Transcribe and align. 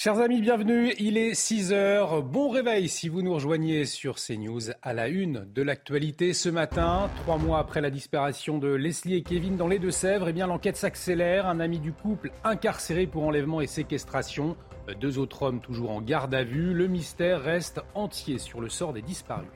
Chers 0.00 0.20
amis, 0.20 0.40
bienvenue. 0.40 0.94
Il 1.00 1.18
est 1.18 1.34
6 1.34 1.72
heures. 1.72 2.22
Bon 2.22 2.50
réveil 2.50 2.88
si 2.88 3.08
vous 3.08 3.20
nous 3.20 3.34
rejoignez 3.34 3.84
sur 3.84 4.14
CNews 4.14 4.70
à 4.80 4.92
la 4.92 5.08
une 5.08 5.44
de 5.52 5.60
l'actualité 5.60 6.34
ce 6.34 6.48
matin. 6.48 7.10
Trois 7.24 7.36
mois 7.36 7.58
après 7.58 7.80
la 7.80 7.90
disparition 7.90 8.58
de 8.58 8.68
Leslie 8.68 9.16
et 9.16 9.22
Kevin 9.24 9.56
dans 9.56 9.66
les 9.66 9.80
Deux-Sèvres, 9.80 10.28
eh 10.28 10.32
bien 10.32 10.46
l'enquête 10.46 10.76
s'accélère. 10.76 11.48
Un 11.48 11.58
ami 11.58 11.80
du 11.80 11.92
couple 11.92 12.30
incarcéré 12.44 13.08
pour 13.08 13.24
enlèvement 13.24 13.60
et 13.60 13.66
séquestration. 13.66 14.56
Deux 15.00 15.18
autres 15.18 15.42
hommes 15.42 15.60
toujours 15.60 15.90
en 15.90 16.00
garde 16.00 16.32
à 16.32 16.44
vue. 16.44 16.74
Le 16.74 16.86
mystère 16.86 17.42
reste 17.42 17.80
entier 17.96 18.38
sur 18.38 18.60
le 18.60 18.68
sort 18.68 18.92
des 18.92 19.02
disparus. 19.02 19.48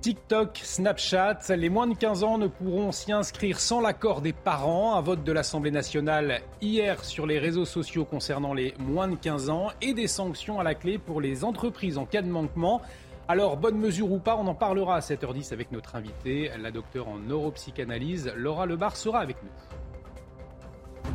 TikTok, 0.00 0.58
Snapchat, 0.62 1.40
les 1.50 1.68
moins 1.68 1.86
de 1.86 1.94
15 1.94 2.24
ans 2.24 2.38
ne 2.38 2.46
pourront 2.46 2.90
s'y 2.90 3.12
inscrire 3.12 3.60
sans 3.60 3.82
l'accord 3.82 4.22
des 4.22 4.32
parents. 4.32 4.96
Un 4.96 5.02
vote 5.02 5.24
de 5.24 5.32
l'Assemblée 5.32 5.70
nationale 5.70 6.40
hier 6.62 7.04
sur 7.04 7.26
les 7.26 7.38
réseaux 7.38 7.66
sociaux 7.66 8.06
concernant 8.06 8.54
les 8.54 8.72
moins 8.78 9.08
de 9.08 9.16
15 9.16 9.50
ans 9.50 9.68
et 9.82 9.92
des 9.92 10.06
sanctions 10.06 10.58
à 10.58 10.62
la 10.62 10.74
clé 10.74 10.96
pour 10.96 11.20
les 11.20 11.44
entreprises 11.44 11.98
en 11.98 12.06
cas 12.06 12.22
de 12.22 12.30
manquement. 12.30 12.80
Alors, 13.28 13.58
bonne 13.58 13.76
mesure 13.76 14.10
ou 14.10 14.18
pas, 14.18 14.36
on 14.36 14.46
en 14.46 14.54
parlera 14.54 14.96
à 14.96 15.00
7h10 15.00 15.52
avec 15.52 15.70
notre 15.70 15.94
invitée, 15.96 16.50
la 16.58 16.70
docteure 16.70 17.08
en 17.08 17.18
neuropsychanalyse, 17.18 18.32
Laura 18.36 18.64
Lebar 18.64 18.96
sera 18.96 19.20
avec 19.20 19.36
nous. 19.42 21.10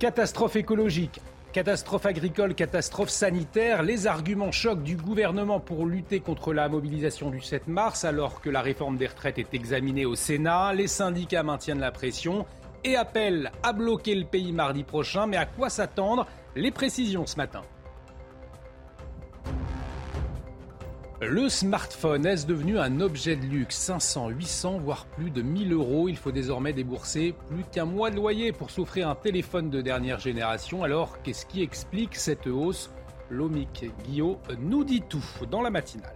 Catastrophe 0.00 0.56
écologique. 0.56 1.20
Catastrophe 1.56 2.04
agricole, 2.04 2.54
catastrophe 2.54 3.08
sanitaire, 3.08 3.82
les 3.82 4.06
arguments 4.06 4.52
choquent 4.52 4.82
du 4.82 4.94
gouvernement 4.94 5.58
pour 5.58 5.86
lutter 5.86 6.20
contre 6.20 6.52
la 6.52 6.68
mobilisation 6.68 7.30
du 7.30 7.40
7 7.40 7.66
mars 7.66 8.04
alors 8.04 8.42
que 8.42 8.50
la 8.50 8.60
réforme 8.60 8.98
des 8.98 9.06
retraites 9.06 9.38
est 9.38 9.54
examinée 9.54 10.04
au 10.04 10.16
Sénat. 10.16 10.74
Les 10.74 10.86
syndicats 10.86 11.42
maintiennent 11.42 11.80
la 11.80 11.92
pression 11.92 12.44
et 12.84 12.94
appellent 12.94 13.50
à 13.62 13.72
bloquer 13.72 14.14
le 14.16 14.26
pays 14.26 14.52
mardi 14.52 14.84
prochain. 14.84 15.26
Mais 15.26 15.38
à 15.38 15.46
quoi 15.46 15.70
s'attendre? 15.70 16.26
Les 16.56 16.70
précisions 16.70 17.24
ce 17.24 17.36
matin. 17.36 17.62
Le 21.22 21.48
smartphone 21.48 22.26
est 22.26 22.46
devenu 22.46 22.78
un 22.78 23.00
objet 23.00 23.36
de 23.36 23.46
luxe? 23.46 23.74
500, 23.76 24.28
800, 24.28 24.78
voire 24.80 25.06
plus 25.06 25.30
de 25.30 25.40
1000 25.40 25.72
euros. 25.72 26.10
Il 26.10 26.16
faut 26.18 26.30
désormais 26.30 26.74
débourser 26.74 27.34
plus 27.48 27.64
qu'un 27.72 27.86
mois 27.86 28.10
de 28.10 28.16
loyer 28.16 28.52
pour 28.52 28.70
s'offrir 28.70 29.08
un 29.08 29.14
téléphone 29.14 29.70
de 29.70 29.80
dernière 29.80 30.20
génération. 30.20 30.84
Alors, 30.84 31.22
qu'est-ce 31.22 31.46
qui 31.46 31.62
explique 31.62 32.16
cette 32.16 32.46
hausse? 32.46 32.90
Lomic 33.30 33.86
Guillot 34.04 34.38
nous 34.60 34.84
dit 34.84 35.00
tout 35.08 35.24
dans 35.50 35.62
la 35.62 35.70
matinale. 35.70 36.12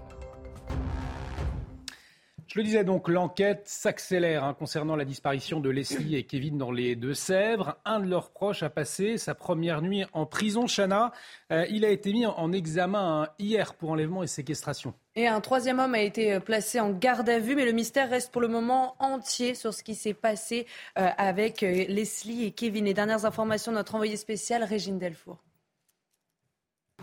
Je 2.53 2.59
le 2.59 2.65
disais 2.65 2.83
donc, 2.83 3.09
l'enquête 3.09 3.62
s'accélère 3.67 4.43
hein, 4.43 4.55
concernant 4.55 4.97
la 4.97 5.05
disparition 5.05 5.61
de 5.61 5.70
Leslie 5.70 6.17
et 6.17 6.25
Kevin 6.25 6.59
dans 6.59 6.73
les 6.73 6.97
Deux-Sèvres. 6.97 7.77
Un 7.84 8.01
de 8.01 8.11
leurs 8.11 8.33
proches 8.33 8.65
a 8.65 8.70
passé 8.70 9.19
sa 9.19 9.37
première 9.37 9.83
nuit 9.83 10.05
en 10.15 10.27
prison. 10.27 10.67
Chana, 10.67 11.12
euh, 11.53 11.65
il 11.71 11.84
a 11.84 11.91
été 11.91 12.12
mis 12.12 12.27
en 12.27 12.51
examen 12.51 13.22
hein, 13.22 13.28
hier 13.38 13.75
pour 13.75 13.91
enlèvement 13.91 14.25
et 14.25 14.27
séquestration. 14.27 14.94
Et 15.15 15.28
un 15.28 15.41
troisième 15.41 15.78
homme 15.78 15.94
a 15.94 16.00
été 16.00 16.33
euh, 16.33 16.41
placé 16.41 16.81
en 16.81 16.91
garde 16.91 17.28
à 17.28 17.38
vue, 17.38 17.55
mais 17.55 17.66
le 17.66 17.71
mystère 17.71 18.11
reste 18.11 18.33
pour 18.33 18.41
le 18.41 18.49
moment 18.49 18.97
entier 18.99 19.55
sur 19.55 19.72
ce 19.72 19.84
qui 19.84 19.94
s'est 19.94 20.12
passé 20.12 20.67
euh, 20.99 21.06
avec 21.19 21.61
Leslie 21.61 22.47
et 22.47 22.50
Kevin. 22.50 22.87
Les 22.87 22.94
dernières 22.94 23.27
informations 23.27 23.71
de 23.71 23.77
notre 23.77 23.94
envoyé 23.94 24.17
spécial, 24.17 24.65
Régine 24.65 24.99
Delfour. 24.99 25.38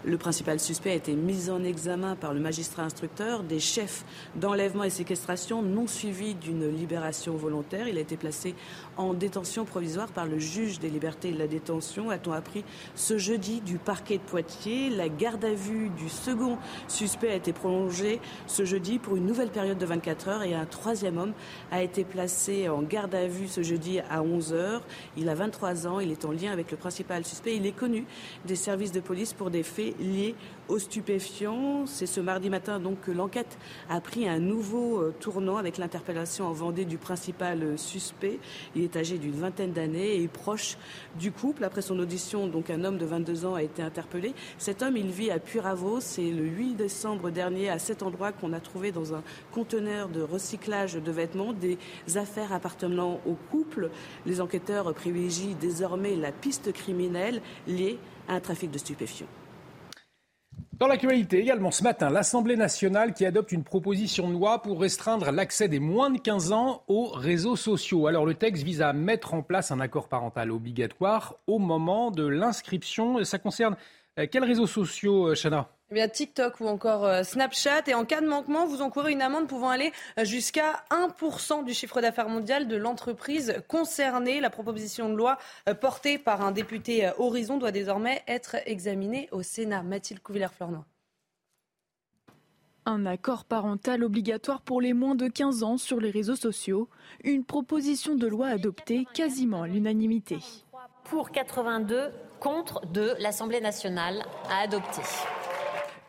Le 0.08 0.18
principal 0.18 0.58
suspect 0.58 0.92
a 0.92 0.96
été 0.96 1.16
mis 1.16 1.50
en 1.50 1.66
examen 1.66 2.16
par 2.16 2.34
le 2.34 2.40
magistrat 2.40 2.84
instructeur 2.84 3.44
des 3.44 3.60
chefs 3.60 4.06
d'enlèvement 4.38 4.86
et 4.86 4.90
séquestration 4.90 5.62
non 5.62 5.86
suivis 5.86 6.34
d'une 6.34 6.70
libération 6.70 7.36
volontaire. 7.36 7.90
Il 7.90 7.98
a 7.98 8.00
été 8.00 8.16
placé 8.16 8.56
en 8.96 9.14
détention 9.14 9.66
provisoire 9.66 10.08
par 10.08 10.26
le 10.26 10.40
juge 10.40 10.80
des 10.80 10.90
libertés 10.90 11.28
et 11.28 11.32
de 11.34 11.38
la 11.38 11.48
détention, 11.48 12.10
a-t-on 12.10 12.32
appris 12.32 12.64
ce 12.96 13.18
jeudi 13.18 13.60
du 13.60 13.80
parquet 13.80 14.18
de 14.20 14.22
Poitiers. 14.22 14.90
La 14.90 15.10
garde 15.10 15.44
à 15.44 15.54
vue 15.54 15.90
du 15.90 16.08
second 16.08 16.58
suspect 16.88 17.32
a 17.32 17.36
été 17.36 17.52
prolongée 17.52 18.22
ce 18.46 18.64
jeudi 18.64 19.00
pour 19.00 19.18
une 19.18 19.26
nouvelle 19.26 19.50
période 19.50 19.78
de 19.78 19.86
24 19.86 20.30
heures 20.30 20.44
et 20.44 20.56
un 20.56 20.66
troisième 20.66 21.18
homme 21.18 21.34
a 21.70 21.84
été 21.84 22.06
placé 22.06 22.70
en 22.70 22.82
garde 22.82 23.14
à 23.14 23.28
vue 23.28 23.50
ce 23.50 23.62
jeudi 23.62 24.00
à 24.10 24.24
11 24.24 24.54
heures. 24.54 24.84
Il 25.18 25.28
a 25.28 25.36
23 25.36 25.86
ans, 25.86 26.00
il 26.00 26.12
est 26.12 26.24
en 26.24 26.32
lien 26.32 26.54
avec 26.54 26.72
le 26.72 26.78
principal 26.78 27.26
suspect. 27.26 27.58
Il 27.58 27.66
est 27.66 27.76
connu 27.76 28.06
des 28.46 28.56
services 28.56 28.94
de 28.94 29.02
police 29.02 29.34
pour 29.34 29.52
des 29.52 29.64
faits 29.64 29.97
liés 30.00 30.36
aux 30.68 30.80
stupéfiants. 30.80 31.86
C'est 31.86 32.06
ce 32.06 32.20
mardi 32.20 32.50
matin 32.50 32.80
donc 32.80 33.02
que 33.02 33.12
l'enquête 33.12 33.58
a 33.90 34.02
pris 34.02 34.28
un 34.28 34.40
nouveau 34.40 35.00
euh, 35.00 35.16
tournant 35.20 35.58
avec 35.58 35.78
l'interpellation 35.78 36.46
en 36.48 36.52
Vendée 36.52 36.86
du 36.86 36.98
principal 36.98 37.64
euh, 37.64 37.78
suspect. 37.78 38.40
Il 38.76 38.84
est 38.84 38.96
âgé 38.96 39.18
d'une 39.18 39.40
vingtaine 39.40 39.72
d'années 39.72 40.22
et 40.22 40.28
proche 40.28 40.78
du 41.20 41.32
couple. 41.32 41.64
Après 41.64 41.82
son 41.82 41.98
audition, 42.00 42.48
donc 42.48 42.70
un 42.70 42.84
homme 42.84 42.98
de 42.98 43.06
22 43.06 43.46
ans 43.46 43.56
a 43.56 43.64
été 43.64 43.82
interpellé. 43.82 44.34
Cet 44.58 44.82
homme, 44.82 44.98
il 44.98 45.08
vit 45.08 45.32
à 45.32 45.40
Puravo. 45.40 46.00
C'est 46.02 46.30
le 46.30 46.44
8 46.44 46.76
décembre 46.76 47.30
dernier 47.30 47.70
à 47.70 47.80
cet 47.80 48.04
endroit 48.04 48.32
qu'on 48.32 48.54
a 48.54 48.60
trouvé 48.60 48.92
dans 48.92 49.14
un 49.14 49.24
conteneur 49.52 50.10
de 50.10 50.22
recyclage 50.22 50.96
de 50.96 51.12
vêtements 51.12 51.54
des 51.54 51.78
affaires 52.16 52.54
appartenant 52.54 53.20
au 53.26 53.36
couple. 53.52 53.90
Les 54.26 54.42
enquêteurs 54.42 54.94
privilégient 54.94 55.56
désormais 55.56 56.16
la 56.16 56.32
piste 56.32 56.74
criminelle 56.74 57.42
liée 57.68 58.00
à 58.28 58.36
un 58.36 58.40
trafic 58.40 58.72
de 58.72 58.78
stupéfiants. 58.78 59.28
Dans 60.80 60.86
l'actualité 60.86 61.40
également 61.40 61.72
ce 61.72 61.82
matin, 61.82 62.12
l'Assemblée 62.12 62.56
nationale 62.56 63.16
qui 63.16 63.26
adopte 63.26 63.52
une 63.52 63.64
proposition 63.64 64.28
de 64.28 64.34
loi 64.34 64.62
pour 64.62 64.80
restreindre 64.80 65.32
l'accès 65.32 65.68
des 65.68 65.80
moins 65.80 66.12
de 66.12 66.20
15 66.20 66.52
ans 66.52 66.84
aux 66.88 67.08
réseaux 67.08 67.56
sociaux. 67.56 68.06
Alors 68.06 68.28
le 68.28 68.36
texte 68.36 68.62
vise 68.62 68.84
à 68.84 68.94
mettre 68.94 69.34
en 69.34 69.42
place 69.42 69.72
un 69.72 69.80
accord 69.80 70.08
parental 70.08 70.52
obligatoire 70.52 71.34
au 71.48 71.58
moment 71.58 72.12
de 72.12 72.28
l'inscription. 72.28 73.24
Ça 73.24 73.40
concerne 73.40 73.76
euh, 74.20 74.28
quels 74.32 74.44
réseaux 74.44 74.68
sociaux, 74.68 75.34
Chana? 75.34 75.68
Eh 75.90 75.94
bien, 75.94 76.10
TikTok 76.10 76.60
ou 76.60 76.68
encore 76.68 77.06
euh, 77.06 77.24
Snapchat. 77.24 77.84
Et 77.88 77.94
en 77.94 78.04
cas 78.04 78.20
de 78.20 78.28
manquement, 78.28 78.66
vous 78.66 78.82
encourez 78.82 79.14
une 79.14 79.22
amende 79.22 79.48
pouvant 79.48 79.70
aller 79.70 79.94
euh, 80.20 80.26
jusqu'à 80.26 80.84
1% 80.92 81.64
du 81.64 81.74
chiffre 81.74 82.02
d'affaires 82.02 82.28
mondial 82.28 82.68
de 82.68 82.76
l'entreprise 82.76 83.56
concernée. 83.70 84.42
La 84.42 84.50
proposition 84.50 85.10
de 85.10 85.16
loi 85.16 85.38
euh, 85.70 85.74
portée 85.74 86.18
par 86.18 86.42
un 86.42 86.52
député 86.52 87.10
Horizon 87.18 87.58
doit 87.58 87.72
désormais 87.72 88.22
être 88.28 88.58
examinée 88.66 89.30
au 89.32 89.44
Sénat. 89.44 89.84
Mathilde 89.84 90.22
Couvillère-Fleurnoy. 90.22 90.84
Un 92.86 93.06
accord 93.06 93.46
parental 93.46 94.04
obligatoire 94.04 94.62
pour 94.62 94.82
les 94.82 94.94
moins 94.94 95.16
de 95.16 95.28
15 95.28 95.64
ans 95.64 95.78
sur 95.78 96.00
les 96.00 96.10
réseaux 96.10 96.38
sociaux. 96.38 96.90
Une 97.24 97.46
proposition 97.46 98.16
de 98.16 98.28
loi 98.28 98.48
adoptée 98.48 99.06
quasiment 99.14 99.64
à 99.64 99.68
l'unanimité. 99.68 100.40
Pour 101.06 101.32
82 101.32 102.12
contre 102.40 102.86
de 102.88 103.14
l'Assemblée 103.20 103.62
nationale 103.62 104.24
à 104.50 104.60
adopter. 104.60 105.02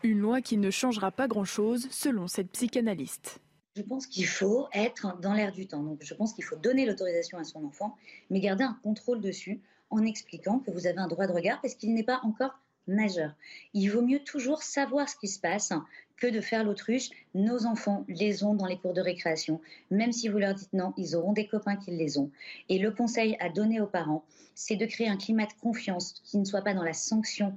Une 0.01 0.19
loi 0.19 0.41
qui 0.41 0.55
ne 0.55 0.71
changera 0.71 1.11
pas 1.11 1.27
grand-chose, 1.27 1.87
selon 1.91 2.29
cette 2.29 2.51
psychanalyste. 2.51 3.39
Je 3.75 3.81
pense 3.81 4.07
qu'il 4.07 4.25
faut 4.25 4.67
être 4.73 5.19
dans 5.19 5.33
l'air 5.33 5.51
du 5.51 5.67
temps. 5.67 5.83
Donc, 5.83 5.99
je 6.01 6.13
pense 6.13 6.31
qu'il 6.33 6.45
faut 6.45 6.55
donner 6.55 6.85
l'autorisation 6.85 7.37
à 7.37 7.43
son 7.43 7.65
enfant, 7.65 7.97
mais 8.29 8.39
garder 8.39 8.63
un 8.63 8.79
contrôle 8.81 9.19
dessus 9.19 9.59
en 9.89 10.05
expliquant 10.05 10.59
que 10.59 10.71
vous 10.71 10.87
avez 10.87 10.99
un 10.99 11.07
droit 11.07 11.27
de 11.27 11.33
regard 11.33 11.59
parce 11.61 11.75
qu'il 11.75 11.93
n'est 11.93 12.03
pas 12.03 12.21
encore 12.23 12.57
majeur. 12.87 13.33
Il 13.73 13.89
vaut 13.89 14.01
mieux 14.01 14.19
toujours 14.19 14.63
savoir 14.63 15.09
ce 15.09 15.17
qui 15.17 15.27
se 15.27 15.39
passe 15.39 15.73
que 16.15 16.27
de 16.27 16.39
faire 16.39 16.63
l'autruche. 16.63 17.09
Nos 17.35 17.65
enfants 17.65 18.05
les 18.07 18.43
ont 18.43 18.55
dans 18.55 18.67
les 18.67 18.77
cours 18.77 18.93
de 18.93 19.01
récréation. 19.01 19.59
Même 19.91 20.13
si 20.13 20.29
vous 20.29 20.37
leur 20.37 20.53
dites 20.53 20.73
non, 20.73 20.93
ils 20.97 21.15
auront 21.17 21.33
des 21.33 21.47
copains 21.47 21.75
qui 21.75 21.91
les 21.91 22.17
ont. 22.17 22.31
Et 22.69 22.79
le 22.79 22.91
conseil 22.91 23.35
à 23.41 23.49
donner 23.49 23.81
aux 23.81 23.87
parents, 23.87 24.23
c'est 24.55 24.75
de 24.77 24.85
créer 24.85 25.09
un 25.09 25.17
climat 25.17 25.45
de 25.45 25.53
confiance 25.61 26.13
qui 26.23 26.37
ne 26.37 26.45
soit 26.45 26.61
pas 26.61 26.73
dans 26.73 26.83
la 26.83 26.93
sanction, 26.93 27.53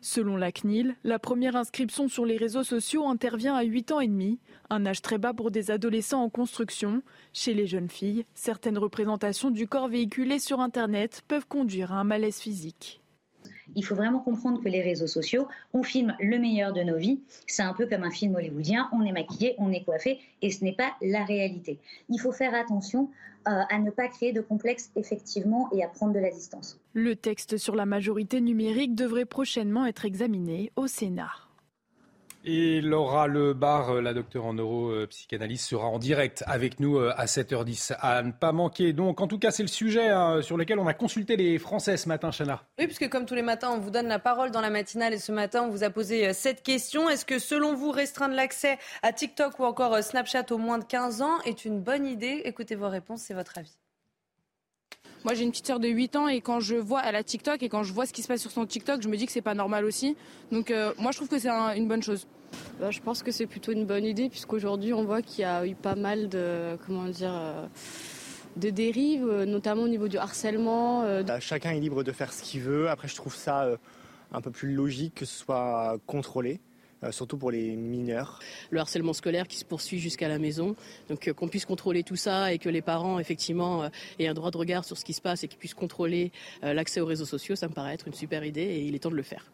Selon 0.00 0.36
la 0.36 0.52
CNIL, 0.52 0.96
la 1.04 1.18
première 1.18 1.56
inscription 1.56 2.08
sur 2.08 2.24
les 2.24 2.36
réseaux 2.36 2.64
sociaux 2.64 3.06
intervient 3.06 3.54
à 3.54 3.62
8 3.62 3.92
ans 3.92 4.00
et 4.00 4.08
demi, 4.08 4.38
un 4.70 4.86
âge 4.86 5.02
très 5.02 5.18
bas 5.18 5.34
pour 5.34 5.50
des 5.50 5.70
adolescents 5.70 6.22
en 6.22 6.30
construction. 6.30 7.02
Chez 7.32 7.54
les 7.54 7.66
jeunes 7.66 7.90
filles, 7.90 8.24
certaines 8.34 8.78
représentations 8.78 9.50
du 9.50 9.66
corps 9.66 9.88
véhiculées 9.88 10.38
sur 10.38 10.60
Internet 10.60 11.22
peuvent 11.28 11.46
conduire 11.46 11.92
à 11.92 11.96
un 11.96 12.04
malaise 12.04 12.38
physique. 12.38 13.03
Il 13.76 13.84
faut 13.84 13.94
vraiment 13.94 14.20
comprendre 14.20 14.62
que 14.62 14.68
les 14.68 14.82
réseaux 14.82 15.06
sociaux, 15.06 15.48
on 15.72 15.82
filme 15.82 16.14
le 16.20 16.38
meilleur 16.38 16.72
de 16.72 16.82
nos 16.82 16.96
vies. 16.96 17.20
C'est 17.46 17.62
un 17.62 17.74
peu 17.74 17.86
comme 17.86 18.04
un 18.04 18.10
film 18.10 18.34
hollywoodien, 18.34 18.88
on 18.92 19.02
est 19.02 19.12
maquillé, 19.12 19.54
on 19.58 19.70
est 19.72 19.84
coiffé, 19.84 20.20
et 20.42 20.50
ce 20.50 20.64
n'est 20.64 20.74
pas 20.74 20.92
la 21.02 21.24
réalité. 21.24 21.78
Il 22.08 22.20
faut 22.20 22.32
faire 22.32 22.54
attention 22.54 23.10
euh, 23.46 23.60
à 23.68 23.78
ne 23.78 23.90
pas 23.90 24.08
créer 24.08 24.32
de 24.32 24.40
complexe 24.40 24.90
effectivement 24.96 25.68
et 25.72 25.84
à 25.84 25.88
prendre 25.88 26.14
de 26.14 26.18
la 26.18 26.30
distance. 26.30 26.78
Le 26.94 27.14
texte 27.14 27.58
sur 27.58 27.74
la 27.74 27.84
majorité 27.84 28.40
numérique 28.40 28.94
devrait 28.94 29.26
prochainement 29.26 29.84
être 29.84 30.06
examiné 30.06 30.72
au 30.76 30.86
Sénat. 30.86 31.43
Et 32.46 32.82
Laura 32.82 33.26
Lebar, 33.26 34.02
la 34.02 34.12
docteure 34.12 34.44
en 34.44 34.52
neuropsychanalyse, 34.52 35.62
sera 35.62 35.86
en 35.86 35.98
direct 35.98 36.44
avec 36.46 36.78
nous 36.78 36.98
euh, 36.98 37.14
à 37.16 37.24
7h10. 37.24 37.96
À 38.00 38.22
ne 38.22 38.32
pas 38.32 38.52
manquer. 38.52 38.92
Donc, 38.92 39.22
en 39.22 39.26
tout 39.26 39.38
cas, 39.38 39.50
c'est 39.50 39.62
le 39.62 39.68
sujet 39.68 40.10
hein, 40.10 40.42
sur 40.42 40.58
lequel 40.58 40.78
on 40.78 40.86
a 40.86 40.92
consulté 40.92 41.36
les 41.36 41.58
Français 41.58 41.96
ce 41.96 42.06
matin, 42.06 42.30
Chana. 42.30 42.62
Oui, 42.78 42.84
puisque 42.84 43.08
comme 43.08 43.24
tous 43.24 43.34
les 43.34 43.40
matins, 43.40 43.70
on 43.74 43.78
vous 43.78 43.90
donne 43.90 44.08
la 44.08 44.18
parole 44.18 44.50
dans 44.50 44.60
la 44.60 44.68
matinale. 44.68 45.14
Et 45.14 45.18
ce 45.18 45.32
matin, 45.32 45.62
on 45.62 45.70
vous 45.70 45.84
a 45.84 45.90
posé 45.90 46.28
euh, 46.28 46.32
cette 46.34 46.62
question. 46.62 47.08
Est-ce 47.08 47.24
que, 47.24 47.38
selon 47.38 47.74
vous, 47.74 47.90
restreindre 47.90 48.34
l'accès 48.34 48.78
à 49.02 49.14
TikTok 49.14 49.58
ou 49.58 49.64
encore 49.64 49.94
euh, 49.94 50.02
Snapchat 50.02 50.44
aux 50.50 50.58
moins 50.58 50.76
de 50.76 50.84
15 50.84 51.22
ans 51.22 51.40
est 51.46 51.64
une 51.64 51.80
bonne 51.80 52.04
idée? 52.04 52.42
Écoutez 52.44 52.74
vos 52.74 52.90
réponses, 52.90 53.22
c'est 53.22 53.34
votre 53.34 53.56
avis. 53.56 53.74
Moi, 55.24 55.32
j'ai 55.32 55.44
une 55.44 55.50
petite 55.50 55.66
sœur 55.66 55.80
de 55.80 55.88
8 55.88 56.16
ans 56.16 56.28
et 56.28 56.42
quand 56.42 56.60
je 56.60 56.76
vois, 56.76 57.02
elle 57.02 57.16
a 57.16 57.22
TikTok 57.22 57.62
et 57.62 57.70
quand 57.70 57.82
je 57.82 57.94
vois 57.94 58.04
ce 58.04 58.12
qui 58.12 58.20
se 58.20 58.28
passe 58.28 58.42
sur 58.42 58.50
son 58.50 58.66
TikTok, 58.66 59.00
je 59.00 59.08
me 59.08 59.16
dis 59.16 59.24
que 59.24 59.32
c'est 59.32 59.40
pas 59.40 59.54
normal 59.54 59.86
aussi. 59.86 60.16
Donc, 60.52 60.70
euh, 60.70 60.92
moi, 60.98 61.12
je 61.12 61.16
trouve 61.16 61.28
que 61.28 61.38
c'est 61.38 61.48
une 61.48 61.88
bonne 61.88 62.02
chose. 62.02 62.26
Bah, 62.78 62.90
je 62.90 63.00
pense 63.00 63.22
que 63.22 63.30
c'est 63.30 63.46
plutôt 63.46 63.72
une 63.72 63.86
bonne 63.86 64.04
idée 64.04 64.28
puisqu'aujourd'hui, 64.28 64.92
on 64.92 65.04
voit 65.04 65.22
qu'il 65.22 65.40
y 65.40 65.44
a 65.44 65.66
eu 65.66 65.74
pas 65.74 65.94
mal 65.94 66.28
de, 66.28 66.76
comment 66.86 67.06
dire, 67.06 67.32
euh, 67.32 67.66
de 68.56 68.68
dérives, 68.68 69.26
euh, 69.26 69.46
notamment 69.46 69.84
au 69.84 69.88
niveau 69.88 70.08
du 70.08 70.18
harcèlement. 70.18 71.04
Bah, 71.22 71.40
chacun 71.40 71.70
est 71.70 71.80
libre 71.80 72.04
de 72.04 72.12
faire 72.12 72.30
ce 72.30 72.42
qu'il 72.42 72.60
veut. 72.60 72.90
Après, 72.90 73.08
je 73.08 73.16
trouve 73.16 73.34
ça 73.34 73.66
un 74.30 74.40
peu 74.42 74.50
plus 74.50 74.74
logique 74.74 75.14
que 75.14 75.24
ce 75.24 75.38
soit 75.38 75.96
contrôlé. 76.06 76.60
Euh, 77.02 77.12
surtout 77.12 77.36
pour 77.36 77.50
les 77.50 77.76
mineurs. 77.76 78.40
Le 78.70 78.80
harcèlement 78.80 79.12
scolaire 79.12 79.48
qui 79.48 79.56
se 79.56 79.64
poursuit 79.64 79.98
jusqu'à 79.98 80.28
la 80.28 80.38
maison, 80.38 80.76
donc 81.08 81.28
euh, 81.28 81.32
qu'on 81.32 81.48
puisse 81.48 81.66
contrôler 81.66 82.02
tout 82.02 82.16
ça 82.16 82.52
et 82.52 82.58
que 82.58 82.68
les 82.68 82.82
parents 82.82 83.18
effectivement 83.18 83.84
euh, 83.84 83.88
aient 84.18 84.28
un 84.28 84.34
droit 84.34 84.50
de 84.50 84.56
regard 84.56 84.84
sur 84.84 84.96
ce 84.96 85.04
qui 85.04 85.12
se 85.12 85.20
passe 85.20 85.44
et 85.44 85.48
qu'ils 85.48 85.58
puissent 85.58 85.74
contrôler 85.74 86.32
l'accès 86.62 87.00
aux 87.00 87.06
réseaux 87.06 87.24
sociaux, 87.24 87.56
ça 87.56 87.68
me 87.68 87.74
paraît 87.74 87.94
être 87.94 88.06
une 88.06 88.14
super 88.14 88.44
idée 88.44 88.62
et 88.62 88.82
il 88.82 88.94
est 88.94 89.00
temps 89.00 89.10
de 89.10 89.16
le 89.16 89.22
faire. 89.22 89.50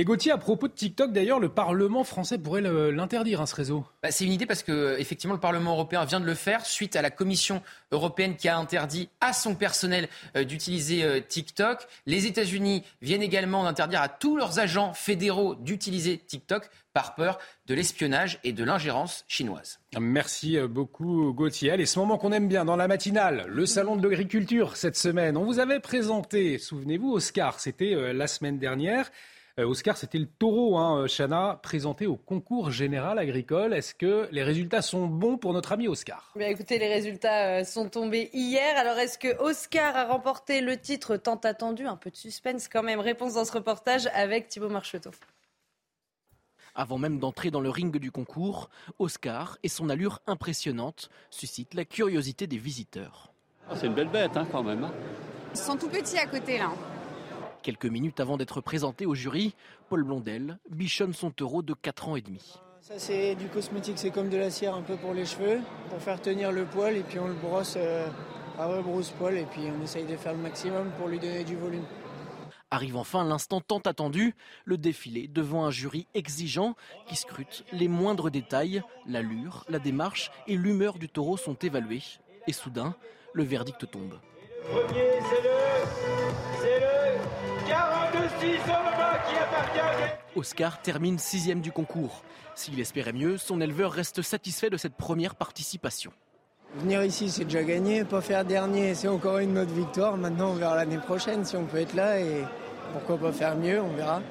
Et 0.00 0.04
Gauthier, 0.04 0.30
à 0.30 0.38
propos 0.38 0.68
de 0.68 0.72
TikTok, 0.74 1.12
d'ailleurs, 1.12 1.40
le 1.40 1.48
Parlement 1.48 2.04
français 2.04 2.38
pourrait 2.38 2.60
l'interdire, 2.60 3.40
hein, 3.40 3.46
ce 3.46 3.56
réseau. 3.56 3.84
Bah, 4.00 4.12
c'est 4.12 4.24
une 4.24 4.32
idée 4.32 4.46
parce 4.46 4.62
que 4.62 4.96
effectivement, 5.00 5.34
le 5.34 5.40
Parlement 5.40 5.72
européen 5.72 6.04
vient 6.04 6.20
de 6.20 6.24
le 6.24 6.36
faire 6.36 6.64
suite 6.64 6.94
à 6.94 7.02
la 7.02 7.10
Commission 7.10 7.62
européenne 7.90 8.36
qui 8.36 8.48
a 8.48 8.56
interdit 8.56 9.08
à 9.20 9.32
son 9.32 9.56
personnel 9.56 10.08
euh, 10.36 10.44
d'utiliser 10.44 11.02
euh, 11.02 11.18
TikTok. 11.20 11.84
Les 12.06 12.26
États-Unis 12.26 12.84
viennent 13.02 13.24
également 13.24 13.64
d'interdire 13.64 14.00
à 14.00 14.08
tous 14.08 14.36
leurs 14.36 14.60
agents 14.60 14.94
fédéraux 14.94 15.56
d'utiliser 15.56 16.16
TikTok 16.16 16.70
par 16.92 17.16
peur 17.16 17.40
de 17.66 17.74
l'espionnage 17.74 18.38
et 18.44 18.52
de 18.52 18.62
l'ingérence 18.62 19.24
chinoise. 19.26 19.80
Merci 19.98 20.58
euh, 20.58 20.68
beaucoup 20.68 21.32
Gauthier. 21.32 21.72
Allez, 21.72 21.86
ce 21.86 21.98
moment 21.98 22.18
qu'on 22.18 22.30
aime 22.30 22.46
bien 22.46 22.64
dans 22.64 22.76
la 22.76 22.86
matinale, 22.86 23.46
le 23.48 23.66
salon 23.66 23.96
de 23.96 24.06
l'agriculture 24.06 24.76
cette 24.76 24.96
semaine. 24.96 25.36
On 25.36 25.44
vous 25.44 25.58
avait 25.58 25.80
présenté, 25.80 26.58
souvenez-vous, 26.58 27.14
Oscar, 27.14 27.58
c'était 27.58 28.12
la 28.12 28.28
semaine 28.28 28.60
dernière. 28.60 29.10
Euh, 29.58 29.66
Oscar, 29.66 29.96
c'était 29.96 30.18
le 30.18 30.26
taureau, 30.26 30.76
hein, 30.78 31.06
Chana, 31.08 31.58
présenté 31.62 32.06
au 32.06 32.16
concours 32.16 32.70
général 32.70 33.18
agricole. 33.18 33.74
Est-ce 33.74 33.92
que 33.92 34.28
les 34.30 34.44
résultats 34.44 34.82
sont 34.82 35.06
bons 35.06 35.36
pour 35.36 35.52
notre 35.52 35.72
ami 35.72 35.88
Oscar? 35.88 36.30
Bien, 36.36 36.46
Écoutez, 36.46 36.78
les 36.78 36.92
résultats 36.92 37.58
euh, 37.58 37.64
sont 37.64 37.88
tombés 37.88 38.30
hier. 38.32 38.76
Alors, 38.76 38.96
est-ce 38.98 39.18
que 39.18 39.36
Oscar 39.40 39.96
a 39.96 40.04
remporté 40.04 40.60
le 40.60 40.76
titre 40.76 41.16
tant 41.16 41.40
attendu? 41.42 41.86
Un 41.86 41.96
peu 41.96 42.10
de 42.10 42.16
suspense 42.16 42.68
quand 42.68 42.84
même. 42.84 43.00
Réponse 43.00 43.34
dans 43.34 43.44
ce 43.44 43.52
reportage 43.52 44.08
avec 44.14 44.46
Thibaut 44.46 44.68
Marcheteau. 44.68 45.10
Avant 46.76 46.98
même 46.98 47.18
d'entrer 47.18 47.50
dans 47.50 47.60
le 47.60 47.70
ring 47.70 47.96
du 47.96 48.12
concours, 48.12 48.70
Oscar 49.00 49.58
et 49.64 49.68
son 49.68 49.88
allure 49.88 50.20
impressionnante 50.28 51.10
suscitent 51.30 51.74
la 51.74 51.84
curiosité 51.84 52.46
des 52.46 52.58
visiteurs. 52.58 53.32
Ah, 53.68 53.74
c'est 53.74 53.86
une 53.86 53.94
belle 53.94 54.08
bête 54.08 54.36
hein, 54.36 54.46
quand 54.52 54.62
même. 54.62 54.84
Hein. 54.84 54.92
Ils 55.52 55.58
sont 55.58 55.76
tout 55.76 55.88
petits 55.88 56.18
à 56.18 56.26
côté 56.26 56.58
là. 56.58 56.70
Quelques 57.68 57.84
minutes 57.84 58.18
avant 58.18 58.38
d'être 58.38 58.62
présenté 58.62 59.04
au 59.04 59.14
jury, 59.14 59.54
Paul 59.90 60.02
Blondel 60.02 60.56
bichonne 60.70 61.12
son 61.12 61.30
taureau 61.30 61.60
de 61.60 61.74
4 61.74 62.08
ans 62.08 62.16
et 62.16 62.22
demi. 62.22 62.54
Ça 62.80 62.94
c'est 62.96 63.34
du 63.34 63.48
cosmétique, 63.48 63.98
c'est 63.98 64.08
comme 64.08 64.30
de 64.30 64.38
la 64.38 64.48
cire 64.48 64.74
un 64.74 64.80
peu 64.80 64.96
pour 64.96 65.12
les 65.12 65.26
cheveux, 65.26 65.60
pour 65.90 66.00
faire 66.00 66.18
tenir 66.18 66.50
le 66.50 66.64
poil 66.64 66.96
et 66.96 67.02
puis 67.02 67.18
on 67.18 67.28
le 67.28 67.34
brosse 67.34 67.74
euh, 67.76 68.08
à 68.58 68.64
rebrousse-poil 68.64 69.36
et 69.36 69.44
puis 69.44 69.64
on 69.70 69.84
essaye 69.84 70.06
de 70.06 70.16
faire 70.16 70.32
le 70.32 70.38
maximum 70.38 70.90
pour 70.96 71.08
lui 71.08 71.18
donner 71.18 71.44
du 71.44 71.56
volume. 71.56 71.84
Arrive 72.70 72.96
enfin 72.96 73.22
l'instant 73.22 73.60
tant 73.60 73.80
attendu, 73.80 74.34
le 74.64 74.78
défilé 74.78 75.28
devant 75.28 75.66
un 75.66 75.70
jury 75.70 76.06
exigeant 76.14 76.74
qui 77.06 77.16
scrute 77.16 77.66
les 77.72 77.88
moindres 77.88 78.30
détails, 78.30 78.82
l'allure, 79.06 79.66
la 79.68 79.78
démarche 79.78 80.30
et 80.46 80.56
l'humeur 80.56 80.96
du 80.96 81.10
taureau 81.10 81.36
sont 81.36 81.56
évalués. 81.56 82.02
Et 82.46 82.54
soudain, 82.54 82.96
le 83.34 83.42
verdict 83.42 83.90
tombe. 83.90 84.18
Premier, 84.70 85.20
c'est 85.20 85.42
le 85.42 86.27
Oscar 90.36 90.80
termine 90.82 91.18
sixième 91.18 91.60
du 91.60 91.72
concours. 91.72 92.22
S'il 92.54 92.78
espérait 92.80 93.12
mieux, 93.12 93.38
son 93.38 93.60
éleveur 93.60 93.92
reste 93.92 94.22
satisfait 94.22 94.70
de 94.70 94.76
cette 94.76 94.94
première 94.94 95.34
participation. 95.34 96.12
Venir 96.76 97.02
ici, 97.02 97.30
c'est 97.30 97.44
déjà 97.44 97.62
gagné. 97.62 98.04
Pas 98.04 98.20
faire 98.20 98.44
dernier, 98.44 98.94
c'est 98.94 99.08
encore 99.08 99.38
une 99.38 99.58
autre 99.58 99.72
victoire. 99.72 100.16
Maintenant, 100.16 100.50
on 100.50 100.54
verra 100.54 100.76
l'année 100.76 100.98
prochaine 100.98 101.44
si 101.44 101.56
on 101.56 101.64
peut 101.64 101.78
être 101.78 101.94
là 101.94 102.20
et 102.20 102.44
pourquoi 102.92 103.18
pas 103.18 103.32
faire 103.32 103.56
mieux, 103.56 103.80
on 103.80 103.94
verra. 103.94 104.22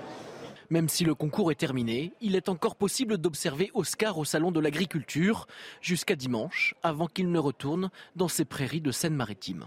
Même 0.70 0.90
si 0.90 1.06
le 1.06 1.16
concours 1.16 1.52
est 1.52 1.56
terminé, 1.56 2.12
il 2.20 2.36
est 2.36 2.50
encore 2.50 2.76
possible 2.76 3.18
d'observer 3.18 3.72
Oscar 3.74 4.18
au 4.18 4.26
Salon 4.26 4.52
de 4.52 4.60
l'Agriculture 4.60 5.48
jusqu'à 5.82 6.16
dimanche, 6.16 6.76
avant 6.84 7.08
qu'il 7.08 7.32
ne 7.32 7.40
retourne 7.40 7.90
dans 8.16 8.28
ses 8.28 8.44
prairies 8.44 8.82
de 8.82 8.92
Seine-Maritime. 8.92 9.66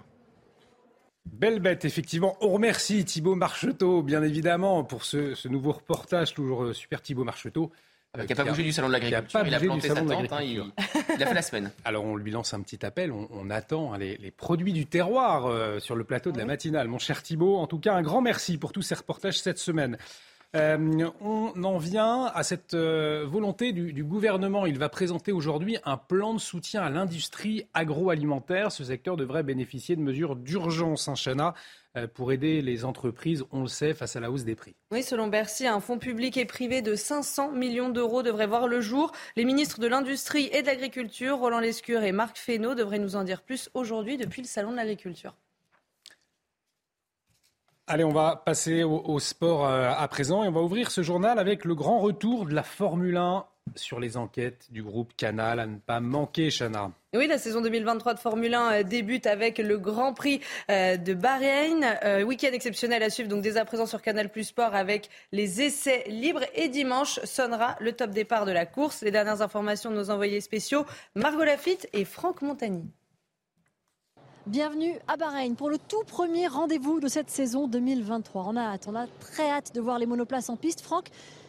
Belle 1.32 1.60
bête, 1.60 1.84
effectivement. 1.84 2.36
On 2.40 2.48
remercie 2.50 3.04
Thibaut 3.04 3.34
Marcheteau, 3.34 4.02
bien 4.02 4.22
évidemment, 4.22 4.84
pour 4.84 5.04
ce, 5.04 5.48
nouveau 5.48 5.72
reportage, 5.72 6.34
toujours 6.34 6.64
euh, 6.64 6.72
super 6.72 7.00
Thibaut 7.00 7.24
Marcheteau. 7.24 7.70
Euh, 8.18 8.24
qui 8.24 8.32
n'a 8.34 8.44
pas 8.44 8.50
bougé 8.50 8.64
du 8.64 8.72
salon 8.72 8.88
de 8.88 8.92
l'agriculture. 8.92 9.40
Il 9.46 9.54
a 9.54 9.60
planté 9.60 9.88
sa 9.88 9.94
tente, 9.94 10.32
hein, 10.32 10.40
il, 10.42 11.22
a 11.22 11.26
fait 11.26 11.34
la 11.34 11.42
semaine. 11.42 11.70
Alors 11.84 12.04
on 12.04 12.16
lui 12.16 12.32
lance 12.32 12.52
un 12.54 12.60
petit 12.60 12.84
appel, 12.84 13.12
on, 13.12 13.50
attend 13.50 13.92
hein, 13.92 13.98
les, 13.98 14.32
produits 14.32 14.72
du 14.72 14.86
terroir 14.86 15.46
euh, 15.46 15.78
sur 15.78 15.94
le 15.94 16.02
plateau 16.02 16.32
de 16.32 16.38
la 16.38 16.44
matinale. 16.44 16.88
Mon 16.88 16.98
cher 16.98 17.22
Thibaut, 17.22 17.58
en 17.58 17.68
tout 17.68 17.78
cas, 17.78 17.94
un 17.94 18.02
grand 18.02 18.20
merci 18.20 18.58
pour 18.58 18.72
tous 18.72 18.82
ces 18.82 18.96
reportages 18.96 19.38
cette 19.40 19.58
semaine. 19.58 19.96
Euh, 20.56 21.08
on 21.20 21.62
en 21.62 21.78
vient 21.78 22.24
à 22.34 22.42
cette 22.42 22.74
euh, 22.74 23.24
volonté 23.24 23.72
du, 23.72 24.02
gouvernement. 24.02 24.66
Il 24.66 24.78
va 24.78 24.88
présenter 24.88 25.30
aujourd'hui 25.30 25.78
un 25.84 25.96
plan 25.96 26.34
de 26.34 26.40
soutien 26.40 26.82
à 26.82 26.90
l'industrie 26.90 27.66
agroalimentaire. 27.72 28.72
Ce 28.72 28.82
secteur 28.82 29.16
devrait 29.16 29.44
bénéficier 29.44 29.94
de 29.94 30.00
mesures 30.00 30.34
d'urgence, 30.34 31.06
hein, 31.06 31.14
Chana, 31.14 31.54
euh, 31.96 32.08
pour 32.08 32.32
aider 32.32 32.62
les 32.62 32.84
entreprises, 32.84 33.44
on 33.52 33.62
le 33.62 33.68
sait, 33.68 33.94
face 33.94 34.16
à 34.16 34.20
la 34.20 34.32
hausse 34.32 34.42
des 34.42 34.56
prix. 34.56 34.74
Oui, 34.90 35.04
selon 35.04 35.28
Bercy, 35.28 35.68
un 35.68 35.78
fonds 35.78 35.98
public 35.98 36.36
et 36.36 36.46
privé 36.46 36.82
de 36.82 36.96
500 36.96 37.52
millions 37.52 37.88
d'euros 37.88 38.24
devrait 38.24 38.48
voir 38.48 38.66
le 38.66 38.80
jour. 38.80 39.12
Les 39.36 39.44
ministres 39.44 39.78
de 39.78 39.86
l'Industrie 39.86 40.50
et 40.52 40.62
de 40.62 40.66
l'Agriculture, 40.66 41.38
Roland 41.38 41.60
Lescure 41.60 42.02
et 42.02 42.12
Marc 42.12 42.38
Fesneau, 42.38 42.74
devraient 42.74 42.98
nous 42.98 43.14
en 43.14 43.22
dire 43.22 43.42
plus 43.42 43.70
aujourd'hui 43.74 44.16
depuis 44.16 44.42
le 44.42 44.48
Salon 44.48 44.72
de 44.72 44.76
l'Agriculture. 44.76 45.36
Allez, 47.92 48.04
on 48.04 48.12
va 48.12 48.36
passer 48.36 48.84
au, 48.84 49.18
sport 49.18 49.66
euh, 49.66 49.90
à 49.90 50.06
présent 50.06 50.44
et 50.44 50.48
on 50.48 50.52
va 50.52 50.60
ouvrir 50.60 50.92
ce 50.92 51.02
journal 51.02 51.40
avec 51.40 51.64
le 51.64 51.74
grand 51.74 51.98
retour 51.98 52.46
de 52.46 52.54
la 52.54 52.62
Formule 52.62 53.16
1 53.16 53.44
sur 53.74 53.98
les 53.98 54.16
enquêtes 54.16 54.68
du 54.70 54.84
groupe 54.84 55.10
Canal 55.16 55.58
à 55.58 55.66
ne 55.66 55.76
pas 55.76 55.98
manquer, 55.98 56.50
Chana. 56.50 56.92
Oui, 57.16 57.26
la 57.26 57.36
saison 57.36 57.60
2023 57.60 58.14
de 58.14 58.20
Formule 58.20 58.54
1 58.54 58.72
euh, 58.72 58.82
débute 58.84 59.26
avec 59.26 59.58
le 59.58 59.76
Grand 59.76 60.14
Prix 60.14 60.40
euh, 60.70 60.98
de 60.98 61.14
Bahreïn. 61.14 61.84
Week-end 62.24 62.50
exceptionnel 62.52 63.02
à 63.02 63.10
suivre 63.10 63.28
donc 63.28 63.42
dès 63.42 63.56
à 63.56 63.64
présent 63.64 63.86
sur 63.86 64.02
Canal 64.02 64.28
Plus 64.28 64.44
Sport 64.44 64.76
avec 64.76 65.10
les 65.32 65.60
essais 65.60 66.04
libres. 66.06 66.44
Et 66.54 66.68
dimanche 66.68 67.18
sonnera 67.24 67.74
le 67.80 67.90
top 67.90 68.10
départ 68.10 68.46
de 68.46 68.52
la 68.52 68.66
course. 68.66 69.02
Les 69.02 69.10
dernières 69.10 69.42
informations 69.42 69.90
de 69.90 69.96
nos 69.96 70.10
envoyés 70.10 70.40
spéciaux, 70.40 70.86
Margot 71.16 71.42
Lafitte 71.42 71.88
et 71.92 72.04
Franck 72.04 72.40
Montagny. 72.42 72.88
Bienvenue 74.46 74.94
à 75.06 75.18
Bahreïn 75.18 75.54
pour 75.54 75.68
le 75.68 75.76
tout 75.76 76.02
premier 76.06 76.46
rendez-vous 76.46 76.98
de 76.98 77.08
cette 77.08 77.28
saison 77.28 77.68
2023. 77.68 78.46
On 78.48 78.56
a 78.56 78.62
hâte, 78.62 78.86
on 78.88 78.94
a 78.94 79.06
très 79.06 79.50
hâte 79.50 79.74
de 79.74 79.82
voir 79.82 79.98
les 79.98 80.06
monoplaces 80.06 80.48
en 80.48 80.56
piste. 80.56 80.80
Franck, 80.80 81.08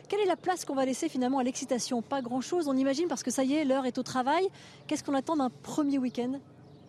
quelle 0.10 0.19
est 0.19 0.25
la 0.25 0.36
place 0.36 0.65
qu'on 0.65 0.75
va 0.75 0.83
laisser 0.83 1.07
finalement 1.07 1.39
à 1.39 1.43
l'excitation? 1.43 2.01
Pas 2.01 2.21
grand-chose, 2.21 2.67
on 2.67 2.75
imagine, 2.75 3.07
parce 3.07 3.24
que 3.24 3.31
ça 3.31 3.45
y 3.45 3.53
est, 3.53 3.63
l'heure 3.63 3.86
est 3.86 3.98
au 3.98 4.03
travail. 4.03 4.45
Qu'est-ce 4.88 5.05
qu'on 5.05 5.13
attend 5.13 5.38
d'un 5.38 5.50
premier 5.50 6.00
week-end? 6.00 6.33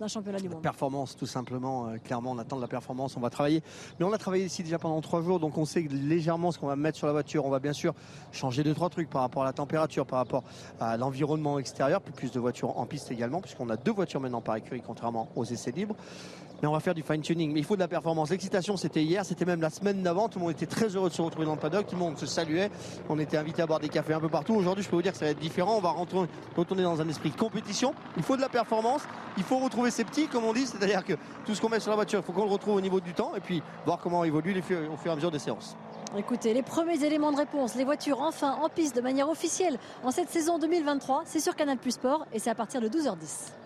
D'un 0.03 0.09
championnat 0.09 0.41
du 0.41 0.49
monde 0.49 0.63
Performance, 0.63 1.17
tout 1.17 1.27
simplement. 1.27 1.89
Euh, 1.89 1.97
clairement, 1.99 2.33
on 2.33 2.39
attend 2.39 2.57
de 2.57 2.61
la 2.61 2.69
performance, 2.69 3.17
on 3.17 3.21
va 3.21 3.31
travailler. 3.31 3.63
Mais 3.99 4.05
on 4.05 4.13
a 4.13 4.19
travaillé 4.19 4.45
ici 4.45 4.63
déjà 4.63 4.79
pendant 4.79 5.01
trois 5.01 5.23
jours, 5.23 5.39
donc 5.39 5.57
on 5.57 5.65
sait 5.65 5.83
légèrement 5.83 6.51
ce 6.51 6.59
qu'on 6.59 6.67
va 6.67 6.77
mettre 6.77 6.99
sur 6.99 7.07
la 7.07 7.13
voiture. 7.13 7.47
On 7.47 7.51
va 7.51 7.61
bien 7.61 7.73
sûr 7.73 7.95
changer 8.33 8.65
deux, 8.65 8.75
trois 8.75 8.91
trucs 8.91 9.09
par 9.09 9.23
rapport 9.23 9.43
à 9.43 9.47
la 9.47 9.53
température, 9.53 10.05
par 10.05 10.19
rapport 10.19 10.43
à 10.81 10.97
l'environnement 10.97 11.59
extérieur, 11.59 12.01
plus, 12.01 12.13
plus 12.13 12.33
de 12.33 12.41
voitures 12.41 12.77
en 12.77 12.85
piste 12.85 13.11
également, 13.13 13.41
puisqu'on 13.41 13.71
a 13.71 13.77
deux 13.77 13.93
voitures 13.93 14.21
maintenant 14.21 14.41
par 14.41 14.57
écurie, 14.57 14.83
contrairement 14.85 15.29
aux 15.37 15.45
essais 15.45 15.71
libres 15.71 15.97
mais 16.63 16.69
on 16.69 16.73
va 16.73 16.81
faire 16.81 16.95
du 16.95 17.03
fine-tuning. 17.03 17.53
Mais 17.53 17.59
il 17.59 17.65
faut 17.65 17.75
de 17.75 17.81
la 17.81 17.89
performance. 17.89 18.31
L'excitation, 18.31 18.77
c'était 18.77 19.03
hier, 19.03 19.25
c'était 19.25 19.45
même 19.45 19.61
la 19.61 19.71
semaine 19.71 20.01
d'avant. 20.03 20.29
Tout 20.29 20.39
le 20.39 20.45
monde 20.45 20.53
était 20.53 20.67
très 20.67 20.87
heureux 20.87 21.09
de 21.09 21.15
se 21.15 21.21
retrouver 21.21 21.45
dans 21.45 21.55
le 21.55 21.61
paddock. 21.61 21.89
Tout 21.89 21.97
le 21.97 22.01
monde 22.01 22.17
se 22.17 22.27
saluait. 22.27 22.71
On 23.09 23.19
était 23.19 23.37
invité 23.37 23.63
à 23.63 23.67
boire 23.67 23.81
des 23.81 23.89
cafés 23.89 24.15
un 24.15 24.21
peu 24.21 24.29
partout. 24.29 24.55
Aujourd'hui, 24.55 24.85
je 24.85 24.89
peux 24.89 24.95
vous 24.95 25.03
dire 25.03 25.11
que 25.11 25.19
ça 25.19 25.25
va 25.25 25.33
être 25.33 25.41
différent. 25.41 25.77
On 25.77 25.81
va 25.81 25.91
retourner 25.91 26.83
dans 26.85 27.01
un 27.01 27.09
esprit 27.09 27.31
de 27.31 27.37
compétition. 27.37 27.95
Il 28.17 28.23
faut 28.23 28.37
de 28.37 28.41
la 28.41 28.49
performance. 28.49 29.03
Il 29.37 29.43
faut 29.43 29.59
retrouver 29.59 29.91
ses 29.91 30.05
petits, 30.05 30.29
comme 30.29 30.45
on 30.45 30.53
dit. 30.53 30.67
C'est-à-dire 30.67 31.05
que 31.05 31.15
tout 31.45 31.55
ce 31.55 31.61
qu'on 31.61 31.69
met 31.69 31.81
sur 31.81 31.91
la 31.91 31.97
voiture, 31.97 32.21
il 32.21 32.23
faut 32.25 32.33
qu'on 32.33 32.45
le 32.45 32.53
retrouve 32.53 32.77
au 32.77 32.81
niveau 32.81 33.01
du 33.01 33.13
temps 33.13 33.33
et 33.37 33.41
puis 33.41 33.61
voir 33.85 33.99
comment 33.99 34.23
évolue 34.23 34.57
au 34.59 34.63
fur 34.63 34.89
et 35.07 35.11
à 35.11 35.17
mesure 35.17 35.33
des 35.33 35.41
séances. 35.41 35.77
Écoutez, 36.17 36.53
les 36.53 36.63
premiers 36.63 37.03
éléments 37.03 37.33
de 37.33 37.39
réponse, 37.39 37.75
les 37.75 37.85
voitures 37.85 38.21
enfin 38.21 38.59
en 38.63 38.69
piste 38.69 38.95
de 38.95 39.01
manière 39.01 39.31
officielle 39.31 39.79
en 40.05 40.11
cette 40.11 40.29
saison 40.29 40.59
2023, 40.59 41.23
c'est 41.25 41.41
sur 41.41 41.57
Canal 41.57 41.79
Plus 41.79 41.93
Sport 41.93 42.27
et 42.35 42.39
c'est 42.39 42.51
à 42.51 42.55
partir 42.55 42.83
de 42.83 42.89
12h10. 42.89 43.62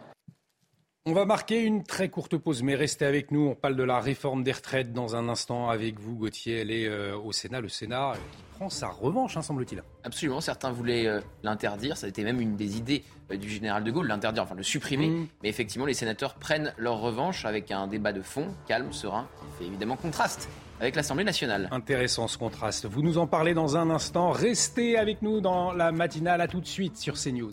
On 1.08 1.12
va 1.12 1.25
marquer 1.25 1.62
une 1.62 1.84
très 1.84 2.08
courte 2.08 2.36
pause, 2.36 2.64
mais 2.64 2.75
restez 2.75 3.04
avec 3.04 3.30
nous. 3.30 3.46
On 3.46 3.54
parle 3.54 3.76
de 3.76 3.84
la 3.84 4.00
réforme 4.00 4.42
des 4.42 4.50
retraites 4.50 4.92
dans 4.92 5.14
un 5.14 5.28
instant 5.28 5.70
avec 5.70 6.00
vous, 6.00 6.16
Gauthier. 6.16 6.62
Elle 6.62 6.72
est 6.72 6.88
euh, 6.88 7.16
au 7.16 7.30
Sénat. 7.30 7.60
Le 7.60 7.68
Sénat 7.68 8.14
qui 8.32 8.42
prend 8.58 8.68
sa 8.68 8.88
revanche, 8.88 9.36
hein, 9.36 9.42
semble-t-il. 9.42 9.84
Absolument. 10.02 10.40
Certains 10.40 10.72
voulaient 10.72 11.06
euh, 11.06 11.20
l'interdire. 11.44 11.96
Ça 11.96 12.06
a 12.06 12.08
été 12.08 12.25
même 12.25 12.40
une 12.40 12.56
des 12.56 12.76
idées 12.76 13.04
euh, 13.30 13.36
du 13.36 13.48
général 13.48 13.84
de 13.84 13.90
Gaulle, 13.92 14.08
l'interdire, 14.08 14.42
enfin 14.42 14.56
le 14.56 14.64
supprimer. 14.64 15.06
Mmh. 15.06 15.28
Mais 15.44 15.48
effectivement, 15.48 15.86
les 15.86 15.94
sénateurs 15.94 16.34
prennent 16.34 16.75
leur 16.76 16.98
revanche 16.98 17.44
avec 17.44 17.70
un 17.70 17.86
débat 17.86 18.12
de 18.12 18.20
fond, 18.20 18.48
calme, 18.66 18.92
serein, 18.92 19.28
qui 19.38 19.58
fait 19.58 19.68
évidemment 19.68 19.94
contraste 19.94 20.48
avec 20.80 20.96
l'Assemblée 20.96 21.22
nationale. 21.22 21.68
Intéressant 21.70 22.26
ce 22.26 22.36
contraste. 22.36 22.84
Vous 22.86 23.02
nous 23.02 23.16
en 23.18 23.28
parlez 23.28 23.54
dans 23.54 23.76
un 23.76 23.90
instant. 23.90 24.32
Restez 24.32 24.98
avec 24.98 25.22
nous 25.22 25.40
dans 25.40 25.70
la 25.72 25.92
matinale. 25.92 26.40
À 26.40 26.48
tout 26.48 26.60
de 26.60 26.66
suite 26.66 26.96
sur 26.96 27.14
CNews. 27.14 27.52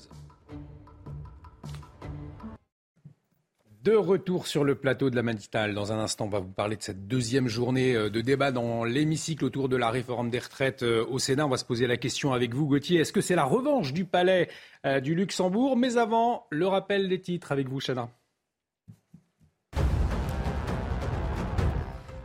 De 3.83 3.95
retour 3.95 4.47
sur 4.47 4.63
le 4.63 4.75
plateau 4.75 5.09
de 5.09 5.17
la 5.17 5.23
matinale. 5.23 5.73
Dans 5.73 5.91
un 5.91 5.99
instant, 5.99 6.27
on 6.27 6.29
va 6.29 6.39
vous 6.39 6.53
parler 6.53 6.77
de 6.77 6.81
cette 6.81 7.05
deuxième 7.05 7.49
journée 7.49 7.93
euh, 7.95 8.09
de 8.09 8.21
débat 8.21 8.53
dans 8.53 8.85
l'hémicycle 8.85 9.43
autour 9.43 9.67
de 9.67 9.75
la 9.75 9.89
réforme 9.89 10.29
des 10.29 10.39
retraites 10.39 10.83
euh, 10.83 11.05
au 11.09 11.19
Sénat. 11.19 11.45
On 11.45 11.49
va 11.49 11.57
se 11.57 11.65
poser 11.65 11.85
la 11.85 11.97
question 11.97 12.31
avec 12.31 12.53
vous, 12.53 12.65
Gauthier. 12.65 13.01
Est-ce 13.01 13.11
que 13.11 13.19
c'est 13.19 13.35
la 13.35 13.43
revanche 13.43 13.91
du 13.91 14.05
palais 14.05 14.47
euh, 14.85 15.01
du 15.01 15.15
Luxembourg? 15.15 15.75
Mais 15.75 15.97
avant, 15.97 16.47
le 16.49 16.65
rappel 16.65 17.09
des 17.09 17.19
titres 17.19 17.51
avec 17.51 17.67
vous, 17.67 17.81
Chana. 17.81 18.07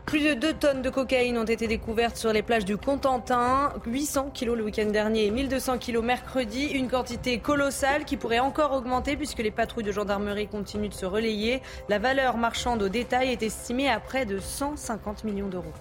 Plus 0.08 0.20
de 0.20 0.32
2 0.32 0.54
tonnes 0.54 0.80
de 0.80 0.88
cocaïne 0.88 1.36
ont 1.36 1.44
été 1.44 1.66
découvertes 1.66 2.16
sur 2.16 2.32
les 2.32 2.40
plages 2.40 2.64
du 2.64 2.78
Contentin. 2.78 3.74
800 3.84 4.30
kilos 4.32 4.56
le 4.56 4.64
week-end 4.64 4.86
dernier 4.86 5.26
et 5.26 5.30
1200 5.30 5.76
kilos 5.76 6.02
mercredi. 6.02 6.64
Une 6.64 6.88
quantité 6.88 7.40
colossale 7.40 8.06
qui 8.06 8.16
pourrait 8.16 8.38
encore 8.38 8.72
augmenter 8.72 9.18
puisque 9.18 9.40
les 9.40 9.50
patrouilles 9.50 9.84
de 9.84 9.92
gendarmerie 9.92 10.48
continuent 10.48 10.88
de 10.88 10.94
se 10.94 11.04
relayer. 11.04 11.60
La 11.90 11.98
valeur 11.98 12.38
marchande 12.38 12.82
au 12.82 12.88
détail 12.88 13.32
est 13.32 13.42
estimée 13.42 13.90
à 13.90 14.00
près 14.00 14.24
de 14.24 14.38
150 14.38 15.24
millions 15.24 15.48
d'euros. 15.48 15.74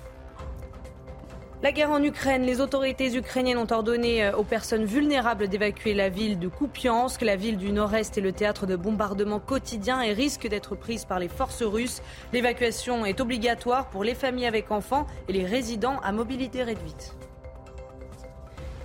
La 1.63 1.71
guerre 1.71 1.89
en 1.89 2.03
Ukraine, 2.03 2.43
les 2.43 2.61
autorités 2.61 3.15
ukrainiennes 3.15 3.57
ont 3.57 3.71
ordonné 3.71 4.23
euh, 4.23 4.37
aux 4.37 4.43
personnes 4.43 4.85
vulnérables 4.85 5.47
d'évacuer 5.47 5.95
la 5.95 6.07
ville 6.07 6.37
de 6.37 6.49
Kupiansk. 6.49 7.23
La 7.23 7.35
ville 7.35 7.57
du 7.57 7.71
nord-est 7.71 8.15
est 8.15 8.21
le 8.21 8.31
théâtre 8.31 8.67
de 8.67 8.75
bombardements 8.75 9.39
quotidiens 9.39 10.03
et 10.03 10.13
risque 10.13 10.47
d'être 10.47 10.75
prise 10.75 11.05
par 11.05 11.17
les 11.17 11.27
forces 11.27 11.63
russes. 11.63 12.03
L'évacuation 12.31 13.07
est 13.07 13.19
obligatoire 13.21 13.89
pour 13.89 14.03
les 14.03 14.13
familles 14.13 14.45
avec 14.45 14.69
enfants 14.69 15.07
et 15.27 15.33
les 15.33 15.45
résidents 15.45 15.99
à 16.03 16.11
mobilité 16.11 16.61
réduite. 16.61 17.16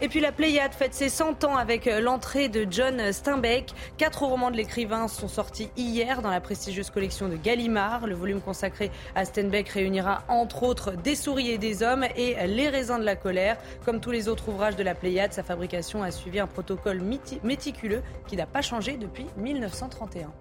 Et 0.05 0.09
puis 0.09 0.19
la 0.19 0.33
Pléiade 0.33 0.75
fête 0.75 0.95
ses 0.95 1.09
100 1.09 1.45
ans 1.45 1.55
avec 1.55 1.87
euh, 1.87 2.01
l'entrée 2.01 2.49
de 2.49 2.67
John 2.69 3.13
Steinbeck. 3.13 3.73
Quatre 3.99 4.25
romans 4.25 4.51
de 4.51 4.57
l'écrivain 4.57 5.07
sont 5.07 5.29
sortis 5.29 5.71
hier 5.77 6.23
dans 6.23 6.31
la 6.31 6.41
prestigieuse 6.41 6.91
collection 6.91 7.29
de 7.29 7.37
Gallimard. 7.37 8.09
Le 8.09 8.17
volume 8.17 8.41
consacré 8.41 8.91
à 9.15 9.25
Steinbeck 9.25 9.69
réunira 9.69 10.25
entre 10.27 10.65
autres 10.65 10.91
Des 10.91 11.15
souris 11.15 11.53
et 11.53 11.59
des 11.59 11.85
hommes 11.85 12.05
et 12.17 12.35
Les 12.49 12.69
raisins 12.69 12.99
de 12.99 13.05
la 13.05 13.15
colère. 13.15 13.59
Comme 13.85 14.01
tous 14.01 14.11
les 14.11 14.29
autres 14.29 14.49
ouvrages 14.49 14.75
de 14.75 14.83
la 14.83 14.97
Pléiade, 14.97 15.33
sa 15.33 15.45
fabrication 15.45 16.03
a 16.03 16.11
suivi 16.11 16.41
un 16.41 16.49
protocole 16.49 17.01
méticuleux 17.45 18.03
qui 18.27 18.35
n'a 18.35 18.47
pas 18.47 18.61
changé 18.61 18.97
depuis 18.97 19.27
1931. 19.37 20.33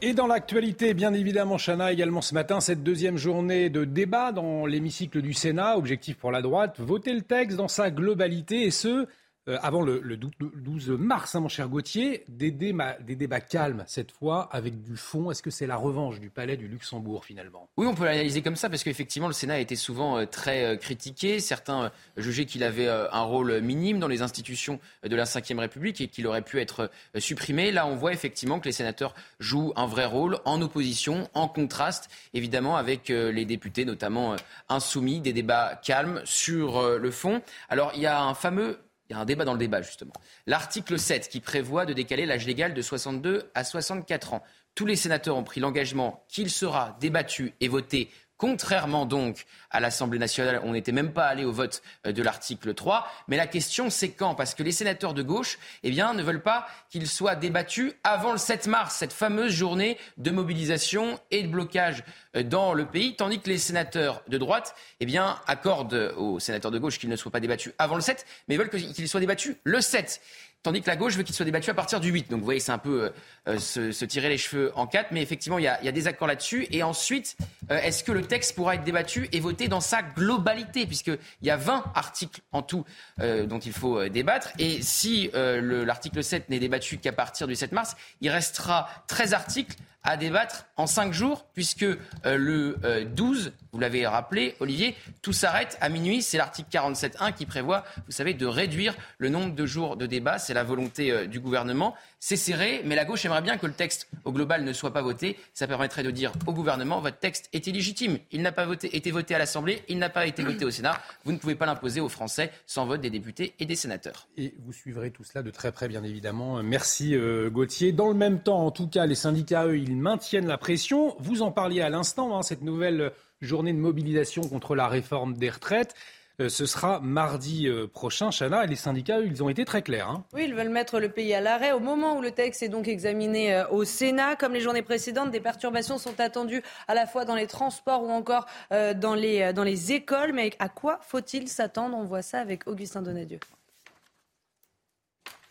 Et 0.00 0.14
dans 0.14 0.28
l'actualité, 0.28 0.94
bien 0.94 1.12
évidemment, 1.12 1.56
Chana, 1.56 1.90
également 1.90 2.20
ce 2.20 2.32
matin, 2.32 2.60
cette 2.60 2.84
deuxième 2.84 3.16
journée 3.16 3.68
de 3.68 3.84
débat 3.84 4.30
dans 4.30 4.64
l'hémicycle 4.64 5.20
du 5.20 5.32
Sénat, 5.32 5.76
objectif 5.76 6.16
pour 6.16 6.30
la 6.30 6.40
droite, 6.40 6.76
voter 6.78 7.12
le 7.12 7.22
texte 7.22 7.56
dans 7.56 7.66
sa 7.66 7.90
globalité, 7.90 8.62
et 8.62 8.70
ce, 8.70 9.08
euh, 9.48 9.56
avant 9.62 9.82
le, 9.82 10.16
12 10.16 10.90
mars, 10.90 11.34
hein, 11.34 11.40
mon 11.40 11.48
cher 11.48 11.68
Gauthier, 11.68 12.24
des, 12.28 12.50
débats, 12.50 13.40
calmes 13.40 13.84
cette 13.86 14.12
fois, 14.12 14.48
avec 14.52 14.82
du 14.82 14.96
fond. 14.96 15.30
Est-ce 15.30 15.42
que 15.42 15.50
c'est 15.50 15.66
la 15.66 15.76
revanche 15.76 16.20
du 16.20 16.28
palais 16.28 16.56
du 16.56 16.68
Luxembourg 16.68 17.24
finalement? 17.24 17.68
Oui, 17.78 17.86
on 17.86 17.94
peut 17.94 18.04
l'analyser 18.04 18.42
comme 18.42 18.56
ça, 18.56 18.68
parce 18.68 18.84
qu'effectivement, 18.84 19.28
le 19.28 19.32
Sénat 19.32 19.54
a 19.54 19.58
été 19.58 19.74
souvent 19.74 20.18
euh, 20.18 20.26
très 20.26 20.64
euh, 20.64 20.76
critiqué. 20.76 21.40
Certains 21.40 21.90
jugeaient 22.18 22.44
qu'il 22.44 22.62
avait 22.62 22.88
un 22.88 23.22
rôle 23.22 23.60
minime 23.60 23.98
dans 23.98 24.08
les 24.08 24.22
institutions 24.22 24.80
de 25.02 25.16
la 25.16 25.24
Ve 25.24 25.58
République 25.58 26.00
et 26.00 26.08
qu'il 26.08 26.26
aurait 26.26 26.42
pu 26.42 26.60
être 26.60 26.90
supprimé. 27.16 27.70
Là, 27.70 27.86
on 27.86 27.94
voit 27.94 28.12
effectivement 28.12 28.60
que 28.60 28.66
les 28.66 28.72
sénateurs 28.72 29.14
jouent 29.40 29.72
un 29.76 29.86
vrai 29.86 30.04
rôle 30.04 30.38
en 30.44 30.60
opposition, 30.60 31.28
en 31.34 31.48
contraste, 31.48 32.10
évidemment, 32.34 32.76
avec 32.76 33.08
les 33.08 33.44
députés, 33.44 33.84
notamment 33.84 34.36
insoumis, 34.68 35.20
des 35.20 35.32
débats 35.32 35.80
calmes 35.82 36.20
sur 36.24 36.98
le 36.98 37.10
fond. 37.10 37.42
Alors, 37.68 37.92
il 37.94 38.02
y 38.02 38.06
a 38.06 38.22
un 38.22 38.34
fameux 38.34 38.78
il 39.08 39.14
y 39.14 39.16
a 39.16 39.20
un 39.20 39.24
débat 39.24 39.44
dans 39.44 39.54
le 39.54 39.58
débat, 39.58 39.80
justement. 39.80 40.12
L'article 40.46 40.98
7 40.98 41.28
qui 41.28 41.40
prévoit 41.40 41.86
de 41.86 41.92
décaler 41.92 42.26
l'âge 42.26 42.46
légal 42.46 42.74
de 42.74 42.82
62 42.82 43.50
à 43.54 43.64
64 43.64 44.34
ans. 44.34 44.42
Tous 44.74 44.86
les 44.86 44.96
sénateurs 44.96 45.36
ont 45.36 45.44
pris 45.44 45.60
l'engagement 45.60 46.24
qu'il 46.28 46.50
sera 46.50 46.96
débattu 47.00 47.54
et 47.60 47.68
voté 47.68 48.10
Contrairement 48.38 49.04
donc 49.04 49.46
à 49.70 49.80
l'Assemblée 49.80 50.18
nationale, 50.18 50.60
on 50.64 50.72
n'était 50.72 50.92
même 50.92 51.12
pas 51.12 51.26
allé 51.26 51.44
au 51.44 51.52
vote 51.52 51.82
euh, 52.06 52.12
de 52.12 52.22
l'article 52.22 52.74
3. 52.74 53.06
Mais 53.28 53.36
la 53.36 53.46
question, 53.46 53.90
c'est 53.90 54.10
quand? 54.10 54.34
Parce 54.34 54.54
que 54.54 54.62
les 54.62 54.72
sénateurs 54.72 55.14
de 55.14 55.22
gauche 55.22 55.58
eh 55.82 55.90
bien, 55.90 56.14
ne 56.14 56.22
veulent 56.22 56.42
pas 56.42 56.66
qu'il 56.90 57.06
soit 57.06 57.34
débattu 57.34 57.92
avant 58.04 58.32
le 58.32 58.38
7 58.38 58.66
mars, 58.66 58.96
cette 58.96 59.12
fameuse 59.12 59.52
journée 59.52 59.98
de 60.16 60.30
mobilisation 60.30 61.18
et 61.30 61.42
de 61.42 61.48
blocage 61.48 62.04
euh, 62.36 62.42
dans 62.42 62.72
le 62.72 62.86
pays, 62.86 63.16
tandis 63.16 63.40
que 63.40 63.48
les 63.48 63.58
sénateurs 63.58 64.22
de 64.28 64.38
droite 64.38 64.74
eh 65.00 65.06
bien, 65.06 65.38
accordent 65.46 66.14
aux 66.16 66.40
sénateurs 66.40 66.70
de 66.70 66.78
gauche 66.78 66.98
qu'il 66.98 67.10
ne 67.10 67.16
soit 67.16 67.32
pas 67.32 67.40
débattu 67.40 67.72
avant 67.78 67.94
le 67.94 68.00
7, 68.00 68.24
mais 68.48 68.56
veulent 68.56 68.70
qu'il 68.70 69.08
soit 69.08 69.20
débattu 69.20 69.56
le 69.64 69.80
7 69.80 70.20
tandis 70.62 70.82
que 70.82 70.88
la 70.88 70.96
gauche 70.96 71.16
veut 71.16 71.22
qu'il 71.22 71.34
soit 71.34 71.44
débattu 71.44 71.70
à 71.70 71.74
partir 71.74 72.00
du 72.00 72.10
8. 72.10 72.30
Donc 72.30 72.40
vous 72.40 72.44
voyez, 72.44 72.60
c'est 72.60 72.72
un 72.72 72.78
peu 72.78 73.10
euh, 73.48 73.58
se, 73.58 74.04
tirer 74.04 74.28
les 74.28 74.38
cheveux 74.38 74.72
en 74.74 74.86
quatre, 74.86 75.12
mais 75.12 75.22
effectivement, 75.22 75.58
il 75.58 75.64
y 75.64 75.68
a, 75.68 75.92
des 75.92 76.06
accords 76.06 76.28
là-dessus. 76.28 76.66
Et 76.70 76.82
ensuite, 76.82 77.36
est-ce 77.70 78.04
que 78.04 78.12
le 78.12 78.22
texte 78.22 78.54
pourra 78.54 78.74
être 78.74 78.84
débattu 78.84 79.28
et 79.32 79.40
voté 79.40 79.57
dans 79.66 79.80
sa 79.80 80.02
globalité, 80.02 80.86
puisqu'il 80.86 81.18
y 81.42 81.50
a 81.50 81.56
20 81.56 81.90
articles 81.96 82.42
en 82.52 82.62
tout 82.62 82.84
dont 83.18 83.58
il 83.58 83.72
faut 83.72 84.08
débattre. 84.08 84.50
Et 84.60 84.82
si 84.82 85.30
l'article 85.32 86.22
7 86.22 86.50
n'est 86.50 86.60
débattu 86.60 86.98
qu'à 86.98 87.12
partir 87.12 87.48
du 87.48 87.56
7 87.56 87.72
mars, 87.72 87.96
il 88.20 88.30
restera 88.30 88.88
13 89.08 89.34
articles 89.34 89.76
à 90.04 90.16
débattre 90.16 90.66
en 90.76 90.86
cinq 90.86 91.12
jours, 91.12 91.46
puisque 91.54 91.82
euh, 91.82 91.96
le 92.24 93.04
12, 93.04 93.46
euh, 93.46 93.50
vous 93.72 93.80
l'avez 93.80 94.06
rappelé, 94.06 94.54
Olivier, 94.60 94.94
tout 95.22 95.32
s'arrête 95.32 95.76
à 95.80 95.88
minuit. 95.88 96.22
C'est 96.22 96.38
l'article 96.38 96.68
47.1 96.70 97.34
qui 97.34 97.46
prévoit, 97.46 97.84
vous 98.06 98.12
savez, 98.12 98.32
de 98.32 98.46
réduire 98.46 98.94
le 99.18 99.28
nombre 99.28 99.54
de 99.54 99.66
jours 99.66 99.96
de 99.96 100.06
débat. 100.06 100.38
C'est 100.38 100.54
la 100.54 100.64
volonté 100.64 101.10
euh, 101.10 101.26
du 101.26 101.40
gouvernement. 101.40 101.94
C'est 102.20 102.36
serré, 102.36 102.80
mais 102.84 102.94
la 102.94 103.04
gauche 103.04 103.24
aimerait 103.24 103.42
bien 103.42 103.58
que 103.58 103.66
le 103.66 103.72
texte 103.72 104.08
au 104.24 104.32
global 104.32 104.64
ne 104.64 104.72
soit 104.72 104.92
pas 104.92 105.02
voté. 105.02 105.36
Ça 105.52 105.66
permettrait 105.66 106.02
de 106.02 106.10
dire 106.10 106.32
au 106.46 106.52
gouvernement, 106.52 107.00
votre 107.00 107.18
texte 107.18 107.48
est 107.52 107.66
illégitime. 107.66 108.18
Il 108.30 108.42
n'a 108.42 108.52
pas 108.52 108.66
été 108.92 109.10
voté 109.10 109.34
à 109.34 109.38
l'Assemblée, 109.38 109.82
il 109.88 109.98
n'a 109.98 110.10
pas 110.10 110.26
été 110.26 110.42
voté 110.42 110.64
au 110.64 110.70
Sénat. 110.70 111.00
Vous 111.24 111.32
ne 111.32 111.38
pouvez 111.38 111.54
pas 111.54 111.66
l'imposer 111.66 112.00
aux 112.00 112.08
Français 112.08 112.50
sans 112.66 112.86
vote 112.86 113.00
des 113.00 113.10
députés 113.10 113.54
et 113.58 113.66
des 113.66 113.76
sénateurs. 113.76 114.28
Et 114.36 114.54
vous 114.64 114.72
suivrez 114.72 115.10
tout 115.10 115.24
cela 115.24 115.42
de 115.42 115.50
très 115.50 115.70
près, 115.70 115.88
bien 115.88 116.02
évidemment. 116.02 116.62
Merci 116.62 117.16
Gauthier. 117.50 117.92
Dans 117.92 118.08
le 118.08 118.14
même 118.14 118.40
temps, 118.40 118.64
en 118.64 118.70
tout 118.70 118.88
cas, 118.88 119.06
les 119.06 119.14
syndicats, 119.14 119.66
eux, 119.66 119.78
ils 119.78 119.97
maintiennent 119.98 120.46
la 120.46 120.58
pression. 120.58 121.16
Vous 121.18 121.42
en 121.42 121.52
parliez 121.52 121.80
à 121.80 121.88
l'instant, 121.88 122.36
hein, 122.36 122.42
cette 122.42 122.62
nouvelle 122.62 123.12
journée 123.40 123.72
de 123.72 123.78
mobilisation 123.78 124.42
contre 124.42 124.74
la 124.74 124.88
réforme 124.88 125.34
des 125.34 125.50
retraites. 125.50 125.94
Euh, 126.40 126.48
ce 126.48 126.66
sera 126.66 127.00
mardi 127.00 127.66
euh, 127.66 127.88
prochain, 127.88 128.30
Chana. 128.30 128.64
Et 128.64 128.68
les 128.68 128.76
syndicats, 128.76 129.18
ils 129.20 129.42
ont 129.42 129.48
été 129.48 129.64
très 129.64 129.82
clairs. 129.82 130.08
Hein. 130.08 130.24
Oui, 130.32 130.44
ils 130.46 130.54
veulent 130.54 130.68
mettre 130.68 131.00
le 131.00 131.08
pays 131.08 131.34
à 131.34 131.40
l'arrêt. 131.40 131.72
Au 131.72 131.80
moment 131.80 132.16
où 132.16 132.22
le 132.22 132.30
texte 132.30 132.62
est 132.62 132.68
donc 132.68 132.86
examiné 132.86 133.54
euh, 133.54 133.68
au 133.70 133.84
Sénat, 133.84 134.36
comme 134.36 134.54
les 134.54 134.60
journées 134.60 134.82
précédentes, 134.82 135.32
des 135.32 135.40
perturbations 135.40 135.98
sont 135.98 136.20
attendues 136.20 136.62
à 136.86 136.94
la 136.94 137.06
fois 137.06 137.24
dans 137.24 137.34
les 137.34 137.48
transports 137.48 138.04
ou 138.04 138.10
encore 138.10 138.46
dans, 138.70 139.14
les, 139.14 139.52
dans 139.52 139.64
les 139.64 139.92
écoles. 139.92 140.32
Mais 140.32 140.50
à 140.60 140.68
quoi 140.68 141.00
faut-il 141.02 141.48
s'attendre? 141.48 141.96
On 141.96 142.04
voit 142.04 142.22
ça 142.22 142.38
avec 142.38 142.68
Augustin 142.68 143.02
Donadieu. 143.02 143.40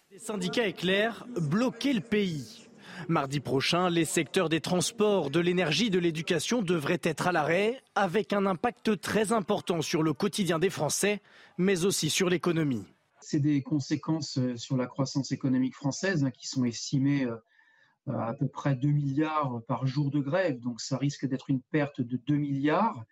Les 0.10 0.20
syndicats 0.20 0.66
éclairent 0.66 1.26
bloquer 1.36 1.92
le 1.92 2.02
pays. 2.02 2.67
Mardi 3.08 3.40
prochain, 3.40 3.90
les 3.90 4.06
secteurs 4.06 4.50
des 4.50 4.62
transports, 4.62 5.30
de 5.30 5.40
l'énergie, 5.40 5.90
de 5.90 6.00
l'éducation 6.00 6.62
devraient 6.62 7.02
être 7.04 7.28
à 7.28 7.32
l'arrêt, 7.32 7.82
avec 7.96 8.34
un 8.34 8.46
impact 8.46 9.00
très 9.00 9.32
important 9.32 9.82
sur 9.82 10.04
le 10.04 10.14
quotidien 10.14 10.60
des 10.60 10.70
Français, 10.70 11.22
mais 11.58 11.86
aussi 11.86 12.10
sur 12.10 12.30
l'économie. 12.30 12.86
C'est 13.22 13.40
des 13.40 13.62
conséquences 13.62 14.38
euh, 14.38 14.56
sur 14.56 14.78
la 14.78 14.88
croissance 14.88 15.32
économique 15.32 15.76
française 15.76 16.24
hein, 16.24 16.32
qui 16.32 16.48
sont 16.48 16.66
estimées 16.66 17.26
euh, 17.26 17.36
à 18.08 18.34
peu 18.34 18.48
près 18.48 18.76
2 18.76 18.88
milliards 18.88 19.62
par 19.68 19.86
jour 19.86 20.12
de 20.12 20.20
grève. 20.20 20.60
Donc 20.60 20.82
ça 20.82 20.98
risque 20.98 21.26
d'être 21.26 21.50
une 21.50 21.62
perte 21.62 22.00
de 22.02 22.18
2 22.18 22.36
milliards. 22.36 23.04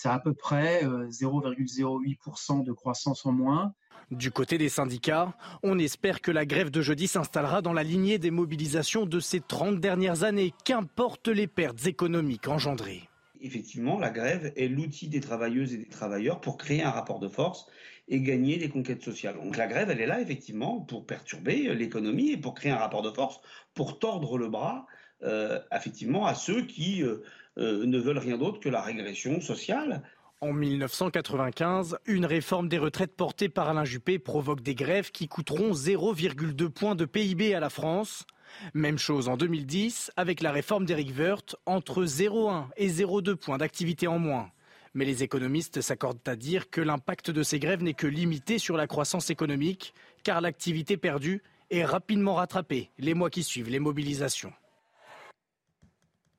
C'est 0.00 0.08
à 0.08 0.20
peu 0.20 0.32
près 0.32 0.84
0,08% 0.84 2.60
euh, 2.60 2.62
de 2.62 2.70
croissance 2.70 3.26
en 3.26 3.32
moins. 3.32 3.74
Du 4.12 4.30
côté 4.30 4.56
des 4.56 4.68
syndicats, 4.68 5.34
on 5.64 5.76
espère 5.76 6.20
que 6.20 6.30
la 6.30 6.46
grève 6.46 6.70
de 6.70 6.80
jeudi 6.82 7.08
s'installera 7.08 7.62
dans 7.62 7.72
la 7.72 7.82
lignée 7.82 8.18
des 8.18 8.30
mobilisations 8.30 9.06
de 9.06 9.18
ces 9.18 9.40
30 9.40 9.80
dernières 9.80 10.22
années, 10.22 10.54
qu'importent 10.64 11.26
les 11.26 11.48
pertes 11.48 11.84
économiques 11.88 12.46
engendrées? 12.46 13.08
Effectivement, 13.40 13.98
la 13.98 14.10
grève 14.10 14.52
est 14.54 14.68
l'outil 14.68 15.08
des 15.08 15.18
travailleuses 15.18 15.74
et 15.74 15.78
des 15.78 15.88
travailleurs 15.88 16.40
pour 16.40 16.58
créer 16.58 16.84
un 16.84 16.90
rapport 16.90 17.18
de 17.18 17.26
force 17.26 17.66
et 18.06 18.20
gagner 18.20 18.56
des 18.56 18.68
conquêtes 18.68 19.02
sociales. 19.02 19.34
Donc 19.34 19.56
la 19.56 19.66
grève, 19.66 19.90
elle 19.90 20.00
est 20.00 20.06
là 20.06 20.20
effectivement 20.20 20.78
pour 20.78 21.06
perturber 21.06 21.74
l'économie 21.74 22.30
et 22.30 22.36
pour 22.36 22.54
créer 22.54 22.70
un 22.70 22.78
rapport 22.78 23.02
de 23.02 23.10
force, 23.10 23.40
pour 23.74 23.98
tordre 23.98 24.38
le 24.38 24.48
bras 24.48 24.86
euh, 25.24 25.58
effectivement 25.72 26.26
à 26.26 26.34
ceux 26.36 26.62
qui 26.62 27.02
euh, 27.02 27.24
euh, 27.58 27.84
ne 27.84 27.98
veulent 27.98 28.18
rien 28.18 28.38
d'autre 28.38 28.60
que 28.60 28.68
la 28.68 28.80
régression 28.80 29.40
sociale. 29.40 30.02
En 30.40 30.52
1995, 30.52 31.98
une 32.06 32.24
réforme 32.24 32.68
des 32.68 32.78
retraites 32.78 33.16
portée 33.16 33.48
par 33.48 33.68
Alain 33.68 33.84
Juppé 33.84 34.20
provoque 34.20 34.60
des 34.60 34.76
grèves 34.76 35.10
qui 35.10 35.26
coûteront 35.26 35.72
0,2 35.72 36.68
points 36.68 36.94
de 36.94 37.04
PIB 37.04 37.54
à 37.54 37.60
la 37.60 37.70
France. 37.70 38.24
Même 38.72 38.98
chose 38.98 39.28
en 39.28 39.36
2010 39.36 40.12
avec 40.16 40.40
la 40.40 40.52
réforme 40.52 40.84
d'Éric 40.84 41.18
Woerth, 41.18 41.56
entre 41.66 42.04
0,1 42.04 42.66
et 42.76 42.88
0,2 42.88 43.34
points 43.34 43.58
d'activité 43.58 44.06
en 44.06 44.20
moins. 44.20 44.50
Mais 44.94 45.04
les 45.04 45.24
économistes 45.24 45.80
s'accordent 45.80 46.20
à 46.26 46.36
dire 46.36 46.70
que 46.70 46.80
l'impact 46.80 47.32
de 47.32 47.42
ces 47.42 47.58
grèves 47.58 47.82
n'est 47.82 47.94
que 47.94 48.06
limité 48.06 48.58
sur 48.58 48.76
la 48.76 48.86
croissance 48.86 49.30
économique, 49.30 49.92
car 50.22 50.40
l'activité 50.40 50.96
perdue 50.96 51.42
est 51.70 51.84
rapidement 51.84 52.34
rattrapée 52.34 52.90
les 52.98 53.14
mois 53.14 53.30
qui 53.30 53.42
suivent 53.42 53.70
les 53.70 53.80
mobilisations. 53.80 54.52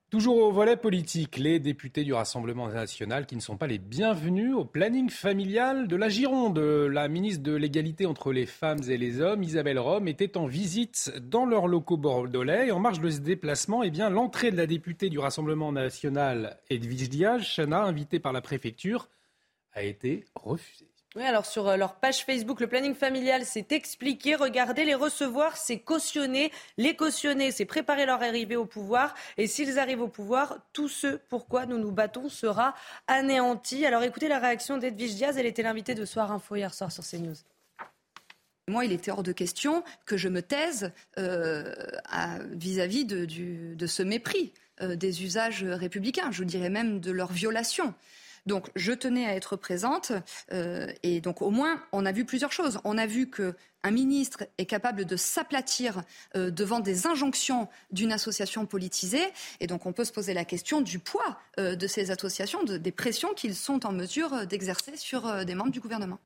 Toujours 0.09 0.37
au 0.37 0.51
volet 0.51 0.75
politique, 0.75 1.37
les 1.37 1.59
députés 1.59 2.03
du 2.03 2.13
Rassemblement 2.13 2.67
national 2.67 3.27
qui 3.27 3.35
ne 3.35 3.41
sont 3.41 3.57
pas 3.57 3.67
les 3.67 3.77
bienvenus 3.77 4.55
au 4.55 4.65
planning 4.65 5.07
familial 5.11 5.87
de 5.87 5.95
la 5.95 6.09
Gironde. 6.09 6.57
La 6.57 7.07
ministre 7.07 7.43
de 7.43 7.53
l'égalité 7.53 8.07
entre 8.07 8.31
les 8.31 8.47
femmes 8.47 8.81
et 8.89 8.97
les 8.97 9.21
hommes, 9.21 9.43
Isabelle 9.43 9.77
Rome, 9.77 10.07
était 10.07 10.35
en 10.35 10.47
visite 10.47 11.13
dans 11.21 11.45
leurs 11.45 11.67
locaux 11.67 11.97
bordelais. 11.97 12.69
Et 12.69 12.71
en 12.71 12.79
marge 12.79 13.01
de 13.01 13.09
ce 13.11 13.19
déplacement, 13.19 13.83
eh 13.83 13.91
l'entrée 14.09 14.49
de 14.49 14.57
la 14.57 14.65
députée 14.65 15.11
du 15.11 15.19
Rassemblement 15.19 15.71
national, 15.71 16.57
Edwige 16.71 17.09
Diaz, 17.09 17.43
Chana, 17.43 17.83
invitée 17.83 18.19
par 18.19 18.33
la 18.33 18.41
préfecture, 18.41 19.09
a 19.73 19.83
été 19.83 20.25
refusée. 20.33 20.88
Oui, 21.15 21.23
alors 21.23 21.47
sur 21.47 21.67
euh, 21.67 21.75
leur 21.75 21.95
page 21.95 22.23
Facebook, 22.23 22.59
le 22.59 22.67
planning 22.67 22.93
familial, 22.93 23.43
c'est 23.43 23.71
expliqué. 23.71 24.35
Regardez, 24.35 24.85
les 24.85 24.93
recevoir, 24.93 25.57
c'est 25.57 25.79
cautionner. 25.79 26.51
Les 26.77 26.95
cautionner, 26.95 27.51
c'est 27.51 27.65
préparer 27.65 28.05
leur 28.05 28.21
arrivée 28.21 28.55
au 28.55 28.65
pouvoir. 28.65 29.15
Et 29.37 29.47
s'ils 29.47 29.79
arrivent 29.79 30.01
au 30.01 30.07
pouvoir, 30.07 30.59
tout 30.71 30.87
ce 30.87 31.07
pourquoi 31.07 31.65
nous 31.65 31.79
nous 31.79 31.91
battons 31.91 32.29
sera 32.29 32.75
anéanti. 33.07 33.87
Alors 33.87 34.03
écoutez 34.03 34.27
la 34.27 34.37
réaction 34.37 34.77
d'Edwige 34.77 35.15
Diaz. 35.15 35.37
Elle 35.39 35.47
était 35.47 35.63
l'invitée 35.63 35.95
de 35.95 36.05
Soir 36.05 36.31
Info 36.31 36.55
hier 36.55 36.75
soir 36.75 36.91
sur 36.91 37.03
CNews. 37.03 37.37
Moi, 38.67 38.85
il 38.85 38.91
était 38.91 39.09
hors 39.09 39.23
de 39.23 39.31
question 39.31 39.83
que 40.05 40.15
je 40.15 40.29
me 40.29 40.43
taise 40.43 40.91
euh, 41.17 41.73
vis-à-vis 42.51 43.05
de, 43.05 43.87
ce 43.87 44.03
mépris 44.03 44.53
euh, 44.81 44.95
des 44.95 45.23
usages 45.23 45.63
républicains, 45.63 46.29
je 46.31 46.43
dirais 46.43 46.69
même 46.69 46.99
de 46.99 47.09
leur 47.09 47.31
violation. 47.31 47.95
Donc 48.49 48.71
je 48.75 48.91
tenais 48.93 49.27
à 49.27 49.35
être 49.35 49.55
présente 49.55 50.11
euh, 50.51 50.91
et 51.03 51.21
donc 51.21 51.43
au 51.43 51.51
moins 51.51 51.79
on 51.91 52.03
a 52.03 52.11
vu 52.11 52.25
plusieurs 52.25 52.51
choses. 52.51 52.79
On 52.83 52.97
a 52.97 53.05
vu 53.05 53.29
que 53.29 53.55
un 53.83 53.91
ministre 53.91 54.43
est 54.57 54.65
capable 54.65 55.05
de 55.05 55.15
s'aplatir 55.15 56.01
euh, 56.35 56.49
devant 56.49 56.79
des 56.79 57.05
injonctions 57.05 57.69
d'une 57.91 58.11
association 58.11 58.65
politisée. 58.65 59.23
Et 59.59 59.67
donc 59.67 59.85
on 59.85 59.93
peut 59.93 60.03
se 60.03 60.11
poser 60.11 60.33
la 60.33 60.45
question 60.45 60.81
du 60.81 60.97
poids 60.97 61.39
euh, 61.59 61.75
de 61.75 61.85
ces 61.85 62.09
associations, 62.09 62.63
des 62.63 62.91
pressions 62.91 63.35
qu'ils 63.35 63.55
sont 63.55 63.85
en 63.85 63.91
mesure 63.91 64.47
d'exercer 64.47 64.97
sur 64.97 65.45
des 65.45 65.53
membres 65.53 65.71
du 65.71 65.79
gouvernement. 65.79 66.17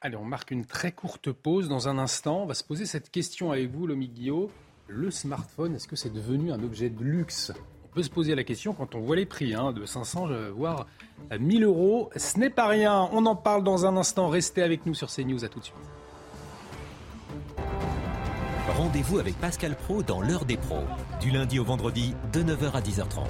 Allez, 0.00 0.16
on 0.16 0.24
marque 0.24 0.52
une 0.52 0.64
très 0.64 0.92
courte 0.92 1.32
pause. 1.32 1.68
Dans 1.68 1.86
un 1.86 1.98
instant, 1.98 2.44
on 2.44 2.46
va 2.46 2.54
se 2.54 2.64
poser 2.64 2.86
cette 2.86 3.10
question 3.10 3.52
avec 3.52 3.70
vous, 3.70 3.86
Lomi 3.86 4.08
Guillaume. 4.08 4.48
Le 4.88 5.10
smartphone, 5.10 5.74
est-ce 5.74 5.86
que 5.86 5.96
c'est 5.96 6.12
devenu 6.12 6.50
un 6.50 6.62
objet 6.62 6.88
de 6.88 7.04
luxe? 7.04 7.52
Peut 7.94 8.02
se 8.02 8.10
poser 8.10 8.34
la 8.34 8.44
question 8.44 8.74
quand 8.74 8.94
on 8.94 9.00
voit 9.00 9.16
les 9.16 9.24
prix, 9.24 9.54
hein, 9.54 9.72
de 9.72 9.86
500 9.86 10.28
voire 10.54 10.86
1000 11.38 11.64
euros. 11.64 12.10
Ce 12.16 12.38
n'est 12.38 12.50
pas 12.50 12.66
rien. 12.66 13.08
On 13.12 13.24
en 13.24 13.36
parle 13.36 13.62
dans 13.62 13.86
un 13.86 13.96
instant. 13.96 14.28
Restez 14.28 14.62
avec 14.62 14.84
nous 14.84 14.94
sur 14.94 15.08
CNews. 15.08 15.44
À 15.44 15.48
tout 15.48 15.60
de 15.60 15.64
suite. 15.64 15.76
Rendez-vous 18.76 19.18
avec 19.20 19.38
Pascal 19.38 19.76
Pro 19.76 20.02
dans 20.02 20.20
l'heure 20.20 20.44
des 20.44 20.56
pros, 20.56 20.82
du 21.20 21.30
lundi 21.30 21.60
au 21.60 21.64
vendredi 21.64 22.14
de 22.32 22.42
9h 22.42 22.72
à 22.72 22.80
10h30. 22.80 23.26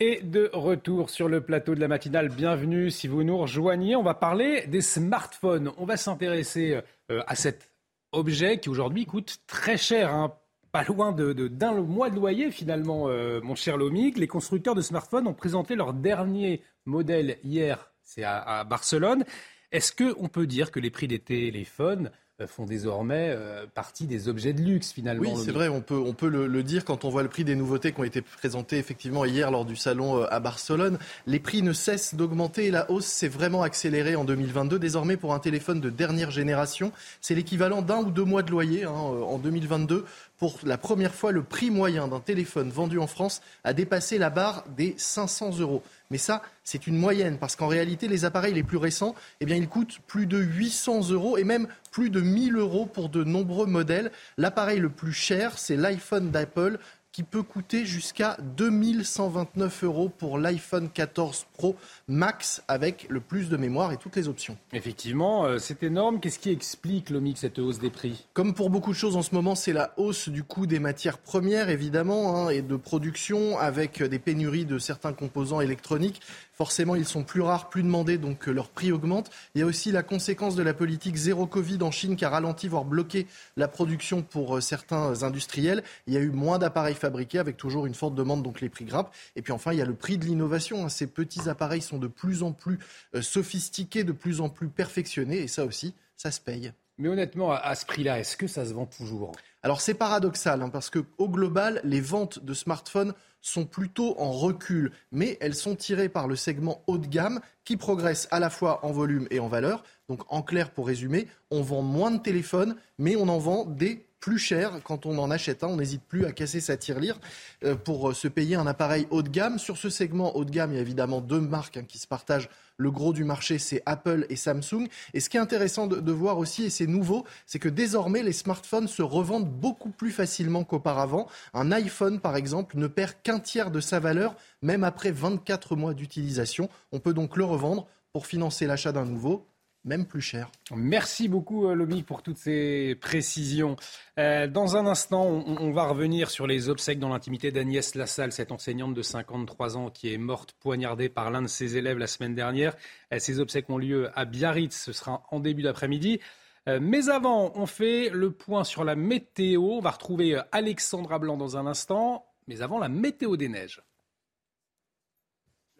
Et 0.00 0.20
de 0.22 0.50
retour 0.52 1.10
sur 1.10 1.28
le 1.28 1.42
plateau 1.42 1.74
de 1.74 1.80
la 1.80 1.86
matinale, 1.86 2.30
bienvenue 2.30 2.90
si 2.90 3.06
vous 3.06 3.22
nous 3.22 3.36
rejoignez. 3.36 3.94
On 3.94 4.02
va 4.02 4.14
parler 4.14 4.66
des 4.66 4.80
smartphones. 4.80 5.70
On 5.76 5.84
va 5.84 5.98
s'intéresser 5.98 6.80
euh, 7.10 7.22
à 7.26 7.34
cette 7.36 7.69
objet 8.12 8.58
qui 8.58 8.68
aujourd'hui 8.68 9.06
coûte 9.06 9.38
très 9.46 9.76
cher. 9.76 10.12
Hein. 10.12 10.34
Pas 10.72 10.84
loin 10.84 11.10
d'un 11.12 11.34
de, 11.34 11.80
mois 11.80 12.10
de 12.10 12.14
loyer 12.14 12.50
finalement, 12.50 13.08
euh, 13.08 13.40
mon 13.42 13.54
cher 13.54 13.76
Lomig. 13.76 14.16
Les 14.18 14.28
constructeurs 14.28 14.74
de 14.74 14.82
smartphones 14.82 15.26
ont 15.26 15.34
présenté 15.34 15.74
leur 15.74 15.92
dernier 15.92 16.62
modèle 16.84 17.38
hier, 17.42 17.90
c'est 18.04 18.22
à, 18.22 18.40
à 18.40 18.64
Barcelone. 18.64 19.24
Est-ce 19.72 19.92
qu'on 19.92 20.28
peut 20.28 20.46
dire 20.46 20.70
que 20.70 20.78
les 20.80 20.90
prix 20.90 21.08
des 21.08 21.18
téléphones 21.18 22.10
font 22.46 22.64
désormais 22.64 23.30
euh, 23.30 23.66
partie 23.74 24.06
des 24.06 24.28
objets 24.28 24.52
de 24.52 24.62
luxe 24.62 24.92
finalement. 24.92 25.34
Oui, 25.34 25.42
c'est 25.44 25.50
vrai, 25.50 25.68
on 25.68 25.80
peut, 25.80 25.98
on 25.98 26.12
peut 26.12 26.28
le, 26.28 26.62
dire 26.62 26.84
quand 26.84 27.04
on 27.04 27.10
voit 27.10 27.22
le 27.22 27.28
prix 27.28 27.44
des 27.44 27.54
nouveautés 27.54 27.92
qui 27.92 28.00
ont 28.00 28.04
été 28.04 28.22
présentées 28.22 28.78
effectivement 28.78 29.24
hier 29.24 29.50
lors 29.50 29.64
du 29.64 29.76
salon 29.76 30.22
euh, 30.22 30.26
à 30.30 30.40
Barcelone. 30.40 30.98
Les 31.26 31.40
prix 31.40 31.62
ne 31.62 31.72
cessent 31.72 32.14
d'augmenter 32.14 32.66
et 32.66 32.70
la 32.70 32.90
hausse 32.90 33.06
s'est 33.06 33.28
vraiment 33.28 33.62
accélérée 33.62 34.16
en 34.16 34.24
2022. 34.24 34.78
Désormais, 34.78 35.16
pour 35.16 35.34
un 35.34 35.38
téléphone 35.38 35.80
de 35.80 35.90
dernière 35.90 36.30
génération, 36.30 36.92
c'est 37.20 37.34
l'équivalent 37.34 37.82
d'un 37.82 37.98
ou 37.98 38.10
deux 38.10 38.24
mois 38.24 38.42
de 38.42 38.50
loyer 38.50 38.84
hein, 38.84 38.90
en 38.90 39.38
2022. 39.38 40.04
Pour 40.40 40.58
la 40.64 40.78
première 40.78 41.14
fois, 41.14 41.32
le 41.32 41.42
prix 41.42 41.68
moyen 41.68 42.08
d'un 42.08 42.18
téléphone 42.18 42.70
vendu 42.70 42.98
en 42.98 43.06
France 43.06 43.42
a 43.62 43.74
dépassé 43.74 44.16
la 44.16 44.30
barre 44.30 44.64
des 44.74 44.94
500 44.96 45.58
euros. 45.58 45.82
Mais 46.10 46.16
ça, 46.16 46.40
c'est 46.64 46.86
une 46.86 46.96
moyenne, 46.96 47.36
parce 47.36 47.56
qu'en 47.56 47.66
réalité, 47.66 48.08
les 48.08 48.24
appareils 48.24 48.54
les 48.54 48.62
plus 48.62 48.78
récents, 48.78 49.14
eh 49.40 49.44
bien, 49.44 49.56
ils 49.56 49.68
coûtent 49.68 49.98
plus 50.06 50.24
de 50.24 50.38
800 50.38 51.10
euros 51.10 51.36
et 51.36 51.44
même 51.44 51.68
plus 51.90 52.08
de 52.08 52.22
1000 52.22 52.56
euros 52.56 52.86
pour 52.86 53.10
de 53.10 53.22
nombreux 53.22 53.66
modèles. 53.66 54.10
L'appareil 54.38 54.78
le 54.78 54.88
plus 54.88 55.12
cher, 55.12 55.58
c'est 55.58 55.76
l'iPhone 55.76 56.30
d'Apple, 56.30 56.78
qui 57.20 57.24
peut 57.24 57.42
coûter 57.42 57.84
jusqu'à 57.84 58.38
2129 58.56 59.84
euros 59.84 60.08
pour 60.08 60.38
l'iPhone 60.38 60.88
14 60.88 61.44
Pro 61.52 61.76
Max 62.08 62.62
avec 62.66 63.06
le 63.10 63.20
plus 63.20 63.50
de 63.50 63.58
mémoire 63.58 63.92
et 63.92 63.98
toutes 63.98 64.16
les 64.16 64.26
options. 64.26 64.56
Effectivement, 64.72 65.44
euh, 65.44 65.58
c'est 65.58 65.82
énorme. 65.82 66.18
Qu'est-ce 66.18 66.38
qui 66.38 66.48
explique, 66.48 67.10
Lomic, 67.10 67.36
cette 67.36 67.58
hausse 67.58 67.78
des 67.78 67.90
prix? 67.90 68.26
Comme 68.32 68.54
pour 68.54 68.70
beaucoup 68.70 68.92
de 68.92 68.96
choses 68.96 69.16
en 69.16 69.22
ce 69.22 69.34
moment, 69.34 69.54
c'est 69.54 69.74
la 69.74 69.92
hausse 69.98 70.30
du 70.30 70.42
coût 70.44 70.64
des 70.64 70.78
matières 70.78 71.18
premières, 71.18 71.68
évidemment, 71.68 72.46
hein, 72.46 72.48
et 72.48 72.62
de 72.62 72.76
production 72.76 73.58
avec 73.58 74.02
des 74.02 74.18
pénuries 74.18 74.64
de 74.64 74.78
certains 74.78 75.12
composants 75.12 75.60
électroniques. 75.60 76.22
Forcément, 76.60 76.94
ils 76.94 77.06
sont 77.06 77.24
plus 77.24 77.40
rares, 77.40 77.70
plus 77.70 77.82
demandés, 77.82 78.18
donc 78.18 78.46
euh, 78.46 78.52
leur 78.52 78.68
prix 78.68 78.92
augmente. 78.92 79.30
Il 79.54 79.60
y 79.60 79.62
a 79.62 79.66
aussi 79.66 79.92
la 79.92 80.02
conséquence 80.02 80.56
de 80.56 80.62
la 80.62 80.74
politique 80.74 81.16
zéro 81.16 81.46
Covid 81.46 81.78
en 81.82 81.90
Chine 81.90 82.16
qui 82.16 82.26
a 82.26 82.28
ralenti, 82.28 82.68
voire 82.68 82.84
bloqué 82.84 83.26
la 83.56 83.66
production 83.66 84.20
pour 84.20 84.58
euh, 84.58 84.60
certains 84.60 85.22
industriels. 85.22 85.82
Il 86.06 86.12
y 86.12 86.18
a 86.18 86.20
eu 86.20 86.28
moins 86.28 86.58
d'appareils 86.58 86.94
fabriqués 86.94 87.38
avec 87.38 87.56
toujours 87.56 87.86
une 87.86 87.94
forte 87.94 88.14
demande, 88.14 88.42
donc 88.42 88.60
les 88.60 88.68
prix 88.68 88.84
grimpent. 88.84 89.08
Et 89.36 89.40
puis 89.40 89.54
enfin, 89.54 89.72
il 89.72 89.78
y 89.78 89.80
a 89.80 89.86
le 89.86 89.94
prix 89.94 90.18
de 90.18 90.26
l'innovation. 90.26 90.84
Hein. 90.84 90.90
Ces 90.90 91.06
petits 91.06 91.48
appareils 91.48 91.80
sont 91.80 91.96
de 91.96 92.08
plus 92.08 92.42
en 92.42 92.52
plus 92.52 92.78
euh, 93.14 93.22
sophistiqués, 93.22 94.04
de 94.04 94.12
plus 94.12 94.42
en 94.42 94.50
plus 94.50 94.68
perfectionnés, 94.68 95.38
et 95.38 95.48
ça 95.48 95.64
aussi, 95.64 95.94
ça 96.18 96.30
se 96.30 96.42
paye. 96.42 96.74
Mais 96.98 97.08
honnêtement, 97.08 97.52
à 97.52 97.74
ce 97.74 97.86
prix-là, 97.86 98.20
est-ce 98.20 98.36
que 98.36 98.46
ça 98.46 98.66
se 98.66 98.74
vend 98.74 98.84
toujours? 98.84 99.32
Alors 99.62 99.80
c'est 99.80 99.94
paradoxal, 99.94 100.60
hein, 100.60 100.68
parce 100.68 100.90
qu'au 100.90 101.28
global, 101.28 101.80
les 101.84 102.02
ventes 102.02 102.44
de 102.44 102.52
smartphones 102.52 103.14
sont 103.40 103.64
plutôt 103.64 104.14
en 104.18 104.32
recul, 104.32 104.92
mais 105.12 105.38
elles 105.40 105.54
sont 105.54 105.76
tirées 105.76 106.08
par 106.08 106.28
le 106.28 106.36
segment 106.36 106.82
haut 106.86 106.98
de 106.98 107.06
gamme 107.06 107.40
qui 107.64 107.76
progresse 107.76 108.28
à 108.30 108.40
la 108.40 108.50
fois 108.50 108.84
en 108.84 108.92
volume 108.92 109.26
et 109.30 109.40
en 109.40 109.48
valeur. 109.48 109.82
Donc 110.08 110.22
en 110.32 110.42
clair, 110.42 110.70
pour 110.70 110.86
résumer, 110.86 111.28
on 111.50 111.62
vend 111.62 111.82
moins 111.82 112.10
de 112.10 112.18
téléphones, 112.18 112.76
mais 112.98 113.16
on 113.16 113.28
en 113.28 113.38
vend 113.38 113.64
des 113.64 114.06
plus 114.20 114.38
cher 114.38 114.80
quand 114.84 115.06
on 115.06 115.18
en 115.18 115.30
achète 115.30 115.64
un. 115.64 115.68
On 115.68 115.76
n'hésite 115.76 116.02
plus 116.02 116.26
à 116.26 116.32
casser 116.32 116.60
sa 116.60 116.76
tirelire 116.76 117.18
euh, 117.64 117.74
pour 117.74 118.14
se 118.14 118.28
payer 118.28 118.56
un 118.56 118.66
appareil 118.66 119.06
haut 119.10 119.22
de 119.22 119.28
gamme. 119.28 119.58
Sur 119.58 119.76
ce 119.76 119.90
segment 119.90 120.36
haut 120.36 120.44
de 120.44 120.50
gamme, 120.50 120.72
il 120.72 120.76
y 120.76 120.78
a 120.78 120.82
évidemment 120.82 121.20
deux 121.20 121.40
marques 121.40 121.78
hein, 121.78 121.84
qui 121.86 121.98
se 121.98 122.06
partagent 122.06 122.48
le 122.80 122.90
gros 122.90 123.12
du 123.12 123.24
marché, 123.24 123.58
c'est 123.58 123.82
Apple 123.84 124.26
et 124.30 124.36
Samsung. 124.36 124.88
Et 125.12 125.20
ce 125.20 125.28
qui 125.28 125.36
est 125.36 125.40
intéressant 125.40 125.86
de, 125.86 126.12
voir 126.12 126.38
aussi, 126.38 126.64
et 126.64 126.70
c'est 126.70 126.86
nouveau, 126.86 127.26
c'est 127.44 127.58
que 127.58 127.68
désormais, 127.68 128.22
les 128.22 128.32
smartphones 128.32 128.88
se 128.88 129.02
revendent 129.02 129.50
beaucoup 129.50 129.90
plus 129.90 130.10
facilement 130.10 130.64
qu'auparavant. 130.64 131.28
Un 131.52 131.72
iPhone, 131.72 132.20
par 132.20 132.36
exemple, 132.36 132.78
ne 132.78 132.86
perd 132.86 133.16
qu'un 133.22 133.38
tiers 133.38 133.70
de 133.70 133.80
sa 133.80 134.00
valeur, 134.00 134.34
même 134.62 134.82
après 134.82 135.10
24 135.10 135.76
mois 135.76 135.92
d'utilisation. 135.92 136.70
On 136.90 137.00
peut 137.00 137.12
donc 137.12 137.36
le 137.36 137.44
revendre 137.44 137.86
pour 138.12 138.26
financer 138.26 138.66
l'achat 138.66 138.92
d'un 138.92 139.04
nouveau 139.04 139.46
même 139.84 140.06
plus 140.06 140.20
cher. 140.20 140.50
Merci 140.74 141.28
beaucoup, 141.28 141.66
euh, 141.66 141.74
Lomi, 141.74 142.02
pour 142.02 142.22
toutes 142.22 142.36
ces 142.36 142.94
précisions. 143.00 143.76
Euh, 144.18 144.46
dans 144.46 144.76
un 144.76 144.86
instant, 144.86 145.24
on, 145.24 145.70
va 145.72 145.84
revenir 145.84 146.30
sur 146.30 146.46
les 146.46 146.68
obsèques 146.68 146.98
dans 146.98 147.08
l'intimité 147.08 147.50
d'Agnès 147.50 147.94
Lassalle, 147.94 148.32
cette 148.32 148.52
enseignante 148.52 148.94
de 148.94 149.02
53 149.02 149.76
ans 149.76 149.90
qui 149.90 150.12
est 150.12 150.18
morte 150.18 150.52
poignardée 150.60 151.08
par 151.08 151.30
l'un 151.30 151.42
de 151.42 151.46
ses 151.46 151.76
élèves 151.76 151.98
la 151.98 152.06
semaine 152.06 152.34
dernière. 152.34 152.76
Euh, 153.12 153.18
ces 153.18 153.40
obsèques 153.40 153.70
ont 153.70 153.78
lieu 153.78 154.10
à 154.14 154.24
Biarritz, 154.24 154.76
ce 154.76 154.92
sera 154.92 155.22
en 155.30 155.40
début 155.40 155.62
d'après-midi. 155.62 156.20
mais 156.66 157.08
avant, 157.08 157.52
on 157.56 157.66
fait 157.66 158.10
le 158.10 158.30
point 158.30 158.64
sur 158.64 158.84
la 158.84 158.94
météo. 158.94 159.62
On 159.62 159.80
va 159.80 159.90
retrouver 159.90 160.40
Alexandra 160.52 161.18
Blanc 161.18 161.36
dans 161.36 161.56
un 161.56 161.66
instant. 161.66 162.26
Mais 162.46 162.62
avant, 162.62 162.78
la 162.78 162.88
météo 162.88 163.36
des 163.36 163.48
neiges. 163.48 163.82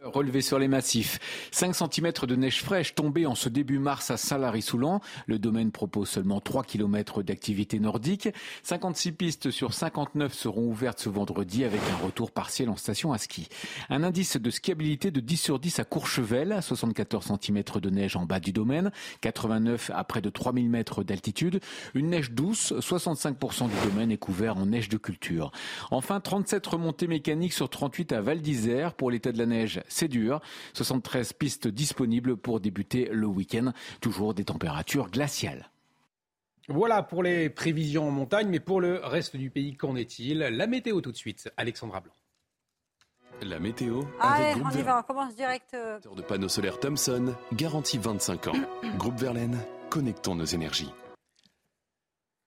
Relevé 0.02 0.40
sur 0.40 0.58
les 0.58 0.66
massifs. 0.66 1.18
5 1.50 1.74
cm 1.74 2.12
de 2.26 2.34
neige 2.34 2.62
fraîche 2.62 2.94
tombée 2.94 3.26
en 3.26 3.34
ce 3.34 3.50
début 3.50 3.78
mars 3.78 4.10
à 4.10 4.16
Saint-Lary-Soulan. 4.16 5.02
Le 5.26 5.38
domaine 5.38 5.70
propose 5.72 6.08
seulement 6.08 6.40
3 6.40 6.64
km 6.64 7.22
d'activité 7.22 7.78
nordique. 7.78 8.30
56 8.62 9.12
pistes 9.12 9.50
sur 9.50 9.74
59 9.74 10.32
seront 10.32 10.68
ouvertes 10.68 11.00
ce 11.00 11.10
vendredi 11.10 11.64
avec 11.64 11.82
un 11.92 12.02
retour 12.02 12.30
partiel 12.30 12.70
en 12.70 12.76
station 12.76 13.12
à 13.12 13.18
ski. 13.18 13.48
Un 13.90 14.02
indice 14.02 14.38
de 14.38 14.48
skiabilité 14.48 15.10
de 15.10 15.20
10 15.20 15.36
sur 15.36 15.58
10 15.58 15.80
à 15.80 15.84
Courchevel, 15.84 16.60
74 16.62 17.38
cm 17.38 17.62
de 17.82 17.90
neige 17.90 18.16
en 18.16 18.24
bas 18.24 18.40
du 18.40 18.52
domaine, 18.52 18.92
89 19.20 19.90
à 19.94 20.02
près 20.04 20.22
de 20.22 20.30
3000 20.30 20.70
mètres 20.70 21.04
d'altitude. 21.04 21.60
Une 21.92 22.08
neige 22.08 22.30
douce, 22.30 22.72
65% 22.72 23.68
du 23.68 23.90
domaine 23.90 24.10
est 24.10 24.16
couvert 24.16 24.56
en 24.56 24.64
neige 24.64 24.88
de 24.88 24.96
culture. 24.96 25.52
Enfin, 25.90 26.20
37 26.20 26.66
remontées 26.66 27.06
mécaniques 27.06 27.52
sur 27.52 27.68
38 27.68 28.12
à 28.12 28.22
Val 28.22 28.40
d'Isère 28.40 28.94
pour 28.94 29.10
l'état 29.10 29.30
de 29.30 29.38
la 29.38 29.44
neige 29.44 29.82
c'est 29.90 30.09
dur. 30.09 30.40
73 30.72 31.33
pistes 31.35 31.68
disponibles 31.68 32.37
pour 32.37 32.61
débuter 32.61 33.09
le 33.12 33.26
week-end. 33.26 33.72
Toujours 34.00 34.35
des 34.35 34.44
températures 34.44 35.11
glaciales. 35.11 35.70
Voilà 36.68 37.03
pour 37.03 37.22
les 37.22 37.50
prévisions 37.50 38.09
en 38.09 38.11
montagne, 38.12 38.48
mais 38.48 38.61
pour 38.61 38.81
le 38.81 39.00
reste 39.03 39.37
du 39.37 39.50
pays, 39.50 39.76
qu'en 39.76 39.96
est-il? 39.96 40.38
La 40.38 40.66
météo 40.66 41.00
tout 41.00 41.11
de 41.11 41.16
suite, 41.16 41.50
Alexandra 41.57 42.00
Blanc. 42.00 42.12
La 43.42 43.59
météo 43.59 44.03
avec 44.20 44.59
Groupe 44.59 44.72
on 44.72 44.79
y 44.79 44.83
va, 44.83 44.98
on 44.98 45.03
commence 45.03 45.35
direct. 45.35 45.72
Euh. 45.74 45.98
De 46.14 46.22
panneaux 46.22 46.48
solaires 46.48 46.79
Thomson, 46.79 47.35
garantie 47.55 47.98
25 47.98 48.48
ans. 48.48 48.53
Groupe 48.98 49.18
Verlaine, 49.18 49.59
connectons 49.88 50.35
nos 50.35 50.44
énergies. 50.44 50.92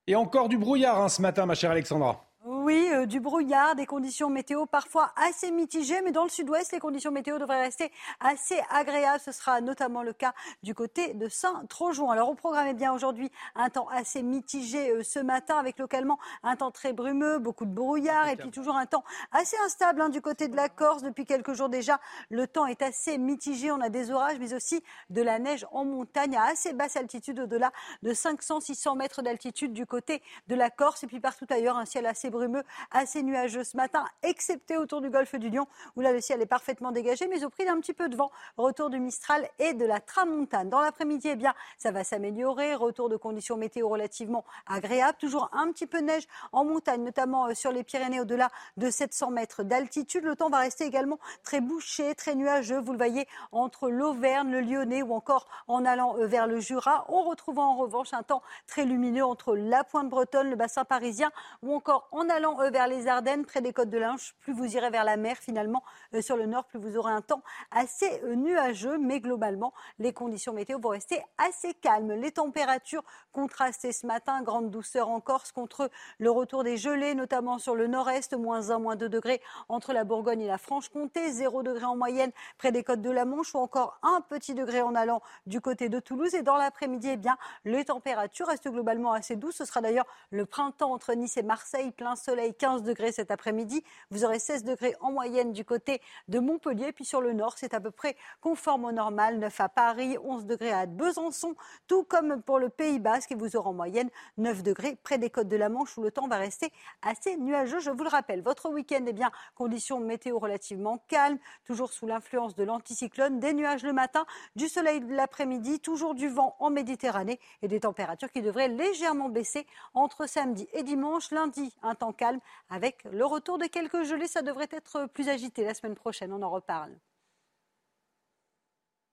Et 0.06 0.16
encore 0.16 0.50
du 0.50 0.58
brouillard 0.58 1.02
hein, 1.02 1.10
ce 1.10 1.22
matin, 1.22 1.46
ma 1.46 1.56
chère 1.56 1.72
Alexandra. 1.72 2.26
Oui, 2.64 2.88
euh, 2.94 3.06
du 3.06 3.20
brouillard, 3.20 3.76
des 3.76 3.86
conditions 3.86 4.30
météo 4.30 4.66
parfois 4.66 5.12
assez 5.18 5.52
mitigées, 5.52 6.02
mais 6.02 6.14
dans 6.14 6.24
le 6.24 6.30
sud-ouest, 6.30 6.72
les 6.72 6.80
conditions 6.80 7.12
météo 7.12 7.38
devraient 7.38 7.62
rester 7.62 7.92
assez 8.22 8.58
agréables. 8.70 9.20
Ce 9.20 9.34
sera 9.34 9.60
notamment 9.60 10.02
le 10.02 10.14
cas 10.14 10.34
du 10.64 10.74
côté 10.74 11.14
de 11.14 11.28
Saint-Trojon. 11.28 12.10
Alors, 12.10 12.30
on 12.30 12.36
programme 12.36 12.68
eh 12.70 12.74
bien 12.74 12.94
aujourd'hui 12.94 13.30
un 13.56 13.70
temps 13.70 13.90
assez 13.90 14.24
mitigé 14.24 14.92
euh, 14.92 15.04
ce 15.04 15.20
matin, 15.20 15.58
avec 15.58 15.78
localement 15.78 16.18
un 16.42 16.56
temps 16.56 16.72
très 16.72 16.94
brumeux, 16.94 17.38
beaucoup 17.38 17.66
de 17.66 17.74
brouillard, 17.74 18.30
et 18.30 18.38
puis 18.38 18.50
toujours 18.50 18.78
un 18.78 18.86
temps 18.86 19.04
assez 19.34 19.58
instable 19.66 20.00
hein, 20.00 20.08
du 20.08 20.22
côté 20.22 20.48
de 20.48 20.56
la 20.56 20.70
Corse. 20.70 21.04
Depuis 21.04 21.26
quelques 21.26 21.56
jours 21.56 21.68
déjà, 21.68 22.00
le 22.30 22.48
temps 22.48 22.66
est 22.66 22.82
assez 22.82 23.18
mitigé. 23.18 23.72
On 23.72 23.82
a 23.82 23.90
des 23.90 24.10
orages, 24.10 24.40
mais 24.40 24.54
aussi 24.54 24.82
de 25.10 25.22
la 25.22 25.38
neige 25.38 25.68
en 25.74 25.84
montagne 25.84 26.38
à 26.38 26.46
assez 26.46 26.72
basse 26.72 26.96
altitude, 26.96 27.42
au-delà 27.42 27.74
de 28.04 28.14
500-600 28.14 28.96
mètres 28.96 29.22
d'altitude 29.22 29.74
du 29.74 29.86
côté 29.86 30.22
de 30.48 30.56
la 30.56 30.70
Corse, 30.70 31.04
et 31.04 31.08
puis 31.08 31.20
partout 31.20 31.48
ailleurs, 31.50 31.76
un 31.76 31.84
ciel 31.84 32.06
assez 32.06 32.30
brumeux 32.30 32.53
assez 32.92 33.24
nuageux 33.24 33.64
ce 33.64 33.78
matin, 33.78 34.06
excepté 34.22 34.78
autour 34.78 35.02
du 35.02 35.10
golfe 35.10 35.36
du 35.36 35.50
Lion, 35.50 35.68
où 35.96 36.02
là 36.02 36.12
le 36.12 36.22
ciel 36.22 36.42
est 36.42 36.46
parfaitement 36.46 36.92
dégagé, 36.92 37.28
mais 37.28 37.44
au 37.44 37.50
prix 37.50 37.66
d'un 37.66 37.80
petit 37.80 37.94
peu 37.94 38.10
de 38.10 38.16
vent. 38.16 38.32
Retour 38.58 38.90
du 38.90 39.00
Mistral 39.00 39.48
et 39.60 39.74
de 39.74 39.86
la 39.86 40.00
Tramontane. 40.00 40.70
Dans 40.70 40.82
l'après-midi, 40.82 41.30
eh 41.32 41.36
bien, 41.36 41.54
ça 41.78 41.92
va 41.92 42.04
s'améliorer. 42.04 42.76
Retour 42.76 43.10
de 43.10 43.18
conditions 43.18 43.58
météo 43.58 43.88
relativement 43.90 44.44
agréables. 44.68 45.18
Toujours 45.18 45.50
un 45.54 45.72
petit 45.72 45.88
peu 45.88 46.02
de 46.02 46.06
neige 46.06 46.28
en 46.52 46.66
montagne, 46.66 47.04
notamment 47.04 47.48
euh, 47.48 47.54
sur 47.54 47.72
les 47.72 47.84
Pyrénées 47.84 48.20
au-delà 48.20 48.50
de 48.78 48.90
700 48.90 49.32
mètres 49.32 49.64
d'altitude. 49.64 50.24
Le 50.24 50.36
temps 50.36 50.50
va 50.50 50.60
rester 50.60 50.86
également 50.86 51.20
très 51.44 51.62
bouché, 51.62 52.16
très 52.16 52.36
nuageux. 52.36 52.80
Vous 52.80 52.92
le 52.92 52.98
voyez 52.98 53.28
entre 53.52 53.90
l'Auvergne, 53.90 54.52
le 54.52 54.62
Lyonnais 54.62 55.02
ou 55.02 55.14
encore 55.14 55.48
en 55.68 55.86
allant 55.86 56.18
euh, 56.18 56.28
vers 56.28 56.48
le 56.48 56.60
Jura. 56.60 57.06
On 57.10 57.24
retrouve 57.24 57.60
en 57.60 57.76
revanche 57.76 58.14
un 58.14 58.24
temps 58.24 58.42
très 58.68 58.86
lumineux 58.86 59.26
entre 59.26 59.56
la 59.56 59.84
pointe 59.84 60.10
bretonne, 60.10 60.50
le 60.50 60.56
bassin 60.56 60.86
parisien 60.86 61.32
ou 61.62 61.74
encore 61.74 62.08
en 62.12 62.30
allant 62.30 62.43
allant 62.44 62.58
vers 62.72 62.88
les 62.88 63.08
Ardennes, 63.08 63.46
près 63.46 63.62
des 63.62 63.72
côtes 63.72 63.90
de 63.90 63.98
l'Inche, 63.98 64.36
plus 64.42 64.54
vous 64.54 64.76
irez 64.76 64.90
vers 64.90 65.06
la 65.06 65.16
mer 65.16 65.38
finalement 65.38 65.82
euh, 66.14 66.22
sur 66.22 66.36
le 66.36 66.46
nord, 66.46 66.66
plus 66.66 66.78
vous 66.78 66.98
aurez 66.98 67.14
un 67.14 67.22
temps 67.22 67.42
assez 67.72 68.22
euh, 68.24 68.36
nuageux, 68.36 68.98
mais 68.98 69.22
globalement, 69.22 69.74
les 69.98 70.12
conditions 70.12 70.52
météo 70.52 70.78
vont 70.78 70.90
rester 70.90 71.24
assez 71.38 71.74
calmes. 71.74 72.12
Les 72.12 72.32
températures 72.32 73.04
contrastées 73.32 73.94
ce 73.94 74.06
matin, 74.06 74.42
grande 74.42 74.70
douceur 74.72 75.08
en 75.08 75.22
Corse 75.22 75.54
contre 75.54 75.90
le 76.20 76.32
retour 76.32 76.66
des 76.66 76.76
gelées, 76.76 77.16
notamment 77.16 77.60
sur 77.60 77.76
le 77.76 77.88
nord-est, 77.88 78.34
moins 78.34 78.72
1, 78.72 78.80
moins 78.80 78.98
2 78.98 79.08
degrés 79.08 79.42
entre 79.70 79.94
la 79.94 80.04
Bourgogne 80.04 80.42
et 80.42 80.48
la 80.48 80.58
Franche-Comté, 80.58 81.32
0 81.32 81.64
degré 81.64 81.86
en 81.86 81.96
moyenne 81.96 82.32
près 82.58 82.74
des 82.74 82.84
côtes 82.84 83.02
de 83.02 83.12
la 83.12 83.24
Manche 83.24 83.56
ou 83.56 83.60
encore 83.60 84.00
un 84.04 84.20
petit 84.20 84.54
degré 84.54 84.82
en 84.82 84.96
allant 84.96 85.22
du 85.46 85.62
côté 85.62 85.88
de 85.88 86.00
Toulouse. 86.00 86.34
Et 86.36 86.42
dans 86.42 86.58
l'après-midi, 86.58 87.10
eh 87.14 87.18
bien, 87.18 87.38
les 87.64 87.86
températures 87.86 88.48
restent 88.48 88.70
globalement 88.70 89.14
assez 89.14 89.38
douces. 89.38 89.56
Ce 89.56 89.66
sera 89.66 89.80
d'ailleurs 89.80 90.08
le 90.30 90.46
printemps 90.46 90.92
entre 90.92 91.14
Nice 91.14 91.38
et 91.38 91.44
Marseille, 91.44 91.92
plein 91.92 92.18
soleil 92.18 92.33
soleil, 92.34 92.56
15 92.56 92.82
degrés 92.82 93.12
cet 93.12 93.30
après-midi. 93.30 93.84
Vous 94.10 94.26
aurez 94.26 94.40
16 94.40 94.64
degrés 94.64 94.96
en 95.02 95.12
moyenne 95.12 95.54
du 95.54 95.64
côté 95.64 96.02
de 96.30 96.40
Montpellier. 96.40 96.92
Puis 96.92 97.06
sur 97.06 97.22
le 97.22 97.32
nord, 97.32 97.60
c'est 97.60 97.76
à 97.76 97.80
peu 97.80 97.92
près 97.92 98.16
conforme 98.42 98.86
au 98.86 98.92
normal. 98.92 99.38
9 99.38 99.62
à 99.62 99.70
Paris, 99.70 100.18
11 100.24 100.46
degrés 100.46 100.72
à 100.72 100.88
Besançon, 100.88 101.56
tout 101.88 102.04
comme 102.04 102.42
pour 102.42 102.58
le 102.58 102.70
Pays 102.70 102.98
Basque. 102.98 103.34
Et 103.34 103.36
vous 103.36 103.56
aurez 103.56 103.70
en 103.70 103.74
moyenne 103.74 104.10
9 104.38 104.64
degrés 104.64 104.98
près 105.04 105.20
des 105.20 105.30
côtes 105.30 105.48
de 105.48 105.56
la 105.56 105.70
Manche 105.70 105.96
où 105.96 106.02
le 106.02 106.10
temps 106.10 106.28
va 106.28 106.38
rester 106.38 106.72
assez 107.04 107.38
nuageux. 107.38 107.80
Je 107.80 107.92
vous 107.92 108.04
le 108.04 108.10
rappelle, 108.10 108.42
votre 108.42 108.68
week-end, 108.72 109.06
eh 109.06 109.14
bien, 109.14 109.30
conditions 109.54 110.00
météo 110.00 110.40
relativement 110.40 111.04
calmes, 111.08 111.38
toujours 111.66 111.94
sous 111.94 112.08
l'influence 112.08 112.56
de 112.56 112.64
l'anticyclone, 112.64 113.40
des 113.40 113.54
nuages 113.54 113.84
le 113.84 113.94
matin, 113.94 114.26
du 114.56 114.68
soleil 114.70 115.04
l'après-midi, 115.08 115.80
toujours 115.82 116.16
du 116.16 116.30
vent 116.30 116.56
en 116.58 116.72
Méditerranée 116.72 117.40
et 117.62 117.68
des 117.68 117.82
températures 117.82 118.32
qui 118.32 118.42
devraient 118.42 118.70
légèrement 118.70 119.30
baisser 119.30 119.68
entre 119.94 120.28
samedi 120.28 120.68
et 120.74 120.82
dimanche. 120.82 121.30
Lundi, 121.30 121.76
un 121.84 121.94
temps 121.94 122.12
calme 122.12 122.23
Avec 122.70 123.04
le 123.12 123.26
retour 123.26 123.58
de 123.58 123.66
quelques 123.66 124.04
gelées, 124.04 124.28
ça 124.28 124.42
devrait 124.42 124.70
être 124.72 125.08
plus 125.08 125.30
agité 125.30 125.64
la 125.64 125.74
semaine 125.74 125.96
prochaine. 125.96 126.32
On 126.34 126.42
en 126.42 126.50
reparle. 126.50 126.92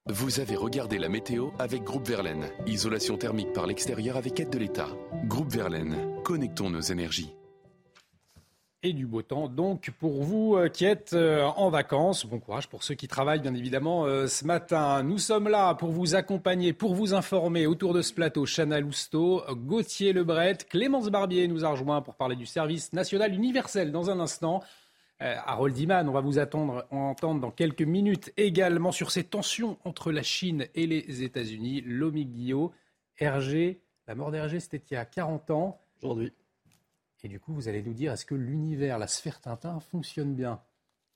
Vous 0.07 0.39
avez 0.39 0.55
regardé 0.55 0.97
la 0.97 1.09
météo 1.09 1.51
avec 1.59 1.83
Groupe 1.83 2.07
Verlaine. 2.07 2.49
Isolation 2.65 3.17
thermique 3.17 3.53
par 3.53 3.67
l'extérieur 3.67 4.17
avec 4.17 4.39
aide 4.39 4.49
de 4.49 4.57
l'État. 4.57 4.89
Groupe 5.25 5.51
Verlaine, 5.51 6.21
connectons 6.23 6.69
nos 6.69 6.81
énergies 6.81 7.35
et 8.83 8.93
du 8.93 9.05
beau 9.05 9.21
temps. 9.21 9.47
Donc 9.47 9.91
pour 9.99 10.23
vous 10.23 10.55
euh, 10.55 10.67
qui 10.67 10.85
êtes 10.85 11.13
euh, 11.13 11.43
en 11.43 11.69
vacances, 11.69 12.25
bon 12.25 12.39
courage 12.39 12.67
pour 12.67 12.83
ceux 12.83 12.95
qui 12.95 13.07
travaillent 13.07 13.41
bien 13.41 13.53
évidemment 13.53 14.05
euh, 14.05 14.27
ce 14.27 14.45
matin. 14.45 15.03
Nous 15.03 15.17
sommes 15.17 15.47
là 15.47 15.75
pour 15.75 15.91
vous 15.91 16.15
accompagner, 16.15 16.73
pour 16.73 16.95
vous 16.95 17.13
informer 17.13 17.67
autour 17.67 17.93
de 17.93 18.01
ce 18.01 18.13
plateau. 18.13 18.45
Chana 18.45 18.79
Lousteau, 18.79 19.43
Gauthier 19.51 20.13
Lebret, 20.13 20.57
Clémence 20.69 21.09
Barbier 21.09 21.47
nous 21.47 21.63
a 21.65 21.69
rejoint 21.69 22.01
pour 22.01 22.15
parler 22.15 22.35
du 22.35 22.45
service 22.45 22.93
national 22.93 23.33
universel 23.33 23.91
dans 23.91 24.09
un 24.09 24.19
instant. 24.19 24.61
Harold 25.23 25.77
Iman, 25.77 26.09
on 26.09 26.13
va 26.13 26.21
vous 26.21 26.39
attendre, 26.39 26.87
entendre 26.89 27.39
dans 27.41 27.51
quelques 27.51 27.83
minutes 27.83 28.33
également 28.37 28.91
sur 28.91 29.11
ces 29.11 29.23
tensions 29.23 29.77
entre 29.85 30.11
la 30.11 30.23
Chine 30.23 30.65
et 30.73 30.87
les 30.87 31.21
États-Unis. 31.21 31.83
Lomi 31.85 32.25
Guillot, 32.25 32.71
Hergé, 33.19 33.81
la 34.07 34.15
mort 34.15 34.31
d'Hergé, 34.31 34.59
c'était 34.59 34.81
il 34.89 34.95
y 34.95 34.97
a 34.97 35.05
40 35.05 35.51
ans. 35.51 35.79
Aujourd'hui. 36.01 36.33
Et 37.23 37.27
du 37.27 37.39
coup, 37.39 37.53
vous 37.53 37.67
allez 37.67 37.83
nous 37.83 37.93
dire, 37.93 38.11
est-ce 38.11 38.25
que 38.25 38.33
l'univers, 38.33 38.97
la 38.97 39.07
sphère 39.07 39.39
Tintin 39.39 39.79
fonctionne 39.79 40.33
bien? 40.33 40.59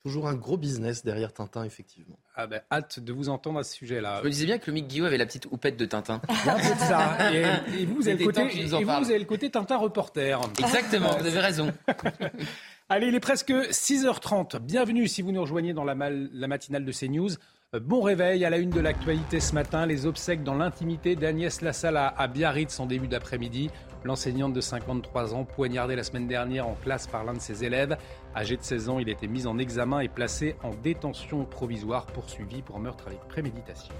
Toujours 0.04 0.28
un 0.28 0.36
gros 0.36 0.56
business 0.56 1.04
derrière 1.04 1.32
Tintin, 1.32 1.64
effectivement. 1.64 2.16
Ah 2.36 2.46
ben, 2.46 2.60
hâte 2.70 3.00
de 3.00 3.12
vous 3.12 3.28
entendre 3.28 3.58
à 3.58 3.64
ce 3.64 3.74
sujet-là. 3.74 4.20
Je 4.20 4.26
me 4.26 4.30
disais 4.30 4.46
bien 4.46 4.58
que 4.58 4.68
le 4.68 4.74
Mick 4.74 4.86
Guillaume 4.86 5.08
avait 5.08 5.18
la 5.18 5.26
petite 5.26 5.46
houppette 5.46 5.76
de 5.76 5.84
Tintin. 5.84 6.22
Il 6.28 6.48
un 6.48 6.54
peu 6.54 6.74
de 6.74 6.78
ça. 6.78 7.32
Et, 7.32 7.86
vous, 7.86 7.96
vous 7.96 8.08
avez 8.08 8.18
le 8.18 8.24
côté, 8.24 8.60
et 8.60 8.66
vous, 8.66 8.78
vous 8.78 9.10
avez 9.10 9.18
le 9.18 9.24
côté 9.24 9.50
Tintin 9.50 9.76
reporter. 9.76 10.40
Exactement, 10.60 11.10
vous 11.18 11.26
avez 11.26 11.40
raison. 11.40 11.72
Allez, 12.88 13.08
il 13.08 13.16
est 13.16 13.20
presque 13.20 13.50
6h30. 13.50 14.60
Bienvenue 14.60 15.08
si 15.08 15.22
vous 15.22 15.32
nous 15.32 15.40
rejoignez 15.40 15.72
dans 15.72 15.82
la, 15.82 15.96
la 16.08 16.46
matinale 16.46 16.84
de 16.84 16.92
CNews. 16.92 17.30
Euh, 17.74 17.80
bon 17.80 18.00
réveil 18.00 18.44
à 18.44 18.50
la 18.50 18.58
une 18.58 18.70
de 18.70 18.78
l'actualité 18.78 19.40
ce 19.40 19.54
matin, 19.54 19.86
les 19.86 20.06
obsèques 20.06 20.44
dans 20.44 20.54
l'intimité 20.54 21.16
d'Agnès 21.16 21.62
Lassalle 21.62 21.96
à 21.96 22.28
Biarritz 22.28 22.78
en 22.78 22.86
début 22.86 23.08
d'après-midi. 23.08 23.70
L'enseignante 24.04 24.52
de 24.52 24.60
53 24.60 25.34
ans, 25.34 25.44
poignardée 25.44 25.96
la 25.96 26.04
semaine 26.04 26.28
dernière 26.28 26.66
en 26.66 26.74
classe 26.74 27.06
par 27.06 27.24
l'un 27.24 27.34
de 27.34 27.40
ses 27.40 27.64
élèves. 27.64 27.96
Âgé 28.34 28.56
de 28.56 28.62
16 28.62 28.88
ans, 28.88 28.98
il 28.98 29.08
a 29.08 29.12
été 29.12 29.26
mis 29.26 29.46
en 29.46 29.58
examen 29.58 30.00
et 30.00 30.08
placé 30.08 30.56
en 30.62 30.70
détention 30.70 31.44
provisoire 31.44 32.06
poursuivi 32.06 32.62
pour 32.62 32.78
meurtre 32.78 33.04
avec 33.06 33.20
préméditation. 33.28 33.94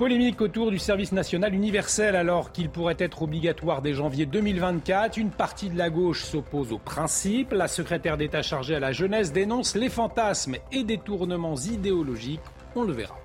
Polémique 0.00 0.40
autour 0.40 0.70
du 0.70 0.78
service 0.78 1.12
national 1.12 1.54
universel 1.54 2.16
alors 2.16 2.52
qu'il 2.52 2.70
pourrait 2.70 2.96
être 2.98 3.20
obligatoire 3.20 3.82
dès 3.82 3.92
janvier 3.92 4.24
2024. 4.24 5.18
Une 5.18 5.28
partie 5.28 5.68
de 5.68 5.76
la 5.76 5.90
gauche 5.90 6.24
s'oppose 6.24 6.72
au 6.72 6.78
principe. 6.78 7.52
La 7.52 7.68
secrétaire 7.68 8.16
d'État 8.16 8.40
chargée 8.40 8.76
à 8.76 8.80
la 8.80 8.92
jeunesse 8.92 9.30
dénonce 9.30 9.76
les 9.76 9.90
fantasmes 9.90 10.56
et 10.72 10.84
détournements 10.84 11.56
idéologiques. 11.56 12.40
On 12.74 12.84
le 12.84 12.94
verra. 12.94 13.18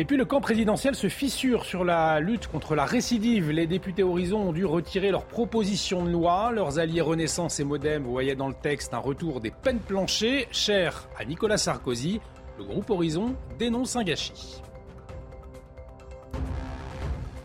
Et 0.00 0.06
puis 0.06 0.16
le 0.16 0.24
camp 0.24 0.40
présidentiel 0.40 0.94
se 0.94 1.10
fissure 1.10 1.66
sur 1.66 1.84
la 1.84 2.20
lutte 2.20 2.46
contre 2.46 2.74
la 2.74 2.86
récidive. 2.86 3.50
Les 3.50 3.66
députés 3.66 4.02
Horizon 4.02 4.38
ont 4.48 4.52
dû 4.54 4.64
retirer 4.64 5.10
leur 5.10 5.26
proposition 5.26 6.06
de 6.06 6.10
loi. 6.10 6.52
Leurs 6.52 6.78
alliés 6.78 7.02
Renaissance 7.02 7.60
et 7.60 7.64
Modem 7.64 8.04
voyaient 8.04 8.34
dans 8.34 8.48
le 8.48 8.54
texte 8.54 8.94
un 8.94 8.98
retour 8.98 9.42
des 9.42 9.50
peines 9.50 9.78
planchées, 9.78 10.48
cher 10.52 11.06
à 11.18 11.26
Nicolas 11.26 11.58
Sarkozy. 11.58 12.18
Le 12.56 12.64
groupe 12.64 12.88
Horizon 12.88 13.34
dénonce 13.58 13.94
un 13.94 14.02
gâchis. 14.02 14.62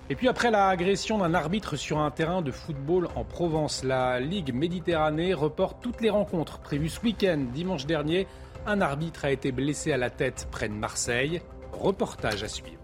Et 0.09 0.15
puis 0.15 0.29
après 0.29 0.49
l'agression 0.49 1.17
d'un 1.17 1.33
arbitre 1.33 1.75
sur 1.75 1.99
un 1.99 2.09
terrain 2.09 2.41
de 2.41 2.51
football 2.51 3.09
en 3.17 3.25
Provence, 3.25 3.83
la 3.83 4.21
Ligue 4.21 4.53
Méditerranée 4.53 5.33
reporte 5.33 5.81
toutes 5.81 5.99
les 5.99 6.09
rencontres 6.09 6.59
prévues 6.59 6.87
ce 6.87 7.01
week-end. 7.01 7.47
Dimanche 7.53 7.85
dernier, 7.85 8.27
un 8.65 8.79
arbitre 8.79 9.25
a 9.25 9.31
été 9.31 9.51
blessé 9.51 9.91
à 9.91 9.97
la 9.97 10.09
tête 10.09 10.47
près 10.51 10.69
de 10.69 10.73
Marseille. 10.73 11.41
Reportage 11.79 12.43
à 12.43 12.47
suivre. 12.47 12.81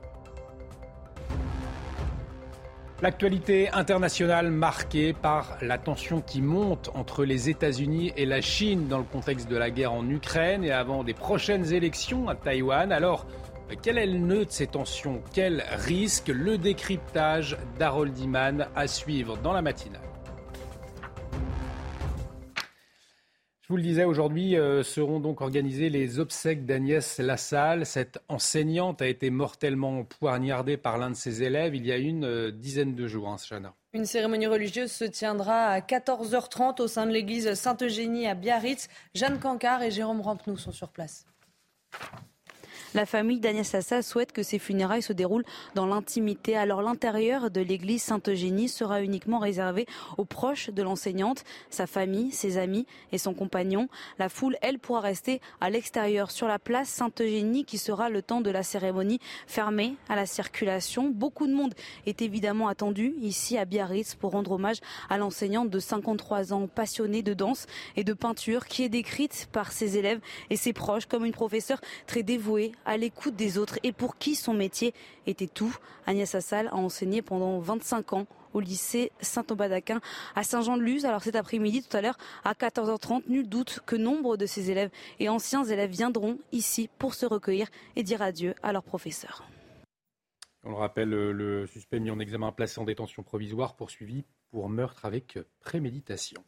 L'actualité 3.01 3.71
internationale 3.71 4.51
marquée 4.51 5.13
par 5.13 5.57
la 5.63 5.79
tension 5.79 6.21
qui 6.21 6.39
monte 6.39 6.91
entre 6.93 7.25
les 7.25 7.49
États-Unis 7.49 8.13
et 8.15 8.27
la 8.27 8.41
Chine 8.41 8.87
dans 8.87 8.99
le 8.99 9.03
contexte 9.03 9.49
de 9.49 9.57
la 9.57 9.71
guerre 9.71 9.93
en 9.93 10.07
Ukraine 10.07 10.63
et 10.63 10.71
avant 10.71 11.03
des 11.03 11.15
prochaines 11.15 11.73
élections 11.73 12.29
à 12.29 12.35
Taïwan. 12.35 12.91
Alors, 12.91 13.25
quel 13.81 13.97
est 13.97 14.05
le 14.05 14.19
nœud 14.19 14.45
de 14.45 14.51
ces 14.51 14.67
tensions? 14.67 15.23
Quel 15.33 15.63
risque? 15.87 16.27
Le 16.27 16.59
décryptage 16.59 17.57
d'Harold 17.79 18.15
Iman 18.19 18.67
à 18.75 18.85
suivre 18.85 19.35
dans 19.37 19.53
la 19.53 19.63
matinale. 19.63 20.10
Vous 23.71 23.77
le 23.77 23.83
disais, 23.83 24.03
aujourd'hui 24.03 24.57
euh, 24.57 24.83
seront 24.83 25.21
donc 25.21 25.39
organisées 25.39 25.89
les 25.89 26.19
obsèques 26.19 26.65
d'Agnès 26.65 27.19
Lassalle. 27.19 27.85
Cette 27.85 28.19
enseignante 28.27 29.01
a 29.01 29.07
été 29.07 29.29
mortellement 29.29 30.03
poignardée 30.03 30.75
par 30.75 30.97
l'un 30.97 31.09
de 31.09 31.15
ses 31.15 31.41
élèves 31.41 31.73
il 31.73 31.85
y 31.85 31.93
a 31.93 31.97
une 31.97 32.25
euh, 32.25 32.51
dizaine 32.51 32.95
de 32.95 33.07
jours, 33.07 33.29
hein, 33.29 33.37
Une 33.93 34.03
cérémonie 34.03 34.47
religieuse 34.47 34.91
se 34.91 35.05
tiendra 35.05 35.67
à 35.67 35.79
14h30 35.79 36.81
au 36.81 36.87
sein 36.87 37.05
de 37.05 37.11
l'église 37.11 37.53
Sainte-Eugénie 37.53 38.27
à 38.27 38.35
Biarritz. 38.35 38.89
Jeanne 39.15 39.39
Cancard 39.39 39.81
et 39.83 39.91
Jérôme 39.91 40.19
Rampenou 40.19 40.57
sont 40.57 40.73
sur 40.73 40.89
place. 40.89 41.25
La 42.93 43.05
famille 43.05 43.39
d'Agnès 43.39 43.65
Sassa 43.65 44.01
souhaite 44.01 44.33
que 44.33 44.43
ces 44.43 44.59
funérailles 44.59 45.01
se 45.01 45.13
déroulent 45.13 45.45
dans 45.75 45.85
l'intimité. 45.85 46.57
Alors 46.57 46.81
l'intérieur 46.81 47.49
de 47.49 47.61
l'église 47.61 48.03
Sainte-Eugénie 48.03 48.67
sera 48.67 49.01
uniquement 49.01 49.39
réservé 49.39 49.85
aux 50.17 50.25
proches 50.25 50.69
de 50.69 50.83
l'enseignante, 50.83 51.45
sa 51.69 51.87
famille, 51.87 52.31
ses 52.31 52.57
amis 52.57 52.85
et 53.13 53.17
son 53.17 53.33
compagnon. 53.33 53.87
La 54.19 54.27
foule, 54.27 54.57
elle, 54.61 54.77
pourra 54.77 54.99
rester 54.99 55.39
à 55.61 55.69
l'extérieur 55.69 56.31
sur 56.31 56.47
la 56.47 56.59
place 56.59 56.89
Sainte-Eugénie 56.89 57.63
qui 57.63 57.77
sera 57.77 58.09
le 58.09 58.21
temps 58.21 58.41
de 58.41 58.49
la 58.49 58.61
cérémonie 58.61 59.21
fermée 59.47 59.95
à 60.09 60.17
la 60.17 60.25
circulation. 60.25 61.09
Beaucoup 61.09 61.47
de 61.47 61.53
monde 61.53 61.73
est 62.05 62.21
évidemment 62.21 62.67
attendu 62.67 63.13
ici 63.21 63.57
à 63.57 63.63
Biarritz 63.63 64.15
pour 64.15 64.31
rendre 64.31 64.51
hommage 64.51 64.81
à 65.09 65.17
l'enseignante 65.17 65.69
de 65.69 65.79
53 65.79 66.51
ans 66.51 66.67
passionnée 66.67 67.23
de 67.23 67.33
danse 67.33 67.67
et 67.95 68.03
de 68.03 68.11
peinture 68.11 68.65
qui 68.65 68.83
est 68.83 68.89
décrite 68.89 69.47
par 69.53 69.71
ses 69.71 69.97
élèves 69.97 70.19
et 70.49 70.57
ses 70.57 70.73
proches 70.73 71.05
comme 71.05 71.23
une 71.23 71.31
professeure 71.31 71.79
très 72.05 72.23
dévouée 72.23 72.73
à 72.85 72.97
l'écoute 72.97 73.35
des 73.35 73.57
autres 73.57 73.79
et 73.83 73.91
pour 73.91 74.17
qui 74.17 74.35
son 74.35 74.53
métier 74.53 74.93
était 75.27 75.47
tout. 75.47 75.75
Agnès 76.05 76.33
Assal 76.35 76.67
a 76.67 76.75
enseigné 76.75 77.21
pendant 77.21 77.59
25 77.59 78.13
ans 78.13 78.27
au 78.53 78.59
lycée 78.59 79.11
Saint-Aubin 79.21 79.69
d'Aquin 79.69 80.01
à 80.35 80.43
Saint-Jean-de-Luz. 80.43 81.05
Alors 81.05 81.23
cet 81.23 81.35
après-midi, 81.35 81.83
tout 81.83 81.95
à 81.95 82.01
l'heure, 82.01 82.17
à 82.43 82.53
14h30, 82.53 83.23
nul 83.27 83.47
doute 83.47 83.79
que 83.85 83.95
nombre 83.95 84.37
de 84.37 84.45
ses 84.45 84.71
élèves 84.71 84.89
et 85.19 85.29
anciens 85.29 85.63
élèves 85.63 85.91
viendront 85.91 86.37
ici 86.51 86.89
pour 86.97 87.13
se 87.13 87.25
recueillir 87.25 87.67
et 87.95 88.03
dire 88.03 88.21
adieu 88.21 88.55
à 88.63 88.73
leurs 88.73 88.83
professeurs. 88.83 89.43
On 90.63 90.69
le 90.69 90.75
rappelle, 90.75 91.09
le 91.09 91.65
suspect 91.65 91.99
mis 91.99 92.11
en 92.11 92.19
examen 92.19 92.51
placé 92.51 92.79
en 92.79 92.85
détention 92.85 93.23
provisoire 93.23 93.75
poursuivi 93.75 94.25
pour 94.51 94.69
meurtre 94.69 95.05
avec 95.05 95.39
préméditation. 95.61 96.43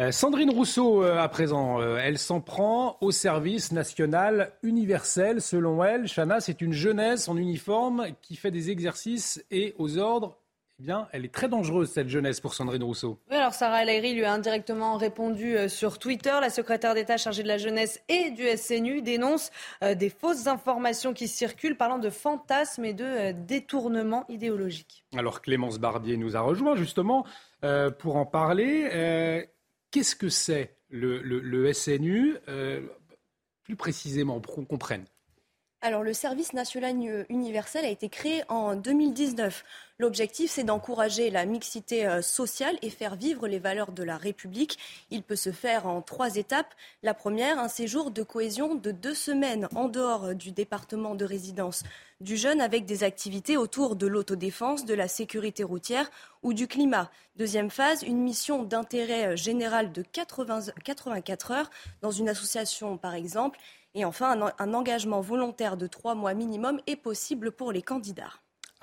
Euh, 0.00 0.10
Sandrine 0.10 0.50
Rousseau, 0.50 1.04
euh, 1.04 1.18
à 1.18 1.28
présent, 1.28 1.80
euh, 1.80 2.00
elle 2.02 2.18
s'en 2.18 2.40
prend 2.40 2.98
au 3.00 3.12
service 3.12 3.70
national 3.70 4.50
universel. 4.64 5.40
Selon 5.40 5.84
elle, 5.84 6.08
Chana, 6.08 6.40
c'est 6.40 6.60
une 6.60 6.72
jeunesse 6.72 7.28
en 7.28 7.36
uniforme 7.36 8.08
qui 8.20 8.34
fait 8.34 8.50
des 8.50 8.72
exercices 8.72 9.44
et 9.52 9.72
aux 9.78 9.98
ordres. 9.98 10.36
Eh 10.80 10.82
bien, 10.82 11.06
elle 11.12 11.24
est 11.24 11.32
très 11.32 11.46
dangereuse, 11.46 11.92
cette 11.92 12.08
jeunesse, 12.08 12.40
pour 12.40 12.54
Sandrine 12.54 12.82
Rousseau. 12.82 13.20
Oui, 13.30 13.36
alors 13.36 13.54
Sarah 13.54 13.84
El 13.84 14.16
lui 14.16 14.24
a 14.24 14.32
indirectement 14.32 14.96
répondu 14.96 15.56
sur 15.68 16.00
Twitter. 16.00 16.36
La 16.40 16.50
secrétaire 16.50 16.94
d'État 16.94 17.16
chargée 17.16 17.44
de 17.44 17.48
la 17.48 17.58
jeunesse 17.58 18.02
et 18.08 18.32
du 18.32 18.44
SNU 18.56 19.00
dénonce 19.00 19.52
des 19.80 20.10
fausses 20.10 20.48
informations 20.48 21.14
qui 21.14 21.28
circulent 21.28 21.76
parlant 21.76 22.00
de 22.00 22.10
fantasmes 22.10 22.84
et 22.84 22.92
de 22.92 23.30
détournements 23.30 24.24
idéologiques. 24.28 25.04
Alors, 25.16 25.42
Clémence 25.42 25.78
Barbier 25.78 26.16
nous 26.16 26.36
a 26.36 26.40
rejoint 26.40 26.74
justement 26.74 27.24
pour 28.00 28.16
en 28.16 28.26
parler. 28.26 29.46
Qu'est-ce 29.94 30.16
que 30.16 30.28
c'est 30.28 30.76
le, 30.90 31.72
SNU 31.72 32.36
euh, 32.48 32.80
Plus 33.62 33.76
précisément, 33.76 34.40
pour 34.40 34.56
qu'on 34.56 34.64
comprenne? 34.64 35.04
Alors, 35.82 36.02
le 36.02 36.12
service 36.12 36.52
national 36.52 36.96
universel 37.28 37.84
a 37.84 37.90
été 37.90 38.08
créé 38.08 38.42
en 38.48 38.74
2019. 38.74 39.62
L'objectif, 40.00 40.50
c'est 40.50 40.64
d'encourager 40.64 41.30
la 41.30 41.46
mixité 41.46 42.04
euh, 42.04 42.20
sociale 42.20 42.76
et 42.82 42.90
faire 42.90 43.14
vivre 43.14 43.46
les 43.46 43.60
valeurs 43.60 43.92
de 43.92 44.02
la 44.02 44.16
République. 44.16 44.76
Il 45.12 45.22
peut 45.22 45.36
se 45.36 45.52
faire 45.52 45.86
en 45.86 46.02
trois 46.02 46.34
étapes. 46.34 46.74
La 47.04 47.14
première, 47.14 47.60
un 47.60 47.68
séjour 47.68 48.10
de 48.10 48.24
cohésion 48.24 48.74
de 48.74 48.90
deux 48.90 49.14
semaines 49.14 49.68
en 49.72 49.86
dehors 49.86 50.24
euh, 50.24 50.34
du 50.34 50.50
département 50.50 51.14
de 51.14 51.24
résidence 51.24 51.84
du 52.20 52.36
jeune 52.36 52.60
avec 52.60 52.86
des 52.86 53.04
activités 53.04 53.56
autour 53.56 53.94
de 53.94 54.08
l'autodéfense, 54.08 54.84
de 54.84 54.94
la 54.94 55.06
sécurité 55.06 55.62
routière 55.62 56.10
ou 56.42 56.54
du 56.54 56.66
climat. 56.66 57.08
Deuxième 57.36 57.70
phase, 57.70 58.02
une 58.02 58.18
mission 58.18 58.64
d'intérêt 58.64 59.34
euh, 59.34 59.36
général 59.36 59.92
de 59.92 60.02
84 60.02 61.50
heures 61.52 61.70
dans 62.02 62.10
une 62.10 62.28
association 62.28 62.96
par 62.98 63.14
exemple. 63.14 63.60
Et 63.94 64.04
enfin, 64.04 64.52
un 64.58 64.74
engagement 64.74 65.20
volontaire 65.20 65.76
de 65.76 65.86
trois 65.86 66.16
mois 66.16 66.34
minimum 66.34 66.80
est 66.88 66.96
possible 66.96 67.52
pour 67.52 67.70
les 67.70 67.82
candidats. 67.82 68.32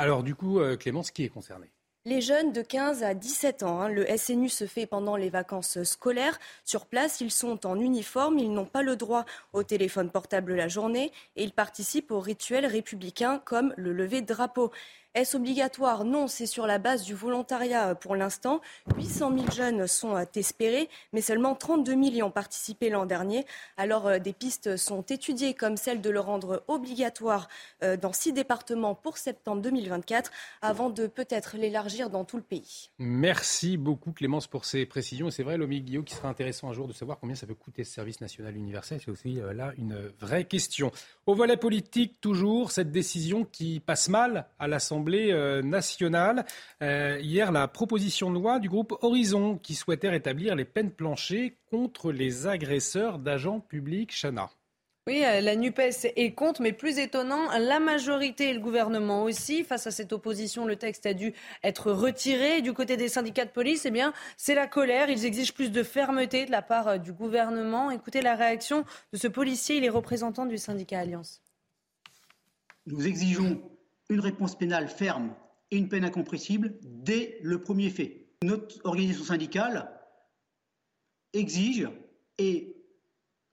Alors 0.01 0.23
du 0.23 0.33
coup, 0.33 0.59
euh, 0.59 0.77
Clémence, 0.77 1.11
qui 1.11 1.23
est 1.23 1.29
concerné 1.29 1.71
les 2.03 2.19
jeunes 2.19 2.51
de 2.51 2.63
15 2.63 3.03
à 3.03 3.13
17 3.13 3.61
ans, 3.61 3.79
hein, 3.79 3.87
le 3.87 4.07
SNU 4.17 4.49
se 4.49 4.65
fait 4.65 4.87
pendant 4.87 5.15
les 5.15 5.29
vacances 5.29 5.83
scolaires. 5.83 6.39
Sur 6.65 6.87
place, 6.87 7.21
ils 7.21 7.29
sont 7.29 7.67
en 7.67 7.79
uniforme, 7.79 8.39
ils 8.39 8.51
n'ont 8.51 8.65
pas 8.65 8.81
le 8.81 8.95
droit 8.95 9.23
au 9.53 9.61
téléphone 9.61 10.09
portable 10.09 10.55
la 10.55 10.67
journée 10.67 11.11
et 11.35 11.43
ils 11.43 11.51
participent 11.51 12.09
aux 12.09 12.19
rituels 12.19 12.65
républicains 12.65 13.37
comme 13.45 13.75
le 13.77 13.93
lever 13.93 14.21
de 14.21 14.25
drapeau. 14.25 14.71
Est-ce 15.13 15.36
obligatoire? 15.36 16.06
Non, 16.06 16.30
c'est 16.30 16.45
sur 16.45 16.65
la 16.65 16.78
base 16.78 17.04
du 17.04 17.13
volontariat 17.13 17.89
euh, 17.89 17.95
pour 17.95 18.15
l'instant. 18.15 18.62
800 18.95 19.38
000 19.39 19.52
jeunes 19.52 19.86
sont 19.86 20.15
euh, 20.15 20.24
espérés, 20.36 20.88
mais 21.12 21.19
seulement 21.19 21.54
32 21.54 21.91
000 21.91 22.04
y 22.04 22.24
ont 22.24 22.32
participé 22.32 22.89
l'an 22.89 23.06
dernier. 23.06 23.45
Alors 23.76 24.08
euh, 24.08 24.19
des 24.19 24.32
pistes 24.32 24.78
sont 24.78 25.02
étudiées 25.02 25.54
comme 25.54 25.76
celle 25.76 26.00
de 26.00 26.10
le 26.10 26.21
rendre 26.21 26.63
obligatoire 26.69 27.50
dans 27.82 28.13
six 28.13 28.32
départements 28.32 28.95
pour 28.95 29.17
septembre 29.17 29.62
2024 29.62 30.32
avant 30.62 30.89
de 30.89 31.08
peut-être 31.08 31.58
l'élargir 31.58 32.10
dans 32.10 32.24
tout 32.24 32.38
le 32.38 32.43
pays. 32.43 32.89
Merci 33.00 33.78
beaucoup 33.78 34.12
Clémence 34.12 34.47
pour 34.47 34.65
ces 34.65 34.86
précisions. 34.86 35.28
Et 35.28 35.32
c'est 35.32 35.43
vrai, 35.43 35.58
Lomi 35.58 35.82
Guillaume, 35.82 36.06
qui 36.06 36.13
sera 36.13 36.30
intéressant 36.30 36.69
un 36.69 36.74
jour 36.74 36.88
de 36.88 36.93
savoir 36.93 37.19
combien 37.19 37.36
ça 37.36 37.47
peut 37.47 37.56
coûter 37.56 37.84
ce 37.84 37.93
service 37.93 38.21
national 38.21 38.56
universel. 38.56 39.00
C'est 39.04 39.12
aussi 39.12 39.39
là 39.54 39.74
une 39.78 40.12
vraie 40.19 40.45
question. 40.45 40.91
Au 41.26 41.34
volet 41.34 41.58
politique, 41.58 42.21
toujours, 42.21 42.71
cette 42.71 42.91
décision 42.91 43.43
qui 43.43 43.80
passe 43.80 44.10
mal 44.10 44.47
à 44.60 44.67
l'Assemblée 44.67 45.00
euh, 45.09 45.61
nationale. 45.61 46.45
Euh, 46.81 47.19
hier, 47.21 47.51
la 47.51 47.67
proposition 47.67 48.29
de 48.29 48.35
loi 48.35 48.59
du 48.59 48.69
groupe 48.69 48.93
Horizon 49.01 49.57
qui 49.57 49.75
souhaitait 49.75 50.09
rétablir 50.09 50.55
les 50.55 50.65
peines 50.65 50.91
planchées 50.91 51.57
contre 51.69 52.11
les 52.11 52.47
agresseurs 52.47 53.19
d'agents 53.19 53.59
publics. 53.59 54.11
Chana. 54.11 54.49
Oui, 55.07 55.23
euh, 55.25 55.41
la 55.41 55.55
NUPES 55.55 56.13
est 56.15 56.33
contre, 56.35 56.61
mais 56.61 56.73
plus 56.73 56.99
étonnant, 56.99 57.49
la 57.57 57.79
majorité 57.79 58.49
et 58.49 58.53
le 58.53 58.59
gouvernement 58.59 59.23
aussi. 59.23 59.63
Face 59.63 59.87
à 59.87 59.91
cette 59.91 60.13
opposition, 60.13 60.65
le 60.65 60.75
texte 60.75 61.07
a 61.07 61.15
dû 61.15 61.33
être 61.63 61.91
retiré. 61.91 62.61
Du 62.61 62.73
côté 62.73 62.97
des 62.97 63.07
syndicats 63.07 63.45
de 63.45 63.49
police, 63.49 63.87
eh 63.87 63.91
bien, 63.91 64.13
c'est 64.37 64.53
la 64.53 64.67
colère. 64.67 65.09
Ils 65.09 65.25
exigent 65.25 65.53
plus 65.53 65.71
de 65.71 65.81
fermeté 65.81 66.45
de 66.45 66.51
la 66.51 66.61
part 66.61 66.99
du 66.99 67.13
gouvernement. 67.13 67.89
Écoutez 67.89 68.21
la 68.21 68.35
réaction 68.35 68.85
de 69.11 69.17
ce 69.17 69.27
policier, 69.27 69.77
il 69.77 69.83
est 69.85 69.89
représentant 69.89 70.45
du 70.45 70.59
syndicat 70.59 70.99
Alliance. 70.99 71.41
Nous 72.85 73.07
exigeons 73.07 73.59
une 74.12 74.19
réponse 74.19 74.58
pénale 74.58 74.89
ferme 74.89 75.34
et 75.71 75.78
une 75.78 75.88
peine 75.88 76.04
incompressible 76.04 76.76
dès 76.84 77.39
le 77.41 77.62
premier 77.62 77.89
fait. 77.89 78.28
Notre 78.43 78.86
organisation 78.86 79.24
syndicale 79.24 79.89
exige 81.34 81.88
et 82.38 82.76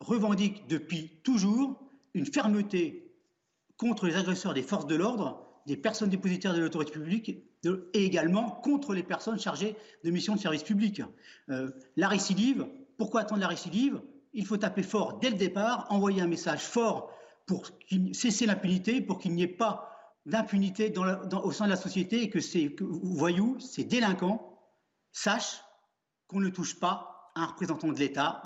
revendique 0.00 0.66
depuis 0.66 1.20
toujours 1.22 1.80
une 2.14 2.26
fermeté 2.26 3.14
contre 3.76 4.06
les 4.06 4.16
agresseurs 4.16 4.52
des 4.52 4.62
forces 4.62 4.88
de 4.88 4.96
l'ordre, 4.96 5.46
des 5.66 5.76
personnes 5.76 6.10
dépositaires 6.10 6.54
de 6.54 6.60
l'autorité 6.60 6.92
publique 6.92 7.28
et 7.28 8.04
également 8.04 8.50
contre 8.50 8.94
les 8.94 9.04
personnes 9.04 9.38
chargées 9.38 9.76
de 10.02 10.10
missions 10.10 10.34
de 10.34 10.40
service 10.40 10.64
public. 10.64 11.02
Euh, 11.50 11.70
la 11.96 12.08
récidive, 12.08 12.66
pourquoi 12.96 13.20
attendre 13.20 13.40
la 13.40 13.48
récidive? 13.48 14.00
Il 14.32 14.44
faut 14.44 14.56
taper 14.56 14.82
fort 14.82 15.20
dès 15.20 15.30
le 15.30 15.36
départ, 15.36 15.86
envoyer 15.90 16.20
un 16.20 16.26
message 16.26 16.60
fort 16.62 17.12
pour 17.46 17.68
cesser 18.12 18.46
l'impunité, 18.46 19.00
pour 19.00 19.18
qu'il 19.18 19.34
n'y 19.34 19.42
ait 19.42 19.46
pas 19.46 19.97
d'impunité 20.26 20.92
au 20.96 21.52
sein 21.52 21.64
de 21.64 21.70
la 21.70 21.76
société 21.76 22.22
et 22.22 22.30
que 22.30 22.40
ces 22.40 22.76
voyous, 22.80 23.58
ces 23.60 23.84
délinquants, 23.84 24.58
sachent 25.12 25.62
qu'on 26.26 26.40
ne 26.40 26.50
touche 26.50 26.78
pas 26.78 27.30
à 27.34 27.42
un 27.42 27.46
représentant 27.46 27.88
de 27.88 27.98
l'État. 27.98 28.42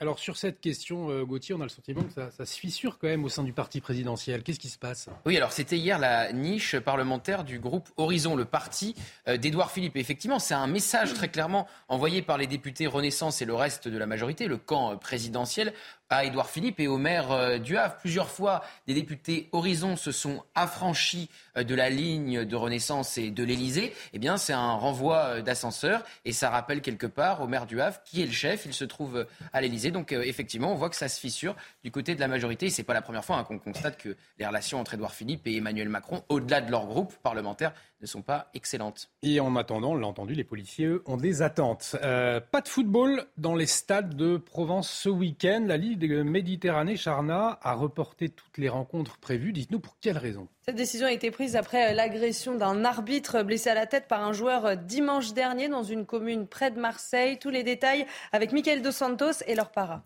Alors 0.00 0.18
sur 0.18 0.36
cette 0.36 0.60
question, 0.60 1.10
euh, 1.10 1.24
Gauthier, 1.24 1.54
on 1.54 1.60
a 1.60 1.64
le 1.64 1.68
sentiment 1.68 2.02
que 2.02 2.12
ça, 2.12 2.44
se 2.44 2.58
fissure 2.58 2.98
quand 2.98 3.08
même 3.08 3.24
au 3.24 3.28
sein 3.28 3.44
du 3.44 3.52
parti 3.52 3.80
présidentiel. 3.80 4.42
Qu'est-ce 4.42 4.58
qui 4.58 4.70
se 4.70 4.78
passe? 4.78 5.08
Oui, 5.26 5.36
alors 5.36 5.52
c'était 5.52 5.76
hier 5.76 5.98
la 5.98 6.32
niche 6.32 6.78
parlementaire 6.78 7.44
du 7.44 7.58
groupe 7.60 7.90
Horizon, 7.96 8.34
le 8.34 8.46
parti 8.46 8.96
euh, 9.28 9.36
d'Édouard 9.36 9.70
Philippe. 9.70 9.96
effectivement, 9.96 10.38
c'est 10.38 10.54
un 10.54 10.66
message 10.66 11.12
très 11.12 11.28
clairement 11.28 11.68
envoyé 11.88 12.22
par 12.22 12.38
les 12.38 12.46
députés 12.46 12.86
Renaissance 12.86 13.42
et 13.42 13.44
le 13.44 13.54
reste 13.54 13.86
de 13.86 13.98
la 13.98 14.06
majorité, 14.06 14.48
le 14.48 14.56
camp 14.56 14.92
euh, 14.92 14.96
présidentiel, 14.96 15.74
à 16.12 16.24
Édouard 16.24 16.50
Philippe 16.50 16.78
et 16.78 16.88
au 16.88 16.98
maire 16.98 17.32
euh, 17.32 17.56
du 17.56 17.78
Havre. 17.78 17.96
Plusieurs 17.96 18.28
fois, 18.28 18.62
des 18.86 18.92
députés 18.92 19.48
Horizon 19.52 19.96
se 19.96 20.12
sont 20.12 20.44
affranchis 20.54 21.30
euh, 21.56 21.64
de 21.64 21.74
la 21.74 21.88
ligne 21.88 22.44
de 22.44 22.54
Renaissance 22.54 23.16
et 23.16 23.30
de 23.30 23.42
l'Élysée. 23.42 23.94
Eh 24.12 24.18
bien, 24.18 24.36
c'est 24.36 24.52
un 24.52 24.72
renvoi 24.72 25.16
euh, 25.16 25.40
d'ascenseur 25.40 26.04
et 26.26 26.32
ça 26.32 26.50
rappelle 26.50 26.82
quelque 26.82 27.06
part 27.06 27.40
au 27.40 27.46
maire 27.46 27.64
du 27.64 27.80
Havre 27.80 28.02
qui 28.04 28.22
est 28.22 28.26
le 28.26 28.32
chef. 28.32 28.66
Il 28.66 28.74
se 28.74 28.84
trouve 28.84 29.26
à 29.54 29.60
l'Élysée. 29.62 29.90
Donc, 29.90 30.12
effectivement, 30.12 30.72
on 30.72 30.74
voit 30.76 30.90
que 30.90 30.96
ça 30.96 31.08
se 31.08 31.18
fissure 31.18 31.56
du 31.82 31.90
côté 31.90 32.14
de 32.14 32.20
la 32.20 32.28
majorité. 32.28 32.66
Et 32.66 32.70
c'est 32.70 32.82
pas 32.82 32.94
la 32.94 33.02
première 33.02 33.24
fois 33.24 33.38
hein, 33.38 33.44
qu'on 33.44 33.58
constate 33.58 33.96
que 33.96 34.14
les 34.38 34.46
relations 34.46 34.78
entre 34.78 34.92
Édouard 34.92 35.14
Philippe 35.14 35.46
et 35.46 35.56
Emmanuel 35.56 35.88
Macron, 35.88 36.22
au-delà 36.28 36.60
de 36.60 36.70
leur 36.70 36.86
groupe 36.86 37.14
parlementaire, 37.22 37.72
ne 38.02 38.06
sont 38.06 38.22
pas 38.22 38.50
excellentes. 38.52 39.08
Et 39.22 39.40
en 39.40 39.54
attendant, 39.56 39.92
on 39.92 39.96
l'a 39.96 40.06
entendu, 40.06 40.34
les 40.34 40.44
policiers 40.44 40.90
ont 41.06 41.16
des 41.16 41.40
attentes. 41.40 41.96
pas 42.00 42.60
de 42.60 42.68
football 42.68 43.24
dans 43.38 43.54
les 43.54 43.66
stades 43.66 44.16
de 44.16 44.36
Provence 44.36 44.90
ce 44.90 45.08
week-end. 45.08 45.64
La 45.66 45.76
Ligue 45.76 46.12
Méditerranée, 46.24 46.96
Charna, 46.96 47.58
a 47.62 47.74
reporté 47.74 48.28
toutes 48.28 48.58
les 48.58 48.68
rencontres 48.68 49.18
prévues. 49.18 49.52
Dites-nous 49.52 49.80
pour 49.80 49.96
quelle 50.00 50.18
raison 50.18 50.48
Cette 50.66 50.76
décision 50.76 51.06
a 51.06 51.12
été 51.12 51.30
prise 51.30 51.56
après 51.56 51.94
l'agression 51.94 52.56
d'un 52.56 52.84
arbitre 52.84 53.42
blessé 53.42 53.70
à 53.70 53.74
la 53.74 53.86
tête 53.86 54.08
par 54.08 54.22
un 54.22 54.32
joueur 54.32 54.76
dimanche 54.76 55.32
dernier 55.32 55.68
dans 55.68 55.84
une 55.84 56.04
commune 56.04 56.46
près 56.46 56.70
de 56.70 56.80
Marseille. 56.80 57.38
Tous 57.38 57.50
les 57.50 57.62
détails 57.62 58.06
avec 58.32 58.52
Michael 58.52 58.82
Dos 58.82 58.92
Santos 58.92 59.42
et 59.46 59.54
leur 59.54 59.70
para. 59.70 60.02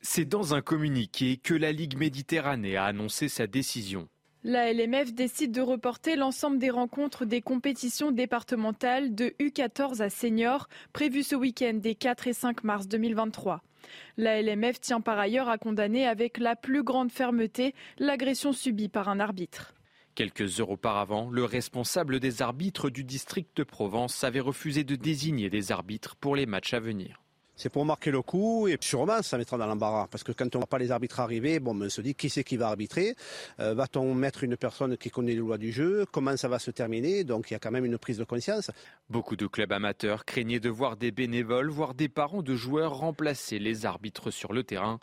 C'est 0.00 0.26
dans 0.26 0.54
un 0.54 0.60
communiqué 0.60 1.38
que 1.38 1.54
la 1.54 1.72
Ligue 1.72 1.96
Méditerranée 1.96 2.76
a 2.76 2.84
annoncé 2.84 3.28
sa 3.28 3.46
décision. 3.46 4.08
La 4.46 4.70
LMF 4.70 5.14
décide 5.14 5.52
de 5.52 5.62
reporter 5.62 6.16
l'ensemble 6.16 6.58
des 6.58 6.68
rencontres 6.68 7.24
des 7.24 7.40
compétitions 7.40 8.12
départementales 8.12 9.14
de 9.14 9.34
U14 9.40 10.02
à 10.02 10.10
seniors 10.10 10.68
prévues 10.92 11.22
ce 11.22 11.34
week-end 11.34 11.72
des 11.72 11.94
4 11.94 12.26
et 12.26 12.34
5 12.34 12.62
mars 12.62 12.86
2023. 12.86 13.62
La 14.18 14.42
LMF 14.42 14.82
tient 14.82 15.00
par 15.00 15.18
ailleurs 15.18 15.48
à 15.48 15.56
condamner 15.56 16.06
avec 16.06 16.36
la 16.36 16.56
plus 16.56 16.82
grande 16.82 17.10
fermeté 17.10 17.74
l'agression 17.98 18.52
subie 18.52 18.90
par 18.90 19.08
un 19.08 19.18
arbitre. 19.18 19.72
Quelques 20.14 20.60
heures 20.60 20.70
auparavant, 20.70 21.30
le 21.30 21.46
responsable 21.46 22.20
des 22.20 22.42
arbitres 22.42 22.90
du 22.90 23.02
district 23.02 23.56
de 23.56 23.62
Provence 23.62 24.24
avait 24.24 24.40
refusé 24.40 24.84
de 24.84 24.94
désigner 24.94 25.48
des 25.48 25.72
arbitres 25.72 26.16
pour 26.16 26.36
les 26.36 26.44
matchs 26.44 26.74
à 26.74 26.80
venir. 26.80 27.23
C'est 27.56 27.68
pour 27.68 27.84
marquer 27.84 28.10
le 28.10 28.20
coup 28.20 28.66
et 28.66 28.76
sûrement 28.80 29.22
ça 29.22 29.38
mettra 29.38 29.56
dans 29.56 29.66
l'embarras 29.66 30.08
parce 30.10 30.24
que 30.24 30.32
quand 30.32 30.54
on 30.56 30.58
ne 30.58 30.62
voit 30.62 30.66
pas 30.66 30.78
les 30.78 30.90
arbitres 30.90 31.20
arriver, 31.20 31.60
bon, 31.60 31.80
on 31.80 31.88
se 31.88 32.00
dit 32.00 32.14
qui 32.14 32.28
c'est 32.28 32.42
qui 32.42 32.56
va 32.56 32.68
arbitrer? 32.68 33.14
Euh, 33.60 33.74
Va-t-on 33.74 34.12
mettre 34.14 34.42
une 34.42 34.56
personne 34.56 34.96
qui 34.96 35.10
connaît 35.10 35.32
les 35.32 35.38
lois 35.38 35.58
du 35.58 35.70
jeu? 35.70 36.04
Comment 36.10 36.36
ça 36.36 36.48
va 36.48 36.58
se 36.58 36.72
terminer? 36.72 37.22
Donc 37.22 37.50
il 37.50 37.54
y 37.54 37.56
a 37.56 37.60
quand 37.60 37.70
même 37.70 37.84
une 37.84 37.98
prise 37.98 38.18
de 38.18 38.24
conscience. 38.24 38.70
Beaucoup 39.08 39.36
de 39.36 39.46
clubs 39.46 39.70
amateurs 39.70 40.24
craignaient 40.24 40.60
de 40.60 40.68
voir 40.68 40.96
des 40.96 41.12
bénévoles, 41.12 41.70
voire 41.70 41.94
des 41.94 42.08
parents 42.08 42.42
de 42.42 42.56
joueurs 42.56 42.96
remplacer 42.96 43.58
les 43.58 43.86
arbitres 43.86 44.30
sur 44.30 44.52
le 44.52 44.64
terrain. 44.64 44.98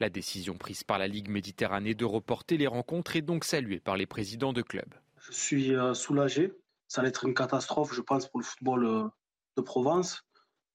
La 0.00 0.10
décision 0.10 0.54
prise 0.54 0.82
par 0.82 0.98
la 0.98 1.06
Ligue 1.06 1.28
Méditerranée 1.28 1.94
de 1.94 2.04
reporter 2.04 2.56
les 2.56 2.66
rencontres 2.66 3.14
est 3.14 3.22
donc 3.22 3.44
saluée 3.44 3.78
par 3.78 3.96
les 3.96 4.06
présidents 4.06 4.52
de 4.52 4.62
clubs. 4.62 4.94
Je 5.28 5.32
suis 5.32 5.74
euh, 5.74 5.94
soulagé. 5.94 6.52
Ça 6.88 7.02
va 7.02 7.08
être 7.08 7.24
une 7.24 7.34
catastrophe, 7.34 7.94
je 7.94 8.00
pense, 8.00 8.28
pour 8.28 8.40
le 8.40 8.44
football 8.44 8.84
euh, 8.84 9.04
de 9.56 9.62
Provence. 9.62 10.24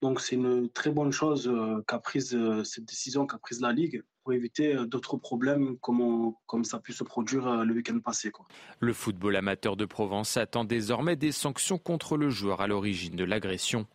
Donc 0.02 0.22
c'est 0.22 0.36
une 0.36 0.70
très 0.70 0.92
bonne 0.92 1.12
chose 1.12 1.48
euh, 1.48 1.84
qu'a 1.88 1.98
prise 1.98 2.36
euh, 2.36 2.64
cette 2.64 2.86
décision 2.86 3.26
qu'a 3.26 3.40
prise 3.40 3.62
la 3.62 3.74
Ligue 3.74 4.04
pour 4.24 4.34
éviter 4.34 4.76
euh, 4.76 4.86
d'autres 4.86 5.18
problèmes 5.18 5.78
comme, 5.80 6.34
comme 6.46 6.64
ça 6.64 6.78
a 6.78 6.80
pu 6.80 6.94
se 6.94 7.04
produire 7.04 7.66
le 7.66 7.74
week-end 7.74 8.00
passé. 8.00 8.32
Le 8.80 8.94
football 8.94 9.36
amateur 9.36 9.76
de 9.76 9.86
Provence 9.86 10.38
attend 10.38 10.66
désormais 10.66 11.16
des 11.16 11.32
sanctions 11.32 11.80
contre 11.80 12.16
le 12.16 12.30
joueur 12.30 12.62
à 12.62 12.68
l'origine 12.68 13.16
de 13.16 13.24
l'agression. 13.24 13.88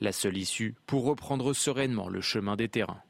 La 0.00 0.12
seule 0.12 0.36
issue 0.36 0.74
pour 0.86 1.04
reprendre 1.04 1.54
sereinement 1.54 2.08
le 2.08 2.20
chemin 2.20 2.56
des 2.56 2.68
terrains. 2.68 3.00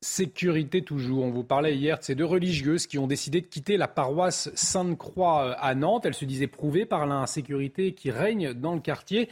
Sécurité 0.00 0.82
toujours. 0.82 1.24
On 1.24 1.30
vous 1.30 1.44
parlait 1.44 1.76
hier 1.76 1.98
de 1.98 2.04
ces 2.04 2.14
deux 2.14 2.24
religieuses 2.24 2.86
qui 2.86 2.98
ont 2.98 3.06
décidé 3.06 3.40
de 3.40 3.46
quitter 3.46 3.76
la 3.76 3.88
paroisse 3.88 4.50
Sainte-Croix 4.54 5.52
à 5.54 5.74
Nantes. 5.74 6.06
Elles 6.06 6.14
se 6.14 6.24
disaient 6.24 6.48
prouvées 6.48 6.86
par 6.86 7.06
l'insécurité 7.06 7.94
qui 7.94 8.10
règne 8.10 8.52
dans 8.52 8.74
le 8.74 8.80
quartier. 8.80 9.28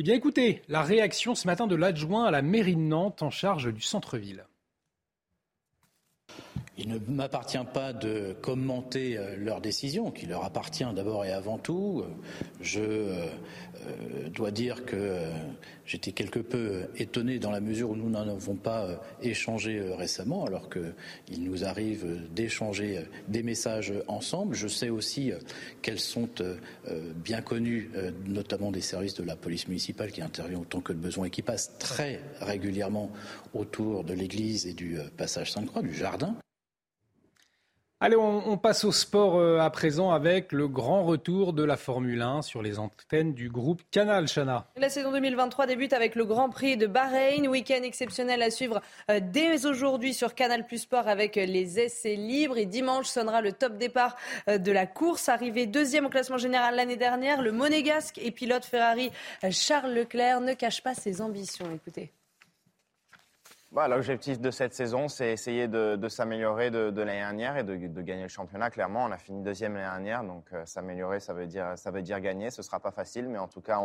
Eh 0.00 0.02
bien 0.02 0.14
écoutez, 0.14 0.62
la 0.68 0.80
réaction 0.80 1.34
ce 1.34 1.46
matin 1.46 1.66
de 1.66 1.74
l'adjoint 1.74 2.24
à 2.24 2.30
la 2.30 2.40
mairie 2.40 2.74
de 2.74 2.80
Nantes 2.80 3.20
en 3.20 3.28
charge 3.28 3.70
du 3.70 3.82
centre-ville. 3.82 4.46
Il 6.78 6.88
ne 6.88 6.98
m'appartient 6.98 7.58
pas 7.74 7.92
de 7.92 8.34
commenter 8.40 9.18
euh, 9.18 9.36
leur 9.36 9.60
décision, 9.60 10.10
qui 10.10 10.24
leur 10.24 10.42
appartient 10.42 10.90
d'abord 10.94 11.26
et 11.26 11.32
avant 11.32 11.58
tout. 11.58 12.02
Je 12.62 13.26
euh, 13.80 13.90
euh, 13.90 14.28
dois 14.30 14.50
dire 14.50 14.84
que 14.84 15.18
j'étais 15.84 16.12
quelque 16.12 16.40
peu 16.40 16.82
étonné 16.96 17.38
dans 17.38 17.50
la 17.50 17.60
mesure 17.60 17.90
où 17.90 17.96
nous 17.96 18.10
n'en 18.10 18.28
avons 18.28 18.54
pas 18.54 19.00
échangé 19.22 19.80
récemment, 19.80 20.44
alors 20.44 20.68
qu'il 20.70 21.44
nous 21.44 21.64
arrive 21.64 22.06
d'échanger 22.34 23.04
des 23.28 23.42
messages 23.42 23.92
ensemble. 24.06 24.54
Je 24.54 24.68
sais 24.68 24.88
aussi 24.88 25.32
qu'elles 25.82 26.00
sont 26.00 26.28
bien 27.16 27.40
connues, 27.40 27.90
notamment 28.26 28.70
des 28.70 28.80
services 28.80 29.14
de 29.14 29.24
la 29.24 29.36
police 29.36 29.66
municipale 29.66 30.12
qui 30.12 30.22
intervient 30.22 30.60
autant 30.60 30.80
que 30.80 30.92
de 30.92 30.98
besoin 30.98 31.26
et 31.26 31.30
qui 31.30 31.42
passent 31.42 31.76
très 31.78 32.20
régulièrement 32.40 33.10
autour 33.52 34.04
de 34.04 34.14
l'église 34.14 34.66
et 34.66 34.74
du 34.74 34.98
passage 35.16 35.52
Sainte-Croix, 35.52 35.82
du 35.82 35.94
jardin. 35.94 36.36
Allez, 38.02 38.16
on, 38.16 38.56
passe 38.56 38.84
au 38.84 38.92
sport 38.92 39.36
euh, 39.36 39.58
à 39.58 39.68
présent 39.68 40.10
avec 40.10 40.52
le 40.52 40.68
grand 40.68 41.04
retour 41.04 41.52
de 41.52 41.62
la 41.62 41.76
Formule 41.76 42.22
1 42.22 42.40
sur 42.40 42.62
les 42.62 42.78
antennes 42.78 43.34
du 43.34 43.50
groupe 43.50 43.82
Canal, 43.90 44.26
Chana. 44.26 44.64
La 44.78 44.88
saison 44.88 45.12
2023 45.12 45.66
débute 45.66 45.92
avec 45.92 46.14
le 46.14 46.24
Grand 46.24 46.48
Prix 46.48 46.78
de 46.78 46.86
Bahreïn, 46.86 47.46
week-end 47.46 47.82
exceptionnel 47.82 48.40
à 48.40 48.50
suivre 48.50 48.80
euh, 49.10 49.20
dès 49.22 49.66
aujourd'hui 49.66 50.14
sur 50.14 50.34
Canal 50.34 50.66
Plus 50.66 50.78
Sport 50.78 51.08
avec 51.08 51.36
les 51.36 51.78
essais 51.78 52.14
libres. 52.14 52.56
Et 52.56 52.64
dimanche 52.64 53.06
sonnera 53.06 53.42
le 53.42 53.52
top 53.52 53.76
départ 53.76 54.16
euh, 54.48 54.56
de 54.56 54.72
la 54.72 54.86
course. 54.86 55.28
Arrivé 55.28 55.66
deuxième 55.66 56.06
au 56.06 56.08
classement 56.08 56.38
général 56.38 56.76
l'année 56.76 56.96
dernière, 56.96 57.42
le 57.42 57.52
monégasque 57.52 58.16
et 58.16 58.30
pilote 58.30 58.64
Ferrari 58.64 59.10
Charles 59.50 59.92
Leclerc 59.92 60.40
ne 60.40 60.54
cache 60.54 60.82
pas 60.82 60.94
ses 60.94 61.20
ambitions. 61.20 61.66
Écoutez. 61.70 62.10
Bah, 63.72 63.86
l'objectif 63.86 64.40
de 64.40 64.50
cette 64.50 64.74
saison, 64.74 65.06
c'est 65.06 65.30
essayer 65.30 65.68
de, 65.68 66.08
s'améliorer 66.08 66.72
de, 66.72 66.90
l'année 67.00 67.20
dernière 67.20 67.56
et 67.56 67.62
de, 67.62 68.02
gagner 68.02 68.22
le 68.22 68.28
championnat. 68.28 68.68
Clairement, 68.68 69.04
on 69.04 69.12
a 69.12 69.16
fini 69.16 69.44
deuxième 69.44 69.74
l'année 69.74 69.86
dernière, 69.86 70.24
donc 70.24 70.44
euh, 70.52 70.66
s'améliorer, 70.66 71.20
ça 71.20 71.34
veut 71.34 71.46
dire 71.46 71.78
ça 71.78 71.92
veut 71.92 72.02
dire 72.02 72.18
gagner. 72.18 72.50
Ce 72.50 72.62
sera 72.62 72.80
pas 72.80 72.90
facile, 72.90 73.28
mais 73.28 73.38
en 73.38 73.46
tout 73.46 73.60
cas, 73.60 73.80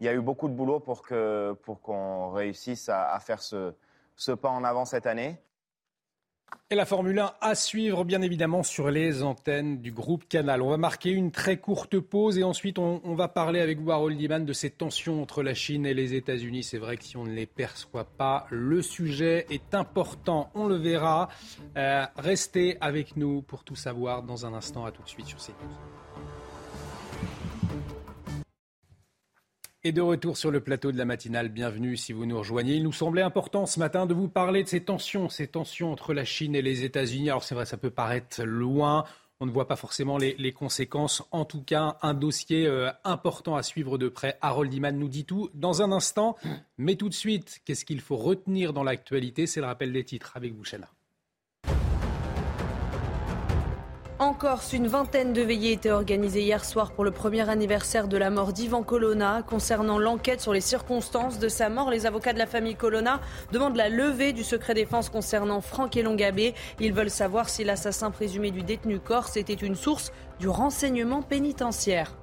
il 0.00 0.06
y 0.06 0.08
a 0.10 0.12
eu 0.12 0.20
beaucoup 0.20 0.50
de 0.50 0.54
boulot 0.54 0.80
pour 0.80 1.00
qu'on 1.00 2.30
réussisse 2.30 2.90
à, 2.90 3.18
faire 3.20 3.40
ce 3.42 4.32
pas 4.32 4.50
en 4.50 4.64
avant 4.64 4.84
cette 4.84 5.06
année. 5.06 5.38
Et 6.68 6.74
la 6.74 6.84
Formule 6.84 7.20
1 7.20 7.32
à 7.40 7.54
suivre, 7.54 8.04
bien 8.04 8.22
évidemment, 8.22 8.64
sur 8.64 8.90
les 8.90 9.22
antennes 9.22 9.80
du 9.80 9.92
groupe 9.92 10.28
Canal. 10.28 10.62
On 10.62 10.70
va 10.70 10.76
marquer 10.76 11.10
une 11.10 11.30
très 11.30 11.58
courte 11.58 12.00
pause 12.00 12.38
et 12.38 12.42
ensuite 12.42 12.80
on, 12.80 13.14
va 13.14 13.28
parler 13.28 13.60
avec 13.60 13.78
vous, 13.78 13.92
Harold 13.92 14.18
de 14.44 14.52
ces 14.52 14.70
tensions 14.70 15.22
entre 15.22 15.44
la 15.44 15.54
Chine 15.54 15.86
et 15.86 15.94
les 15.94 16.14
États-Unis. 16.14 16.64
C'est 16.64 16.78
vrai 16.78 16.96
que 16.96 17.04
si 17.04 17.16
on 17.16 17.24
ne 17.24 17.32
les 17.32 17.46
perçoit 17.46 18.04
pas, 18.04 18.48
le 18.50 18.82
sujet 18.82 19.46
est 19.48 19.76
important. 19.76 20.50
On 20.56 20.66
le 20.66 20.74
verra. 20.74 21.28
Euh, 21.76 22.04
restez 22.16 22.78
avec 22.80 23.16
nous 23.16 23.42
pour 23.42 23.62
tout 23.62 23.76
savoir 23.76 24.24
dans 24.24 24.44
un 24.44 24.52
instant. 24.52 24.84
À 24.84 24.90
tout 24.90 25.02
de 25.02 25.08
suite 25.08 25.26
sur 25.26 25.38
CNews. 25.38 25.95
Et 29.86 29.92
de 29.92 30.00
retour 30.00 30.36
sur 30.36 30.50
le 30.50 30.58
plateau 30.58 30.90
de 30.90 30.98
la 30.98 31.04
matinale, 31.04 31.48
bienvenue 31.48 31.96
si 31.96 32.12
vous 32.12 32.26
nous 32.26 32.36
rejoignez. 32.36 32.74
Il 32.74 32.82
nous 32.82 32.92
semblait 32.92 33.22
important 33.22 33.66
ce 33.66 33.78
matin 33.78 34.04
de 34.04 34.14
vous 34.14 34.26
parler 34.26 34.64
de 34.64 34.68
ces 34.68 34.80
tensions, 34.80 35.28
ces 35.28 35.46
tensions 35.46 35.92
entre 35.92 36.12
la 36.12 36.24
Chine 36.24 36.56
et 36.56 36.60
les 36.60 36.82
États-Unis. 36.82 37.30
Alors 37.30 37.44
c'est 37.44 37.54
vrai, 37.54 37.66
ça 37.66 37.76
peut 37.76 37.90
paraître 37.90 38.42
loin. 38.42 39.04
on 39.38 39.46
ne 39.46 39.52
voit 39.52 39.68
pas 39.68 39.76
forcément 39.76 40.18
les, 40.18 40.52
conséquences. 40.52 41.22
En 41.30 41.44
tout 41.44 41.62
cas, 41.62 41.98
un 42.02 42.14
dossier 42.14 42.66
euh, 42.66 42.90
important 43.04 43.54
à 43.54 43.62
suivre 43.62 43.96
de 43.96 44.08
près. 44.08 44.36
Harold 44.40 44.74
Iman 44.74 44.98
nous 44.98 45.08
dit 45.08 45.24
tout 45.24 45.50
dans 45.54 45.82
un 45.82 45.92
instant. 45.92 46.34
Mais 46.78 46.96
tout 46.96 47.08
de 47.08 47.14
suite, 47.14 47.60
qu'est-ce 47.64 47.84
qu'il 47.84 48.00
faut 48.00 48.16
retenir 48.16 48.72
dans 48.72 48.82
l'actualité? 48.82 49.46
C'est 49.46 49.60
le 49.60 49.66
rappel 49.66 49.92
des 49.92 50.02
titres 50.02 50.32
avec 50.34 50.52
vous, 50.52 50.64
Chana. 50.64 50.88
En 54.18 54.32
Corse, 54.32 54.72
une 54.72 54.86
vingtaine 54.86 55.34
de 55.34 55.42
veillées 55.42 55.72
étaient 55.72 55.90
organisées 55.90 56.40
hier 56.40 56.64
soir 56.64 56.92
pour 56.92 57.04
le 57.04 57.10
premier 57.10 57.46
anniversaire 57.50 58.08
de 58.08 58.16
la 58.16 58.30
mort 58.30 58.54
d'Ivan 58.54 58.82
Colonna. 58.82 59.42
Concernant 59.46 59.98
l'enquête 59.98 60.40
sur 60.40 60.54
les 60.54 60.62
circonstances 60.62 61.38
de 61.38 61.50
sa 61.50 61.68
mort, 61.68 61.90
les 61.90 62.06
avocats 62.06 62.32
de 62.32 62.38
la 62.38 62.46
famille 62.46 62.76
Colonna 62.76 63.20
demandent 63.52 63.76
la 63.76 63.90
levée 63.90 64.32
du 64.32 64.42
secret 64.42 64.72
défense 64.72 65.10
concernant 65.10 65.60
Franck 65.60 65.98
Elongabé. 65.98 66.54
Ils 66.80 66.94
veulent 66.94 67.10
savoir 67.10 67.50
si 67.50 67.62
l'assassin 67.62 68.10
présumé 68.10 68.50
du 68.50 68.62
détenu 68.62 69.00
corse 69.00 69.36
était 69.36 69.52
une 69.52 69.76
source 69.76 70.10
du 70.40 70.48
renseignement 70.48 71.20
pénitentiaire. 71.20 72.16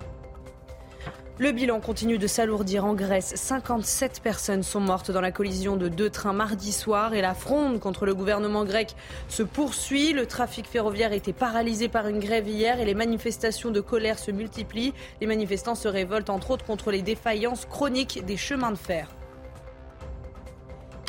Le 1.39 1.51
bilan 1.51 1.79
continue 1.79 2.19
de 2.19 2.27
s'alourdir 2.27 2.85
en 2.85 2.93
Grèce. 2.93 3.33
57 3.35 4.21
personnes 4.21 4.61
sont 4.61 4.79
mortes 4.79 5.09
dans 5.09 5.19
la 5.19 5.31
collision 5.31 5.77
de 5.77 5.87
deux 5.87 6.11
trains 6.11 6.31
mardi 6.31 6.71
soir 6.71 7.15
et 7.15 7.21
la 7.21 7.33
fronde 7.33 7.79
contre 7.79 8.05
le 8.05 8.13
gouvernement 8.13 8.65
grec 8.65 8.95
se 9.29 9.41
poursuit. 9.41 10.13
Le 10.13 10.27
trafic 10.27 10.67
ferroviaire 10.67 11.11
était 11.11 11.33
paralysé 11.33 11.87
par 11.87 12.07
une 12.07 12.19
grève 12.19 12.47
hier 12.47 12.79
et 12.79 12.85
les 12.85 12.93
manifestations 12.93 13.71
de 13.71 13.81
colère 13.81 14.19
se 14.19 14.29
multiplient. 14.29 14.93
Les 15.21 15.27
manifestants 15.27 15.73
se 15.73 15.87
révoltent 15.87 16.29
entre 16.29 16.51
autres 16.51 16.65
contre 16.65 16.91
les 16.91 17.01
défaillances 17.01 17.65
chroniques 17.65 18.23
des 18.23 18.37
chemins 18.37 18.71
de 18.71 18.77
fer. 18.77 19.07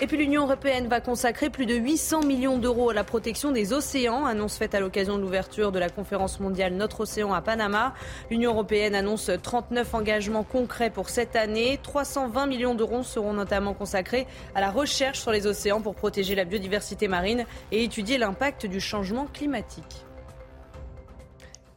Et 0.02 0.08
puis 0.08 0.16
l'Union 0.16 0.42
européenne 0.42 0.88
va 0.88 1.00
consacrer 1.00 1.50
plus 1.50 1.66
de 1.66 1.76
800 1.76 2.24
millions 2.24 2.58
d'euros 2.58 2.90
à 2.90 2.94
la 2.94 3.04
protection 3.04 3.52
des 3.52 3.72
océans, 3.72 4.26
annonce 4.26 4.56
faite 4.56 4.74
à 4.74 4.80
l'occasion 4.80 5.16
de 5.16 5.22
l'ouverture 5.22 5.70
de 5.70 5.78
la 5.78 5.88
conférence 5.88 6.40
mondiale 6.40 6.74
Notre 6.74 7.02
Océan 7.02 7.32
à 7.32 7.40
Panama. 7.40 7.94
L'Union 8.28 8.50
européenne 8.50 8.96
annonce 8.96 9.30
39 9.40 9.94
engagements 9.94 10.42
concrets 10.42 10.90
pour 10.90 11.10
cette 11.10 11.36
année. 11.36 11.78
320 11.80 12.46
millions 12.46 12.74
d'euros 12.74 13.04
seront 13.04 13.34
notamment 13.34 13.72
consacrés 13.72 14.26
à 14.56 14.60
la 14.60 14.72
recherche 14.72 15.20
sur 15.20 15.30
les 15.30 15.46
océans 15.46 15.80
pour 15.80 15.94
protéger 15.94 16.34
la 16.34 16.44
biodiversité 16.44 17.06
marine 17.06 17.46
et 17.70 17.84
étudier 17.84 18.18
l'impact 18.18 18.66
du 18.66 18.80
changement 18.80 19.28
climatique. 19.32 20.04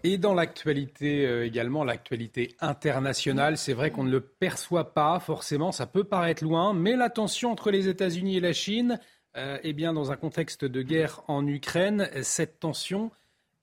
Et 0.04 0.18
dans 0.18 0.34
l'actualité 0.34 1.26
euh, 1.26 1.46
également, 1.46 1.84
l'actualité 1.84 2.56
internationale, 2.60 3.58
c'est 3.58 3.74
vrai 3.74 3.92
qu'on 3.92 4.04
ne 4.04 4.12
le 4.12 4.22
perçoit 4.22 4.94
pas 4.94 5.20
forcément, 5.20 5.72
ça 5.72 5.88
peut 5.88 6.04
paraître 6.04 6.44
loin, 6.44 6.74
mais 6.74 6.96
la 6.96 7.10
tension 7.10 7.52
entre 7.52 7.72
les 7.72 7.88
États-Unis 7.88 8.38
et 8.38 8.40
la 8.40 8.54
Chine, 8.54 9.00
euh, 9.36 9.58
eh 9.64 9.74
bien, 9.74 9.94
dans 9.94 10.12
un 10.12 10.16
contexte 10.16 10.66
de 10.66 10.82
guerre 10.82 11.24
en 11.28 11.46
Ukraine, 11.46 12.10
cette 12.22 12.60
tension, 12.60 13.12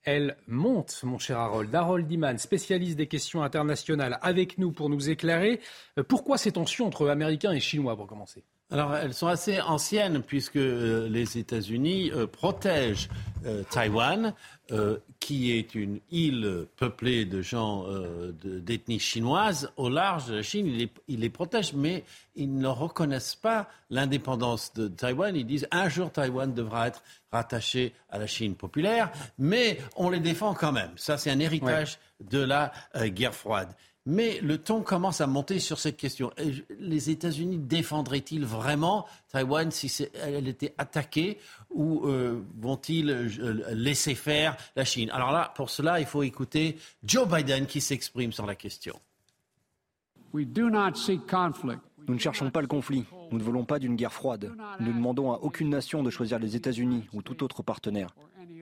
elle 0.05 0.37
monte, 0.47 1.01
mon 1.03 1.17
cher 1.17 1.39
Harold. 1.39 1.73
Harold 1.73 2.07
Diman, 2.07 2.37
spécialiste 2.37 2.95
des 2.95 3.07
questions 3.07 3.41
internationales, 3.41 4.19
avec 4.21 4.57
nous 4.57 4.71
pour 4.71 4.89
nous 4.89 5.09
éclairer. 5.09 5.59
Euh, 5.97 6.03
pourquoi 6.03 6.37
ces 6.37 6.51
tensions 6.51 6.85
entre 6.85 7.07
Américains 7.09 7.51
et 7.51 7.59
Chinois, 7.59 7.95
pour 7.95 8.07
commencer? 8.07 8.43
Alors, 8.71 8.95
elles 8.95 9.13
sont 9.13 9.27
assez 9.27 9.61
anciennes 9.61 10.23
puisque 10.23 10.55
les 10.55 11.37
États-Unis 11.37 12.11
protègent 12.31 13.09
Taïwan 13.69 14.33
euh, 14.71 14.97
qui 15.19 15.51
est 15.51 15.75
une 15.75 15.99
île 16.09 16.65
peuplée 16.75 17.25
de 17.25 17.41
gens 17.41 17.85
euh, 17.87 18.31
d'ethnie 18.43 18.99
chinoise 18.99 19.71
au 19.77 19.89
large 19.89 20.25
de 20.25 20.35
la 20.35 20.41
Chine. 20.41 20.65
Ils 21.07 21.19
les, 21.19 21.29
protègent, 21.29 21.73
mais 21.73 22.03
ils 22.35 22.55
ne 22.57 22.67
reconnaissent 22.67 23.35
pas 23.35 23.69
l'indépendance 23.91 24.73
de 24.73 24.87
Taïwan. 24.87 25.35
Ils 25.35 25.45
disent 25.45 25.67
un 25.69 25.87
jour 25.87 26.11
Taïwan 26.11 26.51
devra 26.51 26.87
être 26.87 27.03
rattaché 27.31 27.93
à 28.09 28.17
la 28.17 28.25
Chine 28.25 28.55
populaire, 28.55 29.11
mais 29.37 29.79
on 29.95 30.09
les 30.09 30.19
défend 30.19 30.55
quand 30.55 30.71
même. 30.71 30.91
Ça, 30.95 31.19
c'est 31.19 31.29
un 31.29 31.39
héritage 31.39 31.99
de 32.19 32.39
la 32.39 32.71
euh, 32.95 33.07
guerre 33.07 33.35
froide. 33.35 33.69
Mais 34.07 34.39
le 34.41 34.59
ton 34.59 34.81
commence 34.81 35.19
à 35.19 35.27
monter 35.27 35.59
sur 35.59 35.79
cette 35.79 35.97
question. 35.97 36.31
Les 36.79 37.09
États-Unis 37.09 37.57
défendraient-ils 37.57 38.45
vraiment 38.45 39.07
Taïwan 39.31 39.71
si 39.71 40.07
elle 40.13 40.47
était 40.47 40.75
attaquée 40.77 41.39
ou 41.71 42.05
euh, 42.05 42.43
vont-ils 42.59 43.09
euh, 43.09 43.73
laisser 43.73 44.13
faire 44.13 44.57
la 44.75 44.85
Chine? 44.85 45.09
Alors 45.09 45.31
là, 45.31 45.51
pour 45.55 45.71
cela, 45.71 45.99
il 45.99 46.05
faut 46.05 46.21
écouter 46.21 46.77
Joe 47.03 47.27
Biden 47.27 47.65
qui 47.65 47.81
s'exprime 47.81 48.31
sur 48.31 48.45
la 48.45 48.53
question. 48.53 48.99
Nous 52.07 52.13
ne 52.13 52.19
cherchons 52.19 52.51
pas 52.51 52.61
le 52.61 52.67
conflit. 52.67 53.05
Nous 53.31 53.39
ne 53.39 53.43
voulons 53.43 53.65
pas 53.65 53.79
d'une 53.79 53.95
guerre 53.95 54.13
froide. 54.13 54.51
Nous 54.79 54.89
ne 54.89 54.93
demandons 54.93 55.31
à 55.31 55.39
aucune 55.41 55.69
nation 55.69 56.03
de 56.03 56.11
choisir 56.11 56.37
les 56.37 56.55
États-Unis 56.55 57.05
ou 57.13 57.23
tout 57.23 57.43
autre 57.43 57.63
partenaire. 57.63 58.13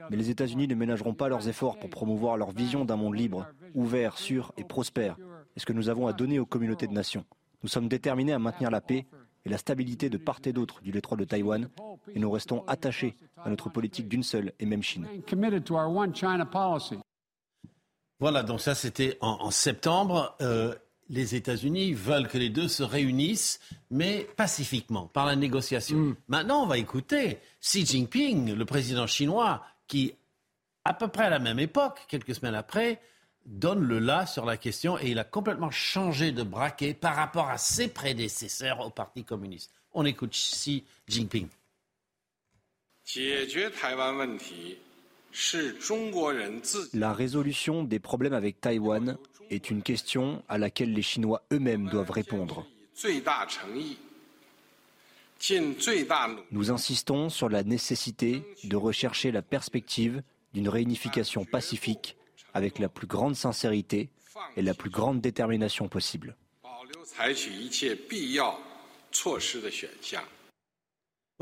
Mais 0.10 0.16
les 0.16 0.30
États-Unis 0.30 0.70
ne 0.70 0.76
ménageront 0.76 1.14
pas 1.14 1.28
leurs 1.28 1.50
efforts 1.50 1.78
pour 1.78 1.90
promouvoir 1.90 2.38
leur 2.38 2.52
vision 2.52 2.86
d'un 2.86 2.96
monde 2.96 3.16
libre, 3.16 3.46
ouvert, 3.74 4.18
sûr 4.18 4.54
et 4.56 4.64
prospère 4.64 5.18
et 5.56 5.60
ce 5.60 5.66
que 5.66 5.74
nous 5.74 5.90
avons 5.90 6.08
à 6.08 6.14
donner 6.14 6.40
aux 6.40 6.46
communautés 6.46 6.88
de 6.88 6.94
nations. 6.94 7.26
Nous 7.64 7.70
sommes 7.70 7.88
déterminés 7.88 8.34
à 8.34 8.40
maintenir 8.40 8.72
la 8.72 8.82
paix 8.82 9.06
et 9.46 9.50
la 9.50 9.58
stabilité 9.58 10.10
de 10.10 10.18
part 10.18 10.40
et 10.46 10.54
d'autre 10.54 10.82
du 10.82 10.92
détroit 10.92 11.18
de 11.18 11.24
Taïwan 11.26 11.70
et 12.14 12.20
nous 12.20 12.32
restons 12.32 12.64
attachés 12.68 13.16
à 13.44 13.50
notre 13.50 13.70
politique 13.70 14.08
d'une 14.08 14.24
seule 14.24 14.54
et 14.60 14.66
même 14.66 14.84
Chine. 14.84 15.08
Voilà, 18.20 18.44
donc 18.44 18.62
ça 18.62 18.76
c'était 18.76 19.18
en, 19.22 19.52
septembre. 19.52 20.36
Euh, 20.42 20.74
les 21.10 21.36
États-Unis 21.36 21.94
veulent 21.94 22.28
que 22.28 22.38
les 22.38 22.50
deux 22.50 22.68
se 22.68 22.84
réunissent, 22.84 23.60
mais 23.92 24.28
pacifiquement, 24.38 25.08
par 25.08 25.26
la 25.26 25.36
négociation. 25.36 25.98
Mm. 25.98 26.16
Maintenant, 26.28 26.64
on 26.64 26.68
va 26.68 26.78
écouter 26.78 27.40
Xi 27.62 27.86
Jinping, 27.86 28.54
le 28.54 28.66
président 28.66 29.08
chinois, 29.08 29.62
qui, 29.88 30.14
à 30.86 30.94
peu 30.94 31.10
près 31.10 31.26
à 31.26 31.30
la 31.30 31.40
même 31.40 31.60
époque, 31.60 32.06
quelques 32.08 32.36
semaines 32.36 32.56
après, 32.56 33.02
donne 33.46 33.84
le 33.84 34.00
là 34.00 34.26
sur 34.26 34.46
la 34.46 34.58
question 34.58 34.98
et 35.00 35.12
il 35.12 35.20
a 35.20 35.24
complètement 35.24 35.72
changé 35.72 36.32
de 36.32 36.44
braquet 36.44 36.94
par 36.94 37.16
rapport 37.16 37.50
à 37.50 37.58
ses 37.58 37.88
prédécesseurs 37.88 38.80
au 38.80 38.90
Parti 38.90 39.24
communiste. 39.24 39.72
On 39.94 40.06
écoute 40.06 40.32
Xi 40.32 40.84
Jinping. 41.08 41.48
La 46.94 47.14
résolution 47.14 47.84
des 47.84 48.00
problèmes 48.00 48.34
avec 48.34 48.62
Taïwan 48.62 49.18
est 49.50 49.70
une 49.70 49.82
question 49.82 50.44
à 50.48 50.58
laquelle 50.58 50.94
les 50.94 51.02
Chinois 51.02 51.44
eux-mêmes 51.52 51.90
doivent 51.90 52.12
répondre. 52.12 52.66
Nous 56.52 56.72
insistons 56.72 57.30
sur 57.30 57.50
la 57.50 57.64
nécessité 57.64 58.44
de 58.64 58.76
rechercher 58.76 59.32
la 59.32 59.42
perspective 59.42 60.24
d'une 60.54 60.70
réunification 60.70 61.44
pacifique 61.44 62.16
avec 62.54 62.80
la 62.80 62.90
plus 62.90 63.08
grande 63.08 63.36
sincérité 63.36 64.10
et 64.56 64.62
la 64.62 64.74
plus 64.74 64.90
grande 64.90 65.22
détermination 65.22 65.88
possible. 65.88 66.36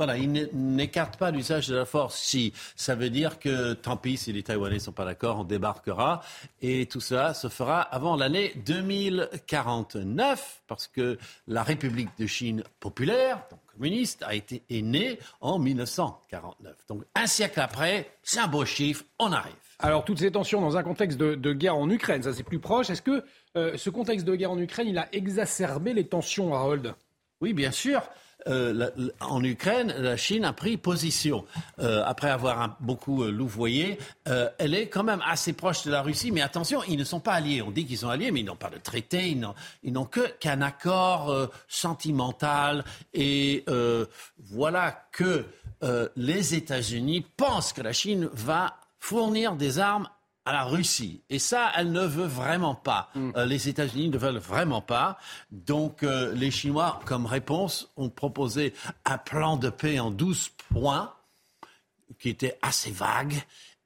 Voilà, 0.03 0.17
il 0.17 0.49
n'écarte 0.53 1.17
pas 1.17 1.29
l'usage 1.29 1.67
de 1.67 1.75
la 1.75 1.85
force. 1.85 2.17
Si 2.17 2.53
ça 2.75 2.95
veut 2.95 3.11
dire 3.11 3.37
que 3.37 3.73
tant 3.73 3.97
pis 3.97 4.17
si 4.17 4.33
les 4.33 4.41
Taïwanais 4.41 4.77
ne 4.77 4.79
sont 4.79 4.91
pas 4.91 5.05
d'accord, 5.05 5.41
on 5.41 5.43
débarquera. 5.43 6.23
Et 6.59 6.87
tout 6.87 7.01
cela 7.01 7.35
se 7.35 7.49
fera 7.49 7.81
avant 7.81 8.15
l'année 8.15 8.51
2049, 8.65 10.63
parce 10.65 10.87
que 10.87 11.19
la 11.47 11.61
République 11.61 12.09
de 12.17 12.25
Chine 12.25 12.63
populaire, 12.79 13.43
donc 13.51 13.59
communiste, 13.75 14.23
a 14.23 14.33
été 14.33 14.63
est 14.71 14.81
née 14.81 15.19
en 15.39 15.59
1949. 15.59 16.75
Donc 16.87 17.03
un 17.13 17.27
siècle 17.27 17.59
après, 17.59 18.09
c'est 18.23 18.39
un 18.39 18.47
beau 18.47 18.65
chiffre, 18.65 19.03
on 19.19 19.31
arrive. 19.31 19.53
Alors 19.77 20.03
toutes 20.03 20.17
ces 20.17 20.31
tensions 20.31 20.61
dans 20.61 20.77
un 20.77 20.83
contexte 20.83 21.19
de, 21.19 21.53
guerre 21.53 21.77
en 21.77 21.87
Ukraine, 21.91 22.23
ça 22.23 22.33
c'est 22.33 22.41
plus 22.41 22.57
proche. 22.57 22.89
Est-ce 22.89 23.03
que 23.03 23.23
euh, 23.55 23.77
ce 23.77 23.91
contexte 23.91 24.25
de 24.25 24.33
guerre 24.33 24.49
en 24.49 24.57
Ukraine, 24.57 24.87
il 24.87 24.97
a 24.97 25.07
exacerbé 25.13 25.93
les 25.93 26.07
tensions, 26.07 26.55
Harold? 26.55 26.95
Oui, 27.39 27.53
bien 27.53 27.71
sûr. 27.71 28.01
Euh, 28.47 28.89
en 29.19 29.43
Ukraine, 29.43 29.93
la 29.97 30.17
Chine 30.17 30.45
a 30.45 30.53
pris 30.53 30.77
position. 30.77 31.45
Euh, 31.79 32.03
après 32.05 32.29
avoir 32.29 32.77
beaucoup 32.79 33.23
louvoyé, 33.23 33.97
elle 34.25 34.73
est 34.73 34.87
quand 34.87 35.03
même 35.03 35.21
assez 35.27 35.53
proche 35.53 35.83
de 35.83 35.91
la 35.91 36.01
Russie. 36.01 36.31
Mais 36.31 36.41
attention, 36.41 36.81
ils 36.87 36.97
ne 36.97 37.03
sont 37.03 37.19
pas 37.19 37.33
alliés. 37.33 37.61
On 37.61 37.71
dit 37.71 37.85
qu'ils 37.85 37.97
sont 37.97 38.09
alliés, 38.09 38.31
mais 38.31 38.41
ils 38.41 38.45
n'ont 38.45 38.55
pas 38.55 38.69
de 38.69 38.77
traité. 38.77 39.35
Ils 39.83 39.91
n'ont 39.93 40.05
qu'un 40.05 40.61
accord 40.61 41.49
sentimental. 41.67 42.83
Et 43.13 43.65
voilà 44.39 45.07
que 45.11 45.45
les 46.15 46.55
États-Unis 46.55 47.25
pensent 47.37 47.73
que 47.73 47.81
la 47.81 47.93
Chine 47.93 48.29
va 48.33 48.77
fournir 48.99 49.55
des 49.55 49.79
armes 49.79 50.07
à 50.45 50.53
la 50.53 50.63
Russie. 50.63 51.21
Et 51.29 51.39
ça, 51.39 51.71
elle 51.75 51.91
ne 51.91 52.05
veut 52.05 52.25
vraiment 52.25 52.75
pas. 52.75 53.09
Mm. 53.15 53.31
Euh, 53.35 53.45
les 53.45 53.69
États-Unis 53.69 54.09
ne 54.09 54.17
veulent 54.17 54.37
vraiment 54.37 54.81
pas. 54.81 55.17
Donc 55.51 56.03
euh, 56.03 56.33
les 56.33 56.51
Chinois, 56.51 56.99
comme 57.05 57.25
réponse, 57.25 57.89
ont 57.97 58.09
proposé 58.09 58.73
un 59.05 59.17
plan 59.17 59.57
de 59.57 59.69
paix 59.69 59.99
en 59.99 60.11
12 60.11 60.49
points 60.69 61.13
qui 62.19 62.29
était 62.29 62.57
assez 62.61 62.91
vague. 62.91 63.35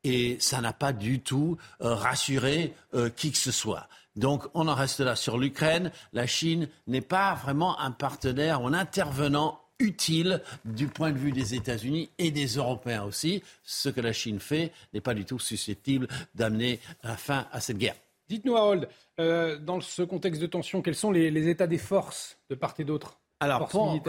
Et 0.03 0.37
ça 0.39 0.61
n'a 0.61 0.73
pas 0.73 0.93
du 0.93 1.19
tout 1.19 1.57
euh, 1.81 1.95
rassuré 1.95 2.75
qui 3.15 3.31
que 3.31 3.37
ce 3.37 3.51
soit. 3.51 3.87
Donc 4.15 4.45
on 4.53 4.67
en 4.67 4.75
reste 4.75 5.01
là 5.01 5.15
sur 5.15 5.37
l'Ukraine. 5.37 5.91
La 6.13 6.27
Chine 6.27 6.69
n'est 6.87 7.01
pas 7.01 7.33
vraiment 7.33 7.79
un 7.79 7.91
partenaire 7.91 8.61
ou 8.61 8.67
un 8.67 8.73
intervenant 8.73 9.59
utile 9.79 10.41
du 10.63 10.87
point 10.87 11.11
de 11.11 11.17
vue 11.17 11.31
des 11.31 11.55
États-Unis 11.55 12.09
et 12.17 12.31
des 12.31 12.47
Européens 12.47 13.03
aussi. 13.03 13.43
Ce 13.63 13.89
que 13.89 14.01
la 14.01 14.13
Chine 14.13 14.39
fait 14.39 14.71
n'est 14.93 15.01
pas 15.01 15.13
du 15.13 15.25
tout 15.25 15.39
susceptible 15.39 16.07
d'amener 16.33 16.79
la 17.03 17.17
fin 17.17 17.47
à 17.51 17.59
cette 17.59 17.77
guerre. 17.77 17.95
Dites-nous, 18.27 18.55
Harold, 18.55 18.89
euh, 19.19 19.57
dans 19.59 19.81
ce 19.81 20.01
contexte 20.01 20.41
de 20.41 20.47
tension, 20.47 20.81
quels 20.81 20.95
sont 20.95 21.11
les, 21.11 21.47
états 21.47 21.67
des 21.67 21.77
forces 21.77 22.37
de 22.49 22.55
part 22.55 22.73
et 22.79 22.83
d'autre? 22.83 23.17
Alors, 23.39 23.69
forces 23.69 23.99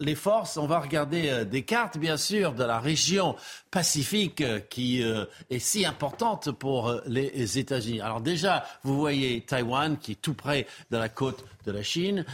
les 0.00 0.16
forces, 0.16 0.56
on 0.56 0.66
va 0.66 0.80
regarder 0.80 1.28
euh, 1.28 1.44
des 1.44 1.62
cartes, 1.62 1.98
bien 1.98 2.16
sûr, 2.16 2.52
de 2.52 2.64
la 2.64 2.80
région 2.80 3.36
pacifique 3.70 4.40
euh, 4.40 4.58
qui 4.58 5.00
est 5.00 5.58
si 5.60 5.86
importante 5.86 6.50
pour 6.50 6.92
les 7.06 7.58
États-Unis. 7.58 8.00
Alors 8.00 8.20
déjà, 8.20 8.64
vous 8.82 8.98
voyez 8.98 9.40
Taïwan 9.42 9.96
qui 9.96 10.12
est 10.12 10.20
tout 10.20 10.34
près 10.34 10.66
de 10.90 10.96
la 10.96 11.08
côte 11.08 11.44
de 11.64 11.70
la 11.70 11.82
Chine 11.82 12.26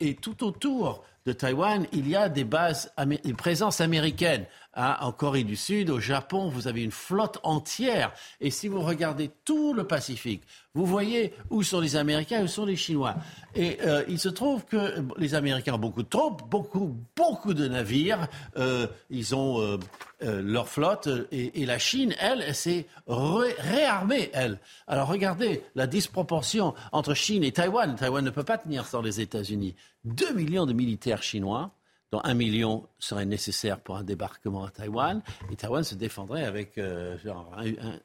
et 0.00 0.14
tout 0.16 0.44
autour 0.44 1.04
de 1.28 1.34
Taïwan, 1.34 1.86
il 1.92 2.08
y 2.08 2.16
a 2.16 2.30
des 2.30 2.44
bases, 2.44 2.90
une 2.98 3.36
présence 3.36 3.80
américaine. 3.82 4.46
En 4.78 5.10
Corée 5.10 5.42
du 5.42 5.56
Sud, 5.56 5.90
au 5.90 5.98
Japon, 5.98 6.48
vous 6.48 6.68
avez 6.68 6.84
une 6.84 6.92
flotte 6.92 7.38
entière. 7.42 8.12
Et 8.40 8.52
si 8.52 8.68
vous 8.68 8.80
regardez 8.80 9.28
tout 9.44 9.74
le 9.74 9.84
Pacifique, 9.84 10.44
vous 10.72 10.86
voyez 10.86 11.34
où 11.50 11.64
sont 11.64 11.80
les 11.80 11.96
Américains, 11.96 12.44
où 12.44 12.46
sont 12.46 12.64
les 12.64 12.76
Chinois. 12.76 13.16
Et 13.56 13.78
euh, 13.84 14.04
il 14.08 14.20
se 14.20 14.28
trouve 14.28 14.64
que 14.66 15.02
les 15.16 15.34
Américains 15.34 15.74
ont 15.74 15.78
beaucoup 15.78 16.04
de 16.04 16.08
troupes, 16.08 16.48
beaucoup, 16.48 16.96
beaucoup 17.16 17.54
de 17.54 17.66
navires. 17.66 18.28
Euh, 18.56 18.86
ils 19.10 19.34
ont 19.34 19.60
euh, 19.60 19.78
leur 20.20 20.68
flotte. 20.68 21.08
Et, 21.32 21.66
la 21.66 21.80
Chine, 21.80 22.14
elle, 22.20 22.44
elle 22.46 22.54
s'est 22.54 22.86
réarmée, 23.08 24.30
elle. 24.32 24.60
Alors 24.86 25.08
regardez 25.08 25.64
la 25.74 25.88
disproportion 25.88 26.74
entre 26.92 27.14
Chine 27.14 27.42
et 27.42 27.50
Taïwan. 27.50 27.96
Taïwan 27.96 28.24
ne 28.24 28.30
peut 28.30 28.44
pas 28.44 28.58
tenir 28.58 28.86
sans 28.86 29.02
les 29.02 29.20
États-Unis. 29.20 29.74
Deux 30.04 30.32
millions 30.34 30.66
de 30.66 30.72
militaires 30.72 31.24
chinois 31.24 31.72
dont 32.10 32.20
un 32.24 32.34
million 32.34 32.88
serait 32.98 33.26
nécessaire 33.26 33.80
pour 33.80 33.96
un 33.96 34.04
débarquement 34.04 34.64
à 34.64 34.70
Taïwan, 34.70 35.22
et 35.50 35.56
Taïwan 35.56 35.84
se 35.84 35.94
défendrait 35.94 36.44
avec 36.44 36.78
euh, 36.78 37.18
genre 37.18 37.54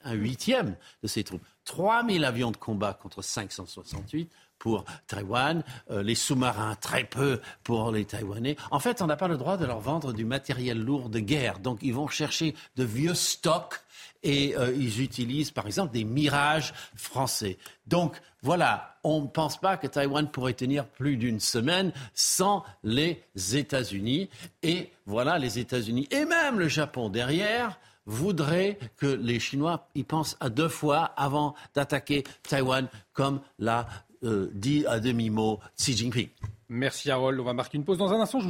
un, 0.04 0.14
huitième 0.14 0.76
de 1.02 1.08
ses 1.08 1.24
troupes. 1.24 1.44
3000 1.66 2.26
avions 2.26 2.52
de 2.52 2.58
combat 2.58 2.94
contre 2.94 3.22
568 3.22 4.30
pour 4.60 4.86
Taïwan, 5.08 5.64
euh, 5.92 6.04
les 6.04 6.16
sous-marins 6.16 6.76
très 6.76 7.04
peu 7.04 7.42
pour 7.64 7.92
les 7.92 8.06
Taïwanais. 8.06 8.56
En 8.72 8.80
fait, 8.80 9.02
on 9.02 9.08
n'a 9.08 9.18
pas 9.18 9.28
le 9.28 9.38
droit 9.38 9.58
de 9.58 9.66
leur 9.66 9.80
vendre 9.80 10.14
du 10.14 10.26
matériel 10.26 10.80
lourd 10.80 11.10
de 11.10 11.20
guerre, 11.20 11.60
donc 11.60 11.80
ils 11.82 11.94
vont 11.94 12.08
chercher 12.08 12.56
de 12.76 12.84
vieux 12.84 13.14
stocks 13.14 13.82
et 14.24 14.56
euh, 14.58 14.74
ils 14.74 15.02
utilisent 15.02 15.52
par 15.52 15.68
exemple 15.68 15.94
des 15.94 16.06
mirages 16.06 16.74
français. 16.96 17.58
Donc 17.88 18.20
voilà, 18.42 18.98
on 19.04 19.22
ne 19.22 19.28
pense 19.28 19.60
pas 19.60 19.78
que 19.78 19.88
Taïwan 19.88 20.30
pourrait 20.30 20.54
tenir 20.54 20.86
plus 20.86 21.18
d'une 21.18 21.40
semaine 21.40 21.92
sans 22.14 22.64
les 22.84 23.22
États-Unis. 23.54 24.30
Et 24.64 24.92
voilà, 25.06 25.38
les 25.38 25.60
États-Unis 25.60 26.08
et 26.12 26.26
même 26.26 26.60
le 26.60 26.68
Japon 26.68 27.10
derrière 27.10 27.80
voudraient 28.06 28.78
que 28.98 29.06
les 29.06 29.40
Chinois 29.40 29.88
y 29.96 30.04
pensent 30.04 30.36
à 30.40 30.50
deux 30.50 30.68
fois 30.68 31.06
avant 31.16 31.56
d'attaquer 31.74 32.24
Taïwan, 32.48 32.88
comme 33.14 33.42
l'a 33.60 33.88
euh, 34.24 34.50
dit 34.54 34.86
à 34.88 35.00
demi-mot 35.00 35.60
Xi 35.78 35.96
Jinping. 35.96 36.30
Merci 36.70 37.12
Harold. 37.12 37.40
On 37.40 37.44
va 37.44 37.54
marquer 37.54 37.78
une 37.78 37.86
pause 37.86 37.98
dans 37.98 38.12
un 38.14 38.20
instant. 38.20 38.40
Je 38.40 38.50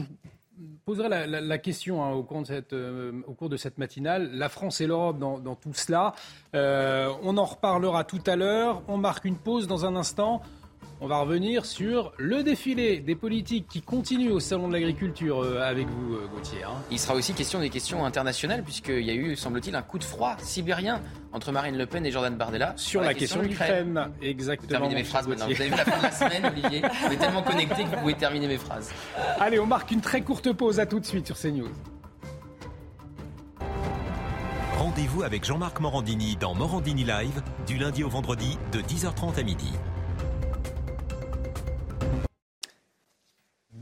poserai 0.86 1.10
la, 1.10 1.58
question 1.58 2.04
hein, 2.04 2.12
au, 2.12 2.24
cours 2.24 2.42
de 2.42 2.48
cette, 2.48 2.74
euh, 2.74 3.12
au, 3.28 3.34
cours 3.34 3.50
de 3.50 3.58
cette, 3.58 3.78
matinale. 3.78 4.30
La 4.34 4.50
France 4.50 4.82
et 4.82 4.88
l'Europe 4.88 5.18
dans, 5.18 5.56
tout 5.56 5.74
cela. 5.74 6.14
Euh, 6.56 7.12
on 7.24 7.38
en 7.38 7.46
reparlera 7.46 8.04
tout 8.04 8.22
à 8.28 8.36
l'heure. 8.36 8.84
On 8.88 8.98
marque 8.98 9.26
une 9.26 9.38
pause 9.38 9.68
dans 9.68 9.86
un 9.86 9.96
instant. 9.96 10.42
On 11.02 11.08
va 11.08 11.20
revenir 11.20 11.66
sur 11.66 12.14
le 12.18 12.44
défilé 12.44 13.00
des 13.00 13.16
politiques 13.16 13.68
qui 13.68 13.82
continue 13.82 14.32
au 14.32 14.40
Salon 14.40 14.68
de 14.68 14.74
l'Agriculture 14.74 15.44
euh, 15.44 15.62
avec 15.62 15.88
vous, 15.88 16.14
euh, 16.14 16.28
Gauthier. 16.34 16.64
Hein. 16.64 16.76
Il 16.92 17.00
sera 17.00 17.14
aussi 17.14 17.34
question 17.34 17.60
des 17.60 17.70
questions 17.70 18.06
internationales, 18.06 18.64
puisqu'il 18.64 19.02
y 19.02 19.10
a 19.10 19.14
eu, 19.14 19.36
semble-t-il, 19.36 19.76
un 19.76 19.82
coup 19.82 20.00
de 20.00 20.04
froid 20.04 20.38
sibérien 20.40 21.02
entre 21.34 21.52
Marine 21.52 21.78
Le 21.78 21.86
Pen 21.86 22.06
et 22.06 22.12
Jordan 22.12 22.36
Bardella. 22.36 22.74
Sur 22.78 23.02
la, 23.02 23.14
question, 23.14 23.42
de 23.42 23.48
l'Ukraine, 23.48 24.12
exactement. 24.22 24.70
Terminer 24.70 24.96
mes 24.96 25.04
phrases 25.04 25.28
maintenant. 25.28 25.48
Vous 25.48 25.62
avez 25.62 25.70
vu 25.70 25.76
la 25.76 25.86
fin 25.86 25.98
de 25.98 26.04
la 26.04 26.12
semaine, 26.12 26.46
Olivier 26.46 26.82
Vous 27.08 27.14
êtes 27.14 27.20
tellement 27.20 27.44
connecté 27.44 27.84
que 27.84 27.90
vous 27.90 27.98
pouvez 27.98 28.16
terminer 28.16 28.48
mes 28.48 28.58
phrases. 28.58 28.92
Allez, 29.40 29.60
on 29.60 29.66
marque 29.66 29.92
une 29.92 30.02
très 30.02 30.22
courte 30.22 30.54
pause. 30.54 30.80
À 30.80 30.86
tout 30.86 31.00
de 31.00 31.06
suite 31.06 31.28
sur 31.28 31.38
CNews. 31.38 31.70
Rendez-vous 34.78 35.24
avec 35.24 35.44
Jean-Marc 35.44 35.80
Morandini 35.80 36.36
dans 36.36 36.56
Morandini 36.56 37.04
Live, 37.04 37.42
du 37.68 37.78
lundi 37.78 38.04
au 38.04 38.10
vendredi, 38.10 38.58
de 38.72 38.80
10h30 38.82 39.40
à 39.40 39.44
midi. 39.44 39.72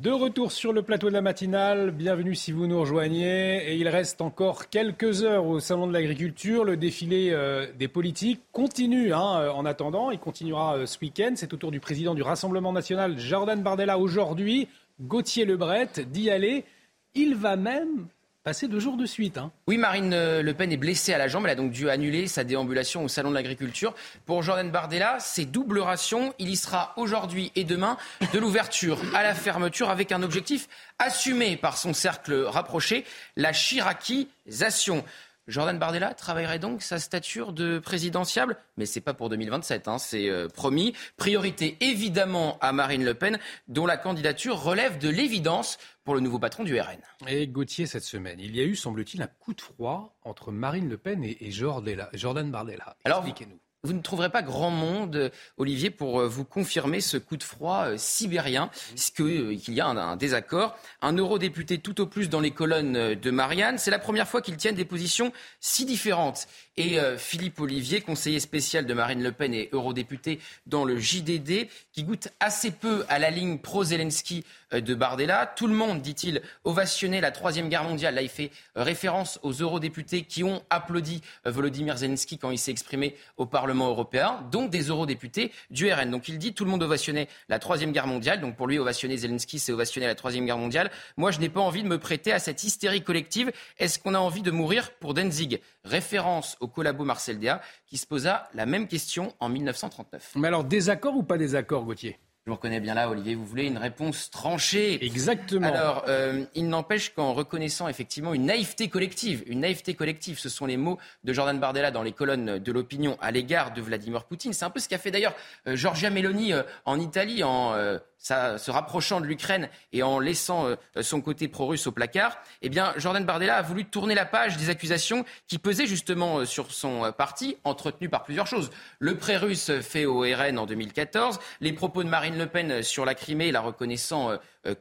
De 0.01 0.09
retour 0.09 0.51
sur 0.51 0.73
le 0.73 0.81
plateau 0.81 1.09
de 1.09 1.13
la 1.13 1.21
matinale, 1.21 1.91
bienvenue 1.91 2.33
si 2.33 2.51
vous 2.51 2.65
nous 2.65 2.79
rejoignez. 2.79 3.69
Et 3.69 3.75
il 3.75 3.87
reste 3.87 4.19
encore 4.19 4.67
quelques 4.67 5.21
heures 5.21 5.45
au 5.45 5.59
Salon 5.59 5.85
de 5.85 5.93
l'Agriculture. 5.93 6.65
Le 6.65 6.75
défilé 6.75 7.29
euh, 7.29 7.67
des 7.77 7.87
politiques 7.87 8.41
continue 8.51 9.13
hein, 9.13 9.41
euh, 9.41 9.51
en 9.51 9.63
attendant. 9.63 10.09
Il 10.09 10.17
continuera 10.17 10.75
euh, 10.75 10.85
ce 10.87 10.97
week-end. 11.01 11.33
C'est 11.35 11.53
au 11.53 11.57
tour 11.57 11.69
du 11.69 11.79
président 11.79 12.15
du 12.15 12.23
Rassemblement 12.23 12.73
national, 12.73 13.19
Jordan 13.19 13.61
Bardella, 13.61 13.99
aujourd'hui. 13.99 14.67
Gauthier 14.99 15.45
Lebret 15.45 15.89
d'y 16.07 16.31
aller. 16.31 16.65
Il 17.13 17.35
va 17.35 17.55
même 17.55 18.07
Passé 18.43 18.67
deux 18.67 18.79
jours 18.79 18.97
de 18.97 19.05
suite. 19.05 19.37
Hein. 19.37 19.51
Oui, 19.67 19.77
Marine 19.77 20.13
euh, 20.13 20.41
Le 20.41 20.55
Pen 20.55 20.71
est 20.71 20.77
blessée 20.77 21.13
à 21.13 21.19
la 21.19 21.27
jambe. 21.27 21.45
Elle 21.45 21.51
a 21.51 21.55
donc 21.55 21.71
dû 21.71 21.91
annuler 21.91 22.25
sa 22.25 22.43
déambulation 22.43 23.03
au 23.03 23.07
Salon 23.07 23.29
de 23.29 23.35
l'Agriculture. 23.35 23.93
Pour 24.25 24.41
Jordan 24.41 24.71
Bardella, 24.71 25.17
c'est 25.19 25.45
double 25.45 25.77
ration. 25.77 26.33
Il 26.39 26.49
y 26.49 26.55
sera 26.55 26.93
aujourd'hui 26.97 27.51
et 27.55 27.63
demain 27.65 27.97
de 28.33 28.39
l'ouverture 28.39 28.99
à 29.13 29.21
la 29.21 29.35
fermeture 29.35 29.91
avec 29.91 30.11
un 30.11 30.23
objectif 30.23 30.69
assumé 30.97 31.55
par 31.55 31.77
son 31.77 31.93
cercle 31.93 32.33
rapproché, 32.45 33.05
la 33.35 33.53
chiracisation. 33.53 35.03
Jordan 35.47 35.77
Bardella 35.79 36.13
travaillerait 36.13 36.59
donc 36.59 36.81
sa 36.81 36.99
stature 36.99 37.51
de 37.53 37.79
présidentiable, 37.79 38.57
mais 38.77 38.85
c'est 38.85 39.01
pas 39.01 39.13
pour 39.13 39.29
2027, 39.29 39.87
hein, 39.87 39.97
c'est 39.97 40.29
euh, 40.29 40.47
promis. 40.47 40.93
Priorité 41.17 41.77
évidemment 41.81 42.57
à 42.61 42.71
Marine 42.71 43.03
Le 43.03 43.13
Pen, 43.13 43.39
dont 43.67 43.85
la 43.85 43.97
candidature 43.97 44.61
relève 44.61 44.99
de 44.99 45.09
l'évidence 45.09 45.77
pour 46.03 46.15
le 46.15 46.21
nouveau 46.21 46.39
patron 46.39 46.63
du 46.63 46.79
RN. 46.79 46.99
Et 47.27 47.47
Gauthier, 47.47 47.85
cette 47.85 48.03
semaine, 48.03 48.39
il 48.39 48.55
y 48.55 48.59
a 48.59 48.63
eu, 48.63 48.75
semble-t-il, 48.75 49.21
un 49.21 49.27
coup 49.27 49.53
de 49.53 49.61
froid 49.61 50.15
entre 50.23 50.51
Marine 50.51 50.89
Le 50.89 50.97
Pen 50.97 51.23
et, 51.23 51.51
Jordan 51.51 52.51
Bardella. 52.51 52.95
Expliquez-nous. 53.05 53.59
Vous 53.83 53.93
ne 53.93 54.01
trouverez 54.01 54.29
pas 54.29 54.43
grand 54.43 54.69
monde, 54.69 55.31
Olivier, 55.57 55.89
pour 55.89 56.19
euh, 56.19 56.27
vous 56.27 56.45
confirmer 56.45 57.01
ce 57.01 57.17
coup 57.17 57.35
de 57.35 57.41
froid 57.41 57.85
euh, 57.87 57.95
sibérien, 57.97 58.69
puisqu'il 58.89 59.73
y 59.73 59.81
a 59.81 59.87
un, 59.87 60.15
désaccord. 60.17 60.77
Un 61.01 61.13
eurodéputé 61.13 61.79
tout 61.79 61.99
au 61.99 62.05
plus 62.05 62.29
dans 62.29 62.41
les 62.41 62.51
colonnes 62.51 63.15
de 63.15 63.31
Marianne. 63.31 63.79
C'est 63.79 63.89
la 63.89 63.97
première 63.97 64.27
fois 64.27 64.43
qu'ils 64.43 64.57
tiennent 64.57 64.75
des 64.75 64.85
positions 64.85 65.33
si 65.61 65.85
différentes. 65.85 66.47
Et 66.77 66.99
euh, 66.99 67.17
Philippe 67.17 67.59
Olivier, 67.59 68.01
conseiller 68.01 68.39
spécial 68.39 68.85
de 68.85 68.93
Marine 68.93 69.21
Le 69.21 69.31
Pen 69.31 69.53
et 69.53 69.69
eurodéputé 69.71 70.39
dans 70.65 70.85
le 70.85 70.97
JDD, 70.97 71.67
qui 71.91 72.03
goûte 72.03 72.29
assez 72.39 72.71
peu 72.71 73.05
à 73.09 73.19
la 73.19 73.29
ligne 73.29 73.57
pro-Zelensky 73.57 74.45
de 74.71 74.95
Bardella. 74.95 75.51
Tout 75.55 75.67
le 75.67 75.73
monde, 75.73 76.01
dit-il, 76.01 76.41
ovationnait 76.63 77.19
la 77.19 77.31
Troisième 77.31 77.67
Guerre 77.67 77.83
mondiale. 77.83 78.15
Là, 78.15 78.21
il 78.21 78.29
fait 78.29 78.51
référence 78.75 79.39
aux 79.43 79.51
eurodéputés 79.51 80.23
qui 80.23 80.43
ont 80.43 80.63
applaudi 80.69 81.21
Volodymyr 81.45 81.97
Zelensky 81.97 82.37
quand 82.37 82.51
il 82.51 82.57
s'est 82.57 82.71
exprimé 82.71 83.15
au 83.37 83.45
Parlement 83.45 83.89
européen, 83.89 84.39
donc 84.51 84.69
des 84.69 84.83
eurodéputés 84.83 85.51
du 85.71 85.91
RN. 85.91 86.09
Donc 86.09 86.29
il 86.29 86.37
dit 86.37 86.53
tout 86.53 86.63
le 86.63 86.71
monde 86.71 86.83
ovationnait 86.83 87.27
la 87.49 87.59
Troisième 87.59 87.91
Guerre 87.91 88.07
mondiale. 88.07 88.39
Donc 88.39 88.55
pour 88.55 88.67
lui, 88.67 88.79
ovationner 88.79 89.17
Zelensky, 89.17 89.59
c'est 89.59 89.73
ovationner 89.73 90.07
la 90.07 90.15
Troisième 90.15 90.45
Guerre 90.45 90.57
mondiale. 90.57 90.89
Moi, 91.17 91.31
je 91.31 91.39
n'ai 91.39 91.49
pas 91.49 91.61
envie 91.61 91.83
de 91.83 91.87
me 91.87 91.99
prêter 91.99 92.31
à 92.31 92.39
cette 92.39 92.63
hystérie 92.63 93.03
collective. 93.03 93.51
Est-ce 93.77 93.99
qu'on 93.99 94.13
a 94.13 94.19
envie 94.19 94.41
de 94.41 94.51
mourir 94.51 94.91
pour 94.99 95.13
Danzig? 95.13 95.59
Référence 95.83 96.57
au 96.59 96.67
collabo 96.67 97.03
Marcel 97.03 97.39
Déa 97.39 97.61
qui 97.87 97.97
se 97.97 98.05
posa 98.05 98.49
la 98.53 98.65
même 98.65 98.87
question 98.87 99.33
en 99.39 99.49
1939. 99.49 100.33
Mais 100.35 100.47
alors, 100.47 100.63
désaccord 100.63 101.15
ou 101.15 101.23
pas 101.23 101.37
désaccord, 101.37 101.83
Gauthier? 101.83 102.19
Je 102.45 102.49
vous 102.49 102.55
reconnais 102.55 102.79
bien 102.79 102.95
là, 102.95 103.07
Olivier. 103.07 103.35
Vous 103.35 103.45
voulez 103.45 103.67
une 103.67 103.77
réponse 103.77 104.31
tranchée. 104.31 105.03
Exactement. 105.05 105.67
Alors, 105.67 106.05
euh, 106.07 106.43
il 106.55 106.69
n'empêche 106.69 107.13
qu'en 107.13 107.33
reconnaissant 107.33 107.87
effectivement 107.87 108.33
une 108.33 108.45
naïveté 108.45 108.89
collective, 108.89 109.43
une 109.45 109.59
naïveté 109.59 109.93
collective, 109.93 110.39
ce 110.39 110.49
sont 110.49 110.65
les 110.65 110.75
mots 110.75 110.97
de 111.23 111.33
Jordan 111.33 111.59
Bardella 111.59 111.91
dans 111.91 112.01
les 112.01 112.13
colonnes 112.13 112.57
de 112.57 112.71
l'opinion 112.71 113.15
à 113.21 113.29
l'égard 113.29 113.73
de 113.73 113.81
Vladimir 113.81 114.23
Poutine. 114.23 114.53
C'est 114.53 114.65
un 114.65 114.71
peu 114.71 114.79
ce 114.79 114.89
qu'a 114.89 114.97
fait 114.97 115.11
d'ailleurs 115.11 115.35
euh, 115.67 115.75
Giorgia 115.75 116.09
Meloni 116.09 116.51
euh, 116.51 116.63
en 116.85 116.99
Italie 116.99 117.43
en 117.43 117.75
se 118.21 118.71
rapprochant 118.71 119.19
de 119.19 119.25
l'Ukraine 119.25 119.69
et 119.93 120.03
en 120.03 120.19
laissant 120.19 120.67
euh, 120.67 120.75
son 121.01 121.21
côté 121.21 121.47
pro-russe 121.47 121.87
au 121.87 121.91
placard, 121.91 122.37
eh 122.61 122.69
bien, 122.69 122.93
Jordan 122.97 123.25
Bardella 123.25 123.57
a 123.57 123.61
voulu 123.61 123.85
tourner 123.85 124.13
la 124.13 124.25
page 124.25 124.57
des 124.57 124.69
accusations 124.69 125.25
qui 125.47 125.57
pesaient 125.57 125.87
justement 125.87 126.39
euh, 126.39 126.45
sur 126.45 126.71
son 126.71 127.05
euh, 127.05 127.11
parti, 127.11 127.57
entretenues 127.63 128.09
par 128.09 128.23
plusieurs 128.23 128.47
choses. 128.47 128.69
Le 128.99 129.17
pré-russe 129.17 129.71
fait 129.81 130.05
au 130.05 130.21
RN 130.21 130.59
en 130.59 130.65
2014, 130.67 131.39
les 131.61 131.73
propos 131.73 132.03
de 132.03 132.09
Marine 132.09 132.37
Le 132.37 132.45
Pen 132.45 132.83
sur 132.83 133.05
la 133.05 133.15
Crimée, 133.15 133.51
la 133.51 133.61
reconnaissant 133.61 134.31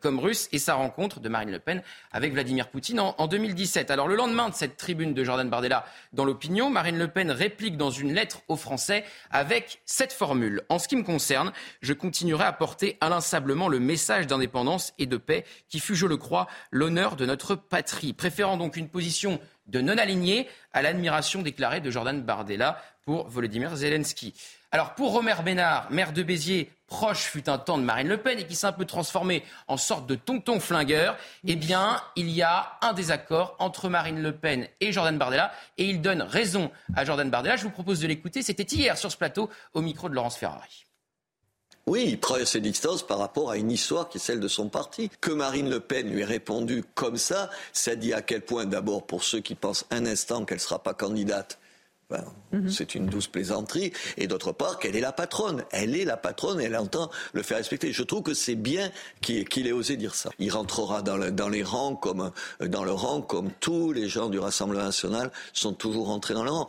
comme 0.00 0.18
russe 0.18 0.48
et 0.52 0.58
sa 0.58 0.74
rencontre 0.74 1.20
de 1.20 1.28
Marine 1.30 1.50
Le 1.50 1.58
Pen 1.58 1.82
avec 2.12 2.32
Vladimir 2.32 2.68
Poutine 2.68 3.00
en, 3.00 3.26
2017. 3.26 3.90
Alors 3.90 4.08
le 4.08 4.14
lendemain 4.14 4.50
de 4.50 4.54
cette 4.54 4.76
tribune 4.76 5.14
de 5.14 5.24
Jordan 5.24 5.48
Bardella 5.48 5.86
dans 6.12 6.26
l'opinion, 6.26 6.68
Marine 6.68 6.98
Le 6.98 7.08
Pen 7.08 7.30
réplique 7.30 7.78
dans 7.78 7.90
une 7.90 8.12
lettre 8.12 8.42
aux 8.48 8.56
Français 8.56 9.04
avec 9.30 9.80
cette 9.86 10.12
formule. 10.12 10.62
En 10.68 10.78
ce 10.78 10.86
qui 10.86 10.96
me 10.96 11.02
concerne, 11.02 11.52
je 11.80 11.94
continuerai 11.94 12.44
à 12.44 12.52
porter 12.52 12.98
à 13.00 13.08
l'instant 13.08 13.29
inlassablement 13.30 13.68
le 13.68 13.78
message 13.78 14.26
d'indépendance 14.26 14.92
et 14.98 15.06
de 15.06 15.16
paix 15.16 15.44
qui 15.68 15.78
fut, 15.78 15.94
je 15.94 16.06
le 16.06 16.16
crois, 16.16 16.48
l'honneur 16.72 17.14
de 17.14 17.26
notre 17.26 17.54
patrie, 17.54 18.12
préférant 18.12 18.56
donc 18.56 18.76
une 18.76 18.88
position 18.88 19.38
de 19.66 19.80
non-aligné 19.80 20.48
à 20.72 20.82
l'admiration 20.82 21.42
déclarée 21.42 21.80
de 21.80 21.92
Jordan 21.92 22.20
Bardella 22.22 22.82
pour 23.04 23.28
Volodymyr 23.28 23.76
Zelensky. 23.76 24.34
Alors 24.72 24.94
pour 24.94 25.12
Romer 25.12 25.36
Bénard, 25.44 25.90
maire 25.92 26.12
de 26.12 26.24
Béziers, 26.24 26.70
proche 26.88 27.20
fut 27.20 27.48
un 27.48 27.58
temps 27.58 27.78
de 27.78 27.84
Marine 27.84 28.08
Le 28.08 28.16
Pen 28.16 28.36
et 28.36 28.46
qui 28.46 28.56
s'est 28.56 28.66
un 28.66 28.72
peu 28.72 28.84
transformé 28.84 29.44
en 29.68 29.76
sorte 29.76 30.08
de 30.08 30.16
tonton 30.16 30.58
flingueur, 30.58 31.16
eh 31.46 31.54
bien, 31.54 32.02
il 32.16 32.30
y 32.30 32.42
a 32.42 32.78
un 32.82 32.92
désaccord 32.94 33.54
entre 33.60 33.88
Marine 33.88 34.20
Le 34.20 34.32
Pen 34.32 34.66
et 34.80 34.90
Jordan 34.90 35.16
Bardella 35.16 35.52
et 35.78 35.84
il 35.84 36.00
donne 36.00 36.22
raison 36.22 36.72
à 36.96 37.04
Jordan 37.04 37.30
Bardella. 37.30 37.54
Je 37.54 37.62
vous 37.62 37.70
propose 37.70 38.00
de 38.00 38.08
l'écouter. 38.08 38.42
C'était 38.42 38.64
hier 38.64 38.98
sur 38.98 39.12
ce 39.12 39.16
plateau 39.16 39.50
au 39.72 39.82
micro 39.82 40.08
de 40.08 40.14
Laurence 40.16 40.36
Ferrari. 40.36 40.89
Oui, 41.86 42.04
il 42.06 42.20
prend 42.20 42.44
ses 42.44 42.60
distances 42.60 43.04
par 43.04 43.18
rapport 43.18 43.50
à 43.50 43.56
une 43.56 43.70
histoire 43.70 44.08
qui 44.08 44.18
est 44.18 44.20
celle 44.20 44.40
de 44.40 44.48
son 44.48 44.68
parti. 44.68 45.10
Que 45.20 45.32
Marine 45.32 45.68
Le 45.68 45.80
Pen 45.80 46.08
lui 46.08 46.20
ait 46.20 46.24
répondu 46.24 46.84
comme 46.94 47.16
ça, 47.16 47.50
ça 47.72 47.96
dit 47.96 48.12
à 48.12 48.22
quel 48.22 48.42
point, 48.42 48.66
d'abord, 48.66 49.06
pour 49.06 49.24
ceux 49.24 49.40
qui 49.40 49.54
pensent 49.54 49.86
un 49.90 50.06
instant 50.06 50.44
qu'elle 50.44 50.58
ne 50.58 50.62
sera 50.62 50.82
pas 50.82 50.94
candidate, 50.94 51.58
Mhm. 52.52 52.68
C'est 52.68 52.94
une 52.94 53.06
douce 53.06 53.28
plaisanterie. 53.28 53.92
Et 54.16 54.26
d'autre 54.26 54.52
part, 54.52 54.78
qu'elle 54.78 54.96
est 54.96 55.00
la 55.00 55.12
patronne. 55.12 55.64
Elle 55.70 55.96
est 55.96 56.04
la 56.04 56.16
patronne 56.16 56.60
et 56.60 56.64
elle 56.64 56.76
entend 56.76 57.10
le 57.32 57.42
faire 57.42 57.58
respecter. 57.58 57.92
Je 57.92 58.02
trouve 58.02 58.22
que 58.22 58.34
c'est 58.34 58.56
bien 58.56 58.90
qu'il 59.20 59.66
ait 59.66 59.72
osé 59.72 59.96
dire 59.96 60.14
ça. 60.14 60.30
Il 60.38 60.50
rentrera 60.50 61.02
dans, 61.02 61.48
les 61.48 61.62
rangs 61.62 61.96
comme, 61.96 62.32
dans 62.60 62.84
le 62.84 62.92
rang 62.92 63.22
comme 63.22 63.50
tous 63.60 63.92
les 63.92 64.08
gens 64.08 64.28
du 64.28 64.38
Rassemblement 64.38 64.84
national 64.84 65.30
sont 65.52 65.72
toujours 65.72 66.06
rentrés 66.06 66.34
dans 66.34 66.44
le 66.44 66.50
rang. 66.50 66.68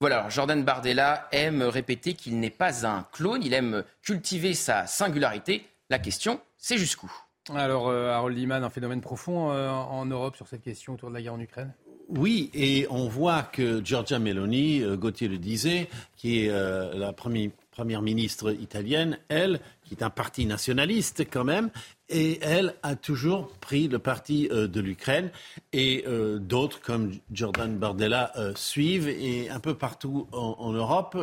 Voilà, 0.00 0.30
Jordan 0.30 0.64
Bardella 0.64 1.28
aime 1.30 1.60
répéter 1.60 2.14
qu'il 2.14 2.40
n'est 2.40 2.48
pas 2.48 2.86
un 2.86 3.06
clone, 3.12 3.42
il 3.44 3.52
aime 3.52 3.84
cultiver 4.00 4.54
sa 4.54 4.86
singularité. 4.86 5.66
La 5.90 5.98
question, 5.98 6.40
c'est 6.56 6.78
jusqu'où? 6.78 7.12
Alors, 7.54 7.88
euh, 7.88 8.08
Harold 8.08 8.38
Iman, 8.38 8.64
un 8.64 8.70
phénomène 8.70 9.02
profond 9.02 9.52
euh, 9.52 9.68
en 9.68 10.06
Europe 10.06 10.36
sur 10.36 10.48
cette 10.48 10.62
question 10.62 10.94
autour 10.94 11.10
de 11.10 11.14
la 11.14 11.20
guerre 11.20 11.34
en 11.34 11.40
Ukraine? 11.40 11.74
Oui, 12.08 12.50
et 12.54 12.86
on 12.88 13.08
voit 13.08 13.42
que 13.42 13.84
Giorgia 13.84 14.18
Meloni, 14.18 14.82
euh, 14.82 14.96
Gauthier 14.96 15.28
le 15.28 15.36
disait, 15.36 15.90
qui 16.16 16.46
est 16.46 16.50
euh, 16.50 16.94
la 16.94 17.12
première 17.12 17.50
ministre 17.84 18.52
italienne, 18.52 19.18
elle, 19.28 19.60
qui 19.84 19.94
est 19.94 20.02
un 20.02 20.10
parti 20.10 20.46
nationaliste 20.46 21.24
quand 21.30 21.44
même, 21.44 21.70
et 22.08 22.38
elle 22.42 22.74
a 22.82 22.96
toujours 22.96 23.52
pris 23.60 23.88
le 23.88 23.98
parti 23.98 24.48
euh, 24.50 24.66
de 24.66 24.80
l'Ukraine, 24.80 25.30
et 25.72 26.04
d'autres 26.40 26.80
comme 26.80 27.12
Jordan 27.32 27.76
Bardella 27.76 28.32
suivent, 28.54 29.08
et 29.08 29.48
un 29.50 29.60
peu 29.60 29.74
partout 29.74 30.26
en, 30.32 30.72
Europe, 30.72 31.16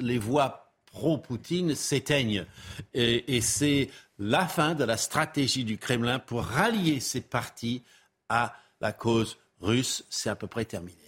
les 0.00 0.18
voix 0.18 0.72
pro-Poutine 0.86 1.74
s'éteignent. 1.74 2.46
Et, 2.94 3.36
et 3.36 3.40
c'est 3.40 3.90
la 4.18 4.46
fin 4.46 4.74
de 4.74 4.84
la 4.84 4.96
stratégie 4.96 5.64
du 5.64 5.78
Kremlin 5.78 6.18
pour 6.18 6.42
rallier 6.42 7.00
ces 7.00 7.20
partis 7.20 7.82
à 8.28 8.54
la 8.80 8.92
cause 8.92 9.38
russe, 9.60 10.04
c'est 10.10 10.30
à 10.30 10.36
peu 10.36 10.46
près 10.46 10.64
terminé. 10.64 11.05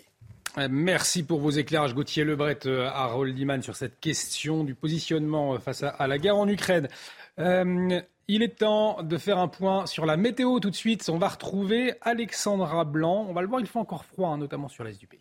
Euh, 0.56 0.68
merci 0.70 1.22
pour 1.22 1.40
vos 1.40 1.50
éclairages, 1.50 1.94
Gauthier 1.94 2.24
Lebret, 2.24 2.60
euh, 2.66 2.88
Harold 2.88 3.34
Diman, 3.34 3.62
sur 3.62 3.76
cette 3.76 4.00
question 4.00 4.64
du 4.64 4.74
positionnement 4.74 5.54
euh, 5.54 5.58
face 5.58 5.82
à, 5.82 6.06
la 6.06 6.18
guerre 6.18 6.36
en 6.36 6.48
Ukraine. 6.48 6.88
il 7.36 8.42
est 8.42 8.58
temps 8.58 9.02
de 9.02 9.16
faire 9.18 9.38
un 9.38 9.48
point 9.48 9.86
sur 9.86 10.06
la 10.06 10.16
météo 10.16 10.60
tout 10.60 10.70
de 10.70 10.76
suite. 10.76 11.08
On 11.08 11.18
va 11.18 11.28
retrouver 11.28 11.94
Alexandra 12.00 12.84
Blanc. 12.84 13.26
On 13.28 13.32
va 13.32 13.42
le 13.42 13.48
voir, 13.48 13.60
il 13.60 13.66
fait 13.66 13.78
encore 13.78 14.04
froid, 14.04 14.30
hein, 14.30 14.38
notamment 14.38 14.68
sur 14.68 14.84
l'est 14.84 14.98
du 14.98 15.06
pays. 15.06 15.20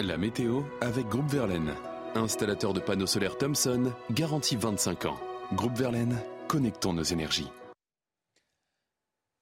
La 0.00 0.16
météo 0.16 0.62
avec 0.80 1.06
Groupe 1.06 1.28
Verlaine. 1.28 1.72
Installateur 2.14 2.72
de 2.72 2.80
panneaux 2.80 3.06
solaires 3.06 3.38
Thomson, 3.38 3.92
garantie 4.10 4.56
25 4.56 5.06
ans. 5.06 5.18
Groupe 5.54 5.76
Verlaine, 5.76 6.18
connectons 6.48 6.92
nos 6.92 7.02
énergies. 7.02 7.50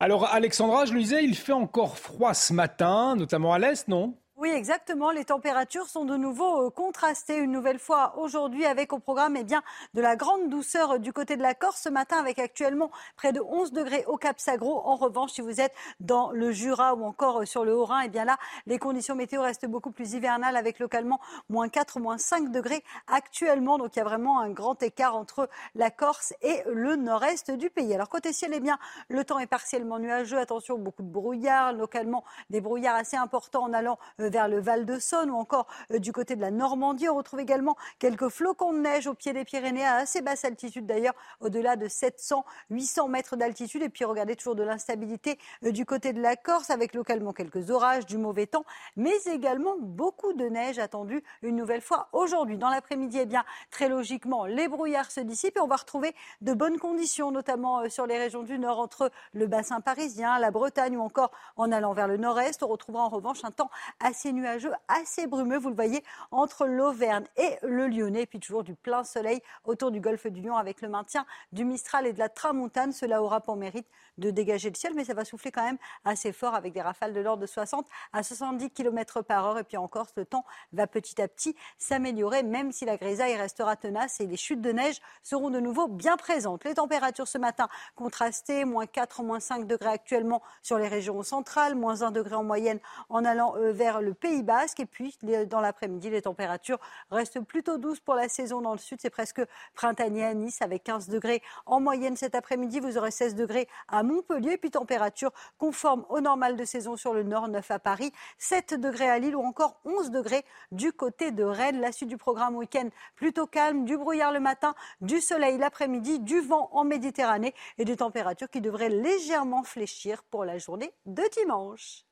Alors 0.03 0.25
Alexandra, 0.33 0.87
je 0.87 0.95
le 0.95 1.01
disais, 1.01 1.23
il 1.25 1.37
fait 1.37 1.53
encore 1.53 1.99
froid 1.99 2.33
ce 2.33 2.55
matin, 2.55 3.17
notamment 3.17 3.53
à 3.53 3.59
l'est, 3.59 3.87
non? 3.87 4.15
Oui, 4.41 4.49
exactement. 4.49 5.11
Les 5.11 5.27
températures 5.27 5.87
sont 5.87 6.07
de 6.07 6.17
nouveau 6.17 6.67
euh, 6.67 6.71
contrastées 6.71 7.37
une 7.37 7.53
nouvelle 7.53 7.79
fois 7.79 8.15
aujourd'hui 8.17 8.65
avec 8.65 8.95
au 8.95 8.99
programme 8.99 9.37
eh 9.37 9.45
bien, 9.45 9.63
de 9.93 10.01
la 10.01 10.17
grande 10.17 10.49
douceur 10.49 10.99
du 10.99 11.13
côté 11.13 11.37
de 11.37 11.43
la 11.43 11.53
Corse 11.53 11.83
ce 11.83 11.91
matin 11.91 12.17
avec 12.17 12.39
actuellement 12.39 12.91
près 13.17 13.35
de 13.35 13.41
11 13.43 13.71
degrés 13.73 14.03
au 14.07 14.17
Cap 14.17 14.41
Sagro. 14.41 14.81
En 14.87 14.97
revanche, 14.97 15.33
si 15.33 15.43
vous 15.43 15.61
êtes 15.61 15.75
dans 16.01 16.31
le 16.31 16.53
Jura 16.53 16.95
ou 16.95 17.05
encore 17.05 17.43
euh, 17.43 17.45
sur 17.45 17.67
le 17.67 17.77
Haut-Rhin, 17.77 18.01
eh 18.07 18.09
bien 18.09 18.25
là, 18.25 18.39
les 18.65 18.79
conditions 18.79 19.15
météo 19.15 19.43
restent 19.43 19.67
beaucoup 19.67 19.91
plus 19.91 20.15
hivernales 20.15 20.57
avec 20.57 20.79
localement 20.79 21.21
moins 21.51 21.69
4, 21.69 22.01
moins 22.01 22.17
5 22.17 22.51
degrés 22.51 22.83
actuellement. 23.09 23.77
Donc 23.77 23.95
il 23.95 23.99
y 23.99 24.03
a 24.03 24.07
vraiment 24.07 24.41
un 24.41 24.49
grand 24.49 24.83
écart 24.83 25.17
entre 25.17 25.51
la 25.75 25.91
Corse 25.91 26.33
et 26.41 26.63
le 26.67 26.97
nord-est 26.97 27.51
du 27.51 27.69
pays. 27.69 27.93
Alors 27.93 28.09
côté 28.09 28.33
ciel, 28.33 28.53
eh 28.55 28.61
bien, 28.61 28.79
le 29.11 29.23
temps 29.23 29.39
est 29.39 29.47
partiellement 29.47 29.99
nuageux. 29.99 30.39
Attention, 30.39 30.79
beaucoup 30.79 31.03
de 31.03 31.11
brouillard, 31.11 31.75
localement 31.75 32.25
des 32.49 32.63
brouillards 32.63 32.97
assez 32.97 33.19
importants 33.19 33.65
en 33.65 33.75
allant 33.75 33.99
euh, 34.19 34.30
vers 34.31 34.49
le 34.49 34.61
Val 34.61 34.87
de 34.87 34.99
Saône 34.99 35.31
ou 35.31 35.37
encore 35.37 35.67
euh, 35.93 35.99
du 35.99 36.13
côté 36.13 36.37
de 36.37 36.41
la 36.41 36.51
Normandie. 36.51 37.09
On 37.09 37.17
retrouve 37.17 37.41
également 37.41 37.77
quelques 37.99 38.29
flocons 38.29 38.73
de 38.73 38.79
neige 38.79 39.07
au 39.07 39.15
pied 39.15 39.33
des 39.33 39.45
Pyrénées 39.45 39.85
à 39.85 39.97
assez 39.97 40.23
basse 40.23 40.45
altitude 40.45 40.87
d'ailleurs, 40.87 41.15
au-delà 41.41 41.77
de 41.77 41.89
700, 41.89 42.45
800 42.71 43.09
mètres 43.09 43.37
d'altitude. 43.37 43.83
Et 43.83 43.89
puis 43.89 44.05
regardez 44.05 44.37
toujours 44.37 44.55
de 44.55 44.63
l'instabilité 44.63 45.39
euh, 45.65 45.73
du 45.73 45.85
côté 45.85 46.13
de 46.13 46.21
la 46.21 46.37
Corse 46.37 46.71
avec 46.71 46.95
localement 46.95 47.33
quelques 47.33 47.71
orages, 47.71 48.07
du 48.07 48.19
mauvais 48.19 48.47
temps, 48.47 48.65
mais 48.97 49.17
également 49.27 49.75
beaucoup 49.79 50.33
de 50.33 50.45
neige 50.45 50.79
attendue 50.79 51.23
une 51.43 51.57
nouvelle 51.57 51.81
fois 51.81 52.09
aujourd'hui. 52.13 52.59
Dans 52.59 52.71
l'après-midi, 52.71 53.19
eh 53.21 53.27
bien, 53.27 53.45
très 53.71 53.89
logiquement, 53.89 54.47
les 54.47 54.69
brouillards 54.69 55.11
se 55.11 55.21
dissipent 55.21 55.57
et 55.57 55.61
on 55.61 55.67
va 55.67 55.77
retrouver 55.77 56.15
de 56.41 56.53
bonnes 56.55 56.79
conditions, 56.79 57.31
notamment 57.31 57.81
euh, 57.81 57.89
sur 57.89 58.07
les 58.07 58.19
régions 58.19 58.43
du 58.43 58.59
nord 58.59 58.79
entre 58.79 59.11
le 59.33 59.47
bassin 59.47 59.81
parisien, 59.81 60.39
la 60.39 60.51
Bretagne 60.51 60.97
ou 60.97 61.01
encore 61.01 61.31
en 61.57 61.73
allant 61.73 61.93
vers 61.93 62.09
le 62.09 62.17
nord-est. 62.17 62.63
On 62.63 62.69
retrouvera 62.69 63.05
en 63.05 63.09
revanche 63.09 63.45
un 63.45 63.51
temps 63.51 63.71
assez 64.01 64.20
assez 64.21 64.35
nuageux, 64.35 64.73
assez 64.89 65.27
brumeux, 65.27 65.57
vous 65.57 65.71
le 65.71 65.75
voyez, 65.75 66.05
entre 66.31 66.67
l'Auvergne 66.67 67.25
et 67.39 67.57
le 67.63 67.87
Lyonnais. 67.87 68.27
puis 68.27 68.39
toujours 68.39 68.63
du 68.63 68.75
plein 68.75 69.03
soleil 69.03 69.41
autour 69.65 69.91
du 69.91 69.99
golfe 69.99 70.27
du 70.27 70.43
Lion 70.43 70.57
avec 70.57 70.83
le 70.83 70.91
maintien 70.91 71.25
du 71.53 71.65
Mistral 71.65 72.07
et 72.07 72.13
de 72.13 72.19
la 72.19 72.29
Tramontane. 72.29 72.93
Cela 72.93 73.23
aura 73.23 73.41
pour 73.41 73.57
mérite 73.57 73.87
de 74.21 74.31
dégager 74.31 74.71
le 74.71 74.77
ciel, 74.77 74.93
mais 74.95 75.05
ça 75.05 75.15
va 75.15 75.25
souffler 75.25 75.51
quand 75.51 75.65
même 75.65 75.79
assez 76.05 76.33
fort 76.33 76.55
avec 76.55 76.73
des 76.73 76.83
rafales 76.83 77.13
de 77.13 77.21
l'ordre 77.21 77.43
de 77.43 77.47
60 77.47 77.87
à 78.13 78.23
70 78.23 78.71
km 78.71 79.23
par 79.23 79.47
heure. 79.47 79.59
Et 79.59 79.65
puis 79.65 79.77
encore, 79.77 80.07
ce 80.15 80.21
temps 80.21 80.45
va 80.73 80.87
petit 80.87 81.21
à 81.21 81.29
petit 81.29 81.57
s'améliorer, 81.79 82.43
même 82.43 82.73
si 82.73 82.85
la 82.85 82.97
grisaille 82.97 83.37
restera 83.37 83.77
tenace 83.77 84.21
et 84.21 84.27
les 84.27 84.37
chutes 84.37 84.61
de 84.61 84.73
neige 84.73 85.01
seront 85.23 85.51
de 85.51 85.61
nouveau 85.61 85.89
bien 85.89 86.17
présentes. 86.17 86.65
Les 86.65 86.75
températures 86.75 87.29
ce 87.29 87.39
matin 87.39 87.69
contrastées, 87.97 88.65
moins 88.65 88.87
4, 88.87 89.23
moins 89.23 89.41
5 89.41 89.67
degrés 89.67 89.91
actuellement 89.91 90.43
sur 90.63 90.79
les 90.79 90.89
régions 90.89 91.23
centrales, 91.23 91.75
moins 91.75 92.03
1 92.03 92.11
degré 92.11 92.35
en 92.35 92.45
moyenne 92.45 92.79
en 93.09 93.25
allant 93.25 93.57
euh, 93.57 93.73
vers 93.73 94.01
le 94.01 94.15
Pays 94.15 94.43
Basque. 94.43 94.81
Et 94.81 94.87
puis, 94.87 95.17
dans 95.49 95.61
l'après-midi, 95.61 96.11
les 96.11 96.23
températures 96.23 96.79
restent 97.11 97.41
plutôt 97.41 97.79
douces 97.79 98.01
pour 98.01 98.15
la 98.15 98.29
saison 98.29 98.61
dans 98.61 98.73
le 98.73 98.79
sud. 98.79 98.99
C'est 99.01 99.11
presque 99.11 99.43
printanier 99.75 100.25
à 100.25 100.35
Nice 100.35 100.63
avec 100.63 100.85
15 100.85 101.09
degrés 101.09 101.43
en 101.67 101.81
moyenne 101.81 102.17
cet 102.17 102.35
après-midi. 102.35 102.81
Vous 102.81 102.99
aurez 102.99 103.11
16 103.11 103.35
degrés 103.35 103.69
à 103.89 104.03
Montpellier. 104.11 104.57
Puis, 104.57 104.71
température 104.71 105.31
conforme 105.59 106.05
au 106.09 106.21
normal 106.21 106.57
de 106.57 106.65
saison 106.65 106.97
sur 106.97 107.15
le 107.15 107.23
nord, 107.23 107.49
9 107.49 107.71
à 107.71 107.79
Paris, 107.79 108.13
7 108.39 108.75
degrés 108.75 109.09
à 109.09 109.19
Lille 109.19 109.37
ou 109.37 109.43
encore 109.43 109.81
11 109.85 110.11
degrés 110.11 110.45
du 110.73 110.93
côté 110.93 111.33
de 111.33 111.45
Rennes. 111.45 111.81
La 111.81 111.93
suite 111.93 112.09
du 112.09 112.17
programme 112.17 112.57
week-end 112.57 112.89
plutôt 113.17 113.47
calme, 113.47 113.85
du 113.85 113.97
brouillard 113.97 114.33
le 114.33 114.41
matin, 114.41 114.75
du 115.01 115.21
soleil 115.21 115.59
l'après-midi, 115.59 116.21
du 116.21 116.41
vent 116.41 116.69
en 116.73 116.85
Méditerranée 116.85 117.55
et 117.79 117.85
des 117.85 117.97
températures 117.97 118.51
qui 118.51 118.61
devraient 118.61 118.89
légèrement 118.89 119.63
fléchir 119.63 120.23
pour 120.25 120.45
la 120.45 120.59
journée 120.59 120.93
de 121.07 121.23
dimanche. 121.33 122.05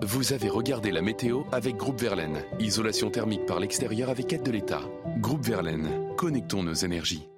Vous 0.00 0.32
avez 0.32 0.48
regardé 0.48 0.92
la 0.92 1.02
météo 1.02 1.42
avec 1.50 1.76
Groupe 1.76 2.00
Verlaine. 2.00 2.44
Isolation 2.60 3.10
thermique 3.10 3.46
par 3.46 3.58
l'extérieur 3.58 4.10
avec 4.10 4.32
aide 4.32 4.44
de 4.44 4.52
l'État. 4.52 4.82
Groupe 5.16 5.42
Verlaine, 5.42 6.14
connectons 6.16 6.62
nos 6.62 6.72
énergies. 6.72 7.28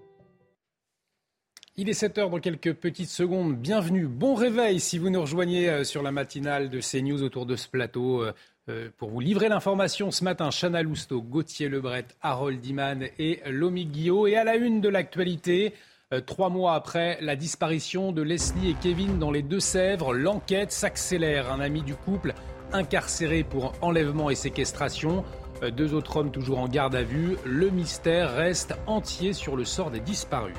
Il 1.81 1.89
est 1.89 1.95
7 1.95 2.19
heures 2.19 2.29
dans 2.29 2.41
quelques 2.41 2.75
petites 2.75 3.09
secondes. 3.09 3.57
Bienvenue, 3.57 4.07
bon 4.07 4.35
réveil 4.35 4.81
si 4.81 4.99
vous 4.99 5.09
nous 5.09 5.23
rejoignez 5.23 5.71
euh, 5.71 5.83
sur 5.83 6.03
la 6.03 6.13
matinale 6.13 6.69
de 6.69 6.79
CNews 6.79 7.23
autour 7.23 7.47
de 7.47 7.57
ce 7.57 7.69
plateau. 7.69 8.23
Euh, 8.23 8.35
euh, 8.69 8.91
pour 8.99 9.09
vous 9.09 9.21
livrer 9.21 9.49
l'information 9.49 10.11
ce 10.11 10.23
matin, 10.23 10.51
Chana 10.51 10.83
Lousteau, 10.83 11.23
Gauthier 11.23 11.71
Lebret, 11.71 12.05
Harold 12.21 12.61
Diman 12.61 13.07
et 13.19 13.41
Lomi 13.47 13.87
Guillot. 13.87 14.27
Et 14.27 14.37
à 14.37 14.45
la 14.45 14.57
une 14.57 14.83
de 14.83 14.91
l'actualité, 14.91 15.73
trois 16.27 16.51
mois 16.51 16.75
après 16.75 17.17
la 17.23 17.35
disparition 17.35 18.13
de 18.13 18.21
Leslie 18.21 18.69
et 18.69 18.77
Kevin 18.83 19.19
dans 19.19 19.31
les 19.31 19.41
Deux-Sèvres, 19.41 20.13
l'enquête 20.13 20.73
s'accélère. 20.73 21.51
Un 21.51 21.61
ami 21.61 21.81
du 21.81 21.95
couple 21.95 22.35
incarcéré 22.75 23.43
pour 23.43 23.73
enlèvement 23.81 24.29
et 24.29 24.35
séquestration. 24.35 25.25
Deux 25.75 25.95
autres 25.95 26.19
hommes 26.19 26.31
toujours 26.31 26.59
en 26.59 26.69
garde 26.69 26.95
à 26.95 27.03
vue. 27.03 27.39
Le 27.47 27.71
mystère 27.71 28.35
reste 28.35 28.75
entier 28.87 29.33
sur 29.33 29.57
le 29.57 29.65
sort 29.65 29.91
des 29.91 30.01
disparus. 30.01 30.55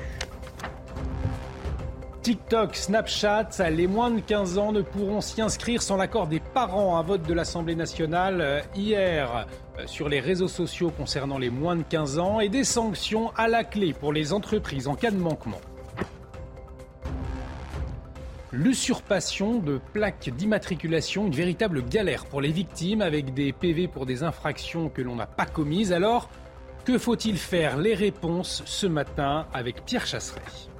TikTok, 2.22 2.76
Snapchat, 2.76 3.48
les 3.72 3.88
moins 3.88 4.12
de 4.12 4.20
15 4.20 4.56
ans 4.56 4.70
ne 4.70 4.82
pourront 4.82 5.20
s'y 5.20 5.42
inscrire 5.42 5.82
sans 5.82 5.96
l'accord 5.96 6.28
des 6.28 6.38
parents. 6.38 6.96
Un 6.96 7.02
vote 7.02 7.24
de 7.24 7.34
l'Assemblée 7.34 7.74
nationale 7.74 8.40
euh, 8.40 8.60
hier 8.76 9.48
euh, 9.76 9.82
sur 9.86 10.08
les 10.08 10.20
réseaux 10.20 10.46
sociaux 10.46 10.92
concernant 10.96 11.36
les 11.36 11.50
moins 11.50 11.74
de 11.74 11.82
15 11.82 12.20
ans 12.20 12.38
et 12.38 12.48
des 12.48 12.62
sanctions 12.62 13.32
à 13.36 13.48
la 13.48 13.64
clé 13.64 13.92
pour 13.92 14.12
les 14.12 14.32
entreprises 14.32 14.86
en 14.86 14.94
cas 14.94 15.10
de 15.10 15.16
manquement. 15.16 15.60
L'usurpation 18.52 19.58
de 19.58 19.80
plaques 19.92 20.30
d'immatriculation, 20.30 21.26
une 21.26 21.34
véritable 21.34 21.84
galère 21.84 22.26
pour 22.26 22.40
les 22.40 22.52
victimes 22.52 23.02
avec 23.02 23.34
des 23.34 23.52
PV 23.52 23.88
pour 23.88 24.06
des 24.06 24.22
infractions 24.22 24.90
que 24.90 25.02
l'on 25.02 25.16
n'a 25.16 25.26
pas 25.26 25.46
commises. 25.46 25.92
Alors, 25.92 26.30
que 26.84 26.98
faut-il 26.98 27.36
faire? 27.36 27.78
Les 27.78 27.94
réponses 27.94 28.62
ce 28.64 28.86
matin 28.86 29.48
avec 29.52 29.84
Pierre 29.84 30.06
Chasseret. 30.06 30.71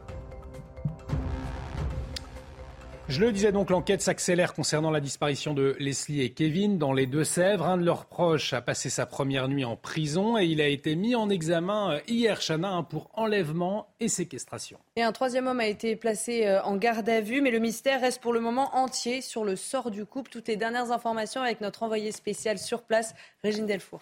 Je 3.12 3.20
le 3.20 3.30
disais 3.30 3.52
donc, 3.52 3.68
l'enquête 3.68 4.00
s'accélère 4.00 4.54
concernant 4.54 4.90
la 4.90 4.98
disparition 4.98 5.52
de 5.52 5.76
Leslie 5.78 6.22
et 6.22 6.32
Kevin 6.32 6.78
dans 6.78 6.94
les 6.94 7.04
Deux-Sèvres. 7.04 7.66
Un 7.66 7.76
de 7.76 7.84
leurs 7.84 8.06
proches 8.06 8.54
a 8.54 8.62
passé 8.62 8.88
sa 8.88 9.04
première 9.04 9.48
nuit 9.48 9.66
en 9.66 9.76
prison 9.76 10.38
et 10.38 10.46
il 10.46 10.62
a 10.62 10.66
été 10.66 10.96
mis 10.96 11.14
en 11.14 11.28
examen 11.28 11.92
euh, 11.92 12.00
hier, 12.08 12.40
Chana, 12.40 12.70
hein, 12.70 12.82
pour 12.84 13.10
enlèvement 13.12 13.86
et 14.00 14.08
séquestration. 14.08 14.78
Et 14.96 15.02
un 15.02 15.12
troisième 15.12 15.46
homme 15.46 15.60
a 15.60 15.66
été 15.66 15.94
placé 15.94 16.46
euh, 16.46 16.62
en 16.62 16.78
garde 16.78 17.06
à 17.10 17.20
vue, 17.20 17.42
mais 17.42 17.50
le 17.50 17.58
mystère 17.58 18.00
reste 18.00 18.22
pour 18.22 18.32
le 18.32 18.40
moment 18.40 18.74
entier 18.74 19.20
sur 19.20 19.44
le 19.44 19.56
sort 19.56 19.90
du 19.90 20.06
couple. 20.06 20.30
Toutes 20.30 20.48
les 20.48 20.56
dernières 20.56 20.90
informations 20.90 21.42
avec 21.42 21.60
notre 21.60 21.82
envoyé 21.82 22.12
spécial 22.12 22.56
sur 22.58 22.80
place, 22.80 23.14
Régine 23.44 23.66
Delfour. 23.66 24.00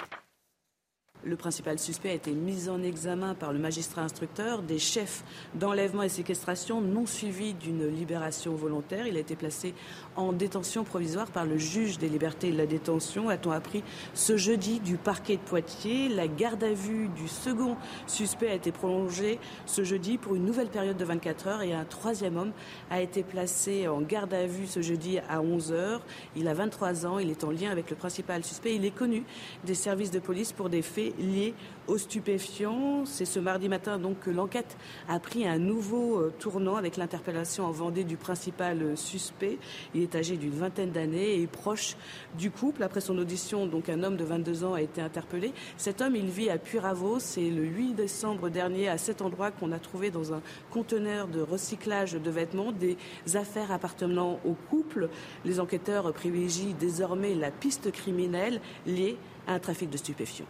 Le 1.23 1.37
principal 1.37 1.79
suspect 1.79 2.11
a 2.11 2.15
été 2.15 2.33
mis 2.33 2.71
en 2.71 2.83
examen 2.83 3.35
par 3.35 3.53
le 3.53 3.59
magistrat 3.59 4.01
instructeur 4.01 4.63
des 4.63 4.79
chefs 4.79 5.23
d'enlèvement 5.55 6.03
et 6.03 6.09
séquestration 6.09 6.81
non 6.81 7.05
suivis 7.05 7.53
d'une 7.53 7.87
libération 7.89 8.55
volontaire. 8.55 9.07
Il 9.07 9.19
a 9.19 9.21
été 9.21 9.37
placé 9.37 9.75
en 10.17 10.33
détention 10.33 10.83
provisoire 10.83 11.27
par 11.27 11.45
le 11.45 11.59
juge 11.59 11.99
des 11.99 12.09
libertés 12.09 12.49
et 12.49 12.53
de 12.53 12.57
la 12.57 12.65
détention, 12.65 13.29
a-t-on 13.29 13.51
appris 13.51 13.85
ce 14.15 14.39
jeudi 14.39 14.81
du 14.81 14.97
parquet 14.97 15.37
de 15.37 15.43
Poitiers. 15.43 16.09
La 16.09 16.27
garde 16.27 16.65
à 16.65 16.73
vue 16.73 17.09
du 17.09 17.29
second 17.29 17.77
suspect 18.07 18.49
a 18.49 18.55
été 18.55 18.73
prolongée 18.73 19.39
ce 19.67 19.85
jeudi 19.85 20.17
pour 20.17 20.37
une 20.37 20.47
nouvelle 20.47 20.69
période 20.69 20.97
de 20.97 21.05
24 21.05 21.49
heures 21.49 21.63
et 21.63 21.75
un 21.75 21.85
troisième 21.85 22.39
homme 22.39 22.53
a 22.91 23.03
été 23.03 23.23
placé 23.25 23.89
en 23.89 24.01
garde 24.01 24.33
à 24.33 24.47
vue 24.47 24.67
ce 24.67 24.81
jeudi 24.81 25.19
à 25.29 25.43
11 25.43 25.73
heures. 25.73 26.01
Il 26.35 26.49
a 26.49 26.55
23 26.55 27.05
ans, 27.05 27.19
il 27.19 27.29
est 27.29 27.45
en 27.45 27.51
lien 27.51 27.71
avec 27.71 27.91
le 27.91 27.97
principal 27.97 28.43
suspect. 28.43 28.75
Il 28.75 28.87
est 28.87 28.91
connu 28.91 29.25
des 29.65 29.75
services 29.75 30.11
de 30.11 30.19
police 30.19 30.53
pour 30.53 30.71
des 30.71 30.81
faits 30.81 31.10
liés 31.19 31.55
aux 31.91 31.99
stupéfiants. 31.99 33.05
C'est 33.05 33.25
ce 33.25 33.41
mardi 33.41 33.69
matin 33.69 33.99
donc 33.99 34.21
que 34.21 34.31
l'enquête 34.31 34.77
a 35.09 35.19
pris 35.19 35.47
un 35.47 35.59
nouveau 35.59 36.19
euh, 36.19 36.33
tournant 36.39 36.77
avec 36.77 36.97
l'interpellation 36.97 37.65
en 37.65 37.73
Vendée 37.73 38.05
du 38.05 38.17
principal 38.17 38.83
euh, 38.83 38.97
suspect. 38.97 39.59
Il 39.95 40.03
est 40.03 40.15
âgé 40.15 40.37
d'une 40.37 40.53
vingtaine 40.53 40.93
d'années 40.93 41.41
et 41.41 41.47
proche 41.47 41.97
du 42.39 42.51
couple. 42.51 42.83
Après 42.83 43.01
son 43.01 43.19
audition, 43.19 43.67
donc 43.67 43.89
un 43.89 44.03
homme 44.05 44.17
de 44.17 44.25
22 44.25 44.65
ans 44.65 44.75
a 44.75 44.83
été 44.83 45.01
interpellé. 45.01 45.53
Cet 45.77 46.01
homme, 46.01 46.15
il 46.15 46.27
vit 46.27 46.49
à 46.49 46.59
Puyravaux. 46.59 47.19
C'est 47.19 47.51
le 47.51 47.65
8 47.65 47.95
décembre 47.95 48.51
dernier 48.51 48.89
à 48.89 48.99
cet 48.99 49.21
endroit 49.21 49.51
qu'on 49.51 49.73
a 49.73 49.79
trouvé 49.79 50.11
dans 50.11 50.33
un 50.33 50.43
conteneur 50.71 51.27
de 51.27 51.41
recyclage 51.41 52.13
de 52.13 52.31
vêtements 52.31 52.73
des 52.73 52.97
affaires 53.35 53.73
appartenant 53.73 54.39
au 54.45 54.55
couple. 54.71 55.09
Les 55.45 55.59
enquêteurs 55.59 56.13
privilégient 56.13 56.75
désormais 56.79 57.35
la 57.35 57.51
piste 57.51 57.91
criminelle 57.91 58.61
liée 58.87 59.17
à 59.47 59.55
un 59.55 59.59
trafic 59.59 59.91
de 59.91 59.97
stupéfiants. 59.97 60.47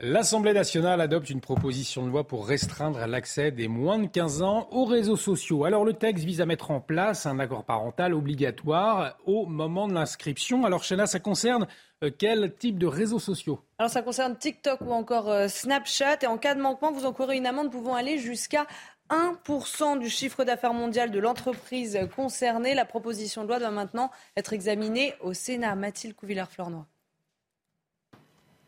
L'Assemblée 0.00 0.52
nationale 0.52 1.00
adopte 1.00 1.30
une 1.30 1.40
proposition 1.40 2.04
de 2.04 2.10
loi 2.10 2.26
pour 2.26 2.48
restreindre 2.48 3.06
l'accès 3.06 3.52
des 3.52 3.68
moins 3.68 4.00
de 4.00 4.08
15 4.08 4.42
ans 4.42 4.66
aux 4.72 4.84
réseaux 4.84 5.16
sociaux. 5.16 5.64
Alors 5.64 5.84
le 5.84 5.92
texte 5.92 6.24
vise 6.24 6.40
à 6.40 6.46
mettre 6.46 6.72
en 6.72 6.80
place 6.80 7.26
un 7.26 7.38
accord 7.38 7.64
parental 7.64 8.12
obligatoire 8.12 9.16
au 9.24 9.46
moment 9.46 9.86
de 9.86 9.94
l'inscription. 9.94 10.64
Alors 10.64 10.82
Chena, 10.82 11.06
ça 11.06 11.20
concerne 11.20 11.68
euh, 12.02 12.10
quel 12.10 12.52
type 12.56 12.76
de 12.76 12.88
réseaux 12.88 13.20
sociaux? 13.20 13.60
Alors 13.78 13.88
ça 13.88 14.02
concerne 14.02 14.36
TikTok 14.36 14.80
ou 14.80 14.90
encore 14.90 15.30
euh, 15.30 15.46
Snapchat. 15.46 16.18
Et 16.22 16.26
en 16.26 16.38
cas 16.38 16.56
de 16.56 16.60
manquement, 16.60 16.90
vous 16.90 17.06
encourez 17.06 17.36
une 17.36 17.46
amende 17.46 17.70
pouvant 17.70 17.94
aller 17.94 18.18
jusqu'à 18.18 18.66
1% 19.10 20.00
du 20.00 20.08
chiffre 20.08 20.42
d'affaires 20.42 20.74
mondial 20.74 21.12
de 21.12 21.20
l'entreprise 21.20 22.00
concernée. 22.16 22.74
La 22.74 22.84
proposition 22.84 23.44
de 23.44 23.48
loi 23.48 23.60
doit 23.60 23.70
maintenant 23.70 24.10
être 24.36 24.54
examinée 24.54 25.14
au 25.20 25.34
Sénat. 25.34 25.76
Mathilde 25.76 26.16
Couvillard-Flornois. 26.16 26.88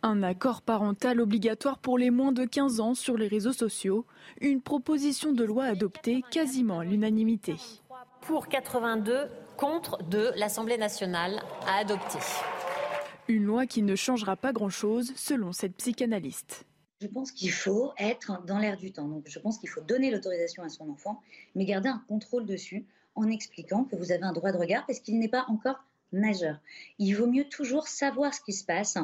Un 0.06 0.22
accord 0.22 0.62
parental 0.62 1.20
obligatoire 1.20 1.78
pour 1.78 1.98
les 1.98 2.10
moins 2.10 2.30
de 2.30 2.44
15 2.44 2.78
ans 2.78 2.94
sur 2.94 3.16
les 3.16 3.26
réseaux 3.26 3.52
sociaux, 3.52 4.06
une 4.40 4.60
proposition 4.60 5.32
de 5.32 5.42
loi 5.42 5.64
adoptée 5.64 6.22
quasiment 6.30 6.78
à 6.78 6.84
l'unanimité. 6.84 7.56
Pour 8.20 8.46
82, 8.46 9.26
contre 9.56 10.00
de 10.04 10.30
l'Assemblée 10.36 10.78
nationale 10.78 11.42
à 11.66 11.78
adopter. 11.78 12.20
Une 13.26 13.46
loi 13.46 13.66
qui 13.66 13.82
ne 13.82 13.96
changera 13.96 14.36
pas 14.36 14.52
grand-chose 14.52 15.12
selon 15.16 15.50
cette 15.50 15.74
psychanalyste. 15.74 16.66
Je 17.00 17.08
pense 17.08 17.32
qu'il 17.32 17.50
faut 17.50 17.90
être 17.98 18.44
dans 18.46 18.60
l'air 18.60 18.76
du 18.76 18.92
temps. 18.92 19.08
Donc 19.08 19.24
je 19.26 19.40
pense 19.40 19.58
qu'il 19.58 19.70
faut 19.70 19.80
donner 19.80 20.12
l'autorisation 20.12 20.62
à 20.62 20.68
son 20.68 20.88
enfant, 20.88 21.20
mais 21.56 21.64
garder 21.64 21.88
un 21.88 22.04
contrôle 22.06 22.46
dessus 22.46 22.86
en 23.16 23.28
expliquant 23.28 23.82
que 23.82 23.96
vous 23.96 24.12
avez 24.12 24.22
un 24.22 24.32
droit 24.32 24.52
de 24.52 24.56
regard 24.56 24.86
parce 24.86 25.00
qu'il 25.00 25.18
n'est 25.18 25.26
pas 25.26 25.46
encore 25.48 25.82
majeur. 26.12 26.58
Il 26.98 27.14
vaut 27.14 27.26
mieux 27.26 27.48
toujours 27.48 27.88
savoir 27.88 28.32
ce 28.34 28.40
qui 28.40 28.52
se 28.52 28.64
passe 28.64 28.96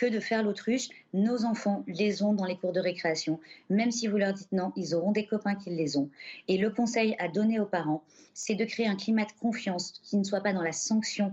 que 0.00 0.06
de 0.06 0.18
faire 0.18 0.42
l'autruche. 0.42 0.88
Nos 1.12 1.44
enfants 1.44 1.84
les 1.86 2.22
ont 2.22 2.32
dans 2.32 2.46
les 2.46 2.56
cours 2.56 2.72
de 2.72 2.80
récréation. 2.80 3.38
Même 3.68 3.92
si 3.92 4.08
vous 4.08 4.16
leur 4.16 4.32
dites 4.32 4.50
non, 4.50 4.72
ils 4.74 4.94
auront 4.94 5.12
des 5.12 5.26
copains 5.26 5.54
qui 5.54 5.70
les 5.70 5.96
ont. 5.96 6.08
Et 6.48 6.56
le 6.56 6.70
conseil 6.70 7.14
à 7.18 7.28
donner 7.28 7.60
aux 7.60 7.66
parents, 7.66 8.02
c'est 8.32 8.54
de 8.54 8.64
créer 8.64 8.86
un 8.86 8.96
climat 8.96 9.26
de 9.26 9.32
confiance 9.40 10.00
qui 10.02 10.16
ne 10.16 10.24
soit 10.24 10.40
pas 10.40 10.54
dans 10.54 10.62
la 10.62 10.72
sanction. 10.72 11.32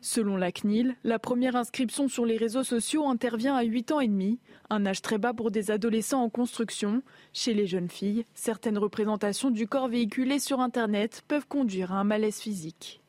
Selon 0.00 0.36
la 0.36 0.52
CNIL, 0.52 0.94
la 1.04 1.18
première 1.18 1.56
inscription 1.56 2.08
sur 2.08 2.24
les 2.24 2.38
réseaux 2.38 2.64
sociaux 2.64 3.06
intervient 3.06 3.56
à 3.56 3.62
8 3.62 3.92
ans 3.92 4.00
et 4.00 4.08
demi, 4.08 4.38
un 4.70 4.86
âge 4.86 5.02
très 5.02 5.18
bas 5.18 5.34
pour 5.34 5.50
des 5.50 5.70
adolescents 5.70 6.22
en 6.22 6.30
construction. 6.30 7.02
Chez 7.34 7.52
les 7.52 7.66
jeunes 7.66 7.90
filles, 7.90 8.24
certaines 8.34 8.78
représentations 8.78 9.50
du 9.50 9.66
corps 9.66 9.88
véhiculées 9.88 10.38
sur 10.38 10.60
Internet 10.60 11.22
peuvent 11.28 11.46
conduire 11.46 11.92
à 11.92 11.96
un 11.96 12.04
malaise 12.04 12.38
physique. 12.38 13.02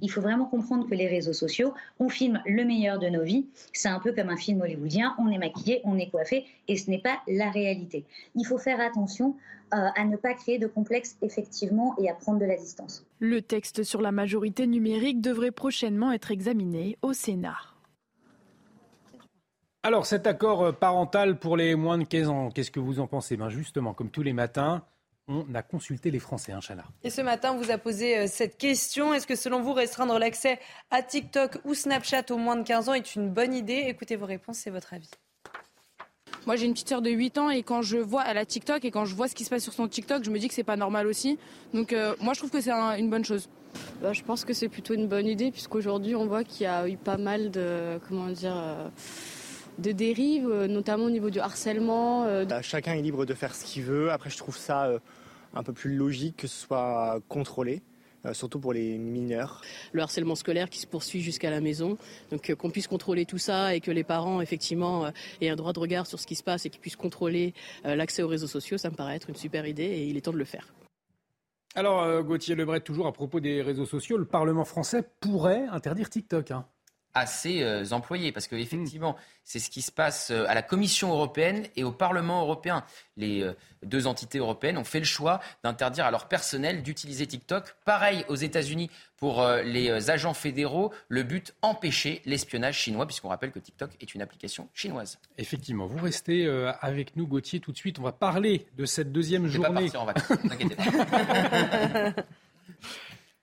Il 0.00 0.10
faut 0.10 0.20
vraiment 0.20 0.46
comprendre 0.46 0.88
que 0.88 0.94
les 0.94 1.08
réseaux 1.08 1.32
sociaux, 1.32 1.74
on 1.98 2.08
filme 2.08 2.40
le 2.46 2.64
meilleur 2.64 2.98
de 2.98 3.08
nos 3.08 3.22
vies. 3.22 3.46
C'est 3.72 3.88
un 3.88 4.00
peu 4.00 4.12
comme 4.12 4.30
un 4.30 4.36
film 4.36 4.60
hollywoodien, 4.60 5.14
on 5.18 5.30
est 5.30 5.38
maquillé, 5.38 5.80
on 5.84 5.98
est 5.98 6.10
coiffé, 6.10 6.46
et 6.68 6.76
ce 6.76 6.90
n'est 6.90 7.00
pas 7.00 7.20
la 7.28 7.50
réalité. 7.50 8.04
Il 8.34 8.46
faut 8.46 8.58
faire 8.58 8.80
attention 8.80 9.36
euh, 9.74 9.88
à 9.96 10.04
ne 10.04 10.16
pas 10.16 10.34
créer 10.34 10.58
de 10.58 10.66
complexe 10.66 11.16
effectivement 11.22 11.94
et 11.98 12.10
à 12.10 12.14
prendre 12.14 12.38
de 12.38 12.44
la 12.44 12.56
distance. 12.56 13.06
Le 13.20 13.40
texte 13.42 13.82
sur 13.82 14.02
la 14.02 14.12
majorité 14.12 14.66
numérique 14.66 15.20
devrait 15.20 15.50
prochainement 15.50 16.12
être 16.12 16.30
examiné 16.30 16.98
au 17.02 17.12
Sénat. 17.12 17.56
Alors 19.82 20.06
cet 20.06 20.26
accord 20.26 20.76
parental 20.76 21.38
pour 21.38 21.56
les 21.56 21.74
moins 21.74 21.98
de 21.98 22.04
15 22.04 22.28
ans, 22.28 22.50
qu'est-ce 22.50 22.70
que 22.70 22.80
vous 22.80 23.00
en 23.00 23.08
pensez? 23.08 23.36
Ben 23.36 23.48
Justement, 23.48 23.94
comme 23.94 24.10
tous 24.10 24.22
les 24.22 24.32
matins, 24.32 24.84
on 25.28 25.54
a 25.54 25.62
consulté 25.62 26.10
les 26.10 26.18
Français, 26.18 26.52
hein, 26.52 26.60
Et 27.04 27.10
ce 27.10 27.20
matin, 27.20 27.52
on 27.52 27.58
vous 27.58 27.70
a 27.70 27.78
posé 27.78 28.18
euh, 28.18 28.26
cette 28.26 28.58
question. 28.58 29.14
Est-ce 29.14 29.26
que 29.26 29.36
selon 29.36 29.62
vous, 29.62 29.72
restreindre 29.72 30.18
l'accès 30.18 30.58
à 30.90 31.02
TikTok 31.02 31.58
ou 31.64 31.74
Snapchat 31.74 32.24
aux 32.30 32.36
moins 32.36 32.56
de 32.56 32.64
15 32.64 32.88
ans 32.88 32.94
est 32.94 33.14
une 33.14 33.30
bonne 33.30 33.54
idée? 33.54 33.84
Écoutez 33.86 34.16
vos 34.16 34.26
réponses, 34.26 34.58
c'est 34.58 34.70
votre 34.70 34.94
avis. 34.94 35.10
Moi, 36.46 36.56
j'ai 36.56 36.66
une 36.66 36.72
petite 36.72 36.88
sœur 36.88 37.02
de 37.02 37.10
8 37.10 37.38
ans 37.38 37.50
et 37.50 37.62
quand 37.62 37.82
je 37.82 37.98
vois, 37.98 38.24
elle 38.26 38.38
a 38.38 38.44
TikTok 38.44 38.84
et 38.84 38.90
quand 38.90 39.04
je 39.04 39.14
vois 39.14 39.28
ce 39.28 39.34
qui 39.34 39.44
se 39.44 39.50
passe 39.50 39.62
sur 39.62 39.72
son 39.72 39.86
TikTok, 39.86 40.24
je 40.24 40.30
me 40.30 40.38
dis 40.38 40.48
que 40.48 40.54
c'est 40.54 40.64
pas 40.64 40.76
normal 40.76 41.06
aussi. 41.06 41.38
Donc, 41.72 41.92
euh, 41.92 42.16
moi, 42.20 42.34
je 42.34 42.40
trouve 42.40 42.50
que 42.50 42.60
c'est 42.60 42.72
une 42.72 43.10
bonne 43.10 43.24
chose. 43.24 43.48
Bah, 44.02 44.12
je 44.12 44.22
pense 44.22 44.44
que 44.44 44.52
c'est 44.52 44.68
plutôt 44.68 44.94
une 44.94 45.06
bonne 45.06 45.26
idée 45.26 45.52
puisqu'aujourd'hui, 45.52 46.16
on 46.16 46.26
voit 46.26 46.42
qu'il 46.42 46.64
y 46.64 46.66
a 46.66 46.88
eu 46.88 46.96
pas 46.96 47.16
mal 47.16 47.50
de, 47.52 48.00
comment 48.08 48.26
dire, 48.26 48.56
euh, 48.56 48.88
de 49.78 49.92
dérives, 49.92 50.48
notamment 50.68 51.04
au 51.04 51.10
niveau 51.10 51.30
du 51.30 51.40
harcèlement. 51.40 52.24
Bah, 52.44 52.62
chacun 52.62 52.94
est 52.94 53.02
libre 53.02 53.24
de 53.24 53.34
faire 53.34 53.54
ce 53.54 53.64
qu'il 53.64 53.82
veut. 53.82 54.10
Après, 54.10 54.30
je 54.30 54.36
trouve 54.36 54.56
ça 54.56 54.90
un 55.54 55.62
peu 55.62 55.72
plus 55.72 55.94
logique 55.96 56.36
que 56.36 56.46
ce 56.46 56.66
soit 56.66 57.20
contrôlé. 57.28 57.82
Euh, 58.24 58.34
surtout 58.34 58.60
pour 58.60 58.72
les 58.72 58.98
mineurs. 58.98 59.62
Le 59.92 60.00
harcèlement 60.00 60.36
scolaire 60.36 60.70
qui 60.70 60.78
se 60.78 60.86
poursuit 60.86 61.20
jusqu'à 61.20 61.50
la 61.50 61.60
maison, 61.60 61.98
donc 62.30 62.50
euh, 62.50 62.54
qu'on 62.54 62.70
puisse 62.70 62.86
contrôler 62.86 63.26
tout 63.26 63.38
ça 63.38 63.74
et 63.74 63.80
que 63.80 63.90
les 63.90 64.04
parents 64.04 64.40
effectivement 64.40 65.06
euh, 65.06 65.10
aient 65.40 65.48
un 65.48 65.56
droit 65.56 65.72
de 65.72 65.80
regard 65.80 66.06
sur 66.06 66.20
ce 66.20 66.26
qui 66.26 66.36
se 66.36 66.44
passe 66.44 66.64
et 66.64 66.70
qu'ils 66.70 66.80
puissent 66.80 66.94
contrôler 66.94 67.52
l'accès 67.84 68.22
aux 68.22 68.28
réseaux 68.28 68.46
sociaux, 68.46 68.78
ça 68.78 68.90
me 68.90 68.94
paraît 68.94 69.16
être 69.16 69.28
une 69.28 69.36
super 69.36 69.66
idée 69.66 69.84
et 69.84 70.06
il 70.06 70.16
est 70.16 70.20
temps 70.20 70.32
de 70.32 70.38
le 70.38 70.44
faire. 70.44 70.72
Alors 71.74 72.22
Gauthier 72.22 72.54
Lebret, 72.54 72.80
toujours 72.80 73.06
à 73.06 73.12
propos 73.12 73.40
des 73.40 73.62
réseaux 73.62 73.86
sociaux, 73.86 74.18
le 74.18 74.24
Parlement 74.24 74.64
français 74.64 75.02
pourrait 75.20 75.66
interdire 75.70 76.10
TikTok. 76.10 76.50
Hein. 76.50 76.66
À 77.14 77.26
ses 77.26 77.62
euh, 77.62 77.84
employés. 77.90 78.32
Parce 78.32 78.46
qu'effectivement, 78.46 79.16
c'est 79.44 79.58
ce 79.58 79.70
qui 79.70 79.82
se 79.82 79.92
passe 79.92 80.30
euh, 80.30 80.46
à 80.48 80.54
la 80.54 80.62
Commission 80.62 81.10
européenne 81.10 81.66
et 81.76 81.84
au 81.84 81.92
Parlement 81.92 82.42
européen. 82.42 82.84
Les 83.16 83.42
euh, 83.42 83.54
deux 83.82 84.06
entités 84.06 84.38
européennes 84.38 84.78
ont 84.78 84.84
fait 84.84 84.98
le 84.98 85.04
choix 85.04 85.40
d'interdire 85.62 86.06
à 86.06 86.10
leur 86.10 86.28
personnel 86.28 86.82
d'utiliser 86.82 87.26
TikTok. 87.26 87.74
Pareil 87.84 88.24
aux 88.28 88.36
États-Unis 88.36 88.90
pour 89.16 89.46
les 89.64 90.10
agents 90.10 90.34
fédéraux. 90.34 90.92
Le 91.08 91.22
but, 91.22 91.54
empêcher 91.62 92.22
l'espionnage 92.24 92.76
chinois, 92.76 93.06
puisqu'on 93.06 93.28
rappelle 93.28 93.52
que 93.52 93.60
TikTok 93.60 93.90
est 94.00 94.14
une 94.16 94.22
application 94.22 94.68
chinoise. 94.74 95.18
Effectivement, 95.38 95.86
vous 95.86 96.02
restez 96.02 96.48
avec 96.80 97.14
nous, 97.14 97.28
Gauthier, 97.28 97.60
tout 97.60 97.70
de 97.70 97.76
suite. 97.76 98.00
On 98.00 98.02
va 98.02 98.10
parler 98.10 98.66
de 98.76 98.84
cette 98.84 99.12
deuxième 99.12 99.46
journée. 99.46 99.90
Pas 99.90 99.98
en 100.00 100.06
vacances, 100.06 100.38
pas. 101.06 102.22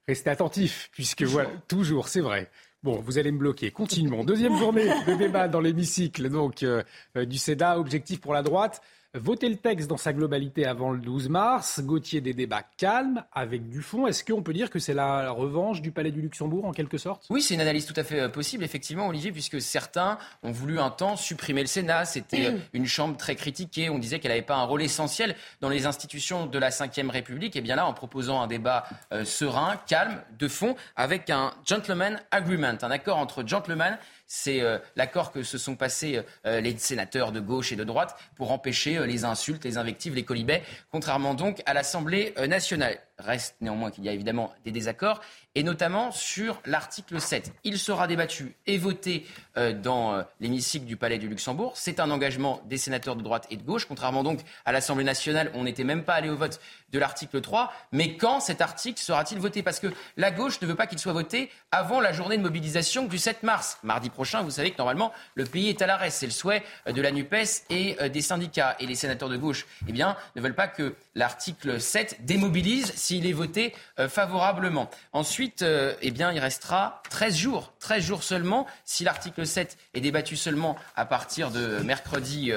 Restez 0.10 0.32
attentifs, 0.32 0.90
puisque 0.92 1.22
voilà, 1.22 1.52
toujours, 1.68 2.08
c'est 2.08 2.22
vrai. 2.22 2.50
Bon, 2.82 3.02
vous 3.02 3.18
allez 3.18 3.34
me 3.34 3.38
bloquer. 3.38 3.72
Continuons. 3.72 4.24
Deuxième 4.24 4.56
journée 4.58 4.88
de 5.06 5.14
débat 5.16 5.50
dans 5.50 5.60
l'hémicycle 5.60 6.30
donc 6.30 6.64
euh, 6.64 6.82
euh, 7.18 7.26
du 7.26 7.38
SEDA. 7.38 7.78
Objectif 7.78 8.22
pour 8.22 8.34
la 8.34 8.42
droite 8.42 8.82
Voter 9.16 9.50
le 9.50 9.56
texte 9.56 9.90
dans 9.90 9.98
sa 9.98 10.14
globalité 10.14 10.68
avant 10.68 10.92
le 10.92 11.00
12 11.00 11.30
mars. 11.30 11.82
Gauthier 11.84 12.22
des 12.22 12.36
débats 12.36 12.62
calmes 12.78 13.24
avec 13.34 13.68
du 13.68 13.82
fond. 13.82 14.06
Est-ce 14.06 14.24
qu'on 14.24 14.44
peut 14.44 14.54
dire 14.54 14.70
que 14.70 14.78
c'est 14.78 14.94
la 14.94 15.32
revanche 15.32 15.82
du 15.82 15.90
Palais 15.90 16.12
du 16.12 16.22
Luxembourg 16.22 16.66
en 16.66 16.74
quelque 16.74 17.00
sorte? 17.00 17.26
Oui, 17.32 17.42
c'est 17.42 17.56
une 17.56 17.62
analyse 17.62 17.88
tout 17.88 18.00
à 18.00 18.04
fait 18.04 18.20
euh, 18.20 18.30
possible, 18.30 18.64
effectivement, 18.64 19.08
Olivier, 19.08 19.32
puisque 19.32 19.60
certains 19.62 20.20
ont 20.44 20.52
voulu 20.52 20.78
un 20.78 20.92
temps 20.92 21.16
supprimer 21.16 21.62
le 21.62 21.68
Sénat. 21.68 22.06
C'était 22.06 22.54
une 22.74 22.86
chambre 22.86 23.18
très 23.18 23.36
critiquée. 23.36 23.90
On 23.90 23.98
disait 23.98 24.20
qu'elle 24.20 24.30
n'avait 24.30 24.44
pas 24.44 24.58
un 24.58 24.66
rôle 24.66 24.84
essentiel 24.84 25.36
dans 25.60 25.70
les 25.70 25.88
institutions 25.88 26.46
de 26.46 26.60
la 26.60 26.70
Ve 26.70 27.10
République. 27.10 27.56
Et 27.56 27.62
bien 27.62 27.78
là, 27.78 27.88
en 27.88 27.96
proposant 27.96 28.40
un 28.44 28.48
débat 28.48 28.84
serein, 29.24 29.82
calme, 29.88 30.22
de 30.38 30.48
fond, 30.48 30.76
avec 30.96 31.32
un 31.32 31.52
gentleman 31.66 32.22
agreement, 32.30 32.78
un 32.80 32.92
accord 32.92 33.18
entre 33.18 33.44
gentlemen 33.48 33.98
c'est 34.30 34.62
euh, 34.62 34.78
l'accord 34.96 35.32
que 35.32 35.44
se 35.44 35.58
sont 35.58 35.76
passés 35.76 36.22
euh, 36.46 36.62
les 36.62 36.78
sénateurs 36.78 37.34
de 37.34 37.40
gauche 37.42 37.74
et 37.74 37.76
de 37.76 37.84
droite 37.84 38.16
pour 38.36 38.52
empêcher 38.52 38.98
euh, 38.98 39.06
les 39.06 39.26
insultes, 39.26 39.66
les 39.66 39.78
invectives, 39.78 40.16
les 40.16 40.24
colibets, 40.24 40.64
contrairement 40.92 41.34
donc 41.34 41.62
à 41.66 41.74
l'Assemblée 41.74 42.34
nationale. 42.48 43.00
Reste 43.20 43.56
néanmoins 43.62 43.92
qu'il 43.92 44.04
y 44.04 44.10
a 44.10 44.14
évidemment 44.14 44.54
des 44.66 44.72
désaccords, 44.72 45.22
et 45.56 45.64
notamment 45.64 46.12
sur 46.12 46.62
l'article 46.66 47.20
7. 47.20 47.54
Il 47.64 47.78
sera 47.78 48.08
débattu 48.08 48.56
et 48.66 48.78
voté 48.78 49.26
dans 49.56 50.24
l'hémicycle 50.40 50.86
du 50.86 50.96
Palais 50.96 51.18
du 51.18 51.28
Luxembourg. 51.28 51.74
C'est 51.76 52.00
un 52.00 52.12
engagement 52.12 52.62
des 52.66 52.78
sénateurs 52.78 53.16
de 53.16 53.24
droite 53.24 53.48
et 53.50 53.58
de 53.58 53.64
gauche, 53.64 53.86
contrairement 53.86 54.24
donc 54.24 54.40
à 54.66 54.72
l'Assemblée 54.72 55.04
nationale, 55.04 55.52
on 55.54 55.64
n'était 55.64 55.84
même 55.84 56.04
pas 56.04 56.14
allé 56.14 56.30
au 56.30 56.36
vote 56.36 56.60
de 56.92 57.00
l'article 57.00 57.42
3. 57.42 57.72
Mais 57.92 58.18
quand 58.18 58.40
cet 58.40 58.62
article 58.62 59.02
sera-t-il 59.02 59.40
voté? 59.40 59.64
Parce 59.64 59.80
que 59.80 59.88
la 60.18 60.32
gauche 60.32 60.62
ne 60.62 60.68
veut 60.68 60.76
pas 60.76 60.88
qu'il 60.88 61.00
soit 61.00 61.14
voté 61.14 61.52
avant 61.72 62.00
la 62.00 62.12
journée 62.12 62.38
de 62.38 62.42
mobilisation 62.42 63.06
du 63.06 63.18
7 63.18 63.44
mars. 63.44 63.78
Mardi 63.84 64.10
prochain, 64.10 64.42
vous 64.42 64.52
savez 64.52 64.72
que 64.72 64.78
normalement, 64.78 65.12
le 65.36 65.46
pays 65.46 65.70
est 65.70 65.82
à 65.82 65.88
l'arrêt. 65.88 66.10
C'est 66.10 66.26
le 66.26 66.32
souhait 66.32 66.64
de 66.86 67.02
la 67.02 67.12
NUPES 67.12 67.66
et 67.70 67.98
euh, 68.02 68.10
des 68.10 68.22
syndicats. 68.22 68.76
Et 68.80 68.86
les 68.86 68.96
sénateurs 68.96 69.30
de 69.30 69.38
gauche, 69.38 69.66
eh 69.88 69.92
bien, 69.92 70.16
ne 70.36 70.42
veulent 70.42 70.56
pas 70.56 70.68
que 70.68 70.96
l'article 71.20 71.80
7 71.80 72.26
démobilise 72.26 72.92
s'il 72.96 73.28
est 73.28 73.34
voté 73.34 73.76
euh, 74.00 74.10
favorablement. 74.10 74.90
Ensuite, 75.14 75.62
euh, 75.62 75.94
eh 76.02 76.10
bien, 76.10 76.32
il 76.32 76.40
restera 76.40 77.04
13 77.12 77.36
jours. 77.36 77.74
13 77.80 78.04
jours 78.04 78.24
seulement. 78.24 78.66
Si 78.86 79.04
l'article 79.04 79.46
7 79.46 79.78
est 79.94 80.02
débattu 80.02 80.36
seulement 80.36 80.76
à 80.96 81.06
partir 81.06 81.52
de 81.52 81.80
mercredi 81.84 82.52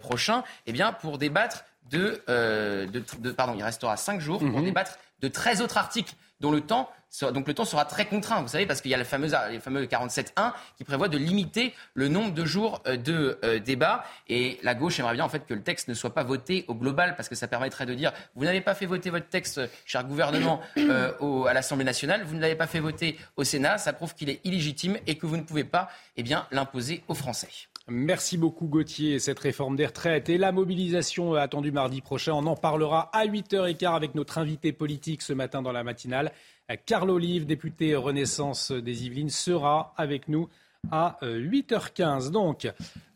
prochain, 0.00 0.44
eh 0.66 0.72
bien, 0.72 0.92
pour 0.92 1.16
débattre 1.18 1.64
euh, 1.94 2.86
de, 2.86 3.30
pardon, 3.30 3.54
il 3.56 3.62
restera 3.62 3.96
5 3.96 4.20
jours 4.20 4.40
pour 4.40 4.58
mhm. 4.58 4.64
débattre 4.64 4.98
de 5.20 5.28
13 5.28 5.62
autres 5.62 5.78
articles 5.78 6.14
dont 6.40 6.50
le 6.50 6.60
temps 6.60 6.90
donc 7.32 7.48
le 7.48 7.54
temps 7.54 7.64
sera 7.64 7.84
très 7.84 8.06
contraint, 8.06 8.42
vous 8.42 8.48
savez, 8.48 8.66
parce 8.66 8.80
qu'il 8.80 8.90
y 8.90 8.94
a 8.94 8.98
le 8.98 9.04
fameux, 9.04 9.30
les 9.50 9.60
fameux 9.60 9.84
47.1 9.84 10.52
qui 10.76 10.84
prévoit 10.84 11.08
de 11.08 11.18
limiter 11.18 11.74
le 11.94 12.08
nombre 12.08 12.32
de 12.32 12.44
jours 12.44 12.82
euh, 12.86 12.96
de 12.96 13.38
euh, 13.44 13.58
débat. 13.58 14.04
Et 14.28 14.58
la 14.62 14.74
gauche 14.74 14.98
aimerait 15.00 15.14
bien 15.14 15.24
en 15.24 15.28
fait 15.28 15.46
que 15.46 15.54
le 15.54 15.62
texte 15.62 15.88
ne 15.88 15.94
soit 15.94 16.14
pas 16.14 16.24
voté 16.24 16.64
au 16.68 16.74
global, 16.74 17.16
parce 17.16 17.28
que 17.28 17.34
ça 17.34 17.48
permettrait 17.48 17.86
de 17.86 17.94
dire 17.94 18.12
vous 18.34 18.44
n'avez 18.44 18.60
pas 18.60 18.74
fait 18.74 18.86
voter 18.86 19.10
votre 19.10 19.28
texte, 19.28 19.60
cher 19.84 20.04
gouvernement, 20.04 20.60
à 20.76 21.52
l'Assemblée 21.52 21.84
nationale, 21.84 22.24
vous 22.24 22.34
ne 22.34 22.40
l'avez 22.40 22.56
pas 22.56 22.66
fait 22.66 22.80
voter 22.80 23.18
au 23.36 23.44
Sénat, 23.44 23.78
ça 23.78 23.92
prouve 23.92 24.14
qu'il 24.14 24.28
est 24.30 24.40
illégitime 24.44 24.98
et 25.06 25.16
que 25.16 25.26
vous 25.26 25.36
ne 25.36 25.42
pouvez 25.42 25.64
pas 25.64 25.88
eh 26.16 26.22
bien, 26.22 26.46
l'imposer 26.50 27.02
aux 27.08 27.14
Français. 27.14 27.48
Merci 27.90 28.36
beaucoup 28.36 28.66
Gauthier. 28.66 29.18
Cette 29.18 29.38
réforme 29.38 29.74
des 29.74 29.86
retraites 29.86 30.28
et 30.28 30.36
la 30.36 30.52
mobilisation 30.52 31.34
euh, 31.34 31.38
attendue 31.38 31.72
mardi 31.72 32.02
prochain, 32.02 32.34
on 32.34 32.44
en 32.46 32.54
parlera 32.54 33.08
à 33.14 33.26
8h15 33.26 33.94
avec 33.94 34.14
notre 34.14 34.36
invité 34.36 34.72
politique 34.72 35.22
ce 35.22 35.32
matin 35.32 35.62
dans 35.62 35.72
la 35.72 35.84
matinale. 35.84 36.32
Euh, 36.70 36.76
Carl 36.84 37.08
Olive, 37.08 37.46
député 37.46 37.96
Renaissance 37.96 38.72
des 38.72 39.06
Yvelines, 39.06 39.30
sera 39.30 39.94
avec 39.96 40.28
nous 40.28 40.50
à 40.90 41.18
8h15. 41.22 42.28
Euh, 42.28 42.30
Donc, 42.30 42.66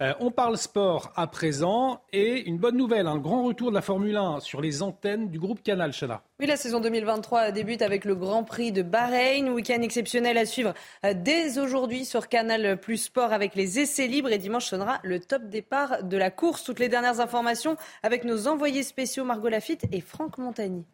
euh, 0.01 0.13
on 0.21 0.31
parle 0.31 0.57
sport 0.57 1.13
à 1.17 1.27
présent 1.27 2.03
et 2.13 2.43
une 2.49 2.59
bonne 2.59 2.77
nouvelle, 2.77 3.07
un 3.07 3.19
grand 3.19 3.45
retour 3.45 3.71
de 3.71 3.75
la 3.75 3.83
Formule 3.83 4.17
1 4.17 4.41
sur 4.41 4.61
les 4.61 4.83
antennes 4.83 5.29
du 5.29 5.39
groupe 5.39 5.63
Canal, 5.63 5.93
Chana. 5.93 6.23
Oui, 6.41 6.47
la 6.47 6.57
saison 6.57 6.81
2023 6.81 7.51
débute 7.51 7.83
avec 7.83 8.05
le 8.05 8.15
Grand 8.15 8.45
Prix 8.45 8.73
de 8.73 8.83
Bahreïn, 8.83 9.49
week-end 9.51 9.81
exceptionnel 9.83 10.39
à 10.39 10.47
suivre 10.47 10.75
euh, 11.05 11.15
dès 11.17 11.59
aujourd'hui 11.59 12.05
sur 12.05 12.29
Canal 12.29 12.79
Plus 12.79 12.99
Sport 12.99 13.33
avec 13.33 13.55
les 13.55 13.79
essais 13.79 14.07
libres 14.07 14.31
et 14.31 14.39
dimanche 14.39 14.67
sonnera 14.67 15.01
le 15.03 15.21
top 15.21 15.49
départ 15.49 16.03
de 16.03 16.17
la 16.17 16.31
course. 16.31 16.65
Toutes 16.65 16.81
les 16.81 16.89
dernières 16.89 17.21
informations 17.21 17.77
avec 18.03 18.25
nos 18.25 18.49
envoyés 18.49 18.83
spéciaux 18.83 19.25
Margot 19.25 19.49
Lafitte 19.49 19.87
et 19.93 20.01
Franck 20.01 20.39
Montagny. 20.39 20.85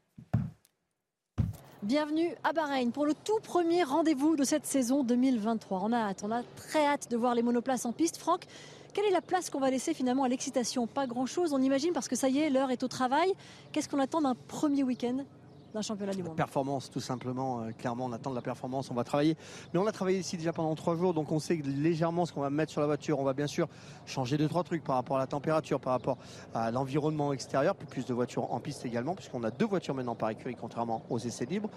Bienvenue 1.85 2.35
à 2.43 2.53
Bahreïn 2.53 2.91
pour 2.91 3.07
le 3.07 3.15
tout 3.15 3.39
premier 3.41 3.85
rendez-vous 3.85 4.35
de 4.35 4.43
cette 4.43 4.67
saison 4.67 5.05
2023. 5.05 5.81
On 5.85 5.93
a 5.93 5.97
hâte, 5.97 6.23
on 6.25 6.33
a 6.33 6.43
très 6.57 6.85
hâte 6.85 7.09
de 7.09 7.17
voir 7.17 7.37
les 7.37 7.43
monoplaces 7.43 7.87
en 7.87 7.93
piste. 7.93 8.17
Franck, 8.17 8.47
quelle 8.93 9.05
est 9.05 9.13
la 9.13 9.21
place 9.21 9.49
qu'on 9.49 9.61
va 9.61 9.71
laisser 9.71 9.95
finalement 9.95 10.25
à 10.25 10.29
l'excitation? 10.29 10.89
Pas 10.89 11.07
grand-chose, 11.07 11.53
on 11.53 11.63
imagine, 11.63 11.93
parce 11.93 12.09
que 12.09 12.17
ça 12.17 12.29
y 12.29 12.41
est, 12.41 12.51
l'heure 12.51 12.73
est 12.73 12.83
au 12.83 12.89
travail. 12.89 13.33
Qu'est-ce 13.71 13.89
qu'on 13.89 14.01
attend 14.01 14.21
d'un 14.21 14.35
premier 14.35 14.83
week-end? 14.83 15.19
D'un 15.75 15.83
championnat 15.83 16.15
du 16.15 16.23
monde. 16.23 16.37
Performance, 16.37 16.91
tout 16.91 17.01
simplement. 17.01 17.61
Euh, 17.61 17.73
clairement, 17.73 18.07
on 18.07 18.13
attend 18.13 18.31
de 18.31 18.35
la 18.35 18.43
performance. 18.43 18.91
On 18.91 18.95
va 18.95 19.05
travailler. 19.05 19.37
Mais 19.73 19.81
on 19.81 19.87
a 19.87 19.93
travaillé 19.93 20.19
ici 20.19 20.37
déjà 20.37 20.53
pendant 20.53 20.75
trois 20.75 20.97
jours, 20.97 21.15
donc 21.15 21.31
on 21.33 21.39
sait 21.39 21.57
légèrement 21.65 22.27
ce 22.27 22.33
qu'on 22.33 22.41
va 22.41 22.51
mettre 22.51 22.73
sur 22.73 22.81
la 22.81 22.87
voiture. 22.87 23.19
On 23.19 23.25
va 23.25 23.35
bien 23.35 23.47
sûr 23.47 23.69
changer 24.07 24.37
deux 24.37 24.49
trois 24.49 24.65
trucs 24.65 24.85
par 24.85 24.97
rapport 24.97 25.17
à 25.17 25.21
la 25.21 25.27
température, 25.27 25.81
par 25.81 25.93
rapport 25.93 26.19
à 26.55 26.71
l'environnement 26.71 27.33
extérieur, 27.33 27.75
plus 27.75 28.07
de 28.07 28.15
voitures 28.15 28.53
en 28.53 28.61
piste 28.61 28.85
également, 28.85 29.15
puisqu'on 29.15 29.45
a 29.45 29.51
deux 29.51 29.67
voitures 29.67 29.95
maintenant 29.95 30.15
par 30.15 30.31
écurie, 30.31 30.57
contrairement 30.59 31.03
aux 31.11 31.19
essais 31.19 31.45
libres 31.45 31.71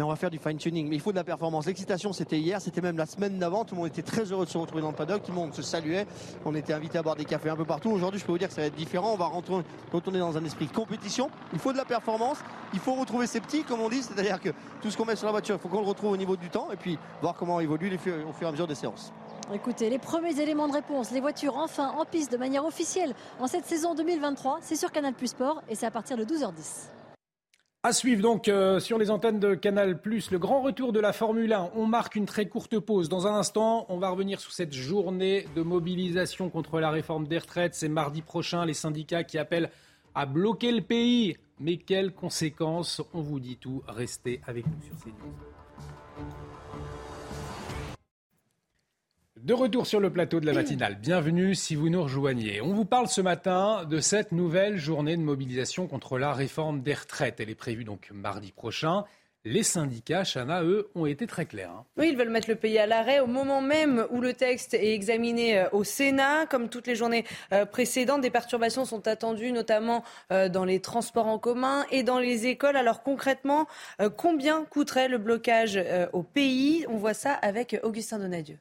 mais 0.00 0.04
on 0.04 0.08
va 0.08 0.16
faire 0.16 0.30
du 0.30 0.38
fine-tuning. 0.38 0.88
Mais 0.88 0.96
il 0.96 1.00
faut 1.00 1.10
de 1.10 1.16
la 1.16 1.24
performance. 1.24 1.66
L'excitation, 1.66 2.14
c'était 2.14 2.38
hier, 2.38 2.58
c'était 2.60 2.80
même 2.80 2.96
la 2.96 3.04
semaine 3.04 3.38
d'avant. 3.38 3.66
Tout 3.66 3.74
le 3.74 3.82
monde 3.82 3.88
était 3.88 4.00
très 4.00 4.24
heureux 4.24 4.46
de 4.46 4.50
se 4.50 4.56
retrouver 4.56 4.80
dans 4.80 4.90
le 4.90 4.96
paddock, 4.96 5.22
tout 5.22 5.30
le 5.30 5.36
monde 5.36 5.52
se 5.52 5.60
saluait. 5.60 6.06
On 6.46 6.54
était 6.54 6.72
invité 6.72 6.96
à 6.96 7.02
boire 7.02 7.16
des 7.16 7.26
cafés 7.26 7.50
un 7.50 7.56
peu 7.56 7.66
partout. 7.66 7.90
Aujourd'hui, 7.90 8.18
je 8.18 8.24
peux 8.24 8.32
vous 8.32 8.38
dire 8.38 8.48
que 8.48 8.54
ça 8.54 8.62
va 8.62 8.68
être 8.68 8.74
différent. 8.74 9.12
On 9.12 9.18
va 9.18 9.26
retourner 9.26 10.18
dans 10.18 10.38
un 10.38 10.44
esprit 10.46 10.66
de 10.66 10.72
compétition. 10.72 11.30
Il 11.52 11.58
faut 11.58 11.72
de 11.72 11.76
la 11.76 11.84
performance. 11.84 12.38
Il 12.72 12.78
faut 12.78 12.94
retrouver 12.94 13.19
ses 13.26 13.40
petits, 13.40 13.62
comme 13.62 13.80
on 13.80 13.88
dit, 13.88 14.02
c'est-à-dire 14.02 14.40
que 14.40 14.50
tout 14.82 14.90
ce 14.90 14.96
qu'on 14.96 15.04
met 15.04 15.16
sur 15.16 15.26
la 15.26 15.32
voiture, 15.32 15.56
il 15.56 15.58
faut 15.58 15.68
qu'on 15.68 15.80
le 15.80 15.86
retrouve 15.86 16.12
au 16.12 16.16
niveau 16.16 16.36
du 16.36 16.48
temps 16.48 16.70
et 16.72 16.76
puis 16.76 16.98
voir 17.20 17.34
comment 17.34 17.60
évolue 17.60 17.94
au 17.94 17.98
fur 17.98 18.14
et 18.42 18.46
à 18.46 18.52
mesure 18.52 18.66
des 18.66 18.74
séances. 18.74 19.12
Écoutez, 19.52 19.90
les 19.90 19.98
premiers 19.98 20.38
éléments 20.40 20.68
de 20.68 20.74
réponse, 20.74 21.10
les 21.10 21.20
voitures 21.20 21.56
enfin 21.56 21.88
en 21.98 22.04
piste 22.04 22.30
de 22.30 22.36
manière 22.36 22.64
officielle 22.64 23.14
en 23.40 23.48
cette 23.48 23.66
saison 23.66 23.96
2023, 23.96 24.60
c'est 24.62 24.76
sur 24.76 24.92
Canal 24.92 25.12
Plus 25.12 25.28
Sport 25.28 25.62
et 25.68 25.74
c'est 25.74 25.86
à 25.86 25.90
partir 25.90 26.16
de 26.16 26.24
12h10. 26.24 26.88
À 27.82 27.94
suivre 27.94 28.20
donc 28.20 28.46
euh, 28.48 28.78
sur 28.78 28.98
les 28.98 29.10
antennes 29.10 29.40
de 29.40 29.54
Canal+, 29.54 29.98
le 30.04 30.36
grand 30.36 30.60
retour 30.60 30.92
de 30.92 31.00
la 31.00 31.14
Formule 31.14 31.52
1. 31.52 31.70
On 31.74 31.86
marque 31.86 32.14
une 32.14 32.26
très 32.26 32.46
courte 32.46 32.78
pause. 32.78 33.08
Dans 33.08 33.26
un 33.26 33.34
instant, 33.34 33.86
on 33.88 33.96
va 33.96 34.10
revenir 34.10 34.38
sur 34.38 34.52
cette 34.52 34.74
journée 34.74 35.46
de 35.56 35.62
mobilisation 35.62 36.50
contre 36.50 36.78
la 36.78 36.90
réforme 36.90 37.26
des 37.26 37.38
retraites. 37.38 37.74
C'est 37.74 37.88
mardi 37.88 38.20
prochain, 38.20 38.66
les 38.66 38.74
syndicats 38.74 39.24
qui 39.24 39.38
appellent 39.38 39.70
à 40.14 40.26
bloquer 40.26 40.72
le 40.72 40.82
pays. 40.82 41.38
Mais 41.60 41.76
quelles 41.76 42.14
conséquences 42.14 43.02
On 43.12 43.20
vous 43.20 43.38
dit 43.38 43.58
tout. 43.58 43.82
Restez 43.86 44.40
avec 44.46 44.64
nous 44.66 44.80
sur 44.80 44.96
CNews. 45.04 45.34
De 49.36 49.54
retour 49.54 49.86
sur 49.86 50.00
le 50.00 50.10
plateau 50.10 50.40
de 50.40 50.46
la 50.46 50.52
matinale, 50.54 50.98
bienvenue 51.00 51.54
si 51.54 51.74
vous 51.74 51.88
nous 51.90 52.02
rejoignez. 52.02 52.60
On 52.62 52.74
vous 52.74 52.84
parle 52.84 53.08
ce 53.08 53.20
matin 53.20 53.84
de 53.84 54.00
cette 54.00 54.32
nouvelle 54.32 54.78
journée 54.78 55.16
de 55.16 55.22
mobilisation 55.22 55.86
contre 55.86 56.18
la 56.18 56.32
réforme 56.32 56.82
des 56.82 56.94
retraites. 56.94 57.40
Elle 57.40 57.50
est 57.50 57.54
prévue 57.54 57.84
donc 57.84 58.10
mardi 58.12 58.52
prochain. 58.52 59.04
Les 59.46 59.62
syndicats, 59.62 60.22
Chana, 60.22 60.62
eux, 60.62 60.90
ont 60.94 61.06
été 61.06 61.26
très 61.26 61.46
clairs. 61.46 61.70
Hein. 61.70 61.86
Oui, 61.96 62.10
ils 62.10 62.16
veulent 62.16 62.28
mettre 62.28 62.50
le 62.50 62.56
pays 62.56 62.78
à 62.78 62.86
l'arrêt 62.86 63.20
au 63.20 63.26
moment 63.26 63.62
même 63.62 64.06
où 64.10 64.20
le 64.20 64.34
texte 64.34 64.74
est 64.74 64.92
examiné 64.92 65.58
euh, 65.58 65.68
au 65.72 65.82
Sénat. 65.82 66.44
Comme 66.44 66.68
toutes 66.68 66.86
les 66.86 66.94
journées 66.94 67.24
euh, 67.54 67.64
précédentes, 67.64 68.20
des 68.20 68.28
perturbations 68.30 68.84
sont 68.84 69.08
attendues, 69.08 69.52
notamment 69.52 70.04
euh, 70.30 70.50
dans 70.50 70.66
les 70.66 70.80
transports 70.80 71.26
en 71.26 71.38
commun 71.38 71.86
et 71.90 72.02
dans 72.02 72.18
les 72.18 72.46
écoles. 72.46 72.76
Alors 72.76 73.02
concrètement, 73.02 73.66
combien 74.16 74.64
coûterait 74.66 75.08
le 75.08 75.16
blocage 75.16 75.82
au 76.12 76.22
pays? 76.22 76.84
On 76.88 76.96
voit 76.96 77.14
ça 77.14 77.32
avec 77.32 77.78
Augustin 77.82 78.18
Donadieu. 78.18 78.58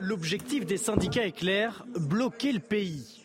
L'objectif 0.00 0.66
des 0.66 0.76
syndicats 0.76 1.24
est 1.24 1.32
clair, 1.32 1.84
bloquer 1.96 2.52
le 2.52 2.60
pays. 2.60 3.17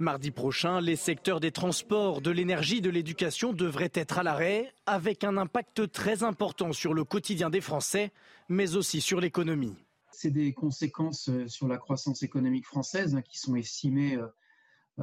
Mardi 0.00 0.30
prochain, 0.30 0.80
les 0.80 0.96
secteurs 0.96 1.40
des 1.40 1.52
transports, 1.52 2.22
de 2.22 2.30
l'énergie, 2.30 2.80
de 2.80 2.88
l'éducation 2.88 3.52
devraient 3.52 3.92
être 3.92 4.18
à 4.18 4.22
l'arrêt, 4.22 4.72
avec 4.86 5.24
un 5.24 5.36
impact 5.36 5.92
très 5.92 6.22
important 6.22 6.72
sur 6.72 6.94
le 6.94 7.04
quotidien 7.04 7.50
des 7.50 7.60
Français, 7.60 8.10
mais 8.48 8.76
aussi 8.76 9.02
sur 9.02 9.20
l'économie. 9.20 9.76
C'est 10.10 10.30
des 10.30 10.54
conséquences 10.54 11.28
euh, 11.28 11.46
sur 11.48 11.68
la 11.68 11.76
croissance 11.76 12.22
économique 12.22 12.66
française 12.66 13.14
hein, 13.14 13.20
qui 13.20 13.38
sont 13.38 13.56
estimées 13.56 14.16
euh, 14.16 14.26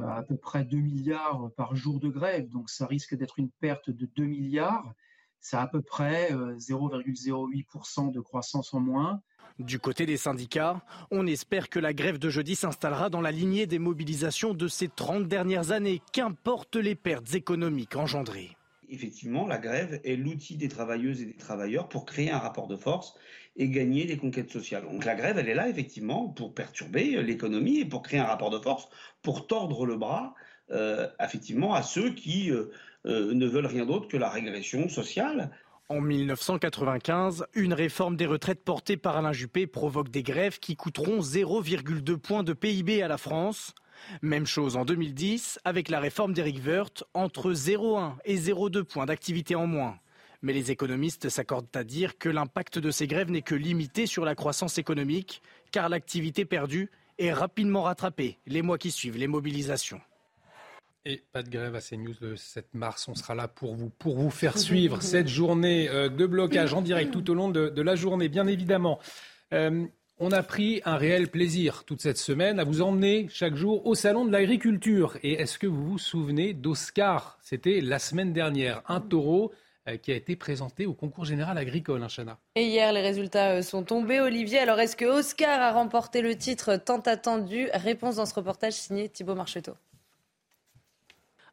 à 0.04 0.24
peu 0.24 0.36
près 0.36 0.64
2 0.64 0.76
milliards 0.76 1.48
par 1.56 1.76
jour 1.76 2.00
de 2.00 2.08
grève. 2.08 2.48
Donc 2.48 2.68
ça 2.68 2.86
risque 2.86 3.14
d'être 3.14 3.38
une 3.38 3.50
perte 3.50 3.90
de 3.90 4.04
2 4.04 4.24
milliards. 4.24 4.94
C'est 5.40 5.56
à 5.56 5.66
peu 5.66 5.80
près 5.80 6.32
0,08% 6.32 8.12
de 8.12 8.20
croissance 8.20 8.74
en 8.74 8.80
moins. 8.80 9.20
Du 9.58 9.80
côté 9.80 10.06
des 10.06 10.16
syndicats, 10.16 10.80
on 11.10 11.26
espère 11.26 11.68
que 11.68 11.80
la 11.80 11.92
grève 11.92 12.18
de 12.18 12.30
jeudi 12.30 12.54
s'installera 12.54 13.10
dans 13.10 13.20
la 13.20 13.32
lignée 13.32 13.66
des 13.66 13.80
mobilisations 13.80 14.54
de 14.54 14.68
ces 14.68 14.88
30 14.88 15.26
dernières 15.26 15.72
années, 15.72 16.00
qu'importent 16.12 16.76
les 16.76 16.94
pertes 16.94 17.34
économiques 17.34 17.96
engendrées? 17.96 18.56
Effectivement, 18.88 19.46
la 19.46 19.58
grève 19.58 20.00
est 20.04 20.16
l'outil 20.16 20.56
des 20.56 20.68
travailleuses 20.68 21.22
et 21.22 21.26
des 21.26 21.36
travailleurs 21.36 21.88
pour 21.88 22.06
créer 22.06 22.30
un 22.30 22.38
rapport 22.38 22.68
de 22.68 22.76
force 22.76 23.14
et 23.56 23.68
gagner 23.68 24.04
des 24.04 24.16
conquêtes 24.16 24.50
sociales. 24.50 24.84
Donc 24.84 25.04
la 25.04 25.16
grève, 25.16 25.38
elle 25.38 25.48
est 25.48 25.54
là 25.54 25.68
effectivement 25.68 26.28
pour 26.28 26.54
perturber 26.54 27.20
l'économie 27.22 27.80
et 27.80 27.84
pour 27.84 28.02
créer 28.02 28.20
un 28.20 28.26
rapport 28.26 28.50
de 28.50 28.58
force, 28.58 28.88
pour 29.22 29.48
tordre 29.48 29.84
le 29.84 29.96
bras 29.96 30.34
euh, 30.70 31.08
effectivement 31.18 31.74
à 31.74 31.82
ceux 31.82 32.10
qui 32.10 32.50
euh, 32.50 32.70
euh, 33.08 33.32
ne 33.32 33.46
veulent 33.46 33.66
rien 33.66 33.86
d'autre 33.86 34.08
que 34.08 34.16
la 34.16 34.28
régression 34.28 34.88
sociale. 34.88 35.50
En 35.88 36.02
1995, 36.02 37.46
une 37.54 37.72
réforme 37.72 38.16
des 38.16 38.26
retraites 38.26 38.62
portée 38.62 38.98
par 38.98 39.16
Alain 39.16 39.32
Juppé 39.32 39.66
provoque 39.66 40.10
des 40.10 40.22
grèves 40.22 40.58
qui 40.58 40.76
coûteront 40.76 41.20
0,2 41.20 42.16
points 42.18 42.42
de 42.42 42.52
PIB 42.52 43.02
à 43.02 43.08
la 43.08 43.16
France. 43.16 43.74
Même 44.20 44.46
chose 44.46 44.76
en 44.76 44.84
2010 44.84 45.60
avec 45.64 45.88
la 45.88 45.98
réforme 45.98 46.34
d'Éric 46.34 46.60
Woerth, 46.66 47.04
entre 47.14 47.52
0,1 47.52 48.16
et 48.26 48.36
0,2 48.36 48.82
points 48.82 49.06
d'activité 49.06 49.54
en 49.54 49.66
moins. 49.66 49.98
Mais 50.42 50.52
les 50.52 50.70
économistes 50.70 51.30
s'accordent 51.30 51.74
à 51.74 51.84
dire 51.84 52.18
que 52.18 52.28
l'impact 52.28 52.78
de 52.78 52.90
ces 52.90 53.06
grèves 53.06 53.30
n'est 53.30 53.42
que 53.42 53.54
limité 53.54 54.06
sur 54.06 54.26
la 54.26 54.34
croissance 54.34 54.76
économique, 54.76 55.42
car 55.72 55.88
l'activité 55.88 56.44
perdue 56.44 56.90
est 57.18 57.32
rapidement 57.32 57.84
rattrapée 57.84 58.38
les 58.46 58.60
mois 58.60 58.78
qui 58.78 58.90
suivent 58.90 59.16
les 59.16 59.26
mobilisations. 59.26 60.00
Et 61.10 61.22
pas 61.32 61.42
de 61.42 61.48
grève 61.48 61.74
à 61.74 61.80
CNews 61.80 62.12
le 62.20 62.36
7 62.36 62.74
mars. 62.74 63.08
On 63.08 63.14
sera 63.14 63.34
là 63.34 63.48
pour 63.48 63.74
vous, 63.74 63.88
pour 63.88 64.18
vous 64.18 64.28
faire 64.28 64.58
suivre 64.68 65.00
cette 65.00 65.26
journée 65.26 65.88
euh, 65.88 66.10
de 66.10 66.26
blocage 66.26 66.74
en 66.74 66.82
direct 66.82 67.10
tout 67.10 67.30
au 67.30 67.34
long 67.34 67.48
de, 67.48 67.80
la 67.80 67.96
journée, 67.96 68.28
bien 68.28 68.46
évidemment. 68.46 68.98
Euh, 69.54 69.86
on 70.18 70.32
a 70.32 70.42
pris 70.42 70.82
un 70.84 70.98
réel 70.98 71.28
plaisir 71.28 71.84
toute 71.84 72.02
cette 72.02 72.18
semaine 72.18 72.60
à 72.60 72.64
vous 72.64 72.82
emmener 72.82 73.26
chaque 73.30 73.54
jour 73.54 73.86
au 73.86 73.94
Salon 73.94 74.26
de 74.26 74.32
l'agriculture. 74.32 75.16
Et 75.22 75.40
est-ce 75.40 75.58
que 75.58 75.66
vous 75.66 75.92
vous 75.92 75.98
souvenez 75.98 76.52
d'Oscar? 76.52 77.38
C'était 77.40 77.80
la 77.80 77.98
semaine 77.98 78.34
dernière, 78.34 78.82
un 78.86 79.00
taureau 79.00 79.50
euh, 79.88 79.96
qui 79.96 80.12
a 80.12 80.14
été 80.14 80.36
présenté 80.36 80.84
au 80.84 80.92
concours 80.92 81.24
général 81.24 81.56
agricole, 81.56 82.02
hein, 82.02 82.08
Chana. 82.14 82.36
Et 82.54 82.66
hier, 82.66 82.92
les 82.92 83.00
résultats 83.00 83.62
sont 83.62 83.82
tombés, 83.82 84.20
Olivier. 84.20 84.58
Alors, 84.58 84.78
est-ce 84.78 84.94
que 84.94 85.06
Oscar 85.06 85.58
a 85.62 85.72
remporté 85.72 86.20
le 86.20 86.36
titre 86.36 86.76
tant 86.76 87.00
attendu? 87.00 87.70
Réponse 87.72 88.16
dans 88.16 88.26
ce 88.26 88.34
reportage 88.34 88.74
signé 88.74 89.08
Thibault 89.08 89.36
Marcheteau. 89.36 89.72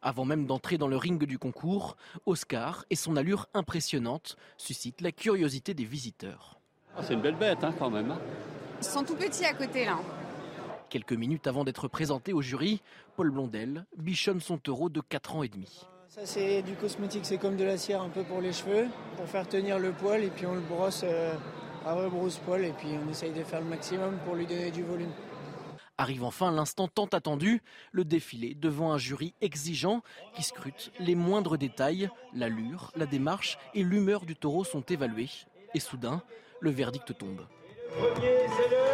Avant 0.01 0.25
même 0.25 0.45
d'entrer 0.45 0.77
dans 0.77 0.87
le 0.87 0.97
ring 0.97 1.23
du 1.23 1.39
concours, 1.39 1.97
Oscar 2.25 2.85
et 2.89 2.95
son 2.95 3.15
allure 3.15 3.47
impressionnante 3.53 4.37
suscitent 4.57 5.01
la 5.01 5.11
curiosité 5.11 5.73
des 5.73 5.85
visiteurs. 5.85 6.59
Ah, 6.97 7.01
c'est 7.03 7.13
une 7.13 7.21
belle 7.21 7.35
bête 7.35 7.63
hein, 7.63 7.73
quand 7.77 7.89
même. 7.89 8.11
Hein. 8.11 8.19
Ils 8.79 8.85
sont 8.85 9.03
tout 9.03 9.15
petits 9.15 9.45
à 9.45 9.53
côté 9.53 9.85
là. 9.85 9.97
Quelques 10.89 11.13
minutes 11.13 11.47
avant 11.47 11.63
d'être 11.63 11.87
présenté 11.87 12.31
au 12.33 12.41
jury, 12.41 12.81
Paul 13.15 13.31
Blondel 13.31 13.85
bichonne 13.97 14.39
son 14.39 14.57
taureau 14.57 14.89
de 14.89 15.01
4 15.01 15.35
ans 15.35 15.43
et 15.43 15.49
demi. 15.49 15.85
Ça 16.07 16.21
c'est 16.25 16.61
du 16.61 16.75
cosmétique, 16.75 17.25
c'est 17.25 17.37
comme 17.37 17.57
de 17.57 17.63
la 17.63 17.77
cire 17.77 18.01
un 18.01 18.09
peu 18.09 18.23
pour 18.23 18.39
les 18.39 18.53
cheveux, 18.53 18.87
pour 19.17 19.27
faire 19.27 19.47
tenir 19.47 19.79
le 19.79 19.91
poil 19.91 20.23
et 20.23 20.29
puis 20.29 20.45
on 20.45 20.55
le 20.55 20.61
brosse 20.61 21.01
euh, 21.03 21.33
à 21.85 21.93
rebrousse-poil 21.93 22.63
et 22.63 22.71
puis 22.71 22.89
on 23.05 23.09
essaye 23.09 23.31
de 23.31 23.43
faire 23.43 23.59
le 23.59 23.67
maximum 23.67 24.17
pour 24.25 24.35
lui 24.35 24.45
donner 24.45 24.71
du 24.71 24.83
volume. 24.83 25.11
Arrive 25.97 26.25
enfin 26.25 26.51
l'instant 26.51 26.89
tant 26.89 27.05
attendu, 27.05 27.63
le 27.93 28.03
défilé 28.03 28.53
devant 28.53 28.91
un 28.91 28.97
jury 28.97 29.33
exigeant 29.39 30.01
qui 30.33 30.43
scrute 30.43 30.91
les 30.99 31.15
moindres 31.15 31.57
détails, 31.57 32.09
l'allure, 32.33 32.91
la 32.97 33.05
démarche 33.05 33.57
et 33.73 33.81
l'humeur 33.81 34.25
du 34.25 34.35
taureau 34.35 34.65
sont 34.65 34.81
évalués. 34.81 35.29
Et 35.73 35.79
soudain, 35.79 36.21
le 36.59 36.69
verdict 36.69 37.17
tombe. 37.17 37.47
Premier, 37.97 38.39
c'est 38.57 38.69
le, 38.69 38.85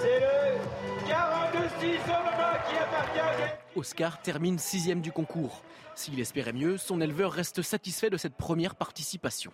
c'est 0.00 0.20
le 0.20 1.08
42 1.08 1.68
qui 1.78 2.76
appartient. 2.78 3.52
Oscar 3.76 4.22
termine 4.22 4.58
sixième 4.58 5.02
du 5.02 5.12
concours. 5.12 5.62
S'il 5.94 6.18
espérait 6.20 6.54
mieux, 6.54 6.78
son 6.78 7.02
éleveur 7.02 7.32
reste 7.32 7.60
satisfait 7.60 8.08
de 8.08 8.16
cette 8.16 8.34
première 8.34 8.76
participation. 8.76 9.52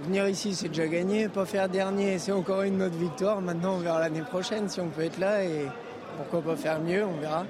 Venir 0.00 0.26
ici, 0.28 0.54
c'est 0.54 0.68
déjà 0.68 0.86
gagné. 0.86 1.28
Pas 1.28 1.44
faire 1.44 1.68
dernier, 1.68 2.18
c'est 2.18 2.32
encore 2.32 2.62
une 2.62 2.82
autre 2.82 2.96
victoire. 2.96 3.40
Maintenant, 3.42 3.74
on 3.74 3.78
verra 3.78 4.00
l'année 4.00 4.22
prochaine 4.22 4.68
si 4.68 4.80
on 4.80 4.88
peut 4.88 5.02
être 5.02 5.18
là 5.18 5.44
et 5.44 5.66
pourquoi 6.16 6.42
pas 6.42 6.56
faire 6.56 6.80
mieux, 6.80 7.04
on 7.04 7.18
verra. 7.18 7.46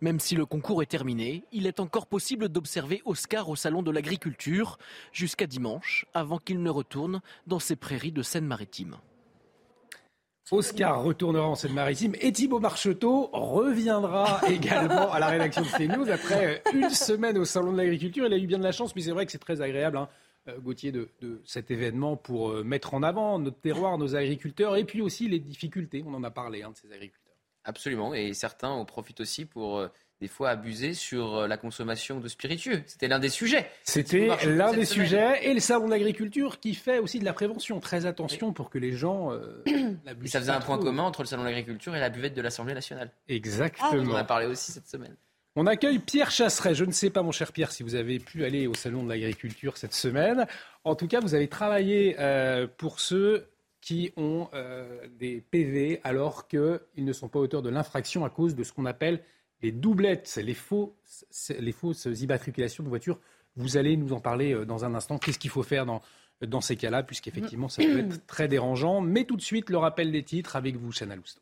Même 0.00 0.20
si 0.20 0.34
le 0.34 0.46
concours 0.46 0.82
est 0.82 0.86
terminé, 0.86 1.44
il 1.52 1.66
est 1.66 1.80
encore 1.80 2.06
possible 2.06 2.48
d'observer 2.48 3.02
Oscar 3.04 3.48
au 3.48 3.56
Salon 3.56 3.82
de 3.82 3.90
l'Agriculture 3.90 4.78
jusqu'à 5.12 5.46
dimanche, 5.46 6.06
avant 6.14 6.38
qu'il 6.38 6.62
ne 6.62 6.70
retourne 6.70 7.20
dans 7.46 7.58
ses 7.58 7.76
prairies 7.76 8.12
de 8.12 8.22
Seine-Maritime. 8.22 8.96
Oscar 10.50 11.02
retournera 11.02 11.48
en 11.48 11.54
Seine-Maritime 11.54 12.14
et 12.20 12.32
Thibaut 12.32 12.60
Marcheteau 12.60 13.28
reviendra 13.32 14.40
également 14.48 15.12
à 15.12 15.18
la 15.18 15.26
rédaction 15.26 15.62
de 15.62 15.68
CNews 15.68 16.10
après 16.10 16.62
une 16.72 16.88
semaine 16.88 17.36
au 17.36 17.44
Salon 17.44 17.72
de 17.72 17.76
l'Agriculture. 17.76 18.26
Il 18.26 18.32
a 18.32 18.38
eu 18.38 18.46
bien 18.46 18.58
de 18.58 18.62
la 18.62 18.72
chance, 18.72 18.96
mais 18.96 19.02
c'est 19.02 19.10
vrai 19.10 19.26
que 19.26 19.32
c'est 19.32 19.38
très 19.38 19.60
agréable. 19.60 19.98
Hein. 19.98 20.08
Euh, 20.48 20.58
Gauthier, 20.58 20.92
de, 20.92 21.08
cet 21.44 21.70
événement 21.70 22.16
pour 22.16 22.50
euh, 22.50 22.64
mettre 22.64 22.94
en 22.94 23.02
avant 23.02 23.38
notre 23.38 23.60
terroir, 23.60 23.98
nos 23.98 24.16
agriculteurs 24.16 24.76
et 24.76 24.84
puis 24.84 25.00
aussi 25.00 25.28
les 25.28 25.38
difficultés. 25.38 26.04
On 26.06 26.14
en 26.14 26.24
a 26.24 26.30
parlé 26.30 26.62
hein, 26.62 26.70
de 26.70 26.76
ces 26.76 26.92
agriculteurs. 26.92 27.34
Absolument. 27.64 28.14
Et 28.14 28.32
certains 28.34 28.68
en 28.68 28.84
profitent 28.84 29.20
aussi 29.20 29.44
pour 29.44 29.78
euh, 29.78 29.88
des 30.20 30.28
fois 30.28 30.50
abuser 30.50 30.94
sur 30.94 31.46
la 31.46 31.56
consommation 31.56 32.18
de 32.18 32.28
spiritueux. 32.28 32.82
C'était 32.86 33.08
l'un 33.08 33.18
des 33.18 33.28
sujets. 33.28 33.70
C'était 33.84 34.28
l'un 34.46 34.72
des 34.72 34.84
sujets. 34.84 35.46
Et 35.46 35.54
le 35.54 35.60
salon 35.60 35.86
de 35.86 35.90
l'agriculture 35.90 36.60
qui 36.60 36.74
fait 36.74 36.98
aussi 36.98 37.20
de 37.20 37.24
la 37.24 37.32
prévention. 37.32 37.78
Très 37.78 38.06
attention 38.06 38.52
pour 38.52 38.70
que 38.70 38.78
les 38.78 38.92
gens 38.92 39.30
Ça 40.26 40.40
faisait 40.40 40.50
un 40.50 40.60
point 40.60 40.78
commun 40.78 41.04
entre 41.04 41.22
le 41.22 41.26
salon 41.26 41.42
de 41.42 41.48
l'agriculture 41.48 41.94
et 41.94 42.00
la 42.00 42.10
buvette 42.10 42.34
de 42.34 42.42
l'Assemblée 42.42 42.74
nationale. 42.74 43.12
Exactement. 43.28 43.90
On 43.92 44.10
en 44.10 44.16
a 44.16 44.24
parlé 44.24 44.46
aussi 44.46 44.72
cette 44.72 44.88
semaine. 44.88 45.14
On 45.60 45.66
accueille 45.66 45.98
Pierre 45.98 46.30
Chasseret. 46.30 46.76
Je 46.76 46.84
ne 46.84 46.92
sais 46.92 47.10
pas, 47.10 47.24
mon 47.24 47.32
cher 47.32 47.50
Pierre, 47.50 47.72
si 47.72 47.82
vous 47.82 47.96
avez 47.96 48.20
pu 48.20 48.44
aller 48.44 48.68
au 48.68 48.74
Salon 48.74 49.02
de 49.02 49.08
l'Agriculture 49.08 49.76
cette 49.76 49.92
semaine. 49.92 50.46
En 50.84 50.94
tout 50.94 51.08
cas, 51.08 51.18
vous 51.18 51.34
avez 51.34 51.48
travaillé 51.48 52.14
euh, 52.20 52.68
pour 52.76 53.00
ceux 53.00 53.48
qui 53.80 54.12
ont 54.16 54.46
euh, 54.54 55.08
des 55.18 55.40
PV 55.40 56.00
alors 56.04 56.46
qu'ils 56.46 56.78
ne 56.98 57.12
sont 57.12 57.28
pas 57.28 57.40
auteurs 57.40 57.62
de 57.62 57.70
l'infraction 57.70 58.24
à 58.24 58.30
cause 58.30 58.54
de 58.54 58.62
ce 58.62 58.72
qu'on 58.72 58.86
appelle 58.86 59.20
les 59.60 59.72
doublettes, 59.72 60.38
les, 60.40 60.54
faux, 60.54 60.96
les 61.58 61.72
fausses 61.72 62.04
immatriculations 62.04 62.84
de 62.84 62.88
voitures. 62.88 63.18
Vous 63.56 63.76
allez 63.76 63.96
nous 63.96 64.12
en 64.12 64.20
parler 64.20 64.54
euh, 64.54 64.64
dans 64.64 64.84
un 64.84 64.94
instant. 64.94 65.18
Qu'est-ce 65.18 65.40
qu'il 65.40 65.50
faut 65.50 65.64
faire 65.64 65.86
dans, 65.86 66.02
dans 66.40 66.60
ces 66.60 66.76
cas-là, 66.76 67.02
puisqu'effectivement, 67.02 67.68
ça 67.68 67.82
peut 67.82 67.98
être 67.98 68.24
très 68.28 68.46
dérangeant. 68.46 69.00
Mais 69.00 69.24
tout 69.24 69.34
de 69.34 69.42
suite, 69.42 69.70
le 69.70 69.78
rappel 69.78 70.12
des 70.12 70.22
titres 70.22 70.54
avec 70.54 70.76
vous, 70.76 70.92
Chana 70.92 71.16
Lousteau. 71.16 71.40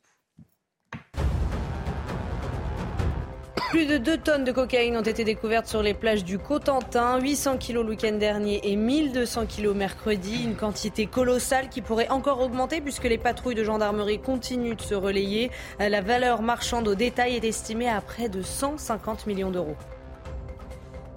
Plus 3.76 3.84
de 3.84 3.98
2 3.98 4.16
tonnes 4.16 4.44
de 4.44 4.52
cocaïne 4.52 4.96
ont 4.96 5.02
été 5.02 5.22
découvertes 5.22 5.66
sur 5.66 5.82
les 5.82 5.92
plages 5.92 6.24
du 6.24 6.38
Cotentin, 6.38 7.20
800 7.20 7.58
kilos 7.58 7.84
le 7.84 7.90
week-end 7.90 8.16
dernier 8.16 8.58
et 8.64 8.74
1200 8.74 9.44
kilos 9.44 9.76
mercredi, 9.76 10.44
une 10.44 10.56
quantité 10.56 11.04
colossale 11.04 11.68
qui 11.68 11.82
pourrait 11.82 12.08
encore 12.08 12.40
augmenter 12.40 12.80
puisque 12.80 13.04
les 13.04 13.18
patrouilles 13.18 13.54
de 13.54 13.64
gendarmerie 13.64 14.18
continuent 14.18 14.76
de 14.76 14.80
se 14.80 14.94
relayer. 14.94 15.50
La 15.78 16.00
valeur 16.00 16.40
marchande 16.40 16.88
au 16.88 16.94
détail 16.94 17.36
est 17.36 17.44
estimée 17.44 17.90
à 17.90 18.00
près 18.00 18.30
de 18.30 18.40
150 18.40 19.26
millions 19.26 19.50
d'euros. 19.50 19.76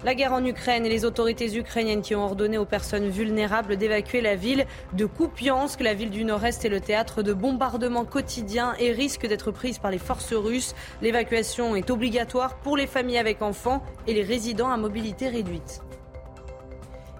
La 0.02 0.14
guerre 0.14 0.32
en 0.32 0.42
Ukraine 0.42 0.86
et 0.86 0.88
les 0.88 1.04
autorités 1.04 1.54
ukrainiennes 1.58 2.00
qui 2.00 2.14
ont 2.14 2.24
ordonné 2.24 2.56
aux 2.56 2.64
personnes 2.64 3.10
vulnérables 3.10 3.76
d'évacuer 3.76 4.22
la 4.22 4.34
ville 4.34 4.64
de 4.94 5.04
Kupiansk. 5.04 5.80
La 5.80 5.92
ville 5.92 6.08
du 6.08 6.24
Nord-Est 6.24 6.64
est 6.64 6.70
le 6.70 6.80
théâtre 6.80 7.22
de 7.22 7.34
bombardements 7.34 8.06
quotidiens 8.06 8.72
et 8.78 8.92
risque 8.92 9.26
d'être 9.26 9.50
prise 9.50 9.78
par 9.78 9.90
les 9.90 9.98
forces 9.98 10.32
russes. 10.32 10.74
L'évacuation 11.02 11.76
est 11.76 11.90
obligatoire 11.90 12.56
pour 12.60 12.78
les 12.78 12.86
familles 12.86 13.18
avec 13.18 13.42
enfants 13.42 13.82
et 14.06 14.14
les 14.14 14.22
résidents 14.22 14.70
à 14.70 14.78
mobilité 14.78 15.28
réduite. 15.28 15.82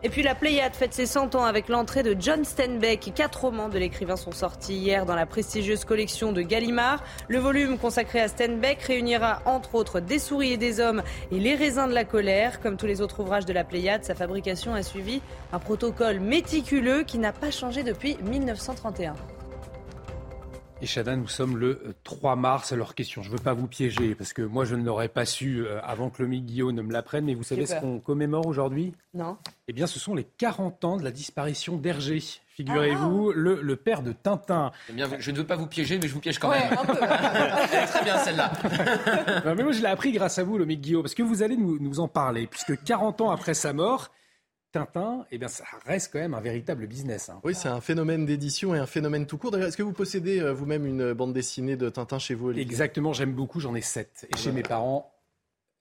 Et 0.03 0.09
puis 0.09 0.23
la 0.23 0.35
Pléiade 0.35 0.75
fête 0.75 0.95
ses 0.95 1.05
100 1.05 1.35
ans 1.35 1.45
avec 1.45 1.69
l'entrée 1.69 2.03
de 2.03 2.17
John 2.19 2.43
Steinbeck. 2.43 3.13
Quatre 3.15 3.43
romans 3.43 3.69
de 3.69 3.79
l'écrivain 3.79 4.17
sont 4.17 4.33
sortis 4.33 4.75
hier 4.75 5.05
dans 5.05 5.15
la 5.15 5.27
prestigieuse 5.27 5.85
collection 5.85 6.33
de 6.33 6.41
Gallimard. 6.41 7.05
Le 7.29 7.39
volume 7.39 7.77
consacré 7.77 8.19
à 8.19 8.29
Steinbeck 8.29 8.81
réunira 8.81 9.43
entre 9.45 9.75
autres 9.75 10.01
Des 10.01 10.19
souris 10.19 10.53
et 10.53 10.57
des 10.57 10.81
hommes 10.81 11.03
et 11.31 11.39
Les 11.39 11.55
raisins 11.55 11.87
de 11.87 11.93
la 11.93 12.05
colère. 12.05 12.61
Comme 12.63 12.79
tous 12.79 12.87
les 12.87 13.03
autres 13.03 13.21
ouvrages 13.21 13.45
de 13.45 13.53
la 13.53 13.63
Pléiade, 13.63 14.03
sa 14.03 14.15
fabrication 14.15 14.73
a 14.73 14.83
suivi 14.83 15.21
un 15.53 15.59
protocole 15.59 16.19
méticuleux 16.19 17.03
qui 17.03 17.19
n'a 17.19 17.33
pas 17.33 17.51
changé 17.51 17.83
depuis 17.83 18.17
1931. 18.23 19.15
Et 20.83 20.87
Chada, 20.87 21.15
nous 21.15 21.29
sommes 21.29 21.59
le 21.59 21.95
3 22.05 22.37
mars. 22.37 22.73
Alors, 22.73 22.95
question, 22.95 23.23
je 23.23 23.29
ne 23.29 23.37
veux 23.37 23.43
pas 23.43 23.53
vous 23.53 23.67
piéger, 23.67 24.15
parce 24.15 24.33
que 24.33 24.41
moi, 24.41 24.65
je 24.65 24.75
ne 24.75 24.83
l'aurais 24.83 25.09
pas 25.09 25.27
su 25.27 25.67
avant 25.83 26.09
que 26.09 26.23
Lomi 26.23 26.41
Guillaume 26.41 26.75
ne 26.75 26.81
me 26.81 26.91
l'apprenne, 26.91 27.27
mais 27.27 27.35
vous 27.35 27.43
savez 27.43 27.67
ce 27.67 27.75
qu'on 27.75 27.99
commémore 28.01 28.47
aujourd'hui? 28.47 28.95
Non. 29.13 29.37
Eh 29.69 29.75
bien, 29.75 29.87
ce 29.87 29.99
sont 29.99 30.15
les 30.15 30.25
40 30.25 30.85
ans 30.87 30.97
de 30.97 31.05
la 31.05 31.11
disparition 31.11 31.77
d'Hergé. 31.77 32.23
Figurez-vous, 32.55 33.33
le, 33.33 33.61
le, 33.61 33.77
père 33.77 34.03
de 34.03 34.13
Tintin. 34.13 34.73
Eh 34.89 34.93
bien, 34.95 35.07
je 35.19 35.31
ne 35.31 35.37
veux 35.37 35.47
pas 35.47 35.57
vous 35.57 35.67
piéger, 35.67 35.99
mais 35.99 36.09
je 36.09 36.15
vous 36.15 36.21
piège 36.21 36.39
quand 36.39 36.51
même. 36.51 36.71
Très 36.75 38.05
bien 38.05 38.19
celle-là. 38.19 38.53
mais 39.45 39.63
moi, 39.63 39.73
je 39.73 39.81
l'ai 39.81 39.87
appris 39.87 40.13
grâce 40.13 40.39
à 40.39 40.45
vous, 40.45 40.57
Lomi 40.57 40.79
Guillaume, 40.79 41.03
parce 41.03 41.15
que 41.15 41.23
vous 41.23 41.43
allez 41.43 41.59
nous, 41.59 41.79
nous 41.79 42.01
en 42.01 42.09
parler, 42.09 42.47
puisque 42.47 42.83
40 42.85 43.21
ans 43.21 43.31
après 43.31 43.53
sa 43.53 43.75
mort, 43.75 44.11
Tintin, 44.73 45.27
eh 45.33 45.39
bien, 45.39 45.49
ça 45.49 45.65
reste 45.85 46.13
quand 46.13 46.21
même 46.21 46.35
un 46.35 46.41
véritable 46.41 46.87
business. 46.87 47.29
Hein. 47.29 47.41
Oui, 47.43 47.55
c'est 47.55 47.69
un 47.69 47.81
phénomène 47.81 48.25
d'édition 48.25 48.75
et 48.75 48.79
un 48.79 48.87
phénomène 48.87 49.27
tout 49.27 49.37
court. 49.37 49.51
D'ailleurs, 49.51 49.69
est-ce 49.69 49.77
que 49.77 49.83
vous 49.83 49.93
possédez 49.93 50.41
euh, 50.41 50.53
vous-même 50.53 50.87
une 50.87 51.13
bande 51.13 51.33
dessinée 51.33 51.77
de 51.77 51.89
Tintin 51.89 52.19
chez 52.19 52.35
vous, 52.35 52.49
Olivier? 52.49 52.63
Exactement, 52.63 53.13
j'aime 53.13 53.33
beaucoup, 53.33 53.59
j'en 53.59 53.75
ai 53.75 53.81
sept. 53.81 54.29
Et 54.33 54.37
chez 54.37 54.53
mes 54.53 54.63
parents, 54.63 55.13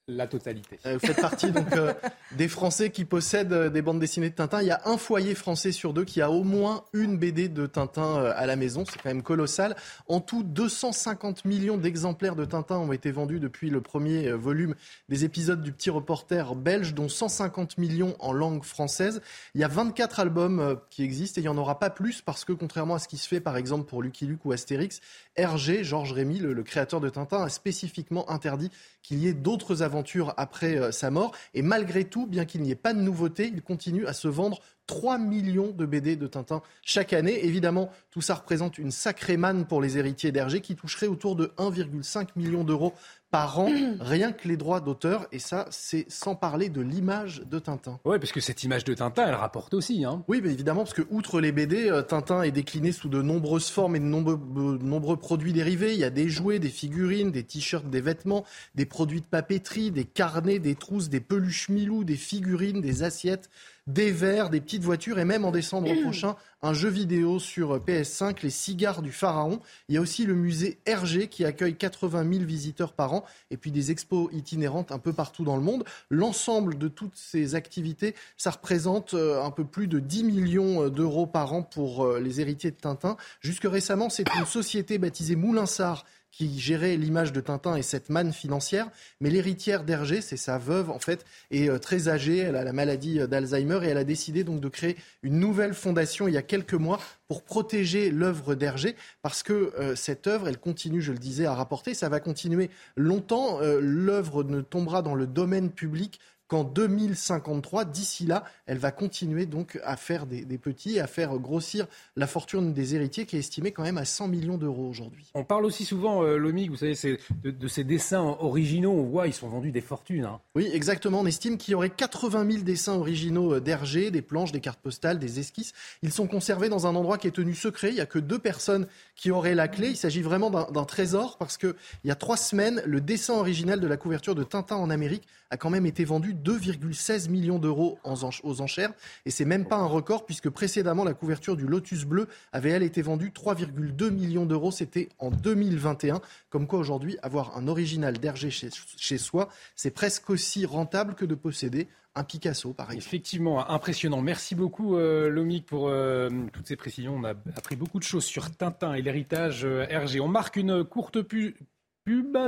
la 0.09 0.27
totalité. 0.27 0.79
Euh, 0.85 0.93
vous 0.93 1.07
faites 1.07 1.21
partie 1.21 1.51
donc 1.51 1.71
euh, 1.73 1.93
des 2.33 2.47
Français 2.47 2.89
qui 2.89 3.05
possèdent 3.05 3.53
euh, 3.53 3.69
des 3.69 3.81
bandes 3.81 3.99
dessinées 3.99 4.29
de 4.29 4.35
Tintin. 4.35 4.61
Il 4.61 4.67
y 4.67 4.71
a 4.71 4.81
un 4.85 4.97
foyer 4.97 5.35
français 5.35 5.71
sur 5.71 5.93
deux 5.93 6.03
qui 6.03 6.21
a 6.21 6.31
au 6.31 6.43
moins 6.43 6.83
une 6.93 7.17
BD 7.17 7.47
de 7.47 7.65
Tintin 7.67 8.25
à 8.35 8.45
la 8.45 8.55
maison. 8.55 8.83
C'est 8.85 9.01
quand 9.01 9.09
même 9.09 9.23
colossal. 9.23 9.75
En 10.07 10.19
tout, 10.19 10.43
250 10.43 11.45
millions 11.45 11.77
d'exemplaires 11.77 12.35
de 12.35 12.45
Tintin 12.45 12.77
ont 12.77 12.91
été 12.91 13.11
vendus 13.11 13.39
depuis 13.39 13.69
le 13.69 13.81
premier 13.81 14.31
volume 14.31 14.75
des 15.07 15.25
épisodes 15.25 15.61
du 15.61 15.71
Petit 15.71 15.89
Reporter 15.89 16.55
belge, 16.55 16.93
dont 16.93 17.07
150 17.07 17.77
millions 17.77 18.15
en 18.19 18.33
langue 18.33 18.63
française. 18.63 19.21
Il 19.53 19.61
y 19.61 19.63
a 19.63 19.67
24 19.67 20.19
albums 20.19 20.79
qui 20.89 21.03
existent 21.03 21.39
et 21.39 21.41
il 21.41 21.45
n'y 21.45 21.49
en 21.49 21.57
aura 21.57 21.79
pas 21.79 21.89
plus 21.89 22.21
parce 22.21 22.45
que 22.45 22.53
contrairement 22.53 22.95
à 22.95 22.99
ce 22.99 23.07
qui 23.07 23.17
se 23.17 23.27
fait 23.27 23.39
par 23.39 23.57
exemple 23.57 23.85
pour 23.85 24.01
Lucky 24.01 24.25
Luke 24.25 24.45
ou 24.45 24.51
Astérix, 24.51 25.01
Hergé, 25.35 25.83
Georges 25.83 26.13
Rémy, 26.13 26.39
le, 26.39 26.53
le 26.53 26.63
créateur 26.63 26.99
de 26.99 27.09
Tintin, 27.09 27.43
a 27.43 27.49
spécifiquement 27.49 28.29
interdit 28.29 28.71
qu'il 29.01 29.19
y 29.19 29.27
ait 29.27 29.33
d'autres 29.33 29.83
aventures 29.83 30.33
après 30.37 30.77
euh, 30.77 30.91
sa 30.91 31.11
mort. 31.11 31.33
Et 31.53 31.61
malgré 31.61 32.05
tout, 32.05 32.27
bien 32.27 32.45
qu'il 32.45 32.61
n'y 32.61 32.71
ait 32.71 32.75
pas 32.75 32.93
de 32.93 33.01
nouveauté, 33.01 33.51
il 33.53 33.61
continue 33.61 34.05
à 34.05 34.13
se 34.13 34.27
vendre 34.27 34.59
3 34.87 35.19
millions 35.19 35.69
de 35.69 35.85
BD 35.85 36.15
de 36.15 36.25
Tintin 36.25 36.63
chaque 36.81 37.13
année. 37.13 37.45
Évidemment, 37.45 37.91
tout 38.09 38.21
ça 38.21 38.33
représente 38.33 38.79
une 38.79 38.89
sacrée 38.89 39.37
manne 39.37 39.65
pour 39.65 39.81
les 39.81 39.99
héritiers 39.99 40.31
d'Hergé 40.31 40.61
qui 40.61 40.75
toucheraient 40.75 41.07
autour 41.07 41.35
de 41.35 41.53
1,5 41.57 42.29
million 42.35 42.63
d'euros 42.63 42.93
par 43.31 43.59
an, 43.59 43.71
rien 43.99 44.31
que 44.31 44.47
les 44.47 44.57
droits 44.57 44.79
d'auteur. 44.79 45.27
Et 45.31 45.39
ça, 45.39 45.67
c'est 45.69 46.05
sans 46.09 46.35
parler 46.35 46.69
de 46.69 46.81
l'image 46.81 47.43
de 47.49 47.59
Tintin. 47.59 47.99
Oui, 48.05 48.19
parce 48.19 48.31
que 48.31 48.39
cette 48.39 48.63
image 48.63 48.83
de 48.83 48.93
Tintin, 48.93 49.27
elle 49.27 49.35
rapporte 49.35 49.73
aussi. 49.73 50.05
Hein. 50.05 50.23
Oui, 50.27 50.41
mais 50.43 50.51
évidemment, 50.51 50.83
parce 50.83 50.93
que 50.93 51.03
outre 51.09 51.41
les 51.41 51.51
BD, 51.51 51.89
euh, 51.89 52.01
Tintin 52.01 52.43
est 52.43 52.51
décliné 52.51 52.91
sous 52.91 53.09
de 53.09 53.21
nombreuses 53.21 53.69
formes 53.69 53.95
et 53.95 53.99
de 53.99 54.05
nombreux, 54.05 54.39
nombreux 54.81 55.17
produits 55.17 55.53
dérivés. 55.53 55.93
Il 55.93 55.99
y 55.99 56.03
a 56.03 56.09
des 56.09 56.29
jouets, 56.29 56.59
des 56.59 56.69
figurines, 56.69 57.31
des 57.31 57.43
t-shirts, 57.43 57.89
des 57.89 58.01
vêtements, 58.01 58.45
des 58.75 58.85
produits 58.85 59.21
de 59.21 59.25
papeterie, 59.25 59.91
des 59.91 60.05
carnets, 60.05 60.59
des 60.59 60.75
trousses, 60.75 61.09
des 61.09 61.19
peluches 61.19 61.69
Milou, 61.69 62.03
des 62.03 62.15
figurines, 62.15 62.81
des 62.81 63.03
assiettes 63.03 63.49
des 63.89 64.11
verres, 64.11 64.49
des 64.49 64.61
petites 64.61 64.83
voitures 64.83 65.19
et 65.19 65.25
même 65.25 65.45
en 65.45 65.51
décembre 65.51 65.89
prochain, 66.03 66.35
un 66.61 66.73
jeu 66.73 66.89
vidéo 66.89 67.39
sur 67.39 67.77
PS5, 67.79 68.43
les 68.43 68.49
cigares 68.49 69.01
du 69.01 69.11
pharaon. 69.11 69.59
Il 69.87 69.95
y 69.95 69.97
a 69.97 70.01
aussi 70.01 70.25
le 70.25 70.35
musée 70.35 70.77
Hergé 70.85 71.27
qui 71.27 71.45
accueille 71.45 71.75
80 71.75 72.29
000 72.31 72.45
visiteurs 72.45 72.93
par 72.93 73.13
an 73.13 73.25
et 73.49 73.57
puis 73.57 73.71
des 73.71 73.91
expos 73.91 74.29
itinérantes 74.33 74.91
un 74.91 74.99
peu 74.99 75.13
partout 75.13 75.43
dans 75.43 75.55
le 75.55 75.63
monde. 75.63 75.83
L'ensemble 76.09 76.77
de 76.77 76.87
toutes 76.87 77.15
ces 77.15 77.55
activités, 77.55 78.13
ça 78.37 78.51
représente 78.51 79.13
euh, 79.13 79.43
un 79.43 79.51
peu 79.51 79.63
plus 79.63 79.87
de 79.87 79.99
10 79.99 80.23
millions 80.23 80.83
euh, 80.83 80.89
d'euros 80.89 81.25
par 81.25 81.53
an 81.53 81.63
pour 81.63 82.05
euh, 82.05 82.19
les 82.19 82.41
héritiers 82.41 82.71
de 82.71 82.75
Tintin. 82.75 83.17
Jusque 83.41 83.65
récemment, 83.65 84.09
c'est 84.09 84.25
une 84.37 84.45
société 84.45 84.97
baptisée 84.97 85.35
Moulinsart 85.35 86.05
qui 86.39 86.57
gérait 86.57 86.95
l'image 86.95 87.33
de 87.33 87.41
Tintin 87.41 87.75
et 87.75 87.81
cette 87.81 88.09
manne 88.09 88.31
financière. 88.31 88.89
Mais 89.19 89.29
l'héritière 89.29 89.83
d'Hergé, 89.83 90.21
c'est 90.21 90.37
sa 90.37 90.57
veuve 90.57 90.89
en 90.89 90.97
fait, 90.97 91.25
est 91.51 91.69
euh, 91.69 91.79
très 91.79 92.07
âgée, 92.07 92.37
elle 92.37 92.55
a 92.55 92.63
la 92.63 92.71
maladie 92.71 93.19
euh, 93.19 93.27
d'Alzheimer 93.27 93.81
et 93.83 93.89
elle 93.89 93.97
a 93.97 94.05
décidé 94.05 94.45
donc 94.45 94.61
de 94.61 94.69
créer 94.69 94.95
une 95.21 95.37
nouvelle 95.37 95.73
fondation 95.73 96.29
il 96.29 96.33
y 96.33 96.37
a 96.37 96.41
quelques 96.41 96.75
mois 96.75 97.01
pour 97.27 97.43
protéger 97.43 98.09
l'œuvre 98.09 98.55
d'Hergé 98.55 98.95
parce 99.21 99.43
que 99.43 99.73
euh, 99.77 99.97
cette 99.97 100.27
œuvre, 100.27 100.47
elle 100.47 100.59
continue, 100.59 101.01
je 101.01 101.11
le 101.11 101.17
disais, 101.17 101.45
à 101.45 101.53
rapporter. 101.53 101.93
Ça 101.93 102.07
va 102.07 102.21
continuer 102.21 102.69
longtemps. 102.95 103.59
l'œuvre 103.61 104.43
ne 104.43 104.61
tombera 104.61 105.01
dans 105.01 105.15
le 105.15 105.27
domaine 105.27 105.69
public 105.69 106.21
qu'en 106.49 106.63
2053, 106.63 107.85
d'ici 107.85 108.25
là, 108.25 108.43
elle 108.65 108.79
va 108.79 108.91
continuer 108.91 109.45
donc 109.45 109.79
à 109.83 109.95
faire 109.95 110.25
des, 110.25 110.43
petits, 110.57 110.99
à 110.99 111.07
faire 111.07 111.37
grossir 111.37 111.87
la 112.17 112.27
fortune 112.27 112.73
des 112.73 112.95
héritiers 112.95 113.25
qui 113.25 113.35
est 113.35 113.39
estimée 113.39 113.71
quand 113.71 113.83
même 113.83 113.99
à 113.99 114.03
100 114.03 114.27
millions 114.27 114.57
d'euros 114.57 114.89
aujourd'hui. 114.89 115.31
On 115.35 115.43
parle 115.43 115.63
aussi 115.63 115.85
souvent, 115.85 116.23
euh, 116.23 116.37
Lomi, 116.37 116.67
vous 116.67 116.75
savez, 116.75 116.95
de, 117.43 117.67
ces 117.67 117.83
dessins 117.83 118.35
originaux, 118.39 118.91
on 118.91 119.03
voit, 119.03 119.27
ils 119.27 119.33
sont 119.33 119.47
vendus 119.47 119.71
des 119.71 119.79
fortunes. 119.79 120.25
Hein. 120.25 120.39
Oui, 120.55 120.69
exactement. 120.73 121.19
On 121.21 121.25
estime 121.27 121.57
qu'il 121.57 121.73
y 121.73 121.75
aurait 121.75 121.91
80 121.91 122.51
000 122.51 122.63
dessins 122.63 122.95
originaux 122.95 123.53
euh, 123.53 123.59
d'Hergé, 123.59 124.09
des 124.09 124.23
planches, 124.23 124.51
des 124.51 124.59
cartes 124.59 124.81
postales, 124.81 125.19
des 125.19 125.39
esquisses. 125.39 125.73
Ils 126.01 126.11
sont 126.11 126.25
conservés 126.25 126.69
dans 126.69 126.87
un 126.87 126.95
endroit 126.95 127.19
qui 127.19 127.27
est 127.27 127.31
tenu 127.31 127.53
secret. 127.53 127.89
Il 127.89 127.95
n'y 127.95 128.01
a 128.01 128.07
que 128.07 128.19
deux 128.19 128.39
personnes 128.39 128.87
qui 129.15 129.29
auraient 129.29 129.55
la 129.55 129.67
clé. 129.67 129.89
Il 129.89 129.97
s'agit 129.97 130.23
vraiment 130.23 130.49
d'un 130.49 130.85
trésor 130.85 131.37
parce 131.37 131.57
qu'il 131.57 131.75
y 132.05 132.11
a 132.11 132.15
trois 132.15 132.37
semaines, 132.37 132.81
le 132.87 133.01
dessin 133.01 133.35
original 133.35 133.79
de 133.79 133.87
la 133.87 133.97
couverture 133.97 134.33
de 134.33 134.43
Tintin 134.43 134.77
en 134.77 134.89
Amérique 134.89 135.27
a 135.51 135.57
quand 135.57 135.69
même 135.69 135.85
été 135.85 136.05
vendu 136.05 136.33
2,16 136.43 137.29
millions 137.29 137.59
d'euros 137.59 137.99
aux 138.03 138.61
enchères. 138.61 138.91
Et 139.25 139.31
c'est 139.31 139.45
même 139.45 139.65
pas 139.65 139.77
un 139.77 139.85
record 139.85 140.25
puisque 140.25 140.49
précédemment, 140.49 141.03
la 141.03 141.13
couverture 141.13 141.55
du 141.55 141.65
Lotus 141.65 142.05
Bleu 142.05 142.27
avait, 142.51 142.71
elle, 142.71 142.83
été 142.83 143.01
vendue 143.01 143.31
3,2 143.31 144.09
millions 144.09 144.45
d'euros. 144.45 144.71
C'était 144.71 145.09
en 145.19 145.31
2021. 145.31 146.21
Comme 146.49 146.67
quoi, 146.67 146.79
aujourd'hui, 146.79 147.17
avoir 147.21 147.57
un 147.57 147.67
original 147.67 148.17
d'Hergé 148.17 148.49
chez, 148.49 149.17
soi, 149.17 149.49
c'est 149.75 149.91
presque 149.91 150.29
aussi 150.29 150.65
rentable 150.65 151.15
que 151.15 151.25
de 151.25 151.35
posséder 151.35 151.87
un 152.15 152.23
Picasso, 152.23 152.73
par 152.73 152.87
exemple. 152.87 153.05
Effectivement, 153.05 153.69
impressionnant. 153.69 154.21
Merci 154.21 154.55
beaucoup, 154.55 154.97
euh, 154.97 155.59
pour 155.65 155.89
euh, 155.89 156.29
toutes 156.53 156.67
ces 156.67 156.75
précisions. 156.75 157.15
On 157.15 157.23
a 157.23 157.33
appris 157.55 157.75
beaucoup 157.75 157.99
de 157.99 158.03
choses 158.03 158.25
sur 158.25 158.55
Tintin 158.55 158.93
et 158.93 159.01
l'héritage 159.01 159.63
euh, 159.63 159.85
Hergé. 159.89 160.19
On 160.19 160.27
marque 160.27 160.55
une 160.55 160.83
courte 160.83 161.21
pu 161.21 161.55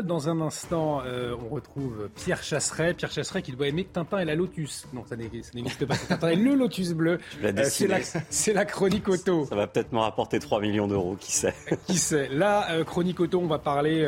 dans 0.04 0.30
un 0.30 0.42
instant, 0.42 1.02
euh, 1.06 1.36
on 1.46 1.50
retrouve 1.54 2.10
Pierre 2.16 2.44
Chasseret. 2.44 2.94
Pierre 2.94 3.12
Chasseret 3.12 3.42
qui 3.42 3.52
doit 3.52 3.68
aimer 3.68 3.86
Tintin 3.86 4.20
et 4.20 4.26
la 4.26 4.36
Lotus. 4.36 4.88
Non, 4.94 5.04
ça 5.06 5.16
n'existe 5.16 5.86
pas. 5.86 5.96
Tintin 5.96 6.30
et 6.30 6.36
le 6.36 6.56
Lotus 6.56 6.94
bleu. 6.94 7.20
Euh, 7.44 7.52
c'est 8.30 8.54
la, 8.54 8.66
chronique 8.66 9.08
auto. 9.08 9.46
Ça 9.46 9.56
va 9.56 9.68
peut-être 9.68 9.92
me 9.92 10.00
rapporter 10.00 10.40
3 10.40 10.62
millions 10.62 10.88
d'euros, 10.88 11.16
qui 11.20 11.32
sait 11.32 11.54
Qui 11.88 11.98
sait 11.98 12.30
Là, 12.30 12.72
euh, 12.72 12.84
chronique 12.84 13.20
auto, 13.20 13.40
on 13.40 13.48
va 13.48 13.60
parler 13.60 14.08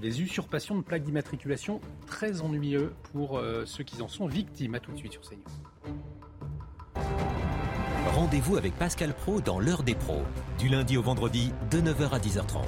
des 0.00 0.22
usurpations 0.22 0.76
de 0.76 0.82
plaques 0.82 1.02
d'immatriculation. 1.02 1.80
Très 2.06 2.40
ennuyeux 2.40 2.92
pour 3.12 3.40
ceux 3.64 3.84
qui 3.84 4.00
en 4.02 4.08
sont 4.08 4.26
victimes. 4.26 4.74
À 4.74 4.80
tout 4.80 4.92
de 4.92 4.96
suite 4.96 5.12
sur 5.12 5.22
CNews. 5.22 5.40
Rendez-vous 8.14 8.56
avec 8.56 8.74
Pascal 8.74 9.12
Pro 9.14 9.40
dans 9.40 9.58
l'heure 9.58 9.82
des 9.82 9.94
pros, 9.94 10.22
du 10.58 10.68
lundi 10.68 10.96
au 10.96 11.02
vendredi 11.02 11.52
de 11.70 11.80
9h 11.80 12.10
à 12.10 12.18
10h30. 12.18 12.62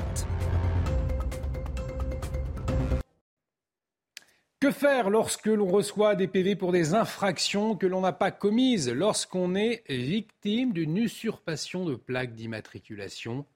Que 4.66 4.72
faire 4.72 5.10
lorsque 5.10 5.46
l'on 5.46 5.68
reçoit 5.68 6.16
des 6.16 6.26
PV 6.26 6.56
pour 6.56 6.72
des 6.72 6.92
infractions 6.92 7.76
que 7.76 7.86
l'on 7.86 8.00
n'a 8.00 8.10
pas 8.10 8.32
commises, 8.32 8.90
lorsqu'on 8.90 9.54
est 9.54 9.84
victime 9.88 10.72
d'une 10.72 10.96
usurpation 10.96 11.84
de 11.84 11.94
plaques 11.94 12.34
d'immatriculation? 12.34 13.46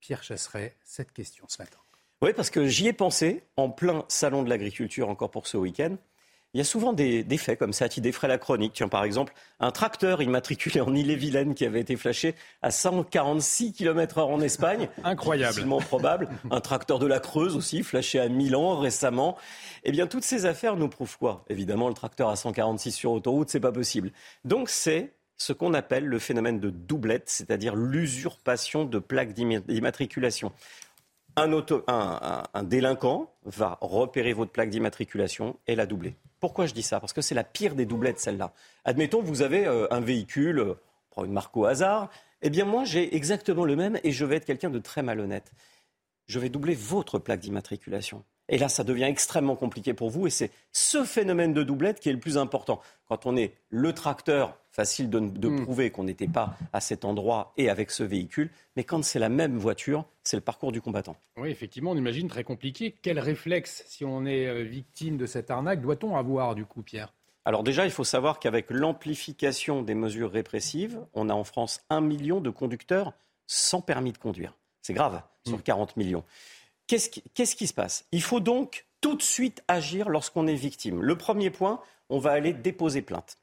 Pierre 0.00 0.24
Chasseret, 0.24 0.74
cette 0.82 1.12
question 1.12 1.44
ce 1.46 1.62
matin. 1.62 1.78
Oui, 2.22 2.32
parce 2.34 2.50
que 2.50 2.66
j'y 2.66 2.88
ai 2.88 2.92
pensé 2.92 3.44
en 3.56 3.70
plein 3.70 4.04
salon 4.08 4.42
de 4.42 4.48
l'agriculture 4.48 5.08
encore 5.08 5.30
pour 5.30 5.46
ce 5.46 5.56
week-end. 5.56 5.96
Il 6.58 6.62
y 6.62 6.62
a 6.62 6.64
souvent 6.64 6.92
des, 6.92 7.24
faits 7.38 7.56
comme 7.56 7.72
ça 7.72 7.88
qui 7.88 8.00
défraient 8.00 8.26
la 8.26 8.36
chronique. 8.36 8.72
Tiens, 8.74 8.88
par 8.88 9.04
exemple, 9.04 9.32
un 9.60 9.70
tracteur 9.70 10.22
immatriculé 10.22 10.80
en 10.80 10.92
Ille-et-Vilaine 10.92 11.54
qui 11.54 11.64
avait 11.64 11.78
été 11.78 11.94
flashé 11.94 12.34
à 12.62 12.72
146 12.72 13.74
km/h 13.74 14.22
en 14.22 14.40
Espagne. 14.40 14.88
Incroyable. 15.04 15.50
Difficilement 15.50 15.78
probable. 15.78 16.28
Un 16.50 16.60
tracteur 16.60 16.98
de 16.98 17.06
la 17.06 17.20
Creuse 17.20 17.54
aussi, 17.54 17.84
flashé 17.84 18.18
à 18.18 18.28
Milan 18.28 18.76
récemment. 18.76 19.36
Eh 19.84 19.92
bien, 19.92 20.08
toutes 20.08 20.24
ces 20.24 20.46
affaires 20.46 20.74
nous 20.74 20.88
prouvent 20.88 21.16
quoi? 21.16 21.44
Évidemment, 21.48 21.86
le 21.86 21.94
tracteur 21.94 22.28
à 22.28 22.34
146 22.34 22.90
sur 22.90 23.12
autoroute, 23.12 23.50
c'est 23.50 23.60
pas 23.60 23.70
possible. 23.70 24.10
Donc, 24.44 24.68
c'est 24.68 25.12
ce 25.36 25.52
qu'on 25.52 25.74
appelle 25.74 26.06
le 26.06 26.18
phénomène 26.18 26.58
de 26.58 26.70
doublette, 26.70 27.30
c'est-à-dire 27.30 27.76
l'usurpation 27.76 28.84
de 28.84 28.98
plaques 28.98 29.32
d'immatriculation. 29.32 30.50
Un, 31.38 32.62
délinquant 32.62 33.32
va 33.44 33.78
repérer 33.80 34.32
votre 34.32 34.52
plaque 34.52 34.70
d'immatriculation 34.70 35.56
et 35.66 35.74
la 35.74 35.86
doubler. 35.86 36.16
Pourquoi 36.40 36.66
je 36.66 36.74
dis 36.74 36.82
ça? 36.82 37.00
Parce 37.00 37.12
que 37.12 37.20
c'est 37.20 37.34
la 37.34 37.44
pire 37.44 37.74
des 37.74 37.86
doublettes, 37.86 38.20
celle-là. 38.20 38.52
Admettons, 38.84 39.22
vous 39.22 39.42
avez 39.42 39.66
euh, 39.66 39.86
un 39.90 40.00
véhicule, 40.00 40.58
euh, 40.60 40.74
prend 41.10 41.24
une 41.24 41.32
marque 41.32 41.56
au 41.56 41.64
hasard. 41.64 42.10
Eh 42.42 42.50
bien, 42.50 42.64
moi, 42.64 42.84
j'ai 42.84 43.14
exactement 43.16 43.64
le 43.64 43.76
même 43.76 43.98
et 44.04 44.12
je 44.12 44.24
vais 44.24 44.36
être 44.36 44.44
quelqu'un 44.44 44.70
de 44.70 44.78
très 44.78 45.02
malhonnête. 45.02 45.52
Je 46.26 46.38
vais 46.38 46.48
doubler 46.48 46.74
votre 46.74 47.18
plaque 47.18 47.40
d'immatriculation. 47.40 48.24
Et 48.48 48.58
là, 48.58 48.68
ça 48.68 48.84
devient 48.84 49.04
extrêmement 49.04 49.56
compliqué 49.56 49.94
pour 49.94 50.10
vous. 50.10 50.26
Et 50.26 50.30
c'est 50.30 50.50
ce 50.72 51.04
phénomène 51.04 51.52
de 51.52 51.62
doublette 51.62 52.00
qui 52.00 52.08
est 52.08 52.12
le 52.12 52.20
plus 52.20 52.38
important. 52.38 52.80
Quand 53.08 53.26
on 53.26 53.36
est 53.36 53.54
le 53.68 53.92
tracteur 53.92 54.56
facile 54.78 55.10
de, 55.10 55.18
de 55.18 55.48
Hmm. 55.48 55.64
prouver 55.64 55.90
qu'on 55.90 56.04
n'était 56.04 56.28
pas 56.28 56.56
à 56.72 56.80
cet 56.80 57.04
endroit 57.04 57.52
et 57.56 57.68
avec 57.68 57.90
ce 57.90 58.04
véhicule. 58.04 58.48
Mais 58.76 58.84
quand 58.84 59.02
c'est 59.02 59.18
la 59.18 59.28
même 59.28 59.58
voiture, 59.58 60.04
c'est 60.22 60.36
le 60.36 60.40
parcours 60.40 60.70
du 60.70 60.80
combattant. 60.80 61.16
Oui, 61.36 61.50
effectivement, 61.50 61.90
on 61.90 61.96
imagine 61.96 62.28
très 62.28 62.44
compliqué. 62.44 62.94
Quel 63.02 63.18
réflexe, 63.18 63.82
si 63.88 64.04
on 64.04 64.24
est 64.24 64.46
euh, 64.46 64.62
victime 64.62 65.16
de 65.16 65.26
cette 65.26 65.50
arnaque, 65.50 65.80
doit-on 65.80 66.14
avoir 66.16 66.54
du 66.54 66.64
coup, 66.64 66.82
Pierre? 66.82 67.12
Alors 67.44 67.64
déjà, 67.64 67.86
il 67.86 67.90
faut 67.90 68.04
savoir 68.04 68.38
qu'avec 68.38 68.70
l'amplification 68.70 69.82
des 69.82 69.96
mesures 69.96 70.30
répressives, 70.30 71.00
on 71.12 71.28
a 71.28 71.34
en 71.34 71.42
France 71.44 71.80
un 71.90 72.00
million 72.00 72.40
de 72.40 72.50
conducteurs 72.50 73.14
sans 73.48 73.80
permis 73.80 74.12
de 74.12 74.18
conduire. 74.18 74.54
C'est 74.82 74.94
grave, 74.94 75.22
sur 75.44 75.60
40 75.60 75.96
millions. 75.96 76.22
Qu'est-ce 76.86 77.08
qui, 77.10 77.24
qu'est-ce 77.34 77.56
qui 77.56 77.66
se 77.66 77.74
passe? 77.74 78.06
Il 78.12 78.22
faut 78.22 78.38
donc 78.40 78.86
tout 79.00 79.16
de 79.16 79.22
suite 79.22 79.64
agir 79.66 80.08
lorsqu'on 80.08 80.46
est 80.46 80.54
victime. 80.54 81.02
Le 81.02 81.18
premier 81.18 81.50
point, 81.50 81.80
on 82.10 82.20
va 82.20 82.30
aller 82.30 82.52
déposer 82.52 83.02
plainte. 83.02 83.38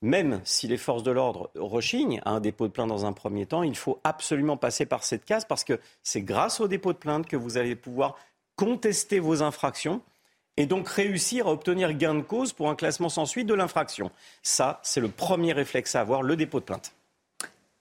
Même 0.00 0.40
si 0.44 0.68
les 0.68 0.76
forces 0.76 1.02
de 1.02 1.10
l'ordre 1.10 1.50
rechignent 1.56 2.20
à 2.24 2.30
un 2.30 2.40
dépôt 2.40 2.68
de 2.68 2.72
plainte 2.72 2.88
dans 2.88 3.04
un 3.04 3.12
premier 3.12 3.46
temps, 3.46 3.64
il 3.64 3.76
faut 3.76 3.98
absolument 4.04 4.56
passer 4.56 4.86
par 4.86 5.02
cette 5.02 5.24
case 5.24 5.44
parce 5.44 5.64
que 5.64 5.80
c'est 6.02 6.22
grâce 6.22 6.60
au 6.60 6.68
dépôt 6.68 6.92
de 6.92 6.98
plainte 6.98 7.26
que 7.26 7.36
vous 7.36 7.58
allez 7.58 7.74
pouvoir 7.74 8.16
contester 8.54 9.18
vos 9.18 9.42
infractions 9.42 10.00
et 10.56 10.66
donc 10.66 10.88
réussir 10.88 11.46
à 11.46 11.52
obtenir 11.52 11.92
gain 11.94 12.14
de 12.14 12.20
cause 12.20 12.52
pour 12.52 12.68
un 12.68 12.74
classement 12.76 13.08
sans 13.08 13.26
suite 13.26 13.46
de 13.46 13.54
l'infraction. 13.54 14.10
Ça, 14.42 14.80
c'est 14.82 15.00
le 15.00 15.08
premier 15.08 15.52
réflexe 15.52 15.94
à 15.94 16.00
avoir, 16.00 16.22
le 16.22 16.36
dépôt 16.36 16.60
de 16.60 16.64
plainte. 16.64 16.92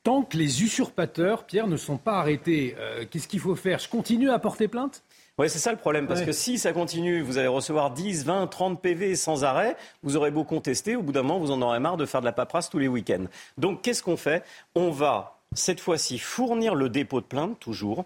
Tant 0.04 0.24
que 0.24 0.38
les 0.38 0.64
usurpateurs, 0.64 1.46
Pierre, 1.46 1.68
ne 1.68 1.76
sont 1.76 1.98
pas 1.98 2.20
arrêtés, 2.20 2.76
euh, 2.78 3.06
qu'est-ce 3.10 3.28
qu'il 3.28 3.40
faut 3.40 3.56
faire? 3.56 3.80
Je 3.80 3.90
continue 3.90 4.30
à 4.30 4.40
porter 4.40 4.68
plainte? 4.68 5.04
Oui, 5.40 5.52
c'est 5.52 5.60
ça 5.60 5.72
le 5.72 5.78
problème, 5.78 6.08
parce 6.08 6.24
que 6.24 6.32
si 6.32 6.58
ça 6.58 6.74
continue, 6.74 7.22
vous 7.22 7.38
allez 7.38 7.48
recevoir 7.48 7.92
10, 7.92 8.26
20, 8.26 8.48
30 8.48 8.82
PV 8.82 9.16
sans 9.16 9.44
arrêt, 9.44 9.78
vous 10.02 10.18
aurez 10.18 10.32
beau 10.32 10.44
contester, 10.44 10.96
au 10.96 11.04
bout 11.04 11.12
d'un 11.12 11.22
moment, 11.22 11.40
vous 11.40 11.52
en 11.52 11.62
aurez 11.62 11.80
marre 11.80 11.96
de 11.98 12.08
faire 12.08 12.22
de 12.22 12.26
la 12.26 12.32
paperasse 12.32 12.72
tous 12.72 12.80
les 12.80 12.88
week-ends. 12.88 13.26
Donc, 13.60 13.84
qu'est-ce 13.84 14.02
qu'on 14.02 14.18
fait? 14.18 14.44
On 14.74 14.90
va, 14.90 15.38
cette 15.54 15.80
fois-ci, 15.80 16.18
fournir 16.18 16.74
le 16.74 16.90
dépôt 16.90 17.22
de 17.22 17.26
plainte, 17.28 17.60
toujours, 17.60 18.06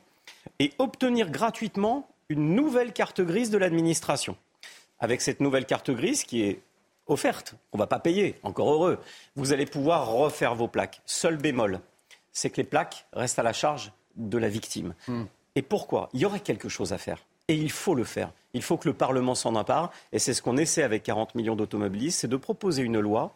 et 0.59 0.73
obtenir 0.77 1.31
gratuitement 1.31 2.05
une 2.27 2.53
nouvelle 2.53 2.91
carte 2.91 3.21
grise 3.21 3.49
de 3.49 3.57
l'administration. 3.57 4.35
Avec 4.99 5.21
cette 5.21 5.39
nouvelle 5.39 5.65
carte 5.65 5.89
grise 5.89 6.25
qui 6.25 6.43
est 6.43 6.61
offerte, 7.07 7.55
on 7.71 7.77
ne 7.77 7.81
va 7.81 7.87
pas 7.87 7.99
payer, 7.99 8.39
encore 8.43 8.73
heureux, 8.73 8.99
vous 9.37 9.53
allez 9.53 9.65
pouvoir 9.65 10.11
refaire 10.11 10.53
vos 10.53 10.67
plaques. 10.67 11.01
Seul 11.05 11.37
bémol, 11.37 11.79
c'est 12.33 12.49
que 12.49 12.57
les 12.57 12.65
plaques 12.65 13.05
restent 13.13 13.39
à 13.39 13.43
la 13.43 13.53
charge 13.53 13.93
de 14.17 14.37
la 14.37 14.49
victime. 14.49 14.93
Et 15.55 15.61
pourquoi? 15.61 16.09
Il 16.13 16.19
y 16.21 16.25
aurait 16.25 16.39
quelque 16.39 16.69
chose 16.69 16.93
à 16.93 16.97
faire. 16.97 17.19
Et 17.47 17.55
il 17.55 17.71
faut 17.71 17.95
le 17.95 18.03
faire. 18.05 18.31
Il 18.53 18.61
faut 18.61 18.77
que 18.77 18.87
le 18.87 18.93
Parlement 18.93 19.35
s'en 19.35 19.55
empare. 19.55 19.91
Et 20.13 20.19
c'est 20.19 20.33
ce 20.33 20.41
qu'on 20.41 20.57
essaie 20.57 20.83
avec 20.83 21.03
40 21.03 21.35
millions 21.35 21.55
d'automobilistes, 21.55 22.19
c'est 22.21 22.27
de 22.27 22.37
proposer 22.37 22.81
une 22.83 22.99
loi 22.99 23.35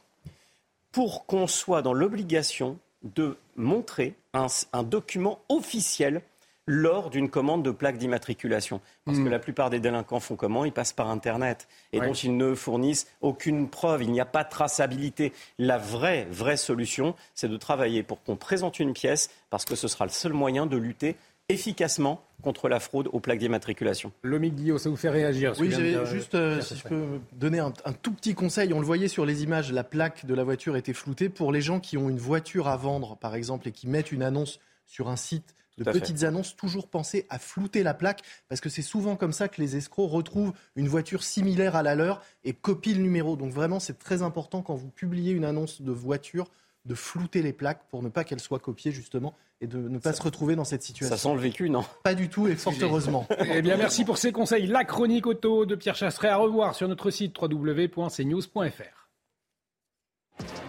pour 0.92 1.26
qu'on 1.26 1.48
soit 1.48 1.82
dans 1.82 1.94
l'obligation 1.94 2.78
de 3.04 3.38
montrer 3.58 4.16
un, 4.34 4.48
un 4.74 4.84
document 4.84 5.40
officiel 5.50 6.22
lors 6.68 7.12
d'une 7.12 7.30
commande 7.30 7.62
de 7.62 7.70
plaque 7.70 7.98
d'immatriculation. 8.00 8.82
Parce 9.06 9.20
que 9.20 9.28
la 9.30 9.38
plupart 9.38 9.70
des 9.70 9.80
délinquants 9.80 10.20
font 10.20 10.36
comment? 10.36 10.66
Ils 10.66 10.72
passent 10.72 10.94
par 10.94 11.12
Internet. 11.12 11.68
Et 11.94 12.00
Ouais. 12.00 12.08
donc 12.08 12.24
ils 12.24 12.36
ne 12.36 12.56
fournissent 12.56 13.06
aucune 13.22 13.70
preuve. 13.70 14.02
Il 14.02 14.12
n'y 14.12 14.20
a 14.20 14.26
pas 14.26 14.44
de 14.44 14.50
traçabilité. 14.50 15.32
La 15.60 15.78
vraie, 15.78 16.26
vraie 16.32 16.58
solution, 16.58 17.14
c'est 17.36 17.50
de 17.50 17.58
travailler 17.58 18.02
pour 18.02 18.24
qu'on 18.24 18.36
présente 18.36 18.80
une 18.80 18.94
pièce, 18.94 19.30
parce 19.52 19.64
que 19.66 19.76
ce 19.76 19.88
sera 19.88 20.06
le 20.06 20.12
seul 20.12 20.34
moyen 20.34 20.66
de 20.66 20.76
lutter 20.78 21.16
efficacement 21.50 22.24
contre 22.42 22.70
la 22.70 22.80
fraude 22.80 23.10
aux 23.12 23.20
plaques 23.20 23.40
d'immatriculation. 23.40 24.12
Lomique 24.24 24.56
Guillaume, 24.56 24.78
ça 24.78 24.90
vous 24.90 24.96
fait 24.96 25.10
réagir 25.10 25.54
Oui, 25.60 25.72
j'avais 25.72 26.06
juste, 26.06 26.36
euh, 26.36 26.58
euh, 26.58 26.62
si 26.62 26.76
je 26.76 26.84
peux 26.84 27.20
donner 27.34 27.60
un, 27.60 27.74
un 27.86 27.94
tout 27.94 28.12
petit 28.12 28.36
conseil, 28.36 28.74
on 28.74 28.80
le 28.80 28.86
voyait 28.86 29.08
sur 29.08 29.26
les 29.26 29.44
images, 29.44 29.72
la 29.72 29.84
plaque 29.84 30.26
de 30.26 30.34
la 30.34 30.44
voiture 30.44 30.76
était 30.76 30.94
floutée. 30.94 31.30
Pour 31.30 31.52
les 31.52 31.62
gens 31.62 31.80
qui 31.80 31.98
ont 31.98 32.10
une 32.10 32.18
voiture 32.18 32.68
à 32.68 32.78
vendre, 32.78 33.18
par 33.18 33.36
exemple, 33.36 33.68
et 33.68 33.72
qui 33.72 33.88
mettent 33.88 34.12
une 34.12 34.24
annonce 34.24 34.60
sur 34.86 35.10
un 35.10 35.16
site 35.16 35.56
de 35.78 35.84
fait. 35.84 35.92
petites 35.92 36.24
annonces, 36.24 36.56
toujours 36.56 36.88
penser 36.88 37.26
à 37.30 37.40
flouter 37.40 37.84
la 37.84 37.94
plaque, 37.94 38.22
parce 38.48 38.62
que 38.62 38.70
c'est 38.70 38.82
souvent 38.82 39.16
comme 39.16 39.34
ça 39.34 39.48
que 39.48 39.62
les 39.62 39.76
escrocs 39.76 40.10
retrouvent 40.10 40.54
une 40.76 40.88
voiture 40.88 41.24
similaire 41.24 41.76
à 41.76 41.84
la 41.84 41.96
leur 41.96 42.22
et 42.44 42.54
copient 42.54 42.96
le 42.96 43.02
numéro. 43.02 43.36
Donc 43.36 43.52
vraiment, 43.52 43.80
c'est 43.80 44.00
très 44.00 44.22
important 44.22 44.62
quand 44.62 44.76
vous 44.76 44.90
publiez 44.90 45.34
une 45.34 45.46
annonce 45.46 45.82
de 45.82 45.92
voiture 45.92 46.48
de 46.86 46.96
flouter 46.96 47.42
les 47.42 47.54
plaques 47.54 47.88
pour 47.90 48.04
ne 48.04 48.10
pas 48.10 48.24
qu'elles 48.24 48.40
soient 48.40 48.60
copiées 48.60 48.92
justement 48.92 49.34
et 49.62 49.68
de 49.68 49.78
ne 49.78 49.98
pas 49.98 50.14
se 50.14 50.22
retrouver 50.22 50.56
dans 50.56 50.66
cette 50.66 50.84
situation. 50.84 51.16
Ça 51.16 51.22
sent 51.22 51.34
le 51.34 51.40
vécu, 51.40 51.70
non? 51.70 51.84
Pas 52.04 52.14
du 52.14 52.30
tout 52.30 52.48
et 52.48 52.56
fort 52.56 52.74
heureusement. 52.82 53.28
Eh 53.40 53.62
bien, 53.62 53.78
merci 53.78 54.06
pour 54.06 54.18
ces 54.18 54.32
conseils. 54.32 54.68
La 54.68 54.84
chronique 54.84 55.26
auto 55.28 55.66
de 55.66 55.76
Pierre 55.76 55.96
Chasseret 55.96 56.30
à 56.30 56.38
revoir 56.38 56.76
sur 56.76 56.88
notre 56.88 57.10
site 57.10 57.36
www.cnews.fr. 57.40 59.06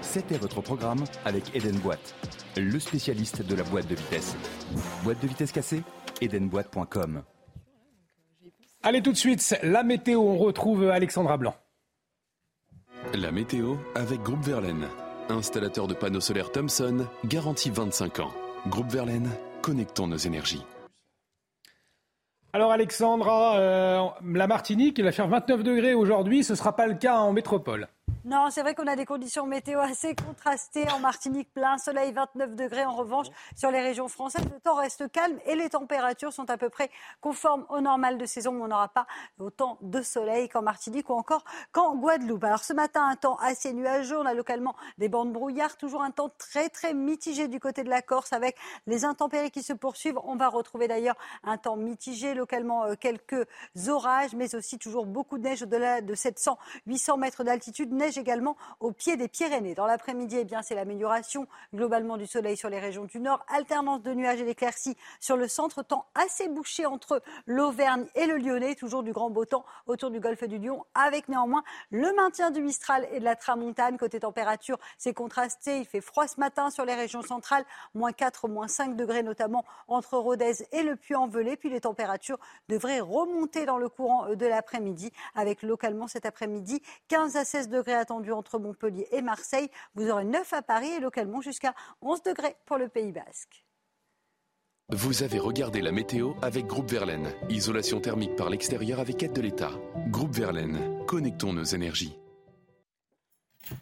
C'était 0.00 0.38
votre 0.38 0.60
programme 0.60 1.04
avec 1.24 1.54
Eden 1.54 1.76
Boîte, 1.78 2.14
le 2.56 2.78
spécialiste 2.78 3.42
de 3.42 3.54
la 3.54 3.64
boîte 3.64 3.88
de 3.88 3.96
vitesse. 3.96 4.36
Boîte 5.02 5.20
de 5.20 5.26
vitesse 5.26 5.52
cassée 5.52 5.82
Edenboîte.com 6.20 7.22
Allez, 8.82 9.02
tout 9.02 9.12
de 9.12 9.16
suite, 9.16 9.58
la 9.62 9.82
météo. 9.82 10.20
On 10.20 10.38
retrouve 10.38 10.88
Alexandra 10.88 11.36
Blanc. 11.36 11.56
La 13.14 13.32
météo 13.32 13.76
avec 13.94 14.20
Groupe 14.20 14.44
Verlaine. 14.44 14.86
Installateur 15.28 15.86
de 15.86 15.94
panneaux 15.94 16.20
solaires 16.20 16.52
Thomson, 16.52 17.06
garantie 17.24 17.70
25 17.70 18.20
ans. 18.20 18.32
Groupe 18.68 18.90
Verlaine, 18.90 19.30
connectons 19.62 20.06
nos 20.06 20.16
énergies. 20.16 20.64
Alors, 22.52 22.72
Alexandra, 22.72 23.58
euh, 23.58 24.06
la 24.32 24.46
Martinique, 24.46 24.98
il 24.98 25.04
va 25.04 25.12
faire 25.12 25.28
29 25.28 25.62
degrés 25.62 25.94
aujourd'hui. 25.94 26.42
Ce 26.42 26.52
ne 26.52 26.56
sera 26.56 26.74
pas 26.74 26.86
le 26.86 26.94
cas 26.94 27.18
en 27.18 27.32
métropole. 27.32 27.88
Non, 28.28 28.48
c'est 28.50 28.62
vrai 28.62 28.74
qu'on 28.74 28.88
a 28.88 28.96
des 28.96 29.04
conditions 29.04 29.46
météo 29.46 29.78
assez 29.78 30.16
contrastées 30.16 30.90
en 30.90 30.98
Martinique, 30.98 31.48
plein 31.54 31.78
soleil, 31.78 32.10
29 32.10 32.56
degrés. 32.56 32.84
En 32.84 32.96
revanche, 32.96 33.28
sur 33.54 33.70
les 33.70 33.80
régions 33.80 34.08
françaises, 34.08 34.44
le 34.52 34.58
temps 34.58 34.74
reste 34.74 35.12
calme 35.12 35.38
et 35.46 35.54
les 35.54 35.70
températures 35.70 36.32
sont 36.32 36.50
à 36.50 36.56
peu 36.56 36.68
près 36.68 36.90
conformes 37.20 37.64
au 37.68 37.80
normal 37.80 38.18
de 38.18 38.26
saison. 38.26 38.60
On 38.60 38.66
n'aura 38.66 38.88
pas 38.88 39.06
autant 39.38 39.78
de 39.80 40.02
soleil 40.02 40.48
qu'en 40.48 40.60
Martinique 40.60 41.08
ou 41.08 41.12
encore 41.12 41.44
qu'en 41.70 41.94
Guadeloupe. 41.94 42.42
Alors 42.42 42.64
ce 42.64 42.72
matin, 42.72 43.06
un 43.06 43.14
temps 43.14 43.36
assez 43.36 43.72
nuageux. 43.72 44.18
On 44.18 44.26
a 44.26 44.34
localement 44.34 44.74
des 44.98 45.08
bandes 45.08 45.32
brouillard, 45.32 45.76
toujours 45.76 46.02
un 46.02 46.10
temps 46.10 46.32
très 46.36 46.68
très 46.68 46.94
mitigé 46.94 47.46
du 47.46 47.60
côté 47.60 47.84
de 47.84 47.90
la 47.90 48.02
Corse 48.02 48.32
avec 48.32 48.56
les 48.88 49.04
intempéries 49.04 49.52
qui 49.52 49.62
se 49.62 49.72
poursuivent. 49.72 50.18
On 50.24 50.34
va 50.34 50.48
retrouver 50.48 50.88
d'ailleurs 50.88 51.16
un 51.44 51.58
temps 51.58 51.76
mitigé, 51.76 52.34
localement 52.34 52.86
euh, 52.86 52.94
quelques 52.98 53.46
orages, 53.86 54.34
mais 54.34 54.56
aussi 54.56 54.80
toujours 54.80 55.06
beaucoup 55.06 55.38
de 55.38 55.44
neige 55.44 55.62
au-delà 55.62 56.00
de 56.00 56.14
700-800 56.16 57.20
mètres 57.20 57.44
d'altitude. 57.44 57.92
Également 58.18 58.56
au 58.80 58.92
pied 58.92 59.16
des 59.16 59.28
Pyrénées. 59.28 59.74
Dans 59.74 59.86
l'après-midi, 59.86 60.36
eh 60.40 60.44
bien, 60.44 60.62
c'est 60.62 60.74
l'amélioration 60.74 61.46
globalement 61.74 62.16
du 62.16 62.26
soleil 62.26 62.56
sur 62.56 62.68
les 62.68 62.78
régions 62.78 63.04
du 63.04 63.20
nord, 63.20 63.44
alternance 63.48 64.02
de 64.02 64.12
nuages 64.14 64.40
et 64.40 64.44
d'éclaircies 64.44 64.96
sur 65.20 65.36
le 65.36 65.48
centre, 65.48 65.82
temps 65.82 66.06
assez 66.14 66.48
bouché 66.48 66.86
entre 66.86 67.22
l'Auvergne 67.46 68.06
et 68.14 68.26
le 68.26 68.36
Lyonnais, 68.36 68.74
toujours 68.74 69.02
du 69.02 69.12
grand 69.12 69.30
beau 69.30 69.44
temps 69.44 69.64
autour 69.86 70.10
du 70.10 70.20
golfe 70.20 70.44
du 70.44 70.58
Lion, 70.58 70.84
avec 70.94 71.28
néanmoins 71.28 71.62
le 71.90 72.12
maintien 72.14 72.50
du 72.50 72.62
Mistral 72.62 73.06
et 73.12 73.20
de 73.20 73.24
la 73.24 73.36
Tramontane. 73.36 73.98
Côté 73.98 74.20
température, 74.20 74.78
c'est 74.98 75.14
contrasté, 75.14 75.78
il 75.78 75.86
fait 75.86 76.00
froid 76.00 76.26
ce 76.26 76.40
matin 76.40 76.70
sur 76.70 76.84
les 76.84 76.94
régions 76.94 77.22
centrales, 77.22 77.64
moins 77.94 78.12
4, 78.12 78.48
moins 78.48 78.68
5 78.68 78.96
degrés 78.96 79.22
notamment 79.22 79.64
entre 79.88 80.16
Rodez 80.18 80.66
et 80.72 80.82
le 80.82 80.96
Puy-en-Velay, 80.96 81.56
puis 81.56 81.70
les 81.70 81.80
températures 81.80 82.38
devraient 82.68 83.00
remonter 83.00 83.66
dans 83.66 83.78
le 83.78 83.88
courant 83.88 84.34
de 84.34 84.46
l'après-midi, 84.46 85.12
avec 85.34 85.62
localement 85.62 86.08
cet 86.08 86.26
après-midi 86.26 86.82
15 87.08 87.36
à 87.36 87.44
16 87.44 87.68
degrés 87.68 87.94
attendus 88.06 88.32
entre 88.32 88.60
Montpellier 88.60 89.08
et 89.10 89.20
Marseille. 89.20 89.68
Vous 89.96 90.08
aurez 90.08 90.24
9 90.24 90.52
à 90.52 90.62
Paris 90.62 90.90
et 90.96 91.00
localement 91.00 91.40
jusqu'à 91.40 91.74
11 92.02 92.22
degrés 92.22 92.56
pour 92.64 92.78
le 92.78 92.88
Pays 92.88 93.10
Basque. 93.10 93.64
Vous 94.92 95.24
avez 95.24 95.40
regardé 95.40 95.80
la 95.80 95.90
météo 95.90 96.34
avec 96.42 96.66
Groupe 96.66 96.88
Verlaine. 96.88 97.32
Isolation 97.48 98.00
thermique 98.00 98.36
par 98.36 98.50
l'extérieur 98.50 99.00
avec 99.00 99.20
aide 99.24 99.32
de 99.32 99.40
l'État. 99.40 99.72
Groupe 100.10 100.32
Verlaine, 100.32 101.04
connectons 101.06 101.52
nos 101.52 101.64
énergies. 101.64 102.16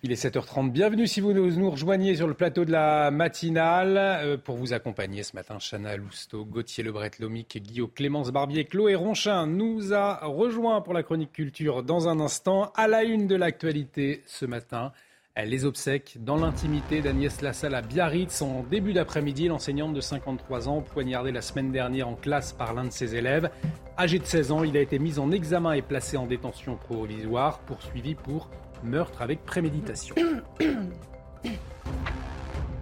Il 0.02 0.12
est 0.12 0.22
7h30. 0.22 0.70
Bienvenue 0.70 1.06
si 1.06 1.20
vous 1.20 1.32
nous 1.32 1.70
rejoignez 1.70 2.16
sur 2.16 2.26
le 2.26 2.34
plateau 2.34 2.64
de 2.64 2.72
la 2.72 3.10
matinale. 3.10 3.96
Euh, 3.98 4.36
pour 4.36 4.56
vous 4.56 4.72
accompagner 4.72 5.22
ce 5.22 5.36
matin, 5.36 5.58
Chana 5.58 5.96
Lousteau, 5.96 6.44
Gauthier 6.44 6.84
Lebret, 6.84 7.10
Lomic, 7.20 7.58
Guillaume, 7.62 7.90
Clémence 7.94 8.30
Barbier, 8.30 8.64
Chloé 8.64 8.94
Ronchin 8.94 9.46
nous 9.46 9.92
a 9.92 10.24
rejoint 10.24 10.80
pour 10.80 10.94
la 10.94 11.02
chronique 11.02 11.32
culture 11.32 11.82
dans 11.82 12.08
un 12.08 12.20
instant. 12.20 12.72
À 12.76 12.88
la 12.88 13.04
une 13.04 13.26
de 13.26 13.34
l'actualité 13.34 14.22
ce 14.26 14.46
matin, 14.46 14.92
les 15.42 15.64
obsèques 15.64 16.16
dans 16.20 16.36
l'intimité 16.36 17.02
d'Agnès 17.02 17.42
Lassalle 17.42 17.74
à 17.74 17.82
Biarritz. 17.82 18.40
En 18.40 18.62
début 18.62 18.92
d'après-midi, 18.92 19.48
l'enseignante 19.48 19.92
de 19.92 20.00
53 20.00 20.68
ans, 20.68 20.80
poignardée 20.80 21.32
la 21.32 21.42
semaine 21.42 21.72
dernière 21.72 22.08
en 22.08 22.14
classe 22.14 22.52
par 22.52 22.72
l'un 22.72 22.84
de 22.84 22.92
ses 22.92 23.16
élèves. 23.16 23.50
Âgé 23.98 24.18
de 24.18 24.24
16 24.24 24.52
ans, 24.52 24.64
il 24.64 24.76
a 24.76 24.80
été 24.80 24.98
mis 24.98 25.18
en 25.18 25.30
examen 25.30 25.72
et 25.72 25.82
placé 25.82 26.16
en 26.16 26.26
détention 26.26 26.76
provisoire, 26.76 27.58
poursuivi 27.60 28.14
pour 28.14 28.48
meurtre 28.84 29.22
avec 29.22 29.44
préméditation. 29.44 30.14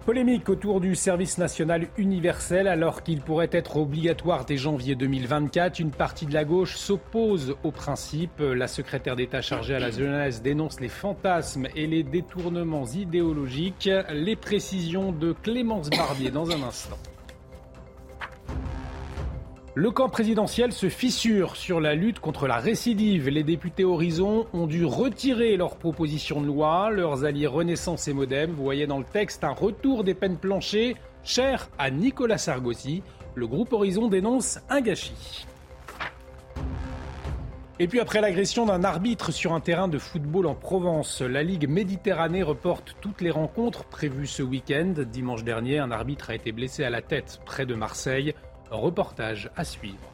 Polémique 0.05 0.49
autour 0.49 0.81
du 0.81 0.97
service 0.97 1.39
national 1.39 1.87
universel 1.97 2.67
alors 2.67 3.05
qu'il 3.05 3.21
pourrait 3.21 3.51
être 3.53 3.77
obligatoire 3.77 4.45
dès 4.45 4.57
janvier 4.57 4.97
2024. 4.97 5.79
Une 5.79 5.93
partie 5.93 6.27
de 6.27 6.35
la 6.35 6.45
gauche 6.45 6.77
s'oppose 6.77 7.55
au 7.63 7.71
principe. 7.71 8.41
La 8.41 8.67
secrétaire 8.67 9.15
d'État 9.15 9.43
chargée 9.43 9.77
à 9.77 9.79
la 9.79 9.93
jeunesse 9.93 10.43
dénonce 10.43 10.81
les 10.81 10.89
fantasmes 10.89 11.69
et 11.77 11.87
les 11.87 12.03
détournements 12.03 12.87
idéologiques. 12.87 13.89
Les 14.13 14.35
précisions 14.35 15.13
de 15.13 15.33
Clémence 15.41 15.89
Barbier 15.89 16.33
dans 16.33 16.51
un 16.51 16.65
instant. 16.65 16.99
Le 19.75 19.91
camp 19.91 20.11
présidentiel 20.11 20.71
se 20.71 20.91
fissure 20.91 21.57
sur 21.57 21.81
la 21.81 21.95
lutte 21.95 22.21
contre 22.21 22.47
la 22.47 22.59
récidive. 22.59 23.31
Les 23.31 23.43
députés 23.43 23.87
Horizon 23.87 24.47
ont 24.53 24.67
dû 24.67 24.85
retirer 24.85 25.57
leur 25.57 25.77
proposition 25.77 26.43
de 26.43 26.47
loi. 26.47 26.91
Leurs 26.91 27.25
alliés 27.25 27.47
Renaissance 27.47 28.07
et 28.07 28.13
Modem, 28.13 28.51
voyez 28.51 28.87
dans 28.87 28.99
le 28.99 29.05
texte 29.07 29.45
un 29.45 29.53
retour 29.53 30.05
des 30.05 30.13
peines 30.13 30.37
planchées, 30.37 30.95
cher 31.25 31.71
à 31.79 31.91
Nicolas 31.91 32.37
Sargozy. 32.37 33.03
Le 33.35 33.47
groupe 33.47 33.73
Horizon 33.73 34.09
dénonce 34.09 34.59
un 34.69 34.83
gâchis. 34.83 35.47
Et 37.79 37.89
puis 37.89 37.99
après 37.99 38.21
l'agression 38.21 38.67
d'un 38.67 38.85
arbitre 38.85 39.33
sur 39.33 39.55
un 39.55 39.61
terrain 39.61 39.89
de 39.89 39.97
football 39.97 40.49
en 40.49 40.55
Provence, 40.55 41.23
la 41.23 41.43
Ligue 41.43 41.67
Méditerranée 41.67 42.43
reporte 42.43 42.95
toutes 43.01 43.23
les 43.23 43.31
rencontres 43.31 43.85
prévues 43.85 44.27
ce 44.27 44.43
week-end. 44.43 44.93
Dimanche 45.11 45.45
dernier, 45.45 45.79
un 45.79 45.91
arbitre 45.91 46.29
a 46.29 46.35
été 46.35 46.53
blessé 46.53 46.85
à 46.85 46.91
la 46.91 47.01
tête 47.01 47.41
près 47.47 47.65
de 47.65 47.75
Marseille. 47.75 48.35
Reportage 48.73 49.51
à 49.55 49.65
suivre. 49.65 50.11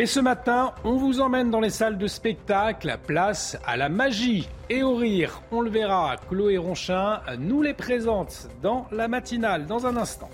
Et 0.00 0.06
ce 0.06 0.20
matin, 0.20 0.74
on 0.84 0.96
vous 0.96 1.20
emmène 1.20 1.50
dans 1.50 1.58
les 1.58 1.70
salles 1.70 1.98
de 1.98 2.06
spectacle, 2.06 2.96
place 3.04 3.58
à 3.66 3.76
la 3.76 3.88
magie 3.88 4.48
et 4.70 4.84
au 4.84 4.94
rire. 4.94 5.42
On 5.50 5.60
le 5.60 5.70
verra, 5.70 6.16
Chloé 6.28 6.56
Ronchin 6.56 7.20
nous 7.36 7.62
les 7.62 7.74
présente 7.74 8.48
dans 8.62 8.86
la 8.92 9.08
matinale 9.08 9.66
dans 9.66 9.86
un 9.86 9.96
instant. 9.96 10.30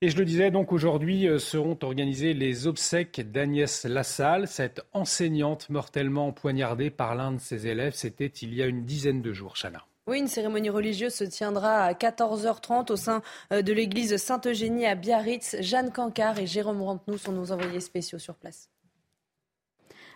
Et 0.00 0.08
je 0.08 0.18
le 0.18 0.24
disais, 0.24 0.50
donc 0.50 0.72
aujourd'hui 0.72 1.28
euh, 1.28 1.38
seront 1.38 1.78
organisées 1.82 2.34
les 2.34 2.66
obsèques 2.66 3.30
d'Agnès 3.30 3.84
Lassalle, 3.84 4.48
cette 4.48 4.84
enseignante 4.92 5.70
mortellement 5.70 6.32
poignardée 6.32 6.90
par 6.90 7.14
l'un 7.14 7.30
de 7.30 7.38
ses 7.38 7.68
élèves. 7.68 7.94
C'était 7.94 8.26
il 8.26 8.52
y 8.52 8.62
a 8.62 8.66
une 8.66 8.84
dizaine 8.84 9.22
de 9.22 9.32
jours, 9.32 9.54
Chana. 9.54 9.84
Oui, 10.08 10.18
une 10.18 10.26
cérémonie 10.26 10.68
religieuse 10.68 11.14
se 11.14 11.22
tiendra 11.22 11.84
à 11.84 11.92
14h30 11.92 12.90
au 12.90 12.96
sein 12.96 13.22
euh, 13.52 13.62
de 13.62 13.72
l'église 13.72 14.16
Sainte-Eugénie 14.16 14.84
à 14.84 14.96
Biarritz. 14.96 15.54
Jeanne 15.60 15.92
Cancard 15.92 16.40
et 16.40 16.46
Jérôme 16.46 16.82
Rampenou 16.82 17.18
sont 17.18 17.30
nos 17.30 17.52
envoyés 17.52 17.78
spéciaux 17.78 18.18
sur 18.18 18.34
place. 18.34 18.68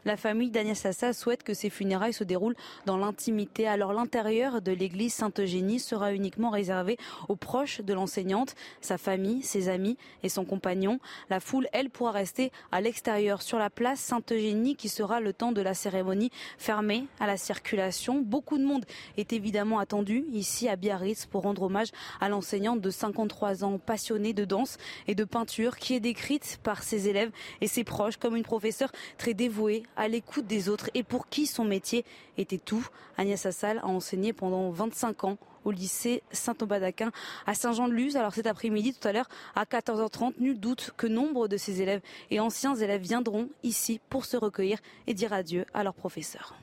La 0.06 0.16
famille 0.16 0.52
d'Agnès 0.52 0.78
Sassa 0.78 1.12
souhaite 1.12 1.42
que 1.42 1.52
ces 1.52 1.68
funérailles 1.68 2.12
se 2.12 2.22
déroulent 2.22 2.54
dans 2.84 2.96
l'intimité. 2.96 3.66
Alors 3.66 3.92
l'intérieur 3.92 4.62
de 4.62 4.70
l'église 4.70 5.12
Sainte-Eugénie 5.12 5.80
sera 5.80 6.12
uniquement 6.12 6.50
réservé 6.50 6.96
aux 7.28 7.34
proches 7.34 7.80
de 7.80 7.92
l'enseignante, 7.92 8.54
sa 8.80 8.98
famille, 8.98 9.42
ses 9.42 9.68
amis 9.68 9.96
et 10.22 10.28
son 10.28 10.44
compagnon. 10.44 11.00
La 11.28 11.40
foule, 11.40 11.66
elle, 11.72 11.90
pourra 11.90 12.12
rester 12.12 12.52
à 12.70 12.80
l'extérieur 12.80 13.42
sur 13.42 13.58
la 13.58 13.68
place 13.68 13.98
Sainte-Eugénie 13.98 14.76
qui 14.76 14.88
sera 14.88 15.18
le 15.18 15.32
temps 15.32 15.50
de 15.50 15.60
la 15.60 15.74
cérémonie 15.74 16.30
fermée 16.56 17.06
à 17.18 17.26
la 17.26 17.36
circulation. 17.36 18.20
Beaucoup 18.20 18.58
de 18.58 18.64
monde 18.64 18.84
est 19.16 19.32
évidemment 19.32 19.80
attendu 19.80 20.24
ici 20.32 20.68
à 20.68 20.76
Biarritz 20.76 21.26
pour 21.26 21.42
rendre 21.42 21.62
hommage 21.62 21.88
à 22.20 22.28
l'enseignante 22.28 22.80
de 22.80 22.90
53 22.90 23.64
ans 23.64 23.78
passionnée 23.78 24.34
de 24.34 24.44
danse 24.44 24.78
et 25.08 25.16
de 25.16 25.24
peinture 25.24 25.78
qui 25.78 25.94
est 25.94 26.00
décrite 26.00 26.60
par 26.62 26.84
ses 26.84 27.08
élèves 27.08 27.32
et 27.60 27.66
ses 27.66 27.82
proches 27.82 28.18
comme 28.18 28.36
une 28.36 28.44
professeure 28.44 28.92
très 29.18 29.34
dévouée 29.34 29.82
à 29.96 30.08
l'écoute 30.08 30.46
des 30.46 30.68
autres 30.68 30.90
et 30.94 31.02
pour 31.02 31.28
qui 31.28 31.46
son 31.46 31.64
métier 31.64 32.04
était 32.38 32.58
tout. 32.58 32.86
Agnès 33.16 33.44
Assal 33.46 33.78
a 33.78 33.86
enseigné 33.86 34.32
pendant 34.32 34.70
25 34.70 35.24
ans 35.24 35.38
au 35.64 35.72
lycée 35.72 36.22
Saint-Aubin 36.30 36.80
d'Aquin 36.80 37.10
à 37.46 37.54
Saint-Jean-de-Luz. 37.54 38.16
Alors 38.16 38.32
cet 38.32 38.46
après-midi, 38.46 38.94
tout 38.94 39.06
à 39.06 39.12
l'heure, 39.12 39.28
à 39.54 39.64
14h30, 39.64 40.34
nul 40.38 40.58
doute 40.58 40.92
que 40.96 41.06
nombre 41.06 41.48
de 41.48 41.56
ses 41.56 41.82
élèves 41.82 42.00
et 42.30 42.40
anciens 42.40 42.76
élèves 42.76 43.02
viendront 43.02 43.48
ici 43.62 44.00
pour 44.08 44.24
se 44.24 44.36
recueillir 44.36 44.78
et 45.06 45.14
dire 45.14 45.32
adieu 45.32 45.66
à 45.74 45.82
leurs 45.82 45.94
professeurs. 45.94 46.54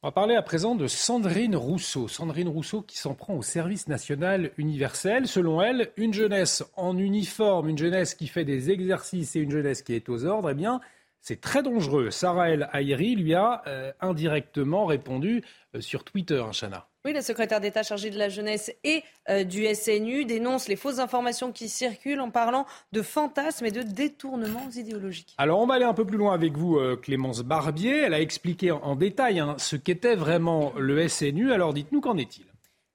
On 0.00 0.08
va 0.08 0.12
parler 0.12 0.36
à 0.36 0.42
présent 0.42 0.76
de 0.76 0.86
Sandrine 0.86 1.56
Rousseau. 1.56 2.06
Sandrine 2.06 2.48
Rousseau 2.48 2.82
qui 2.82 2.98
s'en 2.98 3.14
prend 3.14 3.34
au 3.34 3.42
service 3.42 3.88
national 3.88 4.52
universel. 4.56 5.26
Selon 5.26 5.60
elle, 5.60 5.90
une 5.96 6.14
jeunesse 6.14 6.62
en 6.76 6.96
uniforme, 6.96 7.68
une 7.68 7.78
jeunesse 7.78 8.14
qui 8.14 8.28
fait 8.28 8.44
des 8.44 8.70
exercices 8.70 9.34
et 9.34 9.40
une 9.40 9.50
jeunesse 9.50 9.82
qui 9.82 9.94
est 9.94 10.08
aux 10.08 10.24
ordres, 10.24 10.50
eh 10.50 10.54
bien, 10.54 10.80
c'est 11.20 11.40
très 11.40 11.62
dangereux. 11.62 12.10
Sarah 12.10 12.50
El 12.50 12.68
Haïri 12.72 13.14
lui 13.14 13.34
a 13.34 13.62
euh, 13.66 13.92
indirectement 14.00 14.86
répondu 14.86 15.44
euh, 15.74 15.80
sur 15.80 16.04
Twitter, 16.04 16.40
hein, 16.40 16.52
Chana. 16.52 16.86
Oui, 17.04 17.12
la 17.12 17.22
secrétaire 17.22 17.60
d'État 17.60 17.82
chargée 17.82 18.10
de 18.10 18.18
la 18.18 18.28
jeunesse 18.28 18.72
et 18.84 19.02
euh, 19.28 19.44
du 19.44 19.66
SNU 19.74 20.24
dénonce 20.24 20.68
les 20.68 20.76
fausses 20.76 20.98
informations 20.98 21.52
qui 21.52 21.68
circulent 21.68 22.20
en 22.20 22.30
parlant 22.30 22.66
de 22.92 23.02
fantasmes 23.02 23.66
et 23.66 23.70
de 23.70 23.82
détournements 23.82 24.68
idéologiques. 24.74 25.34
Alors 25.38 25.60
on 25.60 25.66
va 25.66 25.74
aller 25.74 25.84
un 25.84 25.94
peu 25.94 26.04
plus 26.04 26.18
loin 26.18 26.34
avec 26.34 26.56
vous, 26.56 26.78
Clémence 27.02 27.42
Barbier. 27.42 27.98
Elle 27.98 28.14
a 28.14 28.20
expliqué 28.20 28.70
en, 28.72 28.96
détail 28.96 29.38
hein, 29.38 29.54
ce 29.58 29.76
qu'était 29.76 30.16
vraiment 30.16 30.72
le 30.76 31.06
SNU. 31.08 31.52
Alors 31.52 31.72
dites-nous 31.72 32.00
qu'en 32.00 32.16
est-il? 32.16 32.47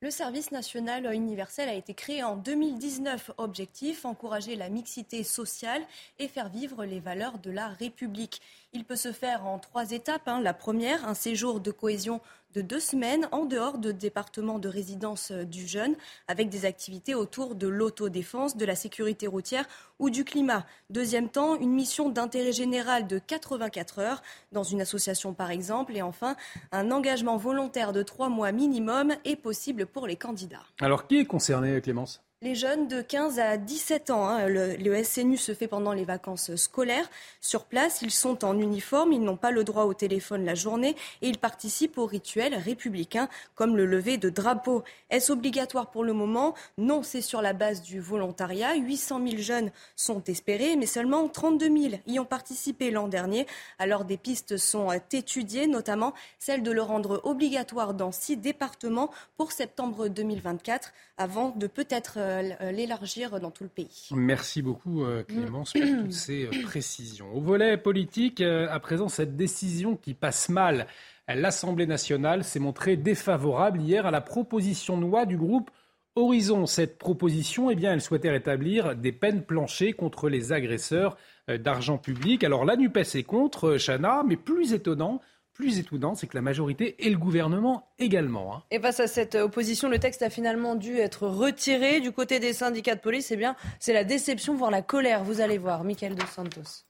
Le 0.04 0.12
service 0.12 0.52
national 0.52 1.14
universel 1.14 1.70
a 1.70 1.74
été 1.74 1.94
créé 1.94 2.24
en 2.24 2.36
2019. 2.36 3.32
Objectif, 3.38 4.04
encourager 4.04 4.58
la 4.58 4.68
mixité 4.68 5.24
sociale 5.24 5.82
et 6.20 6.28
faire 6.28 6.50
vivre 6.50 6.84
les 6.84 7.00
valeurs 7.00 7.40
de 7.40 7.50
la 7.50 7.70
République. 7.70 8.42
Il 8.76 8.86
peut 8.86 8.95
se 8.95 9.12
faire 9.12 9.45
en 9.45 9.60
trois 9.60 9.91
étapes. 9.91 10.28
Hein. 10.28 10.41
La 10.41 10.56
première, 10.56 11.08
un 11.08 11.14
séjour 11.14 11.60
de 11.60 11.70
cohésion 11.70 12.22
de 12.56 12.62
deux 12.62 12.80
semaines 12.80 13.28
en 13.32 13.45
dehors 13.45 13.78
de 13.78 13.91
département 13.91 14.58
de 14.58 14.68
résidence 14.68 15.30
euh, 15.30 15.44
du 15.44 15.68
jeune, 15.68 15.95
avec 16.28 16.50
des 16.50 16.66
activités 16.66 17.14
autour 17.14 17.54
de 17.54 17.68
l'autodéfense, 17.68 18.58
de 18.58 18.66
la 18.66 18.76
sécurité 18.76 19.28
routière 19.28 19.66
ou 20.00 20.10
du 20.10 20.24
climat. 20.24 20.66
Deuxième 20.90 21.30
temps, 21.30 21.56
une 21.56 21.72
mission 21.72 22.10
d'intérêt 22.10 22.52
général 22.52 23.06
de 23.06 23.20
84 23.20 24.00
heures 24.00 24.24
dans 24.52 24.64
une 24.64 24.82
association 24.82 25.36
par 25.36 25.52
exemple. 25.52 25.95
Et 25.95 26.02
enfin, 26.02 26.36
un 26.72 26.90
engagement 26.90 27.38
volontaire 27.38 27.94
de 27.94 28.02
trois 28.02 28.30
mois 28.30 28.52
minimum 28.52 29.14
est 29.24 29.36
possible 29.36 29.86
pour 29.86 30.08
les 30.08 30.16
candidats. 30.16 30.66
Alors 30.82 31.06
qui 31.06 31.20
est 31.20 31.26
concerné, 31.26 31.80
Clémence? 31.80 32.24
Les 32.44 32.56
jeunes 32.56 32.90
de 32.90 33.02
15 33.02 33.40
à 33.40 33.56
17 33.56 34.10
ans. 34.10 34.28
Hein, 34.28 34.48
le, 34.49 35.03
SNU 35.03 35.38
se 35.38 35.53
fait 35.53 35.70
pendant 35.70 35.94
les 35.94 36.03
vacances 36.03 36.53
scolaires. 36.57 37.10
Sur 37.40 37.64
place, 37.64 38.02
ils 38.02 38.11
sont 38.11 38.44
en 38.44 38.60
uniforme, 38.60 39.14
ils 39.14 39.22
n'ont 39.22 39.38
pas 39.38 39.52
le 39.52 39.64
droit 39.64 39.86
au 39.86 39.94
téléphone 39.94 40.44
la 40.44 40.53
journée 40.53 40.98
et 41.22 41.30
ils 41.30 41.38
participent 41.38 41.98
aux 41.98 42.06
rituels 42.06 42.56
républicains 42.56 43.30
comme 43.56 43.78
le 43.78 43.86
lever 43.86 44.18
de 44.18 44.30
drapeau. 44.30 44.84
Est-ce 45.10 45.32
obligatoire 45.32 45.90
pour 45.90 46.03
le 46.03 46.11
moment? 46.11 46.53
Non, 46.78 47.02
c'est 47.02 47.22
sur 47.22 47.41
la 47.41 47.53
base 47.53 47.82
du 47.82 48.02
volontariat. 48.02 48.76
800 48.76 49.22
000 49.26 49.41
jeunes 49.41 49.72
sont 49.95 50.22
espérés, 50.26 50.76
mais 50.76 50.86
seulement 50.86 51.30
32 51.30 51.65
000 51.65 52.02
y 52.07 52.20
ont 52.20 52.26
participé 52.26 52.91
l'an 52.91 53.07
dernier. 53.07 53.48
Alors 53.80 54.03
des 54.03 54.18
pistes 54.18 54.57
sont 54.57 54.91
étudiées, 55.14 55.68
notamment 55.68 56.14
celle 56.40 56.61
de 56.61 56.72
le 56.72 56.82
rendre 56.82 57.22
obligatoire 57.24 57.94
dans 57.94 58.11
six 58.11 58.36
départements 58.36 59.11
pour 59.38 59.53
septembre 59.53 60.10
2024, 60.10 60.91
avant 61.18 61.52
de 61.52 61.68
peut-être 61.68 62.15
euh, 62.18 62.72
l'élargir 62.72 63.40
dans 63.40 63.52
tout 63.52 63.64
le 63.64 63.69
pays. 63.69 64.10
Merci 64.11 64.61
beaucoup 64.61 65.03
euh, 65.03 65.23
Clémence 65.23 65.73
pour 65.73 65.81
toutes 65.81 66.11
ces 66.11 66.45
euh, 66.45 66.64
précisions. 66.64 67.27
Au 67.34 67.41
volet 67.41 67.77
politique, 67.77 68.41
à 68.41 68.80
présent, 68.80 69.10
cette 69.10 69.35
décision 69.35 69.95
qui 69.95 70.14
passe 70.14 70.49
mal 70.49 70.88
l'Assemblée 71.27 71.88
nationale 71.88 72.44
s'est 72.44 72.60
montrée 72.60 72.98
défavorable 72.98 73.80
hier 73.80 74.06
à 74.06 74.11
la 74.11 74.19
proposition 74.19 74.98
de 74.98 75.03
loi 75.03 75.26
du 75.26 75.38
groupe 75.38 75.72
Horizon. 76.15 76.65
Cette 76.65 76.98
proposition, 76.98 77.72
eh 77.72 77.76
bien, 77.76 77.94
elle 77.94 78.02
souhaitait 78.02 78.30
rétablir 78.30 78.95
des 78.95 79.14
peines 79.14 79.44
planchées 79.44 79.94
contre 79.94 80.27
les 80.27 80.52
agresseurs 80.52 81.15
d'argent 81.48 81.98
public. 81.98 82.44
Alors 82.44 82.65
la 82.65 82.76
NUPES 82.76 83.15
est 83.15 83.23
contre, 83.23 83.77
Chana, 83.77 84.23
mais 84.27 84.35
plus 84.35 84.73
étonnant, 84.73 85.22
plus 85.54 85.80
étonnant, 85.80 86.16
c'est 86.16 86.28
que 86.28 86.36
la 86.36 86.42
majorité 86.42 86.96
et 87.06 87.10
le 87.10 87.18
gouvernement 87.18 87.88
également. 88.00 88.56
Hein. 88.56 88.64
Et 88.72 88.80
face 88.80 89.00
à 89.00 89.08
cette 89.08 89.36
opposition, 89.36 89.88
le 89.88 90.00
texte 90.00 90.24
a 90.24 90.30
finalement 90.30 90.76
dû 90.76 90.98
être 90.98 91.28
retiré. 91.28 92.02
Du 92.02 92.12
côté 92.12 92.40
des 92.40 92.54
syndicats 92.54 92.96
de 92.96 93.02
police, 93.02 93.32
eh 93.32 93.38
bien, 93.38 93.56
c'est 93.80 93.94
la 93.94 94.04
déception, 94.04 94.56
voire 94.56 94.72
la 94.72 94.82
colère. 94.82 95.24
Vous 95.24 95.42
allez 95.42 95.58
voir, 95.58 95.84
Michael 95.84 96.16
Dos 96.16 96.26
Santos. 96.26 96.86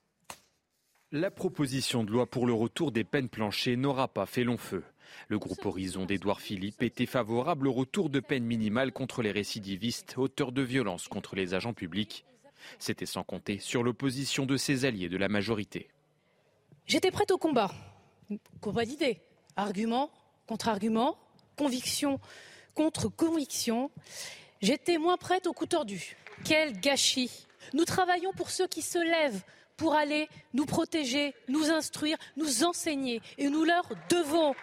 La 1.12 1.30
proposition 1.30 2.02
de 2.02 2.10
loi 2.10 2.26
pour 2.26 2.46
le 2.46 2.52
retour 2.52 2.90
des 2.90 3.04
peines 3.04 3.28
planchées 3.28 3.76
n'aura 3.76 4.08
pas 4.08 4.26
fait 4.26 4.44
long 4.44 4.56
feu. 4.56 4.82
Le 5.28 5.38
groupe 5.38 5.64
Horizon 5.64 6.06
d'Édouard 6.06 6.40
Philippe 6.40 6.82
était 6.82 7.06
favorable 7.06 7.68
au 7.68 7.72
retour 7.72 8.10
de 8.10 8.18
peine 8.18 8.44
minimale 8.44 8.92
contre 8.92 9.22
les 9.22 9.30
récidivistes, 9.30 10.14
auteurs 10.16 10.50
de 10.50 10.62
violences 10.62 11.06
contre 11.06 11.36
les 11.36 11.54
agents 11.54 11.72
publics. 11.72 12.24
C'était 12.78 13.06
sans 13.06 13.22
compter 13.22 13.58
sur 13.58 13.82
l'opposition 13.82 14.46
de 14.46 14.56
ses 14.56 14.86
alliés 14.86 15.08
de 15.08 15.16
la 15.16 15.28
majorité. 15.28 15.88
J'étais 16.86 17.10
prête 17.10 17.30
au 17.30 17.38
combat 17.38 17.70
combat 18.60 18.84
d'idées, 18.84 19.20
argument 19.56 20.10
contre 20.46 20.68
argument, 20.68 21.16
conviction 21.56 22.20
contre 22.74 23.08
conviction. 23.08 23.90
J'étais 24.60 24.98
moins 24.98 25.16
prête 25.16 25.46
au 25.46 25.52
coup 25.52 25.66
tordu. 25.66 26.16
Quel 26.44 26.78
gâchis 26.80 27.46
Nous 27.72 27.84
travaillons 27.84 28.32
pour 28.32 28.50
ceux 28.50 28.66
qui 28.66 28.82
se 28.82 28.98
lèvent 28.98 29.42
pour 29.76 29.94
aller 29.94 30.28
nous 30.52 30.66
protéger, 30.66 31.34
nous 31.48 31.70
instruire, 31.70 32.16
nous 32.36 32.64
enseigner. 32.64 33.20
Et 33.38 33.48
nous 33.48 33.64
leur 33.64 33.88
devons 34.10 34.54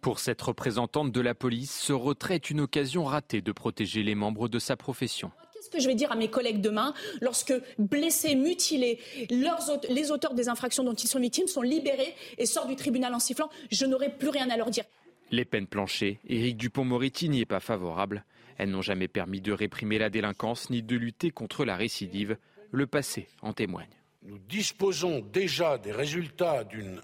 Pour 0.00 0.18
cette 0.20 0.40
représentante 0.40 1.12
de 1.12 1.20
la 1.20 1.34
police, 1.34 1.72
ce 1.72 1.92
retrait 1.92 2.36
est 2.36 2.50
une 2.50 2.60
occasion 2.60 3.04
ratée 3.04 3.42
de 3.42 3.52
protéger 3.52 4.02
les 4.02 4.14
membres 4.14 4.48
de 4.48 4.58
sa 4.58 4.76
profession. 4.76 5.30
Que 5.74 5.80
je 5.80 5.88
vais 5.88 5.96
dire 5.96 6.12
à 6.12 6.14
mes 6.14 6.28
collègues 6.28 6.60
demain 6.60 6.94
lorsque 7.20 7.52
blessés, 7.78 8.36
mutilés, 8.36 9.00
les 9.28 10.12
auteurs 10.12 10.34
des 10.34 10.48
infractions 10.48 10.84
dont 10.84 10.94
ils 10.94 11.08
sont 11.08 11.18
victimes 11.18 11.48
sont 11.48 11.62
libérés 11.62 12.14
et 12.38 12.46
sortent 12.46 12.68
du 12.68 12.76
tribunal 12.76 13.12
en 13.12 13.18
sifflant 13.18 13.50
Je 13.72 13.84
n'aurai 13.84 14.08
plus 14.08 14.28
rien 14.28 14.48
à 14.50 14.56
leur 14.56 14.70
dire. 14.70 14.84
Les 15.32 15.44
peines 15.44 15.66
planchées, 15.66 16.20
Éric 16.28 16.58
Dupont-Moretti 16.58 17.28
n'y 17.28 17.40
est 17.40 17.44
pas 17.44 17.58
favorable. 17.58 18.24
Elles 18.56 18.70
n'ont 18.70 18.82
jamais 18.82 19.08
permis 19.08 19.40
de 19.40 19.50
réprimer 19.50 19.98
la 19.98 20.10
délinquance 20.10 20.70
ni 20.70 20.80
de 20.80 20.94
lutter 20.94 21.32
contre 21.32 21.64
la 21.64 21.74
récidive. 21.74 22.36
Le 22.70 22.86
passé 22.86 23.26
en 23.42 23.52
témoigne. 23.52 23.90
Nous 24.22 24.38
disposons 24.38 25.26
déjà 25.32 25.76
des 25.78 25.90
résultats 25.90 26.62
d'une 26.62 27.00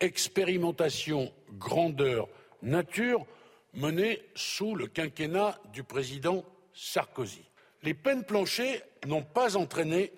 expérimentation 0.00 1.32
grandeur 1.52 2.28
nature 2.62 3.24
menée 3.74 4.20
sous 4.34 4.74
le 4.74 4.88
quinquennat 4.88 5.60
du 5.72 5.84
président 5.84 6.44
Sarkozy. 6.74 7.47
Les 7.82 7.94
peines 7.94 8.24
planchées 8.24 8.82
n'ont 9.06 9.22
pas 9.22 9.56
entraîné 9.56 10.12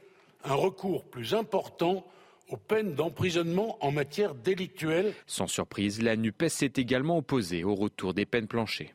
un 0.44 0.54
recours 0.54 1.04
plus 1.04 1.34
important 1.34 2.06
aux 2.48 2.56
peines 2.56 2.94
d'emprisonnement 2.94 3.76
en 3.84 3.92
matière 3.92 4.34
délictuelle. 4.34 5.14
Sans 5.26 5.46
surprise, 5.46 6.02
la 6.02 6.16
NUPES 6.16 6.48
s'est 6.48 6.72
également 6.76 7.18
opposée 7.18 7.64
au 7.64 7.74
retour 7.74 8.14
des 8.14 8.26
peines 8.26 8.48
planchées. 8.48 8.94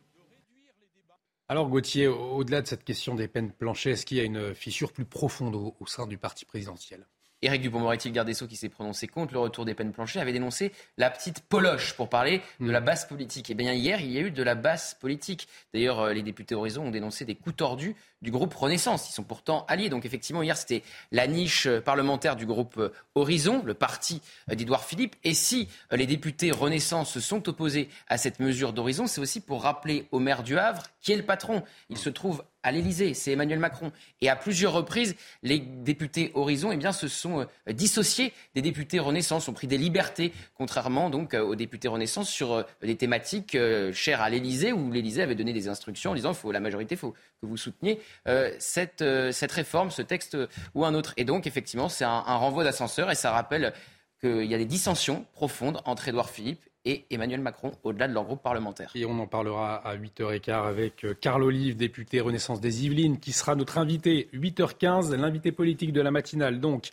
Alors 1.47 1.69
Gauthier, 1.69 2.07
au-delà 2.07 2.63
de 2.63 2.67
cette 2.67 2.83
question 2.83 3.13
des 3.13 3.27
peines 3.27 3.51
planchées, 3.51 3.91
est-ce 3.91 4.05
qu'il 4.05 4.17
y 4.17 4.19
a 4.19 4.23
une 4.23 4.55
fissure 4.55 4.91
plus 4.91 5.05
profonde 5.05 5.55
au, 5.55 5.85
sein 5.85 6.07
du 6.07 6.17
parti 6.17 6.43
présidentiel? 6.43 7.05
Éric 7.41 7.61
Dupond-Moretti, 7.61 8.09
le 8.09 8.13
garde 8.13 8.27
des 8.27 8.33
Sceaux, 8.33 8.47
qui 8.47 8.55
s'est 8.55 8.69
prononcé 8.69 9.07
contre 9.07 9.33
le 9.33 9.39
retour 9.39 9.65
des 9.65 9.73
peines 9.73 9.91
planchées, 9.91 10.19
avait 10.19 10.33
dénoncé 10.33 10.71
la 10.97 11.09
petite 11.09 11.41
poloche 11.41 11.93
pour 11.93 12.09
parler 12.09 12.41
de 12.59 12.71
la 12.71 12.81
basse 12.81 13.05
politique. 13.05 13.49
Et 13.49 13.53
eh 13.53 13.55
bien 13.55 13.73
hier, 13.73 14.01
il 14.01 14.11
y 14.11 14.17
a 14.17 14.21
eu 14.21 14.31
de 14.31 14.43
la 14.43 14.55
basse 14.55 14.95
politique. 14.99 15.47
D'ailleurs, 15.73 15.99
euh, 15.99 16.13
les 16.13 16.23
députés 16.23 16.55
Horizon 16.55 16.87
ont 16.87 16.91
dénoncé 16.91 17.25
des 17.25 17.35
coups 17.35 17.55
tordus 17.55 17.95
du 18.25 18.31
groupe 18.31 18.53
Renaissance. 18.53 19.09
Ils 19.09 19.13
sont 19.13 19.23
pourtant 19.23 19.65
alliés. 19.67 19.89
Donc 19.89 20.05
effectivement, 20.05 20.41
hier, 20.41 20.57
c'était 20.57 20.83
la 21.11 21.27
niche 21.27 21.69
parlementaire 21.85 22.35
du 22.35 22.45
groupe 22.45 22.77
euh, 22.77 22.91
Horizon, 23.13 23.61
le 23.63 23.75
parti 23.75 24.21
euh, 24.51 24.55
d'Édouard 24.55 24.83
Philippe. 24.83 25.15
Et 25.23 25.33
si 25.33 25.69
euh, 25.93 25.95
les 25.95 26.07
députés 26.07 26.51
Renaissance 26.51 27.11
se 27.11 27.19
sont 27.19 27.47
opposés 27.47 27.87
à 28.07 28.17
cette 28.17 28.39
mesure 28.39 28.73
d'Horizon, 28.73 29.07
c'est 29.07 29.21
aussi 29.21 29.39
pour 29.39 29.61
rappeler 29.61 30.07
au 30.11 30.19
maire 30.19 30.43
du 30.43 30.57
Havre 30.57 30.83
qui 31.01 31.13
est 31.13 31.17
le 31.17 31.23
patron. 31.23 31.63
Il 31.89 31.97
se 31.97 32.09
trouve 32.09 32.43
à 32.65 32.71
l'Élysée, 32.71 33.13
c'est 33.13 33.31
Emmanuel 33.31 33.59
Macron. 33.59 33.91
Et 34.21 34.29
à 34.29 34.35
plusieurs 34.35 34.73
reprises, 34.73 35.15
les 35.43 35.59
députés 35.59 36.31
Horizon 36.33 36.71
eh 36.71 36.77
bien, 36.77 36.91
se 36.91 37.07
sont 37.07 37.45
dissociés 37.71 38.33
des 38.55 38.61
députés 38.61 38.99
Renaissance, 38.99 39.47
ont 39.47 39.53
pris 39.53 39.67
des 39.67 39.77
libertés, 39.77 40.33
contrairement 40.55 41.09
donc 41.09 41.33
aux 41.33 41.55
députés 41.55 41.87
Renaissance 41.87 42.29
sur 42.29 42.65
des 42.81 42.95
thématiques 42.95 43.57
chères 43.93 44.21
à 44.21 44.29
l'Élysée, 44.29 44.73
où 44.73 44.91
l'Élysée 44.91 45.21
avait 45.21 45.35
donné 45.35 45.53
des 45.53 45.67
instructions 45.67 46.11
en 46.11 46.15
disant 46.15 46.33
faut 46.33 46.51
la 46.51 46.59
majorité, 46.59 46.95
il 46.95 46.97
faut 46.97 47.11
que 47.11 47.45
vous 47.45 47.57
souteniez 47.57 47.99
euh, 48.27 48.53
cette, 48.59 49.01
euh, 49.01 49.31
cette 49.31 49.51
réforme, 49.51 49.91
ce 49.91 50.01
texte 50.01 50.37
ou 50.73 50.85
un 50.85 50.93
autre. 50.93 51.13
Et 51.17 51.25
donc, 51.25 51.47
effectivement, 51.47 51.89
c'est 51.89 52.05
un, 52.05 52.21
renvoi 52.21 52.63
d'ascenseur 52.63 53.11
et 53.11 53.15
ça 53.15 53.31
rappelle 53.31 53.73
qu'il 54.19 54.45
y 54.45 54.53
a 54.53 54.57
des 54.57 54.65
dissensions 54.65 55.25
profondes 55.33 55.81
entre 55.85 56.07
Édouard 56.07 56.29
Philippe 56.29 56.63
et 56.85 57.05
Emmanuel 57.09 57.41
Macron 57.41 57.71
au-delà 57.83 58.07
de 58.07 58.13
leur 58.13 58.23
groupe 58.23 58.41
parlementaire. 58.41 58.91
Et 58.95 59.05
on 59.05 59.19
en 59.19 59.27
parlera 59.27 59.75
à 59.75 59.97
8h15 59.97 60.67
avec 60.67 61.03
euh, 61.03 61.13
Carl 61.13 61.43
Olive, 61.43 61.75
député 61.75 62.21
Renaissance 62.21 62.61
des 62.61 62.85
Yvelines, 62.85 63.19
qui 63.19 63.31
sera 63.31 63.55
notre 63.55 63.77
invité. 63.77 64.29
8h15, 64.33 65.15
l'invité 65.15 65.51
politique 65.51 65.93
de 65.93 66.01
la 66.01 66.11
matinale. 66.11 66.59
Donc, 66.59 66.89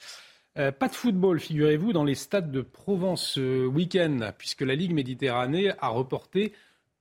pas 0.54 0.88
de 0.88 0.94
football, 0.94 1.40
figurez-vous, 1.40 1.94
dans 1.94 2.04
les 2.04 2.14
stades 2.14 2.50
de 2.50 2.60
Provence 2.60 3.26
ce 3.26 3.66
week-end, 3.66 4.32
puisque 4.36 4.60
la 4.60 4.74
Ligue 4.74 4.92
Méditerranée 4.92 5.72
a 5.80 5.88
reporté 5.88 6.52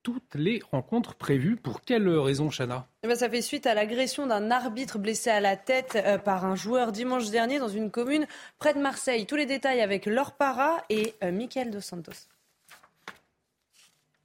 toutes 0.03 0.35
les 0.35 0.61
rencontres 0.71 1.15
prévues. 1.15 1.55
Pour 1.55 1.81
quelle 1.81 2.07
raison, 2.09 2.49
Chana? 2.49 2.87
Eh 3.03 3.07
ben, 3.07 3.15
Ça 3.15 3.29
fait 3.29 3.41
suite 3.41 3.67
à 3.67 3.73
l'agression 3.73 4.27
d'un 4.27 4.51
arbitre 4.51 4.99
blessé 4.99 5.29
à 5.29 5.39
la 5.39 5.55
tête 5.55 5.97
euh, 6.03 6.17
par 6.17 6.45
un 6.45 6.55
joueur 6.55 6.91
dimanche 6.91 7.29
dernier 7.29 7.59
dans 7.59 7.67
une 7.67 7.91
commune 7.91 8.25
près 8.59 8.73
de 8.73 8.79
Marseille. 8.79 9.25
Tous 9.25 9.35
les 9.35 9.45
détails 9.45 9.81
avec 9.81 10.05
Laure 10.05 10.33
Para 10.33 10.83
et 10.89 11.15
euh, 11.23 11.31
Michael 11.31 11.71
Dos 11.71 11.81
Santos. 11.81 12.27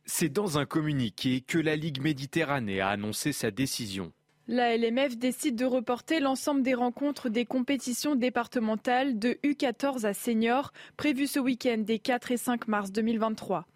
C'est 0.08 0.28
dans 0.28 0.56
un 0.56 0.66
communiqué 0.66 1.40
que 1.40 1.58
la 1.58 1.74
Ligue 1.74 2.00
Méditerranée 2.00 2.80
a 2.80 2.90
annoncé 2.90 3.32
sa 3.32 3.50
décision. 3.50 4.12
La 4.46 4.76
LMF 4.76 5.16
décide 5.16 5.56
de 5.56 5.64
reporter 5.64 6.20
l'ensemble 6.20 6.62
des 6.62 6.74
rencontres 6.74 7.28
des 7.28 7.44
compétitions 7.44 8.14
départementales 8.14 9.18
de 9.18 9.36
U14 9.42 10.06
à 10.06 10.14
seniors 10.14 10.72
prévues 10.96 11.26
ce 11.26 11.40
week-end 11.40 11.78
des 11.78 11.98
4 11.98 12.30
et 12.30 12.36
5 12.36 12.68
mars 12.68 12.92
2023. 12.92 13.66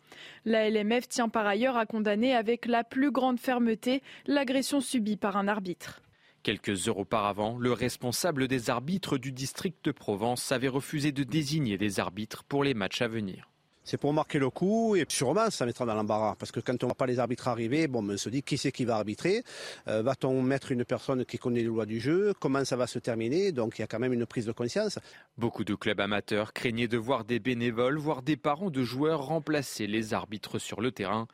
La 0.45 0.71
LMF 0.71 1.09
tient 1.09 1.29
par 1.29 1.49
ailleurs 1.49 1.77
à 1.77 1.85
condamner 1.85 2.33
avec 2.33 2.67
la 2.67 2.85
plus 2.85 3.11
grande 3.11 3.41
fermeté 3.41 4.01
l'agression 4.27 4.81
subie 4.81 5.17
par 5.17 5.37
un 5.37 5.49
arbitre. 5.49 6.01
Quelques 6.45 6.87
heures 6.87 6.99
auparavant, 6.99 7.59
le 7.59 7.73
responsable 7.73 8.47
des 8.47 8.71
arbitres 8.71 9.19
du 9.19 9.33
district 9.33 9.85
de 9.85 9.91
Provence 9.91 10.53
avait 10.53 10.69
refusé 10.69 11.11
de 11.11 11.25
désigner 11.25 11.77
des 11.77 11.99
arbitres 11.99 12.45
pour 12.45 12.63
les 12.63 12.75
matchs 12.75 13.03
à 13.03 13.09
venir. 13.09 13.50
C'est 13.91 13.97
pour 13.97 14.13
marquer 14.13 14.39
le 14.39 14.51
coup 14.51 14.95
et 14.95 15.05
sûrement 15.09 15.51
ça 15.51 15.67
mettra 15.67 15.85
dans 15.85 15.97
l'embarras. 15.97 16.37
Parce 16.39 16.53
que 16.53 16.61
quand 16.61 16.81
on 16.85 16.87
ne 16.87 16.91
voit 16.91 16.95
pas 16.95 17.07
les 17.07 17.19
arbitres 17.19 17.49
arriver, 17.49 17.89
bon, 17.89 18.09
on 18.09 18.17
se 18.17 18.29
dit 18.29 18.45
qui 18.45 18.57
c'est 18.57 18.71
qui 18.71 18.85
va 18.85 18.95
arbitrer 18.95 19.43
euh, 19.89 20.01
Va-t-on 20.03 20.41
mettre 20.43 20.71
une 20.71 20.85
personne 20.85 21.25
qui 21.25 21.39
connaît 21.39 21.59
les 21.59 21.67
lois 21.67 21.87
du 21.87 21.99
jeu? 21.99 22.33
Comment 22.39 22.65
ça 22.65 22.77
va 22.77 22.87
se 22.87 23.01
terminer? 23.01 23.51
Donc 23.51 23.81
il 23.81 23.83
y 23.83 23.85
a 23.85 23.89
quand 23.89 23.99
même 23.99 24.13
une 24.13 24.27
prise 24.27 24.47
de 24.47 24.53
conscience. 24.53 25.01
Beaucoup 25.39 25.65
de 25.65 25.75
clubs 25.75 25.99
amateurs 25.99 26.53
craignaient 26.53 26.87
de 26.87 26.99
voir 26.99 27.25
des 27.25 27.41
bénévoles, 27.41 27.99
voire 27.99 28.23
des 28.23 28.37
parents 28.37 28.71
de 28.71 28.85
joueurs 28.85 29.27
remplacer 29.27 29.89
les 29.89 30.15
arbitres 30.15 30.61
sur 30.61 30.81
le 30.81 30.93
terrain. 30.93 31.27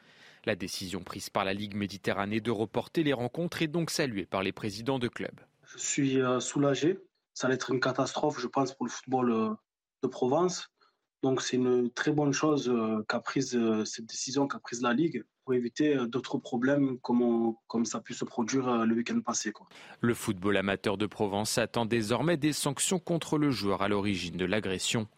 La 0.47 0.57
décision 0.57 1.01
prise 1.01 1.29
par 1.29 1.45
la 1.45 1.53
Ligue 1.53 1.75
Méditerranée 1.75 2.41
de 2.41 2.51
reporter 2.51 3.03
les 3.03 3.13
rencontres 3.13 3.61
est 3.61 3.69
donc 3.69 3.91
saluée 3.91 4.25
par 4.25 4.43
les 4.43 4.53
présidents 4.53 4.99
de 4.99 5.09
clubs. 5.09 5.41
Je 5.75 5.77
suis 5.77 6.23
euh, 6.23 6.41
soulagé. 6.41 7.01
Ça 7.35 7.49
va 7.49 7.53
être 7.53 7.71
une 7.71 7.81
catastrophe, 7.81 8.41
je 8.41 8.47
pense, 8.47 8.73
pour 8.73 8.87
le 8.87 8.91
football 8.91 9.31
euh, 9.31 9.51
de 10.03 10.09
Provence. 10.09 10.71
Donc 11.27 11.43
c'est 11.43 11.57
une 11.57 11.91
très 11.91 12.13
bonne 12.13 12.33
chose 12.33 12.69
euh, 12.69 13.05
qu'a 13.09 13.19
prise 13.19 13.57
euh, 13.57 13.85
cette 13.85 14.07
décision 14.07 14.47
qu'a 14.47 14.61
prise 14.61 14.81
la 14.81 14.95
Ligue 14.95 15.25
pour 15.45 15.55
éviter 15.55 15.97
euh, 15.97 16.07
d'autres 16.07 16.39
problèmes 16.39 17.01
comme, 17.01 17.53
comme 17.67 17.85
ça 17.85 17.99
a 17.99 18.01
pu 18.01 18.15
se 18.15 18.25
produire 18.25 18.87
le 18.87 18.95
week-end 18.95 19.21
passé. 19.23 19.53
Le 20.01 20.15
football 20.15 20.57
amateur 20.57 20.97
de 20.97 21.07
Provence 21.07 21.59
attend 21.59 21.85
désormais 21.85 22.37
des 22.37 22.53
sanctions 22.53 23.01
contre 23.01 23.39
le 23.39 23.51
joueur 23.51 23.83
à 23.83 23.89
l'origine 23.89 24.37
de 24.37 24.45
l'agression. 24.45 25.09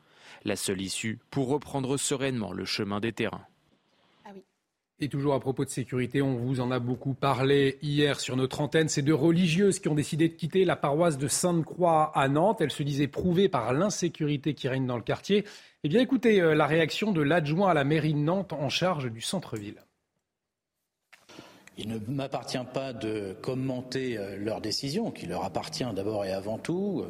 La 0.46 0.56
seule 0.56 0.80
issue 0.80 1.18
pour 1.28 1.48
reprendre 1.48 1.98
sereinement 1.98 2.54
le 2.54 2.64
chemin 2.64 3.00
des 3.00 3.12
terrains. 3.12 3.44
Et 5.00 5.08
toujours 5.08 5.34
à 5.34 5.40
propos 5.40 5.64
de 5.64 5.70
sécurité, 5.70 6.22
on 6.22 6.34
vous 6.34 6.58
en 6.58 6.72
a 6.72 6.80
beaucoup 6.80 7.14
parlé 7.14 7.78
hier 7.82 8.18
sur 8.18 8.36
notre 8.36 8.60
antenne. 8.60 8.88
C'est 8.88 9.02
deux 9.02 9.14
religieuses 9.14 9.78
qui 9.78 9.86
ont 9.86 9.94
décidé 9.94 10.28
de 10.28 10.34
quitter 10.34 10.64
la 10.64 10.74
paroisse 10.74 11.18
de 11.18 11.28
Sainte-Croix 11.28 12.10
à 12.16 12.26
Nantes. 12.26 12.60
Elles 12.60 12.72
se 12.72 12.82
disaient 12.82 13.06
prouvées 13.06 13.48
par 13.48 13.72
l'insécurité 13.72 14.54
qui 14.54 14.66
règne 14.66 14.86
dans 14.86 14.96
le 14.96 15.02
quartier. 15.02 15.44
Eh 15.84 15.88
bien, 15.88 16.00
écoutez 16.00 16.40
euh, 16.40 16.56
la 16.56 16.66
réaction 16.66 17.12
de 17.12 17.22
l'adjoint 17.22 17.70
à 17.70 17.74
la 17.74 17.84
mairie 17.84 18.14
de 18.14 18.18
Nantes 18.18 18.52
en 18.52 18.68
charge 18.68 19.08
du 19.08 19.20
centre-ville. 19.20 19.84
Il 21.80 21.88
ne 21.88 21.98
m'appartient 22.08 22.58
pas 22.74 22.92
de 22.92 23.36
commenter 23.40 24.18
euh, 24.18 24.36
leur 24.36 24.60
décision, 24.60 25.12
qui 25.12 25.26
leur 25.26 25.44
appartient 25.44 25.86
d'abord 25.94 26.24
et 26.24 26.32
avant 26.32 26.58
tout. 26.58 27.04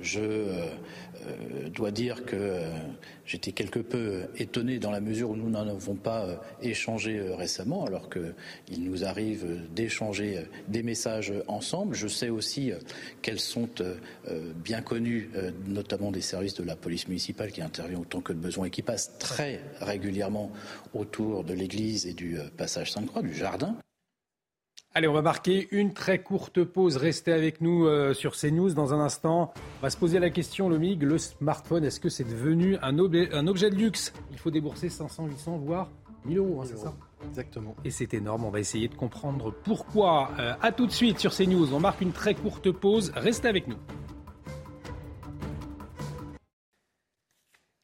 Je 0.00 0.20
euh, 0.20 1.68
dois 1.72 1.92
dire 1.92 2.24
que 2.24 2.62
j'étais 3.24 3.52
quelque 3.52 3.78
peu 3.78 4.24
étonné 4.36 4.80
dans 4.80 4.90
la 4.90 5.00
mesure 5.00 5.30
où 5.30 5.36
nous 5.36 5.50
n'en 5.50 5.68
avons 5.68 5.94
pas 5.94 6.26
échangé 6.62 7.20
récemment, 7.20 7.84
alors 7.84 8.10
qu'il 8.10 8.82
nous 8.82 9.04
arrive 9.04 9.46
d'échanger 9.72 10.46
des 10.66 10.82
messages 10.82 11.32
ensemble. 11.46 11.94
Je 11.94 12.08
sais 12.08 12.28
aussi 12.28 12.72
qu'elles 13.22 13.40
sont 13.40 13.68
bien 14.56 14.80
connues, 14.80 15.30
notamment 15.66 16.10
des 16.10 16.20
services 16.20 16.54
de 16.54 16.64
la 16.64 16.76
police 16.76 17.08
municipale 17.08 17.52
qui 17.52 17.60
intervient 17.60 17.98
autant 17.98 18.20
que 18.20 18.32
de 18.32 18.38
besoin 18.38 18.66
et 18.66 18.70
qui 18.70 18.82
passent 18.82 19.18
très 19.18 19.60
régulièrement 19.80 20.50
autour 20.94 21.44
de 21.44 21.52
l'église 21.52 22.06
et 22.06 22.14
du 22.14 22.38
passage 22.56 22.92
Sainte-Croix, 22.92 23.22
du 23.22 23.34
jardin. 23.34 23.76
Allez, 24.98 25.06
on 25.06 25.12
va 25.12 25.22
marquer 25.22 25.68
une 25.70 25.92
très 25.92 26.18
courte 26.18 26.64
pause. 26.64 26.96
Restez 26.96 27.32
avec 27.32 27.60
nous 27.60 27.86
euh, 27.86 28.14
sur 28.14 28.34
CNews 28.34 28.74
dans 28.74 28.94
un 28.94 28.98
instant. 28.98 29.52
On 29.78 29.82
va 29.82 29.90
se 29.90 29.96
poser 29.96 30.18
la 30.18 30.28
question, 30.28 30.68
Lomig, 30.68 31.00
le 31.04 31.18
smartphone, 31.18 31.84
est-ce 31.84 32.00
que 32.00 32.08
c'est 32.08 32.24
devenu 32.24 32.76
un, 32.82 32.98
un, 32.98 33.46
objet 33.46 33.70
de 33.70 33.76
luxe? 33.76 34.12
Il 34.32 34.38
faut 34.40 34.50
débourser 34.50 34.88
500, 34.88 35.26
800, 35.26 35.58
voire 35.58 35.88
1000 36.24 36.38
euros, 36.38 36.62
hein, 36.62 36.64
c'est 36.66 36.78
ça? 36.78 36.94
Exactement. 37.28 37.76
Et 37.84 37.92
c'est 37.92 38.12
énorme, 38.12 38.44
on 38.44 38.50
va 38.50 38.58
essayer 38.58 38.88
de 38.88 38.96
comprendre 38.96 39.54
pourquoi. 39.62 40.32
A 40.36 40.40
euh, 40.40 40.54
à 40.62 40.72
tout 40.72 40.88
de 40.88 40.90
suite 40.90 41.20
sur 41.20 41.32
CNews, 41.32 41.72
on 41.72 41.78
marque 41.78 42.00
une 42.00 42.10
très 42.10 42.34
courte 42.34 42.68
pause. 42.72 43.12
Restez 43.14 43.46
avec 43.46 43.68
nous. 43.68 43.78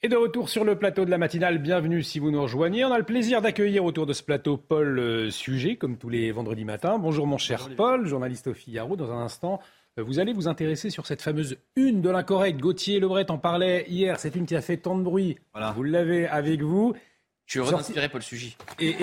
Et 0.04 0.08
de 0.08 0.16
retour 0.16 0.50
sur 0.50 0.64
le 0.64 0.76
plateau 0.76 1.06
de 1.06 1.10
la 1.10 1.16
matinale, 1.16 1.56
bienvenue 1.56 2.02
si 2.02 2.18
vous 2.18 2.30
nous 2.30 2.42
rejoignez. 2.42 2.84
On 2.84 2.92
a 2.92 2.98
le 2.98 3.04
plaisir 3.04 3.40
d'accueillir 3.40 3.86
autour 3.86 4.04
de 4.04 4.12
ce 4.12 4.22
plateau 4.22 4.58
Paul 4.58 4.98
euh, 4.98 5.30
Sujet, 5.30 5.76
comme 5.76 5.96
tous 5.96 6.10
les 6.10 6.30
vendredis 6.30 6.66
matins. 6.66 6.98
Bonjour 6.98 7.26
mon 7.26 7.38
cher 7.38 7.70
Paul, 7.74 8.06
journaliste 8.06 8.48
au 8.48 8.52
Figaro. 8.52 8.96
Dans 8.96 9.10
un 9.10 9.22
instant, 9.22 9.60
euh, 9.98 10.02
vous 10.02 10.18
allez 10.18 10.34
vous 10.34 10.46
intéresser 10.46 10.90
sur 10.90 11.06
cette 11.06 11.22
fameuse 11.22 11.56
une 11.74 12.02
de 12.02 12.10
l'incorrect. 12.10 12.60
Gauthier 12.60 13.00
Lebret 13.00 13.30
en 13.30 13.38
parlait 13.38 13.86
hier, 13.88 14.20
c'est 14.20 14.36
une 14.36 14.44
qui 14.44 14.54
a 14.54 14.60
fait 14.60 14.76
tant 14.76 14.94
de 14.94 15.02
bruit. 15.02 15.38
Vous 15.74 15.82
l'avez 15.82 16.26
avec 16.26 16.60
vous. 16.60 16.92
Je 17.46 17.62
suis 17.62 17.74
inspiré 17.74 18.10
Paul 18.10 18.22
Sugy. 18.22 18.58
Et, 18.78 18.90
et, 18.90 18.96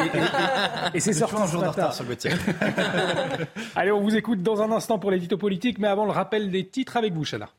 et, 0.93 0.99
c'est 0.99 1.13
sorti 1.13 1.35
un 1.35 1.47
jour 1.47 1.63
de 1.63 1.67
retard 1.67 1.95
sur 1.95 2.03
le. 2.03 2.15
Allez, 3.75 3.91
on 3.91 4.01
vous 4.01 4.15
écoute 4.15 4.43
dans 4.43 4.61
un 4.61 4.71
instant 4.71 4.99
pour 4.99 5.09
l'édito 5.09 5.39
politique, 5.39 5.79
mais 5.79 5.87
avant 5.87 6.05
le 6.05 6.11
rappel 6.11 6.51
des 6.51 6.67
titres 6.67 6.95
avec 6.95 7.13
vous, 7.13 7.25
Chana. 7.25 7.49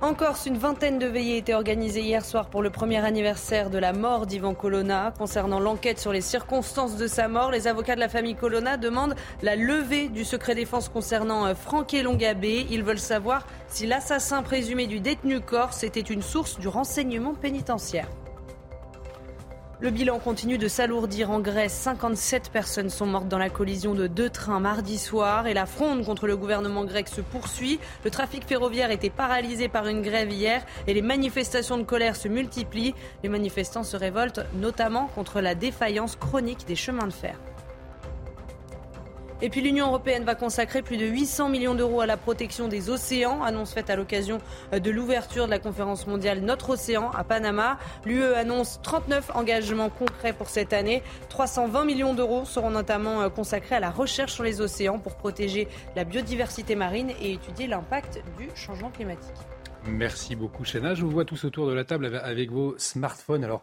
En 0.00 0.14
Corse, 0.14 0.46
une 0.46 0.58
vingtaine 0.58 1.00
de 1.00 1.06
veillées 1.06 1.38
étaient 1.38 1.54
organisées 1.54 2.02
hier 2.02 2.24
soir 2.24 2.50
pour 2.50 2.62
le 2.62 2.70
premier 2.70 3.04
anniversaire 3.04 3.68
de 3.68 3.78
la 3.78 3.92
mort 3.92 4.26
d'Ivan 4.26 4.54
Colonna. 4.54 5.12
Concernant 5.18 5.58
l'enquête 5.58 5.98
sur 5.98 6.12
les 6.12 6.20
circonstances 6.20 6.96
de 6.96 7.08
sa 7.08 7.26
mort, 7.26 7.50
les 7.50 7.66
avocats 7.66 7.96
de 7.96 8.00
la 8.00 8.08
famille 8.08 8.36
Colonna 8.36 8.76
demandent 8.76 9.16
la 9.42 9.56
levée 9.56 10.08
du 10.08 10.24
secret 10.24 10.54
défense 10.54 10.88
concernant 10.88 11.46
euh, 11.46 11.54
Franck 11.56 11.94
Longabé. 11.94 12.64
Ils 12.70 12.84
veulent 12.84 13.00
savoir 13.00 13.44
si 13.66 13.88
l'assassin 13.88 14.44
présumé 14.44 14.86
du 14.86 15.00
détenu 15.00 15.40
corse 15.40 15.82
était 15.82 16.00
une 16.00 16.22
source 16.22 16.60
du 16.60 16.68
renseignement 16.68 17.34
pénitentiaire. 17.34 18.06
Le 19.80 19.90
bilan 19.90 20.18
continue 20.18 20.58
de 20.58 20.66
s'alourdir 20.66 21.30
en 21.30 21.38
Grèce. 21.38 21.72
57 21.72 22.50
personnes 22.50 22.90
sont 22.90 23.06
mortes 23.06 23.28
dans 23.28 23.38
la 23.38 23.48
collision 23.48 23.94
de 23.94 24.08
deux 24.08 24.28
trains 24.28 24.58
mardi 24.58 24.98
soir 24.98 25.46
et 25.46 25.54
la 25.54 25.66
fronde 25.66 26.04
contre 26.04 26.26
le 26.26 26.36
gouvernement 26.36 26.84
grec 26.84 27.06
se 27.06 27.20
poursuit. 27.20 27.78
Le 28.02 28.10
trafic 28.10 28.44
ferroviaire 28.44 28.90
était 28.90 29.08
paralysé 29.08 29.68
par 29.68 29.86
une 29.86 30.02
grève 30.02 30.32
hier 30.32 30.66
et 30.88 30.94
les 30.94 31.02
manifestations 31.02 31.78
de 31.78 31.84
colère 31.84 32.16
se 32.16 32.26
multiplient. 32.26 32.96
Les 33.22 33.28
manifestants 33.28 33.84
se 33.84 33.96
révoltent 33.96 34.44
notamment 34.54 35.06
contre 35.14 35.40
la 35.40 35.54
défaillance 35.54 36.16
chronique 36.16 36.66
des 36.66 36.74
chemins 36.74 37.06
de 37.06 37.12
fer. 37.12 37.38
Et 39.40 39.50
puis 39.50 39.60
l'Union 39.60 39.86
européenne 39.86 40.24
va 40.24 40.34
consacrer 40.34 40.82
plus 40.82 40.96
de 40.96 41.06
800 41.06 41.48
millions 41.48 41.76
d'euros 41.76 42.00
à 42.00 42.06
la 42.06 42.16
protection 42.16 42.66
des 42.66 42.90
océans, 42.90 43.42
annonce 43.42 43.72
faite 43.72 43.88
à 43.88 43.94
l'occasion 43.94 44.38
de 44.72 44.90
l'ouverture 44.90 45.46
de 45.46 45.50
la 45.50 45.60
conférence 45.60 46.08
mondiale 46.08 46.40
Notre 46.40 46.70
Océan 46.70 47.10
à 47.12 47.22
Panama. 47.22 47.78
L'UE 48.04 48.34
annonce 48.34 48.80
39 48.82 49.30
engagements 49.34 49.90
concrets 49.90 50.32
pour 50.32 50.48
cette 50.48 50.72
année. 50.72 51.04
320 51.28 51.84
millions 51.84 52.14
d'euros 52.14 52.44
seront 52.44 52.70
notamment 52.70 53.22
euh, 53.22 53.28
consacrés 53.28 53.76
à 53.76 53.80
la 53.80 53.90
recherche 53.90 54.32
sur 54.32 54.42
les 54.42 54.60
océans 54.60 54.98
pour 54.98 55.16
protéger 55.16 55.68
la 55.94 56.02
biodiversité 56.02 56.74
marine 56.74 57.10
et 57.22 57.34
étudier 57.34 57.68
l'impact 57.68 58.20
du 58.38 58.48
changement 58.56 58.90
climatique. 58.90 59.36
Merci 59.86 60.34
beaucoup, 60.34 60.64
Chena. 60.64 60.94
Je 60.94 61.04
vous 61.04 61.10
vois 61.10 61.24
tous 61.24 61.44
autour 61.44 61.68
de 61.68 61.72
la 61.72 61.84
table 61.84 62.20
avec 62.22 62.50
vos 62.50 62.76
smartphones. 62.78 63.44
Alors, 63.44 63.62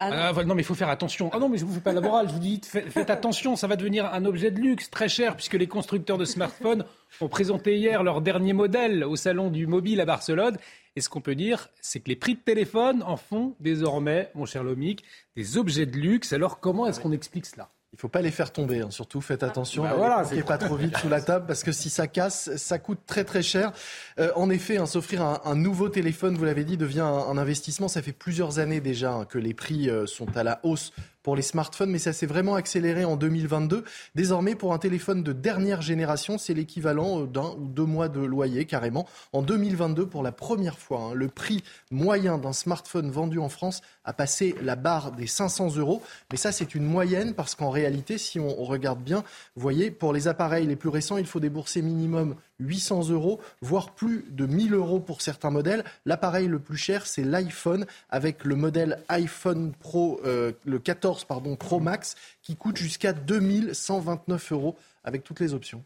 ah 0.00 0.30
ah, 0.34 0.44
non. 0.44 0.54
mais 0.54 0.62
il 0.62 0.64
faut 0.64 0.74
faire 0.74 0.88
attention. 0.88 1.30
Ah 1.32 1.38
non, 1.38 1.48
mais 1.48 1.58
je 1.58 1.64
vous 1.64 1.74
fais 1.74 1.80
pas 1.80 1.92
la 1.92 2.00
morale. 2.00 2.28
Je 2.28 2.32
vous 2.32 2.38
dis, 2.38 2.60
faites, 2.64 3.10
attention, 3.10 3.56
ça 3.56 3.66
va 3.66 3.76
devenir 3.76 4.06
un 4.12 4.24
objet 4.24 4.50
de 4.50 4.58
luxe 4.58 4.90
très 4.90 5.08
cher 5.08 5.36
puisque 5.36 5.54
les 5.54 5.66
constructeurs 5.66 6.18
de 6.18 6.24
smartphones 6.24 6.84
ont 7.20 7.28
présenté 7.28 7.76
hier 7.76 8.02
leur 8.02 8.20
dernier 8.22 8.52
modèle 8.52 9.04
au 9.04 9.16
salon 9.16 9.50
du 9.50 9.66
mobile 9.66 10.00
à 10.00 10.06
Barcelone. 10.06 10.56
Et 10.96 11.02
ce 11.02 11.10
qu'on 11.10 11.20
peut 11.20 11.34
dire, 11.34 11.68
c'est 11.82 12.00
que 12.00 12.08
les 12.08 12.16
prix 12.16 12.34
de 12.34 12.40
téléphone 12.40 13.02
en 13.02 13.18
font 13.18 13.54
désormais, 13.60 14.30
mon 14.34 14.46
cher 14.46 14.64
Lomic, 14.64 15.04
des 15.36 15.58
objets 15.58 15.86
de 15.86 15.96
luxe. 15.96 16.32
Alors 16.32 16.58
comment 16.58 16.86
est-ce 16.86 17.00
qu'on 17.00 17.12
explique 17.12 17.44
cela? 17.44 17.70
Il 17.92 17.96
ne 17.96 18.00
faut 18.00 18.08
pas 18.08 18.20
les 18.20 18.30
faire 18.30 18.52
tomber, 18.52 18.80
hein. 18.80 18.90
surtout 18.90 19.20
faites 19.20 19.42
attention. 19.42 19.84
Bah 19.84 19.94
voilà, 19.96 20.24
c'est 20.24 20.42
pas 20.42 20.58
trop 20.58 20.76
vite 20.76 20.96
sous 20.98 21.08
la 21.08 21.22
table 21.22 21.46
parce 21.46 21.62
que 21.62 21.72
si 21.72 21.88
ça 21.88 22.06
casse, 22.06 22.54
ça 22.56 22.78
coûte 22.78 23.00
très 23.06 23.24
très 23.24 23.42
cher. 23.42 23.72
Euh, 24.18 24.32
en 24.36 24.50
effet, 24.50 24.76
hein, 24.76 24.86
s'offrir 24.86 25.22
un, 25.22 25.54
nouveau 25.54 25.88
téléphone, 25.88 26.36
vous 26.36 26.44
l'avez 26.44 26.64
dit, 26.64 26.76
devient 26.76 27.00
un, 27.00 27.38
investissement. 27.38 27.88
Ça 27.88 28.02
fait 28.02 28.12
plusieurs 28.12 28.58
années 28.58 28.80
déjà 28.80 29.12
hein, 29.12 29.24
que 29.24 29.38
les 29.38 29.54
prix 29.54 29.88
euh, 29.88 30.04
sont 30.04 30.36
à 30.36 30.42
la 30.42 30.60
hausse 30.62 30.92
pour 31.26 31.34
les 31.34 31.42
smartphones, 31.42 31.90
mais 31.90 31.98
ça 31.98 32.12
s'est 32.12 32.24
vraiment 32.24 32.54
accéléré 32.54 33.04
en 33.04 33.16
2022. 33.16 33.82
Désormais, 34.14 34.54
pour 34.54 34.72
un 34.72 34.78
téléphone 34.78 35.24
de 35.24 35.32
dernière 35.32 35.82
génération, 35.82 36.38
c'est 36.38 36.54
l'équivalent 36.54 37.22
euh, 37.22 37.26
d'un 37.26 37.56
ou 37.58 37.66
deux 37.66 37.84
mois 37.84 38.08
de 38.08 38.20
loyer 38.20 38.64
carrément. 38.64 39.08
En 39.32 39.42
2022, 39.42 40.06
pour 40.06 40.22
la 40.22 40.30
première 40.30 40.78
fois, 40.78 41.00
hein, 41.00 41.14
le 41.14 41.26
prix 41.26 41.64
moyen 41.90 42.38
d'un 42.38 42.52
smartphone 42.52 43.10
vendu 43.10 43.40
en 43.40 43.48
France 43.48 43.80
a 44.04 44.12
passé 44.12 44.54
la 44.62 44.76
barre 44.76 45.10
des 45.10 45.26
500 45.26 45.74
euros. 45.78 46.00
Mais 46.30 46.36
ça, 46.36 46.52
c'est 46.52 46.76
une 46.76 46.84
moyenne 46.84 47.34
parce 47.34 47.56
qu'en 47.56 47.70
réalité, 47.70 48.18
si 48.18 48.38
on 48.38 48.62
regarde 48.62 49.02
bien, 49.02 49.24
vous 49.56 49.62
voyez, 49.62 49.90
pour 49.90 50.12
les 50.12 50.28
appareils 50.28 50.68
les 50.68 50.76
plus 50.76 50.90
récents, 50.90 51.16
il 51.16 51.26
faut 51.26 51.40
débourser 51.40 51.82
minimum 51.82 52.36
800 52.60 53.10
euros, 53.10 53.40
voire 53.60 53.94
plus 53.94 54.24
de 54.30 54.46
1000 54.46 54.74
euros 54.74 55.00
pour 55.00 55.22
certains 55.22 55.50
modèles. 55.50 55.84
L'appareil 56.04 56.48
le 56.48 56.58
plus 56.58 56.76
cher, 56.76 57.06
c'est 57.06 57.24
l'iPhone, 57.24 57.86
avec 58.10 58.44
le 58.44 58.56
modèle 58.56 59.02
iPhone 59.08 59.72
Pro, 59.78 60.20
euh, 60.24 60.52
le 60.64 60.78
14 60.78 61.24
pardon, 61.24 61.56
Pro 61.56 61.80
Max, 61.80 62.16
qui 62.42 62.56
coûte 62.56 62.76
jusqu'à 62.76 63.12
2129 63.12 64.52
euros 64.52 64.76
avec 65.04 65.24
toutes 65.24 65.40
les 65.40 65.54
options. 65.54 65.84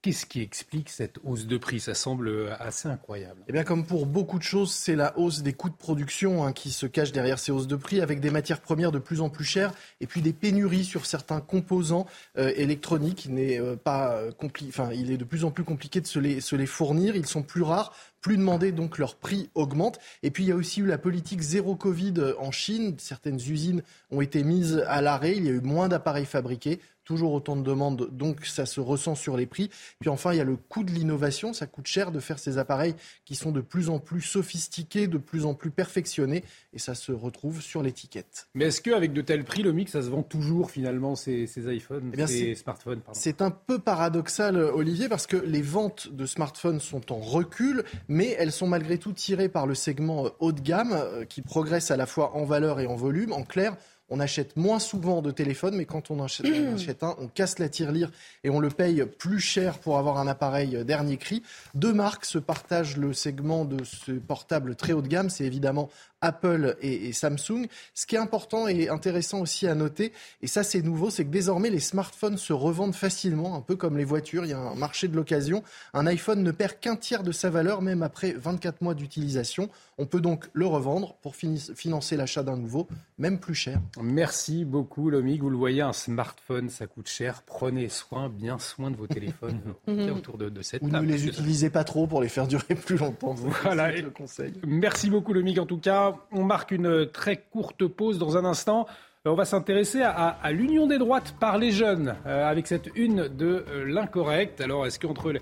Qu'est-ce 0.00 0.26
qui 0.26 0.42
explique 0.42 0.90
cette 0.90 1.18
hausse 1.24 1.48
de 1.48 1.58
prix? 1.58 1.80
Ça 1.80 1.92
semble 1.92 2.56
assez 2.60 2.88
incroyable. 2.88 3.42
Eh 3.48 3.52
bien, 3.52 3.64
comme 3.64 3.84
pour 3.84 4.06
beaucoup 4.06 4.38
de 4.38 4.44
choses, 4.44 4.72
c'est 4.72 4.94
la 4.94 5.18
hausse 5.18 5.42
des 5.42 5.52
coûts 5.52 5.70
de 5.70 5.74
production 5.74 6.44
hein, 6.44 6.52
qui 6.52 6.70
se 6.70 6.86
cache 6.86 7.10
derrière 7.10 7.40
ces 7.40 7.50
hausses 7.50 7.66
de 7.66 7.74
prix, 7.74 8.00
avec 8.00 8.20
des 8.20 8.30
matières 8.30 8.60
premières 8.60 8.92
de 8.92 9.00
plus 9.00 9.20
en 9.20 9.28
plus 9.28 9.44
chères 9.44 9.72
et 10.00 10.06
puis 10.06 10.22
des 10.22 10.32
pénuries 10.32 10.84
sur 10.84 11.04
certains 11.04 11.40
composants 11.40 12.06
euh, 12.38 12.52
électroniques. 12.54 13.24
Il 13.24 13.34
n'est 13.34 13.58
euh, 13.58 13.74
pas 13.74 14.12
euh, 14.12 14.30
enfin, 14.68 14.90
il 14.92 15.10
est 15.10 15.16
de 15.16 15.24
plus 15.24 15.44
en 15.44 15.50
plus 15.50 15.64
compliqué 15.64 16.00
de 16.00 16.06
se 16.06 16.20
les, 16.20 16.40
se 16.40 16.54
les 16.54 16.66
fournir. 16.66 17.16
Ils 17.16 17.26
sont 17.26 17.42
plus 17.42 17.62
rares 17.62 17.92
plus 18.20 18.36
demandés, 18.36 18.72
donc 18.72 18.98
leur 18.98 19.14
prix 19.14 19.48
augmente. 19.54 19.98
Et 20.22 20.30
puis 20.30 20.44
il 20.44 20.48
y 20.48 20.52
a 20.52 20.56
aussi 20.56 20.80
eu 20.80 20.86
la 20.86 20.98
politique 20.98 21.40
zéro 21.40 21.76
Covid 21.76 22.14
en 22.38 22.50
Chine. 22.50 22.94
Certaines 22.98 23.36
usines 23.36 23.82
ont 24.10 24.20
été 24.20 24.42
mises 24.42 24.84
à 24.88 25.00
l'arrêt. 25.00 25.36
Il 25.36 25.44
y 25.44 25.48
a 25.48 25.52
eu 25.52 25.60
moins 25.60 25.88
d'appareils 25.88 26.24
fabriqués 26.24 26.80
toujours 27.08 27.32
autant 27.32 27.56
de 27.56 27.62
demandes, 27.62 28.10
donc 28.12 28.44
ça 28.44 28.66
se 28.66 28.82
ressent 28.82 29.14
sur 29.14 29.38
les 29.38 29.46
prix. 29.46 29.70
Puis 29.98 30.10
enfin, 30.10 30.34
il 30.34 30.36
y 30.36 30.40
a 30.40 30.44
le 30.44 30.56
coût 30.56 30.84
de 30.84 30.90
l'innovation. 30.90 31.54
Ça 31.54 31.66
coûte 31.66 31.86
cher 31.86 32.12
de 32.12 32.20
faire 32.20 32.38
ces 32.38 32.58
appareils 32.58 32.94
qui 33.24 33.34
sont 33.34 33.50
de 33.50 33.62
plus 33.62 33.88
en 33.88 33.98
plus 33.98 34.20
sophistiqués, 34.20 35.06
de 35.06 35.16
plus 35.16 35.46
en 35.46 35.54
plus 35.54 35.70
perfectionnés, 35.70 36.44
et 36.74 36.78
ça 36.78 36.94
se 36.94 37.10
retrouve 37.10 37.62
sur 37.62 37.82
l'étiquette. 37.82 38.48
Mais 38.54 38.66
est-ce 38.66 38.82
qu'avec 38.82 39.14
de 39.14 39.22
tels 39.22 39.44
prix, 39.44 39.62
le 39.62 39.72
mix, 39.72 39.92
ça 39.92 40.02
se 40.02 40.10
vend 40.10 40.22
toujours 40.22 40.70
finalement 40.70 41.14
ces, 41.14 41.46
ces 41.46 41.74
iPhones, 41.74 42.12
eh 42.14 42.26
ces 42.26 42.54
smartphones 42.54 43.00
C'est 43.12 43.40
un 43.40 43.50
peu 43.50 43.78
paradoxal, 43.78 44.58
Olivier, 44.58 45.08
parce 45.08 45.26
que 45.26 45.38
les 45.38 45.62
ventes 45.62 46.12
de 46.12 46.26
smartphones 46.26 46.78
sont 46.78 47.10
en 47.10 47.20
recul, 47.20 47.84
mais 48.08 48.36
elles 48.38 48.52
sont 48.52 48.66
malgré 48.66 48.98
tout 48.98 49.14
tirées 49.14 49.48
par 49.48 49.66
le 49.66 49.74
segment 49.74 50.28
haut 50.40 50.52
de 50.52 50.60
gamme, 50.60 50.92
euh, 50.92 51.24
qui 51.24 51.40
progresse 51.40 51.90
à 51.90 51.96
la 51.96 52.04
fois 52.04 52.36
en 52.36 52.44
valeur 52.44 52.80
et 52.80 52.86
en 52.86 52.96
volume. 52.96 53.32
En 53.32 53.44
clair, 53.44 53.78
on 54.10 54.20
achète 54.20 54.56
moins 54.56 54.78
souvent 54.78 55.22
de 55.22 55.30
téléphones, 55.30 55.76
mais 55.76 55.84
quand 55.84 56.10
on 56.10 56.22
achète, 56.24 57.02
un, 57.02 57.16
on 57.18 57.28
casse 57.28 57.58
la 57.58 57.68
tirelire 57.68 58.10
et 58.44 58.50
on 58.50 58.60
le 58.60 58.68
paye 58.68 59.04
plus 59.18 59.40
cher 59.40 59.78
pour 59.78 59.98
avoir 59.98 60.18
un 60.18 60.26
appareil 60.26 60.84
dernier 60.84 61.16
cri. 61.16 61.42
Deux 61.74 61.92
marques 61.92 62.24
se 62.24 62.38
partagent 62.38 62.96
le 62.96 63.12
segment 63.12 63.64
de 63.64 63.84
ce 63.84 64.12
portable 64.12 64.76
très 64.76 64.92
haut 64.92 65.02
de 65.02 65.08
gamme. 65.08 65.30
C'est 65.30 65.44
évidemment 65.44 65.90
Apple 66.20 66.76
et, 66.80 67.12
Samsung. 67.12 67.66
Ce 67.94 68.06
qui 68.06 68.16
est 68.16 68.18
important 68.18 68.68
et 68.68 68.88
intéressant 68.88 69.40
aussi 69.40 69.66
à 69.66 69.74
noter, 69.74 70.12
et 70.42 70.46
ça 70.46 70.62
c'est 70.62 70.82
nouveau, 70.82 71.10
c'est 71.10 71.24
que 71.24 71.30
désormais 71.30 71.70
les 71.70 71.80
smartphones 71.80 72.36
se 72.36 72.52
revendent 72.52 72.94
facilement, 72.94 73.56
un 73.56 73.60
peu 73.60 73.76
comme 73.76 73.96
les 73.96 74.04
voitures. 74.04 74.44
Il 74.44 74.50
y 74.50 74.54
a 74.54 74.58
un 74.58 74.74
marché 74.74 75.08
de 75.08 75.16
l'occasion. 75.16 75.62
Un 75.94 76.06
iPhone 76.06 76.42
ne 76.42 76.50
perd 76.50 76.80
qu'un 76.80 76.96
tiers 76.96 77.22
de 77.22 77.32
sa 77.32 77.50
valeur, 77.50 77.82
même 77.82 78.02
après 78.02 78.32
24 78.32 78.82
mois 78.82 78.94
d'utilisation. 78.94 79.68
On 79.96 80.06
peut 80.06 80.20
donc 80.20 80.48
le 80.52 80.66
revendre 80.66 81.14
pour 81.22 81.34
financer 81.36 82.16
l'achat 82.16 82.42
d'un 82.42 82.56
nouveau, 82.56 82.88
même 83.18 83.38
plus 83.38 83.54
cher. 83.54 83.80
Merci 84.00 84.64
beaucoup, 84.64 85.10
Lomique. 85.10 85.42
Vous 85.42 85.50
le 85.50 85.56
voyez, 85.56 85.82
un 85.82 85.92
smartphone, 85.92 86.68
ça 86.68 86.86
coûte 86.86 87.08
cher. 87.08 87.42
Prenez 87.46 87.88
soin, 87.88 88.28
bien 88.28 88.58
soin 88.58 88.90
de 88.90 88.96
vos 88.96 89.06
téléphones 89.06 89.60
autour 89.86 90.38
de, 90.38 90.62
cette 90.62 90.82
Ou 90.82 90.88
table. 90.88 91.06
ne 91.06 91.12
les 91.12 91.26
utilisez 91.26 91.70
pas 91.70 91.84
trop 91.84 92.06
pour 92.06 92.22
les 92.22 92.28
faire 92.28 92.46
durer 92.46 92.74
plus 92.74 92.96
longtemps. 92.96 93.34
Voilà. 93.34 93.92
le 93.92 94.10
conseil. 94.10 94.52
Merci 94.66 95.10
beaucoup, 95.10 95.32
Lomique, 95.32 95.58
en 95.58 95.66
tout 95.66 95.78
cas 95.78 96.07
on 96.32 96.44
marque 96.44 96.70
une 96.70 97.06
très 97.10 97.36
courte 97.36 97.86
pause 97.86 98.18
dans 98.18 98.36
un 98.36 98.44
instant. 98.44 98.86
Euh, 99.26 99.30
on 99.30 99.34
va 99.34 99.44
s'intéresser 99.44 100.02
à, 100.02 100.52
l'union 100.52 100.86
des 100.86 100.98
droites 100.98 101.34
par 101.38 101.58
les 101.58 101.70
jeunes, 101.70 102.14
euh, 102.26 102.48
avec 102.48 102.66
cette 102.66 102.90
une 102.94 103.28
de 103.28 103.64
euh, 103.68 103.84
l'incorrect. 103.84 104.60
Alors, 104.60 104.86
est-ce 104.86 104.98
qu'entre 104.98 105.32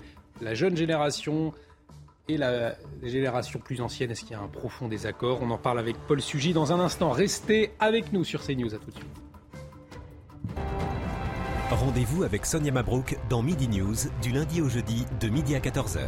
la 0.41 0.53
jeune 0.53 0.75
génération 0.75 1.53
et 2.29 2.37
la 2.37 2.75
génération 3.03 3.59
plus 3.59 3.79
ancienne, 3.79 4.11
est-ce 4.11 4.21
qu'il 4.21 4.31
y 4.31 4.35
a 4.35 4.41
un 4.41 4.49
profond 4.49 4.89
désaccord? 4.89 5.39
On 5.41 5.49
en 5.49 5.57
parle 5.57 5.79
avec 5.79 5.95
Paul 6.07 6.21
Sugy 6.21 6.53
dans 6.53 6.73
un 6.73 6.79
instant. 6.79 7.11
Restez 7.11 7.71
avec 7.79 8.11
nous 8.11 8.25
sur 8.25 8.45
CNews. 8.45 8.75
À 8.75 8.77
tout 8.77 8.91
de 8.91 8.95
suite. 8.95 9.07
Rendez-vous 11.69 12.23
avec 12.23 12.45
Sonia 12.45 12.71
Mabrouk 12.71 13.17
dans 13.29 13.41
Midi 13.41 13.67
News, 13.67 13.95
du 14.21 14.31
lundi 14.31 14.61
au 14.61 14.69
jeudi, 14.69 15.05
de 15.19 15.29
midi 15.29 15.55
à 15.55 15.59
14h. 15.59 15.99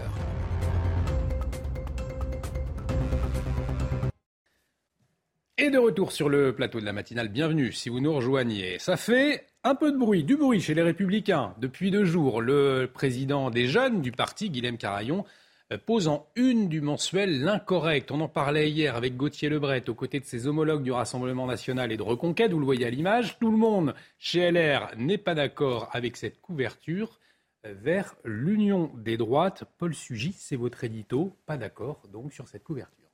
Et 5.62 5.72
de 5.72 5.78
retour 5.78 6.14
sur 6.14 6.30
le 6.30 6.56
plateau 6.56 6.80
de 6.80 6.86
la 6.86 6.94
matinale, 6.94 7.28
bienvenue 7.28 7.74
si 7.74 7.90
vous 7.90 8.00
nous 8.00 8.14
rejoignez. 8.14 8.80
Ça 8.80 8.96
fait 8.96 9.46
un 9.66 9.76
peu 9.76 9.92
de 9.92 9.98
bruit, 9.98 10.24
du 10.24 10.38
bruit 10.38 10.62
chez 10.62 10.74
les 10.74 10.82
Républicains. 10.82 11.54
Depuis 11.58 11.92
deux 11.92 12.06
jours, 12.06 12.40
le 12.40 12.90
président 12.94 13.50
des 13.50 13.68
jeunes 13.68 14.02
du 14.02 14.14
parti, 14.14 14.50
Guilhem 14.50 14.78
Carayon, 14.78 15.26
euh, 15.74 15.78
pose 15.78 16.08
en 16.08 16.30
une 16.38 16.70
du 16.70 16.80
mensuel 16.80 17.42
l'incorrect. 17.44 18.10
On 18.12 18.22
en 18.22 18.30
parlait 18.30 18.72
hier 18.72 18.96
avec 18.96 19.18
Gauthier 19.18 19.50
Lebret, 19.50 19.90
aux 19.90 19.96
côtés 19.96 20.22
de 20.22 20.26
ses 20.26 20.48
homologues 20.48 20.82
du 20.82 20.94
Rassemblement 20.94 21.46
national 21.46 21.92
et 21.92 21.98
de 21.98 22.04
Reconquête, 22.04 22.54
vous 22.54 22.60
le 22.60 22.66
voyez 22.66 22.86
à 22.86 22.90
l'image. 22.90 23.38
Tout 23.38 23.52
le 23.52 23.58
monde 23.58 23.96
chez 24.18 24.50
LR 24.50 24.92
n'est 24.96 25.18
pas 25.18 25.36
d'accord 25.36 25.90
avec 25.92 26.16
cette 26.16 26.40
couverture 26.40 27.20
euh, 27.66 27.74
vers 27.78 28.16
l'union 28.24 28.92
des 28.96 29.18
droites. 29.18 29.66
Paul 29.78 29.94
Sugy, 29.94 30.32
c'est 30.38 30.56
votre 30.56 30.86
édito, 30.86 31.36
pas 31.46 31.58
d'accord 31.58 32.04
donc 32.14 32.32
sur 32.32 32.48
cette 32.48 32.64
couverture. 32.64 33.09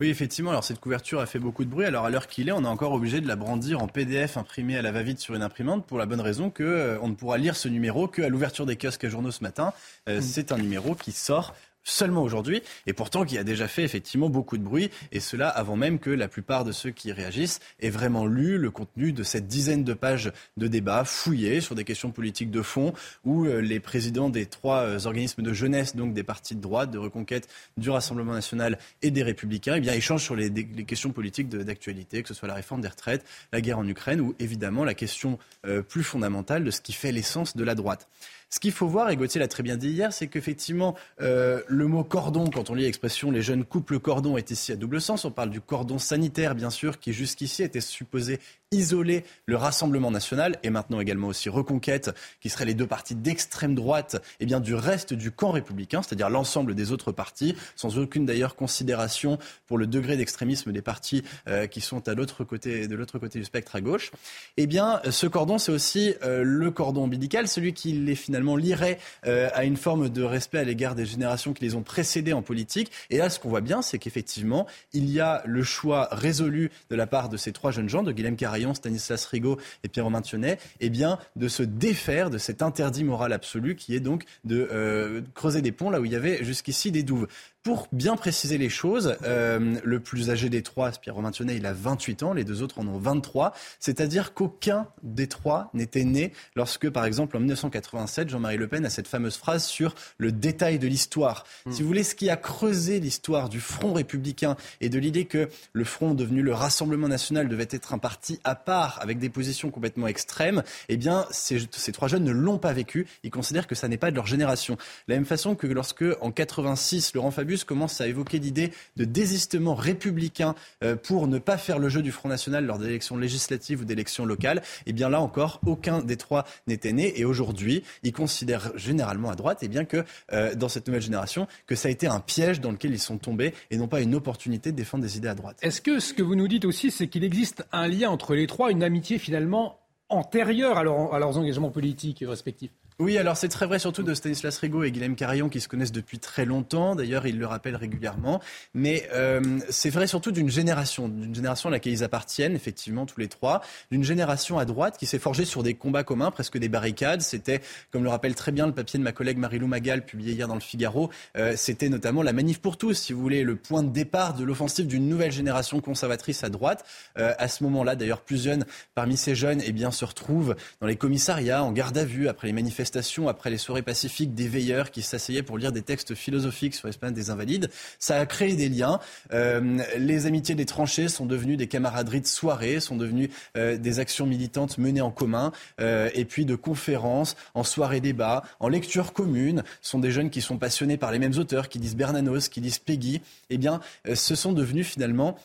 Oui, 0.00 0.08
effectivement. 0.08 0.50
Alors 0.50 0.64
cette 0.64 0.80
couverture 0.80 1.20
a 1.20 1.26
fait 1.26 1.38
beaucoup 1.38 1.64
de 1.64 1.70
bruit. 1.70 1.84
Alors 1.84 2.04
à 2.04 2.10
l'heure 2.10 2.26
qu'il 2.26 2.48
est, 2.48 2.52
on 2.52 2.62
est 2.62 2.68
encore 2.68 2.92
obligé 2.92 3.20
de 3.20 3.28
la 3.28 3.36
brandir 3.36 3.82
en 3.82 3.88
PDF 3.88 4.36
imprimé 4.36 4.76
à 4.76 4.82
la 4.82 4.92
va-vite 4.92 5.18
sur 5.18 5.34
une 5.34 5.42
imprimante 5.42 5.86
pour 5.86 5.98
la 5.98 6.06
bonne 6.06 6.20
raison 6.20 6.50
que 6.50 6.62
euh, 6.62 6.98
on 7.02 7.08
ne 7.08 7.14
pourra 7.14 7.38
lire 7.38 7.56
ce 7.56 7.68
numéro 7.68 8.06
qu'à 8.06 8.28
l'ouverture 8.28 8.66
des 8.66 8.76
kiosques 8.76 9.04
à 9.04 9.08
journaux 9.08 9.32
ce 9.32 9.42
matin. 9.42 9.72
Euh, 10.08 10.18
mm. 10.18 10.22
C'est 10.22 10.52
un 10.52 10.58
numéro 10.58 10.94
qui 10.94 11.12
sort 11.12 11.54
seulement 11.88 12.22
aujourd'hui, 12.22 12.62
et 12.86 12.92
pourtant 12.92 13.24
qui 13.24 13.38
a 13.38 13.44
déjà 13.44 13.68
fait 13.68 13.82
effectivement 13.82 14.28
beaucoup 14.28 14.58
de 14.58 14.62
bruit, 14.62 14.90
et 15.12 15.20
cela 15.20 15.48
avant 15.48 15.76
même 15.76 15.98
que 15.98 16.10
la 16.10 16.28
plupart 16.28 16.64
de 16.64 16.72
ceux 16.72 16.90
qui 16.90 17.12
réagissent 17.12 17.60
aient 17.80 17.90
vraiment 17.90 18.26
lu 18.26 18.58
le 18.58 18.70
contenu 18.70 19.12
de 19.12 19.22
cette 19.22 19.46
dizaine 19.46 19.84
de 19.84 19.94
pages 19.94 20.32
de 20.56 20.68
débat 20.68 21.04
fouillés 21.04 21.60
sur 21.60 21.74
des 21.74 21.84
questions 21.84 22.10
politiques 22.10 22.50
de 22.50 22.62
fond, 22.62 22.92
où 23.24 23.46
euh, 23.46 23.60
les 23.60 23.80
présidents 23.80 24.28
des 24.28 24.46
trois 24.46 24.82
euh, 24.82 24.98
organismes 25.06 25.42
de 25.42 25.52
jeunesse, 25.52 25.96
donc 25.96 26.14
des 26.14 26.22
partis 26.22 26.54
de 26.54 26.60
droite, 26.60 26.90
de 26.90 26.98
reconquête 26.98 27.48
du 27.76 27.90
Rassemblement 27.90 28.32
national 28.32 28.78
et 29.02 29.10
des 29.10 29.22
Républicains, 29.22 29.76
eh 29.76 29.80
bien 29.80 29.94
échangent 29.94 30.24
sur 30.24 30.36
les, 30.36 30.50
questions 30.84 31.10
politiques 31.10 31.48
d'actualité, 31.48 32.22
que 32.22 32.28
ce 32.28 32.34
soit 32.34 32.48
la 32.48 32.54
réforme 32.54 32.80
des 32.80 32.88
retraites, 32.88 33.24
la 33.52 33.60
guerre 33.60 33.78
en 33.78 33.86
Ukraine, 33.86 34.20
ou 34.20 34.34
évidemment 34.38 34.84
la 34.84 34.94
question 34.94 35.38
euh, 35.66 35.82
plus 35.82 36.02
fondamentale 36.02 36.64
de 36.64 36.70
ce 36.70 36.80
qui 36.80 36.92
fait 36.92 37.12
l'essence 37.12 37.56
de 37.56 37.64
la 37.64 37.74
droite. 37.74 38.08
Ce 38.50 38.60
qu'il 38.60 38.72
faut 38.72 38.86
voir, 38.86 39.10
et 39.10 39.16
Gauthier 39.16 39.40
l'a 39.40 39.48
très 39.48 39.62
bien 39.62 39.76
dit 39.76 39.90
hier, 39.90 40.10
c'est 40.10 40.26
qu'effectivement, 40.26 40.94
euh, 41.20 41.60
le 41.68 41.86
mot 41.86 42.02
cordon, 42.02 42.48
quand 42.48 42.70
on 42.70 42.74
lit 42.74 42.84
l'expression 42.84 43.30
les 43.30 43.42
jeunes 43.42 43.62
coupent 43.62 43.90
le 43.90 43.98
cordon, 43.98 44.38
est 44.38 44.50
ici 44.50 44.72
à 44.72 44.76
double 44.76 45.02
sens. 45.02 45.26
On 45.26 45.30
parle 45.30 45.50
du 45.50 45.60
cordon 45.60 45.98
sanitaire, 45.98 46.54
bien 46.54 46.70
sûr, 46.70 46.98
qui 46.98 47.12
jusqu'ici 47.12 47.62
était 47.62 47.82
supposé 47.82 48.40
isoler 48.70 49.24
le 49.46 49.56
Rassemblement 49.56 50.10
national 50.10 50.58
et 50.62 50.70
maintenant 50.70 51.00
également 51.00 51.28
aussi 51.28 51.48
Reconquête, 51.48 52.10
qui 52.40 52.48
seraient 52.48 52.64
les 52.64 52.74
deux 52.74 52.86
partis 52.86 53.14
d'extrême 53.14 53.74
droite, 53.74 54.14
et 54.14 54.44
eh 54.44 54.46
bien 54.46 54.60
du 54.60 54.74
reste 54.74 55.14
du 55.14 55.30
camp 55.30 55.50
républicain, 55.50 56.02
c'est-à-dire 56.02 56.28
l'ensemble 56.30 56.74
des 56.74 56.92
autres 56.92 57.12
partis, 57.12 57.54
sans 57.76 57.98
aucune 57.98 58.26
d'ailleurs 58.26 58.56
considération 58.56 59.38
pour 59.66 59.78
le 59.78 59.86
degré 59.86 60.16
d'extrémisme 60.16 60.72
des 60.72 60.82
partis 60.82 61.22
euh, 61.48 61.66
qui 61.66 61.80
sont 61.80 62.08
à 62.08 62.14
l'autre 62.14 62.44
côté, 62.44 62.88
de 62.88 62.94
l'autre 62.94 63.18
côté 63.18 63.38
du 63.38 63.44
spectre 63.44 63.76
à 63.76 63.80
gauche. 63.80 64.10
Eh 64.56 64.66
bien, 64.66 65.00
ce 65.10 65.26
cordon, 65.26 65.58
c'est 65.58 65.72
aussi 65.72 66.14
euh, 66.22 66.42
le 66.42 66.70
cordon 66.70 67.04
ombilical, 67.04 67.48
celui 67.48 67.72
qui 67.72 67.92
les 67.92 68.14
finalement 68.14 68.37
lierait 68.56 68.98
euh, 69.26 69.48
à 69.54 69.64
une 69.64 69.76
forme 69.76 70.08
de 70.08 70.22
respect 70.22 70.58
à 70.58 70.64
l'égard 70.64 70.94
des 70.94 71.06
générations 71.06 71.52
qui 71.52 71.64
les 71.64 71.74
ont 71.74 71.82
précédés 71.82 72.32
en 72.32 72.42
politique. 72.42 72.90
Et 73.10 73.18
là, 73.18 73.30
ce 73.30 73.38
qu'on 73.38 73.48
voit 73.48 73.60
bien, 73.60 73.82
c'est 73.82 73.98
qu'effectivement, 73.98 74.66
il 74.92 75.10
y 75.10 75.20
a 75.20 75.42
le 75.46 75.62
choix 75.62 76.08
résolu 76.12 76.70
de 76.90 76.96
la 76.96 77.06
part 77.06 77.28
de 77.28 77.36
ces 77.36 77.52
trois 77.52 77.70
jeunes 77.70 77.88
gens, 77.88 78.02
de 78.02 78.12
Guilhem 78.12 78.36
Carré 78.36 78.58
Stanislas 78.74 79.24
Rigaud 79.26 79.58
et 79.84 79.88
Pierre 79.88 80.04
Romain 80.04 80.20
Thionnet, 80.20 80.58
eh 80.80 80.90
bien, 80.90 81.18
de 81.36 81.48
se 81.48 81.62
défaire 81.62 82.30
de 82.30 82.38
cet 82.38 82.62
interdit 82.62 83.04
moral 83.04 83.32
absolu 83.32 83.76
qui 83.76 83.94
est 83.94 84.00
donc 84.00 84.24
de 84.44 84.68
euh, 84.72 85.22
creuser 85.34 85.62
des 85.62 85.72
ponts 85.72 85.90
là 85.90 86.00
où 86.00 86.04
il 86.04 86.12
y 86.12 86.16
avait 86.16 86.44
jusqu'ici 86.44 86.90
des 86.90 87.02
douves. 87.02 87.28
Pour 87.68 87.86
bien 87.92 88.16
préciser 88.16 88.56
les 88.56 88.70
choses, 88.70 89.18
euh, 89.24 89.78
le 89.84 90.00
plus 90.00 90.30
âgé 90.30 90.48
des 90.48 90.62
trois, 90.62 90.90
Pierre 90.92 91.16
Romain 91.16 91.32
Thionnet, 91.32 91.56
il 91.56 91.66
a 91.66 91.74
28 91.74 92.22
ans, 92.22 92.32
les 92.32 92.44
deux 92.44 92.62
autres 92.62 92.78
en 92.78 92.88
ont 92.88 92.96
23, 92.96 93.52
c'est-à-dire 93.78 94.32
qu'aucun 94.32 94.86
des 95.02 95.26
trois 95.26 95.68
n'était 95.74 96.04
né 96.04 96.32
lorsque, 96.56 96.88
par 96.88 97.04
exemple, 97.04 97.36
en 97.36 97.40
1987, 97.40 98.30
Jean-Marie 98.30 98.56
Le 98.56 98.68
Pen 98.68 98.86
a 98.86 98.88
cette 98.88 99.06
fameuse 99.06 99.36
phrase 99.36 99.66
sur 99.66 99.94
le 100.16 100.32
détail 100.32 100.78
de 100.78 100.86
l'histoire. 100.86 101.44
Hmm. 101.66 101.72
Si 101.72 101.82
vous 101.82 101.88
voulez, 101.88 102.04
ce 102.04 102.14
qui 102.14 102.30
a 102.30 102.38
creusé 102.38 103.00
l'histoire 103.00 103.50
du 103.50 103.60
Front 103.60 103.92
républicain 103.92 104.56
et 104.80 104.88
de 104.88 104.98
l'idée 104.98 105.26
que 105.26 105.50
le 105.74 105.84
Front 105.84 106.14
devenu 106.14 106.40
le 106.40 106.54
Rassemblement 106.54 107.08
national 107.08 107.50
devait 107.50 107.68
être 107.70 107.92
un 107.92 107.98
parti 107.98 108.40
à 108.44 108.54
part, 108.54 108.98
avec 109.02 109.18
des 109.18 109.28
positions 109.28 109.70
complètement 109.70 110.06
extrêmes, 110.06 110.62
eh 110.88 110.96
bien, 110.96 111.26
ces, 111.30 111.58
ces 111.70 111.92
trois 111.92 112.08
jeunes 112.08 112.24
ne 112.24 112.32
l'ont 112.32 112.56
pas 112.56 112.72
vécu. 112.72 113.06
Ils 113.24 113.30
considèrent 113.30 113.66
que 113.66 113.74
ça 113.74 113.88
n'est 113.88 113.98
pas 113.98 114.10
de 114.10 114.16
leur 114.16 114.26
génération. 114.26 114.76
De 114.76 115.12
la 115.12 115.16
même 115.16 115.26
façon 115.26 115.54
que 115.54 115.66
lorsque, 115.66 116.06
en 116.22 116.30
86, 116.30 117.12
Laurent 117.12 117.30
Fabius 117.30 117.57
commence 117.64 118.00
à 118.00 118.06
évoquer 118.06 118.38
l'idée 118.38 118.72
de 118.96 119.04
désistement 119.04 119.74
républicain 119.74 120.54
euh, 120.82 120.96
pour 120.96 121.26
ne 121.26 121.38
pas 121.38 121.58
faire 121.58 121.78
le 121.78 121.88
jeu 121.88 122.02
du 122.02 122.12
Front 122.12 122.28
National 122.28 122.64
lors 122.64 122.78
d'élections 122.78 123.16
législatives 123.16 123.82
ou 123.82 123.84
d'élections 123.84 124.24
locales, 124.24 124.62
eh 124.86 124.92
bien 124.92 125.08
là 125.08 125.20
encore, 125.20 125.60
aucun 125.66 126.00
des 126.00 126.16
trois 126.16 126.44
n'était 126.66 126.92
né. 126.92 127.18
Et 127.18 127.24
aujourd'hui, 127.24 127.82
ils 128.02 128.12
considèrent 128.12 128.72
généralement 128.76 129.30
à 129.30 129.34
droite, 129.34 129.58
eh 129.62 129.68
bien 129.68 129.84
que 129.84 130.04
euh, 130.32 130.54
dans 130.54 130.68
cette 130.68 130.86
nouvelle 130.86 131.02
génération, 131.02 131.46
que 131.66 131.74
ça 131.74 131.88
a 131.88 131.90
été 131.90 132.06
un 132.06 132.20
piège 132.20 132.60
dans 132.60 132.72
lequel 132.72 132.92
ils 132.92 132.98
sont 132.98 133.18
tombés 133.18 133.54
et 133.70 133.76
non 133.76 133.88
pas 133.88 134.00
une 134.00 134.14
opportunité 134.14 134.72
de 134.72 134.76
défendre 134.76 135.04
des 135.04 135.16
idées 135.16 135.28
à 135.28 135.34
droite. 135.34 135.58
Est-ce 135.62 135.80
que 135.80 136.00
ce 136.00 136.14
que 136.14 136.22
vous 136.22 136.34
nous 136.34 136.48
dites 136.48 136.64
aussi, 136.64 136.90
c'est 136.90 137.08
qu'il 137.08 137.24
existe 137.24 137.64
un 137.72 137.86
lien 137.86 138.10
entre 138.10 138.34
les 138.34 138.46
trois, 138.46 138.70
une 138.70 138.82
amitié 138.82 139.18
finalement 139.18 139.78
antérieure 140.08 140.78
à 140.78 140.84
leurs 140.84 141.38
engagements 141.38 141.70
politiques 141.70 142.24
respectifs? 142.26 142.72
Oui, 143.00 143.16
alors 143.16 143.36
c'est 143.36 143.48
très 143.48 143.64
vrai 143.64 143.78
surtout 143.78 144.02
de 144.02 144.12
Stanislas 144.12 144.58
Rigaud 144.58 144.82
et 144.82 144.90
Guilhem 144.90 145.14
Carillon 145.14 145.48
qui 145.48 145.60
se 145.60 145.68
connaissent 145.68 145.92
depuis 145.92 146.18
très 146.18 146.44
longtemps. 146.44 146.96
D'ailleurs, 146.96 147.28
ils 147.28 147.38
le 147.38 147.46
rappellent 147.46 147.76
régulièrement. 147.76 148.40
Mais 148.74 149.08
euh, 149.12 149.60
c'est 149.70 149.90
vrai 149.90 150.08
surtout 150.08 150.32
d'une 150.32 150.50
génération, 150.50 151.08
d'une 151.08 151.32
génération 151.32 151.68
à 151.68 151.72
laquelle 151.72 151.92
ils 151.92 152.02
appartiennent, 152.02 152.56
effectivement, 152.56 153.06
tous 153.06 153.20
les 153.20 153.28
trois. 153.28 153.62
D'une 153.92 154.02
génération 154.02 154.58
à 154.58 154.64
droite 154.64 154.96
qui 154.98 155.06
s'est 155.06 155.20
forgée 155.20 155.44
sur 155.44 155.62
des 155.62 155.74
combats 155.74 156.02
communs, 156.02 156.32
presque 156.32 156.58
des 156.58 156.68
barricades. 156.68 157.20
C'était, 157.20 157.60
comme 157.92 158.02
le 158.02 158.08
rappelle 158.08 158.34
très 158.34 158.50
bien 158.50 158.66
le 158.66 158.72
papier 158.74 158.98
de 158.98 159.04
ma 159.04 159.12
collègue 159.12 159.38
Marilou 159.38 159.68
Magal, 159.68 160.04
publié 160.04 160.32
hier 160.32 160.48
dans 160.48 160.56
le 160.56 160.60
Figaro, 160.60 161.08
euh, 161.36 161.54
c'était 161.56 161.90
notamment 161.90 162.24
la 162.24 162.32
manif 162.32 162.58
pour 162.58 162.76
tous, 162.76 162.94
si 162.94 163.12
vous 163.12 163.20
voulez, 163.20 163.44
le 163.44 163.54
point 163.54 163.84
de 163.84 163.90
départ 163.90 164.34
de 164.34 164.42
l'offensive 164.42 164.88
d'une 164.88 165.08
nouvelle 165.08 165.30
génération 165.30 165.80
conservatrice 165.80 166.42
à 166.42 166.48
droite. 166.48 166.84
Euh, 167.16 167.32
à 167.38 167.46
ce 167.46 167.62
moment-là, 167.62 167.94
d'ailleurs, 167.94 168.22
plus 168.22 168.48
parmi 168.96 169.16
ces 169.16 169.36
jeunes, 169.36 169.62
eh 169.64 169.70
bien, 169.70 169.92
se 169.92 170.04
retrouvent 170.04 170.56
dans 170.80 170.88
les 170.88 170.96
commissariats, 170.96 171.62
en 171.62 171.70
garde 171.70 171.96
à 171.96 172.04
vue, 172.04 172.26
après 172.26 172.48
les 172.48 172.52
manifestations 172.52 172.87
après 173.28 173.50
les 173.50 173.58
soirées 173.58 173.82
pacifiques 173.82 174.34
des 174.34 174.48
veilleurs 174.48 174.90
qui 174.90 175.02
s'asseyaient 175.02 175.42
pour 175.42 175.58
lire 175.58 175.72
des 175.72 175.82
textes 175.82 176.14
philosophiques 176.14 176.74
sur 176.74 176.86
l'espèce 176.86 177.12
des 177.12 177.30
Invalides. 177.30 177.70
Ça 177.98 178.18
a 178.18 178.26
créé 178.26 178.54
des 178.56 178.68
liens. 178.68 179.00
Euh, 179.32 179.78
les 179.96 180.26
amitiés 180.26 180.54
des 180.54 180.66
tranchées 180.66 181.08
sont 181.08 181.26
devenues 181.26 181.56
des 181.56 181.66
camaraderies 181.66 182.20
de 182.20 182.26
soirée, 182.26 182.80
sont 182.80 182.96
devenues 182.96 183.30
euh, 183.56 183.76
des 183.76 183.98
actions 183.98 184.26
militantes 184.26 184.78
menées 184.78 185.00
en 185.00 185.10
commun, 185.10 185.52
euh, 185.80 186.10
et 186.14 186.24
puis 186.24 186.44
de 186.44 186.54
conférences, 186.54 187.36
en 187.54 187.64
soirée 187.64 188.00
débat, 188.00 188.42
en 188.60 188.68
lecture 188.68 189.12
commune. 189.12 189.62
Ce 189.82 189.90
sont 189.90 189.98
des 189.98 190.10
jeunes 190.10 190.30
qui 190.30 190.40
sont 190.40 190.58
passionnés 190.58 190.96
par 190.96 191.12
les 191.12 191.18
mêmes 191.18 191.36
auteurs, 191.38 191.68
qui 191.68 191.78
lisent 191.78 191.96
Bernanos, 191.96 192.48
qui 192.48 192.60
lisent 192.60 192.78
Peggy. 192.78 193.20
Eh 193.50 193.58
bien, 193.58 193.80
ce 194.12 194.34
sont 194.34 194.52
devenus 194.52 194.86
finalement 194.86 195.36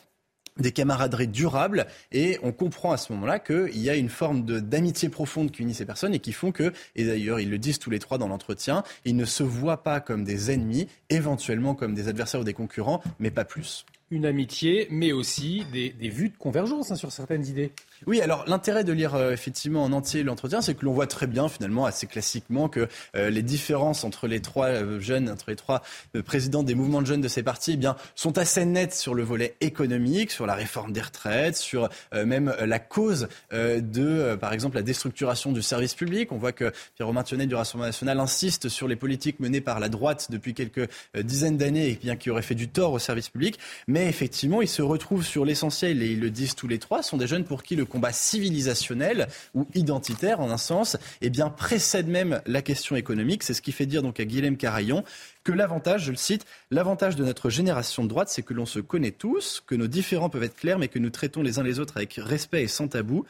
des 0.58 0.72
camaraderies 0.72 1.28
durables 1.28 1.86
et 2.12 2.38
on 2.42 2.52
comprend 2.52 2.92
à 2.92 2.96
ce 2.96 3.12
moment-là 3.12 3.38
qu'il 3.38 3.78
y 3.78 3.90
a 3.90 3.96
une 3.96 4.08
forme 4.08 4.42
d'amitié 4.42 5.08
profonde 5.08 5.50
qui 5.50 5.62
unit 5.62 5.74
ces 5.74 5.86
personnes 5.86 6.14
et 6.14 6.20
qui 6.20 6.32
font 6.32 6.52
que, 6.52 6.72
et 6.94 7.04
d'ailleurs 7.04 7.40
ils 7.40 7.50
le 7.50 7.58
disent 7.58 7.78
tous 7.78 7.90
les 7.90 7.98
trois 7.98 8.18
dans 8.18 8.28
l'entretien, 8.28 8.84
ils 9.04 9.16
ne 9.16 9.24
se 9.24 9.42
voient 9.42 9.82
pas 9.82 10.00
comme 10.00 10.24
des 10.24 10.50
ennemis, 10.50 10.88
éventuellement 11.10 11.74
comme 11.74 11.94
des 11.94 12.08
adversaires 12.08 12.40
ou 12.40 12.44
des 12.44 12.54
concurrents, 12.54 13.02
mais 13.18 13.30
pas 13.30 13.44
plus. 13.44 13.84
Une 14.10 14.26
amitié, 14.26 14.86
mais 14.90 15.12
aussi 15.12 15.64
des, 15.72 15.90
vues 16.08 16.28
de 16.28 16.36
convergence 16.36 16.90
hein, 16.90 16.94
sur 16.94 17.10
certaines 17.10 17.46
idées. 17.46 17.72
Oui, 18.06 18.20
alors 18.20 18.44
l'intérêt 18.46 18.84
de 18.84 18.92
lire 18.92 19.14
euh, 19.14 19.32
effectivement 19.32 19.82
en 19.82 19.92
entier 19.92 20.22
l'entretien, 20.22 20.60
c'est 20.60 20.74
que 20.74 20.84
l'on 20.84 20.92
voit 20.92 21.06
très 21.06 21.26
bien 21.26 21.48
finalement 21.48 21.86
assez 21.86 22.06
classiquement 22.06 22.68
que 22.68 22.88
euh, 23.16 23.30
les 23.30 23.42
différences 23.42 24.04
entre 24.04 24.26
les 24.26 24.40
trois 24.40 24.66
euh, 24.66 25.00
jeunes, 25.00 25.30
entre 25.30 25.46
les 25.48 25.56
trois 25.56 25.82
présidents 26.26 26.62
des 26.62 26.74
mouvements 26.74 27.00
de 27.00 27.06
jeunes 27.06 27.20
de 27.20 27.28
ces 27.28 27.42
partis, 27.42 27.72
eh 27.72 27.76
bien, 27.76 27.96
sont 28.14 28.36
assez 28.38 28.64
nettes 28.64 28.94
sur 28.94 29.14
le 29.14 29.22
volet 29.22 29.56
économique, 29.60 30.30
sur 30.30 30.46
la 30.46 30.54
réforme 30.54 30.92
des 30.92 31.00
retraites, 31.00 31.56
sur 31.56 31.88
même 32.12 32.54
la 32.60 32.78
cause 32.78 33.28
de, 33.52 34.34
par 34.36 34.52
exemple, 34.52 34.76
la 34.76 34.82
déstructuration 34.82 35.52
du 35.52 35.62
service 35.62 35.94
public. 35.94 36.32
On 36.32 36.36
voit 36.36 36.52
que 36.52 36.72
Pierre-Romain 36.96 37.22
Thionnet 37.22 37.46
du 37.46 37.54
Rassemblement 37.54 37.86
national 37.86 38.20
insiste 38.20 38.68
sur 38.68 38.88
les 38.88 38.96
politiques 38.96 39.40
menées 39.40 39.60
par 39.60 39.80
la 39.80 39.88
droite 39.88 40.28
depuis 40.30 40.54
quelques 40.54 40.88
dizaines 41.18 41.56
d'années 41.56 41.88
et 41.88 41.94
bien 41.96 42.16
qui 42.16 42.30
auraient 42.30 42.42
fait 42.42 42.54
du 42.54 42.68
tort 42.68 42.92
au 42.92 42.98
service 42.98 43.28
public. 43.28 43.58
Mais 43.88 44.08
effectivement, 44.08 44.62
ils 44.62 44.68
se 44.68 44.82
retrouvent 44.82 45.24
sur 45.24 45.44
l'essentiel 45.44 46.02
et 46.02 46.12
ils 46.12 46.20
le 46.20 46.30
disent 46.30 46.54
tous 46.54 46.68
les 46.68 46.78
trois, 46.78 47.02
sont 47.02 47.16
des 47.16 47.26
jeunes 47.26 47.44
pour 47.44 47.62
qui 47.62 47.76
le 47.76 47.83
combat 47.84 48.12
civilisationnel 48.12 49.28
ou 49.54 49.66
identitaire 49.74 50.40
en 50.40 50.50
un 50.50 50.56
sens, 50.56 50.96
eh 51.20 51.30
bien 51.30 51.48
précède 51.50 52.08
même 52.08 52.40
la 52.46 52.62
question 52.62 52.96
économique. 52.96 53.42
C'est 53.42 53.54
ce 53.54 53.62
qui 53.62 53.72
fait 53.72 53.86
dire 53.86 54.02
donc 54.02 54.20
à 54.20 54.24
Guilhem 54.24 54.56
Carayon 54.56 55.04
que 55.44 55.52
l'avantage, 55.52 56.04
je 56.04 56.10
le 56.10 56.16
cite, 56.16 56.46
l'avantage 56.70 57.16
de 57.16 57.24
notre 57.24 57.50
génération 57.50 58.02
de 58.02 58.08
droite, 58.08 58.28
c'est 58.30 58.42
que 58.42 58.54
l'on 58.54 58.66
se 58.66 58.80
connaît 58.80 59.10
tous, 59.10 59.62
que 59.66 59.74
nos 59.74 59.86
différends 59.86 60.30
peuvent 60.30 60.42
être 60.42 60.56
clairs, 60.56 60.78
mais 60.78 60.88
que 60.88 60.98
nous 60.98 61.10
traitons 61.10 61.42
les 61.42 61.58
uns 61.58 61.62
les 61.62 61.80
autres 61.80 61.96
avec 61.96 62.14
respect 62.14 62.62
et 62.62 62.68
sans 62.68 62.88
tabou. 62.88 63.24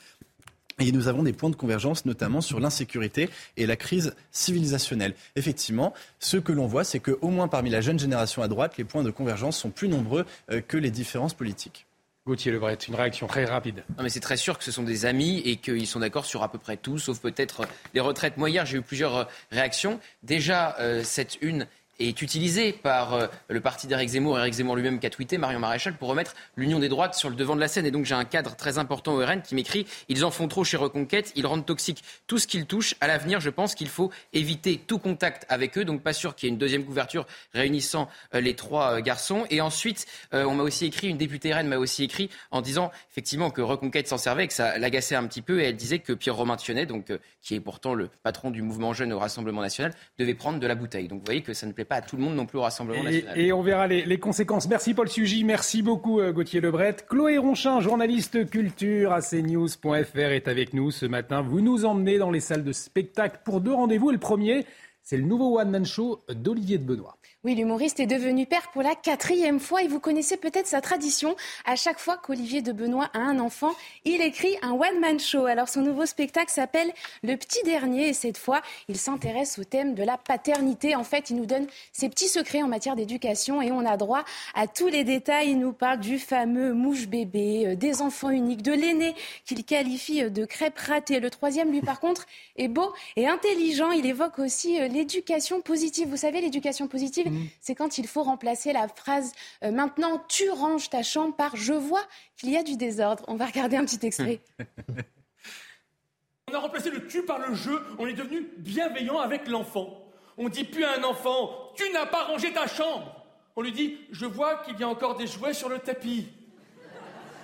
Et 0.80 0.90
nous 0.90 1.06
avons 1.06 1.22
des 1.22 1.32
points 1.32 1.50
de 1.50 1.56
convergence, 1.56 2.04
notamment 2.04 2.40
sur 2.40 2.58
l'insécurité 2.58 3.30
et 3.56 3.66
la 3.66 3.76
crise 3.76 4.14
civilisationnelle. 4.32 5.14
Effectivement, 5.36 5.94
ce 6.18 6.36
que 6.36 6.50
l'on 6.50 6.66
voit, 6.66 6.82
c'est 6.82 6.98
qu'au 6.98 7.28
moins 7.28 7.46
parmi 7.46 7.70
la 7.70 7.80
jeune 7.80 7.98
génération 7.98 8.42
à 8.42 8.48
droite, 8.48 8.76
les 8.76 8.84
points 8.84 9.04
de 9.04 9.10
convergence 9.10 9.56
sont 9.56 9.70
plus 9.70 9.88
nombreux 9.88 10.24
euh, 10.50 10.60
que 10.60 10.76
les 10.76 10.90
différences 10.90 11.34
politiques. 11.34 11.86
Gauthier 12.26 12.52
Lebret, 12.52 12.78
une 12.88 12.94
réaction 12.94 13.26
très 13.26 13.44
rapide. 13.44 13.84
Non, 13.98 14.02
mais 14.02 14.08
c'est 14.08 14.20
très 14.20 14.38
sûr 14.38 14.56
que 14.56 14.64
ce 14.64 14.72
sont 14.72 14.82
des 14.82 15.04
amis 15.04 15.42
et 15.44 15.56
qu'ils 15.56 15.86
sont 15.86 16.00
d'accord 16.00 16.24
sur 16.24 16.42
à 16.42 16.50
peu 16.50 16.56
près 16.58 16.78
tout, 16.78 16.98
sauf 16.98 17.20
peut-être 17.20 17.66
les 17.92 18.00
retraites. 18.00 18.38
Moi, 18.38 18.48
hier, 18.48 18.64
j'ai 18.64 18.78
eu 18.78 18.82
plusieurs 18.82 19.16
euh, 19.16 19.24
réactions. 19.50 20.00
Déjà, 20.22 20.74
euh, 20.80 21.02
cette 21.04 21.36
une 21.42 21.66
est 21.98 22.22
utilisé 22.22 22.72
par 22.72 23.14
euh, 23.14 23.26
le 23.48 23.60
parti 23.60 23.86
d'Éric 23.86 24.08
Zemmour, 24.10 24.38
Éric 24.38 24.54
Zemmour 24.54 24.76
lui-même 24.76 24.98
qui 24.98 25.06
a 25.06 25.10
tweeté, 25.10 25.38
Marion 25.38 25.58
Maréchal, 25.58 25.96
pour 25.96 26.08
remettre 26.08 26.34
l'union 26.56 26.78
des 26.78 26.88
droites 26.88 27.14
sur 27.14 27.30
le 27.30 27.36
devant 27.36 27.54
de 27.54 27.60
la 27.60 27.68
scène. 27.68 27.86
Et 27.86 27.90
donc 27.90 28.04
j'ai 28.04 28.14
un 28.14 28.24
cadre 28.24 28.56
très 28.56 28.78
important 28.78 29.14
au 29.14 29.24
RN 29.24 29.42
qui 29.42 29.54
m'écrit 29.54 29.86
Ils 30.08 30.24
en 30.24 30.30
font 30.30 30.48
trop 30.48 30.64
chez 30.64 30.76
Reconquête, 30.76 31.32
ils 31.36 31.46
rendent 31.46 31.66
toxique 31.66 32.02
tout 32.26 32.38
ce 32.38 32.46
qu'ils 32.46 32.66
touchent. 32.66 32.94
À 33.00 33.06
l'avenir, 33.06 33.40
je 33.40 33.50
pense 33.50 33.74
qu'il 33.74 33.88
faut 33.88 34.10
éviter 34.32 34.78
tout 34.78 34.98
contact 34.98 35.46
avec 35.48 35.78
eux. 35.78 35.84
Donc 35.84 36.02
pas 36.02 36.12
sûr 36.12 36.34
qu'il 36.34 36.48
y 36.48 36.50
ait 36.50 36.52
une 36.52 36.58
deuxième 36.58 36.84
couverture 36.84 37.26
réunissant 37.52 38.08
euh, 38.34 38.40
les 38.40 38.54
trois 38.54 38.94
euh, 38.94 39.00
garçons. 39.00 39.44
Et 39.50 39.60
ensuite, 39.60 40.06
on 40.32 40.54
m'a 40.54 40.62
aussi 40.62 40.86
écrit, 40.86 41.08
une 41.08 41.16
députée 41.16 41.52
RN 41.52 41.66
m'a 41.66 41.76
aussi 41.76 42.04
écrit 42.04 42.28
en 42.50 42.60
disant 42.60 42.90
effectivement 43.10 43.50
que 43.50 43.60
Reconquête 43.60 44.08
s'en 44.08 44.18
servait, 44.18 44.46
que 44.48 44.52
ça 44.52 44.78
l'agaçait 44.78 45.14
un 45.14 45.26
petit 45.26 45.42
peu. 45.42 45.60
Et 45.60 45.64
elle 45.64 45.76
disait 45.76 45.98
que 45.98 46.12
Pierre-Romain 46.12 46.56
Thionnet, 46.56 46.86
donc, 46.86 47.12
qui 47.42 47.54
est 47.54 47.60
pourtant 47.60 47.94
le 47.94 48.08
patron 48.22 48.50
du 48.50 48.62
mouvement 48.62 48.92
jeune 48.92 49.12
au 49.12 49.18
Rassemblement 49.18 49.60
national, 49.60 49.92
devait 50.18 50.34
prendre 50.34 50.58
de 50.58 50.66
la 50.66 50.74
bouteille. 50.74 51.08
Donc 51.08 51.20
vous 51.20 51.24
voyez 51.24 51.42
que 51.42 51.54
ça 51.54 51.66
ne 51.66 51.72
plaît 51.72 51.83
pas 51.84 51.96
à 51.96 52.02
tout 52.02 52.16
le 52.16 52.22
monde 52.22 52.34
non 52.34 52.46
plus 52.46 52.58
Rassemblement 52.58 53.02
national. 53.02 53.38
Et, 53.38 53.52
on 53.52 53.62
verra 53.62 53.86
les, 53.86 54.18
conséquences. 54.18 54.68
Merci 54.68 54.94
Paul 54.94 55.08
Sugy, 55.08 55.44
merci 55.44 55.82
beaucoup 55.82 56.20
euh, 56.20 56.32
Gauthier 56.32 56.60
Lebret. 56.60 56.96
Chloé 57.08 57.38
Ronchin, 57.38 57.80
journaliste 57.80 58.48
culture 58.48 59.12
à 59.12 59.20
cnews.fr 59.20 60.18
est 60.18 60.48
avec 60.48 60.72
nous 60.72 60.90
ce 60.90 61.06
matin. 61.06 61.42
Vous 61.42 61.60
nous 61.60 61.84
emmenez 61.84 62.18
dans 62.18 62.30
les 62.30 62.40
salles 62.40 62.64
de 62.64 62.72
spectacle 62.72 63.40
pour 63.44 63.60
deux 63.60 63.74
rendez-vous. 63.74 64.10
Et 64.10 64.14
le 64.14 64.18
premier, 64.18 64.66
c'est 65.02 65.16
le 65.16 65.24
nouveau 65.24 65.58
one-man 65.60 65.84
show 65.84 66.24
d'Olivier 66.28 66.78
de 66.78 66.84
Benoît. 66.84 67.16
Oui, 67.44 67.54
l'humoriste 67.54 68.00
est 68.00 68.06
devenu 68.06 68.46
père 68.46 68.70
pour 68.70 68.82
la 68.82 68.94
quatrième 68.94 69.60
fois 69.60 69.82
et 69.82 69.86
vous 69.86 70.00
connaissez 70.00 70.38
peut-être 70.38 70.66
sa 70.66 70.80
tradition. 70.80 71.36
À 71.66 71.76
chaque 71.76 71.98
fois 71.98 72.16
qu'Olivier 72.16 72.62
de 72.62 72.72
Benoît 72.72 73.10
a 73.12 73.18
un 73.18 73.38
enfant, 73.38 73.72
il 74.06 74.22
écrit 74.22 74.56
un 74.62 74.72
one-man 74.72 75.20
show. 75.20 75.44
Alors 75.44 75.68
son 75.68 75.82
nouveau 75.82 76.06
spectacle 76.06 76.50
s'appelle 76.50 76.90
Le 77.22 77.36
Petit 77.36 77.62
Dernier 77.62 78.08
et 78.08 78.12
cette 78.14 78.38
fois, 78.38 78.62
il 78.88 78.96
s'intéresse 78.96 79.58
au 79.58 79.64
thème 79.64 79.94
de 79.94 80.02
la 80.02 80.16
paternité. 80.16 80.96
En 80.96 81.04
fait, 81.04 81.28
il 81.28 81.36
nous 81.36 81.44
donne 81.44 81.66
ses 81.92 82.08
petits 82.08 82.28
secrets 82.28 82.62
en 82.62 82.66
matière 82.68 82.96
d'éducation 82.96 83.60
et 83.60 83.70
on 83.70 83.84
a 83.84 83.98
droit 83.98 84.24
à 84.54 84.66
tous 84.66 84.88
les 84.88 85.04
détails. 85.04 85.50
Il 85.50 85.58
nous 85.58 85.74
parle 85.74 86.00
du 86.00 86.18
fameux 86.18 86.72
mouche 86.72 87.08
bébé, 87.08 87.66
euh, 87.66 87.76
des 87.76 88.00
enfants 88.00 88.30
uniques, 88.30 88.62
de 88.62 88.72
l'aîné 88.72 89.14
qu'il 89.44 89.66
qualifie 89.66 90.22
euh, 90.22 90.30
de 90.30 90.46
crêpe 90.46 90.78
ratée. 90.78 91.20
Le 91.20 91.28
troisième, 91.28 91.70
lui, 91.70 91.82
par 91.82 92.00
contre, 92.00 92.24
est 92.56 92.68
beau 92.68 92.94
et 93.16 93.28
intelligent. 93.28 93.90
Il 93.90 94.06
évoque 94.06 94.38
aussi 94.38 94.80
euh, 94.80 94.88
l'éducation 94.88 95.60
positive. 95.60 96.08
Vous 96.08 96.16
savez, 96.16 96.40
l'éducation 96.40 96.88
positive, 96.88 97.33
Mm. 97.34 97.46
c'est 97.60 97.74
quand 97.74 97.98
il 97.98 98.06
faut 98.06 98.22
remplacer 98.22 98.72
la 98.72 98.88
phrase 98.88 99.32
euh, 99.62 99.70
maintenant 99.70 100.22
tu 100.28 100.48
ranges 100.50 100.90
ta 100.90 101.02
chambre 101.02 101.34
par 101.34 101.56
je 101.56 101.72
vois 101.72 102.04
qu'il 102.36 102.50
y 102.50 102.56
a 102.56 102.62
du 102.62 102.76
désordre. 102.76 103.24
On 103.28 103.36
va 103.36 103.46
regarder 103.46 103.76
un 103.76 103.84
petit 103.84 104.04
extrait. 104.06 104.40
on 106.50 106.54
a 106.54 106.58
remplacé 106.58 106.90
le 106.90 107.06
tu 107.06 107.22
par 107.22 107.38
le 107.38 107.54
je, 107.54 107.70
on 107.98 108.06
est 108.06 108.14
devenu 108.14 108.48
bienveillant 108.58 109.18
avec 109.18 109.48
l'enfant. 109.48 110.00
On 110.36 110.48
dit 110.48 110.64
plus 110.64 110.84
à 110.84 110.98
un 110.98 111.04
enfant 111.04 111.72
tu 111.76 111.90
n'as 111.92 112.06
pas 112.06 112.24
rangé 112.24 112.52
ta 112.52 112.66
chambre. 112.66 113.24
On 113.56 113.62
lui 113.62 113.72
dit 113.72 113.98
je 114.10 114.26
vois 114.26 114.56
qu'il 114.58 114.78
y 114.78 114.82
a 114.82 114.88
encore 114.88 115.16
des 115.16 115.26
jouets 115.26 115.54
sur 115.54 115.68
le 115.68 115.78
tapis. 115.78 116.28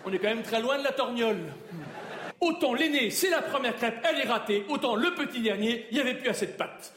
On 0.05 0.12
est 0.12 0.19
quand 0.19 0.29
même 0.29 0.43
très 0.43 0.61
loin 0.61 0.79
de 0.79 0.85
la 0.85 0.93
torgnole. 0.93 1.53
Autant 2.41 2.73
l'aîné, 2.73 3.11
c'est 3.11 3.29
la 3.29 3.43
première 3.43 3.77
crêpe, 3.77 4.03
elle 4.03 4.19
est 4.21 4.29
ratée, 4.29 4.65
autant 4.71 4.97
le 4.97 5.15
petit 5.15 5.41
dernier, 5.41 5.87
il 5.91 5.95
n'y 5.95 6.01
avait 6.01 6.15
plus 6.15 6.31
assez 6.31 6.47
de 6.47 6.53
pâtes. 6.53 6.95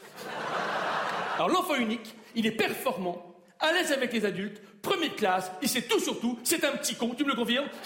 Alors 1.34 1.50
l'enfant 1.50 1.74
unique, 1.74 2.14
il 2.34 2.46
est 2.46 2.52
performant, 2.52 3.34
à 3.60 3.72
l'aise 3.72 3.92
avec 3.92 4.12
les 4.12 4.24
adultes, 4.24 4.60
première 4.82 5.14
classe, 5.16 5.50
il 5.62 5.68
sait 5.68 5.82
tout 5.82 6.00
sur 6.00 6.20
tout, 6.20 6.38
c'est 6.44 6.64
un 6.64 6.72
petit 6.72 6.94
con, 6.94 7.14
tu 7.16 7.24
me 7.24 7.30
le 7.30 7.36
confirmes? 7.36 7.68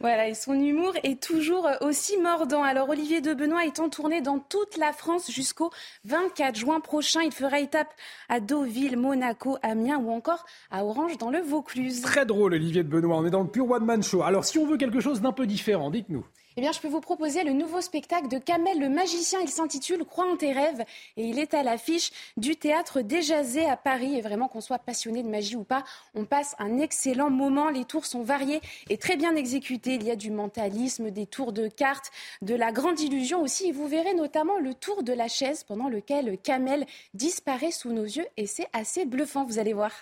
Voilà, 0.00 0.28
et 0.28 0.34
son 0.34 0.54
humour 0.54 0.94
est 1.02 1.22
toujours 1.22 1.68
aussi 1.80 2.16
mordant. 2.18 2.62
Alors 2.62 2.88
Olivier 2.88 3.20
de 3.20 3.34
Benoît 3.34 3.64
est 3.64 3.80
en 3.80 3.88
tournée 3.88 4.20
dans 4.20 4.38
toute 4.38 4.76
la 4.76 4.92
France 4.92 5.30
jusqu'au 5.30 5.70
24 6.04 6.56
juin 6.56 6.80
prochain. 6.80 7.20
Il 7.24 7.32
fera 7.32 7.60
étape 7.60 7.92
à 8.28 8.40
Deauville, 8.40 8.96
Monaco, 8.96 9.58
Amiens 9.62 9.98
ou 9.98 10.10
encore 10.10 10.44
à 10.70 10.84
Orange 10.84 11.18
dans 11.18 11.30
le 11.30 11.40
Vaucluse. 11.40 12.02
Très 12.02 12.26
drôle 12.26 12.54
Olivier 12.54 12.82
de 12.82 12.88
Benoît, 12.88 13.18
on 13.18 13.26
est 13.26 13.30
dans 13.30 13.42
le 13.42 13.48
pure 13.48 13.70
one 13.70 13.84
man 13.84 14.02
show. 14.02 14.22
Alors 14.22 14.44
si 14.44 14.58
on 14.58 14.66
veut 14.66 14.76
quelque 14.76 15.00
chose 15.00 15.20
d'un 15.20 15.32
peu 15.32 15.46
différent, 15.46 15.90
dites-nous 15.90 16.26
eh 16.58 16.62
bien, 16.62 16.72
je 16.72 16.80
peux 16.80 16.88
vous 16.88 17.02
proposer 17.02 17.44
le 17.44 17.52
nouveau 17.52 17.82
spectacle 17.82 18.28
de 18.28 18.38
Kamel 18.38 18.78
le 18.78 18.88
magicien. 18.88 19.40
Il 19.42 19.50
s'intitule 19.50 20.06
Crois 20.06 20.24
en 20.24 20.38
tes 20.38 20.52
rêves 20.52 20.84
et 21.18 21.24
il 21.26 21.38
est 21.38 21.52
à 21.52 21.62
l'affiche 21.62 22.10
du 22.38 22.56
théâtre 22.56 23.02
Déjazé 23.02 23.66
à 23.66 23.76
Paris. 23.76 24.16
Et 24.16 24.22
vraiment, 24.22 24.48
qu'on 24.48 24.62
soit 24.62 24.78
passionné 24.78 25.22
de 25.22 25.28
magie 25.28 25.56
ou 25.56 25.64
pas, 25.64 25.84
on 26.14 26.24
passe 26.24 26.54
un 26.58 26.78
excellent 26.78 27.28
moment. 27.28 27.68
Les 27.68 27.84
tours 27.84 28.06
sont 28.06 28.22
variés 28.22 28.62
et 28.88 28.96
très 28.96 29.16
bien 29.16 29.36
exécutés. 29.36 29.96
Il 29.96 30.04
y 30.04 30.10
a 30.10 30.16
du 30.16 30.30
mentalisme, 30.30 31.10
des 31.10 31.26
tours 31.26 31.52
de 31.52 31.68
cartes, 31.68 32.10
de 32.40 32.54
la 32.54 32.72
grande 32.72 33.00
illusion 33.00 33.42
aussi. 33.42 33.68
Et 33.68 33.72
vous 33.72 33.86
verrez 33.86 34.14
notamment 34.14 34.58
le 34.58 34.72
tour 34.72 35.02
de 35.02 35.12
la 35.12 35.28
chaise 35.28 35.62
pendant 35.62 35.90
lequel 35.90 36.38
Kamel 36.38 36.86
disparaît 37.12 37.70
sous 37.70 37.92
nos 37.92 38.04
yeux 38.04 38.26
et 38.38 38.46
c'est 38.46 38.68
assez 38.72 39.04
bluffant, 39.04 39.44
vous 39.44 39.58
allez 39.58 39.74
voir. 39.74 39.92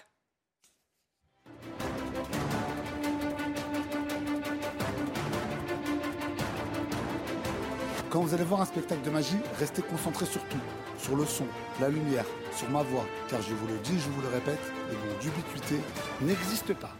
Quand 8.14 8.20
vous 8.20 8.32
allez 8.32 8.44
voir 8.44 8.60
un 8.60 8.64
spectacle 8.64 9.02
de 9.02 9.10
magie, 9.10 9.38
restez 9.58 9.82
concentré 9.82 10.24
sur 10.24 10.40
tout, 10.44 10.60
sur 10.98 11.16
le 11.16 11.24
son, 11.24 11.46
la 11.80 11.88
lumière, 11.88 12.24
sur 12.54 12.70
ma 12.70 12.84
voix, 12.84 13.04
car 13.28 13.42
je 13.42 13.52
vous 13.52 13.66
le 13.66 13.76
dis, 13.78 13.98
je 13.98 14.08
vous 14.08 14.22
le 14.22 14.28
répète, 14.28 14.60
le 14.88 14.96
mot 14.96 15.20
d'ubiquité 15.20 15.80
n'existe 16.20 16.74
pas. 16.74 16.92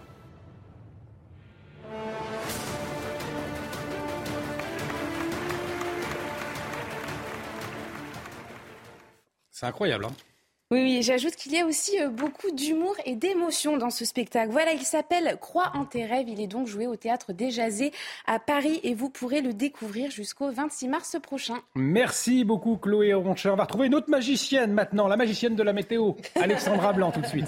C'est 9.53 9.67
incroyable, 9.67 10.07
hein 10.07 10.34
oui, 10.75 10.83
oui, 10.83 11.03
j'ajoute 11.03 11.37
qu'il 11.37 11.53
y 11.53 11.61
a 11.61 11.67
aussi 11.67 12.01
euh, 12.01 12.09
beaucoup 12.09 12.51
d'humour 12.51 12.97
et 13.05 13.15
d'émotion 13.15 13.77
dans 13.77 13.91
ce 13.91 14.05
spectacle. 14.05 14.51
Voilà, 14.51 14.73
il 14.73 14.83
s'appelle 14.83 15.39
Croix 15.41 15.71
en 15.75 15.85
tes 15.85 16.05
rêves. 16.05 16.29
Il 16.29 16.41
est 16.41 16.49
donc 16.49 16.67
joué 16.67 16.89
au 16.89 16.97
théâtre 16.97 17.33
Déjazé 17.33 17.93
à 18.27 18.41
Paris 18.41 18.81
et 18.83 18.93
vous 18.95 19.09
pourrez 19.09 19.41
le 19.41 19.53
découvrir 19.53 20.11
jusqu'au 20.11 20.51
26 20.51 20.89
mars 20.89 21.17
prochain. 21.23 21.59
Merci 21.77 22.45
beaucoup 22.45 22.77
Chloé 22.77 23.15
Ronchin. 23.15 23.53
On 23.53 23.57
va 23.57 23.63
retrouver 23.63 23.87
une 23.87 23.95
autre 23.95 24.11
magicienne 24.11 24.73
maintenant, 24.73 25.07
la 25.07 25.17
magicienne 25.17 25.55
de 25.55 25.63
la 25.63 25.73
météo, 25.73 26.15
Alexandra 26.35 26.93
Blanc 26.93 27.13
tout 27.13 27.21
de 27.21 27.27
suite. 27.27 27.47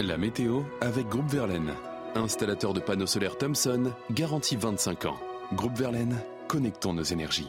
La 0.00 0.16
météo 0.16 0.62
avec 0.80 1.06
Groupe 1.06 1.28
Verlaine, 1.28 1.72
installateur 2.16 2.74
de 2.74 2.80
panneaux 2.80 3.06
solaires 3.06 3.38
Thomson, 3.38 3.92
garantie 4.10 4.56
25 4.56 5.04
ans. 5.04 5.16
Groupe 5.52 5.76
Verlaine, 5.78 6.16
connectons 6.48 6.94
nos 6.94 7.04
énergies. 7.04 7.48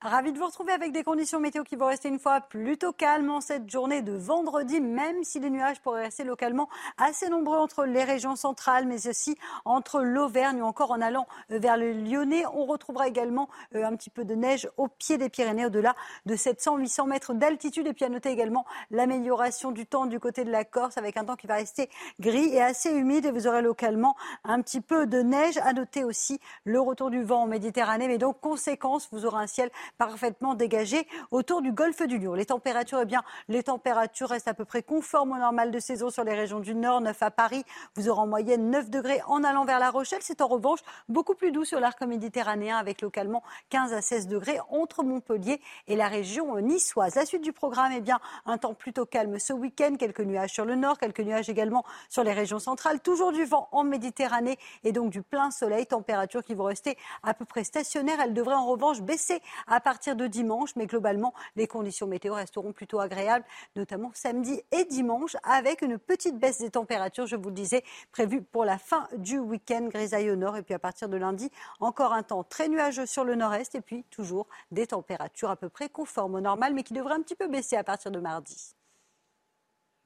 Ravi 0.00 0.32
de 0.32 0.38
vous 0.38 0.46
retrouver 0.46 0.70
avec 0.70 0.92
des 0.92 1.02
conditions 1.02 1.40
météo 1.40 1.64
qui 1.64 1.74
vont 1.74 1.86
rester 1.86 2.08
une 2.08 2.20
fois 2.20 2.40
plutôt 2.40 2.92
calmes 2.92 3.30
en 3.30 3.40
cette 3.40 3.68
journée 3.68 4.00
de 4.00 4.12
vendredi, 4.12 4.80
même 4.80 5.24
si 5.24 5.40
les 5.40 5.50
nuages 5.50 5.80
pourraient 5.80 6.04
rester 6.04 6.22
localement 6.22 6.68
assez 6.98 7.28
nombreux 7.28 7.58
entre 7.58 7.84
les 7.84 8.04
régions 8.04 8.36
centrales, 8.36 8.86
mais 8.86 9.08
aussi 9.08 9.36
entre 9.64 10.02
l'Auvergne 10.02 10.62
ou 10.62 10.66
encore 10.66 10.92
en 10.92 11.00
allant 11.00 11.26
vers 11.50 11.76
le 11.76 11.92
Lyonnais. 11.92 12.44
On 12.54 12.64
retrouvera 12.66 13.08
également 13.08 13.48
euh, 13.74 13.84
un 13.84 13.96
petit 13.96 14.08
peu 14.08 14.24
de 14.24 14.36
neige 14.36 14.68
au 14.76 14.86
pied 14.86 15.18
des 15.18 15.28
Pyrénées, 15.28 15.66
au-delà 15.66 15.96
de 16.26 16.36
700-800 16.36 17.08
mètres 17.08 17.34
d'altitude. 17.34 17.88
Et 17.88 17.92
puis 17.92 18.04
à 18.04 18.08
noter 18.08 18.30
également 18.30 18.66
l'amélioration 18.92 19.72
du 19.72 19.84
temps 19.84 20.06
du 20.06 20.20
côté 20.20 20.44
de 20.44 20.52
la 20.52 20.64
Corse, 20.64 20.96
avec 20.96 21.16
un 21.16 21.24
temps 21.24 21.34
qui 21.34 21.48
va 21.48 21.54
rester 21.54 21.90
gris 22.20 22.54
et 22.54 22.62
assez 22.62 22.92
humide. 22.92 23.26
Et 23.26 23.32
vous 23.32 23.48
aurez 23.48 23.62
localement 23.62 24.14
un 24.44 24.62
petit 24.62 24.80
peu 24.80 25.08
de 25.08 25.22
neige. 25.22 25.58
À 25.64 25.72
noter 25.72 26.04
aussi 26.04 26.38
le 26.62 26.78
retour 26.78 27.10
du 27.10 27.24
vent 27.24 27.42
en 27.42 27.46
Méditerranée, 27.48 28.06
mais 28.06 28.18
donc 28.18 28.40
conséquence, 28.40 29.08
vous 29.10 29.26
aurez 29.26 29.42
un 29.42 29.48
ciel 29.48 29.72
parfaitement 29.96 30.54
dégagé 30.54 31.06
autour 31.30 31.62
du 31.62 31.72
golfe 31.72 32.02
du 32.02 32.18
Lion. 32.18 32.34
Les 32.34 32.46
températures, 32.46 33.00
eh 33.02 33.06
bien, 33.06 33.22
les 33.48 33.62
températures 33.62 34.28
restent 34.28 34.48
à 34.48 34.54
peu 34.54 34.64
près 34.64 34.82
conformes 34.82 35.32
au 35.32 35.38
normal 35.38 35.70
de 35.70 35.78
saison 35.78 36.10
sur 36.10 36.24
les 36.24 36.34
régions 36.34 36.60
du 36.60 36.74
Nord. 36.74 37.00
9 37.00 37.22
à 37.22 37.30
Paris, 37.30 37.64
vous 37.94 38.08
aurez 38.08 38.20
en 38.20 38.26
moyenne 38.26 38.70
9 38.70 38.90
degrés 38.90 39.20
en 39.26 39.44
allant 39.44 39.64
vers 39.64 39.78
La 39.78 39.90
Rochelle. 39.90 40.20
C'est 40.22 40.40
en 40.40 40.48
revanche 40.48 40.80
beaucoup 41.08 41.34
plus 41.34 41.52
doux 41.52 41.64
sur 41.64 41.80
l'arc 41.80 42.00
méditerranéen 42.02 42.76
avec 42.76 43.00
localement 43.02 43.42
15 43.70 43.92
à 43.92 44.02
16 44.02 44.26
degrés 44.28 44.58
entre 44.70 45.02
Montpellier 45.02 45.60
et 45.86 45.96
la 45.96 46.08
région 46.08 46.58
niçoise. 46.60 47.14
La 47.14 47.26
suite 47.26 47.42
du 47.42 47.52
programme, 47.52 47.92
eh 47.94 48.00
bien, 48.00 48.20
un 48.46 48.58
temps 48.58 48.74
plutôt 48.74 49.06
calme 49.06 49.38
ce 49.38 49.52
week-end. 49.52 49.96
Quelques 49.98 50.20
nuages 50.20 50.52
sur 50.52 50.64
le 50.64 50.74
nord, 50.74 50.98
quelques 50.98 51.20
nuages 51.20 51.48
également 51.48 51.84
sur 52.08 52.24
les 52.24 52.32
régions 52.32 52.58
centrales. 52.58 53.00
Toujours 53.00 53.32
du 53.32 53.44
vent 53.44 53.68
en 53.72 53.84
Méditerranée 53.84 54.58
et 54.84 54.92
donc 54.92 55.10
du 55.10 55.22
plein 55.22 55.50
soleil. 55.50 55.86
Températures 55.86 56.44
qui 56.44 56.54
vont 56.54 56.64
rester 56.64 56.96
à 57.22 57.34
peu 57.34 57.44
près 57.44 57.64
stationnaires. 57.64 58.20
Elles 58.20 58.34
devraient 58.34 58.54
en 58.54 58.66
revanche 58.66 59.00
baisser 59.00 59.40
à 59.66 59.77
à 59.78 59.80
partir 59.80 60.16
de 60.16 60.26
dimanche, 60.26 60.74
mais 60.74 60.88
globalement, 60.88 61.32
les 61.54 61.68
conditions 61.68 62.08
météo 62.08 62.34
resteront 62.34 62.72
plutôt 62.72 62.98
agréables, 62.98 63.44
notamment 63.76 64.10
samedi 64.12 64.60
et 64.72 64.84
dimanche, 64.86 65.36
avec 65.44 65.82
une 65.82 65.98
petite 65.98 66.36
baisse 66.36 66.58
des 66.58 66.70
températures, 66.70 67.28
je 67.28 67.36
vous 67.36 67.50
le 67.50 67.54
disais, 67.54 67.84
prévue 68.10 68.42
pour 68.42 68.64
la 68.64 68.76
fin 68.76 69.06
du 69.18 69.38
week-end, 69.38 69.86
grisaille 69.88 70.32
au 70.32 70.34
nord, 70.36 70.56
et 70.56 70.62
puis 70.62 70.74
à 70.74 70.80
partir 70.80 71.08
de 71.08 71.16
lundi, 71.16 71.48
encore 71.78 72.12
un 72.12 72.24
temps 72.24 72.42
très 72.42 72.68
nuageux 72.68 73.06
sur 73.06 73.22
le 73.22 73.36
nord-est, 73.36 73.76
et 73.76 73.80
puis 73.80 74.02
toujours 74.10 74.48
des 74.72 74.88
températures 74.88 75.50
à 75.50 75.54
peu 75.54 75.68
près 75.68 75.88
conformes 75.88 76.34
au 76.34 76.40
normal, 76.40 76.74
mais 76.74 76.82
qui 76.82 76.92
devraient 76.92 77.14
un 77.14 77.22
petit 77.22 77.36
peu 77.36 77.46
baisser 77.46 77.76
à 77.76 77.84
partir 77.84 78.10
de 78.10 78.18
mardi. 78.18 78.74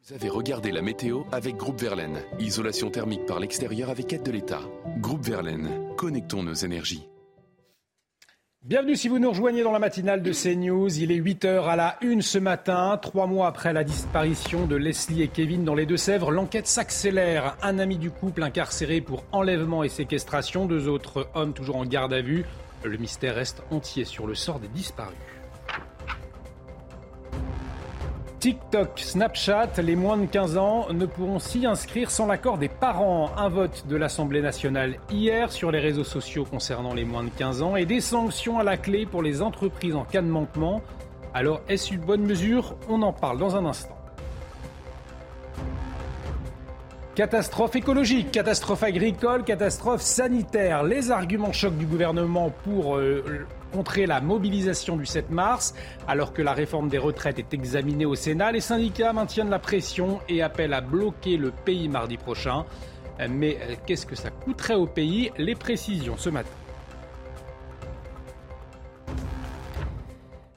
Vous 0.05 0.12
avez 0.12 0.28
regardé 0.28 0.70
la 0.70 0.82
météo 0.82 1.23
avec 1.32 1.57
Groupe 1.57 1.81
Verlaine. 1.81 2.20
Isolation 2.39 2.90
thermique 2.90 3.24
par 3.24 3.40
l'extérieur 3.40 3.89
avec 3.89 4.12
aide 4.12 4.23
de 4.23 4.32
l'État. 4.32 4.61
Groupe 4.99 5.24
Verlaine, 5.24 5.94
connectons 5.97 6.43
nos 6.43 6.53
énergies. 6.53 7.09
Bienvenue 8.64 8.94
si 8.94 9.09
vous 9.09 9.18
nous 9.18 9.30
rejoignez 9.30 9.64
dans 9.64 9.72
la 9.72 9.80
matinale 9.80 10.22
de 10.22 10.30
CNews. 10.30 10.97
Il 10.97 11.10
est 11.10 11.18
8h 11.18 11.64
à 11.64 11.74
la 11.74 11.97
une 12.01 12.22
ce 12.22 12.39
matin. 12.39 12.97
Trois 13.02 13.26
mois 13.26 13.48
après 13.48 13.72
la 13.72 13.82
disparition 13.82 14.66
de 14.66 14.76
Leslie 14.76 15.22
et 15.22 15.26
Kevin 15.26 15.64
dans 15.64 15.74
les 15.74 15.84
Deux-Sèvres, 15.84 16.30
l'enquête 16.30 16.68
s'accélère. 16.68 17.56
Un 17.60 17.80
ami 17.80 17.98
du 17.98 18.12
couple 18.12 18.44
incarcéré 18.44 19.01
pour 19.01 19.24
enlèvement 19.32 19.82
et 19.82 19.89
séquestration. 19.89 20.66
Deux 20.66 20.86
autres 20.86 21.28
hommes 21.34 21.55
toujours 21.55 21.74
en 21.74 21.84
garde 21.84 22.12
à 22.12 22.22
vue. 22.22 22.44
Le 22.84 22.97
mystère 22.98 23.34
reste 23.34 23.64
entier 23.72 24.05
sur 24.05 24.28
le 24.28 24.36
sort 24.36 24.60
des 24.60 24.68
disparus. 24.68 25.16
TikTok, 28.43 28.98
Snapchat, 28.98 29.70
les 29.81 29.94
moins 29.94 30.16
de 30.16 30.27
15 30.27 30.56
ans 30.56 30.89
ne 30.93 31.06
pourront 31.06 31.39
s'y 31.39 31.64
inscrire 31.64 32.10
sans 32.10 32.27
l'accord 32.27 32.59
des 32.59 32.69
parents. 32.69 33.31
Un 33.36 33.48
vote 33.48 33.85
de 33.86 33.94
l'Assemblée 33.94 34.43
nationale 34.43 34.97
hier 35.12 35.52
sur 35.52 35.70
les 35.70 35.78
réseaux 35.78 36.02
sociaux 36.02 36.44
concernant 36.44 36.93
les 36.93 37.05
moins 37.05 37.23
de 37.23 37.28
15 37.28 37.62
ans 37.62 37.77
et 37.77 37.86
des 37.86 38.01
sanctions 38.01 38.59
à 38.59 38.64
la 38.64 38.77
clé 38.77 39.06
pour 39.06 39.23
les 39.23 39.43
entreprises 39.43 39.94
en 39.94 40.02
cas 40.02 40.23
de 40.23 40.27
manquement. 40.27 40.82
Alors 41.32 41.60
est-ce 41.69 41.94
une 41.94 42.01
bonne 42.01 42.23
mesure? 42.23 42.74
On 42.89 43.02
en 43.02 43.12
parle 43.12 43.39
dans 43.39 43.55
un 43.55 43.64
instant. 43.64 43.97
Catastrophe 47.14 47.77
écologique, 47.77 48.32
catastrophe 48.32 48.82
agricole, 48.82 49.44
catastrophe 49.44 50.02
sanitaire. 50.02 50.82
Les 50.82 51.12
arguments 51.12 51.52
chocs 51.52 51.78
du 51.78 51.86
gouvernement 51.86 52.51
pour 52.64 52.97
euh, 52.97 53.47
contrer 53.73 54.07
la 54.07 54.20
mobilisation 54.20 54.97
du 54.97 55.07
7 55.07 55.31
mars. 55.31 55.74
Alors 56.07 56.32
que 56.32 56.43
la 56.43 56.53
réforme 56.53 56.89
des 56.89 56.99
retraites 56.99 57.39
est 57.39 57.55
examinée 57.55 58.07
au 58.07 58.15
Sénat, 58.15 58.53
les 58.53 58.61
syndicats 58.61 59.12
maintiennent 59.12 59.51
la 59.51 59.59
pression 59.59 60.20
et 60.28 60.43
appellent 60.43 60.74
à 60.74 60.81
bloquer 60.81 61.36
le 61.36 61.51
pays 61.51 61.89
mardi 61.89 62.16
prochain. 62.16 62.65
Mais 63.28 63.59
euh, 63.62 63.74
qu'est-ce 63.86 64.07
que 64.07 64.16
ça 64.16 64.31
coûterait 64.31 64.74
au 64.74 64.86
pays? 64.86 65.31
Les 65.39 65.55
précisions 65.55 66.16
ce 66.16 66.31
matin. 66.31 66.51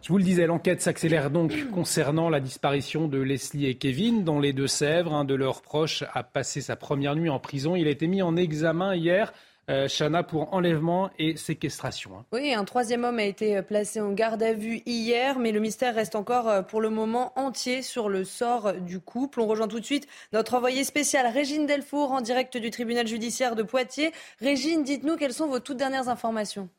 Je 0.06 0.10
vous 0.10 0.20
le 0.20 0.24
disais, 0.24 0.46
l'enquête 0.46 0.84
s'accélère 0.84 1.32
donc 1.32 1.72
concernant 1.72 2.30
la 2.30 2.40
disparition 2.40 3.08
de 3.08 3.18
Leslie 3.18 3.66
et 3.66 3.74
Kevin 3.74 4.24
dans 4.24 4.40
les 4.40 4.54
Deux-Sèvres. 4.54 5.12
Un 5.12 5.26
de 5.26 5.34
leurs 5.34 5.64
proches 5.64 6.04
a 6.14 6.22
passé 6.22 6.62
sa 6.62 6.76
première 6.76 7.16
nuit 7.16 7.32
en 7.32 7.40
prison. 7.40 7.76
Il 7.76 7.88
a 7.88 7.90
été 7.90 8.06
mis 8.06 8.22
en 8.22 8.36
examen 8.36 8.94
hier 8.94 9.34
euh, 9.70 9.88
Chana, 9.88 10.24
pour 10.24 10.54
enlèvement 10.54 11.10
et 11.18 11.38
séquestration. 11.38 12.12
Hein. 12.18 12.26
Oui, 12.32 12.54
un 12.54 12.66
troisième 12.66 13.04
homme 13.04 13.20
a 13.20 13.24
été 13.24 13.62
placé 13.62 14.00
en 14.00 14.12
garde 14.12 14.44
à 14.44 14.54
vue 14.54 14.82
hier, 14.86 15.40
mais 15.40 15.52
le 15.52 15.60
mystère 15.60 15.96
reste 15.96 16.16
encore 16.16 16.48
euh, 16.48 16.62
pour 16.62 16.82
le 16.82 16.90
moment 16.90 17.34
entier 17.36 17.82
sur 17.82 18.10
le 18.10 18.24
sort 18.26 18.74
du 18.74 19.00
couple. 19.00 19.42
On 19.42 19.48
rejoint 19.48 19.68
tout 19.68 19.80
de 19.80 19.86
suite 19.86 20.08
notre 20.34 20.54
envoyée 20.54 20.84
spéciale 20.84 21.28
Régine 21.28 21.66
Delfour 21.66 22.12
en 22.12 22.22
direct 22.22 22.58
du 22.58 22.70
tribunal 22.70 23.08
judiciaire 23.08 23.56
de 23.56 23.64
Poitiers. 23.64 24.12
Régine, 24.40 24.84
dites-nous 24.84 25.18
quelles 25.18 25.34
sont 25.34 25.48
vos 25.48 25.60
toutes 25.60 25.78
dernières 25.78 26.10
informations. 26.10 26.70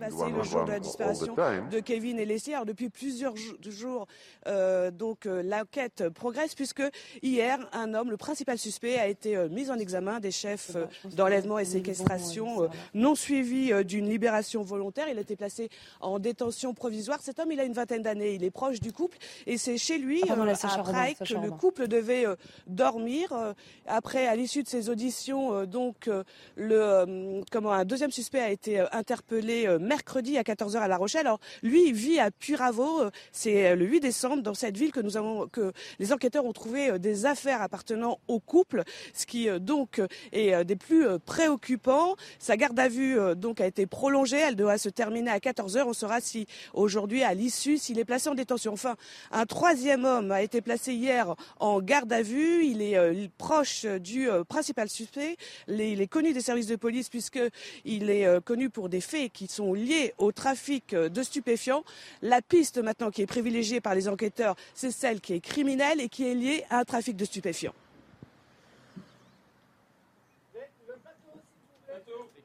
Passé 0.00 0.30
le 0.34 0.42
jour 0.42 0.64
de 0.64 0.72
la 0.72 0.80
disparition 0.80 1.36
de 1.70 1.80
Kevin 1.80 2.18
et 2.18 2.24
Leslie. 2.24 2.54
Alors, 2.54 2.64
depuis 2.64 2.88
plusieurs 2.88 3.34
jours, 3.36 4.06
euh, 4.46 4.90
donc 4.90 5.26
euh, 5.26 5.42
l'enquête 5.42 6.08
progresse 6.08 6.54
puisque 6.54 6.82
hier, 7.22 7.58
un 7.72 7.92
homme, 7.92 8.10
le 8.10 8.16
principal 8.16 8.58
suspect, 8.58 8.98
a 8.98 9.06
été 9.06 9.36
euh, 9.36 9.48
mis 9.50 9.70
en 9.70 9.78
examen 9.78 10.18
des 10.18 10.30
chefs 10.30 10.72
euh, 10.74 10.86
d'enlèvement 11.14 11.58
et 11.58 11.66
séquestration 11.66 12.68
non 12.94 13.14
suivis 13.14 13.84
d'une 13.84 14.08
libération 14.08 14.62
volontaire. 14.62 15.06
Il 15.10 15.18
a 15.18 15.20
été 15.20 15.36
placé 15.36 15.68
en 16.00 16.18
détention 16.18 16.72
provisoire. 16.72 17.20
Cet 17.20 17.38
homme, 17.38 17.52
il 17.52 17.60
a 17.60 17.64
une 17.64 17.74
vingtaine 17.74 18.02
d'années. 18.02 18.34
Il 18.34 18.44
est 18.44 18.50
proche 18.50 18.80
du 18.80 18.92
couple 18.92 19.18
et 19.46 19.58
c'est 19.58 19.76
chez 19.76 19.98
lui, 19.98 20.22
ah, 20.28 20.34
après, 20.78 21.14
que 21.14 21.34
le 21.34 21.50
couple 21.50 21.88
devait 21.88 22.24
dormir. 22.66 23.54
après, 23.86 24.26
à 24.26 24.34
l'issue 24.34 24.62
de 24.62 24.68
ces 24.68 24.88
auditions, 24.88 25.66
donc, 25.66 26.08
le, 26.56 27.42
comment, 27.50 27.72
un 27.72 27.84
deuxième 27.84 28.10
suspect 28.10 28.40
a 28.40 28.50
été 28.50 28.80
interpellé 28.92 29.68
mercredi 29.90 30.38
à 30.38 30.42
14h 30.42 30.78
à 30.78 30.86
La 30.86 30.96
Rochelle. 30.96 31.26
Alors, 31.26 31.40
lui, 31.64 31.88
il 31.88 31.94
vit 31.94 32.20
à 32.20 32.30
Puravo. 32.30 33.00
Euh, 33.00 33.10
c'est 33.32 33.70
euh, 33.70 33.74
le 33.74 33.86
8 33.86 33.98
décembre 33.98 34.40
dans 34.40 34.54
cette 34.54 34.76
ville 34.76 34.92
que 34.92 35.00
nous 35.00 35.16
avons, 35.16 35.48
que 35.48 35.72
les 35.98 36.12
enquêteurs 36.12 36.44
ont 36.44 36.52
trouvé 36.52 36.90
euh, 36.90 36.98
des 36.98 37.26
affaires 37.26 37.60
appartenant 37.60 38.20
au 38.28 38.38
couple, 38.38 38.84
ce 39.12 39.26
qui 39.26 39.48
donc 39.58 40.00
est 40.30 40.64
des 40.64 40.76
plus 40.76 41.04
préoccupants. 41.26 42.14
Sa 42.38 42.56
garde 42.56 42.78
à 42.78 42.88
vue 42.88 43.18
donc 43.34 43.60
a 43.60 43.66
été 43.66 43.86
prolongée. 43.86 44.38
Elle 44.38 44.54
doit 44.54 44.78
se 44.78 44.88
terminer 44.88 45.30
à 45.30 45.38
14h. 45.38 45.82
On 45.86 45.92
saura 45.92 46.20
si 46.20 46.46
aujourd'hui, 46.72 47.24
à 47.24 47.34
l'issue, 47.34 47.76
s'il 47.76 47.98
est 47.98 48.04
placé 48.04 48.28
en 48.28 48.34
détention. 48.34 48.72
Enfin, 48.72 48.94
un 49.32 49.46
troisième 49.46 50.04
homme 50.04 50.30
a 50.30 50.42
été 50.42 50.60
placé 50.60 50.92
hier 50.94 51.34
en 51.58 51.80
garde 51.80 52.12
à 52.12 52.22
vue. 52.22 52.64
Il 52.64 52.80
est 52.82 53.30
proche 53.38 53.86
du 53.86 54.28
principal 54.48 54.88
suspect. 54.88 55.36
Il 55.68 56.00
est 56.00 56.06
connu 56.06 56.32
des 56.32 56.42
services 56.42 56.68
de 56.68 56.76
police 56.76 57.08
puisqu'il 57.08 58.10
est 58.10 58.40
connu 58.44 58.70
pour 58.70 58.88
des 58.88 59.00
faits 59.00 59.32
qui 59.32 59.48
sont 59.48 59.74
liées 59.84 60.14
au 60.18 60.32
trafic 60.32 60.94
de 60.94 61.22
stupéfiants. 61.22 61.84
La 62.22 62.42
piste 62.42 62.78
maintenant 62.78 63.10
qui 63.10 63.22
est 63.22 63.26
privilégiée 63.26 63.80
par 63.80 63.94
les 63.94 64.08
enquêteurs, 64.08 64.56
c'est 64.74 64.90
celle 64.90 65.20
qui 65.20 65.34
est 65.34 65.40
criminelle 65.40 66.00
et 66.00 66.08
qui 66.08 66.30
est 66.30 66.34
liée 66.34 66.64
à 66.70 66.78
un 66.78 66.84
trafic 66.84 67.16
de 67.16 67.24
stupéfiants. 67.24 67.74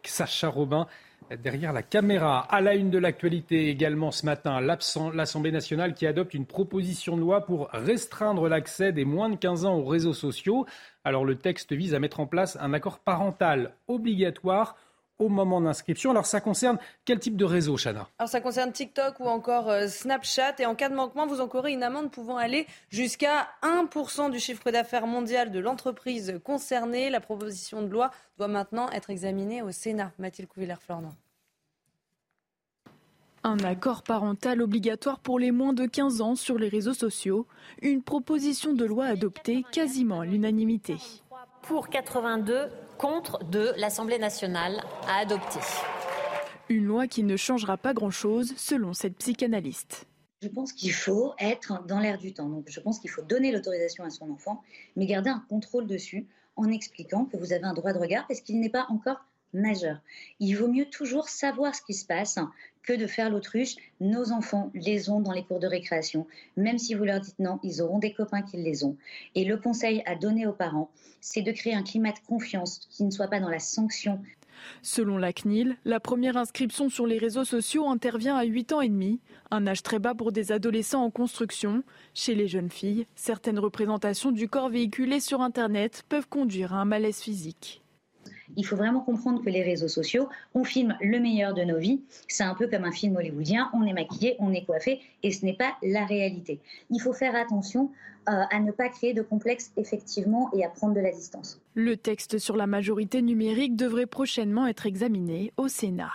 Sacha 0.03 0.49
Robin 0.49 0.87
derrière 1.41 1.73
la 1.73 1.81
caméra. 1.81 2.39
À 2.39 2.61
la 2.61 2.75
une 2.75 2.89
de 2.89 2.97
l'actualité 2.97 3.69
également 3.69 4.11
ce 4.11 4.25
matin, 4.25 4.61
l'Assemblée 4.61 5.51
nationale 5.51 5.93
qui 5.93 6.05
adopte 6.05 6.33
une 6.33 6.45
proposition 6.45 7.15
de 7.15 7.21
loi 7.21 7.45
pour 7.45 7.69
restreindre 7.71 8.47
l'accès 8.47 8.91
des 8.91 9.05
moins 9.05 9.29
de 9.29 9.35
15 9.35 9.65
ans 9.65 9.75
aux 9.75 9.85
réseaux 9.85 10.13
sociaux. 10.13 10.65
Alors 11.03 11.25
le 11.25 11.35
texte 11.35 11.73
vise 11.73 11.95
à 11.95 11.99
mettre 11.99 12.19
en 12.19 12.27
place 12.27 12.57
un 12.61 12.73
accord 12.73 12.99
parental 12.99 13.73
obligatoire 13.87 14.75
au 15.19 15.29
moment 15.29 15.61
d'inscription. 15.61 16.11
Alors 16.11 16.25
ça 16.25 16.41
concerne 16.41 16.77
quel 17.05 17.19
type 17.19 17.37
de 17.37 17.45
réseau, 17.45 17.77
Chana? 17.77 18.07
Alors 18.19 18.29
ça 18.29 18.41
concerne 18.41 18.71
TikTok 18.71 19.19
ou 19.19 19.25
encore 19.25 19.69
euh, 19.69 19.87
Snapchat. 19.87 20.55
Et 20.59 20.65
en 20.65 20.75
cas 20.75 20.89
de 20.89 20.95
manquement, 20.95 21.27
vous 21.27 21.41
encourez 21.41 21.71
une 21.71 21.83
amende 21.83 22.11
pouvant 22.11 22.37
aller 22.37 22.67
jusqu'à 22.89 23.49
1% 23.63 24.31
du 24.31 24.39
chiffre 24.39 24.71
d'affaires 24.71 25.07
mondial 25.07 25.51
de 25.51 25.59
l'entreprise 25.59 26.39
concernée. 26.43 27.09
La 27.09 27.21
proposition 27.21 27.81
de 27.81 27.87
loi 27.87 28.11
doit 28.37 28.47
maintenant 28.47 28.89
être 28.91 29.09
examinée 29.09 29.61
au 29.61 29.71
Sénat. 29.71 30.11
Mathilde 30.19 30.49
Couvillère-Flornan. 30.49 31.13
Un 33.47 33.59
accord 33.59 34.01
parental 34.01 34.59
obligatoire 34.59 35.19
pour 35.19 35.37
les 35.37 35.51
moins 35.51 35.73
de 35.73 35.85
15 35.85 36.19
ans 36.21 36.35
sur 36.35 36.57
les 36.57 36.67
réseaux 36.67 36.95
sociaux. 36.95 37.45
Une 37.83 38.01
proposition 38.01 38.73
de 38.73 38.85
loi 38.85 39.05
adoptée 39.05 39.63
quasiment 39.71 40.21
à 40.21 40.25
l'unanimité. 40.25 40.95
Pour 41.67 41.89
82, 41.89 42.69
contre 42.99 43.43
de 43.43 43.73
l'Assemblée 43.77 44.19
nationale 44.19 44.83
à 45.07 45.17
adopter. 45.21 45.59
Une 46.69 46.85
loi 46.85 47.07
qui 47.07 47.23
ne 47.23 47.35
changera 47.37 47.75
pas 47.75 47.93
grand-chose 47.95 48.53
selon 48.55 48.93
cette 48.93 49.17
psychanalyste. 49.17 50.05
Je 50.43 50.47
pense 50.47 50.73
qu'il 50.73 50.93
faut 50.93 51.33
être 51.39 51.83
dans 51.87 51.99
l'air 51.99 52.19
du 52.19 52.33
temps. 52.33 52.49
Donc 52.49 52.65
je 52.67 52.79
pense 52.79 52.99
qu'il 52.99 53.09
faut 53.09 53.23
donner 53.23 53.51
l'autorisation 53.51 54.03
à 54.03 54.11
son 54.11 54.29
enfant, 54.29 54.61
mais 54.95 55.07
garder 55.07 55.31
un 55.31 55.43
contrôle 55.49 55.87
dessus 55.87 56.27
en 56.55 56.69
expliquant 56.69 57.25
que 57.25 57.35
vous 57.35 57.51
avez 57.51 57.63
un 57.63 57.73
droit 57.73 57.93
de 57.93 57.99
regard 57.99 58.27
parce 58.27 58.41
qu'il 58.41 58.59
n'est 58.59 58.69
pas 58.69 58.85
encore 58.89 59.25
majeur. 59.55 59.97
Il 60.39 60.53
vaut 60.53 60.67
mieux 60.67 60.85
toujours 60.85 61.29
savoir 61.29 61.73
ce 61.73 61.81
qui 61.81 61.93
se 61.93 62.05
passe 62.05 62.37
que 62.83 62.93
de 62.93 63.07
faire 63.07 63.29
l'autruche. 63.29 63.75
Nos 63.99 64.31
enfants 64.31 64.71
les 64.75 65.09
ont 65.09 65.21
dans 65.21 65.31
les 65.31 65.43
cours 65.43 65.59
de 65.59 65.67
récréation. 65.67 66.27
Même 66.55 66.77
si 66.77 66.93
vous 66.93 67.03
leur 67.03 67.19
dites 67.19 67.39
non, 67.39 67.59
ils 67.63 67.81
auront 67.81 67.99
des 67.99 68.13
copains 68.13 68.43
qui 68.43 68.57
les 68.57 68.83
ont. 68.83 68.95
Et 69.33 69.45
le 69.45 69.57
conseil 69.57 70.03
à 70.05 70.15
donner 70.15 70.45
aux 70.45 70.53
parents, 70.53 70.91
c'est 71.21 71.41
de 71.41 71.51
créer 71.51 71.73
un 71.73 71.83
climat 71.83 72.11
de 72.11 72.19
confiance 72.27 72.79
qui 72.91 73.03
ne 73.03 73.11
soit 73.11 73.27
pas 73.27 73.39
dans 73.39 73.49
la 73.49 73.59
sanction. 73.59 74.21
Selon 74.81 75.17
la 75.17 75.33
CNIL, 75.33 75.75
la 75.83 75.99
première 75.99 76.37
inscription 76.37 76.89
sur 76.89 77.07
les 77.07 77.17
réseaux 77.17 77.43
sociaux 77.43 77.87
intervient 77.87 78.37
à 78.37 78.43
8 78.43 78.73
ans 78.73 78.81
et 78.81 78.89
demi, 78.89 79.19
un 79.51 79.67
âge 79.67 79.83
très 79.83 79.99
bas 79.99 80.15
pour 80.15 80.31
des 80.31 80.51
adolescents 80.51 81.03
en 81.03 81.11
construction. 81.11 81.83
Chez 82.13 82.35
les 82.35 82.47
jeunes 82.47 82.71
filles, 82.71 83.05
certaines 83.15 83.59
représentations 83.59 84.31
du 84.31 84.47
corps 84.47 84.69
véhiculées 84.69 85.19
sur 85.19 85.41
Internet 85.41 86.03
peuvent 86.07 86.29
conduire 86.29 86.73
à 86.73 86.77
un 86.77 86.85
malaise 86.85 87.19
physique. 87.19 87.81
Il 88.55 88.65
faut 88.65 88.75
vraiment 88.75 89.01
comprendre 89.01 89.43
que 89.43 89.49
les 89.49 89.63
réseaux 89.63 89.87
sociaux, 89.87 90.29
on 90.53 90.63
filme 90.63 90.95
le 91.01 91.19
meilleur 91.19 91.53
de 91.53 91.63
nos 91.63 91.77
vies. 91.77 92.01
C'est 92.27 92.43
un 92.43 92.55
peu 92.55 92.67
comme 92.67 92.85
un 92.85 92.91
film 92.91 93.15
hollywoodien, 93.15 93.69
on 93.73 93.83
est 93.83 93.93
maquillé, 93.93 94.35
on 94.39 94.51
est 94.51 94.65
coiffé, 94.65 95.01
et 95.23 95.31
ce 95.31 95.45
n'est 95.45 95.55
pas 95.55 95.75
la 95.83 96.05
réalité. 96.05 96.59
Il 96.89 96.99
faut 97.01 97.13
faire 97.13 97.35
attention 97.35 97.91
euh, 98.27 98.41
à 98.49 98.59
ne 98.59 98.71
pas 98.71 98.89
créer 98.89 99.13
de 99.13 99.21
complexe 99.21 99.71
effectivement 99.77 100.49
et 100.53 100.65
à 100.65 100.69
prendre 100.69 100.95
de 100.95 100.99
la 100.99 101.11
distance. 101.11 101.61
Le 101.75 101.95
texte 101.95 102.39
sur 102.39 102.55
la 102.55 102.65
majorité 102.65 103.21
numérique 103.21 103.75
devrait 103.75 104.07
prochainement 104.07 104.65
être 104.67 104.85
examiné 104.85 105.53
au 105.57 105.67
Sénat. 105.67 106.13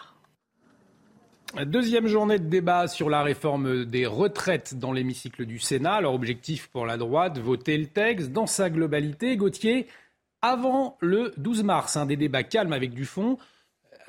Deuxième 1.66 2.06
journée 2.06 2.38
de 2.38 2.48
débat 2.48 2.86
sur 2.86 3.10
la 3.10 3.24
réforme 3.24 3.84
des 3.84 4.06
retraites 4.06 4.78
dans 4.78 4.92
l'hémicycle 4.92 5.46
du 5.46 5.58
Sénat. 5.58 5.94
Alors 5.94 6.14
objectif 6.14 6.68
pour 6.68 6.86
la 6.86 6.96
droite, 6.96 7.38
voter 7.38 7.76
le 7.76 7.86
texte 7.86 8.30
dans 8.30 8.46
sa 8.46 8.70
globalité. 8.70 9.36
Gauthier, 9.36 9.88
avant 10.42 10.96
le 11.00 11.32
12 11.36 11.62
mars. 11.62 11.96
un 11.96 12.06
des 12.06 12.16
débats 12.16 12.42
calmes 12.42 12.72
avec 12.72 12.92
du 12.92 13.04
fond. 13.04 13.38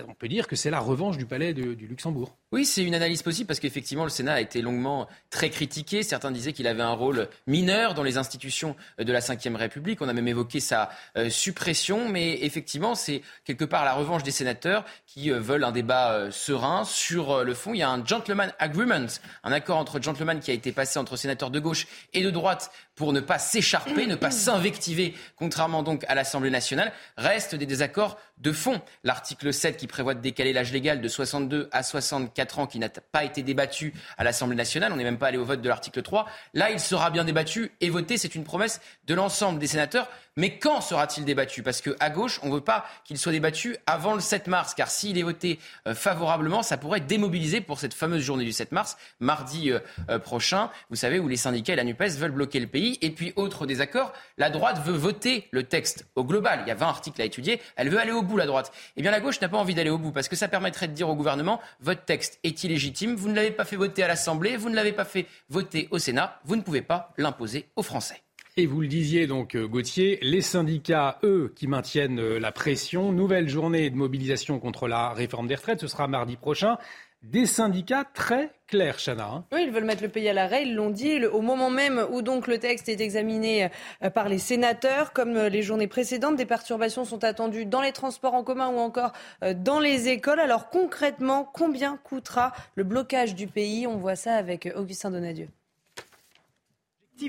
on 0.08 0.14
peut 0.14 0.28
dire 0.28 0.48
que 0.48 0.56
c'est 0.56 0.72
la 0.72 0.80
revanche 0.80 1.18
du 1.18 1.26
palais 1.26 1.54
du 1.54 1.88
Luxembourg. 1.88 2.36
Oui, 2.54 2.66
c'est 2.66 2.84
une 2.84 2.96
analyse 2.96 3.22
possible 3.22 3.48
parce 3.48 3.62
qu'effectivement, 3.62 4.04
le 4.04 4.10
Sénat 4.10 4.34
a 4.34 4.42
été 4.42 4.62
longuement 4.62 5.08
très 5.30 5.50
critiqué. 5.50 6.04
Certains 6.04 6.32
disaient 6.32 6.52
qu'il 6.52 6.68
avait 6.68 6.84
un 6.84 6.92
rôle 6.92 7.30
mineur 7.48 7.94
dans 7.94 8.04
les 8.04 8.18
institutions 8.18 8.76
de 9.00 9.10
la 9.14 9.22
Ve 9.22 9.56
République. 9.56 10.02
On 10.02 10.10
a 10.10 10.14
même 10.14 10.28
évoqué 10.28 10.60
sa 10.60 10.90
euh, 11.16 11.30
suppression. 11.30 12.10
Mais 12.10 12.44
effectivement, 12.44 12.94
c'est 12.94 13.22
quelque 13.46 13.64
part 13.64 13.86
la 13.86 13.94
revanche 13.94 14.24
des 14.24 14.32
sénateurs 14.32 14.84
qui 15.08 15.32
euh, 15.32 15.40
veulent 15.40 15.64
un 15.64 15.72
débat 15.72 16.12
euh, 16.12 16.30
serein 16.30 16.84
sur 16.84 17.46
le 17.46 17.54
fond. 17.54 17.74
Il 17.74 17.78
y 17.78 17.84
a 17.84 17.90
un 17.90 18.06
gentleman 18.06 18.52
agreement, 18.60 19.08
un 19.46 19.52
accord 19.54 19.78
entre 19.78 20.02
gentlemen 20.02 20.42
qui 20.42 20.52
a 20.52 20.54
été 20.54 20.74
passé 20.74 21.00
entre 21.00 21.16
sénateurs 21.16 21.52
de 21.52 21.60
gauche 21.62 21.88
et 22.12 22.22
de 22.22 22.32
droite 22.32 22.70
pour 23.02 23.14
ne 23.14 23.20
pas 23.20 23.40
s'écharper, 23.40 24.06
ne 24.06 24.14
pas 24.14 24.30
s'invectiver, 24.30 25.16
contrairement 25.36 25.82
donc 25.82 26.06
à 26.08 26.14
l'Assemblée 26.14 26.52
nationale. 26.52 26.94
Reste 27.18 27.56
des 27.56 27.66
désaccords 27.66 28.20
de 28.38 28.52
fond. 28.52 28.80
L'article 29.04 29.52
7 29.52 29.76
qui 29.76 29.88
prévoit 29.88 30.14
de 30.14 30.22
décaler 30.22 30.54
l'âge 30.54 30.72
légal 30.72 31.02
de 31.02 31.08
62 31.08 31.68
à 31.72 31.82
64 31.82 32.60
ans 32.60 32.68
qui 32.68 32.78
n'a 32.78 32.90
pas 32.90 33.24
été 33.24 33.42
débattu 33.42 33.96
à 34.20 34.24
l'Assemblée 34.24 34.56
nationale. 34.56 34.94
On 34.94 34.98
n'est 34.98 35.04
même 35.04 35.18
pas 35.18 35.30
allé 35.30 35.40
au 35.40 35.46
vote 35.46 35.64
de 35.64 35.68
l'article 35.68 36.04
3. 36.04 36.28
Là, 36.54 36.70
il 36.70 36.80
sera 36.80 37.10
bien 37.10 37.24
débattu 37.24 37.72
et 37.82 37.90
voté. 37.90 38.20
C'est 38.20 38.36
une 38.36 38.44
promesse 38.44 38.82
de 39.08 39.16
l'ensemble 39.16 39.58
des 39.58 39.66
sénateurs. 39.66 40.08
Mais 40.38 40.58
quand 40.58 40.80
sera-t-il 40.80 41.26
débattu? 41.26 41.62
Parce 41.62 41.82
qu'à 41.82 42.10
gauche, 42.10 42.40
on 42.42 42.48
ne 42.48 42.54
veut 42.54 42.62
pas 42.62 42.86
qu'il 43.04 43.18
soit 43.18 43.34
débattu 43.34 43.76
avant 43.86 44.14
le 44.14 44.22
7 44.22 44.48
mars, 44.48 44.74
car 44.74 44.90
s'il 44.90 45.18
est 45.18 45.24
voté 45.24 45.60
euh, 45.88 45.94
favorablement, 45.94 46.64
ça 46.64 46.78
pourrait 46.78 47.02
démobiliser 47.02 47.60
pour 47.60 47.80
cette 47.80 47.94
fameuse 47.94 48.22
journée 48.22 48.46
du 48.46 48.54
7 48.54 48.72
mars, 48.72 48.96
mardi 49.20 49.72
euh, 49.72 49.80
euh, 50.10 50.20
prochain, 50.20 50.70
vous 50.90 50.96
savez, 50.96 51.20
où 51.20 51.28
les 51.28 51.36
syndicats 51.36 51.74
et 51.74 51.76
la 51.76 51.84
NUPES 51.84 52.18
veulent 52.18 52.32
bloquer 52.32 52.62
le 52.62 52.68
pays. 52.68 52.98
Et 53.02 53.12
puis, 53.12 53.34
autre 53.36 53.66
désaccord, 53.66 54.14
la 54.38 54.50
droite 54.50 54.82
veut 54.86 54.96
voter 54.96 55.50
le 55.52 55.64
texte 55.64 56.06
au 56.16 56.24
global. 56.24 56.62
Il 56.66 56.70
y 56.70 56.72
a 56.72 56.76
20 56.76 56.88
articles 56.88 57.22
à 57.22 57.26
étudier. 57.26 57.62
Elle 57.76 57.90
veut 57.90 58.00
aller 58.00 58.14
au 58.14 58.22
bout, 58.22 58.38
la 58.38 58.46
droite. 58.46 58.72
Eh 58.96 59.02
bien, 59.02 59.12
la 59.12 59.20
gauche 59.20 59.42
n'a 59.42 59.50
pas 59.50 59.58
envie 59.58 59.76
d'aller 59.76 59.90
au 59.90 59.98
bout, 59.98 60.14
parce 60.14 60.30
que 60.30 60.38
ça 60.38 60.48
permettrait 60.48 60.88
de 60.88 60.94
dire 60.94 61.10
au 61.10 61.16
gouvernement, 61.16 61.60
votre 61.82 62.06
texte 62.06 62.40
est 62.44 62.64
illégitime, 62.64 63.16
vous 63.16 63.28
ne 63.28 63.36
l'avez 63.36 63.52
pas 63.52 63.66
fait 63.66 63.76
voter 63.76 64.02
à 64.04 64.08
l'Assemblée, 64.08 64.56
vous 64.56 64.70
ne 64.70 64.76
l'avez 64.76 64.94
pas 64.94 65.06
fait 65.06 65.28
voter 65.50 65.90
au 65.92 66.00
Sénat, 66.00 66.40
vous 66.46 66.56
ne 66.56 66.62
pouvez 66.62 66.82
pas 66.82 67.14
l'imposer 67.18 67.68
aux 67.76 67.84
Français. 67.84 68.22
Et 68.58 68.66
vous 68.66 68.82
le 68.82 68.88
disiez 68.88 69.28
donc, 69.28 69.56
euh, 69.56 69.66
Gauthier, 69.66 70.20
les 70.22 70.42
syndicats, 70.42 71.20
eux, 71.24 71.54
qui 71.56 71.68
maintiennent 71.68 72.20
euh, 72.20 72.38
la 72.38 72.52
pression. 72.52 73.14
Nouvelle 73.14 73.48
journée 73.48 73.90
de 73.90 73.96
mobilisation 73.96 74.60
contre 74.60 74.90
la 74.90 75.14
réforme 75.14 75.48
des 75.48 75.56
retraites, 75.56 75.80
ce 75.80 75.88
sera 75.88 76.10
mardi 76.10 76.36
prochain. 76.36 76.78
Des 77.24 77.46
syndicats 77.46 78.04
très 78.04 78.52
clairs, 78.68 78.98
Chana. 78.98 79.26
Hein. 79.26 79.46
Oui, 79.54 79.64
ils 79.66 79.72
veulent 79.72 79.86
mettre 79.86 80.04
le 80.04 80.10
pays 80.10 80.28
à 80.28 80.34
l'arrêt, 80.34 80.64
ils 80.64 80.76
l'ont 80.76 80.90
dit, 80.90 81.26
au 81.26 81.40
moment 81.40 81.70
même 81.70 82.06
où 82.12 82.20
le 82.20 82.58
texte 82.58 82.90
est 82.90 83.00
examiné 83.00 83.70
euh, 84.04 84.10
par 84.10 84.28
les 84.28 84.40
sénateurs, 84.40 85.14
comme 85.14 85.38
les 85.38 85.62
journées 85.62 85.88
précédentes, 85.88 86.36
des 86.36 86.46
perturbations 86.46 87.06
sont 87.06 87.24
attendues 87.24 87.66
dans 87.66 87.82
les 87.82 87.94
transports 87.94 88.34
en 88.34 88.44
commun 88.44 88.68
ou 88.68 88.80
encore 88.80 89.14
dans 89.56 89.80
les 89.80 90.10
écoles. 90.10 90.42
Alors 90.42 90.70
concrètement, 90.70 91.50
combien 91.54 91.96
coûtera 92.04 92.52
le 92.76 92.84
blocage 92.84 93.34
du 93.34 93.48
pays? 93.48 93.88
On 93.88 93.96
voit 93.96 94.18
ça 94.18 94.34
avec 94.34 94.68
Augustin 94.76 95.12
Donadieu 95.12 95.48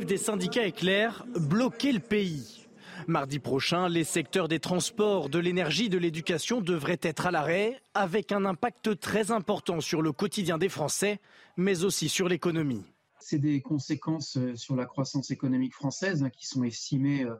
des 0.00 0.16
syndicats 0.16 0.66
est 0.66 0.72
clair, 0.72 1.24
bloquer 1.38 1.92
le 1.92 2.00
pays. 2.00 2.66
Mardi 3.06 3.38
prochain, 3.38 3.88
les 3.88 4.04
secteurs 4.04 4.48
des 4.48 4.58
transports, 4.58 5.28
de 5.28 5.38
l'énergie, 5.38 5.88
de 5.88 5.98
l'éducation 5.98 6.60
devraient 6.60 7.00
être 7.02 7.26
à 7.26 7.30
l'arrêt, 7.30 7.80
avec 7.92 8.32
un 8.32 8.44
impact 8.44 8.98
très 8.98 9.32
important 9.32 9.80
sur 9.80 10.00
le 10.00 10.12
quotidien 10.12 10.56
des 10.56 10.68
Français, 10.68 11.20
mais 11.56 11.84
aussi 11.84 12.08
sur 12.08 12.28
l'économie. 12.28 12.84
C'est 13.18 13.38
des 13.38 13.60
conséquences 13.60 14.36
euh, 14.36 14.56
sur 14.56 14.76
la 14.76 14.86
croissance 14.86 15.30
économique 15.30 15.74
française 15.74 16.22
hein, 16.24 16.30
qui 16.30 16.46
sont 16.46 16.64
estimées 16.64 17.24
euh, 17.24 17.34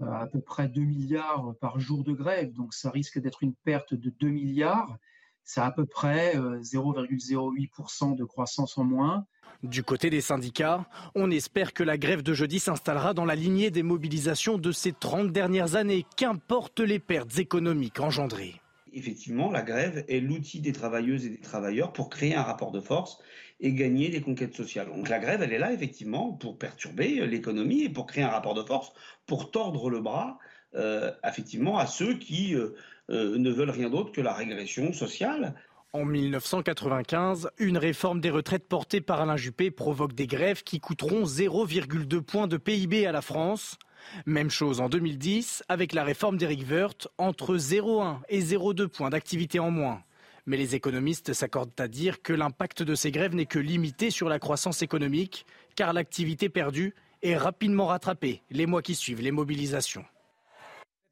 à 0.00 0.22
à 0.22 0.26
peu 0.26 0.40
près 0.40 0.68
2 0.68 0.80
milliards 0.80 1.54
par 1.60 1.78
jour 1.78 2.04
de 2.04 2.12
grève. 2.12 2.52
Donc 2.52 2.74
ça 2.74 2.90
risque 2.90 3.18
d'être 3.18 3.42
une 3.42 3.54
perte 3.54 3.94
de 3.94 4.10
2 4.10 4.28
milliards. 4.28 4.98
C'est 5.46 5.60
à 5.60 5.70
peu 5.70 5.86
près 5.86 6.36
0,08% 6.36 8.12
euh, 8.12 8.14
de 8.16 8.24
croissance 8.24 8.76
en 8.76 8.84
moins. 8.84 9.24
Du 9.62 9.84
côté 9.84 10.10
des 10.10 10.20
syndicats, 10.20 10.84
on 11.14 11.30
espère 11.30 11.72
que 11.72 11.84
la 11.84 11.96
grève 11.96 12.22
de 12.22 12.34
jeudi 12.34 12.58
s'installera 12.58 13.14
dans 13.14 13.24
la 13.24 13.36
lignée 13.36 13.70
des 13.70 13.84
mobilisations 13.84 14.58
de 14.58 14.72
ces 14.72 14.92
30 14.92 15.32
dernières 15.32 15.76
années, 15.76 16.04
qu'importe 16.16 16.80
les 16.80 16.98
pertes 16.98 17.38
économiques 17.38 18.00
engendrées? 18.00 18.60
Effectivement, 18.92 19.50
la 19.50 19.62
grève 19.62 20.04
est 20.08 20.20
l'outil 20.20 20.60
des 20.60 20.72
travailleuses 20.72 21.24
et 21.24 21.30
des 21.30 21.40
travailleurs 21.40 21.92
pour 21.92 22.10
créer 22.10 22.34
un 22.34 22.42
rapport 22.42 22.72
de 22.72 22.80
force 22.80 23.18
et 23.60 23.72
gagner 23.72 24.08
des 24.08 24.20
conquêtes 24.20 24.54
sociales. 24.54 24.88
Donc 24.88 25.08
la 25.08 25.20
grève, 25.20 25.42
elle 25.42 25.52
est 25.52 25.58
là 25.58 25.72
effectivement 25.72 26.32
pour 26.32 26.58
perturber 26.58 27.24
l'économie 27.26 27.84
et 27.84 27.88
pour 27.88 28.06
créer 28.06 28.24
un 28.24 28.30
rapport 28.30 28.54
de 28.54 28.62
force, 28.62 28.92
pour 29.26 29.52
tordre 29.52 29.90
le 29.90 30.00
bras 30.00 30.38
euh, 30.76 31.10
effectivement 31.24 31.78
à 31.78 31.86
ceux 31.86 32.14
qui 32.18 32.54
euh, 32.54 32.74
euh, 33.10 33.38
ne 33.38 33.50
veulent 33.50 33.70
rien 33.70 33.90
d'autre 33.90 34.12
que 34.12 34.20
la 34.20 34.34
régression 34.34 34.92
sociale. 34.92 35.54
En 35.92 36.04
1995, 36.04 37.50
une 37.58 37.78
réforme 37.78 38.20
des 38.20 38.30
retraites 38.30 38.68
portée 38.68 39.00
par 39.00 39.20
Alain 39.20 39.36
Juppé 39.36 39.70
provoque 39.70 40.12
des 40.12 40.26
grèves 40.26 40.62
qui 40.62 40.80
coûteront 40.80 41.24
0,2 41.24 42.20
points 42.20 42.48
de 42.48 42.56
PIB 42.56 43.06
à 43.06 43.12
la 43.12 43.22
France. 43.22 43.78
Même 44.26 44.50
chose 44.50 44.80
en 44.80 44.88
2010 44.88 45.64
avec 45.68 45.94
la 45.94 46.04
réforme 46.04 46.36
d'Éric 46.36 46.68
Woerth, 46.70 47.08
entre 47.16 47.56
0,1 47.56 48.18
et 48.28 48.40
0,2 48.40 48.88
points 48.88 49.10
d'activité 49.10 49.58
en 49.58 49.70
moins. 49.70 50.02
Mais 50.44 50.56
les 50.56 50.74
économistes 50.74 51.32
s'accordent 51.32 51.72
à 51.78 51.88
dire 51.88 52.22
que 52.22 52.32
l'impact 52.32 52.82
de 52.82 52.94
ces 52.94 53.10
grèves 53.10 53.34
n'est 53.34 53.46
que 53.46 53.58
limité 53.58 54.10
sur 54.10 54.28
la 54.28 54.38
croissance 54.38 54.82
économique, 54.82 55.46
car 55.76 55.92
l'activité 55.92 56.48
perdue 56.48 56.94
est 57.22 57.36
rapidement 57.36 57.86
rattrapée 57.86 58.42
les 58.50 58.66
mois 58.66 58.82
qui 58.82 58.94
suivent 58.94 59.22
les 59.22 59.32
mobilisations. 59.32 60.04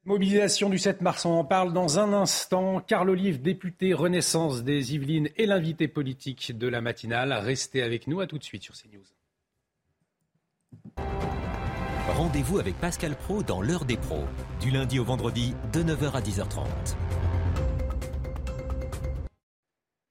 Mobilisation 0.07 0.69
du 0.69 0.77
7 0.77 1.01
mars, 1.01 1.25
on 1.25 1.31
en 1.31 1.45
parle 1.47 1.73
dans 1.73 1.99
un 1.99 2.13
instant. 2.13 2.79
Carl 2.81 3.09
Olive, 3.09 3.41
député 3.41 3.95
Renaissance 3.95 4.63
des 4.63 4.95
Yvelines 4.95 5.31
et 5.39 5.47
l'invité 5.47 5.89
politique 5.89 6.59
de 6.59 6.69
la 6.69 6.83
matinale. 6.83 7.33
Restez 7.33 7.81
avec 7.81 8.07
nous, 8.07 8.21
à 8.21 8.27
tout 8.27 8.37
de 8.37 8.45
suite 8.45 8.63
sur 8.63 8.75
CNews. 8.75 9.01
Rendez-vous 12.09 12.59
avec 12.59 12.79
Pascal 12.79 13.17
Pro 13.17 13.43
dans 13.43 13.63
l'heure 13.63 13.87
des 13.87 13.97
pros, 13.97 14.25
du 14.61 14.71
lundi 14.71 14.99
au 14.99 15.05
vendredi 15.05 15.55
de 15.73 15.83
9h 15.83 16.13
à 16.13 16.21
10h30. 16.21 16.67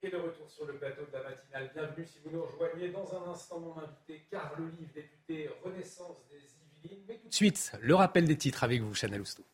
Et 0.02 0.10
de 0.10 0.16
retour 0.16 0.50
sur 0.50 0.66
le 0.66 0.72
plateau 0.72 1.02
de 1.06 1.12
la 1.12 1.22
matinale. 1.22 1.70
Bienvenue 1.72 2.04
si 2.04 2.18
vous 2.24 2.36
nous 2.36 2.42
rejoignez. 2.42 2.88
Dans 2.88 3.14
un 3.14 3.30
instant, 3.30 3.60
mon 3.60 3.78
invité, 3.80 4.26
Carl 4.28 4.60
Olive, 4.60 4.92
député 4.92 5.48
Renaissance 5.64 6.16
des 6.28 6.88
Yvelines. 6.88 7.04
Mais 7.06 7.14
tout 7.18 7.28
de 7.28 7.34
suite, 7.34 7.70
le 7.80 7.94
rappel 7.94 8.24
des 8.24 8.36
titres 8.36 8.64
avec 8.64 8.82
vous, 8.82 8.92
Chanel 8.92 9.20
Housteau. 9.20 9.44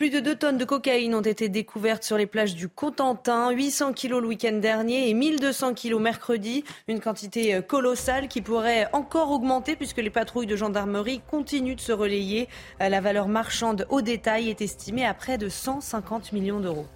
Plus 0.00 0.08
de 0.08 0.20
2 0.20 0.34
tonnes 0.34 0.56
de 0.56 0.64
cocaïne 0.64 1.14
ont 1.14 1.20
été 1.20 1.50
découvertes 1.50 2.04
sur 2.04 2.16
les 2.16 2.24
plages 2.24 2.54
du 2.54 2.70
Cotentin, 2.70 3.50
800 3.50 3.92
kilos 3.92 4.22
le 4.22 4.28
week-end 4.28 4.56
dernier 4.56 5.10
et 5.10 5.12
1200 5.12 5.74
kilos 5.74 6.00
mercredi, 6.00 6.64
une 6.88 7.00
quantité 7.00 7.54
euh, 7.54 7.60
colossale 7.60 8.26
qui 8.26 8.40
pourrait 8.40 8.88
encore 8.94 9.30
augmenter 9.30 9.76
puisque 9.76 9.98
les 9.98 10.08
patrouilles 10.08 10.46
de 10.46 10.56
gendarmerie 10.56 11.20
continuent 11.30 11.76
de 11.76 11.82
se 11.82 11.92
relayer. 11.92 12.48
Euh, 12.80 12.88
la 12.88 13.02
valeur 13.02 13.28
marchande 13.28 13.86
au 13.90 14.00
détail 14.00 14.48
est 14.48 14.62
estimée 14.62 15.04
à 15.04 15.12
près 15.12 15.36
de 15.36 15.50
150 15.50 16.32
millions 16.32 16.60
d'euros. 16.60 16.86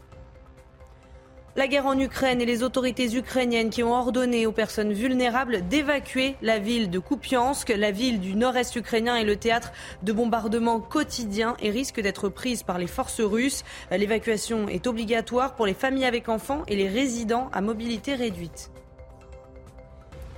La 1.56 1.68
guerre 1.68 1.86
en 1.86 1.97
Ukraine 1.97 2.40
et 2.40 2.47
les 2.47 2.64
autorités 2.64 3.14
ukrainiennes 3.14 3.70
qui 3.70 3.85
ont 3.85 3.94
ordonné 3.94 4.44
aux 4.44 4.51
personnes 4.51 4.93
vulnérables 4.93 5.68
d'évacuer 5.68 6.35
la 6.43 6.59
ville 6.59 6.90
de 6.90 6.98
Kupiansk. 6.98 7.68
La 7.68 7.93
ville 7.93 8.18
du 8.18 8.35
nord-est 8.35 8.74
ukrainien 8.74 9.14
est 9.14 9.24
le 9.24 9.36
théâtre 9.36 9.70
de 10.02 10.12
bombardements 10.12 10.81
quotidiens 10.81 11.56
et 11.62 11.70
risque 11.70 12.01
d'être 12.01 12.28
prise 12.28 12.64
par 12.64 12.78
les 12.78 12.89
forces 12.89 13.20
russes. 13.20 13.62
L'évacuation 13.93 14.66
est 14.66 14.89
obligatoire 14.89 15.55
pour 15.55 15.66
les 15.66 15.74
familles 15.74 16.06
avec 16.06 16.28
enfants 16.28 16.64
et 16.66 16.74
les 16.74 16.89
résidents 16.89 17.48
à 17.52 17.60
mobilité 17.60 18.16
réduite. 18.16 18.72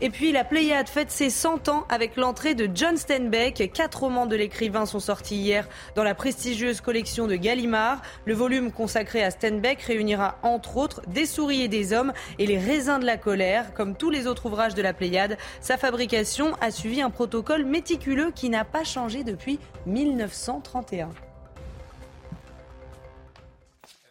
Et 0.03 0.11
puis 0.11 0.31
la 0.31 0.45
Pléiade 0.45 0.89
fête 0.89 1.11
ses 1.11 1.31
100 1.31 1.71
ans 1.71 1.87
avec 1.89 2.17
l'entrée 2.17 2.55
de 2.55 2.69
John 2.75 2.99
Steinbeck. 2.99 3.71
Quatre 3.73 4.01
romans 4.01 4.27
de 4.27 4.37
l'écrivain 4.37 4.85
sont 4.85 5.01
sortis 5.01 5.37
hier 5.37 5.67
dans 5.95 6.05
la 6.05 6.15
prestigieuse 6.15 6.83
collection 6.83 7.27
de 7.27 7.35
Gallimard. 7.35 8.03
Le 8.27 8.35
volume 8.35 8.73
consacré 8.73 9.25
à 9.25 9.31
Steinbeck 9.31 9.81
réunira 9.81 10.39
entre 10.43 10.77
autres 10.77 11.01
Des 11.07 11.25
souris 11.25 11.63
et 11.63 11.69
des 11.69 11.95
hommes 11.95 12.13
et 12.39 12.47
Les 12.47 12.59
raisins 12.59 12.99
de 12.99 13.07
la 13.07 13.17
colère. 13.17 13.73
Comme 13.73 13.97
tous 13.97 14.11
les 14.11 14.27
autres 14.27 14.45
ouvrages 14.47 14.75
de 14.75 14.83
la 14.83 14.93
Pléiade, 14.93 15.39
sa 15.63 15.79
fabrication 15.79 16.53
a 16.61 16.71
suivi 16.71 17.01
un 17.01 17.11
protocole 17.11 17.65
méticuleux 17.65 18.33
qui 18.35 18.51
n'a 18.51 18.67
pas 18.67 18.85
changé 18.85 19.25
depuis 19.25 19.59
1931. 19.87 21.09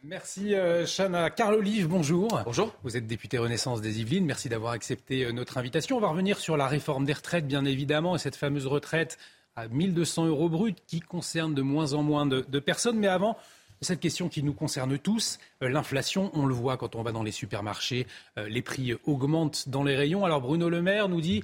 Merci 0.08 0.54
euh, 0.54 0.86
Chana. 0.86 1.32
Carl 1.32 1.56
Olive, 1.56 1.88
bonjour. 1.88 2.40
Bonjour. 2.46 2.76
Vous 2.84 2.96
êtes 2.96 3.08
député 3.08 3.40
Renaissance 3.40 3.82
des 3.82 4.02
Yvelines. 4.02 4.26
Merci 4.26 4.50
d'avoir 4.50 4.74
accepté 4.74 5.26
euh, 5.26 5.32
notre 5.32 5.58
invitation. 5.58 5.98
On 5.98 6.00
va 6.00 6.10
revenir 6.10 6.38
sur 6.38 6.58
la 6.58 6.68
réforme 6.68 7.06
des 7.06 7.14
retraites, 7.14 7.48
bien 7.48 7.66
évidemment, 7.66 8.16
et 8.16 8.20
cette 8.20 8.36
fameuse 8.36 8.68
retraite 8.68 9.18
à 9.56 9.68
1200 9.68 10.28
euros 10.28 10.48
brut 10.48 10.78
qui 10.86 11.00
concerne 11.00 11.56
de 11.56 11.64
moins 11.64 11.94
en 11.94 12.04
moins 12.04 12.28
de, 12.28 12.60
personnes. 12.60 13.00
Mais 13.00 13.08
avant, 13.08 13.36
cette 13.82 14.00
question 14.00 14.30
qui 14.30 14.44
nous 14.44 14.54
concerne 14.54 15.00
tous, 15.00 15.40
euh, 15.64 15.70
l'inflation, 15.70 16.30
on 16.36 16.46
le 16.46 16.54
voit 16.54 16.78
quand 16.78 16.96
on 16.96 17.02
va 17.02 17.12
dans 17.12 17.24
les 17.24 17.32
supermarchés, 17.32 18.06
les 18.38 18.62
prix 18.62 18.94
augmentent 19.06 19.70
dans 19.70 19.84
les 19.84 19.96
rayons. 19.96 20.24
Alors 20.24 20.40
Bruno 20.40 20.70
Le 20.70 20.84
Maire 20.84 21.10
nous 21.10 21.22
dit 21.22 21.44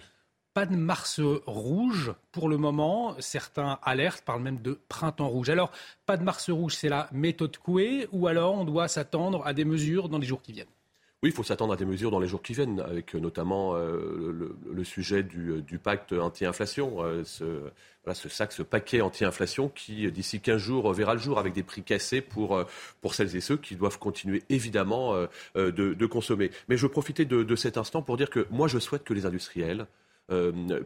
pas 0.54 0.66
de 0.66 0.76
mars 0.76 1.20
rouge 1.46 2.14
pour 2.32 2.50
le 2.50 2.58
moment. 2.58 3.16
Certains 3.20 3.80
alertes 3.84 4.24
parlent 4.24 4.42
même 4.42 4.62
de 4.62 4.80
printemps 4.90 5.30
rouge. 5.30 5.50
Alors, 5.50 5.72
pas 6.06 6.18
de 6.18 6.24
mars 6.24 6.50
rouge, 6.50 6.76
c'est 6.76 6.90
la 6.90 7.10
méthode 7.12 7.58
Coué 7.58 8.08
ou 8.12 8.28
alors 8.28 8.56
on 8.56 8.66
doit 8.66 8.88
s'attendre 8.88 9.46
à 9.46 9.54
des 9.54 9.66
mesures 9.66 10.10
dans 10.10 10.18
les 10.18 10.28
jours 10.28 10.42
qui 10.42 10.54
viennent? 10.54 10.68
Oui, 11.24 11.30
il 11.30 11.36
faut 11.36 11.44
s'attendre 11.44 11.74
à 11.74 11.76
des 11.76 11.86
mesures 11.86 12.10
dans 12.10 12.20
les 12.20 12.28
jours 12.28 12.42
qui 12.42 12.54
viennent, 12.54 12.80
avec 12.80 13.14
notamment 13.14 13.76
euh, 13.76 14.56
le, 14.74 14.84
sujet 14.84 15.22
du, 15.22 15.78
pacte 15.78 16.14
anti-inflation, 16.14 17.04
euh, 17.04 17.24
ce, 17.24 18.28
sac, 18.28 18.52
ce 18.52 18.64
paquet 18.64 19.02
anti-inflation 19.02 19.70
qui, 19.70 20.12
d'ici 20.12 20.42
15 20.42 20.58
jours, 20.58 20.92
verra 20.94 21.14
le 21.14 21.20
jour 21.20 21.38
avec 21.38 21.54
des 21.54 21.62
prix 21.62 21.84
cassés 21.84 22.22
pour, 22.22 22.58
euh, 22.58 22.64
celles 23.12 23.36
et 23.36 23.42
ceux 23.42 23.58
qui 23.58 23.76
doivent 23.76 24.00
continuer 24.00 24.42
évidemment 24.50 25.14
de, 25.54 26.06
consommer. 26.08 26.50
Mais 26.70 26.76
je 26.76 26.88
de, 26.88 27.44
de, 27.44 27.56
cet 27.56 27.78
instant 27.78 28.02
pour 28.02 28.18
dire 28.18 28.32
que 28.32 28.48
moi, 28.50 28.68
je 28.68 28.80
souhaite 28.80 29.04
que 29.04 29.14
les 29.14 29.28
industriels 29.28 29.86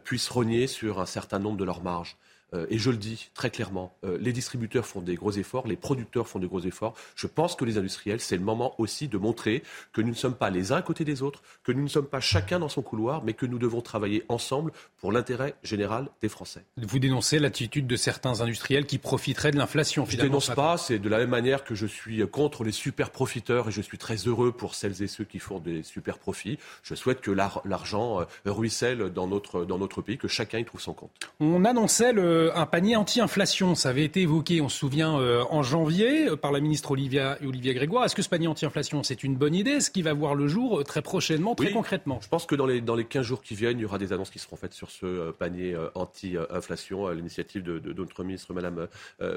puissent 0.04 0.28
rogner 0.28 0.66
sur 0.66 1.00
un 1.00 1.06
certain 1.06 1.38
nombre 1.38 1.56
de 1.56 1.64
leurs 1.64 1.82
marges. 1.82 2.16
Euh, 2.54 2.66
et 2.70 2.78
je 2.78 2.90
le 2.90 2.96
dis 2.96 3.30
très 3.34 3.50
clairement, 3.50 3.96
euh, 4.04 4.18
les 4.20 4.32
distributeurs 4.32 4.86
font 4.86 5.00
des 5.00 5.16
gros 5.16 5.32
efforts, 5.32 5.66
les 5.66 5.76
producteurs 5.76 6.28
font 6.28 6.38
des 6.38 6.46
gros 6.46 6.60
efforts. 6.60 6.94
Je 7.16 7.26
pense 7.26 7.56
que 7.56 7.64
les 7.64 7.78
industriels, 7.78 8.20
c'est 8.20 8.36
le 8.36 8.42
moment 8.42 8.74
aussi 8.78 9.08
de 9.08 9.18
montrer 9.18 9.62
que 9.92 10.00
nous 10.00 10.10
ne 10.10 10.14
sommes 10.14 10.34
pas 10.34 10.50
les 10.50 10.72
uns 10.72 10.76
à 10.76 10.82
côté 10.82 11.04
des 11.04 11.22
autres, 11.22 11.42
que 11.64 11.72
nous 11.72 11.82
ne 11.82 11.88
sommes 11.88 12.06
pas 12.06 12.20
chacun 12.20 12.58
dans 12.58 12.68
son 12.68 12.82
couloir, 12.82 13.24
mais 13.24 13.32
que 13.32 13.46
nous 13.46 13.58
devons 13.58 13.80
travailler 13.80 14.24
ensemble 14.28 14.72
pour 14.98 15.12
l'intérêt 15.12 15.54
général 15.62 16.08
des 16.22 16.28
Français. 16.28 16.64
Vous 16.76 16.98
dénoncez 16.98 17.38
l'attitude 17.38 17.86
de 17.86 17.96
certains 17.96 18.40
industriels 18.40 18.86
qui 18.86 18.98
profiteraient 18.98 19.50
de 19.50 19.56
l'inflation. 19.56 20.06
Je 20.08 20.16
ne 20.16 20.22
dénonce 20.22 20.50
pas, 20.50 20.76
c'est 20.76 20.98
de 20.98 21.08
la 21.08 21.18
même 21.18 21.30
manière 21.30 21.64
que 21.64 21.74
je 21.74 21.86
suis 21.86 22.26
contre 22.28 22.64
les 22.64 22.72
super 22.72 23.10
profiteurs 23.10 23.68
et 23.68 23.72
je 23.72 23.80
suis 23.80 23.98
très 23.98 24.16
heureux 24.16 24.52
pour 24.52 24.74
celles 24.74 25.02
et 25.02 25.08
ceux 25.08 25.24
qui 25.24 25.38
font 25.38 25.58
des 25.58 25.82
super 25.82 26.18
profits. 26.18 26.58
Je 26.82 26.94
souhaite 26.94 27.20
que 27.20 27.30
l'argent 27.30 28.20
euh, 28.20 28.24
ruisselle 28.44 29.10
dans 29.10 29.26
notre, 29.26 29.64
dans 29.64 29.78
notre 29.78 30.02
pays, 30.02 30.18
que 30.18 30.28
chacun 30.28 30.58
y 30.58 30.64
trouve 30.64 30.80
son 30.80 30.94
compte. 30.94 31.10
On 31.40 31.64
annonçait 31.64 32.12
le 32.12 32.35
euh, 32.36 32.50
un 32.54 32.66
panier 32.66 32.96
anti-inflation. 32.96 33.74
Ça 33.74 33.88
avait 33.88 34.04
été 34.04 34.22
évoqué, 34.22 34.60
on 34.60 34.68
se 34.68 34.78
souvient, 34.78 35.18
euh, 35.18 35.44
en 35.50 35.62
janvier 35.62 36.28
euh, 36.28 36.36
par 36.36 36.52
la 36.52 36.60
ministre 36.60 36.90
Olivia, 36.90 37.38
Olivia 37.44 37.72
Grégoire. 37.72 38.04
Est-ce 38.04 38.14
que 38.14 38.22
ce 38.22 38.28
panier 38.28 38.46
anti-inflation, 38.46 39.02
c'est 39.02 39.24
une 39.24 39.36
bonne 39.36 39.54
idée? 39.54 39.72
Est-ce 39.72 39.90
qu'il 39.90 40.04
va 40.04 40.12
voir 40.12 40.34
le 40.34 40.46
jour 40.46 40.84
très 40.84 41.02
prochainement, 41.02 41.54
très 41.54 41.72
concrètement? 41.72 42.18
Je 42.22 42.28
pense 42.28 42.46
que 42.46 42.54
dans 42.54 42.66
les, 42.66 42.80
dans 42.80 42.94
les 42.94 43.04
15 43.04 43.24
jours 43.24 43.42
qui 43.42 43.54
viennent, 43.54 43.78
il 43.78 43.82
y 43.82 43.84
aura 43.84 43.98
des 43.98 44.12
annonces 44.12 44.30
qui 44.30 44.38
seront 44.38 44.56
faites 44.56 44.74
sur 44.74 44.90
ce 44.90 45.30
panier 45.32 45.76
anti-inflation 45.94 47.06
à 47.06 47.14
l'initiative 47.14 47.62
de, 47.62 47.92
notre 47.92 48.22
ministre, 48.24 48.52
Madame, 48.52 48.88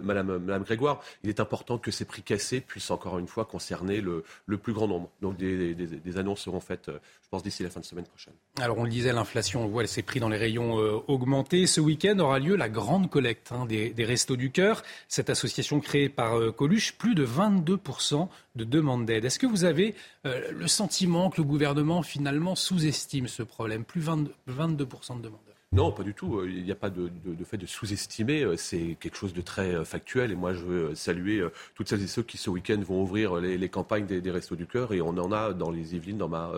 Madame, 0.03 0.37
Madame 0.39 0.63
Grégoire. 0.63 1.01
Il 1.23 1.29
est 1.29 1.39
important 1.39 1.77
que 1.77 1.91
ces 1.91 2.05
prix 2.05 2.21
cassés 2.21 2.61
puissent 2.61 2.91
encore 2.91 3.17
une 3.19 3.27
fois 3.27 3.45
concerner 3.45 4.01
le, 4.01 4.23
le 4.45 4.57
plus 4.57 4.73
grand 4.73 4.87
nombre. 4.87 5.09
Donc 5.21 5.37
des, 5.37 5.73
des, 5.73 6.17
annonces 6.17 6.41
seront 6.41 6.59
faites, 6.59 6.87
je 6.87 7.29
pense, 7.29 7.43
d'ici 7.43 7.63
la 7.63 7.69
fin 7.69 7.79
de 7.79 7.85
semaine 7.85 8.05
prochaine. 8.05 8.33
Alors 8.59 8.77
on 8.77 8.83
le 8.83 8.89
disait, 8.89 9.13
l'inflation, 9.13 9.63
on 9.63 9.67
voit 9.67 9.85
ses 9.87 10.01
prix 10.01 10.19
dans 10.19 10.29
les 10.29 10.37
rayons 10.37 10.73
augmenter. 11.07 11.67
Ce 11.67 11.81
week-end 11.81 12.17
aura 12.19 12.39
lieu 12.39 12.55
la 12.55 12.69
grande 12.69 12.88
collecte 13.09 13.51
hein, 13.51 13.65
des, 13.65 13.93
Restos 14.05 14.35
du 14.35 14.51
Cœur. 14.51 14.83
Cette 15.07 15.29
association 15.29 15.79
créée 15.79 16.09
par 16.09 16.37
euh, 16.37 16.51
Coluche, 16.51 16.93
plus 16.93 17.15
de 17.15 17.25
22% 17.25 18.27
de 18.55 18.63
demandes 18.63 19.05
d'aide. 19.05 19.25
Est-ce 19.25 19.39
que 19.39 19.47
vous 19.47 19.63
avez 19.63 19.95
euh, 20.25 20.51
le 20.51 20.67
sentiment 20.67 21.29
que 21.29 21.37
le 21.37 21.47
gouvernement 21.47 22.01
finalement 22.01 22.55
sous-estime 22.55 23.27
ce 23.27 23.43
problème 23.43 23.83
Plus 23.83 24.01
22%, 24.01 24.27
22 24.47 24.85
de 24.85 25.21
demandes 25.21 25.48
non, 25.71 25.91
pas 25.91 26.01
du 26.01 26.15
tout. 26.15 26.43
Il 26.45 26.63
n'y 26.63 26.71
a 26.71 26.75
pas 26.75 26.89
de, 26.89 27.11
fait 27.45 27.57
de 27.57 27.67
sous-estimer. 27.67 28.57
C'est 28.57 28.97
quelque 28.99 29.15
chose 29.15 29.35
de 29.35 29.41
très 29.41 29.75
euh, 29.75 29.85
factuel. 29.85 30.31
Et 30.31 30.35
moi, 30.35 30.51
je 30.51 30.61
veux 30.65 30.95
saluer 30.95 31.37
euh, 31.37 31.51
toutes 31.75 31.89
celles 31.89 32.01
et 32.01 32.07
ceux 32.07 32.23
qui, 32.23 32.37
ce 32.37 32.49
week-end, 32.49 32.79
vont 32.81 33.03
ouvrir 33.03 33.35
les, 33.35 33.69
campagnes 33.69 34.07
des, 34.07 34.31
Restos 34.31 34.55
du 34.55 34.65
Cœur. 34.65 34.93
Et 34.93 35.01
on 35.01 35.09
en 35.09 35.31
a 35.31 35.53
dans 35.53 35.69
les 35.69 35.93
Yvelines, 35.93 36.17
dans 36.17 36.27
ma, 36.27 36.51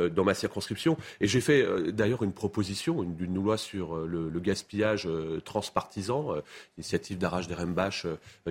euh, 0.00 0.10
dans 0.10 0.22
ma 0.22 0.34
circonscription. 0.34 0.98
Et 1.22 1.26
j'ai 1.26 1.40
fait 1.40 1.66
d'ailleurs 1.92 2.22
une 2.22 2.34
proposition 2.34 3.04
d'une 3.04 3.34
loi 3.36 3.56
sur 3.56 3.96
le, 3.96 4.28
gaspillage 4.38 5.08
transpartisan, 5.44 6.34
initiative 6.76 7.18
d'Arrache 7.18 7.48
Rembaches, 7.48 8.06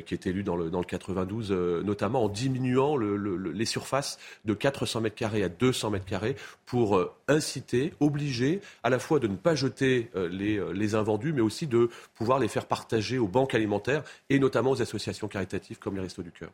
qui 0.05 0.13
est 0.15 0.27
élue 0.27 0.43
dans 0.43 0.55
le, 0.55 0.69
dans 0.69 0.79
le 0.79 0.85
92, 0.85 1.51
notamment 1.51 2.23
en 2.23 2.29
diminuant 2.29 2.97
les 2.97 3.65
surfaces 3.65 4.19
de 4.45 4.53
400 4.53 5.01
mètres 5.01 5.15
carrés 5.15 5.43
à 5.43 5.49
200 5.49 5.91
mètres 5.91 6.05
carrés 6.05 6.35
pour 6.65 6.99
inciter, 7.27 7.93
obliger 7.99 8.61
à 8.83 8.89
la 8.89 8.99
fois 8.99 9.19
de 9.19 9.27
ne 9.27 9.35
pas 9.35 9.55
jeter 9.55 10.06
euh, 10.15 10.29
euh, 10.31 10.73
les, 10.73 10.95
invendus, 10.95 11.33
mais 11.33 11.41
aussi 11.41 11.67
de 11.67 11.89
pouvoir 12.15 12.39
les 12.39 12.47
faire 12.47 12.65
partager 12.65 13.17
aux 13.17 13.27
banques 13.27 13.53
alimentaires 13.53 14.03
et 14.29 14.39
notamment 14.39 14.71
aux 14.71 14.81
associations 14.81 15.27
caritatives 15.27 15.79
comme 15.79 15.95
les 15.95 16.01
Restos 16.01 16.23
du 16.23 16.31
Cœur. 16.31 16.49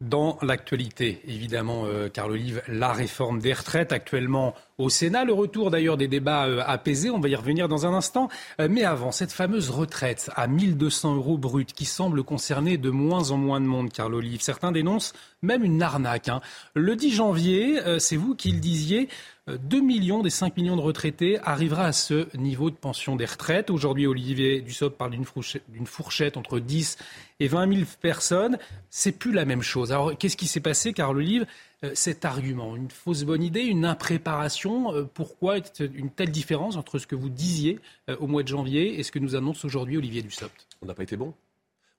Dans 0.00 0.38
l'actualité, 0.42 1.20
évidemment, 1.26 1.84
euh, 1.86 2.08
Carl 2.08 2.30
Olive, 2.30 2.62
la 2.68 2.92
réforme 2.92 3.40
des 3.40 3.52
retraites 3.52 3.92
actuellement 3.92 4.54
au 4.78 4.90
Sénat, 4.90 5.24
le 5.24 5.32
retour 5.32 5.72
d'ailleurs 5.72 5.96
des 5.96 6.06
débats 6.06 6.42
apaisés, 6.64 7.10
on 7.10 7.18
va 7.18 7.28
y 7.28 7.34
revenir 7.34 7.66
dans 7.66 7.84
un 7.84 7.92
instant. 7.92 8.28
mais 8.60 8.84
avant, 8.84 9.10
cette 9.10 9.32
fameuse 9.32 9.70
retraite 9.70 10.30
à 10.36 10.46
1200 10.46 11.16
euros 11.16 11.36
brut 11.36 11.72
qui 11.72 11.84
semble 11.84 12.22
concerner 12.22 12.76
de 12.76 12.90
moins 12.90 13.32
en 13.32 13.38
moins 13.38 13.60
de 13.60 13.66
monde, 13.66 13.90
Carl 13.90 14.14
Olive. 14.14 14.40
Certains 14.40 14.70
dénoncent 14.70 15.14
même 15.42 15.64
une 15.64 15.82
arnaque. 15.82 16.28
Hein. 16.28 16.40
Le 16.74 16.94
10 16.94 17.10
janvier, 17.10 17.80
c'est 17.98 18.14
vous 18.14 18.36
qui 18.36 18.52
le 18.52 18.60
disiez, 18.60 19.08
2 19.56 19.80
millions 19.80 20.22
des 20.22 20.30
5 20.30 20.56
millions 20.56 20.76
de 20.76 20.82
retraités 20.82 21.38
arrivera 21.42 21.84
à 21.84 21.92
ce 21.92 22.36
niveau 22.36 22.70
de 22.70 22.76
pension 22.76 23.16
des 23.16 23.24
retraites. 23.24 23.70
Aujourd'hui, 23.70 24.06
Olivier 24.06 24.60
Dussopt 24.60 24.98
parle 24.98 25.12
d'une 25.12 25.86
fourchette, 25.86 26.36
entre 26.36 26.58
10 26.58 26.98
et 27.40 27.48
20 27.48 27.72
000 27.72 27.86
personnes. 28.00 28.58
C'est 28.90 29.12
plus 29.12 29.32
la 29.32 29.44
même 29.44 29.62
chose. 29.62 29.92
Alors, 29.92 30.16
qu'est-ce 30.18 30.36
qui 30.36 30.46
s'est 30.46 30.60
passé, 30.60 30.92
Carl 30.92 31.16
Olive 31.16 31.46
euh, 31.84 31.92
cet 31.94 32.24
argument? 32.24 32.76
Une 32.76 32.90
fausse 32.90 33.24
bonne 33.24 33.42
idée, 33.42 33.62
une 33.62 33.84
impréparation? 33.84 34.94
Euh, 34.94 35.04
Pourquoi 35.04 35.56
une 35.80 36.10
telle 36.10 36.30
différence 36.30 36.76
entre 36.76 36.98
ce 36.98 37.06
que 37.06 37.16
vous 37.16 37.28
disiez 37.30 37.78
euh, 38.10 38.16
au 38.20 38.26
mois 38.26 38.42
de 38.42 38.48
janvier 38.48 38.98
et 38.98 39.02
ce 39.02 39.12
que 39.12 39.18
nous 39.18 39.36
annonce 39.36 39.64
aujourd'hui 39.64 39.96
Olivier 39.96 40.22
Dussopt? 40.22 40.66
On 40.82 40.86
n'a 40.86 40.94
pas 40.94 41.04
été 41.04 41.16
bon 41.16 41.32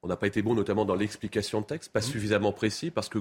on 0.02 0.08
n'a 0.08 0.16
pas 0.16 0.28
été 0.28 0.42
bon 0.42 0.56
notamment 0.56 0.86
dans 0.86 0.96
l'explication 0.96 1.62
de 1.62 1.66
texte, 1.66 1.92
pas 1.92 2.00
mmh. 2.00 2.04
suffisamment 2.04 2.52
précis, 2.52 2.92
parce 2.92 3.10
que, 3.10 3.20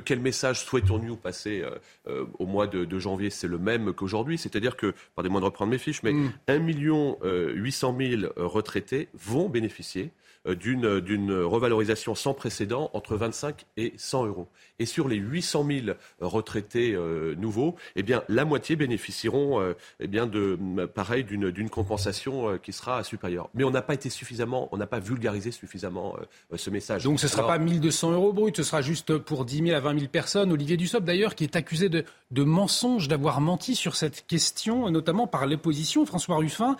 quel 0.00 0.20
message 0.20 0.64
souhaitons-nous 0.64 1.16
passer 1.16 1.62
euh, 1.62 1.70
euh, 2.06 2.26
au 2.38 2.46
mois 2.46 2.66
de, 2.66 2.98
janvier? 2.98 3.30
C'est 3.30 3.48
le 3.48 3.58
même 3.58 3.92
qu'aujourd'hui, 3.92 4.38
c'est-à-dire 4.38 4.76
que, 4.76 4.94
pardonnez-moi 5.16 5.40
de 5.40 5.46
reprendre 5.46 5.70
mes 5.70 5.78
fiches, 5.78 6.02
mais 6.02 6.14
1 6.48 6.58
mmh. 6.58 6.62
million 6.62 7.18
800 7.22 7.96
000 7.98 8.32
retraités 8.36 9.08
vont 9.14 9.48
bénéficier 9.48 10.10
euh, 10.48 10.56
d'une 11.00 11.32
revalorisation 11.32 12.16
sans 12.16 12.34
précédent 12.34 12.90
entre 12.94 13.16
25 13.16 13.64
et 13.76 13.92
100 13.96 14.26
euros. 14.26 14.48
Et 14.80 14.86
sur 14.86 15.06
les 15.06 15.14
800 15.14 15.66
000 15.84 15.96
retraités 16.20 16.94
euh, 16.94 17.36
nouveaux, 17.36 17.76
eh 17.94 18.02
bien, 18.02 18.24
la 18.28 18.44
moitié 18.44 18.74
bénéficieront 18.74 19.60
euh, 19.60 19.74
eh 20.00 20.08
bien, 20.08 20.26
de, 20.26 20.58
pareil, 20.86 21.22
d'une 21.22 21.70
compensation 21.70 22.58
qui 22.58 22.72
sera 22.72 23.04
supérieure. 23.04 23.50
Mais 23.54 23.62
on 23.62 23.70
n'a 23.70 23.82
pas 23.82 23.94
été 23.94 24.10
suffisamment, 24.10 24.68
on 24.72 24.78
n'a 24.78 24.88
pas 24.88 24.98
vulgarisé 24.98 25.52
suffisamment 25.52 26.16
ce 26.54 26.70
message. 26.70 27.04
Donc 27.04 27.20
ce 27.20 27.26
ne 27.26 27.30
sera 27.30 27.46
pas 27.46 27.58
1200 27.58 28.12
euros 28.12 28.32
brut, 28.32 28.56
ce 28.56 28.62
sera 28.64 28.82
juste 28.82 29.18
pour 29.18 29.44
10 29.44 29.66
000 29.66 29.76
à 29.76 29.80
20 29.80 29.98
000 29.98 30.10
personnes. 30.10 30.50
Olivier 30.50 30.76
Dussopt, 30.76 31.04
d'ailleurs, 31.04 31.36
qui 31.36 31.44
est 31.44 31.54
accusé 31.54 31.88
de, 31.88 32.04
de 32.32 32.42
mensonge, 32.42 33.06
d'avoir 33.06 33.40
menti 33.40 33.76
sur 33.76 33.94
cette 33.94 34.26
question, 34.26 34.90
notamment 34.90 35.26
par 35.26 35.46
l'opposition. 35.46 36.04
François 36.04 36.36
Ruffin, 36.36 36.76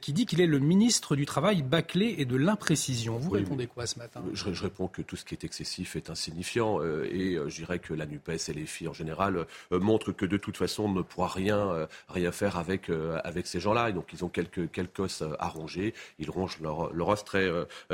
qui 0.00 0.12
dit 0.12 0.26
qu'il 0.26 0.40
est 0.40 0.46
le 0.46 0.58
ministre 0.58 1.16
du 1.16 1.24
Travail 1.24 1.62
bâclé 1.62 2.16
et 2.18 2.24
de 2.24 2.36
l'imprécision. 2.36 2.97
Vous 3.06 3.30
répondez 3.30 3.66
quoi 3.66 3.86
ce 3.86 3.98
matin? 3.98 4.22
je, 4.32 4.62
réponds 4.62 4.88
que 4.88 5.02
tout 5.02 5.16
ce 5.16 5.24
qui 5.24 5.34
est 5.34 5.44
excessif 5.44 5.96
est 5.96 6.10
insignifiant 6.10 6.80
euh, 6.80 7.08
et 7.10 7.34
euh, 7.34 7.48
je 7.48 7.56
dirais 7.56 7.78
que 7.78 7.94
la 7.94 8.06
NUPES 8.06 8.48
et 8.48 8.52
les 8.52 8.66
filles 8.66 8.88
en 8.88 8.92
général 8.92 9.46
euh, 9.72 9.80
montrent 9.80 10.12
que 10.12 10.26
de 10.26 10.36
toute 10.36 10.56
façon 10.56 10.84
on 10.84 10.92
ne 10.92 11.02
pourra 11.02 11.28
rien, 11.28 11.86
rien 12.08 12.32
faire 12.32 12.56
avec, 12.56 12.90
avec 13.24 13.46
ces 13.46 13.60
gens-là. 13.60 13.90
Et 13.90 13.92
donc 13.92 14.12
ils 14.12 14.24
ont 14.24 14.28
quelques, 14.28 14.70
quelques 14.70 14.98
os 14.98 15.22
à 15.38 15.48
ronger. 15.48 15.94
Ils 16.18 16.30
rongent 16.30 16.58
leur, 16.60 16.92
leur 16.92 17.08
os 17.08 17.24
très, 17.24 17.48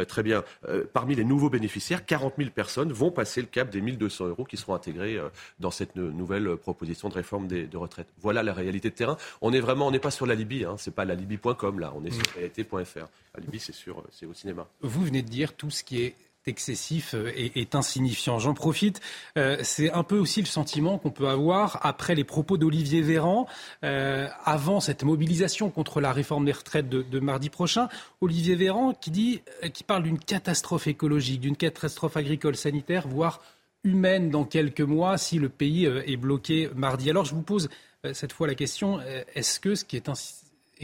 très 0.06 0.22
bien. 0.22 0.44
parmi 0.92 1.14
les 1.14 1.24
nouveaux 1.24 1.50
bénéficiaires, 1.50 2.04
40 2.04 2.34
000 2.38 2.50
personnes 2.50 2.92
vont 2.92 3.10
passer 3.10 3.40
le 3.40 3.46
cap 3.46 3.70
des 3.70 3.80
1200 3.80 4.28
euros 4.28 4.44
qui 4.44 4.56
seront 4.56 4.74
intégrés 4.74 5.18
dans 5.60 5.70
cette 5.70 5.96
nouvelle 5.96 6.56
proposition 6.56 7.08
de 7.08 7.14
réforme 7.14 7.46
des, 7.46 7.66
de 7.66 7.76
retraite. 7.76 8.08
Voilà 8.20 8.42
la 8.42 8.52
réalité 8.52 8.90
de 8.90 8.94
terrain. 8.94 9.16
On 9.40 9.52
est 9.52 9.60
vraiment, 9.60 9.88
on 9.88 9.90
n'est 9.90 9.98
pas 9.98 10.10
sur 10.10 10.26
la 10.26 10.34
Libye, 10.34 10.64
hein, 10.64 10.76
c'est 10.78 10.94
pas 10.94 11.04
la 11.04 11.14
Libye.com 11.14 11.80
là, 11.80 11.92
on 11.96 12.04
est 12.04 12.10
sur 12.10 12.22
mm. 12.22 12.36
réalité.fr. 12.36 13.06
La 13.34 13.40
Libye, 13.40 13.58
c'est 13.58 13.74
sûr, 13.74 14.02
c'est 14.10 14.26
au 14.26 14.34
cinéma 14.34 14.66
vous 14.93 14.93
venez 15.02 15.22
de 15.22 15.28
dire 15.28 15.54
tout 15.54 15.70
ce 15.70 15.84
qui 15.84 16.02
est 16.02 16.14
excessif 16.46 17.14
euh, 17.14 17.32
et 17.34 17.60
est 17.60 17.74
insignifiant. 17.74 18.38
J'en 18.38 18.54
profite. 18.54 19.00
Euh, 19.38 19.56
c'est 19.62 19.90
un 19.92 20.02
peu 20.02 20.18
aussi 20.18 20.40
le 20.40 20.46
sentiment 20.46 20.98
qu'on 20.98 21.10
peut 21.10 21.28
avoir 21.28 21.84
après 21.84 22.14
les 22.14 22.24
propos 22.24 22.56
d'Olivier 22.56 23.00
Véran, 23.02 23.46
euh, 23.82 24.28
avant 24.44 24.80
cette 24.80 25.04
mobilisation 25.04 25.70
contre 25.70 26.00
la 26.00 26.12
réforme 26.12 26.44
des 26.44 26.52
retraites 26.52 26.88
de, 26.88 27.20
mardi 27.20 27.48
prochain. 27.48 27.88
Olivier 28.20 28.54
Véran 28.54 28.92
qui 28.92 29.40
parle 29.86 30.02
d'une 30.02 30.18
catastrophe 30.18 30.86
écologique, 30.86 31.40
d'une 31.40 31.56
catastrophe 31.56 32.16
agricole, 32.16 32.56
sanitaire, 32.56 33.08
voire 33.08 33.40
humaine 33.82 34.30
dans 34.30 34.44
quelques 34.44 34.80
mois 34.80 35.16
si 35.16 35.38
le 35.38 35.48
pays 35.48 35.86
est 35.86 36.16
bloqué 36.16 36.68
mardi. 36.74 37.08
Alors 37.08 37.24
je 37.24 37.34
vous 37.34 37.42
pose 37.42 37.68
cette 38.12 38.32
fois 38.32 38.46
la 38.46 38.54
question 38.54 39.00
est-ce 39.34 39.60
que 39.60 39.74
ce 39.74 39.84
qui 39.84 39.96
est 39.96 40.08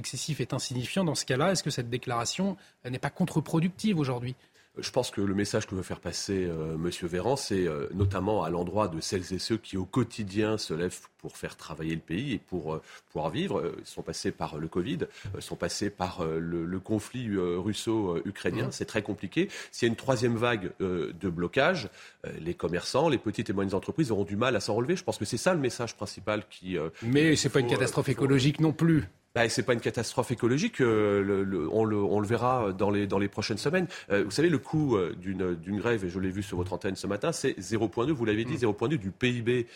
excessif 0.01 0.40
est 0.40 0.52
insignifiant 0.52 1.05
dans 1.05 1.14
ce 1.14 1.24
cas-là 1.24 1.52
Est-ce 1.52 1.62
que 1.62 1.70
cette 1.70 1.89
déclaration 1.89 2.56
n'est 2.85 2.98
pas 2.98 3.10
contre-productive 3.10 3.98
aujourd'hui? 3.98 4.35
Je 4.78 4.90
pense 4.90 5.10
que 5.10 5.20
le 5.20 5.35
message 5.35 5.66
que 5.66 5.74
veut 5.74 5.82
faire 5.82 5.98
passer 5.98 6.47
euh, 6.47 6.74
M. 6.74 6.90
Véran, 7.02 7.35
c'est 7.35 7.66
euh, 7.66 7.89
notamment 7.93 8.44
à 8.44 8.51
l'endroit 8.51 8.86
de 8.86 9.01
celles 9.01 9.32
et 9.32 9.40
ceux 9.40 9.56
qui 9.56 9.77
au 9.77 9.85
quotidien 9.85 10.59
se 10.59 10.72
lèvent 10.74 11.01
pour 11.18 11.36
faire 11.36 11.56
travailler 11.56 11.94
le 11.97 12.01
pays 12.01 12.35
et 12.35 12.39
pour 12.39 12.74
euh, 12.74 12.82
pouvoir 13.10 13.31
vivre. 13.31 13.74
Ils 13.78 13.86
sont 13.86 14.02
passés 14.02 14.31
par 14.31 14.59
le 14.59 14.68
Covid, 14.68 15.01
sont 15.40 15.56
passés 15.56 15.90
par 15.90 16.24
le, 16.24 16.81
conflit 16.81 17.28
russo-ukrainien. 17.36 18.68
Mmh. 18.68 18.72
C'est 18.72 18.85
très 18.85 19.02
compliqué. 19.02 19.48
S'il 19.72 19.86
y 19.86 19.90
a 19.90 19.90
une 19.90 19.97
troisième 19.97 20.36
vague 20.36 20.70
de 20.81 21.28
blocage, 21.28 21.90
les 22.39 22.55
commerçants, 22.55 23.09
les 23.09 23.18
petites 23.18 23.51
et 23.51 23.52
moyennes 23.52 23.74
entreprises 23.74 24.10
auront 24.10 24.24
du 24.24 24.36
mal 24.36 24.56
à 24.56 24.60
s'en 24.60 24.74
relever. 24.74 24.97
Je 24.97 25.05
pense 25.05 25.18
que 25.18 25.27
c'est 25.27 25.36
ça 25.36 25.52
le 25.52 25.60
message 25.60 25.94
principal 25.94 26.44
qui. 26.48 26.78
Mais 27.02 27.36
c'est 27.36 27.51
pas 27.51 27.60
une 27.60 27.68
catastrophe 27.68 28.09
écologique 28.09 28.60
non 28.60 28.72
plus. 28.72 29.09
Bah, 29.32 29.48
ce 29.48 29.61
n'est 29.61 29.65
pas 29.65 29.74
une 29.74 29.81
catastrophe 29.81 30.32
écologique, 30.32 30.81
euh, 30.81 31.69
on, 31.70 31.85
le, 31.85 32.27
verra 32.27 32.73
dans 32.73 32.90
les, 32.90 33.07
dans 33.07 33.20
les 33.20 33.28
prochaines 33.28 33.59
semaines. 33.59 33.86
Euh, 34.11 34.24
vous 34.24 34.32
savez, 34.32 34.48
le 34.48 34.59
coût 34.59 34.97
euh, 34.97 35.15
d'une 35.15 35.78
grève, 35.78 36.05
et 36.05 36.11
je 36.11 36.19
l'ai 36.19 36.31
vu 36.31 36.43
sur 36.43 36.57
votre 36.57 36.73
antenne 36.73 36.97
ce 36.97 37.07
matin, 37.07 37.31
c'est 37.31 37.57
0,2, 37.61 38.11
vous 38.11 38.24
l'avez 38.24 38.44
dit, 38.44 38.57
0,2 38.57 38.94
mm. 38.94 38.97
du 38.97 39.12
PIB. 39.12 39.69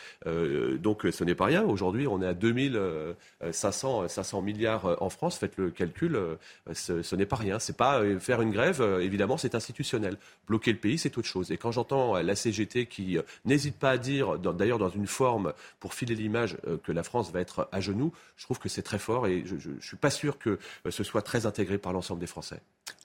donc 0.80 1.06
ce 1.08 1.22
n'est 1.22 1.36
pas 1.36 1.44
rien. 1.44 1.62
Aujourd'hui, 1.62 2.08
on 2.08 2.20
est 2.20 2.26
à 2.26 2.34
2500 2.34 4.08
500 4.08 4.42
milliards 4.42 5.00
en 5.00 5.08
France. 5.08 5.38
Faites 5.38 5.56
le 5.56 5.70
calcul, 5.70 6.18
ce, 6.72 7.14
n'est 7.14 7.26
pas 7.26 7.36
rien. 7.36 7.60
C'est 7.60 7.76
pas 7.76 8.02
faire 8.18 8.42
une 8.42 8.50
grève, 8.50 8.82
évidemment, 9.00 9.36
c'est 9.36 9.54
institutionnel. 9.54 10.16
Bloquer 10.48 10.72
le 10.72 10.78
pays, 10.78 10.98
c'est 10.98 11.16
autre 11.16 11.28
chose. 11.28 11.52
Et 11.52 11.58
quand 11.58 11.70
j'entends 11.70 12.20
la 12.20 12.34
CGT 12.34 12.86
qui 12.86 13.18
n'hésite 13.44 13.78
pas 13.78 13.90
à 13.90 13.98
dire, 13.98 14.36
d'ailleurs 14.38 14.78
dans 14.78 14.88
une 14.88 15.06
forme 15.06 15.52
pour 15.78 15.94
filer 15.94 16.16
l'image 16.16 16.56
que 16.82 16.90
la 16.90 17.04
France 17.04 17.30
va 17.32 17.40
être 17.40 17.68
à 17.70 17.80
genoux, 17.80 18.12
je 18.36 18.44
trouve 18.44 18.58
que 18.58 18.68
c'est 18.68 18.82
très 18.82 18.98
fort 18.98 19.28
et 19.28 19.43
je 19.44 19.70
ne 19.70 19.80
suis 19.80 19.96
pas 19.96 20.10
sûr 20.10 20.38
que 20.38 20.58
euh, 20.86 20.90
ce 20.90 21.04
soit 21.04 21.22
très 21.22 21.46
intégré 21.46 21.78
par 21.78 21.92
l'ensemble 21.92 22.20
des 22.20 22.26
Français. 22.26 22.60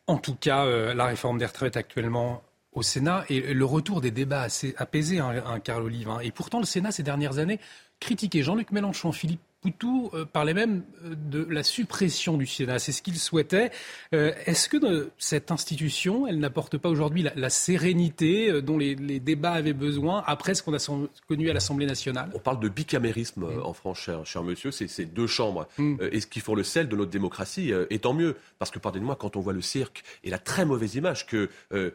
En 0.07 0.17
tout 0.17 0.35
cas, 0.35 0.65
euh, 0.65 0.93
la 0.93 1.05
réforme 1.05 1.37
des 1.37 1.45
retraites 1.45 1.77
actuellement 1.77 2.43
au 2.71 2.81
Sénat 2.81 3.25
et 3.29 3.53
le 3.53 3.65
retour 3.65 4.01
des 4.01 4.11
débats 4.11 4.41
assez 4.41 4.73
apaisés, 4.77 5.19
hein, 5.19 5.43
hein, 5.45 5.59
Carl 5.59 5.83
Olive. 5.83 6.09
Hein. 6.09 6.19
Et 6.21 6.31
pourtant, 6.31 6.59
le 6.59 6.65
Sénat, 6.65 6.91
ces 6.91 7.03
dernières 7.03 7.39
années, 7.39 7.59
critiqué 7.99 8.43
Jean-Luc 8.43 8.71
Mélenchon, 8.71 9.11
Philippe 9.11 9.41
Poutou 9.61 10.09
euh, 10.13 10.23
parlait 10.23 10.53
même 10.53 10.83
euh, 11.03 11.15
de 11.15 11.45
la 11.49 11.63
suppression 11.63 12.37
du 12.37 12.47
Sénat. 12.47 12.79
C'est 12.79 12.93
ce 12.93 13.01
qu'il 13.01 13.17
souhaitait. 13.19 13.71
Euh, 14.13 14.31
est-ce 14.45 14.69
que 14.69 15.09
cette 15.17 15.51
institution, 15.51 16.27
elle 16.27 16.39
n'apporte 16.39 16.77
pas 16.77 16.87
aujourd'hui 16.87 17.27
la, 17.35 17.49
sérénité 17.49 18.61
dont 18.61 18.77
les, 18.77 18.95
débats 18.95 19.51
avaient 19.51 19.73
besoin 19.73 20.23
après 20.27 20.53
ce 20.53 20.63
qu'on 20.63 20.73
a 20.73 20.99
connu 21.27 21.49
à 21.49 21.53
l'Assemblée 21.53 21.85
nationale? 21.85 22.29
On 22.33 22.39
parle 22.39 22.59
de 22.61 22.69
bicamérisme 22.69 23.47
en 23.63 23.73
France, 23.73 24.09
cher, 24.23 24.43
monsieur. 24.43 24.71
C'est 24.71 25.05
deux 25.05 25.27
chambres. 25.27 25.67
Mm. 25.77 25.95
et 26.11 26.21
ce 26.21 26.27
qui 26.27 26.39
font 26.39 26.55
le 26.55 26.63
sel 26.63 26.87
de 26.87 26.95
notre 26.95 27.11
démocratie, 27.11 27.73
et 27.89 27.99
tant 27.99 28.13
mieux. 28.13 28.37
Parce 28.59 28.71
que, 28.71 28.79
pardonnez-moi, 28.79 29.15
quand 29.15 29.35
on 29.35 29.41
voit 29.41 29.53
le 29.53 29.61
cirque 29.61 30.03
et 30.23 30.29
la 30.29 30.37
très 30.37 30.63
mauvaise 30.63 30.95
image 30.95 31.25
que 31.25 31.49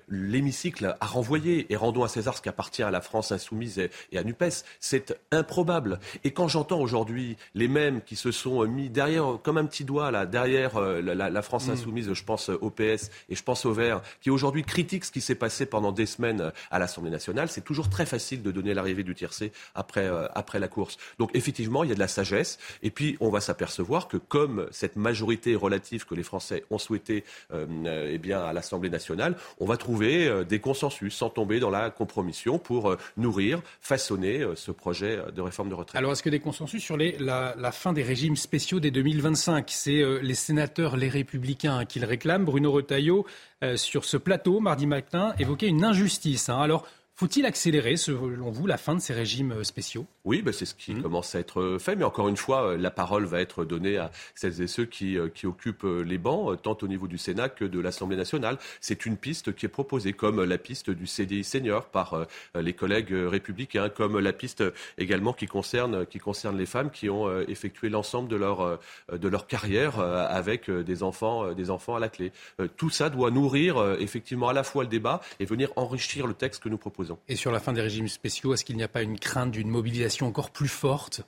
l'hémicycle 0.09 0.97
a 1.01 1.07
renvoyé, 1.07 1.73
et 1.73 1.77
rendons 1.77 2.05
à 2.05 2.09
César 2.09 2.37
ce 2.37 2.43
qui 2.43 2.49
appartient 2.49 2.83
à 2.83 2.91
la 2.91 3.01
France 3.01 3.33
insoumise 3.33 3.79
et, 3.79 3.91
et 4.13 4.19
à 4.19 4.25
NUPES, 4.25 4.65
c'est 4.81 5.19
improbable. 5.31 6.01
Et 6.25 6.33
quand 6.33 6.49
j'entends 6.49 6.81
aujourd'hui 6.81 7.37
les 7.55 7.69
mêmes 7.69 8.03
qui 8.03 8.17
se 8.17 8.33
sont 8.33 8.67
mis 8.67 8.91
derrière, 8.91 9.39
comme 9.43 9.59
un 9.59 9.65
petit 9.65 9.85
doigt 9.85 10.11
là, 10.11 10.27
derrière 10.27 10.77
euh, 10.77 11.01
la, 11.01 11.43
France 11.43 11.69
mm. 11.69 11.73
insoumise, 11.73 12.13
je 12.13 12.25
pense 12.25 12.49
au 12.49 12.71
PS 12.71 13.11
et 13.29 13.37
je 13.37 13.43
pense 13.43 13.65
au 13.65 13.73
Vert, 13.73 14.03
qui 14.21 14.31
aujourd'hui 14.31 14.65
critiquent 14.65 15.05
ce 15.05 15.13
qui 15.13 15.21
s'est 15.21 15.35
passé 15.35 15.67
pendant 15.67 15.93
des 15.93 16.07
semaines 16.07 16.41
euh, 16.41 16.51
à 16.71 16.79
l'Assemblée 16.79 17.11
nationale. 17.11 17.49
C'est 17.49 17.65
toujours 17.65 17.89
très 17.89 18.07
facile 18.07 18.43
de 18.43 18.51
donner 18.51 18.75
l'arrivée 18.75 19.05
du 19.05 19.15
tiercé 19.15 19.53
après, 19.75 20.07
euh, 20.07 20.27
après 20.35 20.59
la 20.59 20.69
course. 20.69 20.97
Donc 21.19 21.31
effectivement, 21.35 21.85
il 21.85 21.91
y 21.91 21.93
a 21.93 21.95
de 21.95 22.01
la 22.01 22.09
sagesse. 22.09 22.59
Et 22.83 22.91
puis, 22.91 23.17
on 23.21 23.31
va 23.31 23.41
s'apercevoir 23.41 24.09
que 24.09 24.17
comme 24.17 24.67
cette 24.71 24.97
majorité 24.97 25.55
relative 25.55 26.07
que 26.07 26.15
les 26.15 26.23
Français 26.23 26.65
ont 26.71 26.79
souhaité 26.79 27.25
eh 27.53 28.19
bien, 28.19 28.41
à 28.41 28.53
l'Assemblée 28.53 28.91
nationale, 28.91 29.37
on 29.61 29.67
va 29.67 29.77
trouver 29.77 30.45
des 30.45 30.59
consensus 30.59 31.15
sans 31.15 31.31
tomber 31.31 31.61
dans 31.61 31.71
la 31.71 31.91
compromission 31.91 32.59
pour 32.59 32.97
nourrir, 33.17 33.61
façonner 33.81 34.45
ce 34.55 34.71
projet 34.71 35.19
de 35.35 35.41
réforme 35.41 35.69
de 35.69 35.75
retraite. 35.75 35.97
Alors, 35.97 36.13
est-ce 36.13 36.23
que 36.23 36.31
des 36.31 36.41
consensus 36.41 36.83
sur 36.83 36.97
les, 36.97 37.17
la, 37.19 37.44
la, 37.57 37.73
fin 37.73 37.93
des 37.93 38.03
régimes 38.03 38.37
spéciaux 38.37 38.81
dès 38.81 38.91
2025. 38.91 39.67
C'est 39.71 40.01
euh, 40.01 40.21
les 40.23 40.35
sénateurs, 40.35 40.97
les 40.97 41.09
républicains 41.09 41.85
qui 41.85 42.01
le 42.01 42.07
réclament. 42.07 42.45
Bruno 42.45 42.71
Retailleau, 42.73 43.27
euh, 43.63 43.77
sur 43.77 44.05
ce 44.05 44.17
plateau, 44.17 44.61
mardi 44.61 44.87
matin, 44.87 45.35
évoquait 45.39 45.69
une 45.69 45.85
injustice. 45.85 46.49
Hein. 46.49 46.61
Alors, 46.61 46.87
faut-il 47.15 47.47
accélérer, 47.47 47.97
selon 47.97 48.51
vous, 48.51 48.67
la 48.67 48.77
fin 48.77 48.95
de 48.95 49.01
ces 49.01 49.15
régimes 49.15 49.53
euh, 49.53 49.65
spéciaux? 49.65 50.07
Oui, 50.25 50.41
ben 50.41 50.53
c'est 50.53 50.65
ce 50.65 50.75
qui 50.75 50.95
mmh. 50.95 51.03
commence 51.03 51.35
à 51.35 51.41
être 51.41 51.61
euh, 51.61 51.79
fait. 51.79 51.97
Mais 51.97 52.05
encore 52.05 52.29
une 52.29 52.37
fois, 52.37 52.69
euh, 52.69 52.77
la 52.79 52.91
parole 52.91 53.27
va 53.27 53.41
être 53.41 53.67
donnée 53.67 53.99
à 53.99 54.11
celles 54.35 54.63
et 54.63 54.67
ceux 54.67 54.87
qui, 54.87 55.19
qui 55.35 55.47
occupent 55.47 55.85
les 55.85 56.19
bancs, 56.19 56.61
tant 56.63 56.77
au 56.81 56.89
niveau 56.89 57.07
du 57.07 57.19
Sénat 57.19 57.51
que 57.51 57.65
de 57.65 57.79
l'Assemblée 57.79 58.17
nationale. 58.17 58.57
C'est 58.81 59.05
une 59.05 59.17
piste 59.17 59.55
qui 59.55 59.67
est 59.67 59.69
proposée, 59.69 60.15
comme 60.15 60.43
la 60.43 60.59
piste 60.59 60.91
du 60.91 61.07
CDI 61.07 61.45
senior 61.45 61.87
par 61.87 62.27
les 62.55 62.73
collègues 62.73 63.13
républicains, 63.13 63.89
comme 63.89 64.19
la 64.19 64.33
piste 64.33 64.65
également 64.99 65.33
qui 65.33 65.47
concerne, 65.47 66.07
qui 66.07 66.19
concerne 66.19 66.57
les 66.57 66.67
femmes 66.67 66.91
qui 66.91 67.11
ont 67.11 67.41
effectué 67.43 67.89
l'ensemble 67.89 68.29
de 68.29 68.37
leur, 68.37 68.79
de 69.13 69.29
leur 69.29 69.47
carrière 69.47 69.99
avec 70.01 70.71
des 70.71 71.03
enfants, 71.03 71.53
des 71.53 71.71
enfants 71.71 71.97
à 71.97 72.01
la 72.01 72.09
clé. 72.09 72.33
Tout 72.77 72.91
ça 72.91 73.11
doit 73.11 73.31
nourrir 73.31 73.97
effectivement 73.99 74.49
à 74.49 74.53
la 74.53 74.65
fois 74.65 74.85
le 74.85 74.91
débat 74.91 75.21
et 75.41 75.45
venir 75.45 75.71
enrichir 75.77 76.27
le 76.27 76.35
texte 76.35 76.63
que 76.63 76.69
nous 76.69 76.79
proposons. 76.79 77.19
Et 77.29 77.37
sur 77.37 77.53
la 77.53 77.61
fin 77.61 77.73
des 77.73 77.83
régimes 77.83 78.09
spéciaux, 78.09 78.55
est-ce 78.55 78.65
qu'il 78.65 78.77
n'y 78.77 78.83
a 78.83 78.89
pas 78.89 79.03
une 79.03 79.19
crainte 79.19 79.51
d'une 79.51 79.69
mobilisation 79.69 80.14
encore 80.23 80.51
plus 80.51 80.69
forte 80.69 81.23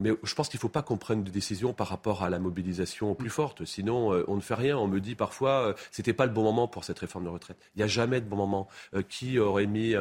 mais 0.00 0.10
je 0.24 0.34
pense 0.34 0.48
qu'il 0.48 0.58
ne 0.58 0.60
faut 0.60 0.68
pas 0.68 0.82
qu'on 0.82 0.96
prenne 0.96 1.22
des 1.22 1.30
décisions 1.30 1.72
par 1.72 1.88
rapport 1.88 2.24
à 2.24 2.30
la 2.30 2.38
mobilisation 2.40 3.14
plus 3.14 3.30
forte. 3.30 3.64
Sinon, 3.64 4.12
euh, 4.12 4.24
on 4.26 4.34
ne 4.34 4.40
fait 4.40 4.54
rien. 4.54 4.76
On 4.76 4.88
me 4.88 5.00
dit 5.00 5.14
parfois, 5.14 5.68
euh, 5.68 5.74
ce 5.92 6.02
n'était 6.02 6.12
pas 6.12 6.26
le 6.26 6.32
bon 6.32 6.42
moment 6.42 6.66
pour 6.66 6.84
cette 6.84 6.98
réforme 6.98 7.24
de 7.24 7.28
retraite. 7.28 7.56
Il 7.74 7.78
n'y 7.78 7.84
a 7.84 7.86
jamais 7.86 8.20
de 8.20 8.26
bon 8.26 8.36
moment. 8.36 8.68
Euh, 8.94 9.02
qui 9.02 9.38
aurait 9.38 9.66
mis, 9.66 9.94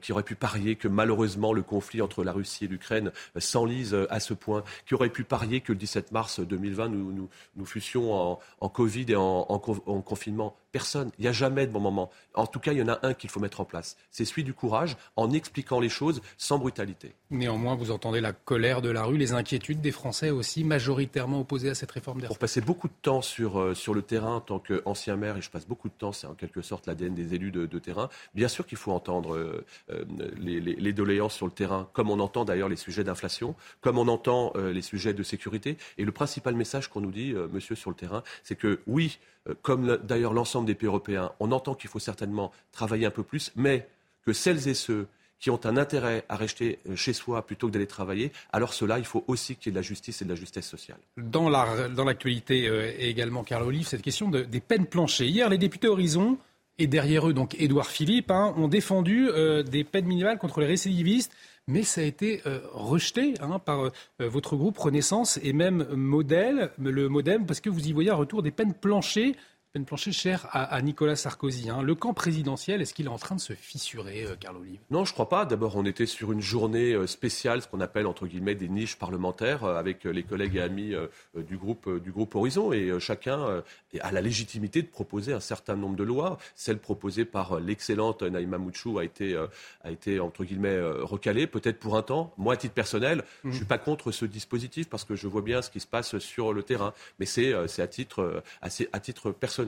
qui 0.00 0.12
aurait 0.12 0.22
pu 0.22 0.34
parier 0.34 0.76
que 0.76 0.88
malheureusement 0.88 1.52
le 1.52 1.62
conflit 1.62 2.00
entre 2.00 2.24
la 2.24 2.32
Russie 2.32 2.64
et 2.64 2.68
l'Ukraine 2.68 3.12
s'enlise 3.36 3.96
à 4.08 4.20
ce 4.20 4.34
point 4.34 4.62
Qui 4.86 4.94
aurait 4.94 5.10
pu 5.10 5.24
parier 5.24 5.60
que 5.60 5.72
le 5.72 5.78
17 5.78 6.12
mars 6.12 6.40
2020 6.40 6.88
nous, 6.88 7.12
nous, 7.12 7.28
nous 7.56 7.66
fussions 7.66 8.38
en, 8.60 8.68
Covid 8.68 9.06
et 9.08 9.16
en, 9.16 9.46
en 9.48 10.00
confinement 10.00 10.56
Personne. 10.76 11.10
Il 11.18 11.22
n'y 11.22 11.28
a 11.28 11.32
jamais 11.32 11.66
de 11.66 11.72
bon 11.72 11.80
moment. 11.80 12.10
En 12.34 12.46
tout 12.46 12.60
cas, 12.60 12.72
il 12.72 12.78
y 12.78 12.82
en 12.82 12.88
a 12.88 12.98
un 13.02 13.14
qu'il 13.14 13.30
faut 13.30 13.40
mettre 13.40 13.62
en 13.62 13.64
place. 13.64 13.96
C'est 14.10 14.26
celui 14.26 14.44
du 14.44 14.52
courage, 14.52 14.98
en 15.16 15.30
expliquant 15.30 15.80
les 15.80 15.88
choses 15.88 16.20
sans 16.36 16.58
brutalité. 16.58 17.14
Néanmoins, 17.30 17.76
vous 17.76 17.90
entendez 17.90 18.20
la 18.20 18.32
colère 18.32 18.82
de 18.82 18.90
la 18.90 19.04
rue, 19.04 19.16
les 19.16 19.32
inquiétudes 19.32 19.80
des 19.80 19.90
Français 19.90 20.30
aussi, 20.30 20.64
majoritairement 20.64 21.40
opposés 21.40 21.70
à 21.70 21.74
cette 21.74 21.90
réforme 21.90 22.20
des 22.20 22.26
Pour 22.26 22.36
passer 22.36 22.60
beaucoup 22.60 22.88
de 22.88 22.94
temps 23.00 23.22
sur, 23.22 23.58
euh, 23.58 23.74
sur 23.74 23.94
le 23.94 24.02
terrain 24.02 24.36
en 24.36 24.40
tant 24.40 24.58
qu'ancien 24.58 25.16
maire, 25.16 25.38
et 25.38 25.40
je 25.40 25.48
passe 25.48 25.66
beaucoup 25.66 25.88
de 25.88 25.94
temps, 25.94 26.12
c'est 26.12 26.26
en 26.26 26.34
quelque 26.34 26.60
sorte 26.60 26.86
l'ADN 26.86 27.14
des 27.14 27.34
élus 27.34 27.52
de, 27.52 27.78
terrain, 27.78 28.10
bien 28.34 28.48
sûr 28.48 28.66
qu'il 28.66 28.76
faut 28.76 28.92
entendre 28.92 29.34
euh, 29.34 29.64
euh, 29.90 30.04
les, 30.38 30.92
doléances 30.92 31.34
sur 31.34 31.46
le 31.46 31.52
terrain, 31.52 31.88
comme 31.94 32.10
on 32.10 32.20
entend 32.20 32.44
d'ailleurs 32.44 32.68
les 32.68 32.76
sujets 32.76 33.02
d'inflation, 33.02 33.54
comme 33.80 33.98
on 33.98 34.08
entend 34.08 34.52
les 34.56 34.82
sujets 34.82 35.14
de 35.14 35.22
sécurité. 35.22 35.76
Et 35.98 36.04
le 36.04 36.12
principal 36.12 36.54
message 36.54 36.88
qu'on 36.88 37.00
nous 37.00 37.10
dit, 37.10 37.34
monsieur, 37.52 37.74
sur 37.74 37.90
le 37.90 37.96
terrain, 37.96 38.22
c'est 38.42 38.56
que 38.56 38.80
oui, 38.86 39.18
comme 39.62 39.98
d'ailleurs 40.02 40.32
l'ensemble 40.32 40.65
des 40.66 40.74
pays 40.74 40.88
européens, 40.88 41.32
on 41.40 41.52
entend 41.52 41.74
qu'il 41.74 41.88
faut 41.88 41.98
certainement 41.98 42.52
travailler 42.72 43.06
un 43.06 43.10
peu 43.10 43.22
plus, 43.22 43.52
mais 43.56 43.88
que 44.24 44.32
celles 44.32 44.68
et 44.68 44.74
ceux 44.74 45.06
qui 45.38 45.50
ont 45.50 45.60
un 45.64 45.76
intérêt 45.76 46.24
à 46.28 46.36
rester 46.36 46.78
euh, 46.88 46.96
chez 46.96 47.12
soi 47.12 47.46
plutôt 47.46 47.68
que 47.68 47.72
d'aller 47.72 47.86
travailler, 47.86 48.32
alors 48.52 48.72
cela, 48.72 48.98
il 48.98 49.04
faut 49.04 49.24
aussi 49.26 49.56
qu'il 49.56 49.66
y 49.66 49.68
ait 49.70 49.72
de 49.72 49.78
la 49.78 49.82
justice 49.82 50.22
et 50.22 50.24
de 50.24 50.30
la 50.30 50.36
justesse 50.36 50.66
sociale. 50.66 50.98
Dans 51.16 51.48
l'actualité 51.48 52.68
euh, 52.68 52.92
également, 52.98 53.44
Carl 53.44 53.64
Olive, 53.64 53.86
cette 53.86 54.02
question 54.02 54.30
des 54.30 54.60
peines 54.60 54.86
planchées. 54.86 55.26
Hier, 55.26 55.48
les 55.48 55.58
députés 55.58 55.88
Horizon, 55.88 56.38
et 56.78 56.86
derrière 56.86 57.28
eux, 57.28 57.32
donc 57.32 57.54
Édouard 57.58 57.86
Philippe, 57.86 58.30
hein, 58.30 58.54
ont 58.56 58.68
défendu 58.68 59.28
euh, 59.28 59.62
des 59.62 59.84
peines 59.84 60.06
minimales 60.06 60.38
contre 60.38 60.60
les 60.60 60.66
récidivistes 60.66 61.32
mais 61.68 61.82
ça 61.82 62.00
a 62.00 62.04
été 62.04 62.42
rejeté 62.74 63.34
hein, 63.40 63.58
par 63.58 63.90
votre 64.20 64.54
groupe 64.54 64.78
Renaissance 64.78 65.40
et 65.42 65.52
même 65.52 65.84
Modèle, 65.96 66.70
le 66.78 67.08
Modem, 67.08 67.44
parce 67.44 67.60
que 67.60 67.68
vous 67.68 67.88
y 67.88 67.92
voyez 67.92 68.10
un 68.10 68.14
retour 68.14 68.44
des 68.44 68.52
peines 68.52 68.72
planchées 68.72 69.34
peine 69.76 69.84
plancher 69.84 70.12
chère 70.12 70.48
à, 70.52 70.80
Nicolas 70.80 71.16
Sarkozy. 71.16 71.68
Hein. 71.68 71.82
Le 71.82 71.94
camp 71.94 72.14
présidentiel, 72.14 72.80
est-ce 72.80 72.94
qu'il 72.94 73.04
est 73.04 73.10
en 73.10 73.18
train 73.18 73.34
de 73.34 73.40
se 73.42 73.52
fissurer, 73.52 74.24
euh, 74.24 74.34
Carl 74.34 74.56
Olive 74.56 74.80
Non, 74.90 75.04
je 75.04 75.10
ne 75.10 75.12
crois 75.12 75.28
pas. 75.28 75.44
D'abord, 75.44 75.76
on 75.76 75.84
était 75.84 76.06
sur 76.06 76.32
une 76.32 76.40
journée 76.40 76.94
euh, 76.94 77.06
spéciale, 77.06 77.60
ce 77.60 77.68
qu'on 77.68 77.80
appelle 77.80 78.06
entre 78.06 78.26
guillemets 78.26 78.54
des 78.54 78.70
niches 78.70 78.96
parlementaires, 78.96 79.64
euh, 79.64 79.76
avec 79.76 80.04
les 80.04 80.22
collègues 80.22 80.56
et 80.56 80.62
amis 80.62 80.94
du 81.34 81.58
groupe, 81.58 81.90
du 82.02 82.10
groupe 82.10 82.34
Horizon. 82.36 82.72
Et 82.72 82.98
chacun 83.00 83.62
a 84.00 84.12
la 84.12 84.20
légitimité 84.22 84.80
de 84.80 84.86
proposer 84.86 85.34
un 85.34 85.40
certain 85.40 85.76
nombre 85.76 85.96
de 85.96 86.04
lois. 86.04 86.38
Celle 86.54 86.78
proposée 86.78 87.26
par 87.26 87.60
l'excellente 87.60 88.22
Naïma 88.22 88.56
Mouchou 88.56 88.98
a 88.98 89.04
été, 89.04 89.36
a 89.84 89.90
été 89.90 90.20
entre 90.20 90.44
guillemets 90.44 90.80
recalée, 91.02 91.46
peut-être 91.46 91.78
pour 91.78 91.98
un 91.98 92.02
temps. 92.02 92.32
Moi, 92.38 92.54
à 92.54 92.56
titre 92.56 92.74
personnel, 92.74 93.24
je 93.44 93.48
ne 93.48 93.54
suis 93.54 93.64
pas 93.66 93.78
contre 93.78 94.10
ce 94.10 94.24
dispositif 94.24 94.88
parce 94.88 95.04
que 95.04 95.16
je 95.16 95.26
vois 95.26 95.42
bien 95.42 95.60
ce 95.60 95.68
qui 95.68 95.80
se 95.80 95.86
passe 95.86 96.18
sur 96.18 96.54
le 96.54 96.62
terrain. 96.62 96.94
Mais 97.18 97.26
c'est 97.26 97.52
à 97.52 97.86
titre, 97.86 98.42
à 98.62 99.00
titre 99.00 99.32
personnel 99.32 99.65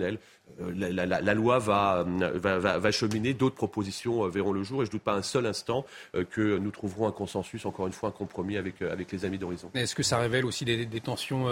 Euh, 0.61 0.73
la, 0.75 1.35
loi 1.35 1.59
va, 1.59 2.05
va, 2.05 2.91
cheminer, 2.91 3.35
d'autres 3.35 3.55
propositions 3.55 4.25
euh, 4.25 4.29
verront 4.29 4.53
le 4.53 4.63
jour 4.63 4.83
et 4.83 4.87
je 4.87 4.91
ne 4.91 4.93
doute 4.93 5.03
pas 5.03 5.15
un 5.15 5.23
seul 5.23 5.47
instant 5.47 5.85
euh, 6.15 6.25
que 6.25 6.59
nous 6.59 6.71
trouverons 6.71 7.07
un 7.07 7.13
consensus, 7.13 7.67
encore 7.67 7.87
une 7.87 7.93
fois 7.93 8.09
un 8.09 8.13
compromis 8.13 8.57
avec, 8.57 8.83
avec 8.83 9.13
les 9.13 9.25
amis 9.25 9.39
d'Horizon. 9.39 9.71
Est-ce 9.75 9.95
que 9.95 10.03
ça 10.03 10.19
révèle 10.19 10.45
aussi 10.45 10.65
des, 10.65 10.87
tensions 11.01 11.47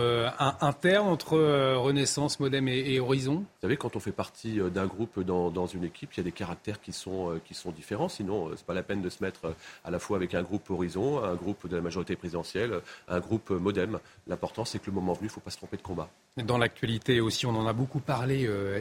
internes 0.60 1.06
entre 1.06 1.38
Renaissance, 1.76 2.40
Modem 2.40 2.66
et, 2.68 2.98
Horizon? 2.98 3.36
Vous 3.36 3.46
savez, 3.62 3.76
quand 3.76 3.94
on 3.94 4.00
fait 4.00 4.12
partie 4.12 4.58
d'un 4.58 4.86
groupe 4.86 5.20
dans, 5.20 5.50
dans, 5.50 5.66
une 5.66 5.84
équipe, 5.84 6.12
il 6.14 6.16
y 6.18 6.20
a 6.20 6.24
des 6.24 6.32
caractères 6.32 6.80
qui 6.80 6.92
sont, 6.92 7.40
qui 7.44 7.54
sont 7.54 7.70
différents, 7.70 8.08
sinon 8.08 8.48
ce 8.48 8.52
n'est 8.52 8.66
pas 8.66 8.74
la 8.74 8.82
peine 8.82 9.02
de 9.02 9.08
se 9.08 9.22
mettre 9.22 9.54
à 9.84 9.90
la 9.90 9.98
fois 9.98 10.16
avec 10.16 10.34
un 10.34 10.42
groupe 10.42 10.68
Horizon, 10.70 11.22
un 11.22 11.34
groupe 11.34 11.68
de 11.68 11.76
la 11.76 11.82
majorité 11.82 12.16
présidentielle, 12.16 12.80
un 13.08 13.20
groupe 13.20 13.50
Modem. 13.50 13.98
L'important 14.26 14.64
c'est 14.64 14.80
que 14.80 14.86
le 14.86 14.92
moment 14.92 15.12
venu, 15.12 15.26
il 15.26 15.26
ne 15.26 15.32
faut 15.32 15.40
pas 15.40 15.50
se 15.50 15.58
tromper 15.58 15.76
de 15.76 15.82
combat. 15.82 16.08
Dans 16.44 16.58
l'actualité 16.58 17.20
aussi, 17.20 17.46
on 17.46 17.56
en 17.56 17.66
a 17.66 17.72
beaucoup 17.72 18.00
parlé 18.00 18.35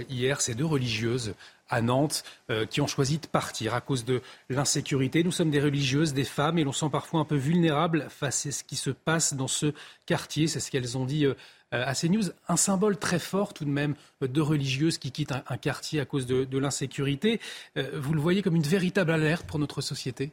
hier, 0.09 0.41
ces 0.41 0.55
deux 0.55 0.65
religieuses 0.65 1.33
à 1.69 1.81
Nantes 1.81 2.23
euh, 2.49 2.65
qui 2.65 2.81
ont 2.81 2.87
choisi 2.87 3.17
de 3.17 3.27
partir 3.27 3.73
à 3.73 3.81
cause 3.81 4.05
de 4.05 4.21
l'insécurité. 4.49 5.23
Nous 5.23 5.31
sommes 5.31 5.51
des 5.51 5.59
religieuses, 5.59 6.13
des 6.13 6.23
femmes, 6.23 6.57
et 6.57 6.63
l'on 6.63 6.71
sent 6.71 6.89
parfois 6.91 7.19
un 7.19 7.25
peu 7.25 7.35
vulnérables 7.35 8.07
face 8.09 8.45
à 8.45 8.51
ce 8.51 8.63
qui 8.63 8.75
se 8.75 8.91
passe 8.91 9.33
dans 9.33 9.47
ce 9.47 9.73
quartier. 10.05 10.47
C'est 10.47 10.59
ce 10.59 10.69
qu'elles 10.69 10.97
ont 10.97 11.05
dit 11.05 11.25
euh, 11.25 11.33
à 11.71 11.93
CNews. 11.95 12.31
Un 12.47 12.57
symbole 12.57 12.97
très 12.97 13.19
fort 13.19 13.53
tout 13.53 13.65
de 13.65 13.69
même 13.69 13.95
de 14.21 14.41
religieuses 14.41 14.97
qui 14.97 15.11
quittent 15.11 15.33
un, 15.33 15.57
quartier 15.57 15.99
à 15.99 16.05
cause 16.05 16.25
de, 16.25 16.57
l'insécurité. 16.57 17.39
Euh, 17.77 17.99
vous 17.99 18.13
le 18.13 18.21
voyez 18.21 18.41
comme 18.41 18.55
une 18.55 18.63
véritable 18.63 19.11
alerte 19.11 19.45
pour 19.45 19.59
notre 19.59 19.81
société? 19.81 20.31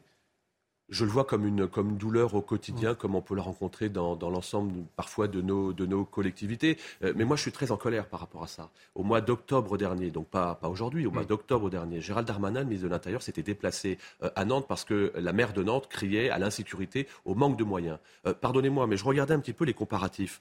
Je 0.89 1.05
le 1.05 1.11
vois 1.11 1.25
comme 1.25 1.47
une, 1.47 1.67
comme 1.67 1.97
douleur 1.97 2.35
au 2.35 2.43
quotidien, 2.43 2.95
comme 2.95 3.15
on 3.15 3.23
peut 3.23 3.35
la 3.35 3.43
rencontrer 3.43 3.89
dans, 3.89 4.17
l'ensemble 4.21 4.85
parfois 4.95 5.27
de 5.27 5.41
nos, 5.41 5.73
de 5.73 5.87
nos 5.87 6.05
collectivités. 6.05 6.79
Euh, 7.03 7.13
mais 7.17 7.25
moi, 7.25 7.37
je 7.37 7.43
suis 7.43 7.53
très 7.53 7.71
en 7.71 7.77
colère 7.77 8.07
par 8.07 8.21
rapport 8.21 8.45
à 8.45 8.47
ça. 8.47 8.71
Au 8.95 9.03
mois 9.03 9.21
d'octobre 9.21 9.79
dernier, 9.79 10.11
donc 10.11 10.29
pas, 10.29 10.55
pas 10.55 10.69
aujourd'hui, 10.69 11.07
au 11.07 11.11
mois 11.11 11.25
d'octobre 11.25 11.71
dernier, 11.71 12.01
Gérald 12.01 12.27
Darmanin, 12.27 12.65
ministre 12.65 12.85
de 12.85 12.91
l'Intérieur, 12.91 13.23
s'était 13.23 13.43
déplacé 13.43 13.99
euh, 14.23 14.31
à 14.37 14.45
Nantes 14.45 14.67
parce 14.69 14.85
que 14.85 15.13
la 15.17 15.33
maire 15.33 15.53
de 15.53 15.63
Nantes 15.63 15.89
criait 15.89 16.31
à 16.31 16.39
l'insécurité, 16.39 17.09
au 17.25 17.35
manque 17.35 17.57
de 17.57 17.65
moyens. 17.65 17.99
Euh, 18.27 18.35
pardonnez-moi, 18.35 18.87
mais 18.87 18.97
je 18.97 19.05
regardais 19.05 19.35
un 19.35 19.41
petit 19.41 19.53
peu 19.55 19.65
les 19.65 19.75
comparatifs. 19.75 20.41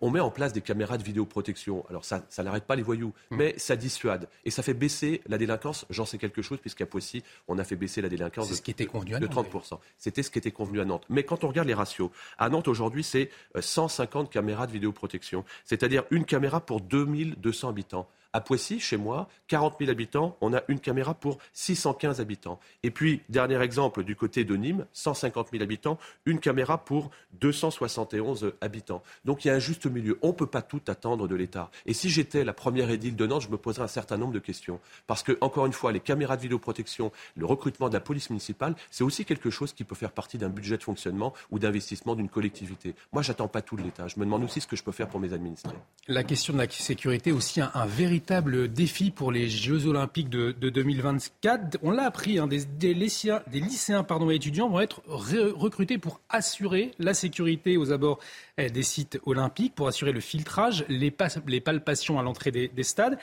on 0.00 0.10
met 0.10 0.20
en 0.20 0.30
place 0.30 0.52
des 0.52 0.60
caméras 0.60 0.98
de 0.98 1.04
vidéoprotection. 1.04 1.84
Alors 1.88 2.04
ça, 2.04 2.24
ça 2.28 2.42
n'arrête 2.42 2.64
pas 2.64 2.76
les 2.76 2.82
voyous, 2.82 3.12
mmh. 3.30 3.36
mais 3.36 3.54
ça 3.56 3.76
dissuade. 3.76 4.28
Et 4.44 4.50
ça 4.50 4.62
fait 4.62 4.74
baisser 4.74 5.22
la 5.26 5.38
délinquance. 5.38 5.86
J'en 5.90 6.04
sais 6.04 6.18
quelque 6.18 6.42
chose, 6.42 6.58
puisqu'à 6.58 6.86
Poissy, 6.86 7.22
on 7.48 7.58
a 7.58 7.64
fait 7.64 7.76
baisser 7.76 8.02
la 8.02 8.08
délinquance 8.08 8.48
de, 8.48 8.54
ce 8.54 8.62
qui 8.62 8.70
était 8.70 8.86
de 8.86 9.26
30%. 9.26 9.78
C'était 9.98 10.22
ce 10.22 10.30
qui 10.30 10.38
était 10.38 10.50
convenu 10.50 10.80
à 10.80 10.84
Nantes. 10.84 11.04
Mais 11.08 11.24
quand 11.24 11.44
on 11.44 11.48
regarde 11.48 11.68
les 11.68 11.74
ratios, 11.74 12.10
à 12.38 12.48
Nantes 12.48 12.68
aujourd'hui, 12.68 13.04
c'est 13.04 13.30
150 13.58 14.26
euh, 14.26 14.30
caméras 14.30 14.66
de 14.66 14.72
vidéoprotection, 14.72 15.44
c'est-à-dire 15.64 16.04
une 16.10 16.24
caméra 16.24 16.60
pour 16.60 16.80
2200 16.80 17.68
habitants. 17.68 18.08
À 18.34 18.40
Poissy, 18.40 18.80
chez 18.80 18.96
moi, 18.96 19.28
40 19.48 19.76
000 19.78 19.90
habitants, 19.90 20.38
on 20.40 20.54
a 20.54 20.62
une 20.68 20.80
caméra 20.80 21.12
pour 21.12 21.36
615 21.52 22.18
habitants. 22.18 22.58
Et 22.82 22.90
puis, 22.90 23.20
dernier 23.28 23.60
exemple, 23.60 24.04
du 24.04 24.16
côté 24.16 24.44
de 24.44 24.56
Nîmes, 24.56 24.86
150 24.94 25.48
000 25.52 25.62
habitants, 25.62 25.98
une 26.24 26.40
caméra 26.40 26.78
pour 26.78 27.10
271 27.40 28.54
habitants. 28.62 29.02
Donc 29.26 29.44
il 29.44 29.48
y 29.48 29.50
a 29.50 29.54
un 29.54 29.58
juste 29.58 29.84
milieu. 29.84 30.18
On 30.22 30.28
ne 30.28 30.32
peut 30.32 30.46
pas 30.46 30.62
tout 30.62 30.80
attendre 30.88 31.28
de 31.28 31.36
l'État. 31.36 31.70
Et 31.84 31.92
si 31.92 32.08
j'étais 32.08 32.42
la 32.42 32.54
première 32.54 32.88
édile 32.88 33.16
de 33.16 33.26
Nantes, 33.26 33.42
je 33.42 33.48
me 33.50 33.58
poserais 33.58 33.84
un 33.84 33.88
certain 33.88 34.16
nombre 34.16 34.32
de 34.32 34.38
questions. 34.38 34.80
Parce 35.06 35.22
que, 35.22 35.36
encore 35.42 35.66
une 35.66 35.74
fois, 35.74 35.92
les 35.92 36.00
caméras 36.00 36.38
de 36.38 36.42
vidéoprotection, 36.42 37.12
le 37.36 37.44
recrutement 37.44 37.90
de 37.90 37.94
la 37.94 38.00
police 38.00 38.30
municipale, 38.30 38.74
c'est 38.90 39.04
aussi 39.04 39.26
quelque 39.26 39.50
chose 39.50 39.74
qui 39.74 39.84
peut 39.84 39.94
faire 39.94 40.12
partie 40.12 40.38
d'un 40.38 40.48
budget 40.48 40.78
de 40.78 40.82
fonctionnement 40.82 41.34
ou 41.50 41.58
d'investissement 41.58 42.14
d'une 42.14 42.30
collectivité. 42.30 42.94
Moi, 43.12 43.20
j'attends 43.20 43.48
pas 43.48 43.60
tout 43.60 43.76
de 43.76 43.82
l'État. 43.82 44.08
Je 44.08 44.18
me 44.18 44.24
demande 44.24 44.42
aussi 44.42 44.62
ce 44.62 44.66
que 44.66 44.76
je 44.76 44.82
peux 44.82 44.92
faire 44.92 45.08
pour 45.08 45.20
mes 45.20 45.34
administrés. 45.34 45.76
La 46.08 46.24
question 46.24 46.54
de 46.54 46.58
la 46.58 46.70
sécurité 46.70 47.30
aussi 47.30 47.60
un, 47.60 47.70
un 47.74 47.84
véritable 47.84 48.21
véritable 48.22 48.68
défi 48.68 49.10
pour 49.10 49.32
les 49.32 49.48
Jeux 49.48 49.86
Olympiques 49.86 50.28
de, 50.28 50.52
2024. 50.52 51.78
On 51.82 51.90
l'a 51.90 52.04
appris, 52.04 52.38
hein, 52.38 52.46
des, 52.46 52.94
lycéens, 52.94 53.42
des 53.48 53.58
lycéens 53.58 54.04
pardon, 54.04 54.30
et 54.30 54.36
étudiants 54.36 54.68
vont 54.68 54.78
être 54.78 55.02
recrutés 55.08 55.98
pour 55.98 56.20
assurer 56.28 56.92
la 57.00 57.14
sécurité 57.14 57.76
aux 57.76 57.90
abords 57.90 58.20
eh, 58.58 58.70
des 58.70 58.84
sites 58.84 59.18
olympiques, 59.26 59.74
pour 59.74 59.88
assurer 59.88 60.12
le 60.12 60.20
filtrage, 60.20 60.84
les, 60.88 61.10
palpations 61.10 62.20
à 62.20 62.22
l'entrée 62.22 62.52
des, 62.52 62.82
stades. 62.84 63.18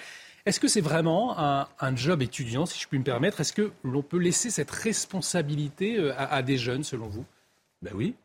Est-ce 0.45 0.59
que 0.59 0.67
c'est 0.67 0.81
vraiment 0.81 1.39
un, 1.39 1.95
job 1.95 2.21
étudiant, 2.21 2.65
si 2.65 2.77
je 2.77 2.85
puis 2.85 2.99
me 2.99 3.05
permettre? 3.05 3.39
Est-ce 3.39 3.53
que 3.53 3.71
l'on 3.85 4.01
peut 4.01 4.19
laisser 4.19 4.49
cette 4.49 4.71
responsabilité 4.71 5.97
euh, 5.97 6.11
à 6.17 6.41
des 6.41 6.57
jeunes, 6.57 6.83
selon 6.83 7.07
vous? 7.07 7.23
Ben 7.81 7.93
oui, 7.95 8.15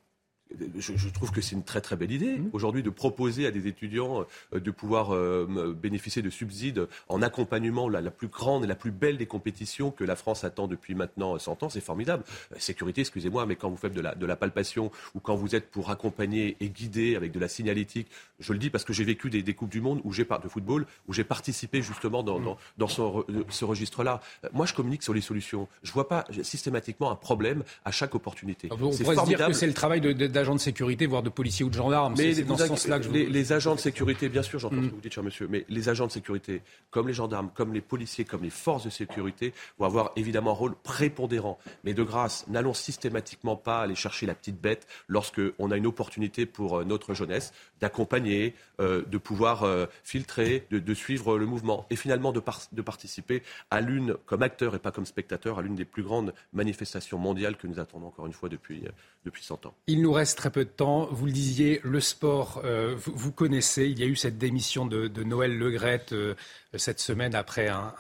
je, 0.79 1.09
trouve 1.09 1.31
que 1.31 1.41
c'est 1.41 1.55
une 1.55 1.65
très 1.65 1.81
très 1.81 1.97
belle 1.97 2.13
idée 2.13 2.39
mmh. 2.39 2.51
aujourd'hui 2.53 2.83
de 2.83 2.91
proposer 2.91 3.47
à 3.47 3.51
des 3.51 3.67
étudiants 3.67 4.25
euh, 4.53 4.61
de 4.61 4.71
pouvoir 4.71 5.15
euh, 5.15 5.75
bénéficier 5.77 6.23
de 6.23 6.31
subsides 6.31 6.87
en 7.09 7.23
accompagnement 7.23 7.89
la, 7.89 8.01
la, 8.01 8.11
plus 8.11 8.29
grande 8.29 8.65
et 8.65 8.67
la 8.67 8.75
plus 8.75 8.91
belle 8.91 9.17
des 9.17 9.27
compétitions 9.27 9.91
que 9.91 10.05
la 10.05 10.17
France 10.17 10.45
attend 10.45 10.67
depuis 10.67 10.95
maintenant 10.95 11.39
100 11.39 11.63
ans. 11.63 11.69
C'est 11.69 11.81
formidable. 11.81 12.25
Euh, 12.53 12.57
sécurité, 12.59 13.01
excusez-moi, 13.01 13.47
mais 13.47 13.57
quand 13.57 13.69
vous 13.69 13.77
faites 13.77 13.95
de 13.95 14.01
la, 14.01 14.15
de 14.15 14.27
la, 14.27 14.37
palpation 14.37 14.91
ou 15.15 15.21
quand 15.21 15.37
vous 15.37 15.55
êtes 15.55 15.71
pour 15.71 15.91
accompagner 15.91 16.57
et 16.61 16.69
guider 16.69 17.17
avec 17.17 17.33
de 17.33 17.39
la 17.39 17.49
signalétique, 17.49 18.09
je 18.41 18.53
le 18.53 18.59
dis 18.59 18.71
parce 18.71 18.85
que 18.85 18.93
j'ai 18.93 19.05
vécu 19.05 19.31
des, 19.31 19.43
des, 19.43 19.55
coupes 19.55 19.71
du 19.71 19.81
monde 19.81 20.01
où 20.05 20.13
j'ai 20.13 20.25
de 20.25 20.49
football 20.49 20.87
où 21.07 21.13
j'ai 21.13 21.25
participé 21.25 21.83
justement 21.83 22.23
dans, 22.23 22.41
dans, 22.41 22.57
dans 22.79 22.89
ce 22.89 23.65
registre-là. 23.65 24.21
Moi, 24.53 24.67
je 24.67 24.75
communique 24.75 25.03
sur 25.03 25.15
les 25.15 25.21
solutions. 25.21 25.69
Je 25.83 25.93
vois 25.93 26.09
pas 26.09 26.25
systématiquement 26.43 27.11
un 27.11 27.15
problème 27.15 27.63
à 27.85 27.93
chaque 27.93 28.15
opportunité. 28.15 28.69
on 28.73 28.77
pourrait 28.77 29.17
se 29.17 29.27
dire 29.27 29.47
que 29.47 29.53
c'est 29.53 29.67
le 29.67 29.75
travail 29.75 30.01
de, 30.01 30.13
de 30.13 30.27
d'agents 30.35 30.55
de 30.55 30.61
sécurité, 30.61 31.07
voire 31.07 31.23
de 31.23 31.31
policiers 31.31 31.65
ou 31.65 31.71
de 31.71 31.75
gendarmes. 31.75 32.15
Mais 32.19 32.35
dans 32.43 32.59
ce 32.59 32.67
sens-là 32.67 32.99
que 32.99 33.07
je 33.07 33.11
les, 33.11 33.27
les, 33.27 33.53
agents 33.53 33.75
de 33.75 33.81
sécurité, 33.81 34.29
bien 34.29 34.43
sûr, 34.43 34.59
j'entends 34.59 34.77
ce 34.77 34.81
mm. 34.81 34.91
que 34.91 34.95
vous 34.95 35.01
dites, 35.01 35.13
cher 35.15 35.25
monsieur, 35.25 35.49
mais 35.49 35.65
les 35.69 35.89
agents 35.89 36.07
de 36.07 36.13
sécurité, 36.13 36.63
comme 36.91 37.09
les 37.09 37.15
gendarmes, 37.15 37.51
comme 37.55 37.73
les 37.73 37.81
policiers, 37.81 38.25
comme 38.25 38.43
les 38.43 38.51
forces 38.51 38.85
de 38.85 38.91
sécurité, 38.91 39.55
vont 39.79 39.87
avoir 39.87 40.13
évidemment 40.17 40.51
un 40.51 40.55
rôle 40.55 40.75
prépondérant. 40.83 41.59
Mais 41.85 41.95
de 41.95 42.03
grâce, 42.03 42.47
n'allons 42.49 42.75
systématiquement 42.75 43.57
pas 43.57 43.81
aller 43.81 43.95
chercher 43.95 44.27
la 44.27 44.35
petite 44.35 44.61
bête 44.61 44.87
lorsqu'on 45.09 45.71
a 45.71 45.77
une 45.77 45.87
opportunité 45.87 46.47
pour 46.47 46.79
euh, 46.79 46.85
notre 46.85 47.15
jeunesse 47.15 47.53
d'accompagner, 47.81 48.55
euh, 48.81 49.03
de 49.07 49.19
pouvoir 49.19 49.63
euh, 49.63 49.87
filtrer, 50.03 50.67
de, 50.71 50.95
suivre 50.95 51.39
le 51.39 51.47
mouvement 51.47 51.87
et 51.91 51.97
finalement 51.97 52.33
de, 52.33 52.43
de 52.73 52.83
participer 52.83 53.43
à 53.71 53.81
l'une, 53.81 54.15
comme 54.27 54.43
acteur 54.43 54.75
et 54.75 54.79
pas 54.79 54.91
comme 54.91 55.07
spectateur, 55.07 55.59
à 55.59 55.63
l'une 55.63 55.75
des 55.75 55.85
plus 55.85 56.03
grandes 56.03 56.35
manifestations 56.53 57.19
mondiales 57.19 57.57
que 57.57 57.67
nous 57.67 57.79
attendons 57.79 58.07
encore 58.07 58.27
une 58.27 58.33
fois 58.33 58.49
depuis, 58.49 58.85
depuis 59.25 59.45
100 59.45 59.67
ans. 59.67 59.75
Il 59.87 60.03
nous 60.03 60.13
reste 60.13 60.24
très 60.33 60.51
peu 60.51 60.65
de 60.65 60.71
temps. 60.71 61.07
Vous 61.11 61.27
le 61.27 61.33
disiez, 61.33 61.81
le 61.85 62.01
sport, 62.01 62.63
euh, 62.65 62.95
vous, 62.97 63.33
connaissez. 63.33 63.87
Il 63.87 63.99
y 63.99 64.03
a 64.03 64.07
eu 64.07 64.17
cette 64.17 64.39
démission 64.39 64.87
de, 64.87 65.09
Noël 65.23 65.59
Legrette 65.59 66.13
euh, 66.13 66.35
cette 66.75 67.01
semaine 67.01 67.35
après 67.35 67.69
un, 67.69 67.93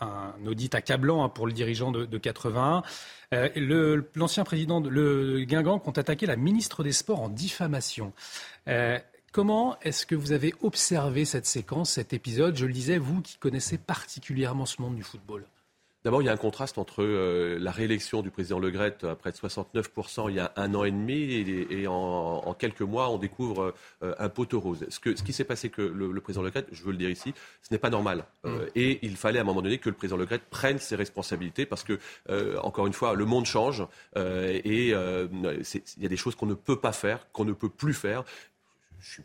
audit 0.46 0.74
accablant 0.74 1.24
hein, 1.24 1.28
pour 1.28 1.46
le 1.46 1.52
dirigeant 1.52 1.92
de, 1.92 2.06
de 2.06 2.18
81. 2.18 2.82
Euh, 3.34 4.02
l'ancien 4.14 4.44
président, 4.44 4.80
de, 4.80 4.88
le 4.88 5.44
Guingamp, 5.44 5.82
ont 5.84 5.90
attaqué 5.90 6.26
la 6.26 6.36
ministre 6.36 6.82
des 6.82 6.92
Sports 6.92 7.20
en 7.20 7.28
diffamation. 7.28 8.12
Comment 9.32 9.76
est-ce 9.82 10.06
que 10.06 10.14
vous 10.14 10.30
avez 10.30 10.54
observé 10.62 11.24
cette 11.24 11.46
séquence, 11.46 11.90
cet 11.90 12.12
épisode? 12.12 12.56
Je 12.56 12.66
le 12.66 12.72
disais, 12.72 12.98
vous 12.98 13.20
qui 13.20 13.36
connaissez 13.36 13.78
particulièrement 13.78 14.64
ce 14.64 14.80
monde 14.80 14.94
du 14.94 15.02
football. 15.02 15.44
D'abord, 16.04 16.20
il 16.20 16.26
y 16.26 16.28
a 16.28 16.32
un 16.32 16.36
contraste 16.36 16.76
entre 16.76 17.02
euh, 17.02 17.58
la 17.58 17.70
réélection 17.70 18.20
du 18.20 18.30
président 18.30 18.58
Le 18.58 18.70
Gret 18.70 18.94
à 19.04 19.14
près 19.14 19.32
de 19.32 19.36
69% 19.36 20.28
il 20.28 20.36
y 20.36 20.38
a 20.38 20.52
un 20.56 20.74
an 20.74 20.84
et 20.84 20.90
demi 20.90 21.16
et, 21.70 21.86
en, 21.86 22.54
quelques 22.58 22.82
mois, 22.82 23.08
on 23.08 23.16
découvre 23.16 23.74
euh, 24.02 24.14
un 24.18 24.28
poteau 24.28 24.60
rose. 24.60 24.84
Ce, 24.90 25.00
que, 25.00 25.16
ce 25.16 25.22
qui 25.22 25.32
s'est 25.32 25.44
passé 25.44 25.70
que 25.70 25.80
le, 25.80 26.20
président 26.20 26.42
Le 26.42 26.50
Gret, 26.50 26.66
je 26.72 26.82
veux 26.82 26.92
le 26.92 26.98
dire 26.98 27.08
ici, 27.08 27.32
ce 27.62 27.72
n'est 27.72 27.78
pas 27.78 27.88
normal. 27.88 28.26
Euh, 28.44 28.66
mm. 28.66 28.70
et 28.74 28.98
il 29.00 29.16
fallait 29.16 29.38
à 29.38 29.42
un 29.42 29.46
moment 29.46 29.62
donné 29.62 29.78
que 29.78 29.88
le 29.88 29.94
président 29.94 30.18
Le 30.18 30.26
Gret 30.26 30.42
prenne 30.50 30.78
ses 30.78 30.94
responsabilités 30.94 31.64
parce 31.64 31.84
que, 31.84 31.98
encore 32.58 32.86
une 32.86 32.92
fois, 32.92 33.14
le 33.14 33.24
monde 33.24 33.46
change 33.46 33.86
et 34.14 34.88
il 34.88 34.88
y 34.90 34.94
a 34.94 36.08
des 36.08 36.16
choses 36.16 36.34
qu'on 36.34 36.46
ne 36.46 36.54
peut 36.54 36.78
pas 36.78 36.92
faire, 36.92 37.26
qu'on 37.32 37.46
ne 37.46 37.54
peut 37.54 37.70
plus 37.70 37.94
faire. 37.94 38.24
Je 39.00 39.22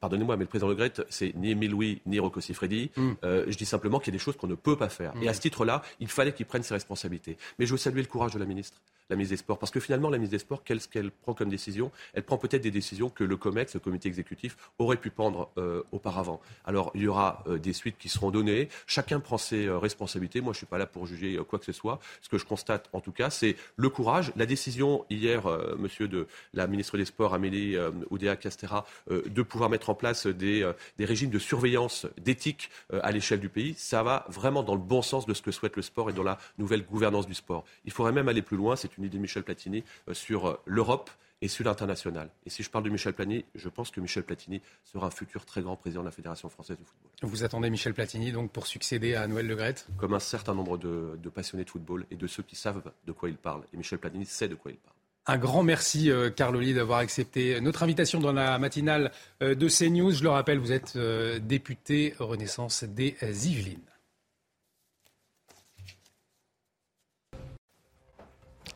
pardonnez-moi, 0.00 0.36
mais 0.36 0.44
le 0.44 0.48
président 0.48 0.68
Le 0.68 0.74
Gret, 0.74 0.92
c'est 1.08 1.34
ni 1.34 1.50
Émile 1.50 1.70
Louis, 1.70 2.00
ni 2.06 2.18
Rocco 2.18 2.40
Siffredi. 2.40 2.90
Mm. 2.96 3.10
Euh, 3.24 3.44
je 3.48 3.56
dis 3.56 3.64
simplement 3.64 3.98
qu'il 3.98 4.12
y 4.12 4.16
a 4.16 4.18
des 4.18 4.22
choses 4.22 4.36
qu'on 4.36 4.46
ne 4.46 4.54
peut 4.54 4.76
pas 4.76 4.88
faire. 4.88 5.12
Et 5.20 5.28
à 5.28 5.30
mm. 5.30 5.34
ce 5.34 5.40
titre-là, 5.40 5.82
il 6.00 6.08
fallait 6.08 6.32
qu'il 6.32 6.46
prenne 6.46 6.62
ses 6.62 6.74
responsabilités. 6.74 7.36
Mais 7.58 7.66
je 7.66 7.72
veux 7.72 7.78
saluer 7.78 8.02
le 8.02 8.08
courage 8.08 8.34
de 8.34 8.38
la 8.38 8.46
ministre 8.46 8.80
la 9.12 9.16
mise 9.16 9.28
des 9.28 9.36
Sports. 9.36 9.58
Parce 9.58 9.70
que 9.70 9.78
finalement, 9.78 10.08
la 10.08 10.18
mise 10.18 10.30
des 10.30 10.38
Sports, 10.38 10.64
qu'est-ce 10.64 10.88
qu'elle 10.88 11.10
prend 11.10 11.34
comme 11.34 11.50
décision 11.50 11.92
Elle 12.14 12.22
prend 12.22 12.38
peut-être 12.38 12.62
des 12.62 12.70
décisions 12.70 13.10
que 13.10 13.24
le 13.24 13.36
COMEX, 13.36 13.74
le 13.74 13.80
comité 13.80 14.08
exécutif, 14.08 14.56
aurait 14.78 14.96
pu 14.96 15.10
prendre 15.10 15.50
euh, 15.58 15.82
auparavant. 15.92 16.40
Alors, 16.64 16.90
il 16.94 17.02
y 17.02 17.08
aura 17.08 17.44
euh, 17.46 17.58
des 17.58 17.74
suites 17.74 17.98
qui 17.98 18.08
seront 18.08 18.30
données. 18.30 18.70
Chacun 18.86 19.20
prend 19.20 19.36
ses 19.36 19.66
euh, 19.66 19.78
responsabilités. 19.78 20.40
Moi, 20.40 20.54
je 20.54 20.56
ne 20.56 20.60
suis 20.60 20.66
pas 20.66 20.78
là 20.78 20.86
pour 20.86 21.06
juger 21.06 21.38
quoi 21.48 21.58
que 21.58 21.66
ce 21.66 21.72
soit. 21.72 22.00
Ce 22.22 22.30
que 22.30 22.38
je 22.38 22.46
constate, 22.46 22.88
en 22.94 23.00
tout 23.00 23.12
cas, 23.12 23.28
c'est 23.28 23.56
le 23.76 23.90
courage. 23.90 24.32
La 24.34 24.46
décision, 24.46 25.04
hier, 25.10 25.42
monsieur 25.78 26.08
de 26.08 26.26
la 26.54 26.66
ministre 26.66 26.96
des 26.96 27.04
Sports, 27.04 27.34
Amélie 27.34 27.76
Oudéa-Castera, 28.10 28.86
de 29.10 29.42
pouvoir 29.42 29.68
mettre 29.68 29.90
en 29.90 29.94
place 29.94 30.26
des, 30.26 30.70
des 30.96 31.04
régimes 31.04 31.30
de 31.30 31.38
surveillance, 31.38 32.06
d'éthique 32.18 32.70
à 32.90 33.10
l'échelle 33.12 33.40
du 33.40 33.48
pays, 33.48 33.74
ça 33.76 34.02
va 34.02 34.24
vraiment 34.28 34.62
dans 34.62 34.74
le 34.74 34.80
bon 34.80 35.02
sens 35.02 35.26
de 35.26 35.34
ce 35.34 35.42
que 35.42 35.50
souhaite 35.50 35.76
le 35.76 35.82
sport 35.82 36.10
et 36.10 36.12
dans 36.12 36.22
la 36.22 36.38
nouvelle 36.58 36.84
gouvernance 36.84 37.26
du 37.26 37.34
sport. 37.34 37.64
Il 37.84 37.92
faudrait 37.92 38.12
même 38.12 38.28
aller 38.28 38.42
plus 38.42 38.56
loin. 38.56 38.76
C'est 38.76 38.96
idée 39.04 39.16
de 39.16 39.22
Michel 39.22 39.42
Platini 39.42 39.84
sur 40.12 40.58
l'Europe 40.66 41.10
et 41.42 41.48
sur 41.48 41.64
l'international. 41.64 42.30
Et 42.46 42.50
si 42.50 42.62
je 42.62 42.70
parle 42.70 42.84
de 42.84 42.90
Michel 42.90 43.12
Platini, 43.12 43.44
je 43.56 43.68
pense 43.68 43.90
que 43.90 44.00
Michel 44.00 44.22
Platini 44.22 44.62
sera 44.84 45.08
un 45.08 45.10
futur 45.10 45.44
très 45.44 45.60
grand 45.60 45.76
président 45.76 46.00
de 46.00 46.06
la 46.06 46.12
Fédération 46.12 46.48
française 46.48 46.78
de 46.78 46.84
football. 46.84 47.10
Vous 47.22 47.44
attendez 47.44 47.68
Michel 47.68 47.92
Platini 47.92 48.30
donc 48.30 48.52
pour 48.52 48.66
succéder 48.66 49.16
à 49.16 49.26
Noël 49.26 49.46
Le 49.46 49.56
Gret? 49.56 49.74
Comme 49.98 50.14
un 50.14 50.20
certain 50.20 50.54
nombre 50.54 50.78
de, 50.78 51.28
passionnés 51.34 51.64
de 51.64 51.70
football 51.70 52.06
et 52.10 52.16
de 52.16 52.26
ceux 52.28 52.44
qui 52.44 52.54
savent 52.54 52.92
de 53.04 53.12
quoi 53.12 53.28
il 53.28 53.36
parle. 53.36 53.62
Et 53.74 53.76
Michel 53.76 53.98
Platini 53.98 54.24
sait 54.24 54.48
de 54.48 54.54
quoi 54.54 54.70
il 54.70 54.78
parle. 54.78 54.94
Un 55.26 55.38
grand 55.38 55.62
merci, 55.62 56.10
euh, 56.10 56.30
Carloli, 56.30 56.74
d'avoir 56.74 56.98
accepté 56.98 57.60
notre 57.60 57.84
invitation 57.84 58.18
dans 58.18 58.32
la 58.32 58.58
matinale 58.58 59.12
euh, 59.40 59.54
de 59.54 59.68
CNews. 59.68 60.10
Je 60.12 60.22
le 60.24 60.30
rappelle, 60.30 60.58
vous 60.58 60.72
êtes 60.72 60.94
euh, 60.96 61.38
député 61.38 62.14
Renaissance 62.18 62.82
des 62.82 63.16
Yvelines. 63.22 63.91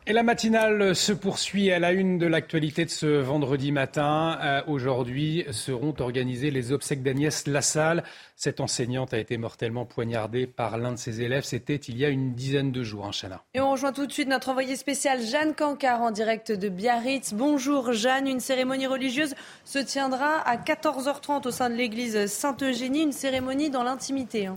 Et 0.09 0.13
la 0.13 0.23
matinale 0.23 0.95
se 0.95 1.13
poursuit 1.13 1.73
à 1.73 1.81
la 1.81 1.91
une 1.91 2.17
de 2.17 2.27
l'actualité 2.27 2.85
de 2.85 2.91
ce 2.91 3.07
vendredi 3.07 3.73
matin. 3.73 4.39
Euh, 4.41 4.63
aujourd'hui 4.69 5.45
seront 5.51 5.97
organisées 5.99 6.53
les 6.53 6.71
obsèques 6.71 7.03
d'Agnès 7.03 7.49
Lassalle. 7.49 8.05
Cette 8.37 8.61
enseignante 8.61 9.13
a 9.15 9.19
été 9.19 9.37
mortellement 9.37 9.85
poignardée 9.85 10.47
par 10.47 10.79
l'un 10.79 10.93
de 10.93 10.97
ses 10.97 11.23
élèves. 11.23 11.43
C'était 11.43 11.75
il 11.75 11.99
y 11.99 12.05
a 12.05 12.09
une 12.09 12.35
dizaine 12.35 12.71
de 12.71 12.85
jours, 12.85 13.07
hein, 13.07 13.41
Et 13.53 13.61
on 13.61 13.73
rejoint 13.73 13.93
tout 13.93 14.07
de 14.07 14.13
suite 14.13 14.29
notre 14.29 14.49
envoyé 14.49 14.77
spécial 14.77 15.21
Jeanne 15.21 15.55
Cancard 15.55 16.01
en 16.03 16.13
direct 16.13 16.53
de 16.53 16.69
Biarritz. 16.69 17.35
Bonjour 17.35 17.93
Jeanne, 17.93 18.29
une 18.29 18.39
cérémonie 18.39 18.87
religieuse 18.87 19.35
se 19.65 19.81
tiendra 19.81 20.39
à 20.39 20.57
14h30 20.57 21.49
au 21.49 21.51
sein 21.51 21.69
de 21.69 21.75
l'église 21.75 22.27
Sainte-Eugénie, 22.27 23.03
une 23.03 23.11
cérémonie 23.11 23.71
dans 23.71 23.83
l'intimité. 23.83 24.47
Hein. 24.47 24.57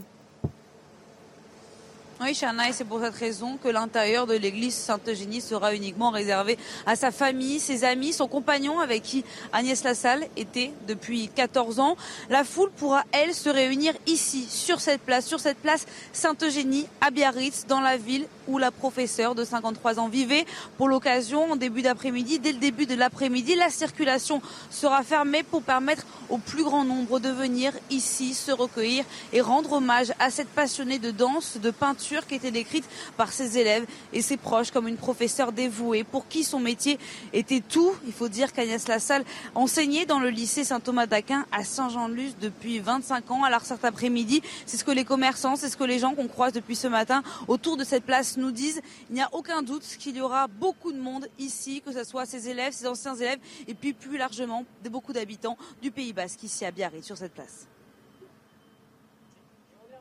Oui, 2.21 2.33
Chana, 2.33 2.67
et 2.67 2.73
c'est 2.73 2.83
pour 2.83 2.99
cette 2.99 3.15
raison 3.15 3.57
que 3.63 3.69
l'intérieur 3.69 4.27
de 4.27 4.33
l'église 4.33 4.75
Sainte-Eugénie 4.75 5.39
sera 5.39 5.73
uniquement 5.73 6.09
réservé 6.09 6.57
à 6.85 6.97
sa 6.97 7.11
famille, 7.11 7.61
ses 7.61 7.85
amis, 7.85 8.11
son 8.11 8.27
compagnon 8.27 8.81
avec 8.81 9.03
qui 9.03 9.23
Agnès 9.53 9.81
Lassalle 9.85 10.27
était 10.35 10.73
depuis 10.85 11.29
14 11.33 11.79
ans. 11.79 11.95
La 12.29 12.43
foule 12.43 12.71
pourra, 12.71 13.05
elle, 13.13 13.33
se 13.33 13.47
réunir 13.47 13.93
ici, 14.05 14.45
sur 14.49 14.81
cette 14.81 14.99
place, 14.99 15.25
sur 15.27 15.39
cette 15.39 15.59
place 15.59 15.85
Sainte-Eugénie, 16.11 16.87
à 16.99 17.09
Biarritz, 17.09 17.65
dans 17.69 17.79
la 17.79 17.95
ville 17.95 18.27
où 18.49 18.57
la 18.57 18.71
professeure 18.71 19.33
de 19.33 19.45
53 19.45 19.97
ans 20.01 20.09
vivait. 20.09 20.45
Pour 20.77 20.89
l'occasion, 20.89 21.53
en 21.53 21.55
début 21.55 21.83
d'après-midi, 21.83 22.39
dès 22.39 22.51
le 22.51 22.57
début 22.57 22.85
de 22.85 22.95
l'après-midi, 22.95 23.55
la 23.55 23.69
circulation 23.69 24.41
sera 24.69 25.03
fermée 25.03 25.43
pour 25.43 25.61
permettre 25.61 26.03
au 26.29 26.37
plus 26.37 26.65
grand 26.65 26.83
nombre 26.83 27.21
de 27.21 27.29
venir 27.29 27.71
ici, 27.89 28.33
se 28.33 28.51
recueillir 28.51 29.05
et 29.31 29.39
rendre 29.39 29.73
hommage 29.73 30.11
à 30.19 30.31
cette 30.31 30.49
passionnée 30.49 30.99
de 30.99 31.11
danse, 31.11 31.57
de 31.61 31.71
peinture 31.71 32.08
qui 32.27 32.35
était 32.35 32.51
décrite 32.51 32.85
par 33.17 33.31
ses 33.31 33.57
élèves 33.57 33.85
et 34.13 34.21
ses 34.21 34.37
proches 34.37 34.71
comme 34.71 34.87
une 34.87 34.97
professeure 34.97 35.51
dévouée 35.51 36.03
pour 36.03 36.27
qui 36.27 36.43
son 36.43 36.59
métier 36.59 36.97
était 37.33 37.61
tout. 37.61 37.93
Il 38.05 38.13
faut 38.13 38.27
dire 38.27 38.51
qu'Agnès 38.53 38.87
Lassalle 38.87 39.23
enseignait 39.55 40.05
dans 40.05 40.19
le 40.19 40.29
lycée 40.29 40.63
Saint-Thomas 40.63 41.05
d'Aquin 41.05 41.45
à 41.51 41.63
Saint-Jean-de-Luz 41.63 42.35
depuis 42.41 42.79
25 42.79 43.31
ans. 43.31 43.43
Alors 43.43 43.61
cet 43.61 43.85
après-midi, 43.85 44.41
c'est 44.65 44.77
ce 44.77 44.83
que 44.83 44.91
les 44.91 45.05
commerçants, 45.05 45.55
c'est 45.55 45.69
ce 45.69 45.77
que 45.77 45.83
les 45.83 45.99
gens 45.99 46.15
qu'on 46.15 46.27
croise 46.27 46.53
depuis 46.53 46.75
ce 46.75 46.87
matin 46.87 47.23
autour 47.47 47.77
de 47.77 47.83
cette 47.83 48.03
place 48.03 48.37
nous 48.37 48.51
disent. 48.51 48.81
Il 49.09 49.15
n'y 49.15 49.21
a 49.21 49.29
aucun 49.33 49.61
doute 49.61 49.83
qu'il 49.99 50.17
y 50.17 50.21
aura 50.21 50.47
beaucoup 50.47 50.91
de 50.91 50.99
monde 50.99 51.27
ici, 51.37 51.81
que 51.81 51.91
ce 51.91 52.03
soit 52.03 52.25
ses 52.25 52.49
élèves, 52.49 52.73
ses 52.73 52.87
anciens 52.87 53.15
élèves 53.15 53.39
et 53.67 53.73
puis 53.73 53.93
plus 53.93 54.17
largement 54.17 54.65
de 54.83 54.89
beaucoup 54.89 55.13
d'habitants 55.13 55.57
du 55.81 55.91
Pays 55.91 56.13
Basque 56.13 56.43
ici 56.43 56.65
à 56.65 56.71
Biarritz 56.71 57.05
sur 57.05 57.17
cette 57.17 57.33
place. 57.33 57.67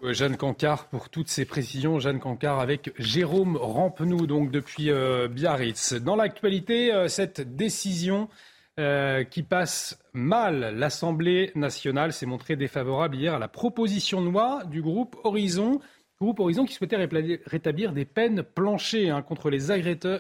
Euh, 0.02 0.12
Jeanne 0.12 0.36
Cancard 0.36 0.86
pour 0.86 1.08
toutes 1.08 1.28
ces 1.28 1.44
précisions. 1.44 1.98
Jeanne 1.98 2.20
Cancard 2.20 2.60
avec 2.60 2.92
Jérôme 2.98 3.56
Rampenou, 3.56 4.26
donc 4.26 4.50
depuis 4.50 4.90
euh, 4.90 5.28
Biarritz. 5.28 5.94
Dans 5.94 6.16
l'actualité, 6.16 6.92
euh, 6.92 7.08
cette 7.08 7.56
décision 7.56 8.28
qui 9.32 9.42
passe 9.42 9.98
mal, 10.12 10.76
l'Assemblée 10.76 11.50
nationale 11.56 12.12
s'est 12.12 12.26
montrée 12.26 12.54
défavorable 12.54 13.16
hier 13.16 13.34
à 13.34 13.40
la 13.40 13.48
proposition 13.48 14.22
de 14.22 14.30
loi 14.30 14.62
du 14.66 14.82
groupe 14.82 15.16
Horizon. 15.24 15.80
Groupe 16.20 16.38
Horizon 16.38 16.64
qui 16.64 16.74
souhaitait 16.74 17.08
rétablir 17.44 17.92
des 17.92 18.04
peines 18.04 18.44
planchées 18.44 19.10
hein, 19.10 19.20
contre 19.22 19.50
les, 19.50 19.58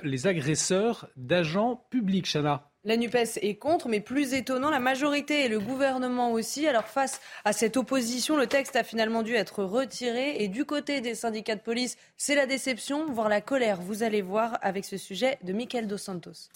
les 0.02 0.26
agresseurs 0.26 1.08
d'agents 1.16 1.86
publics. 1.88 2.26
Chana. 2.26 2.68
La 2.88 2.96
NUPES 2.96 3.40
est 3.42 3.56
contre, 3.56 3.90
mais 3.90 4.00
plus 4.00 4.32
étonnant, 4.32 4.70
la 4.70 4.80
majorité 4.80 5.44
et 5.44 5.48
le 5.48 5.60
gouvernement 5.60 6.32
aussi. 6.32 6.66
Alors 6.66 6.86
face 6.86 7.20
à 7.44 7.52
cette 7.52 7.76
opposition, 7.76 8.34
le 8.34 8.46
texte 8.46 8.76
a 8.76 8.82
finalement 8.82 9.22
dû 9.22 9.34
être 9.34 9.62
retiré. 9.62 10.42
Et 10.42 10.48
du 10.48 10.64
côté 10.64 11.02
des 11.02 11.14
syndicats 11.14 11.54
de 11.54 11.60
police, 11.60 11.98
c'est 12.16 12.34
la 12.34 12.46
déception, 12.46 13.04
voire 13.04 13.28
la 13.28 13.42
colère. 13.42 13.82
Vous 13.82 14.04
allez 14.04 14.22
voir 14.22 14.56
avec 14.62 14.86
ce 14.86 14.96
sujet 14.96 15.36
de 15.42 15.52
Michael 15.52 15.86
Dos 15.86 15.98
Santos. 15.98 16.48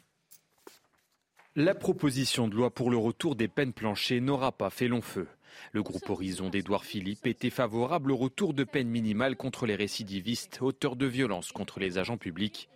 La 1.54 1.74
proposition 1.74 2.48
de 2.48 2.54
loi 2.54 2.70
pour 2.70 2.90
le 2.90 2.96
retour 2.96 3.36
des 3.36 3.48
peines 3.48 3.74
planchées 3.74 4.22
n'aura 4.22 4.52
pas 4.52 4.70
fait 4.70 4.88
long 4.88 5.02
feu. 5.02 5.28
Le 5.72 5.82
groupe 5.82 6.08
Horizon 6.08 6.48
d'Édouard 6.48 6.86
Philippe 6.86 7.26
était 7.26 7.50
favorable 7.50 8.10
au 8.10 8.16
retour 8.16 8.54
de 8.54 8.64
peines 8.64 8.88
minimales 8.88 9.36
contre 9.36 9.66
les 9.66 9.74
récidivistes, 9.74 10.62
auteurs 10.62 10.96
de 10.96 11.04
violences 11.04 11.52
contre 11.52 11.78
les 11.78 11.98
agents 11.98 12.16
publics. 12.16 12.70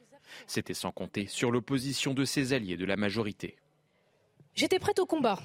C'était 0.47 0.75
sans 0.75 0.93
compter 0.93 1.27
sur 1.27 1.51
l'opposition 1.51 2.15
de 2.15 2.25
ses 2.25 2.53
alliés 2.53 2.77
de 2.77 2.85
la 2.85 2.97
majorité. 2.97 3.57
J'étais 4.55 4.79
prête 4.79 4.99
au 4.99 5.07
combat. 5.07 5.39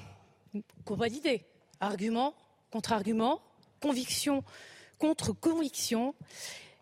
Combat 0.84 1.08
d'idées. 1.08 1.44
Argument 1.80 2.34
contre 2.72 2.92
argument, 2.92 3.42
conviction 3.80 4.42
contre 4.98 5.32
conviction. 5.32 6.14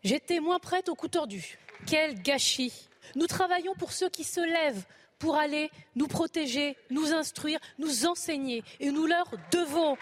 J'étais 0.04 0.40
moins 0.40 0.58
prête 0.58 0.88
au 0.88 0.94
coup 0.94 1.08
tordu. 1.08 1.58
Quel 1.86 2.22
gâchis. 2.22 2.88
Nous 3.16 3.26
travaillons 3.26 3.74
pour 3.74 3.92
ceux 3.92 4.08
qui 4.08 4.24
se 4.24 4.40
lèvent 4.40 4.84
pour 5.18 5.36
aller 5.36 5.70
nous 5.96 6.06
protéger, 6.06 6.76
nous 6.90 7.12
instruire, 7.12 7.58
nous 7.78 8.06
enseigner. 8.06 8.62
Et 8.78 8.90
nous 8.90 9.06
leur 9.06 9.26
devons. 9.52 9.96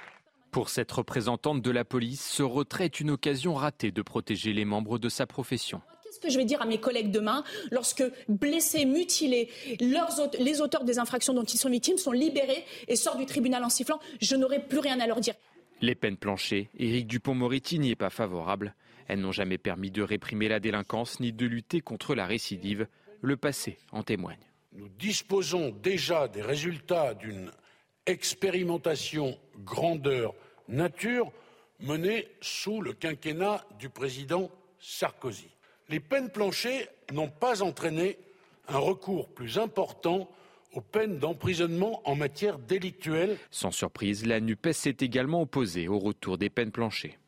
Pour 0.51 0.69
cette 0.69 0.91
représentante 0.93 1.63
de 1.63 1.71
la 1.71 1.85
police, 1.85 2.25
ce 2.25 2.43
retrait 2.43 2.87
est 2.87 3.01
une 3.01 3.11
occasion 3.11 3.55
ratée 3.55 3.93
de 3.93 4.03
protéger 4.03 4.53
les 4.53 4.65
membres 4.65 4.99
de 4.99 5.09
sa 5.09 5.27
profession. 5.27 5.81
Qu'est-ce 6.19 6.31
que 6.31 6.33
je 6.33 6.39
vais 6.39 6.45
dire 6.45 6.61
à 6.61 6.67
mes 6.67 6.79
collègues 6.79 7.13
demain 7.13 7.45
lorsque 7.71 8.03
blessés, 8.29 8.85
mutilés, 8.87 9.51
les 9.79 10.61
auteurs 10.61 10.83
des 10.83 10.99
infractions 10.99 11.33
dont 11.33 11.45
ils 11.45 11.59
sont 11.59 11.71
victimes 11.71 11.97
sont 11.97 12.11
libérés 12.11 12.65
et 12.89 12.97
sortent 12.97 13.19
du 13.19 13.27
tribunal 13.27 13.63
en 13.63 13.69
sifflant 13.69 14.01
Je 14.21 14.35
n'aurai 14.35 14.61
plus 14.61 14.81
rien 14.81 14.99
à 14.99 15.07
leur 15.07 15.21
dire. 15.21 15.35
Les 15.81 15.95
peines 15.95 16.17
planchées, 16.17 16.71
Éric 16.77 17.07
Dupont-Moretti 17.07 17.79
n'y 17.79 17.93
est 17.93 17.97
pas 17.97 18.11
favorable. 18.11 18.75
Elles 19.07 19.21
n'ont 19.21 19.31
jamais 19.31 19.59
permis 19.59 19.93
de 19.93 20.03
réprimer 20.03 20.49
la 20.49 20.59
délinquance 20.59 21.21
ni 21.21 21.33
de 21.33 21.47
lutter 21.47 21.81
contre 21.81 22.17
la 22.17 22.27
récidive. 22.27 22.89
Le 23.21 23.37
passé 23.37 23.79
en 23.93 24.03
témoigne. 24.03 24.39
Nous 24.73 24.89
disposons 24.89 25.71
déjà 25.71 26.27
des 26.27 26.43
résultats 26.43 27.15
d'une 27.15 27.53
expérimentation 28.07 29.39
grandeur 29.59 30.35
nature 30.67 31.31
menée 31.79 32.27
sous 32.41 32.81
le 32.81 32.93
quinquennat 32.93 33.65
du 33.79 33.89
président 33.89 34.51
Sarkozy 34.81 35.49
les 35.89 36.01
peines 36.01 36.31
planchées 36.31 36.87
n'ont 37.13 37.29
pas 37.29 37.63
entraîné 37.63 38.19
un 38.69 38.79
recours 38.79 39.29
plus 39.29 39.59
important 39.59 40.29
aux 40.75 40.81
peines 40.81 41.19
d'emprisonnement 41.19 42.03
en 42.05 42.15
matière 42.15 42.59
délictuelle. 42.59 43.37
Sans 43.51 43.71
surprise, 43.71 44.27
la 44.27 44.41
NUPES 44.41 44.73
s'est 44.73 44.97
également 45.01 45.43
opposée 45.43 45.89
au 45.89 45.99
retour 45.99 46.37
des 46.37 46.51
peines 46.51 46.71
planchées. 46.71 47.19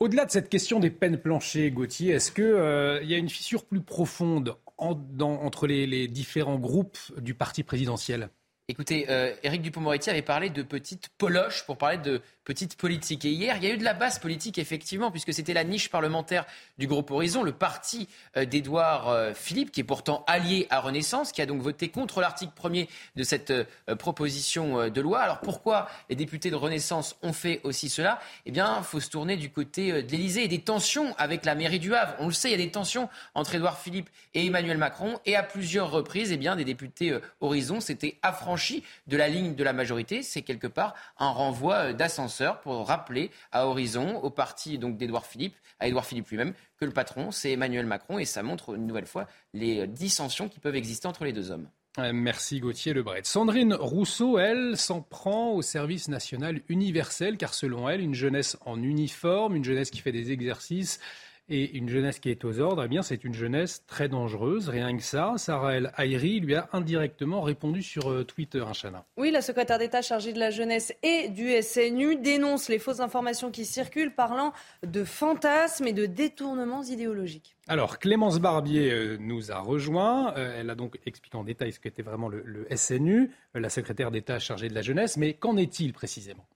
Au-delà 0.00 0.24
de 0.24 0.30
cette 0.30 0.48
question 0.48 0.80
des 0.80 0.90
peines 0.90 1.18
planchées, 1.18 1.70
Gauthier, 1.70 2.14
est-ce 2.14 2.32
qu'il 2.32 2.44
euh, 2.44 3.02
y 3.04 3.14
a 3.14 3.18
une 3.18 3.28
fissure 3.28 3.64
plus 3.64 3.80
profonde 3.80 4.56
entre 4.78 5.66
les 5.66 6.08
différents 6.08 6.58
groupes 6.58 6.98
du 7.18 7.34
parti 7.34 7.62
présidentiel? 7.62 8.30
Écoutez, 8.70 9.06
euh, 9.08 9.32
Éric 9.42 9.62
Dupond-Moretti 9.62 10.10
avait 10.10 10.20
parlé 10.20 10.50
de 10.50 10.62
petites 10.62 11.08
poloches 11.16 11.64
pour 11.64 11.78
parler 11.78 11.96
de 11.96 12.20
petites 12.44 12.76
politiques. 12.76 13.24
Et 13.24 13.30
hier, 13.30 13.56
il 13.56 13.64
y 13.64 13.66
a 13.66 13.72
eu 13.72 13.78
de 13.78 13.84
la 13.84 13.94
base 13.94 14.18
politique, 14.18 14.58
effectivement, 14.58 15.10
puisque 15.10 15.32
c'était 15.32 15.54
la 15.54 15.64
niche 15.64 15.88
parlementaire 15.88 16.44
du 16.76 16.86
groupe 16.86 17.10
Horizon, 17.10 17.42
le 17.42 17.52
parti 17.52 18.08
euh, 18.36 18.44
d'Édouard 18.44 19.08
euh, 19.08 19.32
Philippe, 19.32 19.70
qui 19.72 19.80
est 19.80 19.84
pourtant 19.84 20.22
allié 20.26 20.66
à 20.68 20.80
Renaissance, 20.80 21.32
qui 21.32 21.40
a 21.40 21.46
donc 21.46 21.62
voté 21.62 21.88
contre 21.88 22.20
l'article 22.20 22.52
1er 22.62 22.88
de 23.16 23.22
cette 23.22 23.54
proposition 23.98 24.90
de 24.90 25.00
loi. 25.00 25.20
Alors 25.20 25.40
pourquoi 25.40 25.88
les 26.10 26.16
députés 26.16 26.50
de 26.50 26.56
Renaissance 26.56 27.16
ont 27.22 27.32
fait 27.32 27.62
aussi 27.64 27.88
cela? 27.88 28.20
Eh 28.44 28.50
bien, 28.50 28.76
il 28.80 28.84
faut 28.84 29.00
se 29.00 29.08
tourner 29.08 29.38
du 29.38 29.50
côté 29.50 30.02
de 30.02 30.10
l'Élysée 30.10 30.44
et 30.44 30.48
des 30.48 30.60
tensions 30.60 31.14
avec 31.16 31.46
la 31.46 31.54
mairie 31.54 31.78
du 31.78 31.94
Havre. 31.94 32.14
On 32.18 32.26
le 32.26 32.32
sait, 32.32 32.48
il 32.48 32.52
y 32.52 32.54
a 32.62 32.64
des 32.64 32.70
tensions 32.70 33.08
entre 33.34 33.54
Édouard 33.54 33.78
Philippe 33.78 34.10
et 34.34 34.44
Emmanuel 34.44 34.76
Macron. 34.76 35.18
Et 35.24 35.36
à 35.36 35.42
plusieurs 35.42 35.90
reprises, 35.90 36.32
eh 36.32 36.36
bien, 36.36 36.54
des 36.54 36.64
députés 36.64 37.18
Horizon 37.40 37.80
s'étaient 37.80 38.18
affranchis 38.22 38.57
de 39.06 39.16
la 39.16 39.28
ligne 39.28 39.54
de 39.54 39.64
la 39.64 39.72
majorité. 39.72 40.22
C'est 40.22 40.42
quelque 40.42 40.66
part 40.66 40.94
un 41.18 41.30
renvoi 41.30 41.74
euh, 41.74 41.92
d'ascenseur 41.92 42.60
pour 42.60 42.86
rappeler 42.86 43.30
à 43.52 43.66
Horizon, 43.66 44.16
au 44.18 44.30
parti 44.30 44.78
donc 44.78 44.96
d'Édouard 44.96 45.26
Philippe, 45.26 45.56
à 45.80 45.88
Édouard 45.88 46.06
Philippe 46.06 46.28
lui-même, 46.28 46.54
que 46.78 46.84
le 46.84 46.92
patron, 46.92 47.30
c'est 47.30 47.52
Emmanuel 47.52 47.86
Macron 47.86 48.18
et 48.18 48.24
ça 48.24 48.42
montre 48.42 48.74
une 48.74 48.86
nouvelle 48.86 49.06
fois 49.06 49.26
les 49.54 49.80
euh, 49.80 49.86
dissensions 49.86 50.48
qui 50.48 50.60
peuvent 50.60 50.76
exister 50.76 51.08
entre 51.08 51.24
les 51.24 51.32
deux 51.32 51.50
hommes. 51.50 51.68
Merci 52.12 52.60
Gauthier 52.60 52.94
Lebret. 52.94 53.22
Sandrine 53.24 53.74
Rousseau, 53.74 54.38
elle, 54.38 54.76
s'en 54.76 55.00
prend 55.00 55.50
au 55.50 55.62
service 55.62 56.06
national 56.06 56.60
universel, 56.68 57.36
car 57.36 57.54
selon 57.54 57.88
elle, 57.88 58.00
une 58.00 58.14
jeunesse 58.14 58.56
en 58.64 58.80
uniforme, 58.80 59.56
une 59.56 59.64
jeunesse 59.64 59.90
qui 59.90 59.98
fait 59.98 60.12
des 60.12 60.30
exercices, 60.30 61.00
et 61.48 61.76
une 61.76 61.88
jeunesse 61.88 62.18
qui 62.18 62.30
est 62.30 62.44
aux 62.44 62.60
ordres, 62.60 62.84
eh 62.84 62.88
bien, 62.88 63.02
c'est 63.02 63.24
une 63.24 63.34
jeunesse 63.34 63.84
très 63.86 64.08
dangereuse. 64.08 64.68
Rien 64.68 64.96
que 64.96 65.02
ça. 65.02 65.34
Sarah 65.36 65.76
El 65.76 65.92
Haïri 65.96 66.40
lui 66.40 66.54
a 66.54 66.68
indirectement 66.72 67.40
répondu 67.40 67.82
sur 67.82 68.10
euh, 68.10 68.24
Twitter, 68.24 68.62
hein, 68.66 69.04
Oui, 69.16 69.30
la 69.30 69.40
secrétaire 69.40 69.78
d'État 69.78 70.02
chargée 70.02 70.32
de 70.32 70.38
la 70.38 70.50
jeunesse 70.50 70.92
et 71.02 71.28
du 71.28 71.50
SNU 71.62 72.16
dénonce 72.16 72.68
les 72.68 72.78
fausses 72.78 73.00
informations 73.00 73.50
qui 73.50 73.64
circulent 73.64 74.14
parlant 74.14 74.52
de 74.86 75.04
fantasmes 75.04 75.86
et 75.86 75.92
de 75.92 76.06
détournements 76.06 76.82
idéologiques. 76.82 77.56
Alors, 77.66 77.98
Clémence 77.98 78.38
Barbier 78.40 78.92
euh, 78.92 79.16
nous 79.18 79.50
a 79.50 79.58
rejoint. 79.58 80.34
Euh, 80.36 80.60
elle 80.60 80.70
a 80.70 80.74
donc 80.74 80.98
expliqué 81.06 81.36
en 81.36 81.44
détail 81.44 81.72
ce 81.72 81.80
qu'était 81.80 82.02
vraiment 82.02 82.28
le, 82.28 82.42
le 82.44 82.66
SNU, 82.76 83.30
la 83.54 83.70
secrétaire 83.70 84.10
d'État 84.10 84.38
chargée 84.38 84.68
de 84.68 84.74
la 84.74 84.82
jeunesse. 84.82 85.16
Mais 85.16 85.34
qu'en 85.34 85.56
est-il 85.56 85.92
précisément? 85.92 86.46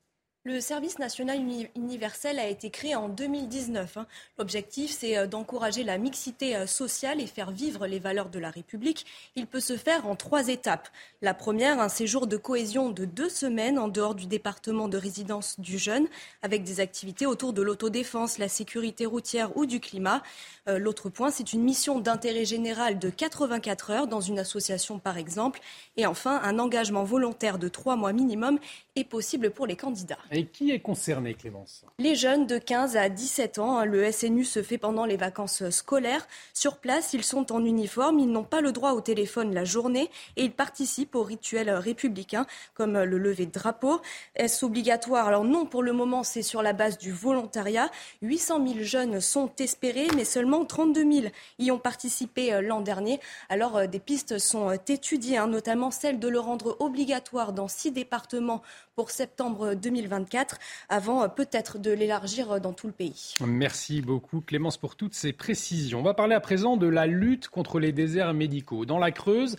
Le 0.45 0.61
service 0.61 0.99
national 0.99 1.39
universel 1.77 2.41
a 2.41 2.49
été 2.49 2.71
créé 2.71 2.97
en 2.97 3.09
2019. 3.09 3.97
Hein. 3.97 4.07
L'objectif, 4.39 4.91
c'est 4.91 5.17
euh, 5.17 5.29
d'encourager 5.29 5.85
la 5.85 5.99
mixité 5.99 6.57
euh, 6.57 6.67
sociale 6.67 7.21
et 7.21 7.29
faire 7.29 7.53
vivre 7.53 7.87
les 7.87 8.01
valeurs 8.01 8.29
de 8.29 8.41
la 8.41 8.51
République. 8.51 9.07
Il 9.37 9.47
peut 9.47 9.61
se 9.61 9.77
faire 9.77 10.09
en 10.09 10.17
trois 10.17 10.49
étapes. 10.49 10.89
La 11.21 11.33
première, 11.33 11.81
un 11.81 11.89
séjour 11.89 12.27
de 12.27 12.37
cohésion 12.37 12.91
de 12.91 13.05
deux 13.05 13.29
semaines 13.29 13.79
en 13.79 13.87
dehors 13.87 14.17
du 14.17 14.27
département 14.27 14.89
de 14.89 14.99
résidence 14.99 15.61
du 15.61 15.79
jeune, 15.79 16.09
avec 16.43 16.65
des 16.65 16.81
activités 16.81 17.27
autour 17.27 17.53
de 17.53 17.63
l'autodéfense, 17.63 18.39
la 18.39 18.49
sécurité 18.49 19.07
routière 19.07 19.57
ou 19.57 19.65
du 19.65 19.79
climat. 19.79 20.25
Euh, 20.69 20.79
l'autre 20.79 21.09
point, 21.09 21.31
c'est 21.31 21.53
une 21.53 21.63
mission 21.63 21.99
d'intérêt 21.99 22.45
général 22.45 22.99
de 22.99 23.11
84 23.11 23.91
heures 23.91 24.07
dans 24.07 24.21
une 24.21 24.39
association, 24.39 25.01
par 25.01 25.19
exemple. 25.19 25.61
Et 25.97 26.07
enfin, 26.07 26.41
un 26.45 26.59
engagement 26.61 27.03
volontaire 27.03 27.59
de 27.59 27.69
trois 27.69 27.97
mois 27.97 28.13
minimum 28.13 28.59
est 28.95 29.05
possible 29.05 29.51
pour 29.51 29.67
les 29.67 29.75
candidats. 29.75 30.19
Et 30.31 30.47
qui 30.47 30.71
est 30.71 30.79
concerné, 30.79 31.35
Clémence? 31.35 31.85
Les 31.99 32.15
jeunes 32.15 32.47
de 32.47 32.59
15 32.59 32.97
à 32.97 33.09
17 33.09 33.59
ans. 33.59 33.79
Hein. 33.79 33.85
Le 33.87 34.11
SNU 34.13 34.45
se 34.45 34.63
fait 34.63 34.79
pendant 34.79 35.05
les 35.05 35.17
vacances 35.17 35.69
scolaires. 35.71 36.27
Sur 36.55 36.77
place, 36.77 37.13
ils 37.13 37.25
sont 37.25 37.53
en 37.53 37.65
uniforme, 37.65 38.21
ils 38.21 38.31
n'ont 38.31 38.45
pas 38.45 38.61
le 38.61 38.71
droit 38.71 38.93
au 38.93 39.01
téléphone 39.01 39.55
la 39.55 39.65
journée 39.65 40.11
et 40.37 40.45
ils 40.45 40.53
participent 40.53 41.17
aux 41.17 41.23
rituels 41.25 41.71
républicains 41.71 42.47
comme 42.75 43.03
le 43.03 43.19
lever 43.19 43.47
de 43.47 43.53
drapeau. 43.53 44.01
Est-ce 44.37 44.65
obligatoire? 44.65 45.27
Alors 45.27 45.45
non, 45.45 45.67
pour 45.67 45.83
le 45.83 45.93
moment, 45.93 46.23
c'est 46.23 46.43
sur 46.43 46.63
la 46.63 46.73
base 46.73 46.99
du 46.99 47.11
volontariat. 47.11 47.91
800 48.21 48.67
000 48.67 48.79
jeunes 48.83 49.21
sont 49.21 49.51
espérés, 49.59 50.09
mais 50.15 50.25
seulement 50.25 50.52
32 50.65 51.13
000 51.13 51.27
y 51.59 51.71
ont 51.71 51.79
participé 51.79 52.53
euh, 52.53 52.61
l'an 52.61 52.81
dernier. 52.81 53.21
Alors 53.49 53.77
euh, 53.77 53.87
des 53.87 53.99
pistes 53.99 54.39
sont 54.39 54.71
euh, 54.71 54.77
étudiées, 54.89 55.39
hein, 55.39 55.49
notamment 55.49 55.91
celle 55.91 56.19
de 56.19 56.29
le 56.29 56.39
rendre 56.39 56.77
obligatoire 56.81 57.53
dans 57.53 57.69
six 57.69 57.91
départements 57.91 58.63
pour 58.95 59.11
septembre 59.11 59.75
2024, 59.75 60.59
avant 60.89 61.29
peut-être 61.29 61.79
de 61.79 61.91
l'élargir 61.91 62.61
dans 62.61 62.75
tout 62.75 62.87
le 62.87 62.93
pays. 62.93 63.35
Merci 63.45 64.03
beaucoup 64.03 64.43
Clémence 64.43 64.77
pour 64.77 64.97
toutes 64.97 65.15
ces 65.15 65.33
précisions. 65.33 66.01
On 66.01 66.03
va 66.03 66.15
parler 66.15 66.35
à 66.35 66.41
présent 66.41 66.77
de 66.77 66.87
la 66.87 67.07
lutte 67.07 67.49
contre 67.49 67.81
les 67.81 67.93
déserts 67.93 68.35
médicaux. 68.35 68.85
Dans 68.85 68.99
la 68.99 69.11
Creuse, 69.11 69.57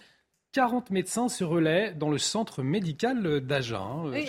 40 0.53 0.91
médecins 0.91 1.29
se 1.29 1.43
relaient 1.43 1.93
dans 1.93 2.09
le 2.09 2.19
centre 2.19 2.63
médical 2.63 3.41
d'Agen. 3.41 4.05
Euh, 4.05 4.25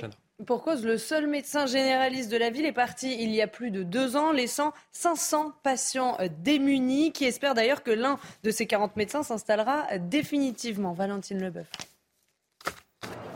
pour 0.46 0.62
cause, 0.62 0.84
le 0.84 0.98
seul 0.98 1.26
médecin 1.26 1.66
généraliste 1.66 2.30
de 2.30 2.36
la 2.36 2.50
ville 2.50 2.66
est 2.66 2.72
parti 2.72 3.16
il 3.20 3.30
y 3.30 3.40
a 3.40 3.46
plus 3.46 3.70
de 3.70 3.82
deux 3.82 4.16
ans, 4.16 4.32
laissant 4.32 4.72
500 4.92 5.52
patients 5.62 6.18
démunis, 6.42 7.12
qui 7.12 7.24
espèrent 7.24 7.54
d'ailleurs 7.54 7.82
que 7.82 7.92
l'un 7.92 8.18
de 8.42 8.50
ces 8.50 8.66
40 8.66 8.96
médecins 8.96 9.22
s'installera 9.22 9.98
définitivement. 9.98 10.92
Valentine 10.92 11.40
Leboeuf. 11.40 11.68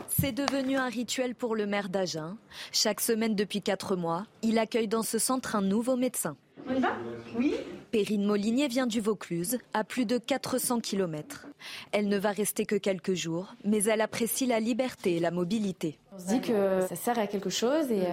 C'est 0.09 0.33
devenu 0.33 0.75
un 0.75 0.89
rituel 0.89 1.35
pour 1.35 1.55
le 1.55 1.65
maire 1.65 1.87
d'Agen. 1.87 2.35
Chaque 2.73 2.99
semaine 2.99 3.35
depuis 3.35 3.61
quatre 3.61 3.95
mois, 3.95 4.25
il 4.41 4.59
accueille 4.59 4.89
dans 4.89 5.03
ce 5.03 5.17
centre 5.17 5.55
un 5.55 5.61
nouveau 5.61 5.95
médecin. 5.95 6.35
On 6.67 6.75
y 6.75 6.79
va? 6.81 6.91
Oui. 7.37 7.55
Perrine 7.91 8.25
Molinier 8.25 8.67
vient 8.67 8.87
du 8.87 9.01
Vaucluse, 9.01 9.57
à 9.73 9.83
plus 9.83 10.05
de 10.05 10.17
400 10.17 10.79
km. 10.79 11.47
Elle 11.91 12.07
ne 12.07 12.17
va 12.17 12.31
rester 12.31 12.65
que 12.65 12.75
quelques 12.75 13.13
jours, 13.13 13.55
mais 13.65 13.83
elle 13.83 14.01
apprécie 14.01 14.45
la 14.45 14.59
liberté 14.59 15.17
et 15.17 15.19
la 15.19 15.31
mobilité. 15.31 15.97
On 16.13 16.19
se 16.19 16.27
dit 16.27 16.41
que 16.41 16.81
ça 16.87 16.95
sert 16.95 17.19
à 17.19 17.27
quelque 17.27 17.49
chose 17.49 17.91
et, 17.91 18.03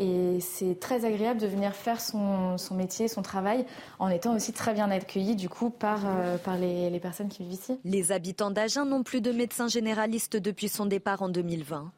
euh, 0.00 0.38
c'est 0.40 0.78
très 0.80 1.04
agréable 1.04 1.40
de 1.40 1.46
venir 1.46 1.74
faire 1.74 2.00
son, 2.00 2.56
métier, 2.72 3.08
son 3.08 3.22
travail, 3.22 3.64
en 3.98 4.08
étant 4.08 4.34
aussi 4.34 4.52
très 4.52 4.74
bien 4.74 4.90
accueilli 4.90 5.36
du 5.36 5.48
coup 5.48 5.70
par, 5.70 6.00
euh, 6.04 6.36
par 6.38 6.58
les, 6.58 6.90
les 6.90 7.00
personnes 7.00 7.28
qui 7.28 7.42
vivent 7.42 7.52
ici. 7.52 7.78
Les 7.84 8.12
habitants 8.12 8.50
d'Agen 8.50 8.84
n'ont 8.84 9.02
plus 9.02 9.20
de 9.20 9.32
médecin 9.32 9.68
généraliste 9.68 10.36
depuis 10.36 10.68
son 10.68 10.86
départ 10.86 11.22
en 11.22 11.28
2020. 11.28 11.92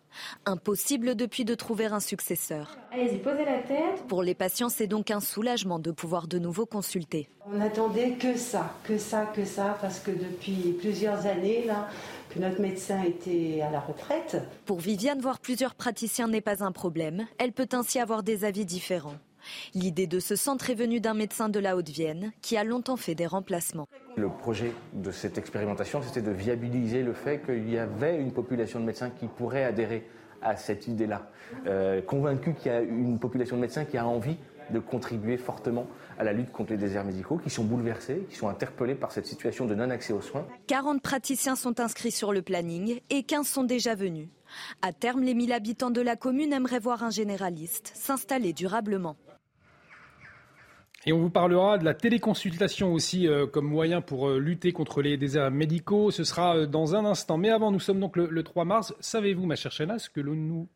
Impossible 0.47 1.15
depuis 1.15 1.45
de 1.45 1.55
trouver 1.55 1.87
un 1.87 2.01
successeur. 2.01 2.77
Allez-y, 2.93 3.19
posez 3.19 3.45
la 3.45 3.59
tête. 3.59 4.07
Pour 4.09 4.23
les 4.23 4.35
patients, 4.35 4.69
c'est 4.69 4.87
donc 4.87 5.11
un 5.11 5.21
soulagement 5.21 5.79
de 5.79 5.91
pouvoir 5.91 6.27
de 6.27 6.39
nouveau 6.39 6.67
consulter. 6.67 7.29
On 7.53 7.61
attendait 7.61 8.13
que 8.13 8.37
ça, 8.37 8.75
que 8.85 8.99
ça, 8.99 9.27
que 9.35 9.45
ça, 9.45 9.77
parce 9.81 10.01
que 10.01 10.11
depuis 10.11 10.77
plusieurs 10.79 11.27
années, 11.27 11.65
là, 11.67 11.89
que 12.31 12.39
notre 12.39 12.61
médecin 12.61 13.03
était 13.03 13.61
à 13.61 13.71
la 13.71 13.81
retraite. 13.81 14.37
Pour 14.67 14.81
Viviane, 14.81 15.21
voir 15.21 15.39
plusieurs 15.39 15.75
praticiens 15.75 16.29
n'est 16.29 16.41
pas 16.41 16.65
un 16.65 16.73
problème. 16.73 17.27
Elle 17.39 17.53
peut 17.53 17.69
ainsi 17.73 18.01
avoir 18.01 18.23
des 18.23 18.45
avis 18.45 18.65
différents. 18.65 19.17
L'idée 19.75 20.07
de 20.07 20.19
ce 20.21 20.37
centre 20.37 20.71
est 20.71 20.75
venue 20.75 21.01
d'un 21.01 21.15
médecin 21.15 21.49
de 21.49 21.59
la 21.59 21.77
Haute-Vienne 21.77 22.33
qui 22.43 22.57
a 22.57 22.65
longtemps 22.65 22.97
fait 22.97 23.15
des 23.15 23.27
remplacements. 23.27 23.89
Le 24.17 24.29
projet 24.29 24.73
de 24.93 25.11
cette 25.11 25.39
expérimentation, 25.39 26.03
c'était 26.03 26.23
de 26.23 26.31
viabiliser 26.31 27.03
le 27.03 27.13
fait 27.13 27.45
qu'il 27.45 27.69
y 27.71 27.79
avait 27.79 28.21
une 28.21 28.33
population 28.33 28.81
de 28.81 28.85
médecins 28.85 29.11
qui 29.11 29.27
pourrait 29.27 29.65
adhérer 29.65 30.07
à 30.43 30.57
cette 30.57 30.87
idée-là. 30.87 31.31
Euh, 31.67 32.03
convaincu 32.03 32.55
qu'il 32.55 32.71
y 32.71 32.75
a 32.75 32.81
une 32.81 33.19
population 33.19 33.57
de 33.57 33.63
médecins 33.63 33.85
qui 33.85 33.97
a 33.97 34.07
envie 34.07 34.37
de 34.71 34.79
contribuer 34.79 35.37
fortement 35.37 35.87
à 36.19 36.25
la 36.25 36.33
lutte 36.33 36.53
contre 36.53 36.73
les 36.73 36.79
déserts 36.79 37.05
médicaux, 37.05 37.39
qui 37.39 37.51
sont 37.51 37.65
bouleversés, 37.65 38.27
qui 38.31 38.37
sont 38.37 38.49
interpellés 38.49 38.95
par 38.95 39.13
cette 39.13 39.27
situation 39.27 39.67
de 39.67 39.75
non-accès 39.75 40.13
aux 40.13 40.21
soins. 40.21 40.47
40 40.67 41.03
praticiens 41.03 41.57
sont 41.57 41.81
inscrits 41.81 42.13
sur 42.13 42.33
le 42.33 42.43
planning 42.43 43.01
et 43.11 43.25
15 43.25 43.47
sont 43.47 43.65
déjà 43.65 43.95
venus. 43.95 44.29
À 44.83 44.93
terme, 44.93 45.23
les 45.23 45.35
1000 45.35 45.53
habitants 45.53 45.91
de 45.91 46.01
la 46.01 46.17
commune 46.17 46.53
aimeraient 46.53 46.79
voir 46.79 47.03
un 47.03 47.11
généraliste 47.11 47.93
s'installer 47.95 48.53
durablement. 48.53 49.17
Et 51.07 51.13
on 51.13 51.19
vous 51.19 51.31
parlera 51.31 51.79
de 51.79 51.85
la 51.85 51.95
téléconsultation 51.95 52.93
aussi 52.93 53.29
euh, 53.29 53.47
comme 53.47 53.67
moyen 53.67 54.01
pour 54.01 54.29
euh, 54.29 54.39
lutter 54.39 54.73
contre 54.73 55.03
les 55.03 55.17
déserts 55.17 55.51
médicaux. 55.51 56.11
Ce 56.11 56.25
sera 56.25 56.57
euh, 56.57 56.67
dans 56.67 56.95
un 56.95 57.05
instant. 57.05 57.37
Mais 57.37 57.51
avant, 57.51 57.71
nous 57.71 57.81
sommes 57.81 58.01
donc 58.01 58.17
le, 58.17 58.43
3 58.43 58.65
mars. 58.65 58.95
Savez-vous, 59.01 59.45
ma 59.45 59.57
chère 59.57 59.73
Chana, 59.73 59.99
ce 59.99 60.09
que 60.09 60.21
nous 60.21 60.69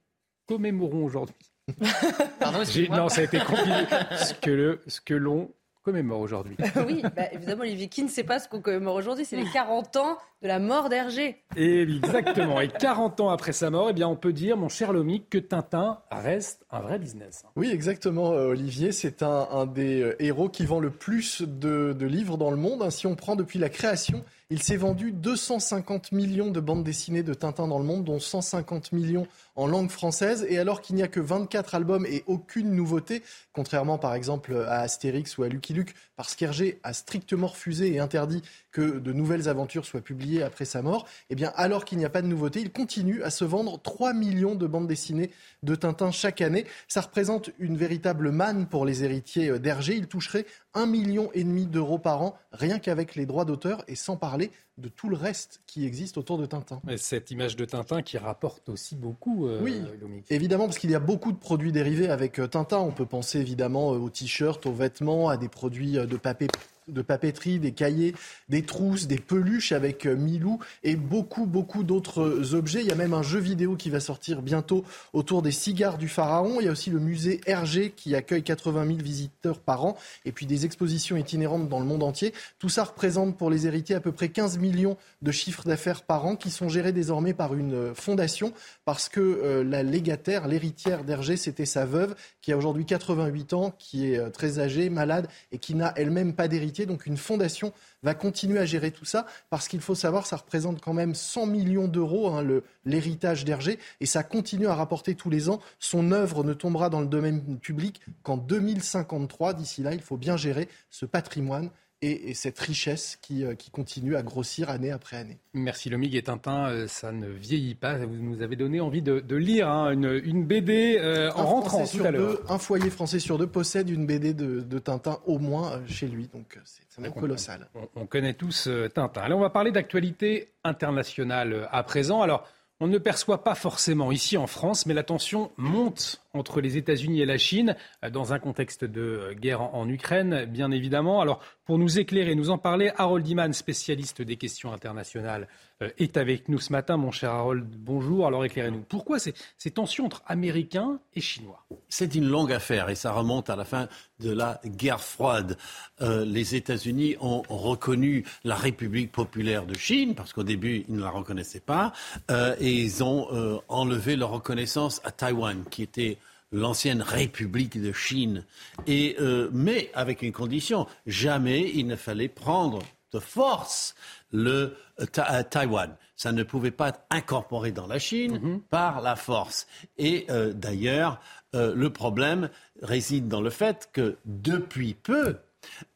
commémorons 0.47 1.05
aujourd'hui? 1.05 1.35
Pardon, 2.41 2.61
Non, 2.91 3.09
ça 3.09 3.23
a 3.23 3.25
été 3.25 3.39
compliqué. 3.39 3.73
ce 4.17 4.35
que, 4.35 4.81
ce 4.87 5.01
que 5.01 5.15
l'on 5.15 5.51
commémore 5.83 6.21
aujourd'hui. 6.21 6.57
oui, 6.87 7.03
bah, 7.17 7.33
évidemment, 7.33 7.63
Olivier 7.63 7.89
qui 7.89 8.03
ne 8.03 8.09
sait 8.09 8.25
pas 8.25 8.39
ce 8.39 8.49
qu'on 8.49 8.61
commémore 8.61 8.95
aujourd'hui, 8.95 9.25
c'est 9.25 9.37
les 9.37 9.49
40 9.51 9.97
ans 9.97 10.19
de 10.43 10.49
la 10.49 10.59
mort 10.59 10.89
d'Hergé. 10.89 11.43
Exactement. 11.57 12.61
Et 12.61 12.69
40 12.69 13.21
ans 13.21 13.31
après 13.31 13.53
sa 13.53 13.71
mort, 13.71 13.89
eh 13.91 13.93
bien, 13.93 14.07
on 14.07 14.17
peut 14.17 14.33
dire, 14.33 14.57
mon 14.57 14.69
cher 14.69 14.93
Lomic, 14.93 15.29
que 15.31 15.39
Tintin 15.39 16.01
reste 16.11 16.65
un 16.71 16.81
vrai 16.81 16.99
business. 16.99 17.45
Oui, 17.57 17.71
exactement, 17.71 18.33
euh, 18.33 18.49
Olivier. 18.49 18.93
C'est 18.93 19.23
un, 19.23 19.67
des 19.67 20.03
euh, 20.03 20.23
héros 20.23 20.49
qui 20.49 20.65
vend 20.65 20.81
le 20.81 20.91
plus 20.91 21.43
de, 21.43 21.93
de 21.93 22.07
livres 22.07 22.37
dans 22.37 22.51
le 22.51 22.57
monde. 22.57 22.89
Si 22.91 23.07
on 23.07 23.17
prend 23.17 23.35
depuis 23.35 23.59
la 23.59 23.69
création, 23.69 24.25
il 24.51 24.63
s'est 24.63 24.77
vendu 24.77 25.13
250 25.13 26.13
millions 26.13 26.51
de 26.51 26.61
bandes 26.61 26.85
dessinées 26.85 27.23
de 27.23 27.35
Tintin 27.35 27.69
dans 27.69 27.79
le 27.79 27.85
monde, 27.85 28.05
dont 28.05 28.19
150 28.19 28.93
millions 28.93 29.27
en 29.59 29.66
langue 29.66 29.90
française. 29.90 30.47
Et 30.48 30.59
alors 30.59 30.80
qu'il 30.80 30.97
n'y 30.97 31.02
a 31.02 31.09
que 31.09 31.20
24 31.20 31.74
albums 31.74 32.06
et 32.06 32.22
aucune 32.26 32.70
nouveauté, 32.70 33.22
contrairement 33.52 33.98
par 33.98 34.14
exemple 34.14 34.64
à 34.68 34.80
Astérix 34.80 35.36
ou 35.36 35.43
à 35.43 35.48
Lucky 35.48 35.74
Luke, 35.74 35.94
parce 36.16 36.36
qu'Hergé 36.36 36.78
a 36.85 36.93
strictement 36.93 37.48
refusé 37.48 37.93
et 37.93 37.98
interdit 37.98 38.43
que 38.70 38.98
de 38.98 39.12
nouvelles 39.12 39.48
aventures 39.48 39.85
soient 39.85 40.01
publiées 40.01 40.44
après 40.44 40.64
sa 40.64 40.80
mort, 40.80 41.06
eh 41.28 41.35
bien, 41.35 41.52
alors 41.56 41.85
qu'il 41.85 41.98
n'y 41.98 42.05
a 42.05 42.10
pas 42.10 42.22
de 42.22 42.28
nouveauté, 42.28 42.60
il 42.60 42.70
continue 42.70 43.22
à 43.24 43.30
se 43.30 43.44
vendre 43.44 43.80
3 43.82 44.14
millions 44.14 44.55
de 44.55 44.66
bandes 44.66 44.86
dessinées 44.86 45.30
de 45.64 45.74
Tintin 45.74 46.12
chaque 46.12 46.40
année. 46.40 46.64
Ça 46.86 47.01
représente 47.01 47.51
une 47.59 47.76
véritable 47.76 48.30
manne 48.30 48.66
pour 48.66 48.86
les 48.86 49.02
héritiers 49.02 49.59
d'Hergé. 49.59 49.97
Il 49.97 50.06
toucherait 50.06 50.47
un 50.74 50.86
million 50.86 51.30
et 51.35 51.43
demi 51.43 51.66
d'euros 51.66 51.98
par 51.98 52.22
an, 52.22 52.39
rien 52.52 52.78
qu'avec 52.78 53.16
les 53.16 53.26
droits 53.26 53.44
d'auteur 53.44 53.82
et 53.89 53.97
sans 53.97 54.16
parler 54.16 54.52
de 54.79 54.89
tout 54.89 55.09
le 55.09 55.17
reste 55.17 55.61
qui 55.67 55.85
existe 55.85 56.19
autour 56.19 56.39
de 56.39 56.47
Tintin. 56.47 56.81
Cette 56.97 57.31
image 57.31 57.57
de 57.57 57.65
Tintin 57.65 58.03
qui 58.03 58.17
rapporte 58.17 58.69
aussi 58.69 58.95
beaucoup. 58.95 59.47
Euh, 59.47 59.61
oui, 59.63 59.83
évidemment, 60.31 60.67
parce 60.67 60.79
qu'il 60.79 60.91
y 60.91 60.95
a 60.95 61.01
beaucoup 61.01 61.33
de 61.33 61.37
produits 61.39 61.73
dérivés 61.73 62.09
avec 62.09 62.39
euh, 62.39 62.47
Tintin. 62.47 62.79
On 62.79 62.93
peut 62.93 63.07
penser 63.07 63.41
évidemment 63.41 63.93
euh, 63.93 63.99
aux 63.99 64.11
t-shirts, 64.11 64.65
aux 64.67 64.73
vêtements, 64.73 65.29
à 65.29 65.37
des 65.37 65.49
produits 65.49 65.93
de 65.93 66.17
papier 66.17 66.49
de 66.89 67.02
papeterie, 67.02 67.59
des 67.59 67.73
cahiers, 67.73 68.15
des 68.48 68.62
trousses, 68.62 69.06
des 69.06 69.19
peluches 69.19 69.73
avec 69.73 70.06
euh, 70.06 70.16
Milou 70.16 70.59
et 70.82 70.97
beaucoup, 70.97 71.47
beaucoup 71.47 71.85
d'autres 71.85 72.55
objets. 72.55 72.81
Il 72.81 72.86
y 72.86 72.93
a 72.93 72.97
même 72.97 73.15
un 73.15 73.23
jeu 73.23 73.39
vidéo 73.39 73.77
qui 73.77 73.90
va 73.90 74.01
sortir 74.01 74.43
bientôt 74.43 74.85
autour 75.12 75.43
des 75.43 75.52
cigares 75.52 75.98
du 75.98 76.09
pharaon. 76.09 76.60
Il 76.60 76.66
y 76.66 76.69
a 76.69 76.73
aussi 76.73 76.90
le 76.90 76.98
musée 76.98 77.40
Hergé 77.47 77.90
qui 77.90 78.15
accueille 78.15 78.43
80 78.43 78.86
000 78.86 78.98
visiteurs 78.98 79.60
par 79.60 79.85
an 79.85 79.97
et 80.24 80.32
puis 80.32 80.47
des 80.47 80.65
expositions 80.65 81.16
itinérantes 81.16 81.69
dans 81.69 81.81
le 81.81 81.86
monde 81.86 82.02
entier. 82.02 82.32
Tout 82.59 82.69
ça 82.69 82.85
représente 82.85 83.36
pour 83.36 83.51
les 83.51 83.66
héritiers 83.66 83.97
à 83.97 84.01
peu 84.01 84.12
près 84.12 84.28
15 84.28 84.59
millions 84.59 84.97
de 85.23 85.32
chiffres 85.32 85.65
d'affaires 85.65 86.02
par 86.02 86.27
an 86.27 86.36
qui 86.36 86.51
sont 86.51 86.69
gérés 86.69 86.93
désormais 86.93 87.35
par 87.35 87.55
une 87.55 87.74
euh, 87.74 87.94
fondation 87.94 88.52
parce 88.85 89.09
que 89.09 89.20
euh, 89.20 89.65
la 89.65 89.82
légataire, 89.82 90.48
l'héritière 90.48 91.05
d'Hergé, 91.05 91.36
c'était 91.36 91.66
sa 91.66 91.85
veuve 91.85 92.15
qui 92.40 92.52
a 92.52 92.56
aujourd'hui 92.56 92.86
88 92.86 93.52
ans, 93.52 93.74
qui 93.78 94.12
est 94.12 94.31
très 94.31 94.59
âgée, 94.59 94.90
malade 94.90 95.28
et 95.52 95.59
qui 95.59 95.74
n'a 95.74 95.93
elle-même 95.97 96.35
pas 96.35 96.48
d'héritier. 96.48 96.78
Donc 96.87 97.07
une 97.07 97.17
fondation 97.17 97.73
va 98.03 98.15
continuer 98.15 98.59
à 98.59 98.65
gérer 98.65 98.91
tout 98.91 99.05
ça 99.05 99.27
parce 99.51 99.69
qu'il 99.69 99.81
faut 99.81 99.95
savoir, 99.95 100.27
ça 100.27 100.37
représente 100.37 100.81
quand 100.81 100.93
même 100.93 101.15
100 101.15 101.47
millions 101.47 101.89
d'euros, 101.89 102.29
hein, 102.29 102.47
l'héritage 102.85 103.45
d'Hergé, 103.45 103.79
et 104.01 104.07
ça 104.07 104.23
continue 104.23 104.67
à 104.67 104.75
rapporter 104.75 105.15
tous 105.15 105.31
les 105.31 105.49
ans. 105.49 105.61
Son 105.79 106.13
œuvre 106.13 106.45
ne 106.45 106.55
tombera 106.55 106.91
dans 106.91 107.01
le 107.01 107.07
domaine 107.07 107.59
public 107.59 108.01
qu'en 108.23 108.37
2053. 108.37 109.55
D'ici 109.55 109.83
là, 109.83 109.95
il 109.95 110.01
faut 110.01 110.17
bien 110.17 110.37
gérer 110.37 110.69
ce 110.91 111.07
patrimoine 111.07 111.71
et, 112.03 112.35
cette 112.35 112.59
richesse 112.59 113.19
qui, 113.20 113.45
euh, 113.45 113.55
qui, 113.55 113.70
continue 113.70 114.16
à 114.16 114.23
grossir 114.23 114.70
année 114.70 114.91
après 114.91 115.16
année. 115.16 115.39
Merci 115.55 115.91
Lomig 115.91 116.15
et 116.15 116.23
Tintin, 116.23 116.69
euh, 116.69 116.87
ça 116.87 117.12
ne 117.12 117.29
vieillit 117.29 117.75
pas. 117.75 117.99
Vous 117.99 118.16
nous 118.16 118.43
avez 118.43 118.57
donné 118.57 118.81
envie 118.81 119.03
de, 119.03 119.37
lire 119.37 119.69
hein, 119.69 119.91
une, 119.91 120.20
une, 120.25 120.45
BD 120.45 120.99
euh, 120.99 121.31
en 121.33 121.47
rentrant 121.47 121.87
tout 121.87 122.05
à 122.05 122.11
l'heure. 122.11 122.41
Un 122.49 122.59
foyer 122.59 122.91
français 122.91 123.19
sur 123.19 123.39
deux 123.39 123.47
possède 123.47 123.91
une 123.91 124.07
BD 124.07 124.35
de, 124.35 124.61
de 124.61 124.79
Tintin 124.79 125.19
au 125.27 125.39
moins 125.39 125.81
chez 125.87 126.07
lui, 126.07 126.29
donc 126.33 126.59
c'est 126.65 127.01
même 127.01 127.12
colossal. 127.12 127.69
On, 127.75 128.03
on, 128.03 128.07
connaît 128.07 128.35
tous 128.35 128.69
Tintin. 128.95 129.23
Alors 129.23 129.39
on 129.39 129.43
va 129.43 129.51
parler 129.51 129.73
d'actualité 129.73 130.51
internationale 130.65 131.69
à 131.70 131.83
présent. 131.83 132.23
Alors 132.23 132.47
on 132.81 132.87
ne 132.87 132.99
perçoit 132.99 133.43
pas 133.43 133.55
forcément 133.55 134.12
ici 134.12 134.37
en 134.37 134.47
France, 134.47 134.87
mais 134.87 134.95
la 134.95 135.03
tension 135.03 135.51
monte 135.57 136.20
entre 136.35 136.61
les 136.61 136.77
États-Unis 136.77 137.23
et 137.23 137.27
la 137.27 137.39
Chine, 137.39 137.75
dans 138.13 138.33
un 138.33 138.39
contexte 138.39 138.85
de 138.85 139.35
guerre 139.39 139.63
en, 139.63 139.89
Ukraine, 139.89 140.45
bien 140.45 140.71
évidemment. 140.71 141.21
Alors, 141.21 141.41
pour 141.65 141.79
nous 141.79 141.99
éclairer, 141.99 142.35
nous 142.35 142.51
en 142.51 142.59
parler, 142.59 142.91
Harold 142.97 143.27
Iman, 143.27 143.53
spécialiste 143.53 144.23
des 144.23 144.37
questions 144.37 144.73
internationales, 144.73 145.49
euh, 145.83 145.91
est 145.99 146.17
avec 146.17 146.49
nous 146.49 146.59
ce 146.59 146.73
matin. 146.73 146.97
Mon 146.97 147.11
cher 147.11 147.31
Harold, 147.31 147.65
bonjour. 147.79 148.27
Alors, 148.27 148.45
éclairez-nous. 148.45 148.83
Pourquoi 148.89 149.19
ces, 149.19 149.35
tensions 149.71 150.07
entre 150.07 150.23
Américains 150.27 151.01
et 151.15 151.21
Chinois? 151.21 151.65
C'est 151.89 152.15
une 152.15 152.27
longue 152.27 152.53
affaire 152.53 152.89
et 152.91 152.95
ça 152.95 153.13
remonte 153.13 153.49
à 153.49 153.57
la 153.57 153.65
fin 153.65 153.89
de 154.21 154.31
la 154.31 154.61
guerre 154.67 155.01
froide. 155.01 155.57
Euh, 156.01 156.25
les 156.25 156.55
États-Unis 156.55 157.17
ont 157.21 157.43
reconnu 157.49 158.25
la 158.45 158.57
République 158.57 159.13
populaire 159.13 159.67
de 159.67 159.75
Chine, 159.75 160.15
parce 160.15 160.33
qu'au 160.33 160.43
début, 160.43 160.85
ils 160.89 160.97
ne 160.97 161.03
la 161.03 161.11
reconnaissaient 161.11 161.61
pas, 161.61 161.93
euh, 162.31 162.57
et 162.61 162.73
ils 162.73 163.05
ont 163.05 163.29
enlevé 163.69 164.17
leur 164.17 164.31
reconnaissance 164.31 165.01
à 165.05 165.11
Taïwan, 165.11 165.65
qui 165.71 165.83
était 165.83 166.19
l'ancienne 166.53 167.03
République 167.03 167.81
de 167.81 167.93
Chine. 167.93 168.45
Et, 168.87 169.16
euh, 169.20 169.51
mais 169.53 169.91
avec 169.95 170.23
une 170.23 170.33
condition, 170.33 170.87
jamais 171.07 171.70
il 171.75 171.87
ne 171.87 171.97
fallait 171.97 172.29
prendre 172.29 172.81
de 173.12 173.19
force 173.19 173.95
le 174.31 174.77
euh, 175.01 175.07
euh, 175.19 175.43
Taïwan. 175.43 175.97
Ça 176.16 176.33
ne 176.33 176.43
pouvait 176.43 176.70
pas 176.70 176.89
être 176.89 177.01
incorporé 177.11 177.70
dans 177.73 177.87
la 177.87 177.99
Chine 177.99 178.39
mhm. 178.39 178.61
par 178.62 179.01
la 179.01 179.16
force. 179.16 179.66
Et 179.99 180.27
d'ailleurs, 180.55 181.20
le 181.53 181.89
problème 181.91 182.51
réside 182.83 183.29
dans 183.29 183.41
le 183.41 183.51
fait 183.51 183.89
que 183.93 184.16
depuis 184.25 184.95
peu, 184.95 185.37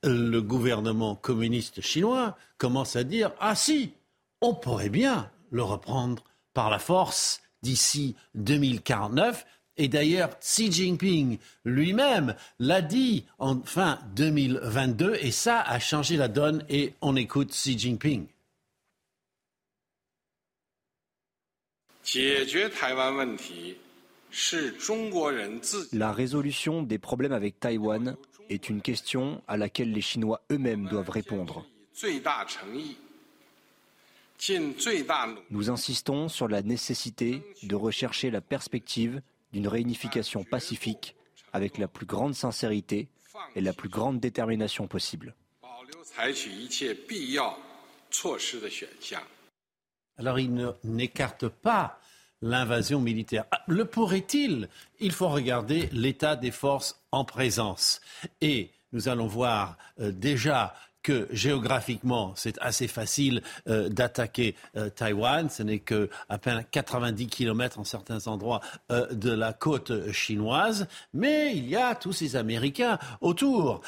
le 0.05 0.39
gouvernement 0.41 1.17
communiste 1.17 1.81
chinois 1.81 2.37
commence 2.57 2.95
à 2.95 3.03
dire 3.03 3.33
ah 3.41 3.57
si, 3.57 3.95
on 4.41 4.55
pourrait 4.55 4.91
bien 4.91 5.29
le 5.51 5.65
reprendre 5.65 6.23
par 6.55 6.71
la 6.71 6.79
force 6.79 7.43
d'ici 7.63 8.15
2049 8.37 9.45
et 9.77 9.89
d'ailleurs, 9.89 10.39
Xi 10.41 10.71
Jinping 10.71 11.39
lui-même 11.65 12.37
l'a 12.59 12.83
dit 12.83 13.25
en 13.39 13.61
fin 13.63 13.99
2022 14.15 15.17
et 15.21 15.31
ça 15.31 15.61
a 15.61 15.79
changé 15.79 16.17
la 16.17 16.29
donne 16.29 16.65
et 16.69 16.93
on 17.01 17.17
écoute 17.17 17.51
Xi 17.51 17.79
Jinping. 17.79 18.27
La 25.93 26.13
résolution 26.13 26.83
des 26.83 26.99
problèmes 26.99 27.33
avec 27.33 27.59
Taïwan 27.59 28.17
est 28.51 28.69
une 28.69 28.83
question 28.83 29.43
à 29.49 29.57
laquelle 29.57 29.93
les 29.93 30.01
Chinois 30.03 30.43
eux-mêmes 30.51 30.87
doivent 30.89 31.11
répondre. 31.11 31.65
Nous 35.51 35.71
insistons 35.71 36.29
sur 36.29 36.49
la 36.49 36.63
nécessité 36.63 37.43
de 37.63 37.75
rechercher 37.75 38.31
la 38.31 38.41
perspective 38.41 39.23
d'une 39.53 39.69
réunification 39.69 40.45
pacifique 40.45 41.17
avec 41.53 41.79
la 41.79 41.89
plus 41.89 42.07
grande 42.07 42.35
sincérité 42.35 43.09
et 43.55 43.61
la 43.61 43.73
plus 43.73 43.89
grande 43.89 44.21
détermination 44.21 44.87
possible. 44.87 45.35
Alors 50.19 50.39
il 50.39 50.75
n'écarte 50.85 51.49
pas 51.49 52.01
l'invasion 52.43 53.01
militaire. 53.01 53.45
Ah, 53.51 53.63
le 53.69 53.85
pourrait-il? 53.85 54.69
Il 55.01 55.13
faut 55.13 55.29
regarder 55.29 55.89
l'état 55.93 56.37
des 56.37 56.51
forces 56.51 57.03
en 57.13 57.25
présence. 57.25 58.01
Et 58.41 58.71
nous 58.93 59.09
allons 59.09 59.27
voir 59.27 59.79
euh, 60.01 60.11
déjà 60.11 60.75
que 61.03 61.29
géographiquement, 61.31 62.33
c'est 62.37 62.59
assez 62.61 62.89
facile 62.89 63.43
euh, 63.69 63.89
d'attaquer 63.89 64.55
euh, 64.77 64.89
Taïwan. 64.89 65.51
Ce 65.51 65.63
n'est 65.63 65.81
qu'à 65.81 66.39
peine 66.41 66.65
90 66.71 67.27
kilomètres 67.27 67.79
en 67.79 67.85
certains 67.85 68.27
endroits 68.27 68.61
euh, 68.91 69.13
de 69.13 69.33
la 69.33 69.53
côte 69.53 70.13
chinoise. 70.13 70.87
Mais 71.13 71.55
il 71.55 71.69
y 71.69 71.77
a 71.77 71.95
tous 71.95 72.13
ces 72.13 72.37
Américains 72.37 72.99
autour. 73.21 73.81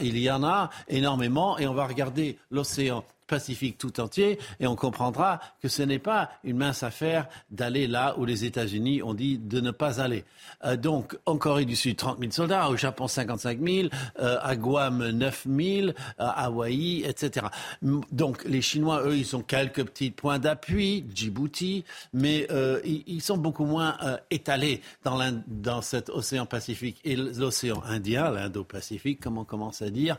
il 0.00 0.18
y 0.18 0.30
en 0.30 0.44
a 0.44 0.70
énormément 0.88 1.58
et 1.58 1.66
on 1.66 1.74
va 1.74 1.86
regarder 1.86 2.38
l'océan 2.50 3.04
Pacifique 3.26 3.78
tout 3.78 4.00
entier 4.00 4.38
et 4.60 4.66
on 4.66 4.76
comprendra 4.76 5.40
que 5.60 5.68
ce 5.68 5.82
n'est 5.82 5.98
pas 5.98 6.30
une 6.44 6.56
mince 6.56 6.82
affaire 6.82 7.28
d'aller 7.50 7.86
là 7.86 8.14
où 8.18 8.24
les 8.24 8.44
États-Unis 8.44 9.02
ont 9.02 9.14
dit 9.14 9.38
de 9.38 9.60
ne 9.60 9.70
pas 9.70 10.00
aller. 10.00 10.24
Euh, 10.64 10.76
donc, 10.76 11.16
en 11.26 11.36
Corée 11.36 11.64
du 11.64 11.76
Sud, 11.76 11.96
30 11.96 12.18
000 12.18 12.30
soldats, 12.32 12.68
au 12.68 12.76
Japon, 12.76 13.08
55 13.08 13.58
000, 13.60 13.88
euh, 14.20 14.38
à 14.42 14.56
Guam, 14.56 15.10
9 15.10 15.46
000, 15.48 15.90
à 16.18 16.44
Hawaï, 16.46 17.02
etc. 17.04 17.46
Donc, 17.82 18.44
les 18.44 18.62
Chinois, 18.62 19.02
eux, 19.06 19.16
ils 19.16 19.36
ont 19.36 19.42
quelques 19.42 19.84
petits 19.84 20.10
points 20.10 20.38
d'appui, 20.38 21.04
Djibouti, 21.14 21.84
mais 22.12 22.46
euh, 22.50 22.80
ils, 22.84 23.20
sont 23.20 23.38
beaucoup 23.38 23.64
moins 23.64 23.96
étalés 24.30 24.82
dans, 25.02 25.18
dans 25.48 25.82
cet 25.82 26.10
océan 26.10 26.46
Pacifique 26.46 27.00
et 27.04 27.16
l'océan 27.16 27.82
Indien, 27.84 28.30
l'Indo-Pacifique, 28.30 29.20
comme 29.20 29.38
on 29.38 29.44
commence 29.44 29.82
à 29.82 29.90
dire 29.90 30.16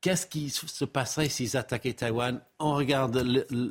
qu'est-ce 0.00 0.26
qui 0.26 0.50
se 0.50 0.84
passerait 0.84 1.28
s'ils 1.28 1.56
attaquaient 1.56 1.92
Taïwan? 1.92 2.40
On 2.58 2.74
regarde 2.74 3.16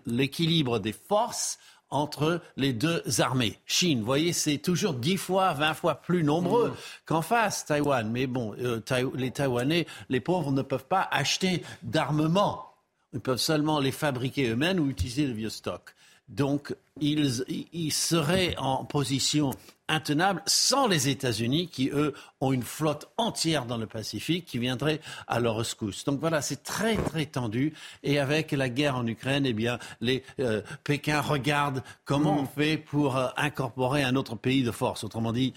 l'équilibre 0.05 0.79
des 0.79 0.93
forces 0.93 1.59
entre 1.89 2.41
les 2.57 2.73
deux 2.73 3.01
armées. 3.19 3.59
Chine, 3.65 3.99
vous 3.99 4.05
voyez, 4.05 4.33
c'est 4.33 4.57
toujours 4.57 4.93
10 4.93 5.17
fois, 5.17 5.53
20 5.53 5.73
fois 5.73 5.95
plus 5.95 6.23
nombreux 6.23 6.75
qu'en 7.05 7.21
face, 7.21 7.65
Taïwan. 7.65 8.09
Mais 8.11 8.27
bon, 8.27 8.53
euh, 8.59 8.81
les 9.15 9.31
Taïwanais, 9.31 9.87
les 10.09 10.19
pauvres, 10.19 10.51
ne 10.51 10.61
peuvent 10.61 10.87
pas 10.87 11.07
acheter 11.11 11.63
d'armement. 11.83 12.73
Ils 13.13 13.21
peuvent 13.21 13.37
seulement 13.37 13.79
les 13.79 13.91
fabriquer 13.91 14.49
eux-mêmes 14.49 14.79
ou 14.79 14.89
utiliser 14.89 15.27
le 15.27 15.33
vieux 15.33 15.49
stock. 15.49 15.95
Donc, 16.27 16.75
ils, 16.99 17.91
seraient 17.91 18.55
en 18.57 18.83
position 18.83 19.51
intenable 19.87 20.41
sans 20.45 20.87
les 20.87 21.07
États-Unis 21.07 21.69
qui, 21.69 21.89
eux, 21.89 22.13
ont 22.41 22.51
une 22.51 22.63
flotte 22.63 23.09
entière 23.15 23.65
dans 23.65 23.77
le 23.77 23.87
Pacifique 23.87 24.45
qui 24.45 24.59
viendrait 24.59 24.99
à 25.27 25.39
leur 25.39 25.55
rescousse. 25.55 26.03
Donc 26.03 26.19
voilà, 26.19 26.41
c'est 26.41 26.63
très 26.63 26.97
très 26.97 27.25
tendu. 27.25 27.73
Et 28.03 28.19
avec 28.19 28.51
la 28.51 28.67
guerre 28.67 28.97
en 28.97 29.07
Ukraine, 29.07 29.45
eh 29.45 29.53
bien, 29.53 29.79
les 30.01 30.23
euh, 30.39 30.61
Pékin 30.83 31.21
regardent 31.21 31.81
comment 32.03 32.35
mm. 32.35 32.39
on 32.39 32.45
fait 32.45 32.77
pour 32.77 33.15
euh, 33.15 33.29
incorporer 33.37 34.03
un 34.03 34.17
autre 34.17 34.35
pays 34.35 34.63
de 34.63 34.71
force. 34.71 35.05
Autrement 35.05 35.31
dit, 35.31 35.53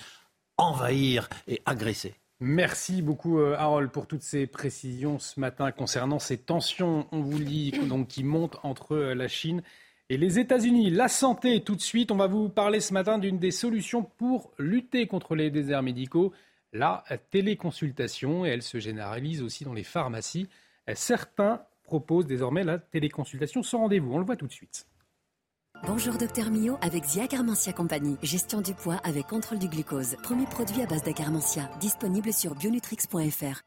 envahir 0.57 1.29
et 1.49 1.61
agresser. 1.67 2.15
Merci 2.39 3.03
beaucoup 3.03 3.41
euh, 3.41 3.57
Harold 3.59 3.91
pour 3.91 4.07
toutes 4.07 4.23
ces 4.23 4.47
précisions 4.47 5.19
ce 5.19 5.41
matin 5.41 5.73
concernant 5.73 6.21
ces 6.21 6.39
tensions, 6.39 7.07
on 7.11 7.21
vous 7.21 7.41
dit, 7.41 7.73
donc, 7.89 8.09
qui 8.09 8.23
montent 8.23 8.59
entre 8.63 8.97
la 8.97 9.29
Chine 9.29 9.63
et 10.11 10.17
les 10.17 10.41
États-Unis. 10.41 10.91
La 10.91 11.09
santé, 11.09 11.63
tout 11.63 11.77
de 11.77 11.81
suite, 11.81 12.11
on 12.11 12.17
va 12.17 12.27
vous 12.27 12.49
parler 12.49 12.81
ce 12.81 12.93
matin 12.93 13.17
d'une 13.17 13.39
des 13.39 13.53
solutions 13.53 14.03
pour 14.03 14.51
lutter 14.59 15.07
contre 15.07 15.37
les 15.37 15.51
déserts 15.51 15.85
médicaux, 15.85 16.33
la 16.73 17.05
téléconsultation, 17.31 18.45
et 18.45 18.49
elle 18.49 18.63
se 18.63 18.81
généralise 18.81 19.41
aussi 19.41 19.65
dans 19.65 19.73
les 19.73 19.85
pharmacies. 19.85 20.49
Certains 20.95 21.63
proposent 21.85 22.27
désormais 22.27 22.65
la 22.65 22.79
téléconsultation 22.79 23.63
sans 23.63 23.79
rendez-vous. 23.79 24.13
On 24.13 24.19
le 24.19 24.25
voit 24.25 24.37
tout 24.37 24.49
de 24.49 24.53
suite. 24.53 24.87
Bonjour 25.87 26.19
Docteur 26.19 26.51
Mio 26.51 26.77
avec 26.83 27.05
Zia 27.05 27.29
Carmentia 27.29 27.73
Compagnie. 27.73 28.17
Gestion 28.23 28.61
du 28.61 28.75
poids 28.75 29.01
avec 29.05 29.29
contrôle 29.29 29.61
du 29.61 29.69
glucose. 29.69 30.17
Premier 30.25 30.45
produit 30.45 30.83
à 30.83 30.87
base 30.87 31.05
d'acarmentia. 31.05 31.71
Disponible 31.81 32.33
sur 32.33 32.57
bionutrix.fr. 32.57 33.63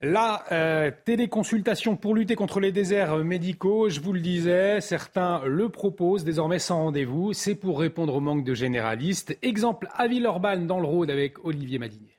La 0.00 0.44
euh, 0.52 0.92
téléconsultation 1.04 1.96
pour 1.96 2.14
lutter 2.14 2.36
contre 2.36 2.60
les 2.60 2.70
déserts 2.70 3.16
médicaux, 3.16 3.88
je 3.88 3.98
vous 3.98 4.12
le 4.12 4.20
disais, 4.20 4.80
certains 4.80 5.42
le 5.44 5.70
proposent 5.70 6.22
désormais 6.22 6.60
sans 6.60 6.84
rendez-vous. 6.84 7.32
C'est 7.32 7.56
pour 7.56 7.80
répondre 7.80 8.14
au 8.14 8.20
manque 8.20 8.44
de 8.44 8.54
généralistes. 8.54 9.36
Exemple 9.42 9.88
à 9.92 10.06
Villeurbanne 10.06 10.68
dans 10.68 10.78
le 10.78 10.86
Rhône 10.86 11.10
avec 11.10 11.44
Olivier 11.44 11.80
Madinier. 11.80 12.16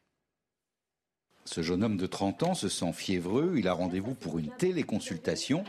Ce 1.46 1.62
jeune 1.62 1.82
homme 1.82 1.96
de 1.96 2.06
30 2.06 2.44
ans 2.44 2.54
se 2.54 2.68
sent 2.68 2.92
fiévreux. 2.92 3.54
Il 3.56 3.70
a 3.70 3.74
rendez-vous 3.74 4.14
pour 4.14 4.40
une 4.40 4.50
téléconsultation. 4.50 5.64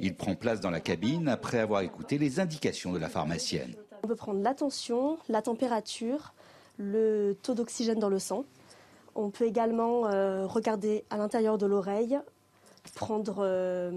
Il 0.00 0.16
prend 0.16 0.34
place 0.34 0.60
dans 0.60 0.70
la 0.70 0.80
cabine 0.80 1.28
après 1.28 1.60
avoir 1.60 1.80
écouté 1.80 2.18
les 2.18 2.40
indications 2.40 2.92
de 2.92 2.98
la 2.98 3.08
pharmacienne. 3.08 3.74
On 4.02 4.06
peut 4.06 4.16
prendre 4.16 4.42
la 4.42 4.52
tension, 4.52 5.16
la 5.30 5.40
température, 5.40 6.34
le 6.76 7.32
taux 7.42 7.54
d'oxygène 7.54 7.98
dans 7.98 8.10
le 8.10 8.18
sang. 8.18 8.44
On 9.14 9.30
peut 9.30 9.46
également 9.46 10.06
euh, 10.06 10.46
regarder 10.46 11.04
à 11.10 11.16
l'intérieur 11.16 11.58
de 11.58 11.66
l'oreille, 11.66 12.18
prendre 12.94 13.36
euh, 13.40 13.90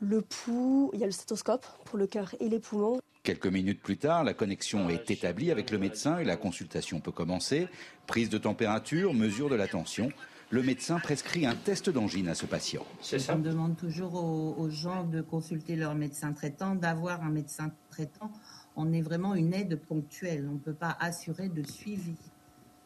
le 0.00 0.22
pouls, 0.22 0.90
il 0.94 1.00
y 1.00 1.02
a 1.02 1.06
le 1.06 1.12
stéthoscope 1.12 1.66
pour 1.84 1.98
le 1.98 2.06
cœur 2.06 2.34
et 2.40 2.48
les 2.48 2.60
poumons. 2.60 3.00
Quelques 3.24 3.46
minutes 3.46 3.82
plus 3.82 3.98
tard, 3.98 4.24
la 4.24 4.34
connexion 4.34 4.88
est 4.88 5.10
établie 5.10 5.50
avec 5.50 5.70
le 5.70 5.78
médecin 5.78 6.18
et 6.18 6.24
la 6.24 6.36
consultation 6.36 7.00
peut 7.00 7.12
commencer. 7.12 7.68
Prise 8.06 8.30
de 8.30 8.38
température, 8.38 9.12
mesure 9.12 9.50
de 9.50 9.56
la 9.56 9.66
tension. 9.66 10.10
Le 10.50 10.62
médecin 10.62 10.98
prescrit 10.98 11.44
un 11.44 11.54
test 11.54 11.90
d'angine 11.90 12.28
à 12.28 12.34
ce 12.34 12.46
patient. 12.46 12.86
On 13.28 13.38
demande 13.38 13.76
toujours 13.76 14.14
aux 14.14 14.70
gens 14.70 15.04
de 15.04 15.20
consulter 15.20 15.76
leur 15.76 15.94
médecin 15.94 16.32
traitant, 16.32 16.74
d'avoir 16.74 17.22
un 17.22 17.28
médecin 17.28 17.70
traitant. 17.90 18.32
On 18.74 18.92
est 18.94 19.02
vraiment 19.02 19.34
une 19.34 19.52
aide 19.52 19.78
ponctuelle. 19.78 20.46
On 20.48 20.54
ne 20.54 20.58
peut 20.58 20.72
pas 20.72 20.96
assurer 21.00 21.50
de 21.50 21.62
suivi. 21.62 22.14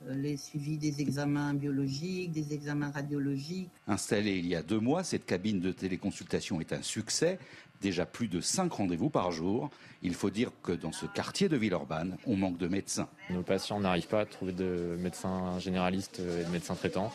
Euh, 0.08 0.14
les 0.14 0.36
suivis 0.36 0.78
des 0.78 1.00
examens 1.00 1.54
biologiques, 1.54 2.32
des 2.32 2.54
examens 2.54 2.90
radiologiques. 2.90 3.70
Installée 3.86 4.38
il 4.38 4.46
y 4.46 4.54
a 4.54 4.62
deux 4.62 4.80
mois, 4.80 5.04
cette 5.04 5.26
cabine 5.26 5.60
de 5.60 5.72
téléconsultation 5.72 6.60
est 6.60 6.72
un 6.72 6.82
succès. 6.82 7.38
Déjà 7.80 8.06
plus 8.06 8.28
de 8.28 8.40
cinq 8.40 8.72
rendez-vous 8.72 9.10
par 9.10 9.32
jour. 9.32 9.70
Il 10.02 10.14
faut 10.14 10.30
dire 10.30 10.50
que 10.62 10.72
dans 10.72 10.92
ce 10.92 11.06
quartier 11.06 11.48
de 11.48 11.56
Villeurbanne, 11.56 12.16
on 12.26 12.36
manque 12.36 12.58
de 12.58 12.68
médecins. 12.68 13.08
Nos 13.30 13.42
patients 13.42 13.80
n'arrivent 13.80 14.06
pas 14.06 14.20
à 14.20 14.26
trouver 14.26 14.52
de 14.52 14.96
médecins 15.00 15.58
généralistes 15.58 16.20
et 16.20 16.44
de 16.44 16.50
médecins 16.50 16.76
traitants. 16.76 17.12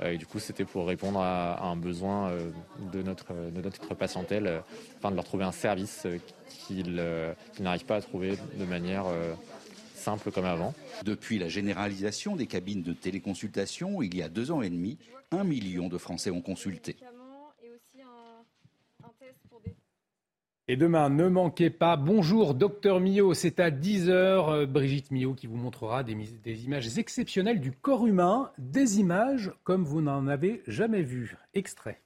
Euh, 0.00 0.10
et 0.10 0.18
du 0.18 0.26
coup, 0.26 0.40
c'était 0.40 0.64
pour 0.64 0.88
répondre 0.88 1.20
à, 1.20 1.64
un 1.64 1.76
besoin 1.76 2.30
euh, 2.30 2.50
de 2.92 3.02
notre, 3.02 3.32
de 3.32 3.62
notre 3.62 3.94
patientèle, 3.94 4.62
afin 4.98 5.12
de 5.12 5.16
leur 5.16 5.24
trouver 5.24 5.44
un 5.44 5.52
service 5.52 6.08
qu'ils 6.48 7.00
n'arrivent 7.60 7.84
pas 7.84 7.96
à 7.96 8.02
trouver 8.02 8.36
de 8.58 8.64
manière 8.64 9.04
simple 10.04 10.30
comme 10.30 10.44
avant. 10.44 10.74
Depuis 11.04 11.38
la 11.38 11.48
généralisation 11.48 12.36
des 12.36 12.46
cabines 12.46 12.82
de 12.82 12.92
téléconsultation, 12.92 14.02
il 14.02 14.14
y 14.14 14.22
a 14.22 14.28
deux 14.28 14.50
ans 14.50 14.60
et 14.60 14.68
demi, 14.68 14.98
un 15.30 15.44
million 15.44 15.88
de 15.88 15.96
Français 15.96 16.30
ont 16.30 16.42
consulté. 16.42 16.96
Et 20.66 20.76
demain, 20.76 21.10
ne 21.10 21.28
manquez 21.28 21.68
pas, 21.68 21.96
bonjour 21.96 22.54
docteur 22.54 22.98
Millot, 23.00 23.34
c'est 23.34 23.60
à 23.60 23.70
10h, 23.70 24.10
euh, 24.10 24.66
Brigitte 24.66 25.10
Millot 25.10 25.34
qui 25.34 25.46
vous 25.46 25.56
montrera 25.56 26.02
des, 26.02 26.14
des, 26.14 26.64
images 26.64 26.96
exceptionnelles 26.96 27.60
du 27.60 27.70
corps 27.70 28.06
humain, 28.06 28.50
des 28.56 28.98
images 28.98 29.52
comme 29.62 29.84
vous 29.84 30.00
n'en 30.00 30.26
avez 30.26 30.62
jamais 30.66 31.02
vu. 31.02 31.36
Extrait. 31.52 32.03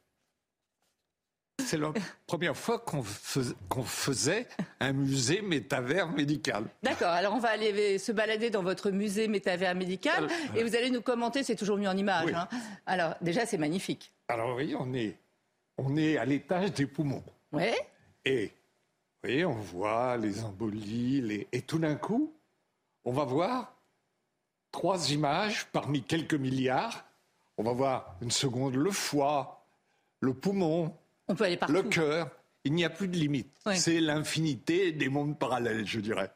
C'est 1.68 1.76
la 1.76 1.92
première 2.26 2.56
fois 2.56 2.78
qu'on 2.78 3.02
faisait 3.84 4.47
un 4.80 4.94
musée 4.94 5.42
métavers 5.42 6.10
médical. 6.10 6.64
D'accord, 6.82 7.10
alors 7.10 7.34
on 7.34 7.38
va 7.40 7.50
aller 7.50 7.98
se 7.98 8.10
balader 8.10 8.48
dans 8.48 8.62
votre 8.62 8.90
musée 8.90 9.28
métavers 9.28 9.74
médical 9.74 10.28
et 10.56 10.64
vous 10.64 10.74
allez 10.74 10.88
nous 10.88 11.02
commenter, 11.02 11.42
c'est 11.42 11.56
toujours 11.56 11.76
mieux 11.76 11.90
en 11.90 11.97
image. 11.98 12.32
Hein. 12.32 12.48
Alors 12.86 13.16
déjà, 13.20 13.44
c'est 13.44 13.58
magnifique. 13.58 14.10
Alors 14.28 14.56
oui, 14.56 14.74
on 14.78 14.94
est, 14.94 15.18
on 15.76 15.94
est 15.98 16.16
à 16.16 16.24
l'étage 16.24 16.72
des 16.72 16.86
poumons. 16.86 17.22
Oui. 17.52 17.70
Et 18.24 18.50
oui, 19.22 19.44
on 19.44 19.52
voit 19.52 20.16
les 20.16 20.42
embolies, 20.44 21.20
les... 21.20 21.48
et 21.52 21.60
tout 21.60 21.78
d'un 21.78 21.97
coup, 21.97 22.32
on 23.05 23.12
va 23.12 23.24
voir 23.24 23.74
trois 24.72 25.10
images 25.10 25.66
parmi 25.70 26.02
quelques 26.02 26.32
milliards. 26.32 27.05
On 27.58 27.62
va 27.62 27.72
voir 27.72 28.16
une 28.22 28.30
seconde 28.30 28.74
le 28.74 28.90
foie, 28.90 29.66
le 30.20 30.32
poumon, 30.32 30.97
on 31.28 31.34
peut 31.34 31.44
aller 31.44 31.57
partout. 31.57 31.74
Le 31.74 31.82
cœur, 31.82 32.31
il 32.65 32.74
n'y 32.74 32.84
a 32.84 32.90
plus 32.90 33.08
de 33.08 33.16
limite. 33.16 33.52
C'est 33.74 34.00
l'infinité 34.00 34.92
des 34.92 35.08
mondes 35.08 35.39
parallèles, 35.39 35.86
je 35.86 36.00
dirais. 36.00 36.31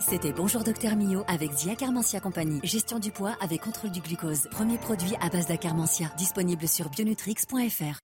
C'était 0.00 0.32
Bonjour 0.32 0.64
Docteur 0.64 0.96
Mio 0.96 1.22
avec 1.28 1.52
Zia 1.52 1.76
Carmentia 1.76 2.18
Compagnie. 2.18 2.60
Gestion 2.64 2.98
du 2.98 3.12
poids 3.12 3.36
avec 3.40 3.60
contrôle 3.60 3.92
du 3.92 4.00
glucose. 4.00 4.48
Premier 4.50 4.76
produit 4.76 5.14
à 5.20 5.28
base 5.28 5.46
d'Acarmentia. 5.46 6.10
Disponible 6.18 6.66
sur 6.66 6.90
bionutrix.fr. 6.90 8.00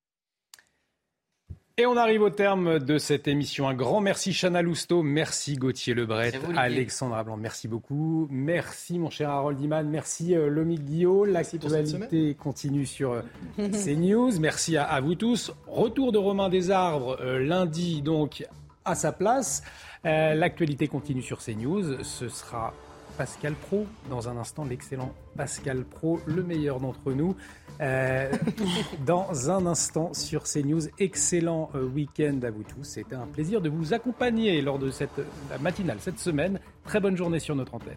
Et 1.81 1.86
on 1.86 1.97
arrive 1.97 2.20
au 2.20 2.28
terme 2.28 2.78
de 2.78 2.99
cette 2.99 3.26
émission. 3.26 3.67
Un 3.67 3.73
grand 3.73 4.02
merci 4.02 4.34
Chana 4.34 4.60
Lousteau, 4.60 5.02
merci 5.02 5.55
Gauthier 5.55 5.94
Lebret, 5.94 6.33
Alexandra 6.55 7.25
Blanc, 7.25 7.39
merci 7.39 7.68
beaucoup. 7.68 8.28
Merci 8.31 8.99
mon 8.99 9.09
cher 9.09 9.31
Harold 9.31 9.59
Iman, 9.59 9.89
merci 9.89 10.36
euh, 10.36 10.50
Lomi 10.50 10.78
Guillot. 10.78 11.25
L'actualité 11.25 12.36
continue 12.39 12.84
sur 12.84 13.12
euh, 13.12 13.23
CNews. 13.57 14.39
Merci 14.41 14.76
à, 14.76 15.00
vous 15.00 15.15
tous. 15.15 15.55
Retour 15.67 16.12
de 16.12 16.18
Romain 16.18 16.50
Desarbres 16.50 17.17
euh, 17.23 17.39
lundi 17.39 18.02
donc 18.02 18.44
à 18.84 18.94
sa 18.94 19.10
place. 19.12 19.62
L'actualité 20.05 20.86
continue 20.86 21.23
sur 21.23 21.39
CNews. 21.39 22.05
Ce 22.05 22.28
sera 22.28 22.75
Pascal 23.17 23.55
Pro. 23.55 23.86
Dans 24.10 24.28
un 24.28 24.36
instant, 24.36 24.65
l'excellent 24.65 25.15
Pascal 25.34 25.84
Pro, 25.84 26.20
le 26.26 26.42
meilleur 26.42 26.78
d'entre 26.81 27.12
nous. 27.12 27.36
Euh, 27.81 28.31
dans 29.07 29.50
un 29.50 29.67
instant 29.67 30.12
sur 30.12 30.44
CNews, 30.44 30.89
excellent 30.99 31.70
euh, 31.75 31.84
week-end 31.84 32.39
à 32.42 32.50
vous 32.50 32.62
tous. 32.62 32.84
C'était 32.84 33.17
un 33.17 33.26
plaisir 33.26 33.60
de 33.60 33.68
vous 33.68 33.94
accompagner 33.94 34.60
lors 34.60 34.78
de 34.78 34.91
cette 34.91 35.20
matinale 35.60 35.99
cette 36.00 36.18
semaine. 36.18 36.60
Très 36.84 37.00
bonne 37.00 37.17
journée 37.17 37.39
sur 37.39 37.57
notre 37.57 37.75
antenne. 37.75 37.97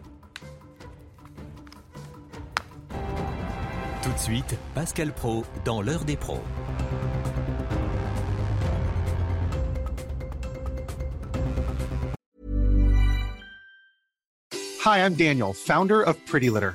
Tout 4.02 4.12
de 4.12 4.18
suite, 4.18 4.56
Pascal 4.74 5.12
Pro 5.12 5.44
dans 5.64 5.80
l'heure 5.80 6.04
des 6.04 6.16
pros. 6.16 6.40
Hi, 14.84 14.98
I'm 14.98 15.14
Daniel, 15.14 15.54
founder 15.54 16.02
of 16.02 16.18
Pretty 16.26 16.50
Litter. 16.50 16.74